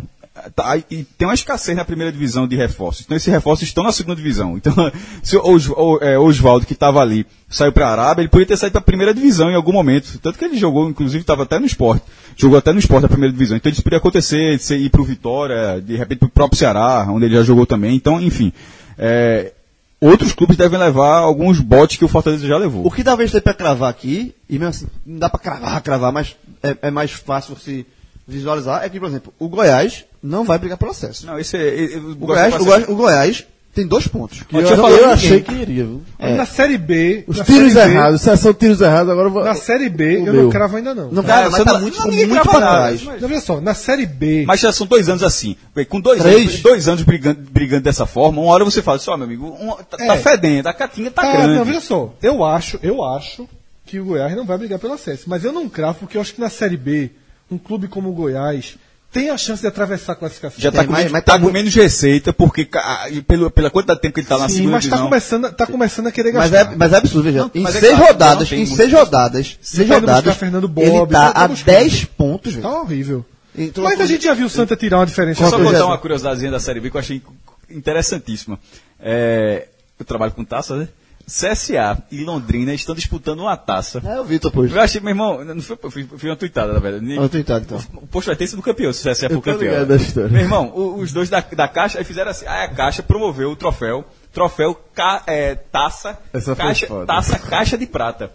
tá, 0.56 0.78
e 0.90 1.04
tem 1.04 1.28
uma 1.28 1.34
escassez 1.34 1.76
na 1.76 1.84
primeira 1.86 2.12
divisão 2.12 2.48
de 2.48 2.56
reforços. 2.56 3.04
Então, 3.06 3.16
esses 3.18 3.32
reforços 3.32 3.68
estão 3.68 3.84
na 3.84 3.92
segunda 3.92 4.16
divisão. 4.16 4.56
Então, 4.58 4.74
se 5.24 5.36
o 5.38 5.52
Os- 5.54 5.70
é, 6.02 6.18
Oswaldo, 6.18 6.66
que 6.66 6.74
estava 6.74 7.02
ali, 7.02 7.26
saiu 7.50 7.72
para 7.72 7.88
a 7.88 7.92
Arábia, 7.92 8.22
ele 8.22 8.30
poderia 8.30 8.48
ter 8.48 8.58
saído 8.58 8.74
para 8.74 8.82
a 8.82 8.84
primeira 8.84 9.14
divisão 9.14 9.50
em 9.50 9.56
algum 9.56 9.74
momento. 9.74 10.18
Tanto 10.20 10.38
que 10.38 10.46
ele 10.46 10.58
jogou, 10.58 10.90
inclusive, 10.90 11.22
estava 11.22 11.44
até 11.44 11.60
no 11.60 11.66
esporte. 11.66 12.04
Jogou 12.38 12.58
até 12.58 12.72
no 12.72 12.80
esporte 12.80 13.02
da 13.04 13.10
primeira 13.10 13.32
divisão. 13.34 13.58
Então, 13.58 13.72
isso 13.72 13.82
poderia 13.84 14.00
acontecer, 14.00 14.58
de 14.58 14.74
ir 14.76 14.90
para 14.90 15.02
o 15.02 15.06
Vitória, 15.06 15.82
de 15.82 15.96
repente 15.96 16.20
para 16.20 16.28
o 16.28 16.32
próprio 16.32 16.58
Ceará, 16.58 17.06
onde 17.10 17.26
ele 17.26 17.36
já 17.36 17.44
jogou 17.44 17.66
também. 17.66 17.96
Então, 17.96 18.22
enfim. 18.22 18.54
é, 18.98 19.54
outros 20.02 20.32
clubes 20.32 20.56
devem 20.56 20.80
levar 20.80 21.18
alguns 21.18 21.60
botes 21.60 21.98
que 21.98 22.06
o 22.06 22.08
Fortaleza 22.08 22.48
já 22.48 22.58
levou. 22.58 22.86
O 22.88 22.92
que 22.92 23.04
talvez 23.04 23.32
dê 23.32 23.42
pra 23.42 23.54
cravar 23.54 23.90
aqui, 23.90 24.34
e 24.50 24.54
mesmo 24.54 24.70
assim, 24.70 24.88
não 25.06 25.20
dá 25.20 25.30
pra 25.30 25.40
cravar, 25.40 25.82
cravar, 25.82 26.12
mas 26.14 26.36
é, 26.64 26.78
é 26.84 26.92
mais 26.92 27.12
fácil 27.12 27.54
você 27.56 27.86
visualizar, 28.28 28.84
é 28.84 28.90
que, 28.90 29.00
por 29.00 29.10
exemplo, 29.10 29.34
o 29.40 29.50
Goiás 29.50 30.06
não 30.22 30.44
vai 30.44 30.58
brigar 30.58 30.78
pelo 30.78 30.92
acesso. 30.92 31.26
Não, 31.26 31.40
esse 31.40 31.56
é. 31.58 31.94
é- 31.94 31.98
O 31.98 32.16
Goiás, 32.16 32.56
o 32.56 32.64
Goiás, 32.66 32.90
o 32.90 32.96
Goiás 32.96 33.46
tem 33.74 33.86
dois 33.88 34.08
pontos. 34.08 34.40
Eu, 34.40 34.46
tinha 34.64 34.74
eu, 34.74 34.76
falado 34.76 34.92
ninguém. 34.94 35.10
achei 35.12 35.42
que 35.42 35.54
iria, 35.54 35.86
viu? 35.86 36.02
na 36.20 36.46
Série 36.46 36.78
B. 36.78 37.24
Os 37.28 37.40
tiros 37.42 37.74
B- 37.74 37.80
errados, 37.80 38.22
se 38.22 38.36
são 38.38 38.54
tiros 38.54 38.82
errados, 38.82 39.10
agora 39.12 39.28
eu 39.28 39.32
vou. 39.32 39.44
Na 39.44 39.54
Série 39.56 39.88
B, 39.88 40.18
eu 40.20 40.24
meu. 40.34 40.44
não 40.44 40.50
cravo 40.50 40.76
ainda 40.76 40.94
não. 40.94 41.12
Não, 41.12 41.24
É, 41.24 41.26
cara, 41.26 41.50
mas 41.50 41.60
você 41.60 41.66
tá 41.66 41.74
não- 41.74 41.82
muito, 41.82 42.00
não, 42.00 42.08
ninguém 42.08 42.26
muito 42.26 42.42
pra 42.50 42.58
trás. 42.60 43.04
Mas 43.04 43.24
olha 43.24 43.40
só, 43.40 43.62
na 43.62 43.74
Série 43.74 44.06
B. 44.06 44.44
Mas 44.46 44.60
já 44.60 44.72
são 44.74 44.86
dois 44.88 45.08
anos 45.08 45.24
assim. 45.24 45.56
Com 45.88 46.02
dois 46.02 46.20
Três. 46.22 46.50
anos, 46.50 46.60
dois 46.62 46.88
anos 46.88 47.04
brigando, 47.04 47.40
brigando 47.50 47.84
dessa 47.84 48.06
forma, 48.06 48.42
uma 48.42 48.52
hora 48.52 48.66
você 48.66 48.82
fala 48.82 48.98
assim, 48.98 49.10
ó, 49.12 49.16
meu 49.16 49.26
amigo, 49.28 49.46
um- 49.46 49.72
tá, 49.84 49.98
tá 49.98 50.16
É. 50.16 50.18
fedendo, 50.18 50.68
a 50.68 50.74
catinha 50.74 51.12
tá, 51.12 51.22
Tá, 51.22 51.32
grande. 51.32 51.56
não, 51.56 51.64
veja 51.66 51.80
só, 51.82 52.14
eu 52.22 52.44
acho, 52.44 52.80
eu 52.84 53.04
acho 53.06 53.48
que 53.86 54.00
o 54.00 54.06
Goiás 54.06 54.36
não 54.36 54.46
vai 54.46 54.58
brigar 54.58 54.78
pelo 54.80 54.94
acesso. 54.94 55.24
Mas 55.28 55.44
eu 55.46 55.54
não 55.54 55.70
cravo, 55.70 56.00
porque 56.00 56.18
eu 56.18 56.22
acho 56.22 56.34
que 56.34 56.42
na 56.42 56.50
Série 56.50 56.76
B, 56.78 57.12
um 57.50 57.58
clube 57.58 57.88
como 57.88 58.10
o 58.10 58.14
Goiás 58.14 58.76
tem 59.12 59.30
a 59.32 59.38
chance 59.38 59.62
de 59.62 59.68
atravessar 59.68 60.14
a 60.14 60.16
classificação. 60.16 60.60
já 60.60 60.72
tá, 60.72 60.80
Tem, 60.80 60.88
com, 60.88 60.92
mas- 60.94 61.00
menos, 61.02 61.12
mas 61.14 61.24
tá 61.24 61.34
tá 61.34 61.40
com 61.40 61.52
menos 61.52 61.74
receita, 61.74 62.32
porque 62.32 62.68
e 63.12 63.22
pelo, 63.22 63.50
pela 63.50 63.70
quantidade 63.72 63.98
de 63.98 64.02
tempo 64.04 64.14
que 64.14 64.20
ele 64.20 64.28
tá 64.28 64.38
na 64.38 64.48
Sim, 64.48 64.56
segunda 64.56 64.72
mas 64.74 64.84
tá 64.86 64.90
divisão. 64.90 65.08
começando, 65.10 65.52
tá 65.54 65.66
começando 65.68 66.08
a 66.08 66.12
querer 66.12 66.32
Mas 66.34 66.52
gastar. 66.52 66.74
é, 66.74 66.76
mas 66.76 66.94
é 66.94 66.96
absurdo, 66.98 67.24
veja. 67.24 67.40
Não, 67.40 67.52
em 67.56 67.60
mas 67.62 67.76
é 67.76 67.80
seis 67.80 67.96
claro, 67.98 68.14
rodadas, 68.14 68.40
não 68.40 68.46
tem 68.58 68.62
em 68.62 68.66
seis 68.68 68.94
rodadas, 68.94 69.58
seis 69.62 69.88
tá 69.88 69.96
rodadas, 69.96 70.36
Fernando 70.38 70.72
ele 70.78 70.90
Bob, 70.92 71.12
tá 71.12 71.32
tá 71.34 71.44
a. 71.46 71.48
10 71.48 72.06
pontos, 72.06 72.54
velho. 72.54 72.64
Tá 72.68 72.82
horrível. 72.82 73.26
Então, 73.58 73.84
Mas 73.84 74.00
a 74.00 74.06
gente 74.06 74.24
já 74.24 74.34
viu 74.34 74.46
o 74.46 74.50
Santa 74.50 74.76
tirar 74.76 75.00
uma 75.00 75.06
diferença. 75.06 75.42
Deixa 75.42 75.56
eu 75.56 75.60
só 75.60 75.66
contar 75.66 75.80
já- 75.80 75.86
uma 75.86 75.98
curiosidadezinha 75.98 76.52
da 76.52 76.60
Série 76.60 76.80
B 76.80 76.90
que 76.92 76.96
eu 76.96 77.00
achei 77.02 77.22
interessantíssima. 77.70 78.60
É, 79.00 79.68
eu 80.00 80.06
trabalho 80.06 80.32
com 80.34 80.44
taça, 80.44 80.76
né? 80.76 80.88
CSA 81.30 82.02
e 82.12 82.24
Londrina 82.24 82.74
estão 82.74 82.96
disputando 82.96 83.42
uma 83.42 83.56
taça. 83.56 84.02
É 84.04 84.20
o 84.20 84.24
Vitor, 84.26 84.52
pois. 84.52 84.74
Eu 84.74 84.82
achei, 84.82 85.00
meu 85.00 85.12
irmão, 85.12 85.46
não 85.46 85.62
foi, 85.62 85.78
eu 85.84 85.92
eu 86.24 86.30
uma 86.32 86.36
tuitada, 86.36 86.74
na 86.74 86.80
verdade. 86.80 87.18
Uma 87.18 87.30
tuitada, 87.30 87.64
então. 87.66 87.78
O 88.02 88.08
posto 88.08 88.28
vai 88.28 88.36
ter 88.36 88.48
sido 88.48 88.62
campeão, 88.62 88.92
se 88.92 89.08
o 89.08 89.12
CSA 89.12 89.30
for 89.30 89.42
campeão. 89.42 89.60
ligado 89.72 89.88
da 89.88 89.96
história. 89.96 90.30
Meu 90.30 90.42
irmão, 90.42 90.72
os 90.98 91.14
dois 91.14 91.30
da, 91.30 91.40
da 91.40 91.68
Caixa 91.68 92.04
fizeram 92.04 92.32
assim. 92.32 92.46
Aí 92.48 92.66
a 92.66 92.70
Caixa 92.70 93.04
promoveu 93.04 93.52
o 93.52 93.56
troféu. 93.56 94.04
Troféu 94.34 94.76
ca- 94.94 95.24
é, 95.26 95.56
taça, 95.56 96.18
caixa, 96.56 96.86
taça 97.08 97.40
caixa 97.40 97.78
de 97.78 97.86
prata. 97.88 98.32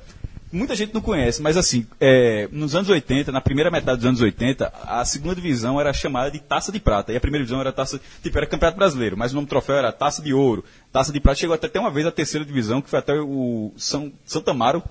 Muita 0.55 0.75
gente 0.75 0.95
não 0.95 1.01
conhece, 1.01 1.43
mas 1.43 1.57
assim, 1.57 1.87
é, 2.01 2.49
nos 2.53 2.75
anos 2.75 2.89
80, 2.89 3.33
na 3.33 3.41
primeira 3.41 3.71
metade 3.71 3.99
dos 3.99 4.07
anos 4.07 4.21
80, 4.21 4.73
a 4.85 5.05
segunda 5.05 5.35
divisão 5.35 5.81
era 5.81 5.93
chamada 5.93 6.31
de 6.31 6.39
Taça 6.39 6.71
de 6.71 6.81
Prata. 6.81 7.13
E 7.13 7.17
a 7.17 7.21
primeira 7.21 7.45
divisão 7.45 7.61
era 7.61 7.73
taça, 7.73 8.01
tipo, 8.23 8.39
era 8.39 8.47
Campeonato 8.47 8.79
Brasileiro, 8.79 9.17
mas 9.17 9.33
o 9.33 9.35
nome 9.35 9.47
do 9.47 9.51
troféu 9.51 9.77
era 9.77 9.93
Taça 9.93 10.23
de 10.23 10.33
Ouro, 10.33 10.65
Taça 10.93 11.13
de 11.13 11.21
Prata. 11.21 11.39
Chegou 11.41 11.55
até, 11.55 11.67
até 11.67 11.81
uma 11.81 11.91
vez 11.91 12.07
a 12.07 12.13
terceira 12.13 12.45
divisão, 12.45 12.81
que 12.81 12.89
foi 12.89 13.01
até 13.01 13.15
o 13.15 13.73
São, 13.77 14.13
Santa 14.25 14.53
Amaro, 14.53 14.83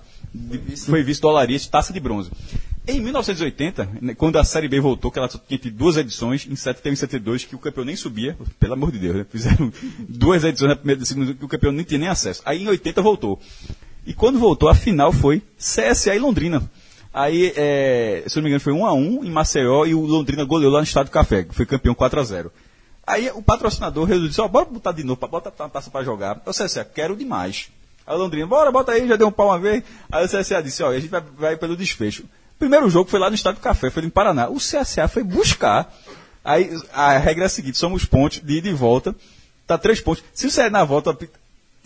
foi 0.86 1.02
visto 1.02 1.22
dolarias, 1.22 1.66
Taça 1.66 1.92
de 1.92 2.00
Bronze. 2.00 2.30
Em 2.86 3.00
1980, 3.00 3.88
né, 4.02 4.14
quando 4.14 4.36
a 4.36 4.44
Série 4.44 4.68
B 4.68 4.78
voltou, 4.78 5.10
que 5.10 5.18
ela 5.18 5.28
só 5.28 5.38
tinha 5.38 5.58
duas 5.72 5.96
edições, 5.96 6.46
em 6.46 6.54
71 6.54 6.92
e 6.92 6.96
72, 6.98 7.44
que 7.44 7.56
o 7.56 7.58
campeão 7.58 7.82
nem 7.82 7.96
subia, 7.96 8.36
pelo 8.60 8.74
amor 8.74 8.92
de 8.92 8.98
Deus, 8.98 9.16
né? 9.16 9.26
fizeram 9.30 9.72
duas 10.06 10.44
edições 10.44 10.68
na 10.68 10.76
primeira 10.76 11.02
e 11.02 11.06
segunda, 11.06 11.32
que 11.32 11.44
o 11.44 11.48
campeão 11.48 11.72
nem 11.72 11.82
tinha 11.82 11.98
nem 11.98 12.08
acesso. 12.08 12.42
Aí 12.44 12.62
em 12.62 12.68
80 12.68 13.00
voltou. 13.00 13.40
E 14.06 14.12
quando 14.12 14.38
voltou, 14.38 14.68
a 14.68 14.74
final 14.74 15.12
foi 15.12 15.42
CSA 15.58 16.14
e 16.14 16.18
Londrina. 16.18 16.62
Aí, 17.12 17.52
é, 17.56 18.24
se 18.26 18.36
eu 18.36 18.40
não 18.40 18.44
me 18.44 18.50
engano, 18.50 18.60
foi 18.60 18.72
1 18.72 18.86
a 18.86 18.92
1 18.92 19.24
em 19.24 19.30
Maceió 19.30 19.86
e 19.86 19.94
o 19.94 20.00
Londrina 20.00 20.44
goleou 20.44 20.72
lá 20.72 20.80
no 20.80 20.84
Estado 20.84 21.06
do 21.06 21.12
Café, 21.12 21.46
foi 21.48 21.64
campeão 21.64 21.94
4 21.94 22.20
a 22.20 22.24
0 22.24 22.52
Aí 23.06 23.30
o 23.34 23.42
patrocinador 23.42 24.04
resolveu 24.04 24.28
dizer, 24.28 24.40
ó, 24.40 24.48
bora 24.48 24.64
botar 24.64 24.92
de 24.92 25.04
novo, 25.04 25.28
bota 25.28 25.50
a 25.50 25.68
taça 25.68 25.90
pra 25.90 26.02
jogar. 26.02 26.42
O 26.44 26.50
CSA, 26.50 26.84
quero 26.84 27.14
demais. 27.14 27.68
Aí 28.06 28.16
o 28.16 28.18
Londrina, 28.18 28.46
bora, 28.46 28.72
bota 28.72 28.92
aí, 28.92 29.06
já 29.06 29.14
deu 29.16 29.28
um 29.28 29.32
pau 29.32 29.48
uma 29.48 29.58
vez. 29.58 29.84
Aí 30.10 30.24
o 30.24 30.28
CSA 30.28 30.62
disse, 30.62 30.82
ó, 30.82 30.90
a 30.90 30.98
gente 30.98 31.10
vai, 31.10 31.20
vai 31.20 31.56
pelo 31.56 31.76
desfecho. 31.76 32.24
Primeiro 32.58 32.88
jogo 32.88 33.10
foi 33.10 33.20
lá 33.20 33.28
no 33.28 33.34
Estado 33.34 33.56
do 33.56 33.60
Café, 33.60 33.90
foi 33.90 34.02
no 34.02 34.10
Paraná. 34.10 34.48
O 34.48 34.56
CSA 34.56 35.06
foi 35.06 35.22
buscar. 35.22 35.94
Aí 36.42 36.70
a 36.92 37.16
regra 37.18 37.44
é 37.44 37.46
a 37.46 37.50
seguinte, 37.50 37.76
somos 37.78 38.04
pontos 38.04 38.40
de 38.40 38.58
ida 38.58 38.68
e 38.68 38.72
volta. 38.72 39.14
Tá 39.66 39.76
três 39.78 40.00
pontos. 40.00 40.24
Se 40.32 40.46
o 40.46 40.50
CSA 40.50 40.70
na 40.70 40.84
volta 40.84 41.16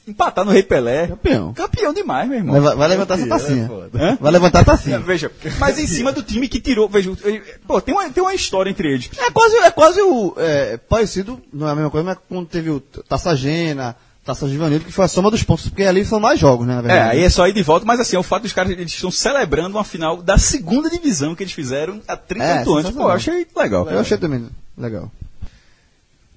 empatar 0.09 0.45
no 0.45 0.51
Rei 0.51 0.63
Pelé, 0.63 1.07
Campeão. 1.09 1.53
campeão 1.53 1.93
demais, 1.93 2.29
meu 2.29 2.39
irmão. 2.39 2.61
Vai, 2.61 2.75
vai 2.77 2.89
levantar 2.89 3.15
essa 3.19 3.27
tacinha. 3.29 3.71
Hã? 3.95 4.19
Vai 4.21 4.33
levantar 4.33 4.59
a 4.59 4.63
É, 4.63 4.65
tacinha. 4.65 4.99
veja, 5.01 5.31
mas 5.59 5.79
em 5.79 5.87
cima 5.87 6.11
do 6.13 6.23
time 6.23 6.49
que 6.49 6.61
tirou, 6.61 6.89
veja, 6.89 7.13
ele- 7.25 7.43
pô, 7.67 7.81
tem 7.81 7.95
uma, 7.95 8.09
tem 8.11 8.23
uma 8.23 8.35
história 8.35 8.71
entre 8.71 8.93
eles. 8.93 9.11
É 9.19 9.31
quase, 9.31 9.57
é 9.57 9.71
quase 9.71 10.01
o. 10.01 10.35
É, 10.37 10.77
parecido, 10.77 11.41
não 11.53 11.69
é 11.69 11.73
a 11.73 11.75
mesma 11.75 11.91
coisa, 11.91 12.05
mas 12.07 12.19
quando 12.29 12.47
teve 12.47 12.71
o 12.71 12.81
Taça 12.81 13.35
Gena, 13.37 13.95
Taça 14.25 14.47
Givanildo, 14.49 14.85
que 14.85 14.93
foi 14.93 15.05
a 15.07 15.09
soma 15.09 15.31
dos 15.31 15.43
pontos, 15.43 15.69
porque 15.69 15.85
ali 15.85 16.05
são 16.05 16.21
mais 16.21 16.39
jogos, 16.39 16.67
né? 16.67 16.75
Na 16.75 16.79
É, 16.81 16.83
verdade. 16.83 17.11
aí 17.19 17.25
é 17.25 17.31
só 17.31 17.47
ir 17.49 17.53
de 17.55 17.63
volta, 17.63 17.87
mas 17.87 17.99
assim, 17.99 18.15
é 18.17 18.19
o 18.19 18.23
fato 18.23 18.43
dos 18.43 18.53
caras, 18.53 18.73
eles 18.73 18.93
estão 18.93 19.11
celebrando 19.11 19.77
uma 19.79 19.85
final 19.85 20.19
da 20.23 20.37
segunda 20.37 20.91
divisão 20.91 21.35
que 21.35 21.43
eles 21.43 21.53
fizeram 21.53 22.01
há 22.07 22.15
30 22.17 22.45
É, 22.45 22.59
anos. 22.59 22.91
Pô, 22.91 23.03
eu 23.05 23.11
achei 23.11 23.47
legal. 23.57 23.89
Eu 23.89 23.99
achei 24.01 24.19
também 24.19 24.47
legal. 24.77 25.11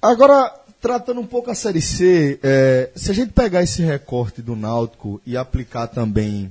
Agora, 0.00 0.52
tratando 0.82 1.20
um 1.20 1.26
pouco 1.26 1.48
a 1.48 1.54
Série 1.54 1.80
C, 1.80 2.40
é, 2.42 2.90
se 2.96 3.08
a 3.08 3.14
gente 3.14 3.32
pegar 3.32 3.62
esse 3.62 3.82
recorte 3.82 4.42
do 4.42 4.56
Náutico 4.56 5.22
e 5.24 5.36
aplicar 5.36 5.86
também 5.86 6.50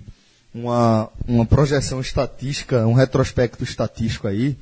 uma, 0.55 1.09
uma 1.27 1.45
projeção 1.45 1.99
estatística, 1.99 2.87
um 2.87 2.93
retrospecto 2.93 3.61
estatístico 3.61 4.29
aí, 4.29 4.55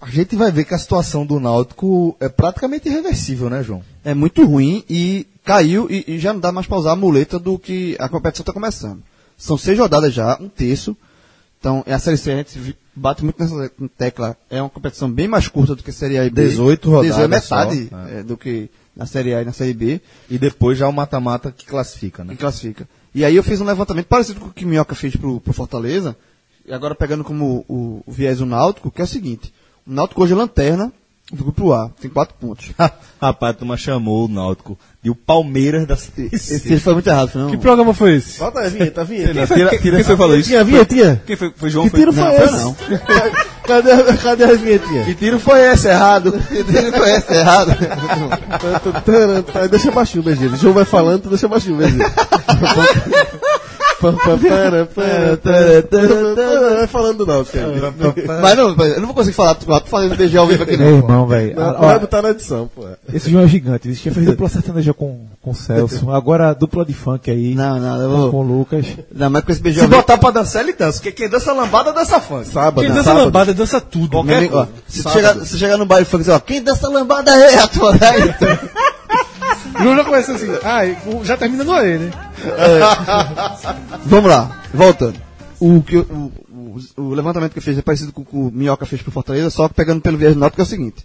a 0.00 0.08
gente 0.08 0.36
vai 0.36 0.52
ver 0.52 0.64
que 0.64 0.74
a 0.74 0.78
situação 0.78 1.26
do 1.26 1.40
Náutico 1.40 2.16
é 2.20 2.28
praticamente 2.28 2.88
irreversível, 2.88 3.50
né, 3.50 3.64
João? 3.64 3.82
É 4.04 4.14
muito 4.14 4.44
ruim 4.44 4.84
e 4.88 5.26
caiu 5.44 5.90
e, 5.90 6.04
e 6.06 6.18
já 6.20 6.32
não 6.32 6.40
dá 6.40 6.52
mais 6.52 6.68
pra 6.68 6.78
usar 6.78 6.92
a 6.92 6.96
muleta 6.96 7.36
do 7.36 7.58
que 7.58 7.96
a 7.98 8.08
competição 8.08 8.42
está 8.42 8.52
começando. 8.52 9.02
São 9.36 9.58
seis 9.58 9.76
rodadas 9.76 10.14
já, 10.14 10.38
um 10.40 10.48
terço. 10.48 10.96
Então, 11.58 11.82
é 11.84 11.94
a 11.94 11.98
Série 11.98 12.16
C, 12.16 12.30
a 12.30 12.36
gente 12.36 12.76
bate 12.94 13.24
muito 13.24 13.42
nessa 13.42 13.70
tecla. 13.98 14.36
É 14.48 14.60
uma 14.60 14.70
competição 14.70 15.10
bem 15.10 15.26
mais 15.26 15.48
curta 15.48 15.74
do 15.74 15.82
que 15.82 15.90
a 15.90 15.92
Série 15.92 16.16
A 16.18 16.24
e 16.26 16.30
B. 16.30 16.46
18 16.46 16.90
rodadas 16.90 17.16
18 17.16 17.24
é 17.24 17.28
metade 17.28 17.88
só, 17.88 18.18
é, 18.18 18.22
do 18.22 18.36
que 18.36 18.70
na 18.96 19.06
Série 19.06 19.34
A 19.34 19.42
e 19.42 19.44
na 19.44 19.52
Série 19.52 19.74
B. 19.74 20.00
E 20.30 20.38
depois 20.38 20.78
já 20.78 20.88
o 20.88 20.92
mata-mata 20.92 21.52
que 21.52 21.66
classifica, 21.66 22.24
né? 22.24 22.34
que 22.34 22.40
classifica. 22.40 22.88
E 23.14 23.24
aí 23.24 23.36
eu 23.36 23.42
fiz 23.42 23.60
um 23.60 23.64
levantamento 23.64 24.06
parecido 24.06 24.40
com 24.40 24.46
o 24.46 24.52
que 24.52 24.64
Minhoca 24.64 24.94
fez 24.94 25.14
pro, 25.16 25.40
pro 25.40 25.52
Fortaleza, 25.52 26.16
e 26.66 26.72
agora 26.72 26.94
pegando 26.94 27.22
como 27.22 27.64
o, 27.68 28.02
o 28.06 28.12
viés 28.12 28.40
o 28.40 28.46
Náutico, 28.46 28.90
que 28.90 29.00
é 29.00 29.04
o 29.04 29.06
seguinte, 29.06 29.52
o 29.86 29.92
Náutico 29.92 30.22
hoje 30.22 30.32
é 30.32 30.36
lanterna 30.36 30.92
do 31.32 31.44
grupo 31.44 31.72
A, 31.72 31.90
tem 32.00 32.10
quatro 32.10 32.34
pontos. 32.40 32.70
Rapaz, 33.20 33.54
a 33.54 33.58
turma 33.58 33.76
chamou 33.76 34.26
o 34.26 34.28
Náutico 34.28 34.78
de 35.02 35.10
o 35.10 35.14
Palmeiras 35.14 35.86
da 35.86 35.96
Série 35.96 36.28
Esse, 36.32 36.58
C. 36.58 36.74
esse 36.74 36.80
foi 36.80 36.94
muito 36.94 37.08
errado, 37.08 37.30
não. 37.34 37.50
Que 37.50 37.56
programa 37.56 37.94
foi 37.94 38.16
esse? 38.16 38.38
Bota 38.38 38.60
a 38.60 38.68
vinheta, 38.68 39.00
a 39.00 39.04
vinheta. 39.04 39.32
Quem 39.32 39.46
foi, 39.46 39.56
quem, 39.56 39.92
quem 39.92 40.04
foi 40.04 40.16
falou 40.16 40.36
isso? 40.36 40.48
Tinha 40.48 40.60
a 40.60 40.64
vinhetinha? 40.64 41.22
Quem 41.26 41.36
foi? 41.36 41.52
Foi 41.56 41.70
João? 41.70 41.88
Que 41.88 41.96
tiro 41.96 42.12
foi 42.12 42.22
Não, 42.22 42.34
foi 42.34 42.44
esse? 42.44 42.56
não. 42.56 42.76
Cadê, 43.66 43.90
cadê 44.22 44.44
a 44.44 44.52
vinhetinha? 44.54 45.04
Que 45.04 45.14
tiro 45.14 45.40
foi 45.40 45.60
esse, 45.72 45.88
errado? 45.88 46.34
Ele 46.50 46.92
conhece 46.92 47.32
errado. 47.34 47.74
Deixa 49.70 49.90
baixinho, 49.90 50.22
Begiro. 50.22 50.52
O 50.52 50.56
João 50.56 50.74
vai 50.74 50.84
falando, 50.84 51.22
tu 51.22 51.28
deixa 51.30 51.48
baixinho, 51.48 51.78
Begiro. 54.12 54.88
Vai 56.76 56.86
falando 56.86 57.26
não. 57.26 57.44
Mas 58.42 58.56
não, 58.56 58.70
eu 58.84 59.00
não 59.00 59.06
vou 59.06 59.14
conseguir 59.14 59.34
falar, 59.34 59.54
tô 59.54 59.80
tô 59.80 59.86
falando 59.86 60.16
BG 60.16 60.36
ao 60.36 60.46
vivo 60.46 60.62
aqui 60.62 60.76
Meu 60.76 60.90
não. 60.90 60.96
irmão, 60.98 61.26
velho. 61.26 61.56
Não, 61.56 61.70
Ah, 61.70 61.74
tu 61.74 61.80
vai 61.80 61.98
botar 61.98 62.22
na 62.22 62.30
edição, 62.30 62.70
pô. 62.74 62.86
Esse 63.12 63.30
João 63.30 63.44
é 63.44 63.48
gigante. 63.48 63.88
Ele 63.88 63.96
tinha 63.96 64.12
feito 64.12 64.30
dupla 64.30 64.48
sertaneja 64.48 64.92
com, 64.92 65.26
com 65.40 65.50
o 65.50 65.54
Celso. 65.54 66.10
Agora 66.10 66.52
dupla 66.54 66.84
de 66.84 66.92
funk 66.94 67.30
aí. 67.30 67.54
Não, 67.54 67.78
não, 67.78 68.10
vou... 68.10 68.30
com 68.30 68.40
o 68.40 68.42
Lucas. 68.42 68.86
Não, 69.12 69.30
mas 69.30 69.44
com 69.44 69.52
esse 69.52 69.60
BG 69.62 69.80
Se 69.80 69.86
botar 69.86 70.18
pra 70.18 70.30
dançar, 70.30 70.62
ele 70.62 70.72
dança. 70.72 70.98
Porque 70.98 71.12
quem 71.12 71.28
dança 71.28 71.52
lambada, 71.52 71.92
dança 71.92 72.20
funk. 72.20 72.46
Sábado, 72.46 72.82
Quem 72.84 72.92
dança 72.92 73.12
lambada 73.12 73.54
dança 73.54 73.80
tudo. 73.80 74.22
Meu 74.22 74.36
amigo, 74.36 74.56
ó, 74.58 74.66
se, 74.86 75.02
tu 75.02 75.56
chegar, 75.56 75.78
no 75.78 75.86
baile 75.86 76.06
e 76.06 76.10
for 76.10 76.18
dizer, 76.18 76.32
ó, 76.32 76.40
quem 76.40 76.62
dança 76.62 76.88
lambada 76.88 77.30
é 77.30 77.58
a 77.58 77.68
tua 77.68 77.92
O 77.92 79.33
João 79.80 79.96
já 79.96 80.04
começa 80.04 80.32
assim. 80.32 80.46
Ah, 80.62 80.80
já 81.24 81.36
termina 81.36 81.64
no 81.64 81.72
E, 81.74 81.98
né? 81.98 82.10
Vamos 84.04 84.30
lá, 84.30 84.62
voltando. 84.72 85.18
O, 85.60 85.82
que, 85.82 85.96
o, 85.96 86.32
o, 86.50 86.78
o 86.96 87.14
levantamento 87.14 87.52
que 87.52 87.58
eu 87.58 87.62
fiz 87.62 87.78
é 87.78 87.82
parecido 87.82 88.12
com 88.12 88.22
o 88.22 88.24
que 88.24 88.36
o 88.36 88.50
Minhoca 88.52 88.86
fez 88.86 89.02
pro 89.02 89.10
Fortaleza, 89.12 89.50
só 89.50 89.68
que 89.68 89.74
pegando 89.74 90.00
pelo 90.00 90.18
viés 90.18 90.36
Náutico, 90.36 90.56
que 90.56 90.60
é 90.60 90.64
o 90.64 90.66
seguinte. 90.66 91.04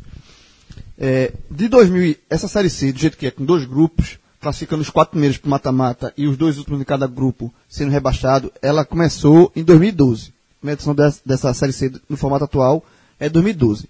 É, 0.97 1.31
de 1.49 1.67
2000, 1.67 2.03
e- 2.03 2.19
essa 2.29 2.47
Série 2.47 2.69
C, 2.69 2.91
do 2.91 2.99
jeito 2.99 3.17
que 3.17 3.27
é, 3.27 3.31
com 3.31 3.45
dois 3.45 3.65
grupos, 3.65 4.17
classificando 4.41 4.81
os 4.81 4.89
quatro 4.89 5.11
primeiros 5.11 5.37
pro 5.37 5.49
mata-mata 5.49 6.13
e 6.17 6.27
os 6.27 6.35
dois 6.37 6.57
últimos 6.57 6.79
de 6.79 6.85
cada 6.85 7.07
grupo 7.07 7.53
sendo 7.69 7.91
rebaixado, 7.91 8.51
ela 8.61 8.83
começou 8.83 9.51
em 9.55 9.63
2012. 9.63 10.33
A 10.65 10.71
edição 10.71 10.93
dessa, 10.93 11.21
dessa 11.25 11.53
Série 11.53 11.71
C 11.71 11.91
no 12.09 12.17
formato 12.17 12.43
atual 12.43 12.83
é 13.19 13.29
2012. 13.29 13.87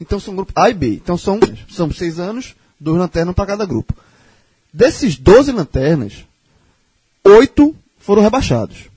Então 0.00 0.18
são 0.18 0.34
grupos 0.34 0.52
A 0.56 0.68
e 0.68 0.74
B. 0.74 0.94
Então 0.94 1.16
são, 1.16 1.38
são 1.70 1.90
seis 1.92 2.18
anos, 2.18 2.56
dois 2.78 2.98
lanternas 2.98 3.34
para 3.34 3.46
cada 3.46 3.64
grupo. 3.64 3.94
Desses 4.72 5.16
12 5.16 5.52
lanternas, 5.52 6.24
oito 7.24 7.74
foram 7.98 8.22
rebaixados. 8.22 8.88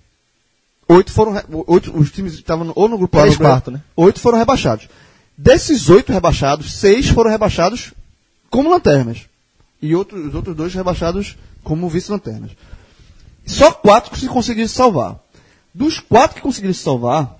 Oito 0.87 1.11
foram. 1.11 1.31
re- 1.33 1.43
Oito, 1.67 1.97
os 1.97 2.11
times 2.11 2.33
estavam 2.33 2.65
no- 2.65 2.73
ou 2.75 2.87
no 2.89 2.97
grupo 2.97 3.17
A 3.17 3.21
ou 3.21 3.25
no 3.27 3.31
grupo 3.31 3.43
quartos, 3.49 3.73
né? 3.73 3.81
Oito 3.95 4.19
foram 4.19 4.37
rebaixados. 4.37 4.87
Desses 5.37 5.89
oito 5.89 6.11
rebaixados, 6.11 6.73
seis 6.73 7.07
foram 7.07 7.31
rebaixados 7.31 7.93
como 8.49 8.69
lanternas. 8.69 9.21
E 9.81 9.95
outros, 9.95 10.27
os 10.27 10.35
outros 10.35 10.55
dois 10.55 10.73
rebaixados 10.73 11.37
como 11.63 11.89
vice-lanternas. 11.89 12.51
Só 13.45 13.71
quatro 13.71 14.11
que 14.11 14.19
se 14.19 14.27
conseguiram 14.27 14.67
se 14.67 14.75
salvar. 14.75 15.17
Dos 15.73 15.99
quatro 15.99 16.35
que 16.35 16.41
conseguiram 16.41 16.73
se 16.73 16.83
salvar, 16.83 17.35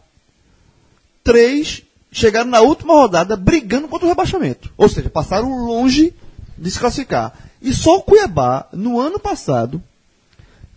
três 1.24 1.84
chegaram 2.12 2.49
na 2.49 2.62
última 2.62 2.94
rodada 2.94 3.36
brigando 3.36 3.88
contra 3.88 4.06
o 4.06 4.10
rebaixamento. 4.10 4.72
Ou 4.78 4.90
seja, 4.90 5.10
passaram 5.10 5.49
longe 5.66 6.14
de 6.58 6.72
se 6.72 6.80
classificar. 6.80 7.34
E 7.62 7.74
só 7.74 7.98
o 7.98 8.02
Cuiabá, 8.02 8.66
no 8.74 9.00
ano 9.00 9.20
passado, 9.20 9.82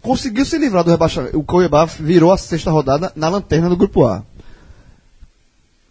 conseguiu 0.03 0.45
se 0.45 0.59
livrar 0.59 0.85
do 0.85 0.91
rebaixamento. 0.91 1.39
O 1.39 1.43
Cuiabá 1.45 1.85
virou 1.87 2.33
a 2.33 2.37
sexta 2.37 2.71
rodada 2.71 3.13
na 3.17 3.29
lanterna 3.29 3.69
do 3.69 3.77
grupo 3.77 4.05
A. 4.07 4.23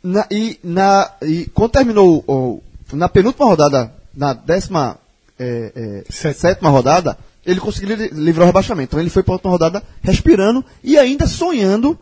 Na- 0.04 0.28
e, 0.30 0.60
na, 0.64 1.10
e 1.22 1.46
quando 1.54 1.72
terminou 1.72 2.24
o- 2.28 2.62
na 2.92 3.08
penúltima 3.08 3.46
rodada, 3.46 3.92
na 4.14 4.34
décima 4.34 4.98
é, 5.40 6.04
é, 6.08 6.34
Sétima. 6.34 6.70
rodada, 6.70 7.18
ele 7.46 7.60
conseguiu 7.60 7.96
li- 7.96 8.10
livrar 8.10 8.44
o 8.44 8.48
rebaixamento. 8.48 8.90
Então 8.92 9.00
ele 9.00 9.10
foi 9.10 9.24
para 9.24 9.34
a 9.34 9.36
última 9.36 9.52
rodada 9.52 9.84
respirando 10.02 10.64
e 10.84 10.98
ainda 10.98 11.26
sonhando 11.26 11.98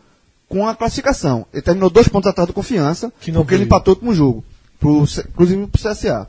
com 0.49 0.67
a 0.67 0.75
classificação. 0.75 1.45
Ele 1.53 1.61
terminou 1.61 1.89
dois 1.89 2.07
pontos 2.09 2.29
atrás 2.29 2.45
do 2.47 2.53
confiança, 2.53 3.11
Que 3.21 3.31
não 3.31 3.41
porque 3.41 3.53
ele 3.55 3.63
empatou 3.63 3.93
o 3.93 3.95
último 3.95 4.13
jogo, 4.13 4.43
pro, 4.79 5.05
inclusive 5.29 5.67
pro 5.67 5.81
CSA. 5.81 6.27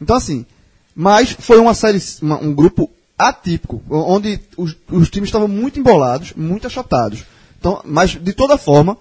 Então 0.00 0.16
assim, 0.16 0.44
mas 0.94 1.30
foi 1.32 1.58
uma 1.58 1.74
série, 1.74 2.00
uma- 2.20 2.38
um 2.40 2.52
grupo 2.54 2.90
atípico, 3.18 3.82
onde 3.90 4.40
os, 4.56 4.74
os 4.90 5.08
times 5.10 5.28
estavam 5.28 5.48
muito 5.48 5.78
embolados, 5.78 6.32
muito 6.34 6.66
achatados. 6.66 7.22
Então, 7.58 7.80
mas 7.84 8.10
de 8.10 8.32
toda 8.32 8.58
forma, 8.58 8.96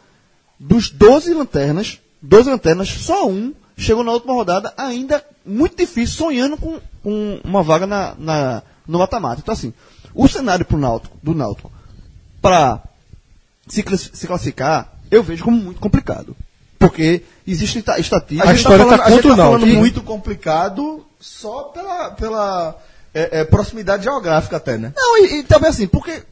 dos 0.60 0.90
12 0.90 1.34
lanternas, 1.34 2.00
12 2.22 2.50
lanternas, 2.50 2.90
só 2.90 3.28
um 3.28 3.54
chegou 3.78 4.04
na 4.04 4.12
última 4.12 4.34
rodada 4.34 4.72
ainda 4.78 5.24
muito 5.46 5.76
difícil, 5.76 6.16
sonhando 6.16 6.56
com, 6.58 6.80
com 7.02 7.40
uma 7.44 7.64
vaga 7.64 7.88
na, 7.88 8.14
na- 8.18 8.62
no 8.88 9.00
mata-mata. 9.00 9.42
Então 9.42 9.54
assim, 9.54 9.74
o 10.14 10.28
cenário 10.28 10.64
pro 10.66 10.78
Náutico, 10.78 11.18
do 11.24 11.34
Náutico 11.34 11.72
para 12.42 12.80
se, 13.68 13.84
se 14.14 14.28
classificar, 14.28 14.94
eu 15.10 15.24
vejo 15.24 15.44
como 15.44 15.58
muito 15.58 15.80
complicado. 15.80 16.36
Porque 16.78 17.24
existe 17.48 17.80
esta- 17.80 18.00
estatística. 18.00 18.48
A 18.50 18.54
gente 18.54 18.64
tá 18.64 18.70
história 18.72 18.86
falando, 18.86 19.00
tá 19.00 19.06
a 19.06 19.10
gente 19.10 19.22
contra 19.24 19.38
tá 19.38 19.44
falando 19.44 19.66
muito 19.80 20.02
complicado 20.04 21.06
só 21.22 21.64
pela, 21.66 22.12
pela 22.12 22.76
é, 23.14 23.40
é, 23.40 23.44
proximidade 23.46 24.04
geográfica 24.04 24.58
até, 24.58 24.78
né? 24.78 24.92
Não, 24.96 25.18
e, 25.20 25.40
e 25.40 25.44
também 25.44 25.70
assim, 25.70 25.88
porque 25.88 26.24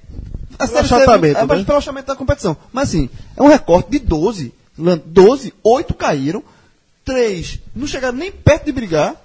a 0.57 0.65
Pelo 0.67 0.77
é, 0.77 0.81
achatamento, 0.81 1.39
é, 1.39 1.45
mas 1.45 1.59
né? 1.59 1.63
pelo 1.65 1.77
achamento 1.77 2.07
da 2.07 2.15
competição. 2.15 2.57
Mas 2.73 2.89
assim, 2.89 3.09
é 3.37 3.41
um 3.41 3.47
recorte 3.47 3.91
de 3.91 3.99
12. 3.99 4.53
lan- 4.77 4.99
12, 5.05 5.53
8 5.63 5.93
caíram, 5.93 6.43
3 7.05 7.59
não 7.75 7.87
chegaram 7.87 8.17
nem 8.17 8.31
perto 8.31 8.65
de 8.65 8.71
brigar. 8.71 9.15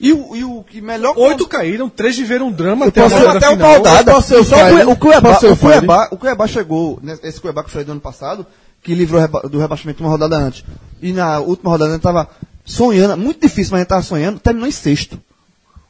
E 0.00 0.12
o, 0.12 0.36
e 0.36 0.44
o 0.44 0.62
que 0.62 0.80
melhor. 0.80 1.12
Oito 1.18 1.48
caíram, 1.48 1.88
três 1.88 2.16
viveram 2.16 2.46
um 2.46 2.52
drama 2.52 2.86
até, 2.86 3.02
posso- 3.02 3.16
até 3.16 3.48
o 3.48 3.52
final. 3.54 3.72
Baldada. 3.72 4.12
Eu 4.12 4.18
o 4.18 4.22
Só 4.44 4.56
Fire, 4.56 4.84
o, 4.84 4.90
o 4.92 4.96
Cuiabá, 4.96 5.38
o. 5.42 5.56
Cuiabá, 5.56 6.08
o 6.12 6.16
Cuiabá 6.16 6.46
chegou, 6.46 7.00
né, 7.02 7.18
esse 7.24 7.40
Cuiabá 7.40 7.64
que 7.64 7.70
foi 7.70 7.82
do 7.82 7.90
ano 7.90 8.00
passado, 8.00 8.46
que 8.80 8.94
livrou 8.94 9.20
reba- 9.20 9.42
do 9.48 9.58
rebaixamento 9.58 10.00
uma 10.04 10.08
rodada 10.10 10.36
antes. 10.36 10.64
E 11.02 11.12
na 11.12 11.40
última 11.40 11.72
rodada 11.72 11.90
a 11.90 11.94
gente 11.94 12.02
tava 12.02 12.28
sonhando, 12.68 13.16
muito 13.16 13.40
difícil, 13.40 13.72
mas 13.72 13.78
a 13.78 13.82
gente 13.82 13.88
tava 13.88 14.02
sonhando, 14.02 14.38
terminou 14.38 14.68
em 14.68 14.72
sexto. 14.72 15.18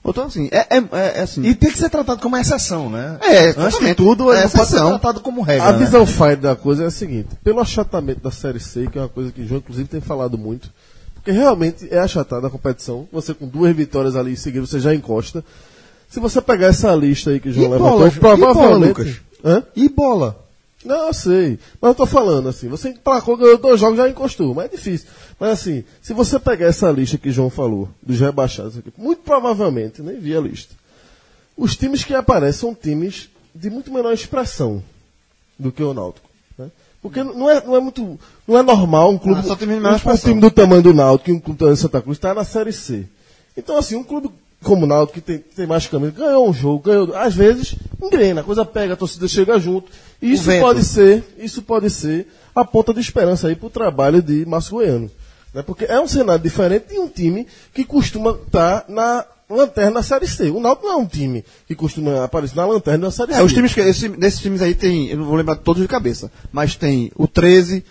Então 0.07 0.25
assim, 0.25 0.49
é, 0.53 0.77
é, 0.77 0.79
é- 0.79 1.19
é 1.19 1.21
assim. 1.21 1.43
E 1.43 1.55
tem 1.55 1.71
que 1.71 1.77
ser 1.77 1.91
tratado 1.91 2.23
como 2.23 2.35
exceção, 2.37 2.89
né? 2.89 3.19
É, 3.21 3.49
Antes 3.59 3.79
de 3.79 3.95
tudo, 3.95 4.33
ele 4.33 4.41
É 4.41 4.45
não 4.45 4.51
pode 4.51 4.53
ser 4.69 4.77
exceção. 4.77 4.89
tratado 4.91 5.21
como 5.21 5.43
regra. 5.43 5.67
A 5.69 5.73
né? 5.73 5.79
visão 5.85 6.07
fire 6.07 6.37
da 6.37 6.57
coisa 6.57 6.85
é 6.85 6.87
a 6.87 6.91
seguinte: 6.91 7.29
pelo 7.45 7.61
achatamento 7.61 8.21
da 8.21 8.31
Série 8.31 8.61
C, 8.61 8.87
que 8.87 8.97
é 8.97 9.03
uma 9.03 9.09
coisa 9.09 9.31
que 9.33 9.43
o 9.43 9.47
João, 9.47 9.59
inclusive, 9.59 9.87
tem 9.89 10.01
falado 10.01 10.39
muito, 10.39 10.71
porque 11.15 11.31
realmente 11.31 11.89
é 11.91 11.99
achatada 11.99 12.47
a 12.47 12.51
competição. 12.51 13.07
Você, 13.13 13.35
com 13.35 13.47
duas 13.47 13.75
vitórias 13.77 14.17
ali 14.17 14.33
em 14.33 14.37
seguida, 14.37 14.65
você 14.67 14.81
já 14.81 14.95
encosta. 14.95 15.45
Se 16.09 16.21
você 16.21 16.41
pegar 16.41 16.69
essa 16.69 16.95
lista 16.95 17.29
aí 17.31 17.39
que 17.41 17.51
o 17.51 17.53
João 17.53 17.67
E 17.67 17.71
levantou, 17.73 17.99
bola, 17.99 18.09
e 18.09 18.21
bola, 18.21 18.37
provavelmente. 18.39 18.89
Lucas? 18.89 19.17
Hã? 19.45 19.63
E 19.77 19.89
bola? 19.91 20.48
Não, 20.85 21.09
eu 21.09 21.15
sei. 21.15 21.59
Mas 21.81 21.89
eu 21.91 21.95
tô 21.95 22.07
falando 22.07 22.49
assim, 22.49 22.69
você 22.69 22.91
emplacou, 22.91 23.37
ganhou 23.37 23.59
dois 23.59 23.81
jogos, 23.81 23.97
já 23.97 24.09
encostou, 24.09 24.55
mas 24.55 24.67
é 24.67 24.77
difícil. 24.77 25.09
Mas 25.39 25.51
assim, 25.51 25.85
se 26.01 26.13
você 26.13 26.39
pegar 26.39 26.67
essa 26.67 26.91
lista 26.91 27.19
que 27.19 27.29
o 27.29 27.33
João 27.33 27.51
falou, 27.51 27.89
dos 28.03 28.19
rebaixados 28.21 28.79
aqui, 28.79 28.93
muito 28.97 29.23
provavelmente, 29.23 30.03
nem 30.03 30.19
vi 30.19 30.37
a 30.37 30.41
lista. 30.41 30.75
Os 31.57 31.77
times 31.77 32.05
que 32.05 32.15
aparecem 32.15 32.61
são 32.61 32.75
times 32.75 33.29
de 33.53 33.69
muito 33.69 33.93
menor 33.93 34.13
expressão 34.13 34.83
do 35.59 35.73
que 35.73 35.83
o 35.83 35.93
Náutico. 35.93 36.29
né? 36.57 36.71
Porque 37.03 37.23
não 37.25 37.51
é, 37.51 37.65
não 37.65 37.77
é 37.77 37.81
muito. 37.81 38.19
Não 38.47 38.57
é 38.57 38.63
normal 38.63 39.11
um 39.11 39.19
clube. 39.19 39.41
Ah, 39.41 39.43
um, 39.75 40.13
um 40.13 40.17
time 40.17 40.41
do 40.41 40.51
tamanho 40.51 40.83
do 40.83 40.95
Náutico 40.95 41.31
e 41.31 41.33
um 41.33 41.41
clube 41.41 41.59
do 41.59 41.77
Santa 41.77 42.01
Cruz 42.01 42.19
está 42.19 42.33
na 42.33 42.45
Série 42.45 42.73
C. 42.73 43.07
Então, 43.57 43.77
assim, 43.77 43.97
um 43.97 44.05
clube 44.05 44.31
como 44.63 44.85
o 44.85 44.89
Náutico, 44.89 45.15
que 45.15 45.21
tem, 45.21 45.39
tem 45.39 45.67
mais 45.67 45.87
caminho, 45.87 46.13
ganhou 46.13 46.49
um 46.49 46.53
jogo, 46.53 46.85
ganhou. 46.85 47.15
Às 47.17 47.35
vezes, 47.35 47.77
engrena, 48.03 48.41
a 48.41 48.45
coisa 48.45 48.65
pega, 48.65 48.95
a 48.95 48.97
torcida 48.97 49.29
chega 49.29 49.59
junto. 49.59 49.91
E 50.21 50.33
isso 50.33 50.51
pode 50.61 50.85
ser, 50.85 51.25
isso 51.39 51.63
pode 51.63 51.91
ser 51.91 52.27
a 52.55 52.65
ponta 52.65 52.93
de 52.93 53.01
esperança 53.01 53.49
aí 53.49 53.55
para 53.55 53.67
o 53.67 53.71
trabalho 53.71 54.21
de 54.21 54.45
Márcio 54.45 54.73
Goiano. 54.73 55.11
Né? 55.55 55.63
Porque 55.63 55.85
é 55.85 56.01
um 56.01 56.09
cenário 56.09 56.43
diferente 56.43 56.89
de 56.89 56.99
um 56.99 57.09
time 57.09 57.47
que 57.73 57.85
costuma 57.85 58.33
estar 58.33 58.85
na 58.89 59.25
lanterna 59.49 59.93
da 59.93 60.03
Série 60.03 60.27
C. 60.27 60.51
O 60.51 60.61
Náutico 60.61 60.89
não 60.89 60.95
é 60.95 60.97
um 60.97 61.07
time 61.07 61.45
que 61.67 61.75
costuma 61.75 62.25
aparecer 62.25 62.57
na 62.57 62.67
lanterna 62.67 63.07
da 63.07 63.11
Série 63.11 63.33
C. 63.33 63.41
É, 63.41 63.43
os 63.43 63.53
times 63.53 63.73
que, 63.73 63.81
esse, 63.81 64.09
desses 64.09 64.41
times 64.41 64.61
aí 64.61 64.75
tem, 64.75 65.09
eu 65.09 65.19
não 65.19 65.25
vou 65.25 65.37
lembrar 65.37 65.57
todos 65.57 65.81
de 65.81 65.89
cabeça, 65.89 66.31
mas 66.53 66.75
tem 66.75 67.11
o 67.15 67.27
13, 67.27 67.85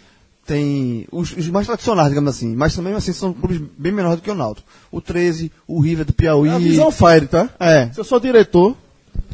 tem 0.47 1.05
os, 1.11 1.35
os 1.35 1.47
mais 1.49 1.67
tradicionais, 1.67 2.07
digamos 2.07 2.33
assim, 2.33 2.55
mas 2.55 2.73
também 2.73 2.93
assim 2.93 3.11
são 3.11 3.33
clubes 3.33 3.61
bem 3.77 3.91
menores 3.91 4.19
do 4.19 4.23
que 4.23 4.31
o 4.31 4.35
Náutico. 4.35 4.65
O 4.89 5.01
13, 5.01 5.51
o 5.67 5.81
River 5.81 6.05
do 6.05 6.13
Piauí. 6.13 6.47
É 6.47 6.53
a 6.53 6.57
visão 6.57 6.89
Fire, 6.89 7.27
tá? 7.27 7.49
É, 7.59 7.89
Se 7.91 7.99
eu 7.99 8.05
sou 8.05 8.17
diretor, 8.17 8.75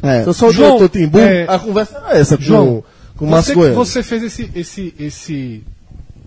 é. 0.02 0.22
se 0.22 0.28
eu 0.28 0.34
sou 0.34 0.52
João, 0.52 0.76
diretor 0.76 0.88
Timbu, 0.98 1.18
é, 1.20 1.46
a 1.48 1.58
conversa 1.58 1.96
era 1.98 2.18
essa 2.18 2.36
com, 2.36 2.42
João, 2.42 2.84
com 3.16 3.26
o 3.26 3.30
Márcio 3.30 3.54
Você, 3.54 3.70
você 3.70 4.02
fez 4.02 4.24
esse, 4.24 4.50
esse, 4.56 4.94
esse, 4.98 5.64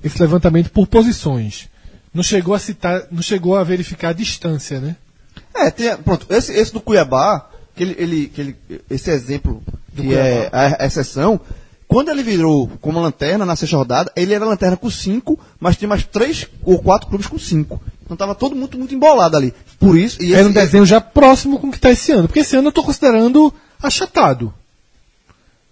esse 0.01 0.21
levantamento 0.21 0.71
por 0.71 0.87
posições. 0.87 1.67
Não 2.13 2.23
chegou 2.23 2.55
a 2.55 2.59
citar, 2.59 3.03
não 3.11 3.21
chegou 3.21 3.57
a 3.57 3.63
verificar 3.65 4.09
a 4.09 4.13
distância, 4.13 4.79
né? 4.79 4.95
É, 5.53 5.69
tem, 5.69 5.95
pronto, 5.97 6.25
esse, 6.29 6.53
esse 6.53 6.71
do 6.71 6.79
Cuiabá, 6.79 7.49
que 7.75 7.83
ele, 7.83 7.95
ele, 7.99 8.27
que 8.29 8.41
ele, 8.41 8.55
esse 8.89 9.11
exemplo 9.11 9.61
que 9.93 10.15
é 10.15 10.49
a, 10.51 10.83
a 10.83 10.85
exceção, 10.85 11.41
quando 11.87 12.09
ele 12.09 12.21
virou 12.23 12.69
como 12.81 12.99
lanterna 12.99 13.45
na 13.45 13.55
sexta 13.55 13.77
rodada, 13.77 14.11
ele 14.15 14.33
era 14.33 14.45
lanterna 14.45 14.75
com 14.75 14.89
cinco, 14.89 15.39
mas 15.59 15.77
tinha 15.77 15.87
mais 15.87 16.03
três 16.05 16.47
ou 16.63 16.79
quatro 16.79 17.07
clubes 17.07 17.27
com 17.27 17.39
cinco. 17.39 17.81
Então 18.03 18.15
tava 18.17 18.35
todo 18.35 18.55
muito, 18.55 18.77
muito 18.77 18.93
embolado 18.93 19.35
ali. 19.37 19.53
Por 19.79 19.97
isso, 19.97 20.21
e 20.21 20.33
Era 20.33 20.43
um 20.43 20.51
esse- 20.51 20.53
desenho 20.59 20.85
já 20.85 20.99
próximo 21.01 21.59
com 21.59 21.67
o 21.67 21.71
que 21.71 21.77
está 21.77 21.89
esse 21.91 22.11
ano. 22.11 22.27
Porque 22.27 22.39
esse 22.41 22.55
ano 22.55 22.67
eu 22.67 22.69
estou 22.69 22.83
considerando 22.83 23.53
achatado. 23.81 24.53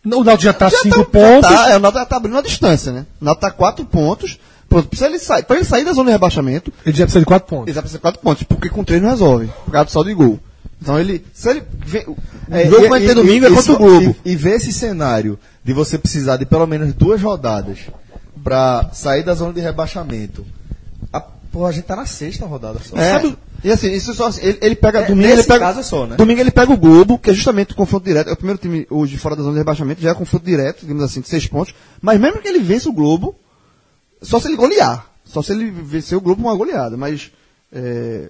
O 0.05 0.23
Náutico 0.23 0.43
já 0.43 0.51
está 0.51 0.69
já 0.69 0.77
cinco 0.77 0.99
tá- 0.99 1.05
pontos. 1.05 1.49
Já 1.49 1.63
tá, 1.65 1.69
é, 1.71 1.77
o 1.77 1.79
Náutico 1.79 2.05
tá 2.05 2.15
abrindo 2.17 2.37
a 2.37 2.41
distância, 2.41 2.91
né? 2.91 3.05
O 3.19 3.25
Náutico 3.25 3.41
tá 3.47 3.51
quatro 3.51 3.85
pontos. 3.85 4.37
Pronto, 4.69 4.87
precisa 4.87 5.09
ele 5.09 5.19
sair, 5.19 5.43
pra 5.43 5.55
ele 5.57 5.65
sair 5.65 5.85
da 5.85 5.93
zona 5.93 6.05
de 6.07 6.11
rebaixamento, 6.13 6.73
Ele 6.85 6.97
já 6.97 7.05
precisa 7.05 7.19
de 7.19 7.25
quatro 7.25 7.47
pontos. 7.47 7.67
ele 7.67 7.75
já 7.75 7.81
precisa 7.81 7.99
de 7.99 8.01
quatro 8.01 8.19
pontos, 8.21 8.43
porque 8.43 8.67
com 8.69 8.83
três 8.83 9.01
não 9.01 9.09
resolve, 9.11 9.47
por 9.63 9.71
causa 9.71 9.85
do 9.85 9.91
saldo 9.91 10.09
de 10.09 10.15
gol. 10.15 10.39
Então 10.81 10.99
ele, 10.99 11.25
se 11.33 11.49
ele, 11.49 11.63
vê, 11.85 12.05
o 12.07 12.15
É, 12.51 12.65
jogo 12.69 12.85
e- 12.85 12.89
vai 12.89 13.03
e- 13.03 13.07
ter 13.07 13.15
domingo 13.15 13.45
é 13.45 13.49
e- 13.49 13.53
contra 13.55 13.73
o 13.73 13.77
Globo. 13.77 14.15
E, 14.25 14.31
e 14.31 14.35
ver 14.35 14.55
esse 14.55 14.71
cenário 14.73 15.39
de 15.63 15.73
você 15.73 15.97
precisar 15.97 16.37
de 16.37 16.45
pelo 16.45 16.67
menos 16.67 16.93
duas 16.93 17.21
rodadas 17.21 17.79
pra 18.43 18.89
sair 18.93 19.23
da 19.23 19.33
zona 19.33 19.53
de 19.53 19.61
rebaixamento. 19.61 20.45
A, 21.11 21.19
pô, 21.21 21.65
a 21.65 21.71
gente 21.71 21.85
tá 21.85 21.95
na 21.95 22.05
sexta 22.05 22.45
rodada 22.45 22.79
só. 22.83 22.95
É, 22.97 23.13
Sabe? 23.13 23.37
e 23.63 23.71
assim, 23.71 23.91
isso 23.91 24.13
só, 24.13 24.29
ele, 24.37 24.57
ele 24.61 24.75
pega 24.75 24.99
É, 24.99 25.05
domingo, 25.07 25.27
ele 25.27 25.35
nesse 25.37 25.47
pega, 25.47 25.59
caso 25.65 25.79
é 25.79 25.83
só, 25.83 26.05
né? 26.05 26.17
domingo 26.17 26.39
ele 26.41 26.51
pega 26.51 26.71
o 26.71 26.77
Globo, 26.77 27.17
que 27.17 27.31
é 27.31 27.33
justamente 27.33 27.71
o 27.71 27.75
confronto 27.75 28.05
direto, 28.05 28.29
é 28.29 28.33
o 28.33 28.37
primeiro 28.37 28.59
time 28.59 28.85
hoje 28.89 29.17
fora 29.17 29.35
da 29.35 29.41
zona 29.41 29.53
de 29.53 29.59
rebaixamento, 29.59 30.01
já 30.01 30.11
é 30.11 30.13
confronto 30.13 30.45
direto, 30.45 30.81
digamos 30.81 31.01
assim, 31.03 31.21
de 31.21 31.29
seis 31.29 31.47
pontos, 31.47 31.73
mas 32.01 32.19
mesmo 32.19 32.39
que 32.41 32.47
ele 32.47 32.59
vença 32.59 32.89
o 32.89 32.93
Globo, 32.93 33.33
só 34.21 34.39
se 34.39 34.47
ele 34.49 34.57
golear, 34.57 35.09
só 35.23 35.41
se 35.41 35.53
ele 35.53 35.71
vencer 35.71 36.15
o 36.17 36.21
Globo 36.21 36.43
com 36.43 36.49
uma 36.49 36.55
goleada, 36.57 36.95
mas 36.97 37.31
é, 37.73 38.29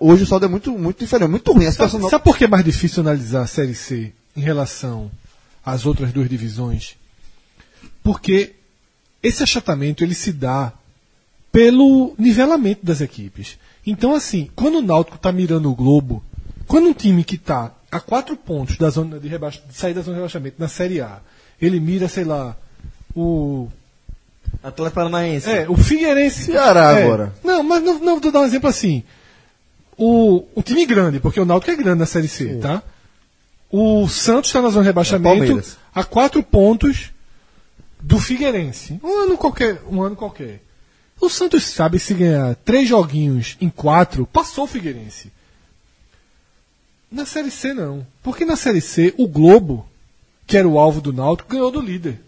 hoje 0.00 0.24
o 0.24 0.26
saldo 0.26 0.46
é 0.46 0.48
muito, 0.48 0.70
muito 0.72 0.98
diferente, 0.98 1.30
muito 1.30 1.52
ruim, 1.52 1.66
a 1.66 1.72
situação 1.72 1.98
Sabe, 1.98 2.02
não... 2.02 2.10
sabe 2.10 2.24
por 2.24 2.36
que 2.36 2.44
é 2.44 2.48
mais 2.48 2.64
difícil 2.64 3.00
analisar 3.00 3.42
a 3.42 3.46
Série 3.46 3.74
C 3.74 4.12
em 4.36 4.40
relação 4.40 5.10
às 5.64 5.86
outras 5.86 6.12
duas 6.12 6.28
divisões? 6.28 6.96
Porque 8.02 8.54
esse 9.22 9.42
achatamento 9.42 10.02
ele 10.02 10.14
se 10.14 10.32
dá 10.32 10.72
pelo 11.52 12.14
nivelamento 12.18 12.84
das 12.84 13.00
equipes. 13.00 13.58
Então, 13.86 14.14
assim, 14.14 14.50
quando 14.54 14.78
o 14.78 14.82
Náutico 14.82 15.16
está 15.16 15.32
mirando 15.32 15.70
o 15.70 15.74
Globo, 15.74 16.22
quando 16.66 16.88
um 16.88 16.92
time 16.92 17.24
que 17.24 17.36
está 17.36 17.72
a 17.90 17.98
quatro 17.98 18.36
pontos 18.36 18.76
da 18.76 18.88
zona 18.88 19.18
de, 19.18 19.26
rebaixa, 19.26 19.60
de 19.66 19.74
sair 19.74 19.94
da 19.94 20.02
zona 20.02 20.14
de 20.14 20.20
rebaixamento 20.20 20.56
na 20.58 20.68
Série 20.68 21.00
A, 21.00 21.18
ele 21.60 21.80
mira, 21.80 22.08
sei 22.08 22.24
lá, 22.24 22.56
o 23.14 23.68
Atlético 24.62 24.94
Paranaense. 24.94 25.50
é, 25.50 25.68
o 25.68 25.76
Figueirense. 25.76 26.44
Ceará 26.44 26.98
é. 26.98 27.04
agora. 27.04 27.34
Não, 27.42 27.62
mas 27.62 27.82
não, 27.82 27.98
não 27.98 28.20
vou 28.20 28.30
dar 28.32 28.40
um 28.40 28.44
exemplo 28.44 28.68
assim. 28.68 29.02
O, 30.02 30.46
o 30.54 30.62
time 30.62 30.86
grande, 30.86 31.20
porque 31.20 31.38
o 31.38 31.44
Náutico 31.44 31.70
é 31.72 31.76
grande 31.76 31.98
na 31.98 32.06
Série 32.06 32.26
C, 32.26 32.54
tá? 32.56 32.82
O 33.70 34.08
Santos 34.08 34.48
está 34.48 34.62
na 34.62 34.70
zona 34.70 34.84
de 34.84 34.88
rebaixamento 34.88 35.38
Palmeiras. 35.38 35.76
a 35.94 36.02
quatro 36.02 36.42
pontos 36.42 37.12
do 38.00 38.18
Figueirense. 38.18 38.98
Um 39.04 39.24
ano 39.24 39.36
qualquer. 39.36 39.82
Um 39.90 40.00
ano 40.00 40.16
qualquer. 40.16 40.62
O 41.20 41.28
Santos 41.28 41.64
sabe 41.64 41.98
se 41.98 42.14
ganhar 42.14 42.54
três 42.64 42.88
joguinhos 42.88 43.58
em 43.60 43.68
quatro, 43.68 44.24
passou 44.24 44.64
o 44.64 44.66
Figueirense. 44.66 45.30
Na 47.12 47.26
Série 47.26 47.50
C 47.50 47.74
não. 47.74 48.06
Porque 48.22 48.46
na 48.46 48.56
Série 48.56 48.80
C, 48.80 49.12
o 49.18 49.28
Globo, 49.28 49.86
que 50.46 50.56
era 50.56 50.66
o 50.66 50.78
alvo 50.78 51.02
do 51.02 51.12
Náutico, 51.12 51.50
ganhou 51.50 51.70
do 51.70 51.82
líder. 51.82 52.18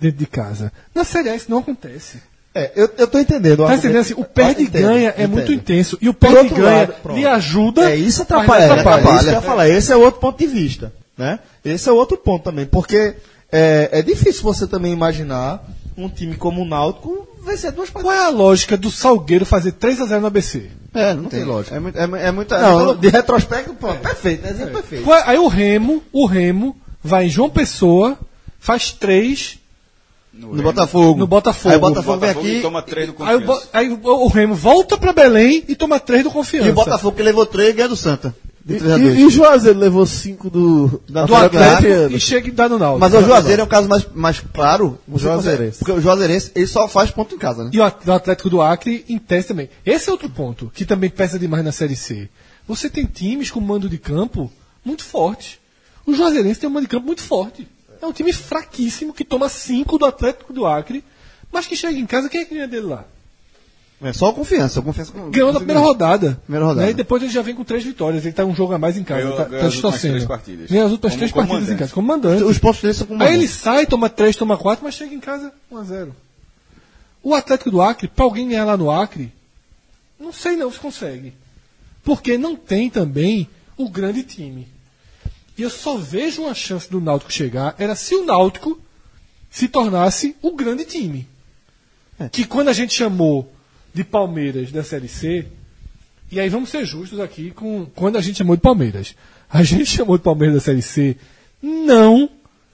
Dentro 0.00 0.18
de 0.18 0.26
casa. 0.26 0.72
Na 0.94 1.04
Série 1.04 1.28
A 1.28 1.36
isso 1.36 1.50
não 1.50 1.58
acontece. 1.58 2.22
É, 2.58 2.72
eu, 2.76 2.90
eu 2.98 3.06
tô 3.06 3.18
entendendo. 3.18 3.64
Tá 3.66 3.74
entendendo 3.74 4.00
assim? 4.00 4.14
O 4.16 4.24
perde 4.24 4.62
e 4.62 4.64
Entendo, 4.64 4.82
ganha 4.82 5.08
é 5.10 5.12
entendo. 5.22 5.30
muito 5.30 5.52
intenso. 5.52 5.98
E 6.00 6.08
o 6.08 6.14
perde 6.14 6.46
e 6.52 6.56
ganha 6.56 6.88
lado, 7.04 7.14
lhe 7.14 7.26
ajuda. 7.26 7.90
É, 7.90 7.96
isso 7.96 8.22
atrapalha. 8.22 8.62
É, 8.64 8.70
atrapalha. 8.80 9.08
é 9.08 9.14
isso 9.14 9.24
que 9.24 9.28
eu 9.30 9.32
ia 9.34 9.40
falar. 9.42 9.68
Esse 9.68 9.92
é 9.92 9.96
outro 9.96 10.20
ponto 10.20 10.38
de 10.38 10.46
vista. 10.46 10.92
Né? 11.16 11.38
Esse 11.64 11.88
é 11.88 11.92
outro 11.92 12.16
ponto 12.16 12.42
também. 12.44 12.66
Porque 12.66 13.14
é, 13.50 13.88
é 13.92 14.02
difícil 14.02 14.42
você 14.42 14.66
também 14.66 14.92
imaginar 14.92 15.64
um 15.96 16.08
time 16.08 16.36
como 16.36 16.62
o 16.62 16.64
Náutico 16.64 17.26
vencer 17.44 17.72
duas 17.72 17.90
Qual 17.90 18.04
partidas. 18.04 18.24
é 18.26 18.28
a 18.28 18.30
lógica 18.36 18.76
do 18.76 18.90
Salgueiro 18.90 19.44
fazer 19.46 19.72
3x0 19.72 20.20
no 20.20 20.26
ABC? 20.26 20.70
É, 20.94 21.14
não, 21.14 21.24
tem 21.24 21.44
lógica. 21.44 21.76
É, 21.76 21.80
muito, 21.80 21.98
é, 21.98 22.02
é 22.28 22.30
muita... 22.32 22.58
Não, 22.58 22.94
de 22.94 23.08
retrospecto, 23.08 23.74
pronto, 23.74 23.98
perfeito. 24.00 24.46
Exemplo 24.46 24.74
perfeito. 24.74 25.04
Qual 25.04 25.18
é- 25.18 25.22
Aí 25.26 25.38
o 25.38 25.48
Remo, 25.48 26.02
o 26.12 26.26
Remo 26.26 26.76
vai 27.02 27.26
em 27.26 27.30
João 27.30 27.50
Pessoa, 27.50 28.18
faz 28.60 28.92
3 28.92 29.57
no 30.38 30.62
Botafogo. 30.62 31.18
no 31.18 31.26
Botafogo. 31.26 31.70
Aí 31.72 31.76
o 31.76 31.80
Botafogo 31.80 32.18
vem 32.18 32.30
aqui... 32.30 32.60
toma 32.62 32.82
três 32.82 33.08
do 33.08 33.22
Aí, 33.24 33.36
o, 33.36 33.40
confiança. 33.40 33.68
Aí 33.72 33.88
o, 33.90 34.00
o 34.02 34.28
Remo 34.28 34.54
volta 34.54 34.96
pra 34.96 35.12
Belém 35.12 35.64
e 35.68 35.74
toma 35.74 35.98
3 35.98 36.22
do 36.24 36.30
Confiança. 36.30 36.68
E 36.68 36.70
o 36.70 36.74
Botafogo 36.74 37.16
que 37.16 37.22
levou 37.22 37.44
três 37.44 37.74
ganha 37.74 37.88
do 37.88 37.96
Santa. 37.96 38.34
E, 38.66 38.74
3 38.76 38.92
a 38.92 38.98
e, 38.98 39.02
2. 39.02 39.18
e 39.18 39.30
Juazeiro 39.30 39.78
levou 39.78 40.04
cinco 40.04 40.50
do, 40.50 41.00
Da 41.08 41.24
do 41.24 41.34
Atlético 41.34 42.14
e 42.14 42.20
chega 42.20 42.48
e 42.48 42.50
dá 42.50 42.68
no 42.68 42.78
Náutico. 42.78 43.00
Mas 43.00 43.14
o 43.14 43.22
Juazeiro 43.26 43.62
é 43.62 43.64
um 43.64 43.68
caso 43.68 43.88
mais, 43.88 44.06
mais 44.14 44.40
claro. 44.52 44.98
O 45.08 45.18
Juazeirense. 45.18 45.78
Porque 45.78 45.92
o 45.92 46.00
Juazeirense, 46.00 46.52
ele 46.54 46.66
só 46.66 46.86
faz 46.86 47.10
ponto 47.10 47.34
em 47.34 47.38
casa, 47.38 47.64
né? 47.64 47.70
E 47.72 47.78
o 47.78 47.82
At- 47.82 48.06
o 48.06 48.12
Atlético 48.12 48.50
do 48.50 48.60
Acre 48.60 49.04
em 49.08 49.18
tese 49.18 49.48
também. 49.48 49.70
Esse 49.86 50.08
é 50.10 50.12
outro 50.12 50.28
ponto 50.28 50.70
que 50.74 50.84
também 50.84 51.08
pesa 51.08 51.38
demais 51.38 51.64
na 51.64 51.72
Série 51.72 51.96
C. 51.96 52.28
Você 52.66 52.90
tem 52.90 53.06
times 53.06 53.50
com 53.50 53.60
mando 53.60 53.88
de 53.88 53.96
campo 53.96 54.52
muito 54.84 55.02
forte. 55.02 55.58
O 56.04 56.12
Juazeirense 56.14 56.60
tem 56.60 56.68
um 56.68 56.72
mando 56.72 56.86
de 56.86 56.90
campo 56.90 57.06
muito 57.06 57.22
forte. 57.22 57.66
É 58.00 58.06
um 58.06 58.12
time 58.12 58.32
fraquíssimo 58.32 59.12
que 59.12 59.24
toma 59.24 59.48
5 59.48 59.98
do 59.98 60.06
Atlético 60.06 60.52
do 60.52 60.66
Acre, 60.66 61.04
mas 61.52 61.66
que 61.66 61.76
chega 61.76 61.98
em 61.98 62.06
casa, 62.06 62.28
quem 62.28 62.40
é 62.40 62.44
que 62.44 62.54
ganha 62.54 62.68
dele 62.68 62.86
lá? 62.86 63.04
É 64.00 64.12
só 64.12 64.32
confiança, 64.32 64.80
confiança 64.80 65.10
com, 65.10 65.28
Ganhou 65.28 65.52
na 65.52 65.58
primeira 65.58 65.80
rodada. 65.80 66.40
Primeira 66.44 66.66
rodada. 66.66 66.86
Né? 66.86 66.92
E 66.92 66.94
depois 66.94 67.20
ele 67.20 67.32
já 67.32 67.42
vem 67.42 67.52
com 67.52 67.64
três 67.64 67.82
vitórias. 67.82 68.24
Ele 68.24 68.32
tá 68.32 68.44
um 68.44 68.54
jogo 68.54 68.72
a 68.72 68.78
mais 68.78 68.96
em 68.96 69.02
casa. 69.02 69.22
Ganhou- 69.22 69.36
tá, 69.36 69.44
ganhou 69.44 69.60
tá 69.60 69.66
as 69.66 69.74
últimas 69.74 70.00
três 70.00 70.24
partidas. 70.24 70.70
Ganhou 70.70 70.86
as 70.86 70.92
últimas 70.92 71.12
Como 71.12 71.18
três 71.18 71.32
partidas 71.32 71.56
em 71.56 71.58
comandante. 71.58 71.78
casa. 71.80 71.92
Como 71.92 72.06
mandante. 72.06 72.42
Os 72.44 72.58
pontos 72.58 72.80
dele 72.80 72.94
são 72.94 73.06
com 73.08 73.20
Aí 73.20 73.34
ele 73.34 73.48
sai, 73.48 73.86
toma 73.86 74.08
3, 74.08 74.36
toma 74.36 74.56
4, 74.56 74.84
mas 74.84 74.94
chega 74.94 75.12
em 75.12 75.18
casa 75.18 75.52
1x0. 75.72 76.10
O 77.24 77.34
Atlético 77.34 77.72
do 77.72 77.82
Acre, 77.82 78.06
pra 78.06 78.24
alguém 78.24 78.48
ganhar 78.48 78.64
lá 78.64 78.76
no 78.76 78.88
Acre, 78.88 79.32
não 80.18 80.32
sei 80.32 80.54
não 80.54 80.70
se 80.70 80.78
consegue. 80.78 81.32
Porque 82.04 82.38
não 82.38 82.54
tem 82.54 82.88
também 82.88 83.48
o 83.76 83.88
grande 83.88 84.22
time. 84.22 84.68
E 85.58 85.62
eu 85.62 85.70
só 85.70 85.96
vejo 85.96 86.42
uma 86.42 86.54
chance 86.54 86.88
do 86.88 87.00
Náutico 87.00 87.32
chegar, 87.32 87.74
era 87.78 87.96
se 87.96 88.14
o 88.14 88.24
Náutico 88.24 88.80
se 89.50 89.66
tornasse 89.66 90.36
o 90.40 90.54
grande 90.54 90.84
time. 90.84 91.26
Que 92.30 92.44
quando 92.44 92.68
a 92.68 92.72
gente 92.72 92.94
chamou 92.94 93.52
de 93.92 94.04
Palmeiras 94.04 94.70
da 94.70 94.84
Série 94.84 95.08
C, 95.08 95.46
e 96.30 96.38
aí 96.38 96.48
vamos 96.48 96.70
ser 96.70 96.84
justos 96.84 97.18
aqui 97.18 97.50
com 97.50 97.86
quando 97.86 98.16
a 98.16 98.20
gente 98.20 98.38
chamou 98.38 98.54
de 98.54 98.62
Palmeiras. 98.62 99.16
A 99.50 99.62
gente 99.64 99.86
chamou 99.86 100.16
de 100.16 100.22
Palmeiras 100.22 100.54
da 100.54 100.60
Série 100.60 100.82
C, 100.82 101.16
não 101.60 102.30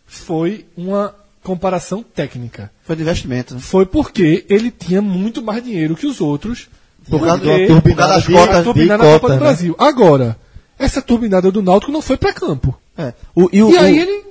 foi 0.07 0.67
uma 0.77 1.15
comparação 1.43 2.03
técnica. 2.03 2.71
Foi 2.83 2.97
de 2.97 3.03
investimento, 3.03 3.55
né? 3.55 3.61
Foi 3.61 3.87
porque 3.87 4.45
ele 4.49 4.71
tinha 4.71 5.01
muito 5.01 5.43
mais 5.43 5.63
dinheiro 5.65 5.97
que 5.97 6.07
os 6.07 6.21
outros. 6.21 6.69
Por 7.09 7.21
causa 7.21 7.43
por 7.83 7.95
causa 7.95 8.15
das 8.15 8.27
cotas 8.27 8.65
turbinada 8.65 9.05
de 9.05 9.11
da 9.11 9.15
Copa 9.15 9.29
do 9.29 9.35
né? 9.35 9.41
Brasil. 9.41 9.77
Agora, 9.79 10.39
essa 10.79 11.01
turbinada 11.03 11.51
do 11.51 11.63
Náutico 11.63 11.93
não 11.93 12.03
foi 12.03 12.17
para 12.17 12.33
campo. 12.33 12.79
É. 12.97 13.13
O, 13.35 13.49
e 13.53 13.63
o, 13.63 13.71
E 13.71 13.77
aí 13.79 13.99
o- 13.99 14.03
ele 14.03 14.25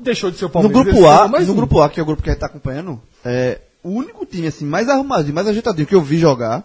deixou 0.00 0.30
de 0.30 0.36
ser 0.38 0.44
o 0.44 0.48
no 0.48 0.52
Palmeiras. 0.52 0.82
grupo 0.82 0.98
ele 0.98 1.06
A, 1.06 1.28
no 1.28 1.52
um. 1.52 1.56
grupo 1.56 1.80
A, 1.80 1.88
que 1.88 2.00
é 2.00 2.02
o 2.02 2.06
grupo 2.06 2.22
que 2.22 2.28
a 2.30 2.32
gente 2.32 2.40
tá 2.40 2.46
acompanhando, 2.46 3.00
é, 3.24 3.60
o 3.82 3.90
único 3.90 4.24
time 4.26 4.46
assim, 4.46 4.64
mais 4.66 4.88
arrumadinho, 4.88 5.34
mais 5.34 5.46
ajeitadinho 5.46 5.86
que 5.86 5.94
eu 5.94 6.02
vi 6.02 6.18
jogar 6.18 6.64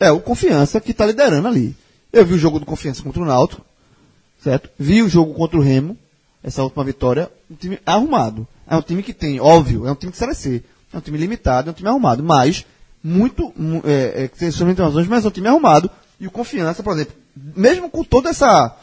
é 0.00 0.10
o 0.10 0.20
Confiança 0.20 0.80
que 0.80 0.94
tá 0.94 1.04
liderando 1.06 1.48
ali. 1.48 1.74
Eu 2.12 2.24
vi 2.24 2.34
o 2.34 2.38
jogo 2.38 2.58
do 2.58 2.64
Confiança 2.66 3.02
contra 3.02 3.20
o 3.20 3.26
Náutico, 3.26 3.62
certo? 4.42 4.70
Vi 4.78 5.02
o 5.02 5.08
jogo 5.08 5.34
contra 5.34 5.58
o 5.58 5.62
Remo, 5.62 5.96
essa 6.42 6.62
última 6.62 6.84
vitória, 6.84 7.30
um 7.50 7.54
time 7.54 7.78
arrumado. 7.84 8.46
É 8.66 8.76
um 8.76 8.82
time 8.82 9.02
que 9.02 9.12
tem, 9.12 9.40
óbvio, 9.40 9.86
é 9.86 9.92
um 9.92 9.94
time 9.94 10.12
de 10.12 10.18
Série 10.18 10.34
C. 10.34 10.62
É 10.92 10.96
um 10.96 11.00
time 11.00 11.18
limitado, 11.18 11.68
é 11.68 11.70
um 11.72 11.74
time 11.74 11.88
arrumado, 11.88 12.22
mas 12.22 12.64
muito, 13.04 13.52
mu- 13.56 13.82
é, 13.84 14.24
é, 14.24 14.28
que 14.28 14.38
tem 14.38 14.50
suas 14.50 14.60
limitações, 14.62 15.06
mas 15.06 15.24
é 15.24 15.28
um 15.28 15.30
time 15.30 15.48
arrumado. 15.48 15.90
E 16.20 16.26
o 16.26 16.30
Confiança, 16.30 16.82
por 16.82 16.94
exemplo, 16.94 17.14
mesmo 17.56 17.90
com 17.90 18.02
toda 18.04 18.30
essa 18.30 18.74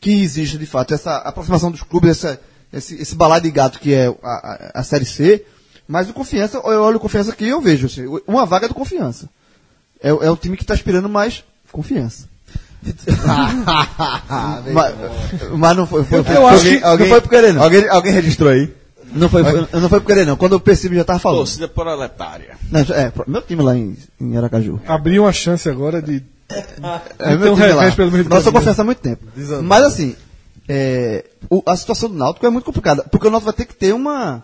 que 0.00 0.22
existe 0.22 0.58
de 0.58 0.66
fato 0.66 0.92
essa 0.94 1.16
aproximação 1.18 1.70
dos 1.70 1.82
clubes, 1.82 2.10
essa, 2.10 2.40
esse, 2.72 2.94
esse 3.00 3.14
balaio 3.14 3.42
de 3.42 3.50
gato 3.50 3.78
que 3.78 3.94
é 3.94 4.06
a, 4.22 4.30
a, 4.74 4.80
a 4.80 4.82
Série 4.82 5.04
C, 5.04 5.44
mas 5.86 6.08
o 6.10 6.12
Confiança, 6.12 6.58
eu 6.58 6.82
olho 6.82 6.96
o 6.96 7.00
Confiança 7.00 7.32
aqui 7.32 7.44
e 7.44 7.50
eu 7.50 7.60
vejo 7.60 7.86
assim, 7.86 8.04
uma 8.26 8.44
vaga 8.46 8.66
do 8.68 8.74
Confiança. 8.74 9.28
É, 10.02 10.08
é 10.08 10.30
o 10.30 10.36
time 10.36 10.56
que 10.56 10.64
está 10.64 10.74
aspirando 10.74 11.08
mais 11.08 11.44
confiança. 11.70 12.28
mas, 14.72 14.94
mas 15.56 15.76
não 15.76 15.86
foi, 15.86 16.04
foi, 16.04 16.22
foi, 16.24 16.36
Eu 16.36 16.46
acho 16.46 16.56
alguém, 16.58 16.78
que- 16.78 16.84
alguém, 16.84 17.06
não 17.08 17.14
foi 17.14 17.20
por 17.20 17.30
querer 17.30 17.52
não. 17.54 17.62
Alguém, 17.62 17.88
alguém 17.88 18.12
registrou 18.12 18.50
aí? 18.50 18.72
Não 19.14 19.28
foi, 19.28 19.44
foi- 19.44 19.80
não 19.80 19.88
foi 19.88 20.00
por 20.00 20.06
querer 20.06 20.26
não. 20.26 20.36
Quando 20.36 20.52
eu 20.52 20.60
percebi 20.60 20.96
já 20.96 21.04
tava 21.04 21.18
falando. 21.18 21.38
Torcida 21.40 21.68
proletária. 21.68 22.56
Não, 22.70 22.80
é, 22.80 23.10
pro- 23.10 23.24
meu 23.28 23.42
time 23.42 23.62
lá 23.62 23.76
em, 23.76 23.96
em 24.20 24.36
Aracaju. 24.36 24.80
Abriu 24.86 25.22
uma 25.24 25.32
chance 25.32 25.68
agora 25.68 26.00
de. 26.00 26.22
É 27.18 27.32
Então, 27.34 27.54
time 27.56 27.92
pelo 27.96 28.10
meio 28.10 28.24
Nossa 28.24 28.28
Brasil. 28.28 28.52
confiança 28.52 28.82
há 28.82 28.84
muito 28.84 28.98
tempo. 29.00 29.24
Mas 29.62 29.84
assim, 29.84 30.16
é, 30.68 31.24
o- 31.50 31.62
a 31.66 31.76
situação 31.76 32.08
do 32.08 32.14
Náutico 32.16 32.46
é 32.46 32.50
muito 32.50 32.64
complicada, 32.64 33.02
porque 33.10 33.26
o 33.26 33.30
Náutico 33.30 33.50
vai 33.50 33.54
ter 33.56 33.64
que 33.66 33.74
ter 33.74 33.92
uma 33.94 34.42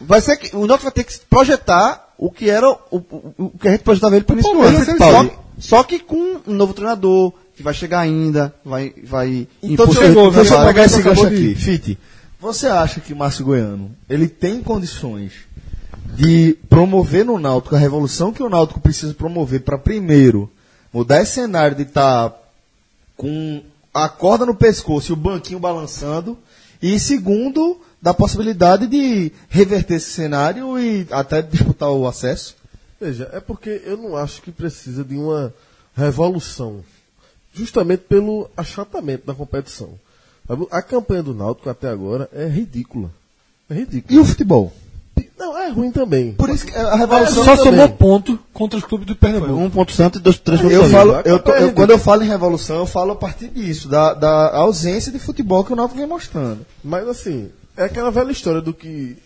vai 0.00 0.20
ser 0.20 0.36
que 0.36 0.54
o 0.54 0.66
Náutico 0.66 0.84
vai 0.84 0.92
ter 0.92 1.04
que 1.04 1.18
projetar 1.28 2.14
o 2.16 2.30
que 2.30 2.48
era 2.48 2.68
o, 2.68 2.78
o, 2.90 3.34
o 3.38 3.50
que 3.58 3.68
a 3.68 3.70
gente 3.72 3.82
projetava 3.82 4.16
ele 4.16 4.24
para 4.24 4.34
o 4.34 4.38
início 4.38 4.52
do 4.52 4.60
ano. 4.62 4.76
Só, 4.98 5.24
que- 5.24 5.36
só 5.58 5.82
que 5.84 5.98
com 5.98 6.40
um 6.46 6.54
novo 6.54 6.72
treinador 6.72 7.32
que 7.56 7.62
vai 7.62 7.74
chegar 7.74 8.00
ainda, 8.00 8.54
vai 8.64 8.94
vai 9.04 9.48
Então, 9.62 9.86
impor 9.86 10.30
deixa 10.32 10.54
eu, 10.54 10.66
pegar 10.66 10.84
esse 10.84 11.02
gancho 11.02 11.28
de- 11.28 11.34
aqui. 11.34 11.54
Fite, 11.56 11.98
você 12.40 12.68
acha 12.68 13.00
que 13.00 13.12
Márcio 13.14 13.44
Goiano, 13.44 13.90
ele 14.08 14.28
tem 14.28 14.62
condições 14.62 15.32
de 16.14 16.56
promover 16.68 17.24
no 17.24 17.38
Náutico 17.38 17.74
a 17.74 17.78
revolução 17.78 18.32
que 18.32 18.42
o 18.42 18.48
Náutico 18.48 18.80
precisa 18.80 19.12
promover 19.14 19.60
para, 19.62 19.76
primeiro, 19.76 20.50
mudar 20.98 21.22
esse 21.22 21.34
cenário 21.34 21.76
de 21.76 21.84
estar 21.84 22.34
com 23.16 23.62
a 23.94 24.08
corda 24.08 24.44
no 24.44 24.54
pescoço 24.54 25.12
e 25.12 25.14
o 25.14 25.16
banquinho 25.16 25.60
balançando, 25.60 26.36
e 26.82 26.98
segundo, 26.98 27.80
da 28.02 28.12
possibilidade 28.12 28.88
de 28.88 29.32
reverter 29.48 29.94
esse 29.94 30.10
cenário 30.10 30.76
e 30.76 31.06
até 31.12 31.40
disputar 31.40 31.90
o 31.90 32.06
acesso? 32.06 32.56
Veja, 33.00 33.30
é 33.32 33.38
porque 33.38 33.80
eu 33.84 33.96
não 33.96 34.16
acho 34.16 34.42
que 34.42 34.50
precisa 34.50 35.04
de 35.04 35.16
uma 35.16 35.54
revolução. 35.96 36.84
Justamente 37.54 38.00
pelo 38.00 38.50
achatamento 38.56 39.24
da 39.24 39.34
competição. 39.34 39.90
A 40.68 40.82
campanha 40.82 41.22
do 41.22 41.34
Náutico 41.34 41.70
até 41.70 41.88
agora 41.88 42.28
é 42.32 42.46
ridícula. 42.48 43.10
É 43.70 43.74
ridícula. 43.74 44.18
E 44.18 44.20
o 44.20 44.24
futebol? 44.24 44.72
Não, 45.38 45.56
é 45.56 45.68
ruim 45.70 45.90
também. 45.92 46.32
Por 46.32 46.50
isso 46.50 46.66
que 46.66 46.74
a 46.74 46.96
revolução 46.96 47.44
Só 47.44 47.56
também. 47.56 47.64
somou 47.72 47.88
ponto 47.90 48.38
contra 48.52 48.76
os 48.78 48.84
clubes 48.84 49.06
do 49.06 49.14
Pernambuco. 49.14 49.52
um 49.54 49.70
ponto 49.70 49.92
santo 49.92 50.18
e 50.18 50.20
dois 50.20 50.36
três 50.38 50.60
pontos 50.60 50.74
Eu 50.76 50.88
falo, 50.90 51.12
eu 51.24 51.38
tô- 51.38 51.52
comprar 51.52 51.60
eu- 51.62 51.72
quando 51.72 51.90
eu 51.90 51.98
falo 51.98 52.24
em 52.24 52.26
revolução, 52.28 52.76
eu 52.78 52.86
falo 52.86 53.12
a 53.12 53.16
partir 53.16 53.48
disso, 53.48 53.88
da, 53.88 54.14
da 54.14 54.56
ausência 54.56 55.12
de 55.12 55.18
futebol 55.18 55.62
que 55.64 55.72
o 55.72 55.76
Náutico 55.76 55.98
vem 55.98 56.08
mostrando. 56.08 56.66
Mas 56.82 57.06
assim, 57.06 57.50
é 57.76 57.84
aquela 57.84 58.10
velha 58.10 58.32
história 58.32 58.60
do 58.60 58.74
que 58.74 59.16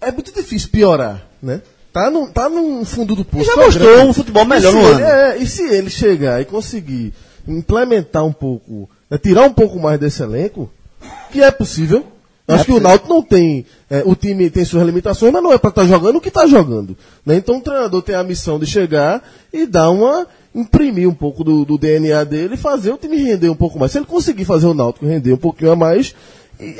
é 0.00 0.10
muito 0.10 0.32
difícil 0.32 0.70
piorar, 0.70 1.22
né? 1.42 1.60
Tá 1.92 2.08
no, 2.10 2.28
tá 2.30 2.48
no 2.48 2.84
fundo 2.84 3.14
do 3.16 3.24
poço. 3.24 3.44
já 3.44 3.56
mostrou 3.56 3.92
grande. 3.94 4.08
um 4.08 4.12
futebol 4.14 4.44
melhor 4.46 4.72
no 4.72 4.78
ele- 4.80 4.88
ano. 4.92 5.04
É, 5.04 5.36
e 5.38 5.46
se 5.46 5.62
ele 5.62 5.90
chegar 5.90 6.40
e 6.40 6.44
conseguir 6.44 7.12
implementar 7.46 8.24
um 8.24 8.32
pouco, 8.32 8.88
né, 9.10 9.18
tirar 9.18 9.42
um 9.44 9.52
pouco 9.52 9.78
mais 9.78 9.98
desse 9.98 10.22
elenco, 10.22 10.70
que 11.32 11.42
é 11.42 11.50
possível. 11.50 12.06
Eu 12.46 12.54
acho 12.54 12.64
que 12.64 12.72
o 12.72 12.80
Náutico 12.80 13.08
não 13.08 13.22
tem. 13.22 13.64
é, 13.88 14.02
o 14.04 14.14
time 14.14 14.50
tem 14.50 14.64
suas 14.64 14.84
limitações, 14.84 15.32
mas 15.32 15.42
não 15.42 15.52
é 15.52 15.58
para 15.58 15.70
estar 15.70 15.86
jogando 15.86 16.16
o 16.16 16.20
que 16.20 16.28
está 16.28 16.46
jogando. 16.46 16.96
né? 17.24 17.36
Então 17.36 17.58
o 17.58 17.60
treinador 17.60 18.02
tem 18.02 18.14
a 18.14 18.24
missão 18.24 18.58
de 18.58 18.66
chegar 18.66 19.22
e 19.52 19.66
dar 19.66 19.90
uma. 19.90 20.26
imprimir 20.54 21.08
um 21.08 21.14
pouco 21.14 21.44
do, 21.44 21.64
do 21.64 21.78
DNA 21.78 22.24
dele 22.24 22.54
e 22.54 22.56
fazer 22.56 22.92
o 22.92 22.98
time 22.98 23.16
render 23.16 23.48
um 23.48 23.54
pouco 23.54 23.78
mais. 23.78 23.92
Se 23.92 23.98
ele 23.98 24.06
conseguir 24.06 24.44
fazer 24.44 24.66
o 24.66 24.74
Náutico 24.74 25.06
render 25.06 25.32
um 25.32 25.38
pouquinho 25.38 25.70
a 25.70 25.76
mais, 25.76 26.14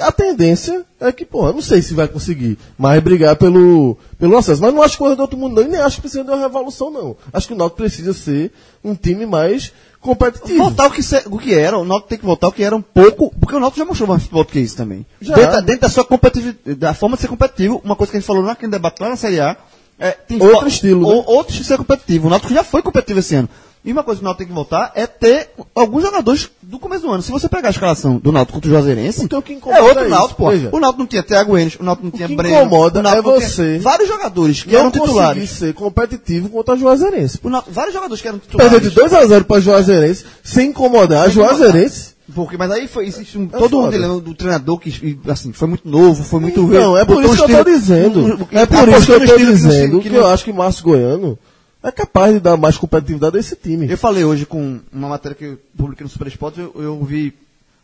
a 0.01 0.12
tendência 0.12 0.85
é 1.01 1.11
que, 1.11 1.24
pô, 1.24 1.47
eu 1.47 1.55
não 1.55 1.62
sei 1.62 1.81
se 1.81 1.95
vai 1.95 2.07
conseguir 2.07 2.59
mais 2.77 3.03
brigar 3.03 3.35
pelo, 3.37 3.97
pelo 4.19 4.37
acesso. 4.37 4.61
Mas 4.61 4.74
não 4.74 4.82
acho 4.82 4.99
que 4.99 5.15
do 5.16 5.23
outro 5.23 5.39
mundo, 5.39 5.57
não. 5.57 5.62
E 5.62 5.69
nem 5.69 5.81
acho 5.81 5.97
que 5.97 6.03
precisa 6.03 6.23
de 6.23 6.31
uma 6.31 6.39
revolução, 6.39 6.91
não. 6.91 7.16
Acho 7.32 7.47
que 7.49 7.55
o 7.55 7.57
Náutico 7.57 7.78
precisa 7.78 8.12
ser 8.12 8.53
um 8.85 8.95
time 8.95 9.24
mais 9.24 9.73
competitivo. 10.01 10.59
Voltar 10.59 10.86
o 10.86 10.90
que, 10.90 11.02
se- 11.02 11.22
o 11.27 11.39
que 11.39 11.55
era, 11.55 11.77
o 11.78 11.85
Náutico 11.85 12.09
tem 12.09 12.18
que 12.18 12.24
voltar 12.24 12.48
o 12.48 12.52
que 12.52 12.62
era 12.62 12.74
um 12.74 12.82
pouco, 12.82 13.32
porque 13.39 13.55
o 13.55 13.60
Náutico 13.60 13.78
já 13.81 13.85
mostrou 13.85 14.09
mais 14.09 14.22
futebol 14.22 14.44
do 14.44 14.51
que 14.51 14.59
isso 14.60 14.77
também. 14.77 15.05
Já. 15.20 15.35
Dentro, 15.35 15.52
da- 15.52 15.60
dentro 15.60 15.81
da 15.82 15.89
sua 15.89 16.05
competitividade, 16.05 16.74
da 16.77 16.94
forma 16.94 17.16
de 17.16 17.22
ser 17.22 17.28
competitivo, 17.28 17.81
uma 17.85 17.94
coisa 17.97 18.10
que 18.10 18.16
a 18.16 18.20
gente 18.20 18.27
falou 18.27 18.43
naquele 18.43 18.72
debate 18.72 19.01
lá 19.01 19.09
na 19.10 19.16
Série 19.16 19.40
A, 19.40 19.56
é, 19.98 20.12
tem 20.12 20.43
Outro 20.43 20.66
estilo, 20.68 21.02
né? 21.06 21.14
ou- 21.14 21.24
Outro 21.28 21.48
estilo 21.52 21.62
de 21.62 21.68
ser 21.68 21.77
competitivo. 21.77 22.27
O 22.27 22.31
Náutico 22.31 22.52
já 22.55 22.64
foi 22.64 22.82
competitivo 22.82 23.18
esse 23.20 23.35
ano. 23.35 23.48
E 23.82 23.93
uma 23.93 24.02
coisa 24.02 24.19
que 24.20 24.24
o 24.24 24.27
Náutico 24.27 24.39
tem 24.40 24.47
que 24.48 24.52
voltar 24.52 24.93
é 24.94 25.07
ter 25.07 25.48
alguns 25.74 26.02
jogadores 26.02 26.51
do 26.62 26.78
começo 26.78 27.02
do 27.02 27.11
ano. 27.12 27.23
Se 27.23 27.32
você 27.32 27.48
pegar 27.48 27.69
a 27.69 27.70
escalação 27.70 28.19
do 28.19 28.31
Náutico 28.31 28.55
contra 28.59 28.69
o 28.69 28.73
Juazeirense, 28.74 29.24
Então 29.24 29.39
o 29.39 29.43
que 29.43 29.55
incomoda 29.55 29.78
é 29.81 29.82
outro 29.82 30.05
é. 30.05 30.09
Náutico, 30.09 30.43
pô. 30.43 30.51
Veja. 30.51 30.69
O 30.70 30.78
Náutico 30.78 30.98
não 31.01 31.07
tinha 31.07 31.23
Thiago 31.23 31.57
Enes, 31.57 31.77
o 31.81 31.82
Náutico 31.82 32.05
não 32.07 32.11
tinha 32.11 32.28
que 32.28 32.36
Breno. 32.36 32.57
incomoda 32.57 33.01
o 33.01 33.02
Náutico 33.02 33.31
é 33.31 33.40
você 33.40 33.78
Vários 33.78 34.07
jogadores 34.09 34.62
que 34.62 34.73
não 34.73 34.81
eram 34.81 34.90
titulares. 34.90 35.48
ser 35.51 35.73
competitivo 35.73 36.51
contra 36.51 36.74
a 36.74 36.77
Juazeirense. 36.77 37.39
O 37.43 37.48
Náutico- 37.48 37.73
vários 37.73 37.94
jogadores 37.94 38.20
que 38.20 38.28
eram 38.28 38.39
titulares. 38.39 38.70
Perder 38.70 38.89
de 38.90 38.94
2 38.94 39.15
a 39.15 39.27
0 39.27 39.44
para 39.47 39.61
Juazeirense 39.61 40.24
sem 40.44 40.69
incomodar 40.69 41.24
a 41.24 41.28
Juazeirense. 41.31 42.11
Porque, 42.35 42.57
mas 42.57 42.70
aí 42.70 42.86
foi, 42.86 43.07
existe 43.07 43.36
um, 43.39 43.44
É 43.52 43.59
todo 43.59 43.78
um 43.78 43.82
foda. 43.85 43.93
dilema 43.93 44.20
do 44.20 44.35
treinador 44.35 44.78
que, 44.78 45.19
assim, 45.27 45.52
foi 45.52 45.66
muito 45.66 45.89
novo, 45.89 46.23
foi 46.23 46.39
muito... 46.39 46.62
Não, 46.62 46.97
é 46.97 47.05
por 47.05 47.24
isso 47.24 47.32
um 47.32 47.35
que 47.35 47.40
eu 47.43 47.47
estilo- 47.59 47.65
dizendo. 47.65 48.20
um- 48.20 48.24
um- 48.35 48.47
É 48.52 48.66
por 48.66 48.89
isso 48.89 49.07
que 49.07 49.12
eu 49.12 49.39
se- 49.39 49.47
dizendo 49.47 50.01
que 50.01 50.15
eu 50.15 50.27
acho 50.27 50.44
que 50.44 50.52
Márcio 50.52 50.85
Goiano 50.85 51.36
é 51.82 51.90
capaz 51.90 52.35
de 52.35 52.40
dar 52.40 52.57
mais 52.57 52.77
competitividade 52.77 53.36
a 53.36 53.40
esse 53.40 53.57
time. 53.57 53.90
Eu 53.90 53.98
falei 53.98 54.24
hoje 54.24 54.44
com 54.44 54.81
uma 54.93 55.09
matéria 55.09 55.35
que 55.35 55.44
eu 55.44 55.59
publiquei 55.77 56.05
no 56.05 56.11
Super 56.11 56.27
Esporte, 56.27 56.61
eu, 56.61 56.73
eu 56.77 57.05
vi 57.05 57.32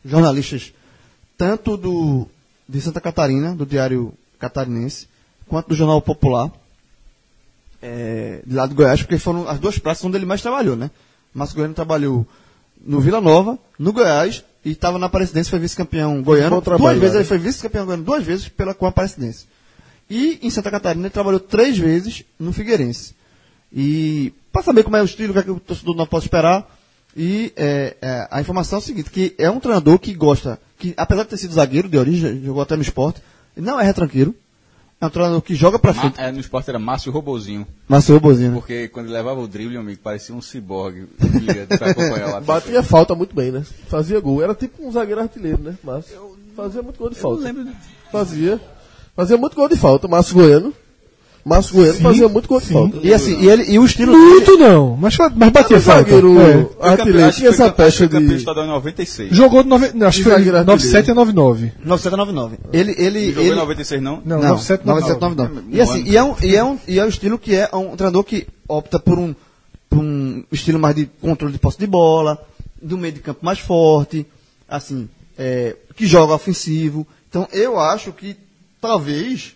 jornalistas, 0.05 0.73
tanto 1.37 1.77
do, 1.77 2.27
de 2.69 2.81
Santa 2.81 3.01
Catarina, 3.01 3.55
do 3.55 3.65
Diário 3.65 4.13
Catarinense, 4.39 5.09
quanto 5.47 5.69
do 5.69 5.75
Jornal 5.75 6.01
Popular, 6.03 6.51
é, 7.83 8.43
de 8.47 8.55
lá 8.55 8.67
de 8.67 8.75
Goiás, 8.75 9.03
porque 9.03 9.19
foram 9.19 9.49
as 9.49 9.59
duas 9.59 9.79
praças 9.79 10.05
onde 10.05 10.17
ele 10.17 10.27
mais 10.27 10.43
trabalhou, 10.43 10.77
né? 10.77 10.91
Márcio 11.35 11.57
Goiano 11.57 11.75
trabalhou 11.75 12.27
no 12.85 13.01
Vila 13.01 13.21
Nova, 13.21 13.59
no 13.79 13.93
Goiás, 13.93 14.45
e 14.65 14.73
estava 14.73 14.99
na 14.99 15.07
Aparecidense, 15.07 15.49
foi 15.49 15.59
vice-campeão 15.59 16.23
goiano. 16.23 16.61
Trabalho, 16.61 16.99
Duas 16.99 16.99
vezes 16.99 17.15
né? 17.15 17.21
ele 17.21 17.29
foi 17.29 17.39
vice-campeão 17.39 17.87
goiano, 17.87 18.03
duas 18.03 18.25
vezes 18.25 18.49
pela, 18.49 18.75
com 18.75 18.85
a 18.87 18.89
Aparecidense. 18.89 19.47
E 20.11 20.41
em 20.43 20.51
Santa 20.51 20.71
Catarina 20.71 21.07
ele 21.07 21.13
trabalhou 21.13 21.41
três 21.41 21.79
vezes 21.79 22.25
no 22.39 22.53
Figueirense. 22.53 23.15
E 23.79 24.33
para 24.51 24.63
saber 24.63 24.83
como 24.85 24.97
é 24.97 25.03
o 25.03 25.05
estilo, 25.05 25.31
o 25.31 25.35
que, 25.35 25.41
é 25.41 25.43
que 25.43 25.51
o 25.51 25.61
torcedor 25.61 25.95
não 25.95 26.07
pode 26.07 26.25
esperar. 26.25 26.67
E 27.15 27.53
é, 27.57 27.95
é, 28.01 28.29
a 28.31 28.41
informação 28.41 28.79
é 28.79 28.83
o 28.83 28.85
seguinte, 28.85 29.11
que 29.11 29.35
é 29.39 29.51
um 29.51 29.61
treinador 29.61 29.99
que 29.99 30.15
gosta, 30.15 30.59
que 30.79 30.95
apesar 30.97 31.25
de 31.25 31.29
ter 31.31 31.37
sido 31.37 31.53
zagueiro 31.55 31.89
de 31.89 31.97
origem, 31.99 32.43
jogou 32.43 32.63
até 32.63 32.75
no 32.75 32.83
esporte, 32.83 33.21
não 33.55 33.79
é 33.79 33.85
retranqueiro. 33.85 34.35
É 34.99 35.05
um 35.05 35.11
treinador 35.11 35.43
que 35.43 35.55
joga 35.55 35.79
pra 35.79 35.93
Ma- 35.93 36.01
frente. 36.01 36.19
é, 36.19 36.33
no 36.33 36.41
esporte 36.41 36.71
era 36.71 36.79
Márcio 36.79 37.13
Robozinho. 37.13 37.67
Márcio 37.87 38.15
Robozinho, 38.15 38.53
né? 38.53 38.55
Porque 38.57 38.89
quando 38.89 39.07
ele 39.07 39.15
levava 39.15 39.39
o 39.41 39.47
drible, 39.47 39.77
amigo, 39.77 40.01
parecia 40.03 40.35
um 40.35 40.41
ciborgue. 40.41 41.07
Batia 42.47 42.83
falta 42.83 43.15
muito 43.15 43.35
bem, 43.35 43.51
né? 43.53 43.63
Fazia 43.89 44.19
gol. 44.21 44.43
Era 44.43 44.55
tipo 44.55 44.87
um 44.87 44.91
zagueiro 44.91 45.21
artilheiro, 45.21 45.63
né? 45.63 45.77
Márcio. 45.85 46.17
Fazia 46.57 46.83
muito 46.83 46.99
gol 46.99 47.11
de 47.11 47.17
falta. 47.17 47.55
Fazia. 48.11 48.61
Fazia 49.15 49.37
muito 49.37 49.55
gol 49.55 49.69
de 49.69 49.77
falta. 49.77 50.09
Márcio 50.09 50.35
Goiano. 50.35 50.73
Márcio 51.47 51.77
Goiano 51.77 52.01
fazia 52.01 52.29
muito 52.29 52.49
gol 52.49 52.61
de 52.61 52.67
falta. 52.67 52.99
E 53.05 53.15
assim, 53.15 53.39
e, 53.41 53.49
ele, 53.49 53.63
e 53.71 53.79
o 53.79 53.85
estilo 53.85 54.11
dele. 54.11 54.25
Muito 54.25 54.59
não, 54.59 54.97
mas, 54.97 55.17
mas 55.37 55.51
batia 55.51 55.77
O 55.77 55.81
falta. 55.81 56.03
zagueiro 56.03 56.37
É. 56.41 56.67
artilheiro 56.81 57.31
tinha 57.33 57.51
essa 57.51 57.71
pecha 57.71 58.09
campeão 58.09 58.31
de. 58.31 58.35
estadual 58.35 58.67
em 58.67 58.71
96. 58.71 59.31
Jogou 59.37 59.63
de 59.63 59.69
nove, 59.69 59.93
não, 59.95 60.09
acho 60.09 60.19
que 60.19 60.25
foi 60.25 60.33
zagueiro 60.33 60.57
artilheiro. 60.57 60.83
97 60.83 61.11
a 61.13 61.15
99. 61.15 61.73
9799. 61.85 62.59
Ele, 62.73 62.95
ele, 62.99 63.29
Jogou 63.29 63.45
ele, 63.45 63.53
em 63.53 63.59
96 63.59 64.03
não? 64.03 64.23
Não, 64.25 64.37
Não, 64.39 64.49
97 64.49 64.87
9799. 64.87 65.77
E 65.77 65.81
assim, 65.81 66.03
e 66.05 66.17
é, 66.17 66.25
um, 66.25 66.35
e, 66.43 66.57
é 66.57 66.65
um, 66.65 66.79
e 66.89 66.99
é 66.99 67.05
um 67.05 67.09
estilo 67.09 67.39
que 67.39 67.55
é 67.55 67.71
um 67.73 67.95
treinador 67.95 68.25
que 68.25 68.49
opta 68.69 68.99
por 68.99 69.17
um, 69.17 69.33
por 69.89 70.01
um 70.01 70.43
estilo 70.51 70.81
mais 70.81 70.97
de 70.97 71.07
controle 71.21 71.53
de 71.53 71.61
posse 71.61 71.79
de 71.79 71.87
bola, 71.87 72.45
do 72.83 72.99
meio 72.99 73.15
de 73.15 73.21
campo 73.21 73.45
mais 73.45 73.61
forte, 73.61 74.27
assim, 74.69 75.09
é, 75.39 75.77
que 75.95 76.09
joga 76.09 76.35
ofensivo. 76.35 77.07
Então 77.31 77.47
eu 77.53 77.79
acho 77.79 78.13
que 78.13 78.37
talvez 78.81 79.55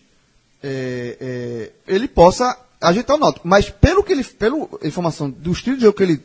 é, 0.62 1.16
é, 1.20 1.70
ele 1.86 2.06
possa 2.08 2.58
ajeitar 2.80 3.16
o 3.16 3.20
Náutico. 3.20 3.46
Mas 3.48 3.68
pelo 3.70 4.02
que 4.02 4.12
ele, 4.12 4.24
pela 4.24 4.68
informação 4.84 5.30
do 5.30 5.52
estilo 5.52 5.76
de 5.76 5.82
jogo 5.82 5.96
que 5.96 6.02
ele, 6.02 6.22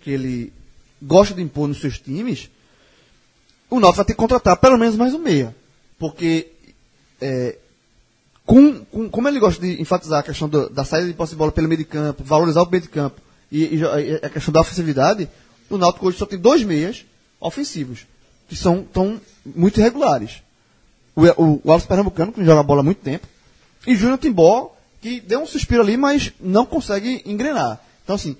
que 0.00 0.10
ele 0.10 0.52
gosta 1.02 1.34
de 1.34 1.42
impor 1.42 1.68
nos 1.68 1.80
seus 1.80 1.98
times, 1.98 2.50
o 3.68 3.78
Náutico 3.80 3.96
vai 3.96 4.04
ter 4.06 4.12
que 4.14 4.18
contratar 4.18 4.56
pelo 4.56 4.78
menos 4.78 4.96
mais 4.96 5.14
um 5.14 5.18
meia. 5.18 5.54
Porque 5.98 6.48
é, 7.20 7.56
com, 8.46 8.84
com- 8.86 9.08
como 9.08 9.28
ele 9.28 9.38
gosta 9.38 9.60
de 9.60 9.80
enfatizar 9.80 10.20
a 10.20 10.22
questão 10.22 10.48
do- 10.48 10.68
da 10.70 10.84
saída 10.84 11.08
de 11.08 11.14
posse 11.14 11.32
de 11.32 11.36
bola 11.38 11.52
pelo 11.52 11.68
meio 11.68 11.78
de 11.78 11.84
campo, 11.84 12.24
valorizar 12.24 12.62
o 12.62 12.70
meio 12.70 12.82
de 12.82 12.88
campo 12.88 13.20
e, 13.52 13.76
e 13.76 13.84
a 14.22 14.28
questão 14.30 14.52
da 14.52 14.60
ofensividade, 14.60 15.28
o 15.68 15.76
Náutico 15.78 16.06
hoje 16.08 16.18
só 16.18 16.26
tem 16.26 16.38
dois 16.38 16.62
meias 16.64 17.04
ofensivos, 17.40 18.06
que 18.48 18.56
são 18.56 18.82
tão 18.82 19.20
muito 19.44 19.78
irregulares. 19.80 20.42
O, 21.14 21.22
o, 21.42 21.60
o 21.64 21.70
Alves 21.72 21.86
Pernambucano, 21.86 22.32
que 22.32 22.44
joga 22.44 22.62
bola 22.62 22.80
há 22.80 22.82
muito 22.82 23.02
tempo, 23.02 23.26
e 23.86 23.94
Júnior 23.94 24.18
Timbó, 24.18 24.74
que 25.00 25.20
deu 25.20 25.40
um 25.40 25.46
suspiro 25.46 25.82
ali, 25.82 25.96
mas 25.96 26.32
não 26.40 26.66
consegue 26.66 27.22
engrenar. 27.24 27.80
Então, 28.04 28.16
assim, 28.16 28.36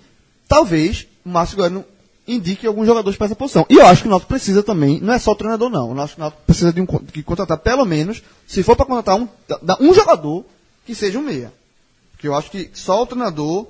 talvez 0.48 1.06
o 1.24 1.28
Márcio 1.28 1.56
Goiano 1.56 1.84
indique 2.26 2.66
alguns 2.66 2.86
jogadores 2.86 3.16
para 3.16 3.26
essa 3.26 3.36
posição. 3.36 3.66
E 3.68 3.74
eu 3.74 3.86
acho 3.86 4.02
que 4.02 4.08
o 4.08 4.10
Náutico 4.10 4.28
precisa 4.28 4.62
também, 4.62 5.00
não 5.00 5.12
é 5.12 5.18
só 5.18 5.32
o 5.32 5.36
treinador, 5.36 5.70
não. 5.70 5.90
Eu 5.90 6.00
acho 6.00 6.14
que 6.14 6.20
o 6.20 6.22
Náutico 6.22 6.42
precisa 6.44 6.72
de, 6.72 6.80
um, 6.80 6.86
de 7.12 7.22
contratar 7.22 7.58
pelo 7.58 7.84
menos, 7.84 8.22
se 8.46 8.62
for 8.62 8.76
para 8.76 8.86
contratar 8.86 9.16
um, 9.16 9.28
um 9.80 9.94
jogador 9.94 10.44
que 10.86 10.94
seja 10.94 11.18
um 11.18 11.22
meia. 11.22 11.52
Porque 12.12 12.28
eu 12.28 12.34
acho 12.34 12.50
que 12.50 12.70
só 12.74 13.02
o 13.02 13.06
treinador. 13.06 13.66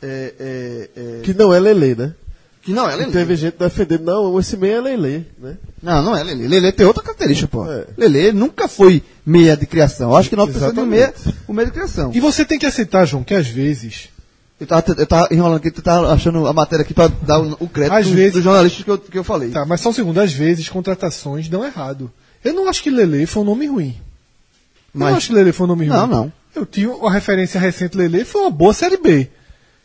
É, 0.00 0.34
é, 0.38 0.90
é, 0.96 1.22
Que 1.22 1.34
não 1.34 1.52
é 1.52 1.58
Lele, 1.58 1.96
né? 1.96 2.14
Que 2.68 2.74
não 2.74 2.88
é 2.88 2.94
Lele. 2.96 3.12
teve 3.12 3.34
gente 3.36 3.56
defendendo, 3.58 4.02
não, 4.04 4.38
esse 4.38 4.56
meio 4.56 4.76
é 4.76 4.80
Lele, 4.80 5.26
né? 5.38 5.56
Não, 5.82 6.02
não 6.02 6.16
é 6.16 6.22
Lele. 6.22 6.46
Lele 6.46 6.70
tem 6.72 6.84
outra 6.86 7.02
característica, 7.02 7.48
pô. 7.48 7.64
É. 7.70 7.86
Lele 7.96 8.32
nunca 8.32 8.68
foi 8.68 9.02
meia 9.24 9.56
de 9.56 9.66
criação. 9.66 10.10
Eu 10.10 10.16
acho 10.16 10.28
que 10.28 10.36
nós 10.36 10.44
precisamos 10.46 10.74
de 10.74 10.80
um 10.80 10.86
meia, 10.86 11.14
um 11.48 11.52
meia 11.52 11.66
de 11.66 11.72
criação. 11.72 12.10
E 12.14 12.20
você 12.20 12.44
tem 12.44 12.58
que 12.58 12.66
aceitar, 12.66 13.04
João, 13.06 13.24
que 13.24 13.34
às 13.34 13.46
vezes. 13.48 14.08
Eu 14.60 14.66
tava, 14.66 14.84
eu 14.98 15.06
tava 15.06 15.28
enrolando 15.32 15.58
aqui, 15.58 15.70
tu 15.70 15.80
tava 15.80 16.12
achando 16.12 16.46
a 16.46 16.52
matéria 16.52 16.82
aqui 16.82 16.92
para 16.92 17.06
dar 17.22 17.40
o, 17.40 17.56
o 17.60 17.68
crédito 17.68 17.94
Às 17.94 18.06
dos, 18.06 18.14
vezes- 18.14 18.32
dos 18.32 18.42
jornalistas 18.44 18.82
que 18.84 18.90
eu, 18.90 18.98
que 18.98 19.18
eu 19.18 19.22
falei. 19.24 19.50
Tá, 19.50 19.64
mas 19.64 19.80
só 19.80 19.90
um 19.90 19.92
segundo, 19.92 20.18
às 20.20 20.32
vezes 20.32 20.68
contratações 20.68 21.48
dão 21.48 21.64
errado. 21.64 22.10
Eu 22.44 22.52
não 22.54 22.68
acho 22.68 22.82
que 22.82 22.90
Lele 22.90 23.24
foi 23.24 23.42
um 23.42 23.46
nome 23.46 23.66
ruim. 23.66 23.96
Eu 24.94 25.00
Mas- 25.00 25.10
não 25.10 25.16
acho 25.16 25.28
que 25.28 25.32
Lele 25.34 25.52
foi 25.52 25.64
um 25.64 25.68
nome 25.68 25.86
ruim. 25.86 25.96
Não, 25.96 26.06
não. 26.06 26.32
Eu 26.56 26.66
tinha 26.66 26.90
uma 26.90 27.10
referência 27.12 27.60
recente, 27.60 27.96
Lele, 27.96 28.24
foi 28.24 28.40
uma 28.42 28.50
boa 28.50 28.74
Série 28.74 28.96
B. 28.96 29.28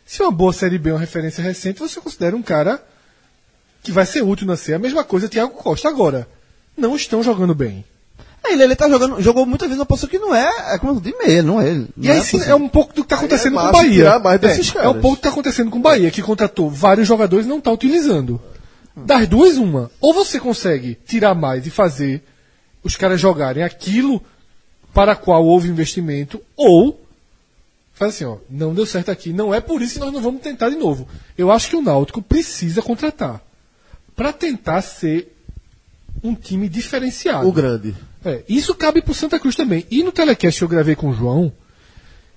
Se 0.06 0.22
uma 0.22 0.30
boa 0.30 0.52
Série 0.52 0.78
B 0.78 0.90
é 0.90 0.92
uma 0.92 1.00
referência 1.00 1.42
recente, 1.42 1.80
você 1.80 2.00
considera 2.00 2.36
um 2.36 2.42
cara 2.42 2.82
que 3.82 3.92
vai 3.92 4.06
ser 4.06 4.22
útil 4.22 4.46
na 4.46 4.56
C. 4.56 4.74
A 4.74 4.78
mesma 4.78 5.04
coisa 5.04 5.28
Thiago 5.28 5.54
Costa. 5.54 5.88
Agora, 5.88 6.28
não 6.76 6.96
estão 6.96 7.22
jogando 7.22 7.54
bem. 7.54 7.84
É, 8.44 8.52
ele, 8.52 8.62
ele 8.64 8.76
tá 8.76 8.88
jogando, 8.88 9.20
jogou 9.22 9.46
muitas 9.46 9.68
vezes 9.68 9.80
uma 9.80 9.86
posição 9.86 10.08
que 10.08 10.18
não 10.18 10.34
é, 10.34 10.74
é 10.74 10.78
como 10.78 11.00
de 11.00 11.14
meia, 11.16 11.42
não 11.42 11.60
é. 11.60 11.70
E 11.70 11.88
não 11.96 12.12
aí 12.12 12.18
a 12.18 12.22
sim, 12.22 12.32
posição. 12.32 12.52
é 12.52 12.54
um 12.54 12.68
pouco 12.68 12.92
do 12.92 13.02
que 13.02 13.06
está 13.06 13.16
acontecendo 13.16 13.58
é 13.58 13.62
com 13.62 13.68
o 13.68 13.72
Bahia. 13.72 14.04
é, 14.78 14.84
é 14.84 14.88
um 14.88 15.00
pouco 15.00 15.16
do 15.16 15.20
que 15.20 15.20
está 15.20 15.28
acontecendo 15.30 15.70
com 15.70 15.78
o 15.78 15.82
Bahia, 15.82 16.10
que 16.10 16.20
contratou 16.20 16.68
vários 16.70 17.08
jogadores 17.08 17.46
e 17.46 17.48
não 17.48 17.58
está 17.58 17.72
utilizando. 17.72 18.40
Das 18.94 19.26
duas, 19.26 19.56
uma. 19.56 19.90
Ou 20.00 20.12
você 20.12 20.38
consegue 20.38 20.98
tirar 21.06 21.34
mais 21.34 21.66
e 21.66 21.70
fazer 21.70 22.22
os 22.82 22.96
caras 22.96 23.20
jogarem 23.20 23.62
aquilo 23.62 24.22
para 24.92 25.16
qual 25.16 25.44
houve 25.44 25.68
investimento, 25.68 26.40
ou 26.54 27.03
faz 27.94 28.14
assim, 28.14 28.24
ó, 28.24 28.38
não 28.50 28.74
deu 28.74 28.84
certo 28.84 29.10
aqui, 29.10 29.32
não 29.32 29.54
é 29.54 29.60
por 29.60 29.80
isso 29.80 29.94
que 29.94 30.00
nós 30.00 30.12
não 30.12 30.20
vamos 30.20 30.42
tentar 30.42 30.68
de 30.68 30.76
novo. 30.76 31.08
Eu 31.38 31.50
acho 31.50 31.70
que 31.70 31.76
o 31.76 31.82
Náutico 31.82 32.20
precisa 32.20 32.82
contratar 32.82 33.40
para 34.14 34.32
tentar 34.32 34.82
ser 34.82 35.34
um 36.22 36.34
time 36.34 36.68
diferenciado. 36.68 37.48
O 37.48 37.52
grande. 37.52 37.94
É, 38.24 38.42
isso 38.48 38.74
cabe 38.74 39.02
pro 39.02 39.14
Santa 39.14 39.38
Cruz 39.38 39.54
também. 39.54 39.86
E 39.90 40.02
no 40.02 40.12
telecast 40.12 40.58
que 40.58 40.64
eu 40.64 40.68
gravei 40.68 40.94
com 40.94 41.10
o 41.10 41.14
João, 41.14 41.52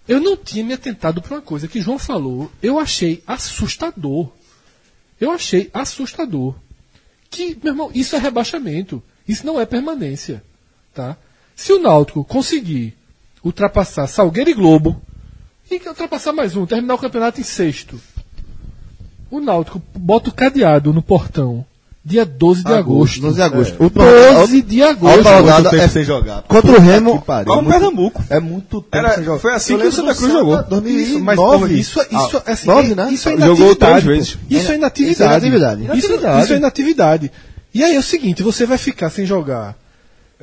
eu 0.08 0.20
não 0.20 0.38
tinha 0.38 0.64
me 0.64 0.74
atentado 0.74 1.22
para 1.22 1.36
uma 1.36 1.42
coisa 1.42 1.68
que 1.68 1.80
o 1.80 1.82
João 1.82 1.98
falou, 1.98 2.52
eu 2.62 2.80
achei 2.80 3.24
assustador. 3.26 4.30
Eu 5.20 5.32
achei 5.32 5.70
assustador. 5.74 6.56
Que, 7.30 7.58
meu 7.62 7.74
irmão, 7.74 7.92
isso 7.94 8.16
é 8.16 8.20
rebaixamento. 8.20 9.02
Isso 9.28 9.46
não 9.46 9.60
é 9.60 9.66
permanência. 9.66 10.44
Tá? 10.94 11.18
Se 11.56 11.74
o 11.74 11.80
Náutico 11.80 12.24
conseguir 12.24 12.96
ultrapassar 13.44 14.08
Salgueiro 14.08 14.50
e 14.50 14.54
Globo, 14.54 15.02
e 15.70 15.80
que 15.80 15.88
ultrapassar 15.90 16.34
mais 16.34 16.56
um, 16.56 16.66
terminar 16.66 16.96
o 16.96 16.98
campeonato 16.98 17.40
em 17.42 17.44
sexto, 17.44 18.00
o 19.30 19.40
Náutico 19.40 19.82
bota 19.96 20.30
o 20.30 20.34
cadeado 20.34 20.94
no 20.94 21.02
portão 21.02 21.66
dia 22.06 22.26
12 22.26 22.64
de 22.64 22.72
agosto. 22.74 23.20
12 23.20 23.36
de 23.36 23.42
agosto. 23.42 23.76
É. 23.78 23.84
Última- 23.84 24.06
12 24.40 24.62
de 24.62 24.82
agosto. 24.82 25.18
última 25.18 25.36
rodada 25.42 25.78
é 25.78 25.88
sem 25.90 26.06
jogar. 26.06 26.42
contra 26.44 26.72
o 26.72 26.80
Remo. 26.80 27.22
Pariu. 27.22 27.52
Igual 27.52 27.66
o 27.66 27.68
Pernambuco. 27.70 28.24
É 28.30 28.40
muito 28.40 28.82
tempo 28.82 28.96
Era, 29.06 29.16
sem 29.16 29.26
jogar. 29.26 29.40
foi 29.40 29.54
assim 29.54 29.78
que 29.78 29.88
o 29.88 29.92
Santa 29.92 30.16
Cruz 30.16 30.32
jogou. 30.32 30.64
2009. 30.64 31.74
Isso, 31.74 32.00
isso, 32.00 32.16
isso, 32.28 32.42
é 32.46 32.52
assim, 32.54 32.68
nove, 32.68 32.92
é- 32.94 32.96
né? 32.96 33.10
isso 33.12 33.28
é 33.28 33.32
Jogou 33.34 33.46
inatividade. 33.56 33.78
três 33.78 34.04
pô. 34.04 34.10
vezes. 34.10 34.28
Isso 34.30 34.38
é 34.40 34.58
Isso 34.60 34.72
é 34.72 34.76
inatividade. 34.76 35.12
Isso, 35.12 35.24
Inatividade. 35.84 36.44
isso 36.44 36.54
é 36.54 36.56
inatividade. 36.56 37.32
E 37.74 37.84
aí 37.84 37.96
é 37.96 38.00
o 38.00 38.04
seguinte, 38.04 38.42
você 38.42 38.66
vai 38.66 38.78
ficar 38.78 39.10
sem 39.10 39.26
jogar 39.26 39.76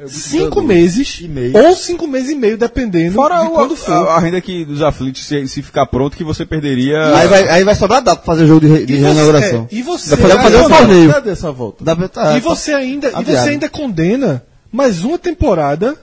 cinco 0.08 0.60
meses 0.60 1.20
E 1.20 1.28
meio. 1.28 1.56
ou 1.56 1.74
cinco 1.76 2.06
meses 2.08 2.30
e 2.30 2.34
meio, 2.34 2.58
dependendo 2.58 3.14
Fora 3.14 3.40
de 3.42 3.46
o- 3.46 3.50
quando 3.50 3.76
for. 3.76 3.92
a, 3.92 4.14
a 4.14 4.18
renda 4.18 4.40
que 4.40 4.64
dos 4.64 4.82
aflitos, 4.82 5.24
se, 5.24 5.46
se 5.46 5.62
ficar 5.62 5.86
pronto, 5.86 6.16
que 6.16 6.24
você 6.24 6.44
perderia. 6.44 7.16
Aí 7.16 7.28
vai, 7.28 7.48
aí 7.48 7.64
vai 7.64 7.74
sobrar 7.74 8.02
data 8.02 8.16
pra 8.16 8.26
fazer 8.26 8.44
o 8.44 8.46
jogo 8.48 8.60
de, 8.60 8.66
re- 8.66 8.86
de 8.86 8.94
E 8.94 8.96
você- 8.98 9.06
reinauguração. 9.06 9.68
é, 9.70 9.74
e 9.74 9.82
você- 9.82 10.10
Dá 10.10 10.16
pra 10.16 10.42
fazer 10.42 10.56
um 10.56 10.68
torneio. 10.68 11.12
Cadê 11.12 11.30
essa 11.30 11.52
volta? 11.52 11.84
Dá 11.84 11.94
pra- 11.94 12.08
tá, 12.08 12.36
e 12.36 12.40
você 12.40 12.72
ainda, 12.72 13.08
e 13.20 13.24
você 13.24 13.48
ainda 13.50 13.68
condena 13.68 14.42
mais 14.72 15.04
uma 15.04 15.18
temporada 15.18 15.96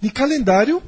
de 0.00 0.10
calendário 0.10 0.82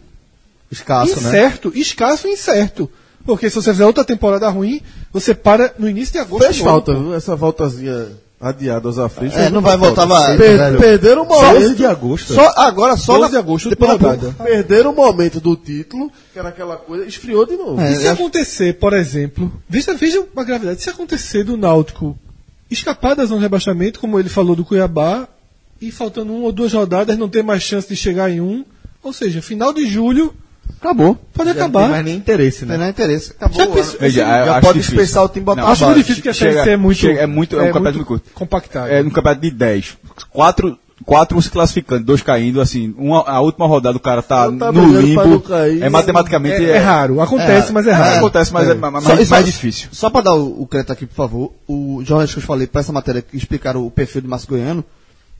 Escasso, 0.70 1.20
né? 1.20 1.28
incerto, 1.28 1.72
escasso 1.74 2.26
e 2.28 2.32
incerto. 2.32 2.90
Porque 3.24 3.48
se 3.48 3.54
você 3.56 3.70
fizer 3.72 3.86
outra 3.86 4.04
temporada 4.04 4.48
ruim, 4.48 4.80
você 5.12 5.32
para 5.32 5.72
no 5.78 5.88
início 5.88 6.12
de 6.12 6.18
agosto. 6.18 6.42
Fez 6.44 6.56
de 6.56 6.62
novo, 6.64 6.72
falta, 6.72 6.94
viu? 6.94 7.14
Essa 7.14 7.36
voltazinha 7.36 8.08
adiada 8.42 8.88
aos 8.88 8.98
aflitos. 8.98 9.38
É, 9.38 9.48
não 9.48 9.60
vai 9.60 9.76
voltar 9.76 10.04
mais, 10.04 10.36
Per-. 10.36 10.76
Perderam 10.78 11.22
o 11.22 11.28
Só 11.28 11.40
momento. 11.42 11.64
11 11.66 11.74
de 11.76 11.86
agosto. 11.86 12.34
Só, 12.34 12.52
agora 12.56 12.96
só 12.96 13.12
12 13.12 13.22
na- 13.22 13.28
de 13.28 13.36
agosto, 13.36 13.68
depois 13.70 13.98
da. 13.98 14.16
Perderam 14.44 14.90
o 14.90 14.94
momento 14.96 15.40
do 15.40 15.54
título, 15.56 16.10
que 16.32 16.38
era 16.38 16.48
aquela 16.48 16.76
coisa, 16.76 17.06
esfriou 17.06 17.46
de 17.46 17.56
novo. 17.56 17.80
É. 17.80 17.92
E 17.92 17.96
se 17.96 18.08
acontecer, 18.08 18.74
por 18.74 18.92
exemplo, 18.92 19.50
veja, 19.68 19.94
veja 19.94 20.26
a 20.36 20.44
gravidade, 20.44 20.82
se 20.82 20.90
acontecer 20.90 21.44
do 21.44 21.56
Náutico 21.56 22.18
escapar 22.68 23.14
da 23.14 23.24
zona 23.24 23.38
de 23.38 23.42
rebaixamento, 23.44 24.00
como 24.00 24.18
ele 24.18 24.28
falou 24.28 24.56
do 24.56 24.64
Cuiabá, 24.64 25.28
e 25.80 25.90
faltando 25.90 26.32
uma 26.32 26.46
ou 26.46 26.52
duas 26.52 26.72
rodadas 26.72 27.16
não 27.18 27.28
ter 27.28 27.42
mais 27.42 27.62
chance 27.62 27.88
de 27.88 27.94
chegar 27.96 28.30
em 28.30 28.40
um, 28.40 28.64
ou 29.02 29.12
seja, 29.12 29.42
final 29.42 29.72
de 29.72 29.86
julho 29.86 30.32
Acabou. 30.80 31.14
pode 31.14 31.28
Já 31.36 31.44
Não 31.44 31.52
tem 31.54 31.62
acabar. 31.62 31.88
mais 31.90 32.04
nem 32.04 32.16
interesse, 32.16 32.64
Não 32.64 32.76
né? 32.76 32.78
tem 32.78 32.90
interesse. 32.90 33.32
Acabou. 33.32 33.56
Já 33.58 33.66
pensou- 33.66 34.00
Veja, 34.00 34.20
eu 34.20 34.26
Já 34.26 34.52
acho 34.52 34.60
pode 34.66 34.78
difícil. 34.78 34.98
dispensar 34.98 35.24
o 35.24 35.28
time 35.28 35.46
Não, 35.46 35.66
Acho 35.68 35.84
base. 35.86 35.98
difícil 35.98 36.22
que 36.22 36.28
a 36.28 36.32
Chega- 36.32 36.62
é 36.70 36.76
muito, 36.76 36.98
chega- 36.98 37.20
é 37.20 37.26
muito- 37.26 37.56
é 37.56 37.62
um 37.62 37.66
campeonato 37.66 37.96
muito 37.98 38.10
muito 38.10 38.22
curto. 38.22 38.30
compactado. 38.34 38.88
É, 38.90 39.02
no 39.02 39.10
campeonato 39.10 39.40
de 39.42 39.50
10. 39.50 39.96
Quatro, 40.30 40.78
quatro 41.04 41.40
se 41.42 41.50
classificando, 41.50 42.04
dois 42.04 42.22
caindo, 42.22 42.60
assim, 42.60 42.94
uma, 42.96 43.20
a 43.28 43.40
última 43.40 43.66
rodada 43.66 43.96
o 43.96 44.00
cara 44.00 44.22
tá 44.22 44.50
Não 44.50 44.58
tá 44.58 44.72
no 44.72 44.86
não 44.86 45.00
limbo. 45.00 45.40
cair. 45.40 45.82
É 45.82 45.88
matematicamente. 45.88 46.64
é, 46.64 46.70
é 46.70 46.78
raro, 46.78 47.20
acontece, 47.20 47.72
mas 47.72 47.86
é 47.86 47.92
raro. 47.92 48.18
Acontece, 48.18 48.52
mas 48.52 48.68
é, 48.68 48.74
ma- 48.74 48.90
ma- 48.90 49.00
Só- 49.00 49.14
mais, 49.14 49.28
só- 49.28 49.34
mais 49.34 49.46
difícil. 49.46 49.88
Só 49.92 50.10
para 50.10 50.22
dar 50.22 50.34
o, 50.34 50.62
o 50.62 50.66
crédito 50.66 50.92
aqui, 50.92 51.06
por 51.06 51.14
favor, 51.14 51.52
o 51.68 52.02
jornalista 52.04 52.36
que 52.38 52.42
eu 52.42 52.46
falei 52.46 52.66
para 52.66 52.80
essa 52.80 52.92
matéria 52.92 53.22
que 53.22 53.36
explicaram 53.36 53.86
o 53.86 53.90
perfil 53.90 54.22
do 54.22 54.28
Márcio 54.28 54.48
Goiano, 54.48 54.84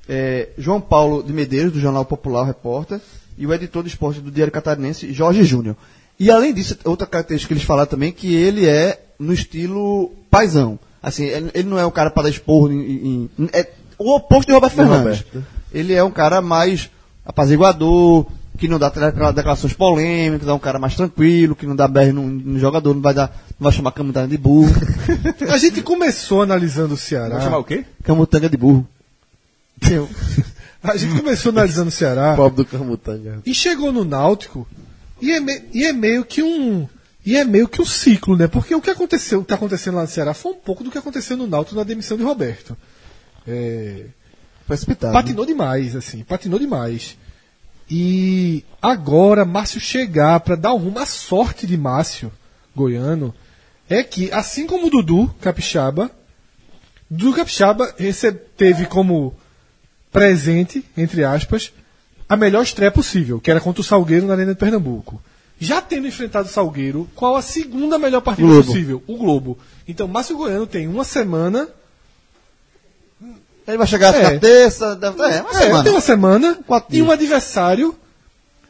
é 0.08 0.48
João 0.58 0.80
Paulo 0.80 1.22
de 1.22 1.32
Medeiros, 1.32 1.72
do 1.72 1.78
Jornal 1.80 2.04
Popular, 2.04 2.44
repórter, 2.44 3.00
e 3.42 3.46
o 3.46 3.52
editor 3.52 3.82
de 3.82 3.88
esporte 3.88 4.20
do 4.20 4.30
Diário 4.30 4.52
Catarinense, 4.52 5.12
Jorge 5.12 5.42
Júnior. 5.42 5.74
E 6.18 6.30
além 6.30 6.54
disso, 6.54 6.78
outra 6.84 7.06
característica 7.06 7.48
que 7.48 7.54
eles 7.54 7.66
falaram 7.66 7.88
também, 7.90 8.12
que 8.12 8.32
ele 8.34 8.66
é 8.66 9.00
no 9.18 9.32
estilo 9.32 10.12
paisão. 10.30 10.78
Assim, 11.02 11.24
ele 11.24 11.68
não 11.68 11.78
é 11.78 11.84
um 11.84 11.90
cara 11.90 12.10
para 12.10 12.24
dar 12.24 12.28
esporro 12.30 12.70
em, 12.70 13.28
em- 13.38 13.48
é 13.52 13.68
o 13.98 14.14
oposto 14.14 14.46
de 14.46 14.52
Roberto 14.54 14.72
De 14.72 14.76
Fernandes. 14.76 15.18
Roberto? 15.22 15.44
Ele 15.72 15.92
é 15.92 16.04
um 16.04 16.10
cara 16.12 16.40
mais 16.40 16.88
apaziguador, 17.24 18.26
que 18.58 18.68
não 18.68 18.78
dá 18.78 18.88
declara- 18.88 19.32
declarações 19.32 19.72
polêmicas, 19.72 20.46
é 20.46 20.52
um 20.52 20.58
cara 20.58 20.78
mais 20.78 20.94
tranquilo, 20.94 21.56
que 21.56 21.66
não 21.66 21.74
dá 21.74 21.88
BR 21.88 22.12
no, 22.12 22.22
no 22.28 22.58
jogador, 22.60 22.94
não 22.94 23.00
vai, 23.02 23.14
dar, 23.14 23.28
não 23.58 23.64
vai 23.64 23.72
chamar 23.72 23.90
Camutanga 23.90 24.28
de 24.28 24.38
burro. 24.38 24.72
A 25.50 25.56
gente 25.58 25.82
começou 25.82 26.42
analisando 26.42 26.94
o 26.94 26.96
Vai 26.96 27.06
chamar 27.06 27.40
Ceará. 27.40 27.58
o 27.58 27.64
quê? 27.64 27.84
Camutanga 28.04 28.48
de 28.48 28.56
burro. 28.56 28.86
A 30.82 30.96
gente 30.96 31.16
começou 31.20 31.50
analisando 31.50 31.88
o 31.88 31.92
Ceará 31.92 32.34
Pobre 32.36 32.56
do 32.56 32.64
Camutanga. 32.64 33.40
e 33.46 33.54
chegou 33.54 33.92
no 33.92 34.04
Náutico 34.04 34.66
e 35.20 35.30
é, 35.32 35.38
me- 35.40 35.62
e 35.72 35.84
é 35.86 35.92
meio 35.92 36.24
que 36.24 36.42
um 36.42 36.88
e 37.24 37.36
é 37.36 37.44
meio 37.44 37.68
que 37.68 37.80
um 37.80 37.84
ciclo, 37.86 38.36
né? 38.36 38.48
Porque 38.48 38.74
o 38.74 38.80
que 38.80 38.90
aconteceu, 38.90 39.38
o 39.38 39.42
que 39.42 39.48
tá 39.48 39.54
acontecendo 39.54 39.94
lá 39.94 40.02
no 40.02 40.08
Ceará 40.08 40.34
foi 40.34 40.52
um 40.52 40.56
pouco 40.56 40.82
do 40.82 40.90
que 40.90 40.98
aconteceu 40.98 41.36
no 41.36 41.46
Náutico 41.46 41.76
na 41.76 41.84
demissão 41.84 42.16
de 42.16 42.24
Roberto. 42.24 42.76
É, 43.46 44.06
Precipitado. 44.66 45.12
patinou 45.12 45.46
demais, 45.46 45.94
assim, 45.94 46.24
patinou 46.24 46.58
demais. 46.58 47.16
E 47.88 48.64
agora 48.80 49.44
Márcio 49.44 49.80
chegar 49.80 50.40
para 50.40 50.56
dar 50.56 50.72
um 50.74 50.78
rumo, 50.78 50.98
a 50.98 51.06
sorte 51.06 51.66
de 51.66 51.76
Márcio 51.76 52.32
Goiano 52.74 53.32
é 53.88 54.02
que, 54.02 54.32
assim 54.32 54.66
como 54.66 54.86
o 54.86 54.90
Dudu 54.90 55.28
Capixaba, 55.40 56.10
Dudu 57.10 57.34
Capixaba 57.34 57.94
recebe, 57.98 58.40
teve 58.56 58.86
como 58.86 59.34
presente, 60.12 60.84
entre 60.96 61.24
aspas, 61.24 61.72
a 62.28 62.36
melhor 62.36 62.62
estreia 62.62 62.90
possível, 62.92 63.40
que 63.40 63.50
era 63.50 63.60
contra 63.60 63.80
o 63.80 63.84
Salgueiro 63.84 64.26
na 64.26 64.34
Arena 64.34 64.52
de 64.54 64.58
Pernambuco. 64.60 65.20
Já 65.58 65.80
tendo 65.80 66.06
enfrentado 66.06 66.48
o 66.48 66.52
Salgueiro, 66.52 67.08
qual 67.14 67.36
a 67.36 67.42
segunda 67.42 67.98
melhor 67.98 68.20
partida 68.20 68.46
Globo. 68.48 68.64
possível? 68.66 69.02
O 69.06 69.16
Globo. 69.16 69.58
Então, 69.86 70.06
Márcio 70.08 70.36
Goiano 70.36 70.66
tem 70.66 70.86
uma 70.88 71.04
semana 71.04 71.68
Ele 73.66 73.76
vai 73.78 73.86
chegar 73.86 74.12
É. 74.14 74.34
na 74.34 74.40
terça, 74.40 74.96
deve, 74.96 75.22
é, 75.22 75.40
uma 75.40 75.50
É, 75.50 75.54
semana. 75.54 75.82
tem 75.84 75.92
uma 75.92 76.00
semana 76.00 76.58
Quatro 76.66 76.88
e 76.90 76.96
dias. 76.96 77.06
um 77.06 77.10
adversário 77.12 77.94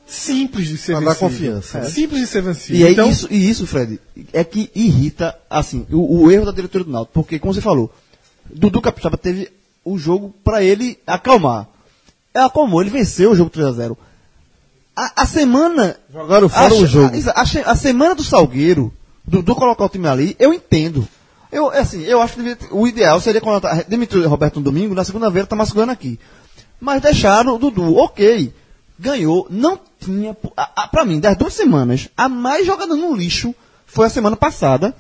simples 0.07 0.69
de 0.69 0.77
ser 0.77 0.95
vencido. 0.99 1.15
confiança. 1.17 1.79
É. 1.79 1.85
Simples 1.85 2.21
de 2.21 2.27
ser 2.27 2.43
vencido. 2.43 2.79
E, 2.79 2.85
aí, 2.85 2.93
então, 2.93 3.09
isso, 3.09 3.27
e 3.31 3.49
isso, 3.49 3.67
Fred, 3.67 3.99
é 4.35 4.45
que 4.45 4.71
irrita, 4.75 5.35
assim, 5.49 5.87
o, 5.91 6.25
o 6.25 6.31
erro 6.31 6.45
da 6.45 6.53
diretoria 6.53 6.85
do 6.85 6.91
Náutico. 6.91 7.15
Porque, 7.15 7.39
como 7.39 7.55
você 7.55 7.63
falou, 7.63 7.91
Dudu 8.45 8.83
Capixaba 8.83 9.17
teve 9.17 9.51
o 9.85 9.99
jogo 9.99 10.35
pra 10.45 10.63
ele 10.63 10.99
acalmar. 11.07 11.69
É, 12.35 12.41
acalmou, 12.41 12.81
ele 12.81 12.91
venceu 12.91 13.33
o 13.33 13.35
jogo 13.35 13.51
3x0. 13.51 13.97
A, 14.95 15.23
a 15.23 15.27
semana... 15.27 15.97
Jogaram 16.13 16.49
fora 16.49 16.75
a, 16.75 16.77
o 16.77 16.87
jogo. 16.87 17.13
A, 17.35 17.41
a, 17.41 17.73
a 17.73 17.77
semana 17.77 18.15
do 18.15 18.23
Salgueiro, 18.23 18.93
Dudu 19.25 19.55
colocar 19.55 19.85
o 19.85 19.89
time 19.89 20.09
ali, 20.09 20.37
eu 20.39 20.53
entendo. 20.53 21.07
Eu, 21.51 21.71
assim, 21.71 22.03
eu 22.03 22.21
acho 22.21 22.35
que 22.35 22.43
devia 22.43 22.59
o 22.71 22.87
ideal 22.87 23.21
seria 23.21 23.41
colocar, 23.41 23.85
demitir 23.85 24.19
o 24.19 24.29
Roberto 24.29 24.57
no 24.57 24.65
domingo, 24.65 24.95
na 24.95 25.05
segunda-feira 25.05 25.47
tá 25.47 25.55
masculando 25.55 25.93
aqui. 25.93 26.19
Mas 26.81 27.03
deixaram 27.03 27.55
o 27.55 27.59
Dudu, 27.59 27.97
ok. 27.97 28.53
Ganhou, 28.99 29.47
não 29.51 29.79
tinha. 30.01 30.37
A, 30.57 30.83
a, 30.83 30.89
pra 30.89 31.05
mim, 31.05 31.21
das 31.21 31.37
duas 31.37 31.53
semanas, 31.53 32.09
a 32.17 32.29
mais 32.29 32.67
jogada 32.67 32.95
no 32.95 33.15
lixo 33.15 33.55
foi 33.87 34.07
a 34.07 34.11
semana 34.11 34.37
passada, 34.37 34.95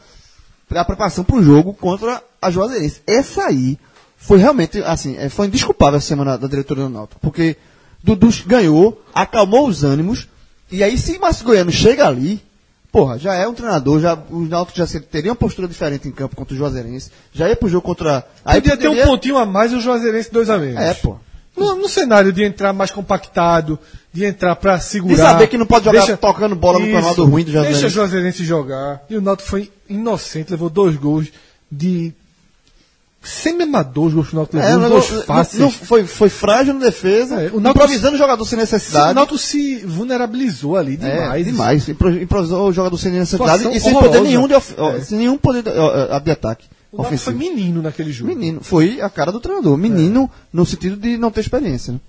a 0.70 0.84
preparação 0.84 1.24
pro 1.24 1.42
jogo 1.42 1.72
contra 1.74 2.22
a 2.40 2.50
Juazeirense. 2.50 3.02
Essa 3.06 3.46
aí 3.46 3.78
foi 4.23 4.39
realmente, 4.39 4.82
assim, 4.85 5.16
é, 5.19 5.28
foi 5.28 5.49
indesculpável 5.49 5.99
a 5.99 6.01
semana 6.01 6.39
da 6.39 6.47
diretoria 6.47 6.85
do 6.85 6.90
Náutico, 6.90 7.20
porque 7.20 7.57
Dudu 8.03 8.28
ganhou, 8.47 9.03
acalmou 9.12 9.66
os 9.66 9.82
ânimos, 9.82 10.28
e 10.70 10.82
aí 10.82 10.97
se 10.97 11.19
Márcio 11.19 11.44
Goiano 11.44 11.73
chega 11.73 12.07
ali, 12.07 12.40
porra, 12.90 13.19
já 13.19 13.35
é 13.35 13.47
um 13.49 13.53
treinador, 13.53 14.01
já, 14.01 14.16
os 14.31 14.49
Náutico 14.49 14.78
já 14.78 14.86
teria 15.01 15.32
uma 15.32 15.36
postura 15.36 15.66
diferente 15.66 16.07
em 16.07 16.12
campo 16.12 16.36
contra 16.36 16.55
o 16.55 16.57
Juazeirense, 16.57 17.11
já 17.32 17.49
ia 17.49 17.57
pro 17.57 17.69
jogo 17.69 17.85
contra... 17.85 18.24
Aí 18.44 18.61
podia 18.61 18.77
ter 18.77 18.89
um 18.89 19.03
pontinho 19.05 19.36
a 19.36 19.44
mais 19.44 19.73
e 19.73 19.74
o 19.74 19.81
Juazeirense 19.81 20.32
dois 20.32 20.49
a 20.49 20.57
menos. 20.57 20.81
É, 20.81 20.94
pô. 20.94 21.16
No, 21.57 21.74
no 21.74 21.89
cenário 21.89 22.32
de 22.32 22.44
entrar 22.44 22.73
mais 22.73 22.90
compactado, 22.90 23.78
de 24.12 24.24
entrar 24.24 24.57
pra 24.57 24.78
segurar. 24.78 25.15
De 25.15 25.20
saber 25.20 25.47
que 25.49 25.59
não 25.59 25.66
pode 25.66 25.85
jogar 25.85 26.16
tocando 26.16 26.57
bola 26.57 26.78
no 26.78 26.86
Isso, 26.86 26.94
campeonato 26.94 27.24
ruim 27.24 27.44
do 27.44 27.53
Juazeirense. 27.53 27.82
Deixa 27.82 27.93
o 27.93 27.99
Juazeirense 28.01 28.44
jogar. 28.44 29.03
E 29.11 29.16
o 29.16 29.20
Náutico 29.20 29.51
foi 29.51 29.70
inocente, 29.89 30.51
levou 30.51 30.70
dois 30.70 30.97
gols 30.97 31.27
de. 31.70 32.15
Semi-amador, 33.23 34.09
o 34.12 34.35
Náutico 34.35 34.59
É, 34.59 34.74
levou, 34.74 34.90
gols 34.90 35.11
não- 35.11 35.23
fáceis. 35.23 35.61
não- 35.62 35.70
foi, 35.70 36.05
foi 36.05 36.28
frágil 36.28 36.74
na 36.74 36.81
defesa, 36.81 37.35
É, 37.36 37.47
o 37.53 37.61
Náutico- 37.61 37.69
improvisando 37.85 38.15
o 38.16 38.19
jogador 38.19 38.44
sem 38.44 38.59
necessidade. 38.59 39.12
o 39.12 39.15
Náutico 39.15 39.39
se 39.39 39.77
vulnerabilizou 39.86 40.77
ali 40.77 40.94
É, 40.94 40.97
demais. 40.97 41.44
demais. 41.47 41.89
Impro- 41.89 42.20
Improvisou 42.20 42.69
o 42.69 42.73
jogador 42.73 42.99
sem 42.99 43.12
necessidade 43.12 43.69
e 43.69 43.78
sem 43.81 43.94
poder 43.94 44.20
nenhum 44.23 44.49
de, 44.49 44.55
É. 44.55 44.61
sem 45.05 45.19
nenhum 45.19 45.39
poder 45.39 45.62
de, 45.62 45.70
de 46.24 46.31
ataque 46.32 46.66
O 46.90 47.05
foi 47.05 47.32
menino 47.32 47.81
naquele 47.81 48.11
jogo. 48.12 48.28
Menino, 48.35 48.61
foi 48.62 49.01
a 49.01 49.09
cara 49.09 49.31
do 49.31 49.39
treinador. 49.40 49.77
Menino 49.78 50.28
no 50.53 50.66
sentido 50.66 50.97
de 50.97 51.16
não 51.16 51.31
ter 51.31 51.40
experiência. 51.43 51.93
né? 51.93 52.01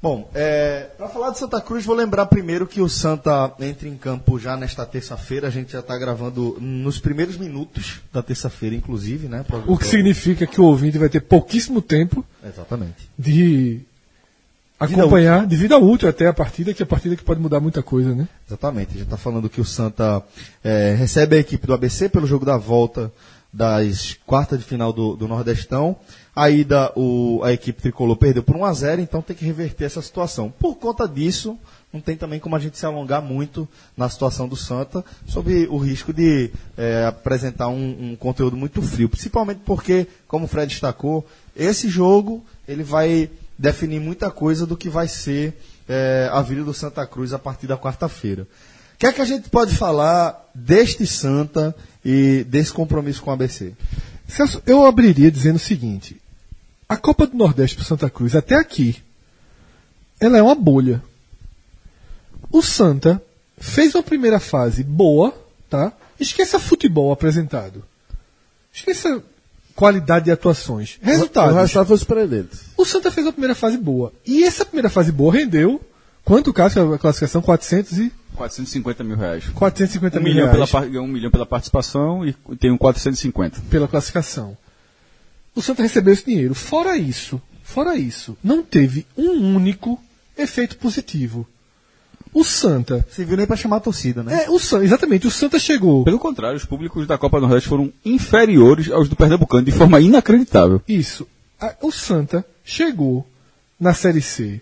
Bom, 0.00 0.30
é, 0.32 0.90
para 0.96 1.08
falar 1.08 1.30
de 1.30 1.38
Santa 1.38 1.60
Cruz, 1.60 1.84
vou 1.84 1.94
lembrar 1.94 2.26
primeiro 2.26 2.68
que 2.68 2.80
o 2.80 2.88
Santa 2.88 3.52
entra 3.58 3.88
em 3.88 3.96
campo 3.96 4.38
já 4.38 4.56
nesta 4.56 4.86
terça-feira. 4.86 5.48
A 5.48 5.50
gente 5.50 5.72
já 5.72 5.80
está 5.80 5.98
gravando 5.98 6.56
nos 6.60 7.00
primeiros 7.00 7.36
minutos 7.36 8.00
da 8.12 8.22
terça-feira, 8.22 8.76
inclusive, 8.76 9.26
né? 9.26 9.44
O 9.66 9.76
que 9.76 9.86
significa 9.86 10.46
que 10.46 10.60
o 10.60 10.64
ouvinte 10.64 10.98
vai 10.98 11.08
ter 11.08 11.20
pouquíssimo 11.20 11.82
tempo 11.82 12.24
Exatamente. 12.44 13.10
de 13.18 13.80
acompanhar, 14.78 15.44
de 15.44 15.56
vida 15.56 15.76
útil 15.76 16.08
até 16.08 16.28
a 16.28 16.32
partida, 16.32 16.72
que 16.72 16.80
é 16.80 16.84
a 16.84 16.86
partida 16.86 17.16
que 17.16 17.24
pode 17.24 17.40
mudar 17.40 17.58
muita 17.58 17.82
coisa, 17.82 18.14
né? 18.14 18.28
Exatamente. 18.46 18.90
A 18.90 18.92
gente 18.92 19.02
está 19.02 19.16
falando 19.16 19.50
que 19.50 19.60
o 19.60 19.64
Santa 19.64 20.22
é, 20.62 20.94
recebe 20.96 21.34
a 21.34 21.40
equipe 21.40 21.66
do 21.66 21.74
ABC 21.74 22.08
pelo 22.08 22.26
jogo 22.26 22.44
da 22.46 22.56
volta 22.56 23.12
das 23.52 24.16
quartas 24.26 24.60
de 24.60 24.64
final 24.64 24.92
do, 24.92 25.16
do 25.16 25.26
Nordestão. 25.26 25.96
A 26.38 26.50
ida, 26.50 26.92
o, 26.94 27.40
a 27.42 27.52
equipe 27.52 27.82
tricolor 27.82 28.14
perdeu 28.14 28.44
por 28.44 28.54
1 28.54 28.64
a 28.64 28.72
0 28.72 29.02
então 29.02 29.20
tem 29.20 29.34
que 29.34 29.44
reverter 29.44 29.86
essa 29.86 30.00
situação. 30.00 30.54
Por 30.56 30.76
conta 30.76 31.08
disso, 31.08 31.58
não 31.92 32.00
tem 32.00 32.16
também 32.16 32.38
como 32.38 32.54
a 32.54 32.60
gente 32.60 32.78
se 32.78 32.86
alongar 32.86 33.20
muito 33.20 33.68
na 33.96 34.08
situação 34.08 34.46
do 34.46 34.54
Santa, 34.54 35.04
sob 35.26 35.66
o 35.66 35.78
risco 35.78 36.12
de 36.12 36.52
é, 36.76 37.06
apresentar 37.06 37.66
um, 37.66 38.12
um 38.12 38.14
conteúdo 38.14 38.56
muito 38.56 38.80
frio. 38.80 39.08
Principalmente 39.08 39.62
porque, 39.66 40.06
como 40.28 40.44
o 40.44 40.48
Fred 40.48 40.70
destacou, 40.70 41.26
esse 41.56 41.88
jogo 41.88 42.44
ele 42.68 42.84
vai 42.84 43.28
definir 43.58 43.98
muita 44.00 44.30
coisa 44.30 44.64
do 44.64 44.76
que 44.76 44.88
vai 44.88 45.08
ser 45.08 45.60
é, 45.88 46.30
a 46.32 46.40
vida 46.40 46.62
do 46.62 46.72
Santa 46.72 47.04
Cruz 47.04 47.32
a 47.32 47.38
partir 47.40 47.66
da 47.66 47.76
quarta-feira. 47.76 48.42
O 48.94 48.98
que 48.98 49.06
é 49.06 49.12
que 49.12 49.20
a 49.20 49.24
gente 49.24 49.50
pode 49.50 49.74
falar 49.74 50.48
deste 50.54 51.04
Santa 51.04 51.74
e 52.04 52.46
desse 52.48 52.72
compromisso 52.72 53.22
com 53.22 53.30
o 53.30 53.34
ABC? 53.34 53.72
Eu 54.64 54.86
abriria 54.86 55.32
dizendo 55.32 55.56
o 55.56 55.58
seguinte: 55.58 56.20
a 56.88 56.96
Copa 56.96 57.26
do 57.26 57.36
Nordeste 57.36 57.76
para 57.76 57.84
Santa 57.84 58.08
Cruz, 58.08 58.34
até 58.34 58.54
aqui, 58.54 58.96
ela 60.18 60.38
é 60.38 60.42
uma 60.42 60.54
bolha. 60.54 61.02
O 62.50 62.62
Santa 62.62 63.22
fez 63.58 63.94
uma 63.94 64.02
primeira 64.02 64.40
fase 64.40 64.82
boa, 64.82 65.34
tá? 65.68 65.92
Esqueça 66.18 66.58
futebol 66.58 67.12
apresentado. 67.12 67.84
Esqueça 68.72 69.22
qualidade 69.74 70.26
de 70.26 70.30
atuações. 70.30 70.98
Resultados. 71.02 71.54
O 71.54 71.58
resultado 71.58 71.86
foi 71.86 71.96
surpreendente. 71.98 72.56
O 72.76 72.84
Santa 72.84 73.10
fez 73.10 73.26
uma 73.26 73.32
primeira 73.32 73.54
fase 73.54 73.76
boa. 73.76 74.12
E 74.26 74.42
essa 74.44 74.64
primeira 74.64 74.88
fase 74.88 75.12
boa 75.12 75.32
rendeu. 75.32 75.80
Quanto, 76.24 76.52
Cássio, 76.52 76.94
a 76.94 76.98
classificação? 76.98 77.40
400 77.40 77.98
e 77.98 78.12
450 78.34 79.04
mil 79.04 79.16
reais. 79.16 79.44
450 79.54 80.18
Um 80.18 80.22
mil 80.22 80.32
milhão, 80.32 80.52
reais 80.52 80.70
pela, 80.70 81.02
um 81.02 81.06
milhão 81.06 81.30
pela 81.30 81.46
participação 81.46 82.26
e 82.26 82.32
tem 82.56 82.70
um 82.70 82.78
450. 82.78 83.60
pela 83.70 83.88
classificação. 83.88 84.56
O 85.58 85.62
Santa 85.62 85.82
recebeu 85.82 86.14
esse 86.14 86.24
dinheiro. 86.24 86.54
Fora 86.54 86.96
isso, 86.96 87.42
fora 87.64 87.96
isso, 87.96 88.38
não 88.44 88.62
teve 88.62 89.04
um 89.16 89.56
único 89.56 90.00
efeito 90.36 90.78
positivo. 90.78 91.44
O 92.32 92.44
Santa. 92.44 93.04
Você 93.10 93.24
viu 93.24 93.36
nem 93.36 93.44
para 93.44 93.56
chamar 93.56 93.78
a 93.78 93.80
torcida, 93.80 94.22
né? 94.22 94.44
É, 94.44 94.50
o 94.50 94.60
Santa, 94.60 94.84
exatamente, 94.84 95.26
o 95.26 95.30
Santa 95.32 95.58
chegou. 95.58 96.04
Pelo 96.04 96.20
contrário, 96.20 96.56
os 96.56 96.64
públicos 96.64 97.08
da 97.08 97.18
Copa 97.18 97.40
do 97.40 97.48
Nordeste 97.48 97.68
foram 97.68 97.92
inferiores 98.04 98.88
aos 98.88 99.08
do 99.08 99.16
Pernambucano 99.16 99.64
de 99.64 99.72
forma 99.72 99.98
inacreditável. 100.00 100.80
Isso. 100.86 101.26
O 101.82 101.90
Santa 101.90 102.46
chegou 102.64 103.26
na 103.80 103.92
Série 103.94 104.22
C 104.22 104.60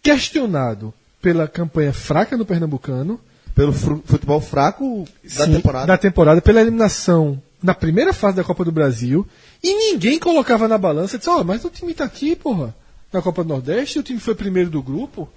questionado 0.00 0.94
pela 1.20 1.48
campanha 1.48 1.92
fraca 1.92 2.36
no 2.36 2.46
Pernambucano. 2.46 3.18
Pelo 3.56 3.72
futebol 3.72 4.40
fraco 4.40 5.04
da 5.24 5.46
Sim, 5.46 5.54
temporada. 5.54 5.86
da 5.86 5.98
temporada, 5.98 6.40
pela 6.40 6.60
eliminação 6.60 7.42
na 7.62 7.74
primeira 7.74 8.12
fase 8.12 8.36
da 8.36 8.44
Copa 8.44 8.64
do 8.64 8.72
Brasil. 8.72 9.26
E 9.62 9.74
ninguém 9.74 10.18
colocava 10.18 10.66
na 10.66 10.76
balança 10.76 11.16
e 11.16 11.18
disse: 11.18 11.30
Ó, 11.30 11.44
mas 11.44 11.64
o 11.64 11.70
time 11.70 11.94
tá 11.94 12.04
aqui, 12.04 12.34
porra, 12.34 12.74
na 13.12 13.22
Copa 13.22 13.44
do 13.44 13.48
Nordeste, 13.48 13.98
o 13.98 14.02
time 14.02 14.18
foi 14.18 14.34
primeiro 14.34 14.70
do 14.70 14.82
grupo. 14.82 15.28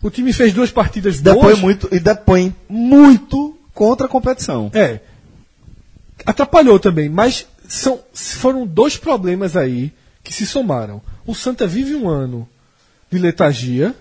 O 0.00 0.10
time 0.10 0.32
fez 0.32 0.52
duas 0.54 0.70
partidas 0.70 1.20
Depõe 1.20 1.40
boas. 1.42 1.58
muito, 1.58 1.88
e 1.90 1.98
depõe 1.98 2.54
muito 2.68 3.58
contra 3.74 4.06
a 4.06 4.08
competição. 4.08 4.70
É. 4.72 5.00
Atrapalhou 6.24 6.78
também, 6.78 7.08
mas 7.08 7.46
são, 7.66 8.00
foram 8.12 8.66
dois 8.66 8.96
problemas 8.96 9.56
aí 9.56 9.92
que 10.22 10.32
se 10.32 10.46
somaram. 10.46 11.02
O 11.26 11.34
Santa 11.34 11.66
vive 11.66 11.96
um 11.96 12.08
ano 12.08 12.48
de 13.10 13.18
letargia 13.18 13.94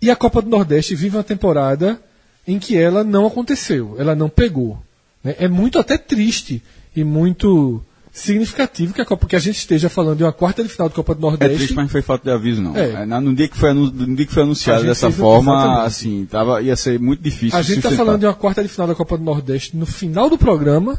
e 0.00 0.10
a 0.10 0.16
Copa 0.16 0.40
do 0.40 0.48
Nordeste 0.48 0.94
vive 0.94 1.16
uma 1.16 1.24
temporada 1.24 2.00
em 2.46 2.58
que 2.58 2.76
ela 2.76 3.02
não 3.04 3.26
aconteceu, 3.26 3.96
ela 3.98 4.14
não 4.14 4.28
pegou. 4.28 4.82
né? 5.22 5.34
É 5.38 5.48
muito 5.48 5.78
até 5.78 5.98
triste 5.98 6.62
e 6.94 7.02
muito 7.04 7.82
significativo 8.14 8.94
que 8.94 9.00
a 9.00 9.04
Copa, 9.04 9.26
que 9.26 9.34
a 9.34 9.40
gente 9.40 9.56
esteja 9.56 9.88
falando 9.88 10.18
de 10.18 10.24
uma 10.24 10.32
quarta 10.32 10.62
de 10.62 10.68
final 10.68 10.88
de 10.88 10.94
Copa 10.94 11.16
do 11.16 11.18
É 11.18 11.30
Nordeste. 11.30 11.56
triste, 11.56 11.74
mas 11.74 11.86
não 11.86 11.90
foi 11.90 12.00
falta 12.00 12.22
de 12.22 12.30
aviso, 12.30 12.62
não. 12.62 12.76
É. 12.76 13.02
É, 13.02 13.06
no, 13.06 13.34
dia 13.34 13.48
que 13.48 13.58
foi 13.58 13.72
no 13.72 13.90
dia 13.90 14.24
que 14.24 14.32
foi 14.32 14.44
anunciado 14.44 14.84
dessa 14.84 15.10
forma, 15.10 15.52
exatamente. 15.52 15.86
assim, 15.86 16.26
tava, 16.30 16.62
ia 16.62 16.76
ser 16.76 17.00
muito 17.00 17.20
difícil. 17.20 17.58
A 17.58 17.62
gente 17.62 17.78
está 17.78 17.90
falando 17.90 18.20
de 18.20 18.26
uma 18.26 18.32
quarta 18.32 18.62
de 18.62 18.68
final 18.68 18.86
da 18.86 18.94
Copa 18.94 19.18
do 19.18 19.24
Nordeste 19.24 19.76
no 19.76 19.84
final 19.84 20.30
do 20.30 20.38
programa. 20.38 20.98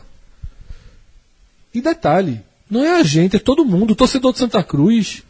E 1.74 1.82
detalhe, 1.82 2.42
não 2.70 2.84
é 2.84 3.00
a 3.00 3.04
gente, 3.04 3.38
é 3.38 3.40
todo 3.40 3.64
mundo, 3.64 3.92
o 3.92 3.96
torcedor 3.96 4.34
de 4.34 4.40
Santa 4.40 4.62
Cruz 4.62 5.24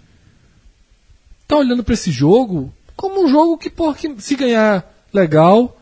tá 1.48 1.58
olhando 1.58 1.84
para 1.84 1.94
esse 1.94 2.12
jogo 2.12 2.74
como 2.96 3.24
um 3.24 3.28
jogo 3.28 3.58
que, 3.58 3.70
porra, 3.70 3.94
que 3.94 4.16
se 4.20 4.36
ganhar 4.36 4.92
legal, 5.14 5.80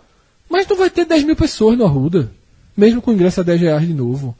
mas 0.50 0.68
não 0.68 0.76
vai 0.76 0.90
ter 0.90 1.06
10 1.06 1.24
mil 1.24 1.36
pessoas 1.36 1.78
no 1.78 1.86
Arruda, 1.86 2.30
mesmo 2.76 3.02
com 3.02 3.14
ingresso 3.14 3.40
a 3.40 3.44
10 3.44 3.62
reais 3.62 3.88
de 3.88 3.94
novo. 3.94 4.36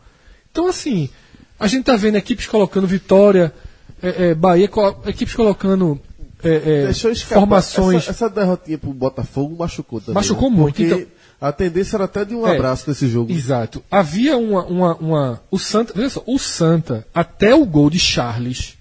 Então, 0.52 0.68
assim, 0.68 1.10
a 1.60 1.68
gente 1.68 1.84
tá 1.86 1.96
vendo 1.96 2.16
equipes 2.18 2.48
colocando 2.48 2.86
Vitória, 2.88 3.54
é, 4.02 4.30
é, 4.30 4.34
Bahia, 4.36 4.68
co- 4.68 4.98
equipes 5.06 5.34
colocando 5.34 6.00
é, 6.44 6.90
é, 6.90 7.16
formações. 7.16 8.04
Essa, 8.04 8.12
essa 8.12 8.30
derrotinha 8.30 8.78
pro 8.78 8.92
Botafogo 8.94 9.56
machucou 9.58 10.00
também. 10.02 10.16
Machucou 10.16 10.50
né? 10.50 10.58
muito, 10.58 10.76
Porque 10.76 10.94
então- 10.94 11.08
a 11.40 11.52
tendência 11.52 11.96
era 11.98 12.06
até 12.06 12.24
de 12.26 12.36
um 12.36 12.46
É. 12.48 12.56
abraço 12.56 12.90
nesse 12.90 13.08
jogo. 13.08 13.32
Exato. 13.32 13.84
Havia 13.90 14.38
uma, 14.38 14.64
uma, 14.66 14.96
uma. 14.96 15.42
O 15.52 15.58
Santa. 15.60 15.94
Veja 15.94 16.10
só, 16.10 16.24
o 16.26 16.38
Santa, 16.40 17.06
até 17.14 17.54
o 17.56 17.66
gol 17.66 17.90
de 17.90 18.00
Charles 18.00 18.78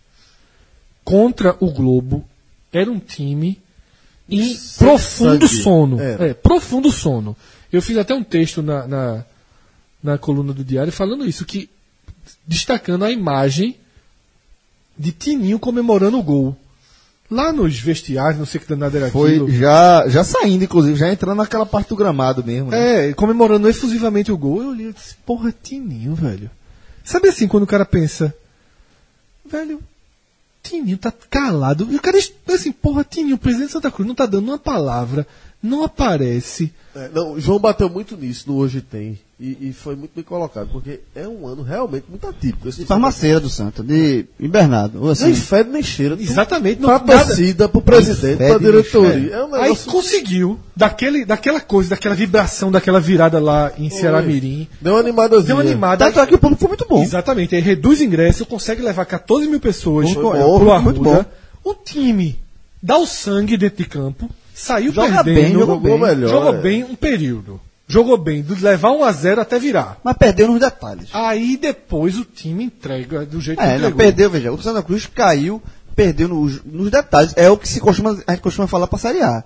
contra 1.05 1.57
o 1.61 1.71
Globo, 1.71 2.25
era 2.73 2.91
um 2.91 2.99
time 2.99 3.61
em 4.29 4.55
Sem 4.55 4.87
profundo 4.87 5.47
sangue. 5.49 5.63
sono. 5.63 6.01
Era. 6.01 6.29
É, 6.29 6.35
profundo 6.35 6.91
sono. 6.91 7.37
Eu 7.73 7.83
fiz 7.83 7.97
até 7.97 8.15
um 8.15 8.23
texto 8.23 8.63
na, 8.63 8.87
na, 8.87 9.25
na 10.03 10.19
coluna 10.19 10.53
do 10.53 10.63
Diário 10.65 10.93
falando 10.93 11.27
isso, 11.27 11.45
que 11.45 11.69
destacando 12.47 13.05
a 13.05 13.11
imagem 13.11 13.77
de 14.99 15.13
Tininho 15.13 15.59
comemorando 15.59 16.19
o 16.19 16.23
gol. 16.23 16.57
Lá 17.31 17.51
nos 17.51 17.79
vestiários, 17.79 18.39
não 18.39 18.45
sei 18.45 18.61
que 18.61 18.69
danada 18.69 18.99
era 18.99 19.11
Foi 19.11 19.31
aquilo. 19.31 19.51
já, 19.51 20.07
já 20.07 20.23
saindo, 20.23 20.65
inclusive, 20.65 20.99
já 20.99 21.11
entrando 21.11 21.39
naquela 21.39 21.65
parte 21.65 21.89
do 21.89 21.97
gramado 21.97 22.45
mesmo. 22.45 22.71
né? 22.71 23.09
É, 23.09 23.13
comemorando 23.15 23.69
efusivamente 23.69 24.31
o 24.31 24.37
gol, 24.37 24.63
eu 24.63 24.69
olhei 24.69 24.89
e 24.89 24.93
disse, 24.93 25.15
porra, 25.25 25.51
Tininho, 25.51 26.15
velho. 26.15 26.51
Sabe 27.03 27.29
assim, 27.29 27.49
quando 27.49 27.63
o 27.63 27.67
cara 27.67 27.87
pensa, 27.87 28.35
velho, 29.47 29.81
Tininho 30.63 30.99
tá 30.99 31.11
calado. 31.31 31.89
E 31.91 31.97
o 31.97 32.01
cara, 32.03 32.19
assim, 32.53 32.71
porra, 32.71 33.03
Tininho, 33.03 33.37
o 33.37 33.39
presidente 33.39 33.69
de 33.69 33.73
Santa 33.73 33.91
Cruz 33.91 34.07
não 34.07 34.15
tá 34.15 34.27
dando 34.27 34.49
uma 34.49 34.59
palavra, 34.59 35.27
não 35.63 35.83
aparece. 35.83 36.71
É, 36.95 37.09
não, 37.15 37.33
o 37.33 37.41
João 37.41 37.59
bateu 37.59 37.89
muito 37.89 38.15
nisso 38.15 38.45
no 38.51 38.57
Hoje 38.59 38.83
Tem. 38.83 39.19
E, 39.43 39.71
e 39.71 39.73
foi 39.73 39.97
muito 39.97 40.13
bem 40.15 40.23
colocado, 40.23 40.69
porque 40.71 41.01
é 41.17 41.27
um 41.27 41.49
ano 41.49 41.65
realmente 41.65 42.05
muito 42.09 42.25
atípico. 42.29 42.69
Esse 42.69 42.83
De 42.83 42.87
farmaceira 42.87 43.41
do 43.41 43.51
Santa, 43.51 43.83
de. 43.83 44.25
Ou 44.95 45.11
assim, 45.11 45.25
Nem 45.25 45.35
fede 45.35 45.69
nem 45.71 45.83
cheira. 45.83 46.17
Exatamente, 46.17 46.81
não- 46.81 46.89
nada- 46.89 47.25
torcida, 47.25 47.69
pro 47.69 47.83
presidente, 47.83 48.37
fede 48.37 48.51
pra 48.51 48.59
nem 48.61 48.71
diretoria. 48.71 49.13
cheira. 49.21 49.35
É 49.37 49.45
um 49.45 49.55
Aí 49.57 49.77
conseguiu, 49.79 50.61
daquele, 50.77 51.25
daquela 51.25 51.61
coisa, 51.61 51.91
daquela 51.91 52.15
vibração, 52.15 52.71
daquela 52.71 53.01
virada 53.01 53.41
lá 53.41 53.73
em 53.77 53.91
Ceará 53.91 54.23
Mirim. 54.23 54.69
Deu 54.81 54.93
uma 54.93 55.01
animadazinha. 55.01 55.47
Deu 55.49 55.57
uma 55.57 55.63
animada. 55.63 56.05
Tanto 56.05 56.21
é 56.21 56.27
que 56.27 56.35
o 56.37 56.39
público 56.39 56.61
foi 56.61 56.69
muito 56.69 56.87
bom. 56.89 57.03
Exatamente, 57.03 57.57
aí 57.57 57.61
reduz 57.61 58.01
ingresso, 58.01 58.47
consegue 58.47 58.81
levar 58.81 59.05
14 59.07 59.49
mil 59.49 59.59
pessoas 59.59 60.09
pro 60.13 60.23
bom, 60.23 60.59
pro 60.61 60.81
muito 60.81 61.01
Arruda. 61.01 61.29
O 61.65 61.75
time 61.75 62.39
dá 62.81 62.97
o 62.97 63.07
sangue 63.07 63.57
dentro 63.57 63.79
de 63.79 63.89
campo, 63.89 64.31
saiu 64.55 64.93
Joga 64.93 65.25
perdendo, 65.25 65.35
bem, 65.35 65.53
jogou 65.53 65.81
bem. 65.81 65.99
melhor, 65.99 66.31
jogou 66.31 66.55
é. 66.55 66.61
bem 66.61 66.85
um 66.85 66.95
período. 66.95 67.61
Jogou 67.93 68.17
bem, 68.17 68.43
do 68.43 68.55
levar 68.59 68.91
1 68.93 69.05
a 69.05 69.13
0 69.13 69.41
até 69.43 69.59
virar. 69.59 69.99
Mas 70.03 70.17
perdeu 70.17 70.49
nos 70.49 70.59
detalhes. 70.61 71.09
Aí 71.13 71.57
depois 71.57 72.19
o 72.19 72.25
time 72.25 72.65
entrega 72.65 73.27
do 73.27 73.41
jeito 73.41 73.59
que 73.59 73.65
É, 73.65 73.69
não, 73.71 73.75
entregou. 73.77 73.99
perdeu, 73.99 74.31
veja. 74.31 74.53
O 74.53 74.63
Santa 74.63 74.83
Cruz 74.83 75.07
caiu, 75.07 75.63
perdeu 75.95 76.29
nos, 76.29 76.65
nos 76.65 76.91
detalhes. 76.91 77.33
É 77.37 77.51
o 77.51 77.57
que 77.57 77.69
se 77.69 77.81
costuma, 77.81 78.17
a 78.27 78.33
gente 78.33 78.41
costuma 78.43 78.67
falar 78.67 78.87
pra 78.87 78.99
Série 78.99 79.21
A. 79.23 79.45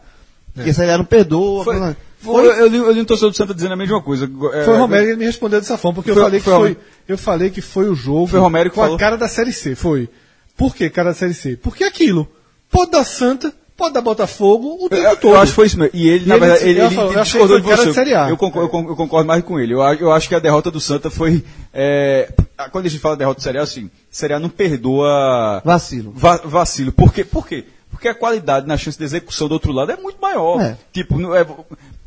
Porque 0.55 0.71
a 0.71 0.75
Série 0.75 0.91
A 0.93 0.99
não 0.99 1.05
perdoa. 1.05 1.65
Foi, 1.65 1.81
não- 1.81 1.97
foi, 2.19 2.47
eu, 2.61 2.67
li, 2.69 2.77
eu 2.79 2.93
li 2.93 3.01
um 3.01 3.05
torcedor 3.05 3.31
do 3.31 3.37
Santa 3.37 3.53
dizendo 3.55 3.73
a 3.75 3.77
mesma 3.77 4.01
coisa. 4.03 4.25
É, 4.55 4.65
Foi 4.65 4.75
o 4.75 4.79
Romero 4.79 5.07
e 5.07 5.09
ele 5.11 5.17
me 5.19 5.25
respondeu 5.27 5.61
dessa 5.61 5.77
forma, 5.77 5.97
porque 5.97 6.13
Foi- 6.13 6.21
eu 6.23 6.25
falei 6.25 6.41
que 6.41 6.45
foi 6.45 6.53
foi, 6.55 6.63
Romero. 6.69 6.81
eu 7.09 7.19
falei 7.19 7.51
que 7.51 7.61
foi 7.61 7.89
o 7.91 7.95
jogo 7.95 8.27
Foi 8.29 8.41
Romero 8.41 8.71
que 8.71 8.75
com 8.77 8.81
a 8.83 8.85
falou. 8.85 8.99
cara 8.99 9.17
da 9.19 9.29
Série 9.29 9.53
C, 9.53 9.75
foi. 9.75 10.09
Por 10.57 10.75
que 10.75 10.89
cara 10.89 11.11
da 11.11 11.15
Série 11.15 11.35
C? 11.35 11.57
Porque 11.57 11.85
aquilo, 11.85 12.27
pode 12.71 12.91
dar 12.93 13.05
Santa, 13.05 13.53
pode 13.77 13.95
dar 13.95 14.01
Botafogo, 14.01 14.79
o 14.85 14.89
tempo 14.89 15.03
Eu, 15.03 15.17
todo. 15.17 15.35
eu 15.35 15.41
acho 15.41 15.53
que 15.53 15.57
foi 15.57 15.67
isso 15.67 15.79
mesmo. 15.79 15.95
E 15.95 16.09
ele, 16.09 16.25
E 16.25 16.29
na 16.29 16.35
ele 16.37 16.41
verdade, 16.47 16.69
ele, 16.69 16.81
ele 16.81 16.87
achei 16.97 17.23
discordou 17.23 17.61
de 17.61 17.67
você. 17.67 18.05
de. 18.05 18.11
Eu, 18.31 18.37
concordo, 18.37 18.67
eu 18.67 18.71
con- 18.71 18.89
eu 18.89 18.97
concordo 18.97 19.27
mais 19.29 19.43
com 19.45 19.61
ele. 19.61 19.75
Eu, 19.75 19.81
eu 19.83 20.13
acho 20.13 20.29
que 20.29 20.35
a 20.35 20.39
derrota 20.39 20.71
do 20.71 20.81
Santa 20.81 21.11
foi. 21.11 21.45
é, 21.75 22.29
quando 22.73 22.87
a 22.87 22.89
gente 22.89 23.01
fala 23.01 23.15
de 23.15 23.19
derrota 23.21 23.41
do 23.41 23.43
Série 23.45 23.59
A, 23.59 23.63
assim, 23.63 23.91
Série 24.11 24.33
A 24.35 24.41
não 24.41 24.49
perdoa 24.49 25.61
Vacilo. 25.65 26.13
va- 26.17 26.41
vacilo. 26.45 26.93
Por 26.93 27.13
quê? 27.13 27.25
Por 27.25 27.47
quê? 27.47 27.65
Porque 27.91 28.09
a 28.09 28.15
qualidade 28.15 28.67
na 28.67 28.77
chance 28.77 28.99
de 28.99 29.05
execução 29.05 29.49
do 29.49 29.53
outro 29.53 29.73
lado 29.73 29.91
é 29.93 29.97
muito 29.97 30.21
maior. 30.21 30.61
É. 30.61 30.77
Tipo, 30.93 31.35
é- 31.35 31.47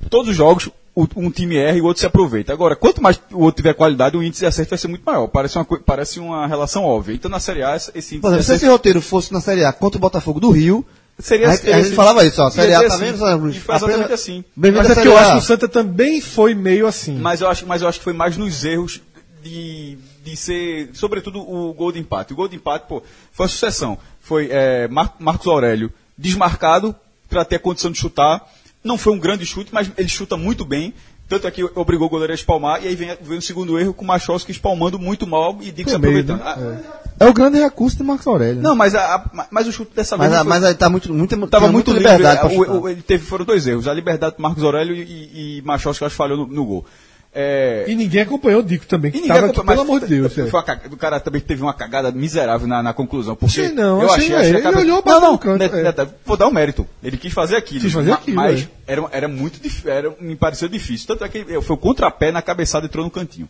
todos 0.09 0.29
os 0.29 0.35
jogos, 0.35 0.69
um 1.15 1.31
time 1.31 1.55
erra 1.57 1.77
e 1.77 1.81
o 1.81 1.85
outro 1.85 1.99
se 1.99 2.05
aproveita. 2.05 2.51
Agora, 2.51 2.75
quanto 2.75 3.01
mais 3.01 3.19
o 3.31 3.43
outro 3.43 3.57
tiver 3.61 3.73
qualidade, 3.73 4.17
o 4.17 4.21
índice 4.23 4.41
de 4.41 4.45
acerto 4.47 4.69
vai 4.71 4.77
ser 4.77 4.87
muito 4.87 5.03
maior. 5.03 5.27
Parece 5.27 5.57
uma, 5.57 5.65
parece 5.65 6.19
uma 6.19 6.45
relação 6.45 6.83
óbvia. 6.83 7.13
Então, 7.15 7.29
na 7.31 7.39
Série 7.39 7.63
A, 7.63 7.75
esse 7.75 7.91
esse 7.95 8.15
índice 8.17 8.29
de 8.31 8.35
se 8.37 8.41
esse 8.41 8.51
acerto 8.53 8.71
roteiro 8.73 9.01
fosse 9.01 9.31
na 9.33 9.39
Série 9.41 9.63
A 9.63 9.71
contra 9.71 9.97
o 9.97 10.01
Botafogo 10.01 10.39
do 10.39 10.49
Rio, 10.51 10.85
seria 11.19 11.49
a 11.49 11.55
gente, 11.55 11.71
a 11.71 11.81
gente 11.81 11.95
falava 11.95 12.25
isso, 12.25 12.41
ó. 12.41 12.49
Série 12.49 12.73
A, 12.73 12.87
tá 12.87 12.97
vendo, 12.97 13.17
Santa 13.17 13.37
Cruz? 13.37 13.55
E 13.55 13.59
foi 13.59 13.75
exatamente 13.75 14.13
assim. 14.13 14.43
Bem-vindo 14.55 14.87
Mas 14.87 14.97
é 14.97 15.01
que 15.01 15.07
eu 15.07 15.17
acho 15.17 15.29
A. 15.29 15.33
que 15.33 15.39
o 15.39 15.41
Santa 15.41 15.67
também 15.67 16.21
foi 16.21 16.53
meio 16.55 16.87
assim. 16.87 17.15
Mas 17.17 17.41
eu 17.41 17.47
acho, 17.47 17.65
mas 17.67 17.81
eu 17.81 17.87
acho 17.87 17.99
que 17.99 18.03
foi 18.03 18.13
mais 18.13 18.35
nos 18.37 18.63
erros 18.65 19.01
de, 19.43 19.97
de 20.23 20.35
ser, 20.35 20.89
sobretudo 20.93 21.39
o 21.39 21.73
gol 21.73 21.91
de 21.91 21.99
empate. 21.99 22.33
O 22.33 22.35
gol 22.35 22.47
de 22.47 22.55
empate, 22.55 22.85
pô, 22.87 23.01
foi 23.31 23.45
a 23.45 23.49
sucessão. 23.49 23.97
Foi 24.21 24.49
é, 24.51 24.87
Mar- 24.87 25.15
Marcos 25.19 25.47
Aurélio 25.47 25.91
desmarcado 26.17 26.95
para 27.29 27.45
ter 27.45 27.55
a 27.57 27.59
condição 27.59 27.91
de 27.91 27.97
chutar. 27.99 28.41
Não 28.83 28.97
foi 28.97 29.13
um 29.13 29.19
grande 29.19 29.45
chute, 29.45 29.69
mas 29.73 29.89
ele 29.97 30.07
chuta 30.09 30.35
muito 30.37 30.63
bem. 30.65 30.93
Tanto 31.27 31.45
é 31.45 31.51
que 31.51 31.63
obrigou 31.75 32.07
o 32.07 32.09
goleiro 32.09 32.31
a 32.31 32.35
espalmar. 32.35 32.83
E 32.83 32.87
aí 32.87 32.95
vem, 32.95 33.15
vem 33.21 33.37
o 33.37 33.41
segundo 33.41 33.77
erro 33.77 33.93
com 33.93 34.03
o 34.03 34.07
Machowski 34.07 34.51
espalmando 34.51 34.97
muito 34.97 35.27
mal 35.27 35.57
e 35.61 35.71
meio, 35.71 35.95
aproveitando. 35.95 36.39
né? 36.43 36.83
É 37.19 37.25
o 37.25 37.33
grande 37.33 37.59
recurso 37.59 37.97
de 37.97 38.03
Marcos 38.03 38.25
Aurélio. 38.27 38.55
né? 38.55 38.61
Não, 38.61 38.75
mas, 38.75 38.95
a- 38.95 39.15
a- 39.15 39.47
mas 39.51 39.67
o 39.67 39.71
chute 39.71 39.91
dessa 39.93 40.15
Mas, 40.15 40.29
vez. 40.29 40.39
a- 40.39 40.43
não 40.43 40.49
foi- 40.51 40.59
mas 40.59 40.69
aí 40.69 40.75
tá 40.75 40.89
muito, 40.89 41.13
muito, 41.13 41.47
Tava 41.47 41.67
muito 41.71 41.91
liberdade 41.91 42.47
livre. 42.47 42.69
O- 42.71 42.81
o- 42.83 42.89
ele 42.89 43.01
teve, 43.01 43.25
foram 43.25 43.43
dois 43.45 43.67
erros. 43.67 43.87
A 43.87 43.93
liberdade 43.93 44.37
do 44.37 44.41
Marcos 44.41 44.63
Aurélio 44.63 44.95
e, 44.95 45.57
e, 45.57 45.61
Machowski, 45.65 46.03
eu 46.03 46.07
acho, 46.07 46.15
falhou 46.15 46.37
no, 46.37 46.47
no 46.47 46.65
gol. 46.65 46.85
É, 47.31 47.85
E 47.87 47.93
ninguém 47.95 48.21
acompanhou 48.21 48.59
o 48.61 48.63
Dico 48.63 48.87
também, 48.87 49.09
E 49.09 49.11
que 49.11 49.17
ninguém 49.21 49.35
tava 49.35 49.47
aqui, 49.51 49.63
pelo 49.63 49.81
amor 49.81 49.99
de 49.99 50.07
Deus. 50.07 50.33
foi 50.33 50.43
é. 50.45 50.47
uma 50.47 50.63
cagada- 50.63 50.89
o 50.95 50.97
cara 50.97 51.19
também 51.19 51.39
teve 51.39 51.61
uma 51.61 51.73
cagada 51.75 52.11
miserável 52.11 52.67
na, 52.67 52.81
na 52.81 52.91
conclusão. 52.91 53.35
Porque 53.35 53.61
Achei 53.61 53.71
não, 53.75 54.01
eu 54.01 54.07
achei 54.11 54.15
achei, 54.17 54.29
não, 54.29 54.37
achei 54.39 54.49
ele 54.49 54.57
a 54.57 54.61
cabeça- 54.63 54.81
olhou, 54.81 54.95
não, 54.95 55.03
bateu 55.03 55.21
não, 55.21 55.31
no 55.33 55.37
canto, 55.37 55.59
net- 55.59 55.75
é. 55.75 55.83
net- 55.83 56.07
vou 56.25 56.35
dar 56.37 56.47
o 56.47 56.51
mérito. 56.51 56.87
Ele 57.03 57.17
quis 57.17 57.31
fazer 57.31 57.55
aquilo. 57.57 57.81
Quis 57.81 57.93
fazer 57.93 58.13
aquilo, 58.13 58.35
Mas 58.37 58.61
é. 58.61 58.67
era, 58.87 59.05
era 59.11 59.27
muito 59.27 59.61
difícil, 59.61 59.91
era, 59.91 60.11
me 60.19 60.35
pareceu 60.35 60.67
difícil. 60.67 61.05
Tanto 61.05 61.23
é 61.23 61.29
que 61.29 61.43
foi 61.61 61.75
o 61.75 61.77
contrapé 61.77 62.31
na 62.31 62.41
cabeçada 62.41 62.85
e 62.85 62.87
entrou 62.87 63.05
no 63.05 63.11
cantinho. 63.11 63.47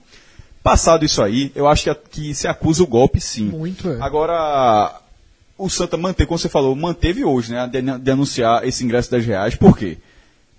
Passado 0.61 1.05
isso 1.05 1.21
aí, 1.23 1.51
eu 1.55 1.67
acho 1.67 1.83
que, 1.83 1.89
a- 1.89 1.95
que 1.95 2.33
se 2.35 2.47
acusa 2.47 2.83
o 2.83 2.87
golpe, 2.87 3.19
sim. 3.21 3.45
Muito, 3.45 3.89
é. 3.89 3.97
Agora, 4.01 4.93
o 5.57 5.69
Santa 5.69 5.95
manteve, 5.97 6.27
como 6.27 6.37
você 6.37 6.49
falou, 6.49 6.75
manteve 6.75 7.23
hoje, 7.23 7.51
né, 7.53 7.67
de, 7.67 7.81
de 7.99 8.11
anunciar 8.11 8.67
esse 8.67 8.83
ingresso 8.83 9.09
das 9.09 9.25
reais. 9.25 9.55
Por 9.55 9.77
quê? 9.77 9.97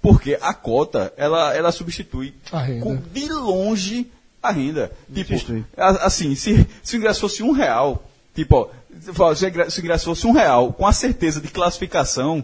Porque 0.03 0.39
a 0.41 0.55
cota, 0.55 1.13
ela, 1.17 1.55
ela 1.55 1.71
substitui 1.71 2.33
A 2.51 2.61
renda. 2.61 2.83
com- 2.83 2.97
de 2.97 3.29
longe 3.29 4.07
a 4.43 4.51
renda. 4.51 4.91
Tipo, 5.13 5.35
assim, 5.77 6.35
se, 6.35 6.67
se 6.83 6.97
o 6.97 6.99
ingresso 6.99 7.21
fosse 7.21 7.43
um 7.43 7.53
real, 7.53 8.03
tipo, 8.35 8.57
ó, 8.57 8.69
se 8.99 9.13
fala, 9.13 9.37
se 9.37 9.45
o 9.45 9.49
ingresso- 9.49 9.71
se 9.73 9.81
o 9.81 9.83
ingresso 9.83 10.05
fosse 10.07 10.27
um 10.27 10.33
real, 10.33 10.73
com 10.73 10.87
a 10.87 10.93
certeza 10.95 11.43
de 11.43 11.49
classificação, 11.49 12.43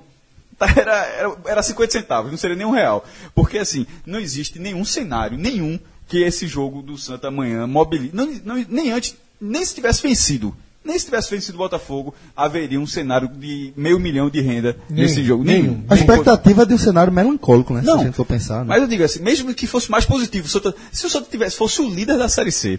tá, 0.59 0.67
era, 0.77 1.07
era, 1.07 1.37
era 1.47 1.63
50 1.63 1.91
centavos, 1.93 2.31
não 2.31 2.37
seria 2.37 2.55
nem 2.57 2.67
um 2.67 2.71
real. 2.73 3.03
Porque, 3.35 3.57
assim, 3.57 3.87
não 4.05 4.19
existe 4.21 4.59
nenhum 4.59 4.85
cenário, 4.85 5.39
nenhum, 5.39 5.79
que 6.09 6.23
esse 6.23 6.47
jogo 6.47 6.83
do 6.83 6.97
Santa 6.97 7.29
amanhã 7.29 7.67
mobilize. 7.67 8.11
Não, 8.15 8.27
não- 8.45 8.65
nem 8.69 8.93
antes, 8.93 9.17
nem 9.41 9.65
se 9.65 9.75
tivesse 9.75 10.03
vencido. 10.03 10.55
Nem 10.85 10.97
se 10.97 11.05
tivesse 11.07 11.29
vencido 11.35 11.57
o 11.57 11.59
Botafogo, 11.59 12.15
haveria 12.37 12.79
um 12.79 12.87
cenário 12.87 13.27
de 13.27 13.73
meio 13.77 13.99
milhão 13.99 14.31
de 14.31 14.41
renda 14.41 14.77
nesse 14.89 15.21
jogo. 15.25 15.43
Nenhum. 15.43 15.83
A 15.91 15.97
expectativa 15.97 16.63
é 16.63 16.65
de 16.67 16.75
um 16.75 16.79
cenário 16.79 17.13
melancólico, 17.13 17.75
né? 17.75 17.83
Não. 17.85 17.95
Se 17.97 18.01
a 18.03 18.05
gente 18.05 18.15
for 18.15 18.25
pensar. 18.25 18.61
Né? 18.61 18.67
Mas 18.69 18.83
eu 18.83 18.87
digo 18.89 19.03
assim, 19.03 19.21
mesmo 19.21 19.53
que 19.53 19.67
fosse 19.67 19.91
mais 19.91 20.05
positivo, 20.05 20.47
se 20.47 21.07
o 21.07 21.11
Santa 21.11 21.29
tivesse, 21.29 21.57
fosse 21.57 21.81
o 21.83 21.91
líder 21.91 22.17
da 22.17 22.29
Série 22.29 22.53
C, 22.53 22.79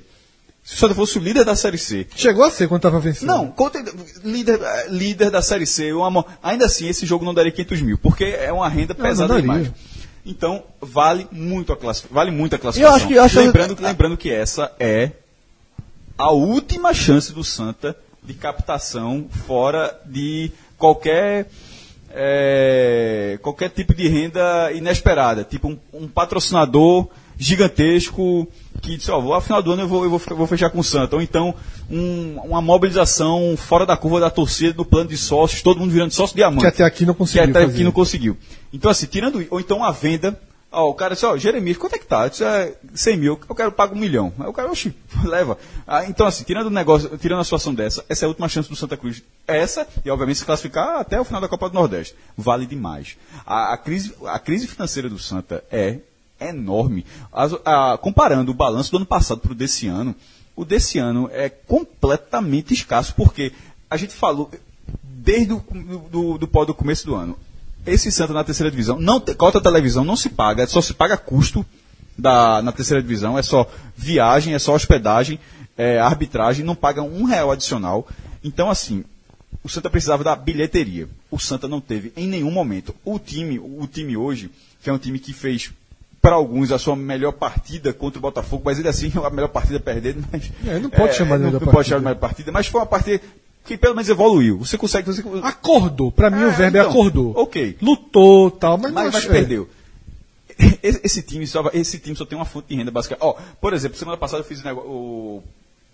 se 0.63 0.75
o 0.75 0.77
Santa 0.77 0.95
fosse 0.95 1.17
o 1.17 1.21
líder 1.21 1.43
da 1.43 1.53
Série 1.53 1.77
C, 1.77 2.07
Chegou 2.15 2.45
a 2.45 2.49
ser 2.51 2.69
quando 2.69 2.81
tava 2.81 2.97
vencendo. 3.01 3.27
não, 3.27 3.47
conta- 3.47 3.83
líder, 4.23 4.57
líder 4.89 5.29
da 5.29 5.41
Série 5.41 5.65
C, 5.65 5.91
uma 5.91 6.25
ainda 6.41 6.65
assim 6.65 6.87
esse 6.87 7.05
jogo 7.05 7.25
não 7.25 7.33
daria 7.33 7.51
500 7.51 7.81
mil, 7.81 7.97
porque 7.97 8.23
é 8.23 8.53
uma 8.53 8.69
renda 8.69 8.95
Não, 8.97 9.05
pesada 9.05 9.33
não 9.33 9.41
daria. 9.47 9.63
demais. 9.65 9.71
Então, 10.29 10.61
vale 10.81 11.25
muito 11.31 11.71
a 11.71 11.77
classificação. 11.77 12.13
Vale 12.15 12.31
muito 12.31 12.53
a 12.55 12.59
classificação. 12.59 12.93
Eu 12.93 12.97
acho 12.97 13.07
que- 13.07 13.13
eu 13.13 13.23
acho- 13.23 13.39
lembrando, 13.39 13.75
que- 13.75 13.81
lembrando 13.83 14.17
que 14.17 14.29
essa 14.31 14.71
é 14.79 15.11
a 16.17 16.31
última 16.31 16.93
chance 16.93 17.31
do 17.31 17.43
Santa 17.43 17.95
de 18.23 18.33
captação 18.33 19.27
fora 19.47 19.97
de 20.05 20.51
qualquer 20.77 21.47
é, 22.19 23.37
qualquer 23.41 23.69
tipo 23.69 23.93
de 23.93 24.07
renda 24.07 24.71
inesperada, 24.73 25.43
tipo 25.43 25.67
um, 25.67 25.77
um 25.93 26.07
patrocinador 26.07 27.07
gigantesco 27.37 28.47
que 28.81 28.95
disse, 28.97 29.11
ó, 29.11 29.19
vou, 29.19 29.33
ao 29.33 29.41
final 29.41 29.61
do 29.61 29.71
ano 29.71 29.83
eu 29.83 29.87
vou, 29.87 30.03
eu 30.03 30.09
vou, 30.09 30.21
eu 30.29 30.35
vou 30.35 30.47
fechar 30.47 30.69
com 30.69 30.79
o 30.79 30.83
Santa. 30.83 31.15
Ou 31.15 31.21
então 31.21 31.53
um- 31.89 32.39
uma 32.45 32.61
mobilização 32.61 33.55
fora 33.57 33.85
da 33.85 33.95
curva 33.97 34.19
da 34.19 34.29
torcida, 34.29 34.73
no 34.77 34.85
plano 34.85 35.09
de 35.09 35.17
sócios, 35.17 35.61
todo 35.61 35.79
mundo 35.79 35.91
virando 35.91 36.13
sócio 36.13 36.35
diamante. 36.35 36.61
Que 36.61 36.67
até 36.67 36.83
aqui 36.83 37.05
não 37.05 37.13
conseguiu 37.13 37.43
Que 37.43 37.49
até 37.49 37.59
fazer. 37.61 37.73
aqui 37.73 37.83
não 37.83 37.91
conseguiu. 37.91 38.37
Então, 38.77 38.91
assim, 38.91 39.07
tirando. 39.07 39.45
Ou 39.49 39.59
então 39.59 39.83
a 39.83 39.91
venda. 39.91 40.39
Ó, 40.69 40.89
o 40.89 40.93
cara 40.93 41.13
disse, 41.13 41.25
ó, 41.25 41.37
Jeremias, 41.37 41.77
quanto 41.77 41.95
é 41.95 41.97
que 41.97 42.05
tá? 42.05 42.27
Isso 42.27 42.43
é 42.43 42.75
100 42.93 43.17
mil, 43.17 43.39
eu 43.49 43.55
quero 43.55 43.71
pagar 43.71 43.95
um 43.95 43.99
milhão. 43.99 44.33
Aí 44.37 44.47
o 44.47 44.53
cara, 44.53 44.69
oxi, 44.69 44.93
leva. 45.23 45.57
Ah, 45.87 46.03
então, 46.05 46.27
assim, 46.27 46.43
tirando 46.43 46.67
o 46.67 46.69
negócio, 46.69 47.17
tirando 47.17 47.39
a 47.39 47.43
situação 47.45 47.73
dessa, 47.73 48.03
essa 48.09 48.23
é 48.23 48.27
a 48.27 48.29
última 48.29 48.49
chance 48.49 48.69
do 48.69 48.75
Santa 48.75 48.97
Cruz. 48.97 49.23
Essa, 49.47 49.87
e 50.03 50.09
obviamente 50.11 50.39
se 50.39 50.45
classificar 50.45 50.99
até 50.99 51.19
o 51.19 51.23
final 51.23 51.39
da 51.39 51.47
Copa 51.47 51.69
do 51.69 51.73
Nordeste. 51.73 52.15
Vale 52.37 52.65
demais. 52.65 53.15
A, 53.45 53.73
a 53.73 53.77
crise, 53.77 54.13
a 54.25 54.37
crise 54.39 54.67
financeira 54.67 55.09
do 55.09 55.17
Santa 55.17 55.63
é 55.71 55.99
enorme. 56.39 57.05
As- 57.31 57.55
a- 57.65 57.97
comparando 57.99 58.51
o 58.51 58.53
balanço 58.53 58.91
do 58.91 58.97
ano 58.97 59.05
passado 59.05 59.39
para 59.39 59.53
o 59.53 59.55
desse 59.55 59.87
ano, 59.87 60.13
o 60.53 60.65
desse 60.65 60.99
ano 60.99 61.29
é 61.31 61.47
completamente 61.49 62.73
escasso, 62.73 63.15
porque 63.15 63.53
a 63.89 63.95
gente 63.95 64.13
falou 64.13 64.51
desde 65.01 65.53
o 65.53 65.59
do, 65.71 66.37
do, 66.37 66.37
do, 66.45 66.65
do 66.65 66.73
começo 66.73 67.05
do 67.05 67.15
ano. 67.15 67.39
Esse 67.87 68.11
Santa 68.11 68.33
na 68.33 68.43
terceira 68.43 68.69
divisão, 68.69 68.99
não, 68.99 69.19
te- 69.19 69.33
cota 69.33 69.59
televisão 69.61 70.03
não 70.03 70.15
se 70.15 70.29
paga, 70.29 70.67
só 70.67 70.81
se 70.81 70.93
paga 70.93 71.17
custo 71.17 71.65
da, 72.17 72.61
na 72.61 72.71
terceira 72.71 73.01
divisão, 73.01 73.37
é 73.37 73.41
só 73.43 73.69
viagem, 73.95 74.53
é 74.53 74.59
só 74.59 74.73
hospedagem, 74.75 75.39
é 75.77 75.99
arbitragem, 75.99 76.65
não 76.65 76.75
paga 76.75 77.01
um 77.01 77.23
real 77.23 77.51
adicional. 77.51 78.07
Então, 78.43 78.69
assim, 78.69 79.03
o 79.63 79.69
Santa 79.69 79.89
precisava 79.89 80.23
da 80.23 80.35
bilheteria. 80.35 81.07
O 81.29 81.37
Santa 81.39 81.67
não 81.67 81.79
teve 81.81 82.11
em 82.15 82.27
nenhum 82.27 82.51
momento. 82.51 82.95
O 83.05 83.19
time, 83.19 83.59
o 83.59 83.87
time 83.91 84.15
hoje, 84.17 84.49
que 84.81 84.89
é 84.89 84.93
um 84.93 84.97
time 84.97 85.19
que 85.19 85.33
fez 85.33 85.71
para 86.21 86.35
alguns 86.35 86.71
a 86.71 86.79
sua 86.79 86.95
melhor 86.95 87.31
partida 87.33 87.93
contra 87.93 88.17
o 88.17 88.21
Botafogo, 88.21 88.63
mas 88.65 88.77
ainda 88.77 88.89
assim 88.89 89.11
a 89.23 89.29
melhor 89.29 89.49
partida 89.49 89.79
perdendo, 89.79 90.25
mas 90.31 90.51
É, 90.65 90.79
não 90.79 90.89
pode 90.89 91.15
chamar 91.15 91.37
de 91.37 91.43
não, 91.43 91.49
melhor 91.51 91.61
não 91.61 91.71
pode 91.71 91.75
partida. 91.75 91.83
chamar 91.89 91.99
de 91.99 92.05
melhor 92.05 92.19
partida, 92.19 92.51
mas 92.51 92.67
foi 92.67 92.81
uma 92.81 92.87
partida 92.87 93.21
que 93.67 93.77
pelo 93.77 93.93
menos 93.95 94.09
evoluiu. 94.09 94.57
Você 94.59 94.77
consegue, 94.77 95.05
você 95.07 95.21
Acordou. 95.43 96.11
Pra 96.11 96.29
mim 96.29 96.41
É, 96.41 96.47
o 96.47 96.51
verbo 96.51 96.77
é 96.77 96.79
então, 96.79 96.89
acordou. 96.91 97.33
ok. 97.37 97.77
Lutou 97.81 98.49
tal, 98.49 98.77
mas, 98.77 98.91
mas, 98.91 99.05
mas 99.05 99.15
acho- 99.15 99.27
perdeu. 99.29 99.69
Esse, 100.81 101.01
esse 101.03 101.21
time 101.21 101.45
só, 101.45 101.69
esse 101.73 101.99
time 101.99 102.15
só 102.15 102.25
tem 102.25 102.37
uma 102.37 102.45
fonte 102.45 102.69
de 102.69 102.75
renda 102.75 102.89
básica. 102.89 103.15
Ó, 103.19 103.33
por 103.61 103.73
exemplo, 103.73 103.97
semana 103.97 104.17
passada 104.17 104.41
eu 104.41 104.45
fiz 104.47 104.63
um, 104.65 104.69
o- 104.73 105.43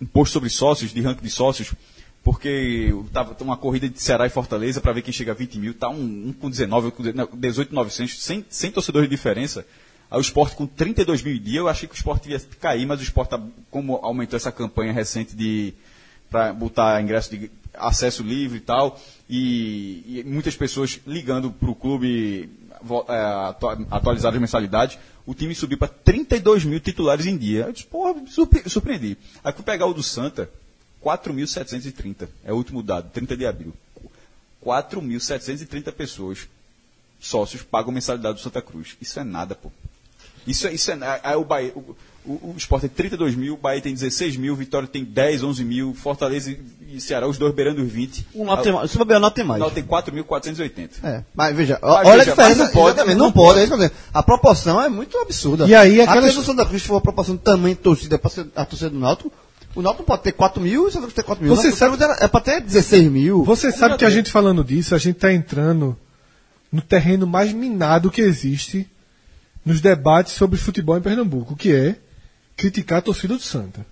um 0.00 0.06
post 0.06 0.32
sobre 0.32 0.48
sócios, 0.48 0.92
de 0.92 1.00
ranking 1.02 1.22
de 1.22 1.30
sócios, 1.30 1.74
porque 2.22 2.94
tava 3.12 3.36
uma 3.42 3.56
corrida 3.58 3.88
de 3.88 4.00
Ceará 4.00 4.24
e 4.26 4.30
Fortaleza 4.30 4.80
para 4.80 4.92
ver 4.92 5.02
quem 5.02 5.12
chega 5.12 5.32
a 5.32 5.34
20 5.34 5.58
mil, 5.58 5.74
tá 5.74 5.90
um, 5.90 6.28
um 6.28 6.32
com 6.32 6.48
19, 6.48 6.86
outro 6.86 7.04
com 7.28 7.36
18,900, 7.36 8.22
sem, 8.22 8.44
sem 8.48 8.70
torcedores 8.70 9.08
de 9.08 9.14
diferença. 9.14 9.66
Aí 10.10 10.16
o 10.18 10.20
esporte 10.20 10.56
com 10.56 10.66
32 10.66 11.22
mil 11.22 11.38
dia, 11.38 11.58
eu 11.60 11.68
achei 11.68 11.86
que 11.88 11.94
o 11.94 11.96
esporte 11.96 12.30
ia 12.30 12.40
cair, 12.60 12.86
mas 12.86 13.00
o 13.00 13.02
esporte, 13.02 13.30
tá- 13.30 13.40
como 13.70 13.96
aumentou 13.96 14.36
essa 14.36 14.50
campanha 14.52 14.92
recente 14.92 15.36
de 15.36 15.74
para 16.30 16.52
botar 16.54 17.00
ingresso 17.02 17.30
de 17.36 17.50
acesso 17.76 18.22
livre 18.22 18.58
e 18.58 18.60
tal, 18.60 19.00
e, 19.28 20.20
e 20.20 20.24
muitas 20.26 20.56
pessoas 20.56 21.00
ligando 21.06 21.50
para 21.50 21.70
o 21.70 21.74
clube 21.74 22.48
é, 23.08 23.48
atu- 23.48 23.86
atualizar 23.90 24.32
as 24.34 24.40
mensalidades, 24.40 24.98
o 25.26 25.34
time 25.34 25.54
subiu 25.54 25.78
para 25.78 25.88
32 25.88 26.64
mil 26.64 26.80
titulares 26.80 27.26
em 27.26 27.36
dia. 27.36 27.64
Eu 27.66 27.72
disse, 27.72 27.86
porra, 27.86 28.14
surpre- 28.28 28.68
surpreendi. 28.68 29.16
Aí 29.42 29.52
fui 29.52 29.64
pegar 29.64 29.86
o 29.86 29.94
do 29.94 30.02
Santa, 30.02 30.50
4.730, 31.02 32.28
é 32.44 32.52
o 32.52 32.56
último 32.56 32.82
dado, 32.82 33.10
30 33.10 33.36
de 33.36 33.46
abril. 33.46 33.72
4.730 34.64 35.92
pessoas, 35.92 36.48
sócios, 37.20 37.62
pagam 37.62 37.92
mensalidade 37.92 38.36
do 38.38 38.40
Santa 38.42 38.62
Cruz. 38.62 38.96
Isso 39.00 39.18
é 39.20 39.24
nada, 39.24 39.54
pô. 39.54 39.70
Isso, 40.46 40.66
é- 40.66 40.72
isso 40.74 40.90
é. 40.90 40.94
na- 40.96 41.18
Aí 41.22 41.36
o, 41.36 41.44
Bahia, 41.44 41.72
o, 41.74 41.96
o, 42.26 42.32
o 42.50 42.54
Sport 42.56 42.82
tem 42.82 42.90
32 42.90 43.34
mil, 43.34 43.54
o 43.54 43.56
Bahia 43.56 43.80
tem 43.80 43.92
16 43.94 44.36
mil, 44.36 44.54
Vitória 44.56 44.86
tem 44.88 45.04
10, 45.04 45.42
11 45.42 45.64
mil, 45.64 45.94
Fortaleza 45.94 46.50
e, 46.50 46.96
e 46.96 47.00
Ceará, 47.00 47.26
os 47.26 47.38
dois 47.38 47.54
beirando 47.54 47.82
os 47.82 47.90
20. 47.90 48.26
O 48.34 48.44
Náutico 48.44 48.62
tem 48.64 48.72
mais. 48.72 48.90
Se 48.90 48.98
bobear, 48.98 49.18
o 49.18 49.20
Náutico 49.22 49.36
tem 49.36 49.44
mais. 49.44 49.60
Não, 49.60 49.70
tem 49.70 49.82
4.480. 49.84 50.90
É, 51.02 51.22
mas 51.34 51.56
veja, 51.56 51.78
Mas 51.82 52.06
olha 52.06 52.18
veja, 52.18 52.20
a 52.20 52.34
diferença. 52.34 52.64
não 52.64 52.70
pode, 52.70 53.04
não 53.04 53.14
não 53.16 53.32
pode, 53.32 53.58
é 53.60 53.64
isso 53.64 53.74
dizendo. 53.74 53.92
A 54.12 54.22
proporção 54.22 54.80
é 54.80 54.88
muito 54.88 55.16
absurda. 55.18 55.66
E 55.66 55.74
aí, 55.74 56.00
Até 56.00 56.10
aquelas- 56.10 56.32
se 56.34 56.38
o 56.40 56.42
Santa 56.44 56.64
Cruz 56.66 56.82
for 56.84 56.96
a 56.96 57.00
proporção 57.00 57.36
de 57.36 57.42
tamanho 57.42 57.74
de 57.74 57.80
torcida 57.80 58.18
para 58.18 58.30
a 58.56 58.64
torcida 58.64 58.90
do 58.90 58.98
Náutico, 58.98 59.32
o 59.74 59.82
Náutico 59.82 60.02
não 60.02 60.06
pode 60.06 60.22
ter 60.22 60.32
4 60.32 60.62
mil 60.62 60.84
e 60.84 60.86
o 60.86 60.90
Santa 60.90 61.02
Cruz 61.02 61.14
ter 61.14 61.22
4 61.24 61.44
mil. 61.44 61.54
Você 61.56 61.68
O 61.68 61.72
Santa 61.72 61.96
Cruz 61.96 62.00
era- 62.00 62.24
é 62.24 62.28
para 62.28 62.40
ter 62.40 62.60
16 62.60 63.10
mil. 63.10 63.42
Você 63.44 63.72
sabe 63.72 63.96
que 63.96 64.04
a 64.04 64.10
gente 64.10 64.30
falando 64.30 64.62
disso, 64.62 64.94
a 64.94 64.98
gente 64.98 65.16
está 65.16 65.32
entrando 65.32 65.96
no 66.70 66.80
terreno 66.82 67.26
mais 67.26 67.52
minado 67.52 68.10
que 68.10 68.20
existe 68.20 68.88
nos 69.64 69.80
debates 69.80 70.32
sobre 70.32 70.58
futebol 70.58 70.96
em 70.96 71.00
Pernambuco, 71.02 71.56
que 71.56 71.72
é 71.72 71.96
criticar 72.56 72.98
a 72.98 73.02
torcida 73.02 73.34
do 73.34 73.42
Santa. 73.42 73.84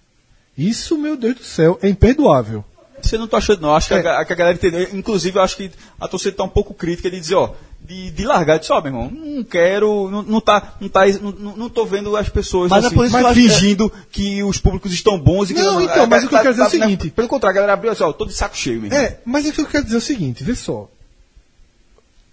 Isso, 0.57 0.99
meu 0.99 1.17
Deus 1.17 1.37
do 1.37 1.45
céu, 1.45 1.79
é 1.83 1.89
imperdoável. 1.89 2.65
Você 3.01 3.19
não 3.19 3.27
tá 3.27 3.39
achando, 3.39 3.63
não. 3.63 3.75
Acho 3.75 3.89
que, 3.89 3.95
É. 3.95 4.07
a, 4.17 4.25
que 4.25 4.33
a 4.33 4.37
galera 4.37 4.55
entendeu. 4.57 4.87
Inclusive, 4.93 5.37
eu 5.37 5.43
acho 5.43 5.57
que 5.57 5.71
a 6.01 6.07
torcida 6.07 6.31
está 6.31 6.45
um 6.45 6.49
pouco 6.49 6.73
crítica 6.73 7.11
de 7.11 7.19
dizer, 7.19 7.35
ó, 7.35 7.53
de, 7.81 8.13
de 8.13 8.25
largar. 8.25 8.61
De 8.61 8.71
ó, 8.71 8.81
meu 8.81 8.93
irmão, 8.93 9.11
não 9.11 9.43
quero, 9.43 10.09
não, 10.09 10.23
não 10.23 10.41
tá, 10.41 10.75
não 10.81 10.89
tá, 10.89 11.05
não, 11.21 11.33
não 11.33 11.57
não 11.57 11.69
tô 11.69 11.85
vendo 11.85 12.15
as 12.17 12.29
pessoas 12.29 12.71
Mas 12.71 12.85
é 12.85 12.87
assim, 12.87 12.95
por 12.95 13.05
isso 13.05 13.17
que 13.17 13.21
eu 13.21 13.25
mas 13.27 13.35
que- 13.37 13.43
fingindo 13.49 13.93
que 14.13 14.43
os 14.45 14.59
públicos 14.59 14.93
estão 14.93 15.19
bons 15.19 15.51
e 15.51 15.55
que 15.55 15.61
Não, 15.61 15.81
então, 15.81 16.07
mas 16.07 16.23
o 16.23 16.29
que 16.29 16.35
eu 16.37 16.39
quero 16.39 16.51
dizer 16.55 16.63
é 16.63 16.67
o 16.67 16.71
seguinte. 16.71 17.11
Pelo 17.11 17.27
contrário, 17.27 17.55
a 17.55 17.61
galera 17.63 17.73
abriu 17.73 17.91
assim, 17.91 18.05
ó, 18.05 18.13
tô 18.13 18.25
de 18.25 18.35
saco 18.35 18.57
cheio, 18.57 18.81
meu 18.81 18.87
irmão. 18.93 19.01
É, 19.05 19.19
mas 19.25 19.49
o 19.49 19.53
que 19.53 19.61
eu 19.63 19.67
quero 19.67 19.83
dizer 19.83 19.97
é 19.97 19.99
o 19.99 20.03
seguinte, 20.03 20.45
vê 20.45 20.55
só. 20.55 20.89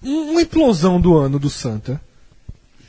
Um- 0.03 0.31
Uma 0.31 0.41
implosão 0.43 1.01
do 1.01 1.17
ano 1.17 1.39
do 1.39 1.49
Santa 1.49 1.99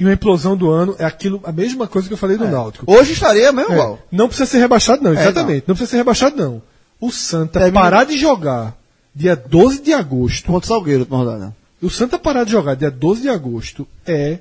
e 0.00 0.04
uma 0.04 0.12
implosão 0.14 0.56
do 0.56 0.70
ano 0.70 0.96
é 0.98 1.04
aquilo, 1.04 1.40
a 1.44 1.52
mesma 1.52 1.86
coisa 1.86 2.08
que 2.08 2.14
eu 2.14 2.18
falei 2.18 2.36
do 2.38 2.48
Náutico. 2.48 2.90
Hoje 2.90 3.12
estaria 3.12 3.52
mesmo 3.52 3.70
É, 3.72 3.74
igual. 3.74 3.98
não 4.10 4.26
precisa 4.26 4.46
ser 4.50 4.58
rebaixado, 4.58 5.02
não, 5.04 5.12
É, 5.12 5.20
exatamente. 5.20 5.64
não. 5.68 5.74
precisa 5.76 5.90
ser 5.90 5.96
rebaixado, 5.98 6.36
não. 6.36 6.62
O 6.98 7.12
Santa 7.12 7.70
parar 7.70 8.04
de 8.04 8.16
jogar 8.18 8.76
dia 9.14 9.36
12 9.36 9.80
de 9.82 9.92
agosto. 9.92 10.46
Contra 10.46 10.64
o 10.64 10.68
Salgueiro, 10.68 11.00
última 11.00 11.18
rodada. 11.18 11.54
O 11.82 11.88
Santa 11.90 12.18
parar 12.18 12.44
de 12.44 12.50
jogar 12.52 12.74
dia 12.76 12.90
12 12.90 13.22
de 13.22 13.28
agosto 13.28 13.86
é 14.06 14.38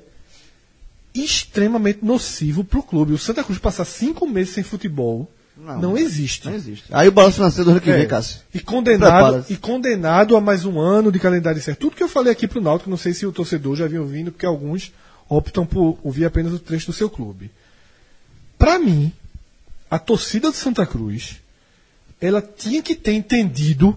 extremamente 1.14 2.00
nocivo 2.04 2.62
pro 2.64 2.82
clube. 2.82 3.12
O 3.12 3.18
Santa 3.18 3.42
Cruz 3.42 3.58
passar 3.58 3.84
cinco 3.84 4.26
meses 4.26 4.54
sem 4.54 4.62
futebol 4.62 5.28
não, 5.56 5.78
Não, 5.78 5.98
existe. 5.98 6.46
Não 6.46 6.54
existe. 6.54 6.84
Aí 6.90 7.06
o 7.08 7.12
balanço 7.12 7.36
financeiro 7.36 7.64
do 7.66 7.70
ano 7.72 7.80
que 7.82 7.90
É. 7.90 7.96
vem, 7.98 8.06
Cássio. 8.08 8.40
E 8.54 8.60
condenado, 8.60 9.44
e 9.50 9.56
condenado 9.56 10.34
a 10.34 10.40
mais 10.40 10.64
um 10.64 10.80
ano 10.80 11.12
de 11.12 11.18
calendário 11.18 11.60
certo. 11.60 11.80
Tudo 11.80 11.96
que 11.96 12.02
eu 12.02 12.08
falei 12.08 12.32
aqui 12.32 12.48
pro 12.48 12.62
Náutico, 12.62 12.88
não 12.88 12.96
sei 12.96 13.12
se 13.12 13.26
o 13.26 13.32
torcedor 13.32 13.76
já 13.76 13.86
vinha 13.86 14.00
ouvindo, 14.00 14.32
porque 14.32 14.46
alguns 14.46 14.90
optam 15.30 15.64
por 15.64 15.96
ouvir 16.02 16.24
apenas 16.24 16.52
o 16.52 16.58
trecho 16.58 16.86
do 16.86 16.92
seu 16.92 17.08
clube. 17.08 17.50
Para 18.58 18.78
mim, 18.78 19.12
a 19.88 19.98
torcida 19.98 20.50
do 20.50 20.56
Santa 20.56 20.84
Cruz, 20.84 21.40
ela 22.20 22.42
tinha 22.42 22.82
que 22.82 22.96
ter 22.96 23.12
entendido, 23.12 23.96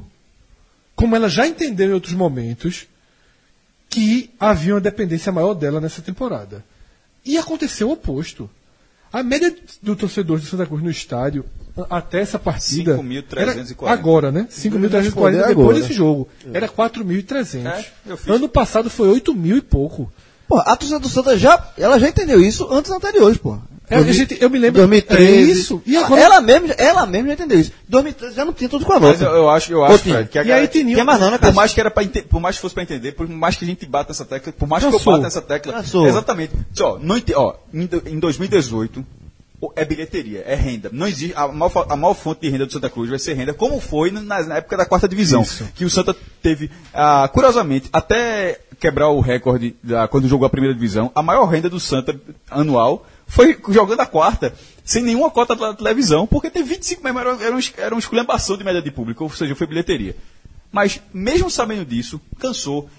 como 0.96 1.16
ela 1.16 1.28
já 1.28 1.48
entendeu 1.48 1.90
em 1.90 1.94
outros 1.94 2.14
momentos, 2.14 2.86
que 3.90 4.30
havia 4.40 4.76
uma 4.76 4.82
dependência 4.82 5.32
maior 5.32 5.56
dela 5.56 5.82
nessa 5.82 6.02
temporada. 6.02 6.64
E 7.26 7.38
aconteceu 7.38 7.90
o 7.90 7.94
oposto. 7.94 8.50
A 9.12 9.22
média 9.22 9.56
do 9.82 9.96
torcedor 9.96 10.40
de 10.40 10.46
Santa 10.46 10.66
Cruz 10.66 10.82
no 10.82 10.90
estádio, 10.90 11.46
até 11.90 12.22
essa 12.22 12.40
partida. 12.40 12.98
5.340. 12.98 13.78
era 13.82 13.92
Agora, 13.92 14.32
né? 14.32 14.48
5.340 14.50 15.02
responder 15.02 15.38
depois 15.38 15.50
agora. 15.50 15.80
desse 15.80 15.94
jogo. 15.94 16.28
Era 16.52 16.68
4.300. 16.68 17.66
É, 17.66 18.32
ano 18.32 18.50
passado 18.50 18.90
foi 18.90 19.10
8 19.10 19.34
mil 19.34 19.58
e 19.58 19.62
pouco. 19.62 20.12
Pô, 20.48 20.60
a 20.60 20.76
torcida 20.76 21.00
do 21.00 21.10
Santa 21.10 21.38
já, 21.38 21.72
ela 21.78 22.00
já 22.00 22.08
entendeu 22.10 22.42
isso 22.42 22.68
antes 22.72 22.92
anteriores, 22.92 23.38
pô. 23.38 23.58
É, 23.90 23.98
a 23.98 24.02
gente- 24.04 24.38
eu 24.42 24.50
me 24.50 24.58
lembro- 24.58 24.80
2013. 24.82 25.24
é 25.24 25.42
isso. 25.42 25.82
E 25.86 25.96
agora- 25.98 26.22
ela, 26.22 26.42
mesmo, 26.42 26.68
ela 26.78 27.06
mesmo 27.06 27.28
já 27.28 27.34
entendeu 27.34 27.60
isso. 27.60 27.72
2013 27.88 28.36
já 28.36 28.46
não 28.46 28.54
tinha 28.54 28.70
tudo 28.70 28.86
com 28.86 28.94
a 28.94 29.00
Mas 29.00 29.20
volta. 29.20 29.36
eu, 29.36 29.42
eu 29.44 29.50
acho, 29.50 29.72
eu 29.74 29.84
acho. 29.84 29.98
Fred, 30.00 30.30
que 30.30 30.40
a 30.40 30.44
E 30.44 30.52
aí 30.52 30.68
Tinha 30.68 31.04
mais 31.04 31.20
não, 31.20 31.30
né, 31.30 31.38
Por 31.38 31.54
mais 31.54 31.74
que 31.74 31.80
era 31.80 31.92
para 31.92 32.08
por 32.30 32.40
mais 32.40 32.56
que 32.56 32.62
fosse 32.62 32.74
para 32.74 32.84
entender, 32.84 33.12
por 33.12 33.28
mais 33.28 33.56
que 33.56 33.66
a 33.66 33.68
gente 33.68 33.86
bata 33.86 34.10
nessa 34.12 34.26
tecla, 34.26 34.54
por 34.54 34.68
mais 34.68 34.84
que 34.84 34.94
eu 34.94 35.00
bata 35.00 35.20
nessa 35.24 35.42
tecla, 35.42 35.74
Cansou. 35.74 36.08
exatamente. 36.08 36.54
Ó, 36.80 36.98
não 37.00 37.18
ente- 37.18 37.34
ó, 37.36 37.56
em, 37.74 37.86
do- 37.86 38.04
em 38.08 38.18
2018 38.20 39.06
o- 39.62 39.72
é 39.76 39.86
bilheteria, 39.86 40.44
é 40.48 40.56
renda. 40.56 40.90
Não 40.92 41.06
existe 41.06 41.34
a 41.36 41.48
maior, 41.50 41.86
a 41.90 41.96
maior 41.96 42.14
fonte 42.14 42.42
de 42.42 42.50
renda 42.50 42.66
do 42.66 42.72
Santa 42.74 42.90
Cruz 42.90 43.10
vai 43.10 43.20
ser 43.20 43.34
renda, 43.34 43.54
como 43.54 43.80
foi 43.80 44.12
na, 44.12 44.22
na 44.22 44.58
época 44.58 44.78
da 44.78 44.86
quarta 44.86 45.08
divisão, 45.08 45.42
Isso. 45.42 45.68
que 45.76 45.86
o 45.86 45.90
Santa 45.90 46.16
teve, 46.42 46.72
ah, 46.94 47.30
curiosamente, 47.32 47.90
até 47.94 48.60
quebrar 48.84 49.08
o 49.08 49.22
recorde 49.22 49.74
da, 49.82 50.10
quando 50.10 50.28
jogou 50.28 50.46
a 50.46 50.50
primeira 50.50 50.74
divisão, 50.74 51.10
a 51.16 51.24
maior 51.24 51.46
renda 51.46 51.70
do 51.70 51.80
Santa 51.80 52.20
anual 52.52 53.08
foi 53.26 53.58
jogando 53.70 54.02
a 54.02 54.06
quarta, 54.06 54.54
sem 54.84 55.02
nenhuma 55.02 55.32
cota 55.32 55.56
da 55.56 55.74
televisão, 55.74 56.28
porque 56.28 56.50
tem 56.50 56.64
25 56.64 57.02
mesmo, 57.02 57.18
era, 57.18 57.30
era, 57.42 57.56
um, 57.56 57.60
era 57.78 57.96
uma 57.96 58.00
esculhambação 58.00 58.58
de 58.58 58.64
média 58.66 58.82
de 58.82 58.92
público, 58.92 59.24
ou 59.24 59.30
seja, 59.30 59.56
foi 59.56 59.68
bilheteria. 59.68 60.18
Mas, 60.70 61.00
mesmo 61.14 61.50
sabendo 61.50 61.86
disso, 61.86 62.20
cansou. 62.38 62.90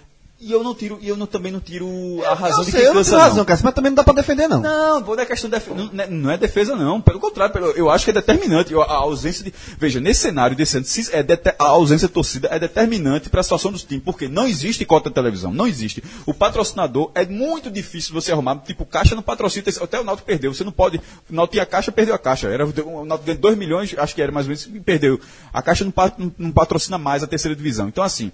E 0.41 0.51
eu 0.53 0.63
não 0.65 0.75
tiro, 0.75 0.99
e 1.01 1.09
eu 1.09 1.17
não, 1.17 1.27
também 1.27 1.51
não 1.53 1.61
tiro 1.61 1.87
a 2.27 2.35
razão 2.35 2.59
Eu 2.59 2.65
de 2.67 2.71
sei, 2.73 2.81
quem 2.81 2.89
eu 2.89 2.95
não 2.95 3.01
cansa, 3.01 3.13
não. 3.13 3.19
razão, 3.21 3.45
Cássio, 3.45 3.65
mas 3.65 3.75
também 3.75 3.91
não 3.91 3.97
dá 3.97 4.05
pra 4.05 4.13
defender, 4.13 4.47
não. 4.49 4.61
Não, 4.61 5.01
não 5.01 5.15
é 5.19 5.25
questão 5.25 5.49
de 5.49 5.57
def... 5.57 5.69
não, 5.69 5.87
não 5.91 6.05
é- 6.05 6.07
não 6.11 6.31
é 6.33 6.37
defesa, 6.37 6.77
não. 6.77 7.01
Pelo 7.01 7.19
contrário, 7.21 7.53
pelo- 7.53 7.71
eu 7.71 7.89
acho 7.89 8.05
que 8.05 8.11
é 8.11 8.15
determinante. 8.15 8.75
A 8.75 8.79
ausência 8.95 9.43
de. 9.45 9.55
Veja, 9.79 10.01
nesse 10.01 10.21
cenário 10.21 10.55
desse 10.57 10.77
ano, 10.77 10.85
é 11.15 11.55
a 11.59 11.65
ausência 11.69 12.09
de 12.09 12.13
torcida 12.15 12.49
é 12.51 12.59
determinante 12.59 13.31
para 13.31 13.41
a 13.41 13.43
situação 13.43 13.71
dos 13.73 13.85
times, 13.85 14.05
porque 14.05 14.29
não 14.29 14.47
existe 14.47 14.85
cota 14.85 15.09
de 15.09 15.15
televisão, 15.15 15.51
não 15.53 15.67
existe. 15.67 16.03
O 16.27 16.35
patrocinador 16.35 17.11
é 17.15 17.25
muito 17.25 17.71
difícil 17.71 18.13
você 18.13 18.33
arrumar. 18.33 18.57
Tipo, 18.59 18.85
caixa 18.85 19.15
não 19.15 19.23
patrocina, 19.23 19.65
até 19.81 19.99
o 20.01 20.05
Náutico 20.05 20.27
perdeu. 20.27 20.53
Você 20.53 20.65
não 20.65 20.73
pode. 20.73 20.99
O 21.31 21.35
Náutico 21.35 21.63
a 21.63 21.67
caixa, 21.67 21.91
perdeu 21.93 22.15
a 22.15 22.19
caixa. 22.19 22.49
Era, 22.49 22.67
o 22.67 23.05
Náutico 23.07 23.27
ganhou 23.29 23.41
2 23.41 23.57
milhões, 23.57 23.95
acho 23.97 24.15
que 24.15 24.21
era 24.21 24.33
mais 24.33 24.47
ou 24.47 24.49
menos, 24.49 24.67
e 24.67 24.81
perdeu. 24.81 25.19
A 25.53 25.63
caixa 25.63 25.85
não- 25.85 26.33
não 26.37 26.51
patrocina 26.53 26.99
mais 26.99 27.23
a 27.23 27.27
terceira 27.27 27.57
divisão. 27.57 27.89
Então, 27.89 28.03
assim. 28.05 28.31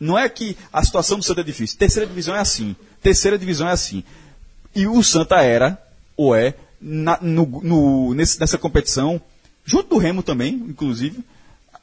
Não 0.00 0.18
é 0.18 0.28
que 0.28 0.56
a 0.72 0.84
situação 0.84 1.18
do 1.18 1.24
Santa 1.24 1.40
é 1.40 1.44
difícil. 1.44 1.78
Terceira 1.78 2.06
divisão 2.06 2.34
é 2.34 2.40
assim. 2.40 2.76
Terceira 3.02 3.38
divisão 3.38 3.68
é 3.68 3.72
assim. 3.72 4.04
E 4.74 4.86
o 4.86 5.02
Santa 5.02 5.42
era, 5.42 5.80
ou 6.16 6.34
é, 6.36 6.54
na- 6.80 7.18
no- 7.20 7.60
no- 7.62 8.14
nesse- 8.14 8.38
nessa 8.38 8.56
competição, 8.58 9.20
junto 9.64 9.88
do 9.90 9.98
Remo 9.98 10.22
também, 10.22 10.54
inclusive, 10.54 11.18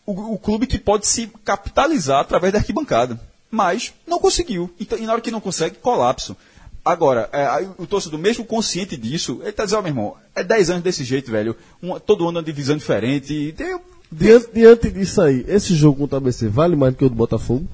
o, 0.05 0.33
o 0.33 0.37
clube 0.37 0.65
que 0.67 0.77
pode 0.77 1.07
se 1.07 1.27
capitalizar 1.43 2.19
através 2.21 2.53
da 2.53 2.59
arquibancada. 2.59 3.19
Mas 3.51 3.93
não 4.07 4.19
conseguiu. 4.19 4.73
Então, 4.79 4.97
e 4.97 5.01
na 5.01 5.13
hora 5.13 5.21
que 5.21 5.31
não 5.31 5.41
consegue, 5.41 5.75
colapso. 5.77 6.35
Agora, 6.83 7.29
é, 7.33 7.67
o 7.77 7.87
torcedor, 7.87 8.19
mesmo 8.19 8.45
consciente 8.45 8.95
disso, 8.95 9.39
ele 9.41 9.51
tá 9.51 9.63
dizendo, 9.65 9.79
ó, 9.79 9.81
meu 9.81 9.89
irmão, 9.91 10.15
é 10.35 10.43
10 10.43 10.69
anos 10.69 10.83
desse 10.83 11.03
jeito, 11.03 11.31
velho. 11.31 11.55
Um- 11.81 11.99
todo 11.99 12.27
ano 12.27 12.37
uma 12.37 12.43
divisão 12.43 12.77
diferente. 12.77 13.53
Tem, 13.57 13.77
Diante, 14.11 14.47
diante 14.53 14.91
disso 14.91 15.19
aí, 15.21 15.43
esse 15.47 15.73
jogo 15.75 15.97
contra 16.01 16.15
o 16.15 16.17
ABC 16.19 16.47
vale 16.47 16.75
mais 16.75 16.93
do 16.93 16.97
que 16.97 17.05
o 17.05 17.09
do 17.09 17.15
Botafogo? 17.15 17.67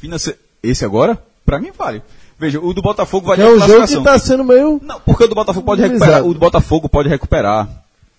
Finance... 0.00 0.34
Esse 0.62 0.84
agora, 0.84 1.16
pra 1.46 1.58
mim 1.60 1.70
vale. 1.76 2.02
Veja, 2.38 2.60
o 2.60 2.72
do 2.74 2.82
Botafogo 2.82 3.26
vai 3.28 3.36
ter 3.36 3.42
é 3.42 3.46
um 3.46 3.58
jogo 3.58 3.64
que 3.64 3.76
classificação. 3.76 4.02
tá 4.04 4.18
sendo 4.18 4.44
meio. 4.44 4.80
Não, 4.82 5.00
porque 5.00 5.24
o 5.24 5.28
do 5.28 5.34
Botafogo 5.34 5.64
pode 5.66 5.82
recuperar. 5.82 6.24
O 6.24 6.32
do 6.34 6.40
Botafogo 6.40 6.88
pode 6.88 7.08
recuperar. 7.08 7.68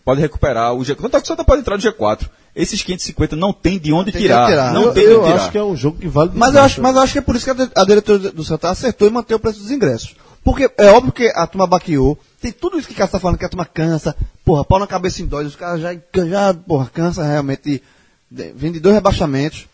Pode 0.05 0.21
recuperar 0.21 0.73
o 0.73 0.79
G4. 0.79 0.95
Quanto 0.95 1.17
é 1.17 1.19
que 1.19 1.25
o 1.25 1.27
Santa 1.27 1.43
pode 1.43 1.61
entrar 1.61 1.77
no 1.77 1.83
G4? 1.83 2.29
Esses 2.55 2.81
550 2.81 3.35
não 3.35 3.53
tem 3.53 3.77
de 3.77 3.93
onde 3.93 4.11
tem 4.11 4.21
tirar. 4.21 4.47
tirar. 4.47 4.73
Não 4.73 4.85
eu 4.85 4.93
tem 4.93 5.07
de 5.07 5.13
onde 5.15 5.25
tirar. 5.25 5.35
acho 5.35 5.51
que 5.51 5.57
é 5.57 5.63
um 5.63 5.75
jogo 5.75 5.97
que 5.99 6.07
vale. 6.07 6.31
Mas 6.33 6.55
eu, 6.55 6.61
acho, 6.61 6.81
mas 6.81 6.95
eu 6.95 7.01
acho 7.01 7.13
que 7.13 7.19
é 7.19 7.21
por 7.21 7.35
isso 7.35 7.45
que 7.45 7.51
a, 7.51 7.53
di- 7.65 7.71
a 7.75 7.83
diretoria 7.85 8.31
do 8.31 8.43
Santa 8.43 8.69
acertou 8.69 9.07
em 9.07 9.11
manter 9.11 9.35
o 9.35 9.39
preço 9.39 9.59
dos 9.59 9.69
ingressos. 9.71 10.15
Porque 10.43 10.69
é 10.77 10.87
óbvio 10.91 11.11
que 11.13 11.27
a 11.35 11.45
turma 11.45 11.67
baqueou. 11.67 12.17
Tem 12.41 12.51
tudo 12.51 12.77
isso 12.79 12.87
que 12.87 12.93
o 12.93 12.97
Cássio 12.97 13.11
tá 13.11 13.19
falando, 13.19 13.37
que 13.37 13.45
a 13.45 13.49
turma 13.49 13.65
cansa. 13.65 14.15
Porra, 14.43 14.63
pau 14.65 14.79
na 14.79 14.87
cabeça 14.87 15.21
em 15.21 15.25
dói. 15.25 15.45
Os 15.45 15.55
caras 15.55 15.81
já, 15.81 15.93
já 15.93 16.53
porra, 16.53 16.89
cansa 16.93 17.23
realmente. 17.23 17.83
Vem 18.31 18.71
de 18.71 18.79
dois 18.79 18.95
rebaixamentos. 18.95 19.67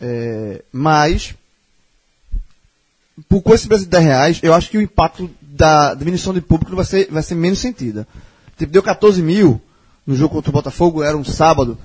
É, 0.00 0.62
mas, 0.72 1.34
por, 3.28 3.42
com 3.42 3.54
esse 3.54 3.66
preço 3.68 3.84
de 3.84 3.90
10 3.90 4.04
reais, 4.04 4.40
eu 4.42 4.54
acho 4.54 4.70
que 4.70 4.78
o 4.78 4.82
impacto 4.82 5.30
da 5.40 5.94
diminuição 5.94 6.32
de 6.32 6.40
público 6.40 6.74
vai 6.76 6.84
ser, 6.84 7.08
vai 7.10 7.22
ser 7.22 7.34
menos 7.34 7.58
sentida. 7.58 8.06
Tipo, 8.56 8.72
deu 8.72 8.82
14 8.82 9.22
mil 9.22 9.60
no 10.06 10.14
jogo 10.16 10.34
contra 10.34 10.50
o 10.50 10.52
Botafogo, 10.52 11.02
era 11.02 11.16
um 11.16 11.24
sábado. 11.24 11.76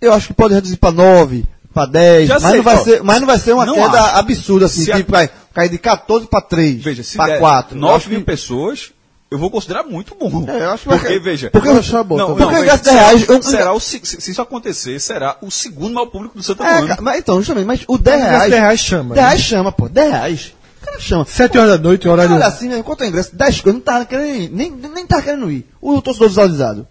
Eu 0.00 0.12
acho 0.12 0.28
que 0.28 0.34
pode 0.34 0.54
reduzir 0.54 0.76
para 0.76 0.92
9, 0.92 1.44
para 1.74 1.86
10, 1.86 2.28
Já 2.28 2.34
mas, 2.34 2.42
sei, 2.42 2.56
não 2.56 2.64
vai 2.64 2.76
ó, 2.76 2.84
ser, 2.84 3.02
mas 3.02 3.20
não 3.20 3.26
vai 3.26 3.38
ser 3.38 3.52
uma 3.54 3.72
queda 3.72 4.00
acho. 4.02 4.16
absurda, 4.18 4.66
assim, 4.66 4.84
Se 4.84 4.92
a- 4.92 4.96
tipo, 4.96 5.12
vai 5.12 5.28
cair 5.54 5.68
de 5.68 5.78
14 5.78 6.26
para 6.26 6.40
3, 6.42 6.82
Veja, 6.82 7.02
se 7.02 7.16
para 7.16 7.32
der 7.34 7.38
4. 7.38 7.78
9 7.78 8.08
mil 8.10 8.22
pessoas, 8.24 8.92
eu 9.30 9.38
vou 9.38 9.50
considerar 9.50 9.84
muito 9.84 10.14
bom. 10.14 10.44
É, 10.48 10.64
eu 10.64 10.70
acho 10.70 10.82
que 10.84 10.88
porque, 10.88 11.06
cair. 11.06 11.20
veja. 11.20 11.50
Porque 11.50 11.68
eu 11.68 11.78
achar 11.78 12.02
bom 12.02 12.16
não, 12.16 12.26
também. 12.28 12.40
não, 12.40 12.46
Porque 12.48 12.60
veja, 12.62 12.72
gasta 12.72 12.90
10 12.90 12.96
reais, 13.00 13.20
será, 13.20 13.34
eu- 13.36 13.42
será 13.42 13.72
o, 13.72 13.80
se, 13.80 14.00
se 14.04 14.30
isso 14.30 14.42
acontecer, 14.42 15.00
será 15.00 15.36
o 15.40 15.50
segundo 15.50 15.94
maior 15.94 16.06
público 16.06 16.36
do 16.36 16.42
Santa 16.42 16.64
É, 16.64 16.76
Cruz. 16.78 16.96
ca- 16.96 17.02
mas 17.02 17.18
então, 17.18 17.36
justamente, 17.36 17.66
mas 17.66 17.84
o 17.86 17.96
10 17.96 18.20
Mas 18.20 18.28
reais. 18.30 18.50
10 18.50 18.62
reais 18.62 18.80
chama, 18.80 19.14
10 19.14 19.24
né? 19.24 19.28
reais 19.30 19.40
chama, 19.40 19.72
pô. 19.72 19.88
10 19.88 20.10
reais. 20.10 20.54
O 20.80 20.84
cara 20.84 20.98
chama. 21.00 21.24
7 21.26 21.58
horas 21.58 21.70
da 21.72 21.78
noite, 21.78 22.08
horário. 22.08 22.34
Olha 22.34 22.46
assim, 22.46 22.68
né, 22.68 22.82
quanto 22.82 23.02
é 23.02 23.06
o 23.06 23.08
ingresso? 23.08 23.36
10 23.36 23.62
eu 23.64 23.72
não 23.72 23.80
tava 23.80 24.04
querendo 24.04 24.26
ir, 24.34 24.48
nem, 24.50 24.70
nem 24.70 25.06
tava 25.06 25.22
querendo 25.22 25.50
ir. 25.50 25.68
O 25.80 26.00
torcedor 26.02 26.28
desavisado. 26.28 26.86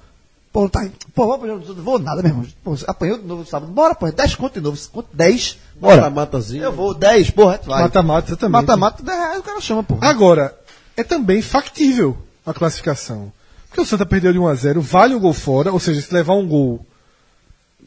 Pô, 0.53 0.67
tá, 0.69 0.87
pô, 1.13 1.25
vou 1.25 1.33
apanhar 1.35 1.57
não 1.57 1.75
vou 1.75 1.99
nada, 1.99 2.21
meu 2.23 2.31
irmão. 2.31 2.45
Pô, 2.63 2.75
apanhou 2.87 3.17
de 3.19 3.25
novo 3.27 3.45
sábado. 3.45 3.71
Bora, 3.71 3.93
pô, 3.93 4.09
10 4.11 4.35
conto 4.35 4.53
de 4.53 4.61
novo. 4.61 4.79
Conto 4.91 5.07
10. 5.13 5.57
Bora. 5.79 5.97
Mata-matazinho. 5.97 6.63
Eu 6.63 6.71
vou, 6.71 6.93
10, 6.93 7.29
porra, 7.31 7.59
vai. 7.65 7.81
Mata-mata 7.83 8.35
também. 8.37 8.61
Mata-mata, 8.61 9.03
10 9.03 9.17
reais 9.17 9.39
o 9.39 9.43
cara 9.43 9.59
chama, 9.61 9.83
pô. 9.83 9.97
Agora, 10.01 10.55
é 10.97 11.03
também 11.03 11.41
factível 11.41 12.17
a 12.45 12.53
classificação. 12.53 13.31
Porque 13.67 13.81
o 13.81 13.85
Santa 13.85 14.05
perdeu 14.05 14.33
de 14.33 14.39
1 14.39 14.47
a 14.47 14.55
0 14.55 14.81
vale 14.81 15.13
o 15.15 15.19
gol 15.19 15.33
fora, 15.33 15.71
ou 15.71 15.79
seja, 15.79 16.01
se 16.01 16.13
levar 16.13 16.33
um 16.33 16.47
gol 16.47 16.85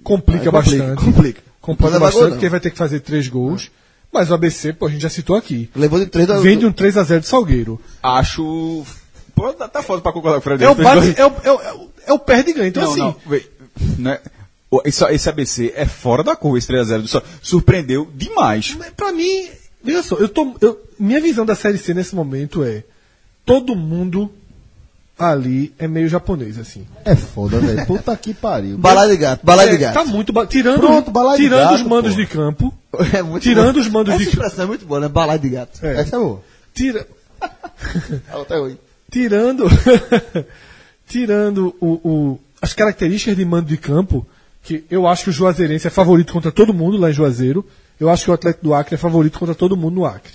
complica 0.02 0.44
Aí 0.44 0.50
complica, 0.50 0.78
bastante. 0.86 1.04
complica. 1.04 1.42
Complica 1.60 1.98
bastante, 1.98 2.30
porque 2.32 2.48
vai 2.48 2.60
ter 2.60 2.70
que 2.70 2.76
fazer 2.78 3.00
três 3.00 3.28
gols. 3.28 3.70
Mas 4.12 4.30
o 4.30 4.34
ABC, 4.34 4.72
pô, 4.74 4.86
a 4.86 4.90
gente 4.90 5.00
já 5.02 5.08
citou 5.08 5.36
aqui. 5.36 5.70
Levou 5.74 5.98
de 5.98 6.06
3 6.06 6.26
da 6.28 6.38
Vem 6.40 6.58
de 6.58 6.66
um 6.66 6.72
3 6.72 6.96
a 6.98 7.02
0 7.02 7.20
de 7.22 7.26
Salgueiro. 7.26 7.80
Acho. 8.02 8.84
Pô, 9.34 9.52
tá, 9.54 9.66
tá 9.68 9.82
foda 9.82 10.02
pra 10.02 10.12
concordar 10.12 10.36
com 10.36 10.40
o 10.40 10.42
Fred. 10.42 10.62
É 10.62 10.68
o, 10.68 10.74
bate, 10.74 11.14
é, 11.18 11.24
o, 11.26 11.32
é, 11.44 11.50
o, 11.52 11.60
é 11.62 11.72
o- 11.72 11.88
é 12.08 12.12
o 12.12 12.18
perde 12.18 12.50
e 12.50 12.52
ganha. 12.52 12.68
Então, 12.68 12.82
não, 12.82 12.90
assim, 12.92 13.00
não, 13.00 13.16
vê, 13.26 13.48
né, 13.98 14.18
esse, 14.84 15.04
esse 15.06 15.28
ABC 15.28 15.72
é 15.74 15.86
fora 15.86 16.22
da 16.22 16.36
curva, 16.36 16.58
esse 16.58 16.66
3x0 16.70 17.00
do 17.02 17.08
Santa. 17.08 17.26
Surpreendeu 17.40 18.06
demais. 18.14 18.76
Mas 18.78 18.90
Pra 18.90 19.12
mim, 19.12 19.48
veja 19.82 20.02
só, 20.02 20.16
eu 20.16 20.28
tô, 20.28 20.54
eu- 20.60 20.78
minha 20.98 21.20
visão 21.20 21.46
da 21.46 21.54
Série 21.54 21.78
C 21.78 21.94
nesse 21.94 22.14
momento 22.14 22.62
é 22.62 22.84
todo 23.46 23.74
mundo 23.74 24.30
ali 25.18 25.72
é 25.78 25.86
meio 25.86 26.08
japonês, 26.08 26.58
assim. 26.58 26.86
É 27.04 27.14
foda, 27.14 27.58
velho. 27.60 27.86
Puta 27.86 28.16
que 28.16 28.32
pariu. 28.34 28.76
Balai 28.78 29.08
de 29.10 29.16
gato, 29.16 29.44
balai 29.44 29.68
de 29.68 29.74
É, 29.76 29.78
gato. 29.78 29.94
Tá 29.94 30.04
muito. 30.04 30.32
ba- 30.32 30.46
Tirando, 30.46 30.80
Pronto, 30.80 31.12
tirando 31.36 31.72
os 31.74 31.78
gato, 31.78 31.88
mandos 31.88 32.12
pô. 32.14 32.20
de 32.20 32.26
campo. 32.26 32.74
É 33.14 33.22
muito 33.22 33.42
Tirando 33.42 33.74
bom. 33.74 33.80
os 33.80 33.88
mandos 33.88 34.14
Essa 34.14 34.22
de- 34.24 34.28
expressão 34.30 34.64
é 34.64 34.68
muito 34.68 34.84
boa, 34.84 35.00
né? 35.00 35.08
Balai 35.08 35.38
de 35.38 35.48
gato. 35.48 35.78
É. 35.84 36.00
Essa 36.00 36.16
é 36.16 36.18
boa. 36.18 36.42
Tira, 36.74 37.06
Até 38.30 38.58
hoje. 38.58 38.78
tirando 39.10 39.64
tirando 41.08 41.74
o, 41.80 41.86
o- 42.08 42.40
as 42.60 42.72
características 42.74 43.36
de 43.36 43.44
mando 43.44 43.66
de 43.68 43.76
campo, 43.76 44.26
que 44.62 44.84
eu 44.90 45.06
acho 45.06 45.24
que 45.24 45.30
o 45.30 45.32
Juazeirense 45.32 45.86
é 45.86 45.90
favorito 45.90 46.32
contra 46.32 46.52
todo 46.52 46.72
mundo 46.74 46.96
lá 46.96 47.10
em 47.10 47.12
Juazeiro. 47.12 47.66
Eu 47.98 48.08
acho 48.10 48.24
que 48.24 48.30
o 48.30 48.34
Atlético 48.34 48.64
do 48.64 48.74
Acre 48.74 48.94
é 48.94 48.98
favorito 48.98 49.38
contra 49.38 49.54
todo 49.54 49.76
mundo 49.76 49.94
no 49.96 50.04
Acre. 50.04 50.32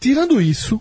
Tirando 0.00 0.40
isso, 0.40 0.80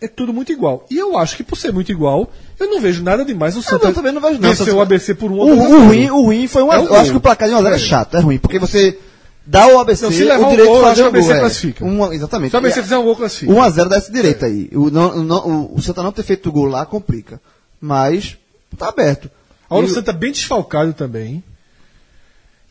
é, 0.00 0.04
é 0.04 0.08
tudo 0.08 0.32
muito 0.32 0.52
igual. 0.52 0.84
E 0.90 0.96
eu 0.98 1.16
acho 1.16 1.36
que 1.36 1.42
por 1.42 1.56
ser 1.56 1.72
muito 1.72 1.90
igual, 1.92 2.30
eu 2.58 2.68
não 2.70 2.80
vejo 2.80 3.02
nada 3.02 3.24
demais 3.24 3.56
o 3.56 3.62
Santa 3.62 3.86
não, 3.86 3.94
também 3.94 4.12
não 4.12 4.20
vejo 4.20 4.38
vencer 4.38 4.56
Santa- 4.66 4.74
o 4.76 4.80
ABC 4.80 5.14
por 5.14 5.30
um 5.30 5.38
O, 5.38 5.42
a 5.42 5.46
o 5.46 5.86
ruim, 5.86 6.10
o 6.10 6.22
ruim 6.22 6.46
foi 6.46 6.62
um 6.62 6.72
É 6.72 6.76
a 6.76 6.80
o 6.80 6.84
Eu 6.86 6.94
acho 6.94 7.02
gol. 7.04 7.10
que 7.12 7.16
o 7.16 7.20
placar 7.20 7.48
de 7.48 7.54
1 7.54 7.58
a 7.58 7.62
0 7.62 7.74
é 7.74 7.76
É. 7.76 7.78
chato, 7.80 8.16
é 8.16 8.20
ruim, 8.20 8.38
porque 8.38 8.58
você 8.58 8.98
dá 9.46 9.64
ao 9.64 9.78
ABC 9.80 10.04
Não, 10.04 10.10
se 10.12 10.24
levar 10.24 10.40
o 10.40 10.46
um 10.46 10.50
direito 10.50 10.68
gol, 10.68 10.76
de 10.78 10.80
eu 10.82 10.88
fazer 10.88 10.92
acho 10.92 11.02
o 11.02 11.04
o 11.04 11.08
ABC 11.08 11.26
gol. 11.28 11.36
é. 11.36 11.40
classifica. 11.40 11.84
Um, 11.84 12.12
exatamente. 12.12 12.50
Se 12.50 12.56
o 12.56 12.58
ABC 12.58 12.80
a- 12.80 12.82
fizer 12.82 12.98
um 12.98 13.04
gol, 13.04 13.16
classifica. 13.16 13.52
1 13.52 13.62
a 13.62 13.70
0 13.70 13.88
dá 13.88 13.98
esse 13.98 14.12
direito 14.12 14.44
aí. 14.44 14.70
O, 14.74 14.90
não, 14.90 15.22
não, 15.22 15.38
o, 15.48 15.74
o 15.76 15.82
Santa 15.82 16.02
não 16.02 16.12
ter 16.12 16.22
feito 16.24 16.48
o 16.48 16.52
gol 16.52 16.66
lá 16.66 16.84
complica. 16.86 17.40
Mas 17.80 18.36
tá 18.76 18.88
aberto. 18.88 19.30
Agora 19.70 19.86
E 19.86 19.88
o 19.88 19.92
o- 19.92 19.94
Santa 19.94 20.12
bem 20.12 20.32
desfalcado 20.32 20.92
também. 20.92 21.42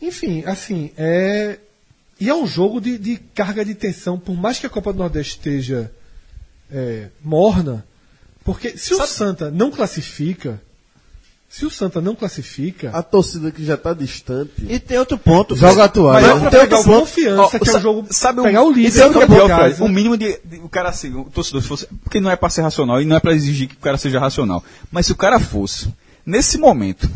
Enfim, 0.01 0.43
assim, 0.45 0.91
é. 0.97 1.57
E 2.19 2.29
é 2.29 2.33
um 2.35 2.45
jogo 2.47 2.79
de, 2.79 2.97
de 2.97 3.17
carga 3.33 3.63
de 3.65 3.75
tensão, 3.75 4.17
por 4.17 4.35
mais 4.37 4.57
que 4.59 4.65
a 4.65 4.69
Copa 4.69 4.93
do 4.93 4.99
Nordeste 4.99 5.33
esteja 5.37 5.91
é, 6.71 7.07
morna, 7.23 7.85
porque 8.43 8.77
se 8.77 8.93
o 8.93 9.05
Santa 9.05 9.49
não 9.51 9.71
classifica, 9.71 10.61
se 11.49 11.65
o 11.65 11.69
Santa 11.69 12.01
não 12.01 12.15
classifica, 12.15 12.89
A 12.93 13.01
torcida 13.01 13.49
que 13.51 13.63
já 13.63 13.77
tá 13.77 13.93
distante. 13.93 14.51
E 14.67 14.77
tem 14.77 14.97
outro 14.97 15.17
ponto. 15.17 15.55
Joga 15.55 15.83
a 15.83 15.85
mas 15.85 15.93
toalha. 15.93 16.25
é 16.25 16.39
tem 16.41 16.49
pegar 16.49 16.61
outro 16.61 16.79
o 16.79 16.83
ponto. 16.83 16.99
confiança, 17.01 17.41
Ó, 17.43 17.49
que 17.49 17.69
é 17.69 17.77
o 17.77 17.79
jogo 17.79 18.07
sabe 18.11 18.41
pegar 18.41 18.63
o 18.63 18.71
líder 18.71 18.91
sabe 18.91 19.15
o 19.15 19.17
é 19.17 19.21
campo 19.21 19.33
de 19.33 19.35
pior, 19.39 19.47
casa. 19.47 19.75
Fred? 19.75 19.81
O 19.83 19.93
mínimo 19.93 20.17
de, 20.17 20.39
de- 20.43 20.57
o 20.59 20.67
cara 20.69 20.89
assim, 20.89 21.13
o 21.13 21.23
torcedor 21.25 21.61
se 21.61 21.67
fosse, 21.67 21.87
porque 22.03 22.19
não 22.19 22.29
é 22.29 22.35
para 22.35 22.49
ser 22.49 22.61
racional 22.61 23.01
e 23.01 23.05
não 23.05 23.15
é 23.15 23.19
para 23.19 23.33
exigir 23.33 23.67
que 23.69 23.75
o 23.75 23.79
cara 23.79 23.97
seja 23.97 24.19
racional. 24.19 24.63
Mas 24.91 25.05
se 25.05 25.11
o 25.13 25.15
cara 25.15 25.39
fosse 25.39 25.87
nesse 26.25 26.57
momento 26.57 27.09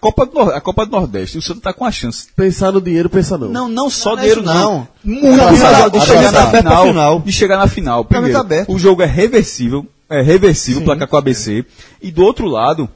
Copa 0.00 0.24
do, 0.24 0.40
a 0.40 0.60
Copa 0.60 0.86
do 0.86 0.92
Nordeste, 0.92 1.36
o 1.38 1.42
Santa 1.42 1.60
tá 1.60 1.72
com 1.72 1.84
a 1.84 1.92
chance. 1.92 2.28
Pensar 2.34 2.72
no 2.72 2.80
dinheiro, 2.80 3.10
pensa 3.10 3.36
não. 3.36 3.48
Não, 3.48 3.68
não 3.68 3.90
só 3.90 4.10
Não, 4.10 4.18
é 4.18 4.20
dinheiro 4.20 4.42
não. 4.42 4.54
não. 4.54 4.88
Muito 5.04 5.42
aberto, 5.42 5.92
de 5.92 6.00
chegar 6.00 6.32
na 6.32 6.46
final, 6.50 6.86
final. 6.86 7.20
de 7.20 7.32
chegar 7.32 7.58
na 7.58 7.68
final. 7.68 8.04
Primeiro, 8.04 8.38
o 8.68 8.78
jogo 8.78 9.02
é 9.02 9.06
reversível, 9.06 9.86
é 10.08 10.22
reversível, 10.22 10.82
placar 10.82 11.06
com 11.06 11.16
o 11.16 11.18
ABC. 11.18 11.64
E 12.00 12.10
do 12.10 12.22
outro 12.22 12.46
lado, 12.46 12.88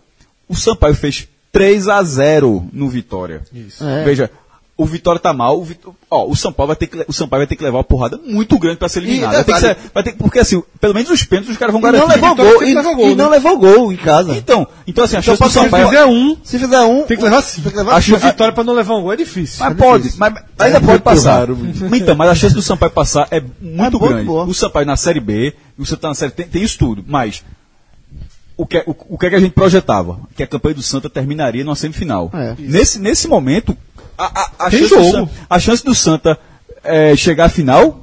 o 0.48 0.56
Sampaio 0.56 0.94
fez 0.94 1.28
3 1.52 1.88
a 1.88 2.02
0 2.02 2.68
no 2.72 2.88
Vitória. 2.88 3.42
Isso. 3.52 3.84
É. 3.84 4.04
Veja, 4.04 4.30
o 4.76 4.84
Vitória 4.84 5.20
tá 5.20 5.32
mal, 5.32 5.60
o, 5.60 5.62
Vitó- 5.64 5.94
ó, 6.10 6.26
o 6.26 6.34
São 6.34 6.52
Paulo 6.52 6.68
vai 6.68 6.76
ter 6.76 6.88
que 6.88 7.04
o 7.06 7.12
Sampaio 7.12 7.40
vai 7.42 7.46
ter 7.46 7.54
que 7.54 7.62
levar 7.62 7.78
uma 7.78 7.84
porrada 7.84 8.18
muito 8.26 8.58
grande 8.58 8.76
para 8.76 8.88
ser 8.88 9.04
eliminado. 9.04 9.32
Vai 9.32 9.44
ter 9.44 9.56
ser- 9.60 9.76
vai 9.94 10.02
ter 10.02 10.10
que- 10.12 10.18
porque 10.18 10.40
assim, 10.40 10.60
pelo 10.80 10.92
menos 10.92 11.08
os 11.10 11.22
pênaltis 11.22 11.52
os 11.52 11.58
caras 11.58 11.72
vão 11.72 11.80
E 11.80 11.84
não 11.84 11.92
garantir. 11.92 12.14
levou 12.14 12.30
Vitória 12.34 12.52
gol. 12.52 12.62
E, 12.64 12.74
gol, 12.96 13.06
e 13.06 13.14
né? 13.14 13.22
não 13.22 13.30
levou 13.30 13.58
gol 13.58 13.92
em 13.92 13.96
casa. 13.96 14.36
Então, 14.36 14.66
então 14.84 15.04
assim, 15.04 15.16
a 15.16 15.22
chance 15.22 15.40
do 15.40 15.48
Se 15.48 15.58
ele 15.58 15.64
Sampaio 15.66 15.86
fizer 15.88 16.04
um, 16.06 16.36
Se 16.42 16.58
fizer 16.58 16.80
um. 16.80 17.02
tem 17.04 17.16
que 17.16 17.22
levar 17.22 17.42
cinco. 17.42 17.62
Tem 17.62 17.72
que 17.72 17.78
levar 17.78 18.02
cinco. 18.02 18.18
Vitória 18.18 18.52
pra 18.52 18.64
não 18.64 18.72
levar 18.74 18.94
um 18.96 19.02
gol 19.02 19.12
é 19.12 19.16
difícil. 19.16 19.64
Mas 19.64 19.76
pode, 19.76 20.12
mas 20.18 20.34
ainda 20.58 20.80
pode 20.80 21.02
passar. 21.02 21.32
raro, 21.38 21.56
então, 21.94 22.16
mas 22.16 22.30
a 22.30 22.34
chance 22.34 22.54
do 22.54 22.62
Sampaio 22.62 22.90
passar 22.90 23.28
é 23.30 23.40
muito 23.40 23.54
muito 23.60 23.98
grande. 24.00 24.24
boa. 24.24 24.44
O 24.44 24.52
Sampaio 24.52 24.86
na 24.86 24.96
Série 24.96 25.20
B, 25.20 25.54
o 25.78 25.86
Santa 25.86 26.08
na 26.08 26.14
Série 26.14 26.32
tem, 26.32 26.46
tem 26.48 26.62
isso 26.64 26.76
tudo, 26.78 27.04
mas 27.06 27.44
o 28.56 28.66
que, 28.66 28.78
é- 28.78 28.84
o, 28.86 28.94
o 29.10 29.18
que 29.18 29.26
é 29.26 29.30
que 29.30 29.36
a 29.36 29.40
gente 29.40 29.52
projetava? 29.52 30.18
Que 30.36 30.42
a 30.42 30.46
campanha 30.46 30.74
do 30.76 30.82
Santa 30.82 31.10
terminaria 31.10 31.64
numa 31.64 31.74
semifinal. 31.76 32.30
É. 32.32 32.54
nesse, 32.58 32.98
nesse 33.00 33.26
momento, 33.28 33.76
a, 34.16 34.24
a, 34.40 34.50
a 34.66 34.70
Tem 34.70 34.80
chance 34.80 34.94
do 34.94 35.02
jogo. 35.02 35.10
Santa, 35.12 35.30
a 35.50 35.58
chance 35.58 35.84
do 35.84 35.94
Santa 35.94 36.38
é, 36.82 37.16
chegar 37.16 37.46
à 37.46 37.48
final. 37.48 38.00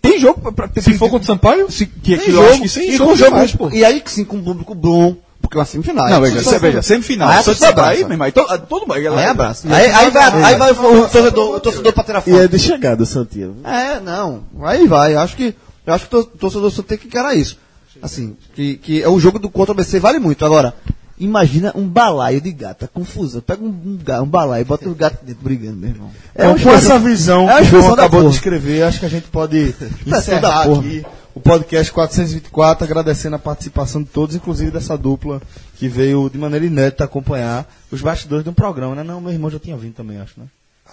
Tem 0.00 0.18
jogo 0.18 0.52
pra, 0.52 0.68
pra 0.68 0.82
Se 0.82 0.94
for 0.98 1.08
contra 1.08 1.22
o 1.24 1.26
Sampaio, 1.26 1.70
se, 1.70 1.86
que, 1.86 2.16
Tem 2.16 2.18
que 2.18 2.30
eu 2.30 2.34
jogo, 2.34 2.48
acho 2.50 2.62
que 2.62 2.68
sim, 2.68 2.80
e 2.82 2.96
jogo 2.96 3.10
com 3.10 3.16
jogo, 3.16 3.30
demais, 3.30 3.54
pô. 3.54 3.70
E 3.70 3.84
aí 3.84 4.00
que 4.00 4.10
sim, 4.10 4.24
com 4.24 4.36
o 4.36 4.42
público 4.42 4.74
bom, 4.74 5.16
porque 5.40 5.56
é 5.56 5.60
uma 5.60 5.64
semifinal. 5.64 6.08
Não, 6.08 6.22
Aí 6.22 6.30
veja, 6.30 6.42
você 6.42 6.58
veja, 6.58 6.82
semifinal. 6.82 7.28
Aí 7.28 7.42
Santos 7.42 7.58
você 7.58 7.64
e 7.64 7.68
abraça. 7.68 7.88
Bahia, 7.90 8.04
meu 8.04 8.12
irmão. 8.12 8.28
Então, 8.28 8.46
ah, 8.48 8.58
todo 8.58 8.82
mundo. 8.82 8.92
Aí 8.92 9.06
abraça. 9.06 9.74
Aí, 9.74 9.90
aí 9.90 10.10
vai, 10.10 10.42
aí 10.44 10.56
vai 10.56 10.72
o 10.72 11.08
torcedor, 11.08 11.56
o 11.56 11.60
torcedor 11.60 11.92
pra 11.92 12.04
tirar 12.04 12.18
E 12.26 12.30
foto. 12.30 12.38
é 12.42 12.48
de 12.48 12.58
chegada, 12.58 13.04
Santinho. 13.06 13.56
É, 13.64 14.00
não. 14.00 14.42
Aí 14.62 14.86
vai. 14.86 15.14
Eu 15.14 15.20
acho 15.20 15.36
que, 15.36 15.54
eu 15.86 15.94
acho 15.94 16.08
que 16.08 16.16
o 16.16 16.24
torcedor 16.24 16.70
só 16.70 16.82
tem 16.82 16.98
que 16.98 17.06
encarar 17.06 17.34
isso. 17.34 17.58
Assim, 18.02 18.36
que, 18.54 18.76
que 18.76 19.02
é 19.02 19.08
o 19.08 19.18
jogo 19.18 19.38
do 19.38 19.48
contra 19.48 19.72
o 19.72 19.74
BC 19.74 20.00
vale 20.00 20.18
muito. 20.18 20.44
Agora, 20.44 20.74
imagina 21.18 21.72
um 21.74 21.86
balaio 21.86 22.40
de 22.40 22.50
gato, 22.52 22.84
a 22.84 22.88
confusão. 22.88 23.40
Pega 23.40 23.62
um, 23.62 23.68
um, 23.68 23.98
um 24.22 24.26
balaio 24.26 24.62
e 24.62 24.64
bota 24.64 24.88
os 24.88 24.96
gatos 24.96 25.20
dentro 25.26 25.42
brigando, 25.42 25.76
meu 25.76 25.90
irmão. 25.90 26.10
É 26.34 26.46
uma 26.46 26.54
com 26.54 26.70
essa 26.70 26.76
expressão- 26.96 27.00
visão 27.00 27.50
é 27.50 27.54
uma 27.54 27.58
que 27.60 27.76
o 27.76 27.80
João 27.80 27.92
acabou 27.94 28.20
de 28.20 28.26
porra. 28.26 28.34
escrever, 28.36 28.82
acho 28.82 29.00
que 29.00 29.06
a 29.06 29.10
gente 29.10 29.28
pode 29.28 29.74
encerrar 30.06 30.64
porra. 30.66 30.80
aqui 30.80 31.04
o 31.34 31.40
podcast 31.40 31.92
424, 31.92 32.84
agradecendo 32.84 33.34
a 33.36 33.38
participação 33.40 34.02
de 34.02 34.08
todos, 34.08 34.36
inclusive 34.36 34.70
dessa 34.70 34.96
dupla 34.96 35.42
que 35.76 35.88
veio 35.88 36.30
de 36.30 36.38
maneira 36.38 36.64
inédita 36.64 37.02
acompanhar 37.04 37.66
os 37.90 38.00
bastidores 38.00 38.44
de 38.44 38.50
um 38.50 38.54
programa, 38.54 38.94
né? 38.94 39.02
Não, 39.02 39.20
meu 39.20 39.32
irmão 39.32 39.50
já 39.50 39.58
tinha 39.58 39.76
vindo 39.76 39.94
também, 39.94 40.20
acho, 40.20 40.34
né? 40.38 40.46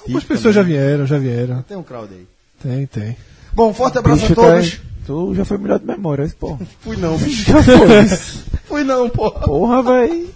algumas 0.04 0.24
pessoas 0.24 0.56
já 0.56 0.64
vieram, 0.64 1.06
já 1.06 1.20
vieram. 1.20 1.62
Tem 1.62 1.78
um 1.78 1.84
crowd 1.84 2.12
aí. 2.12 2.26
Tem, 2.64 2.86
tem. 2.88 3.16
Bom, 3.54 3.72
forte 3.74 3.98
abraço 4.00 4.22
Bicho, 4.22 4.34
a 4.34 4.36
todos. 4.36 4.72
tá- 4.72 4.78
tu 5.06 5.36
já 5.36 5.46
foi 5.46 5.58
melhor 5.60 5.78
de 5.80 5.86
memória, 5.86 6.24
esse 6.24 6.34
porra. 6.36 6.60
Fui 6.82 6.96
não, 6.98 7.18
bicho. 7.18 7.52
Já 7.52 7.62
foi. 7.62 7.78
Fui 8.72 8.86
não, 8.86 9.10
porra. 9.10 9.42
Porra, 9.42 9.84
véi. 9.84 10.30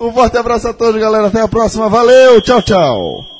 Um 0.00 0.10
forte 0.10 0.38
abraço 0.38 0.68
a 0.68 0.72
todos, 0.72 0.98
galera. 0.98 1.26
Até 1.26 1.42
a 1.42 1.46
próxima. 1.46 1.86
Valeu, 1.86 2.40
tchau, 2.40 2.62
tchau. 2.62 3.33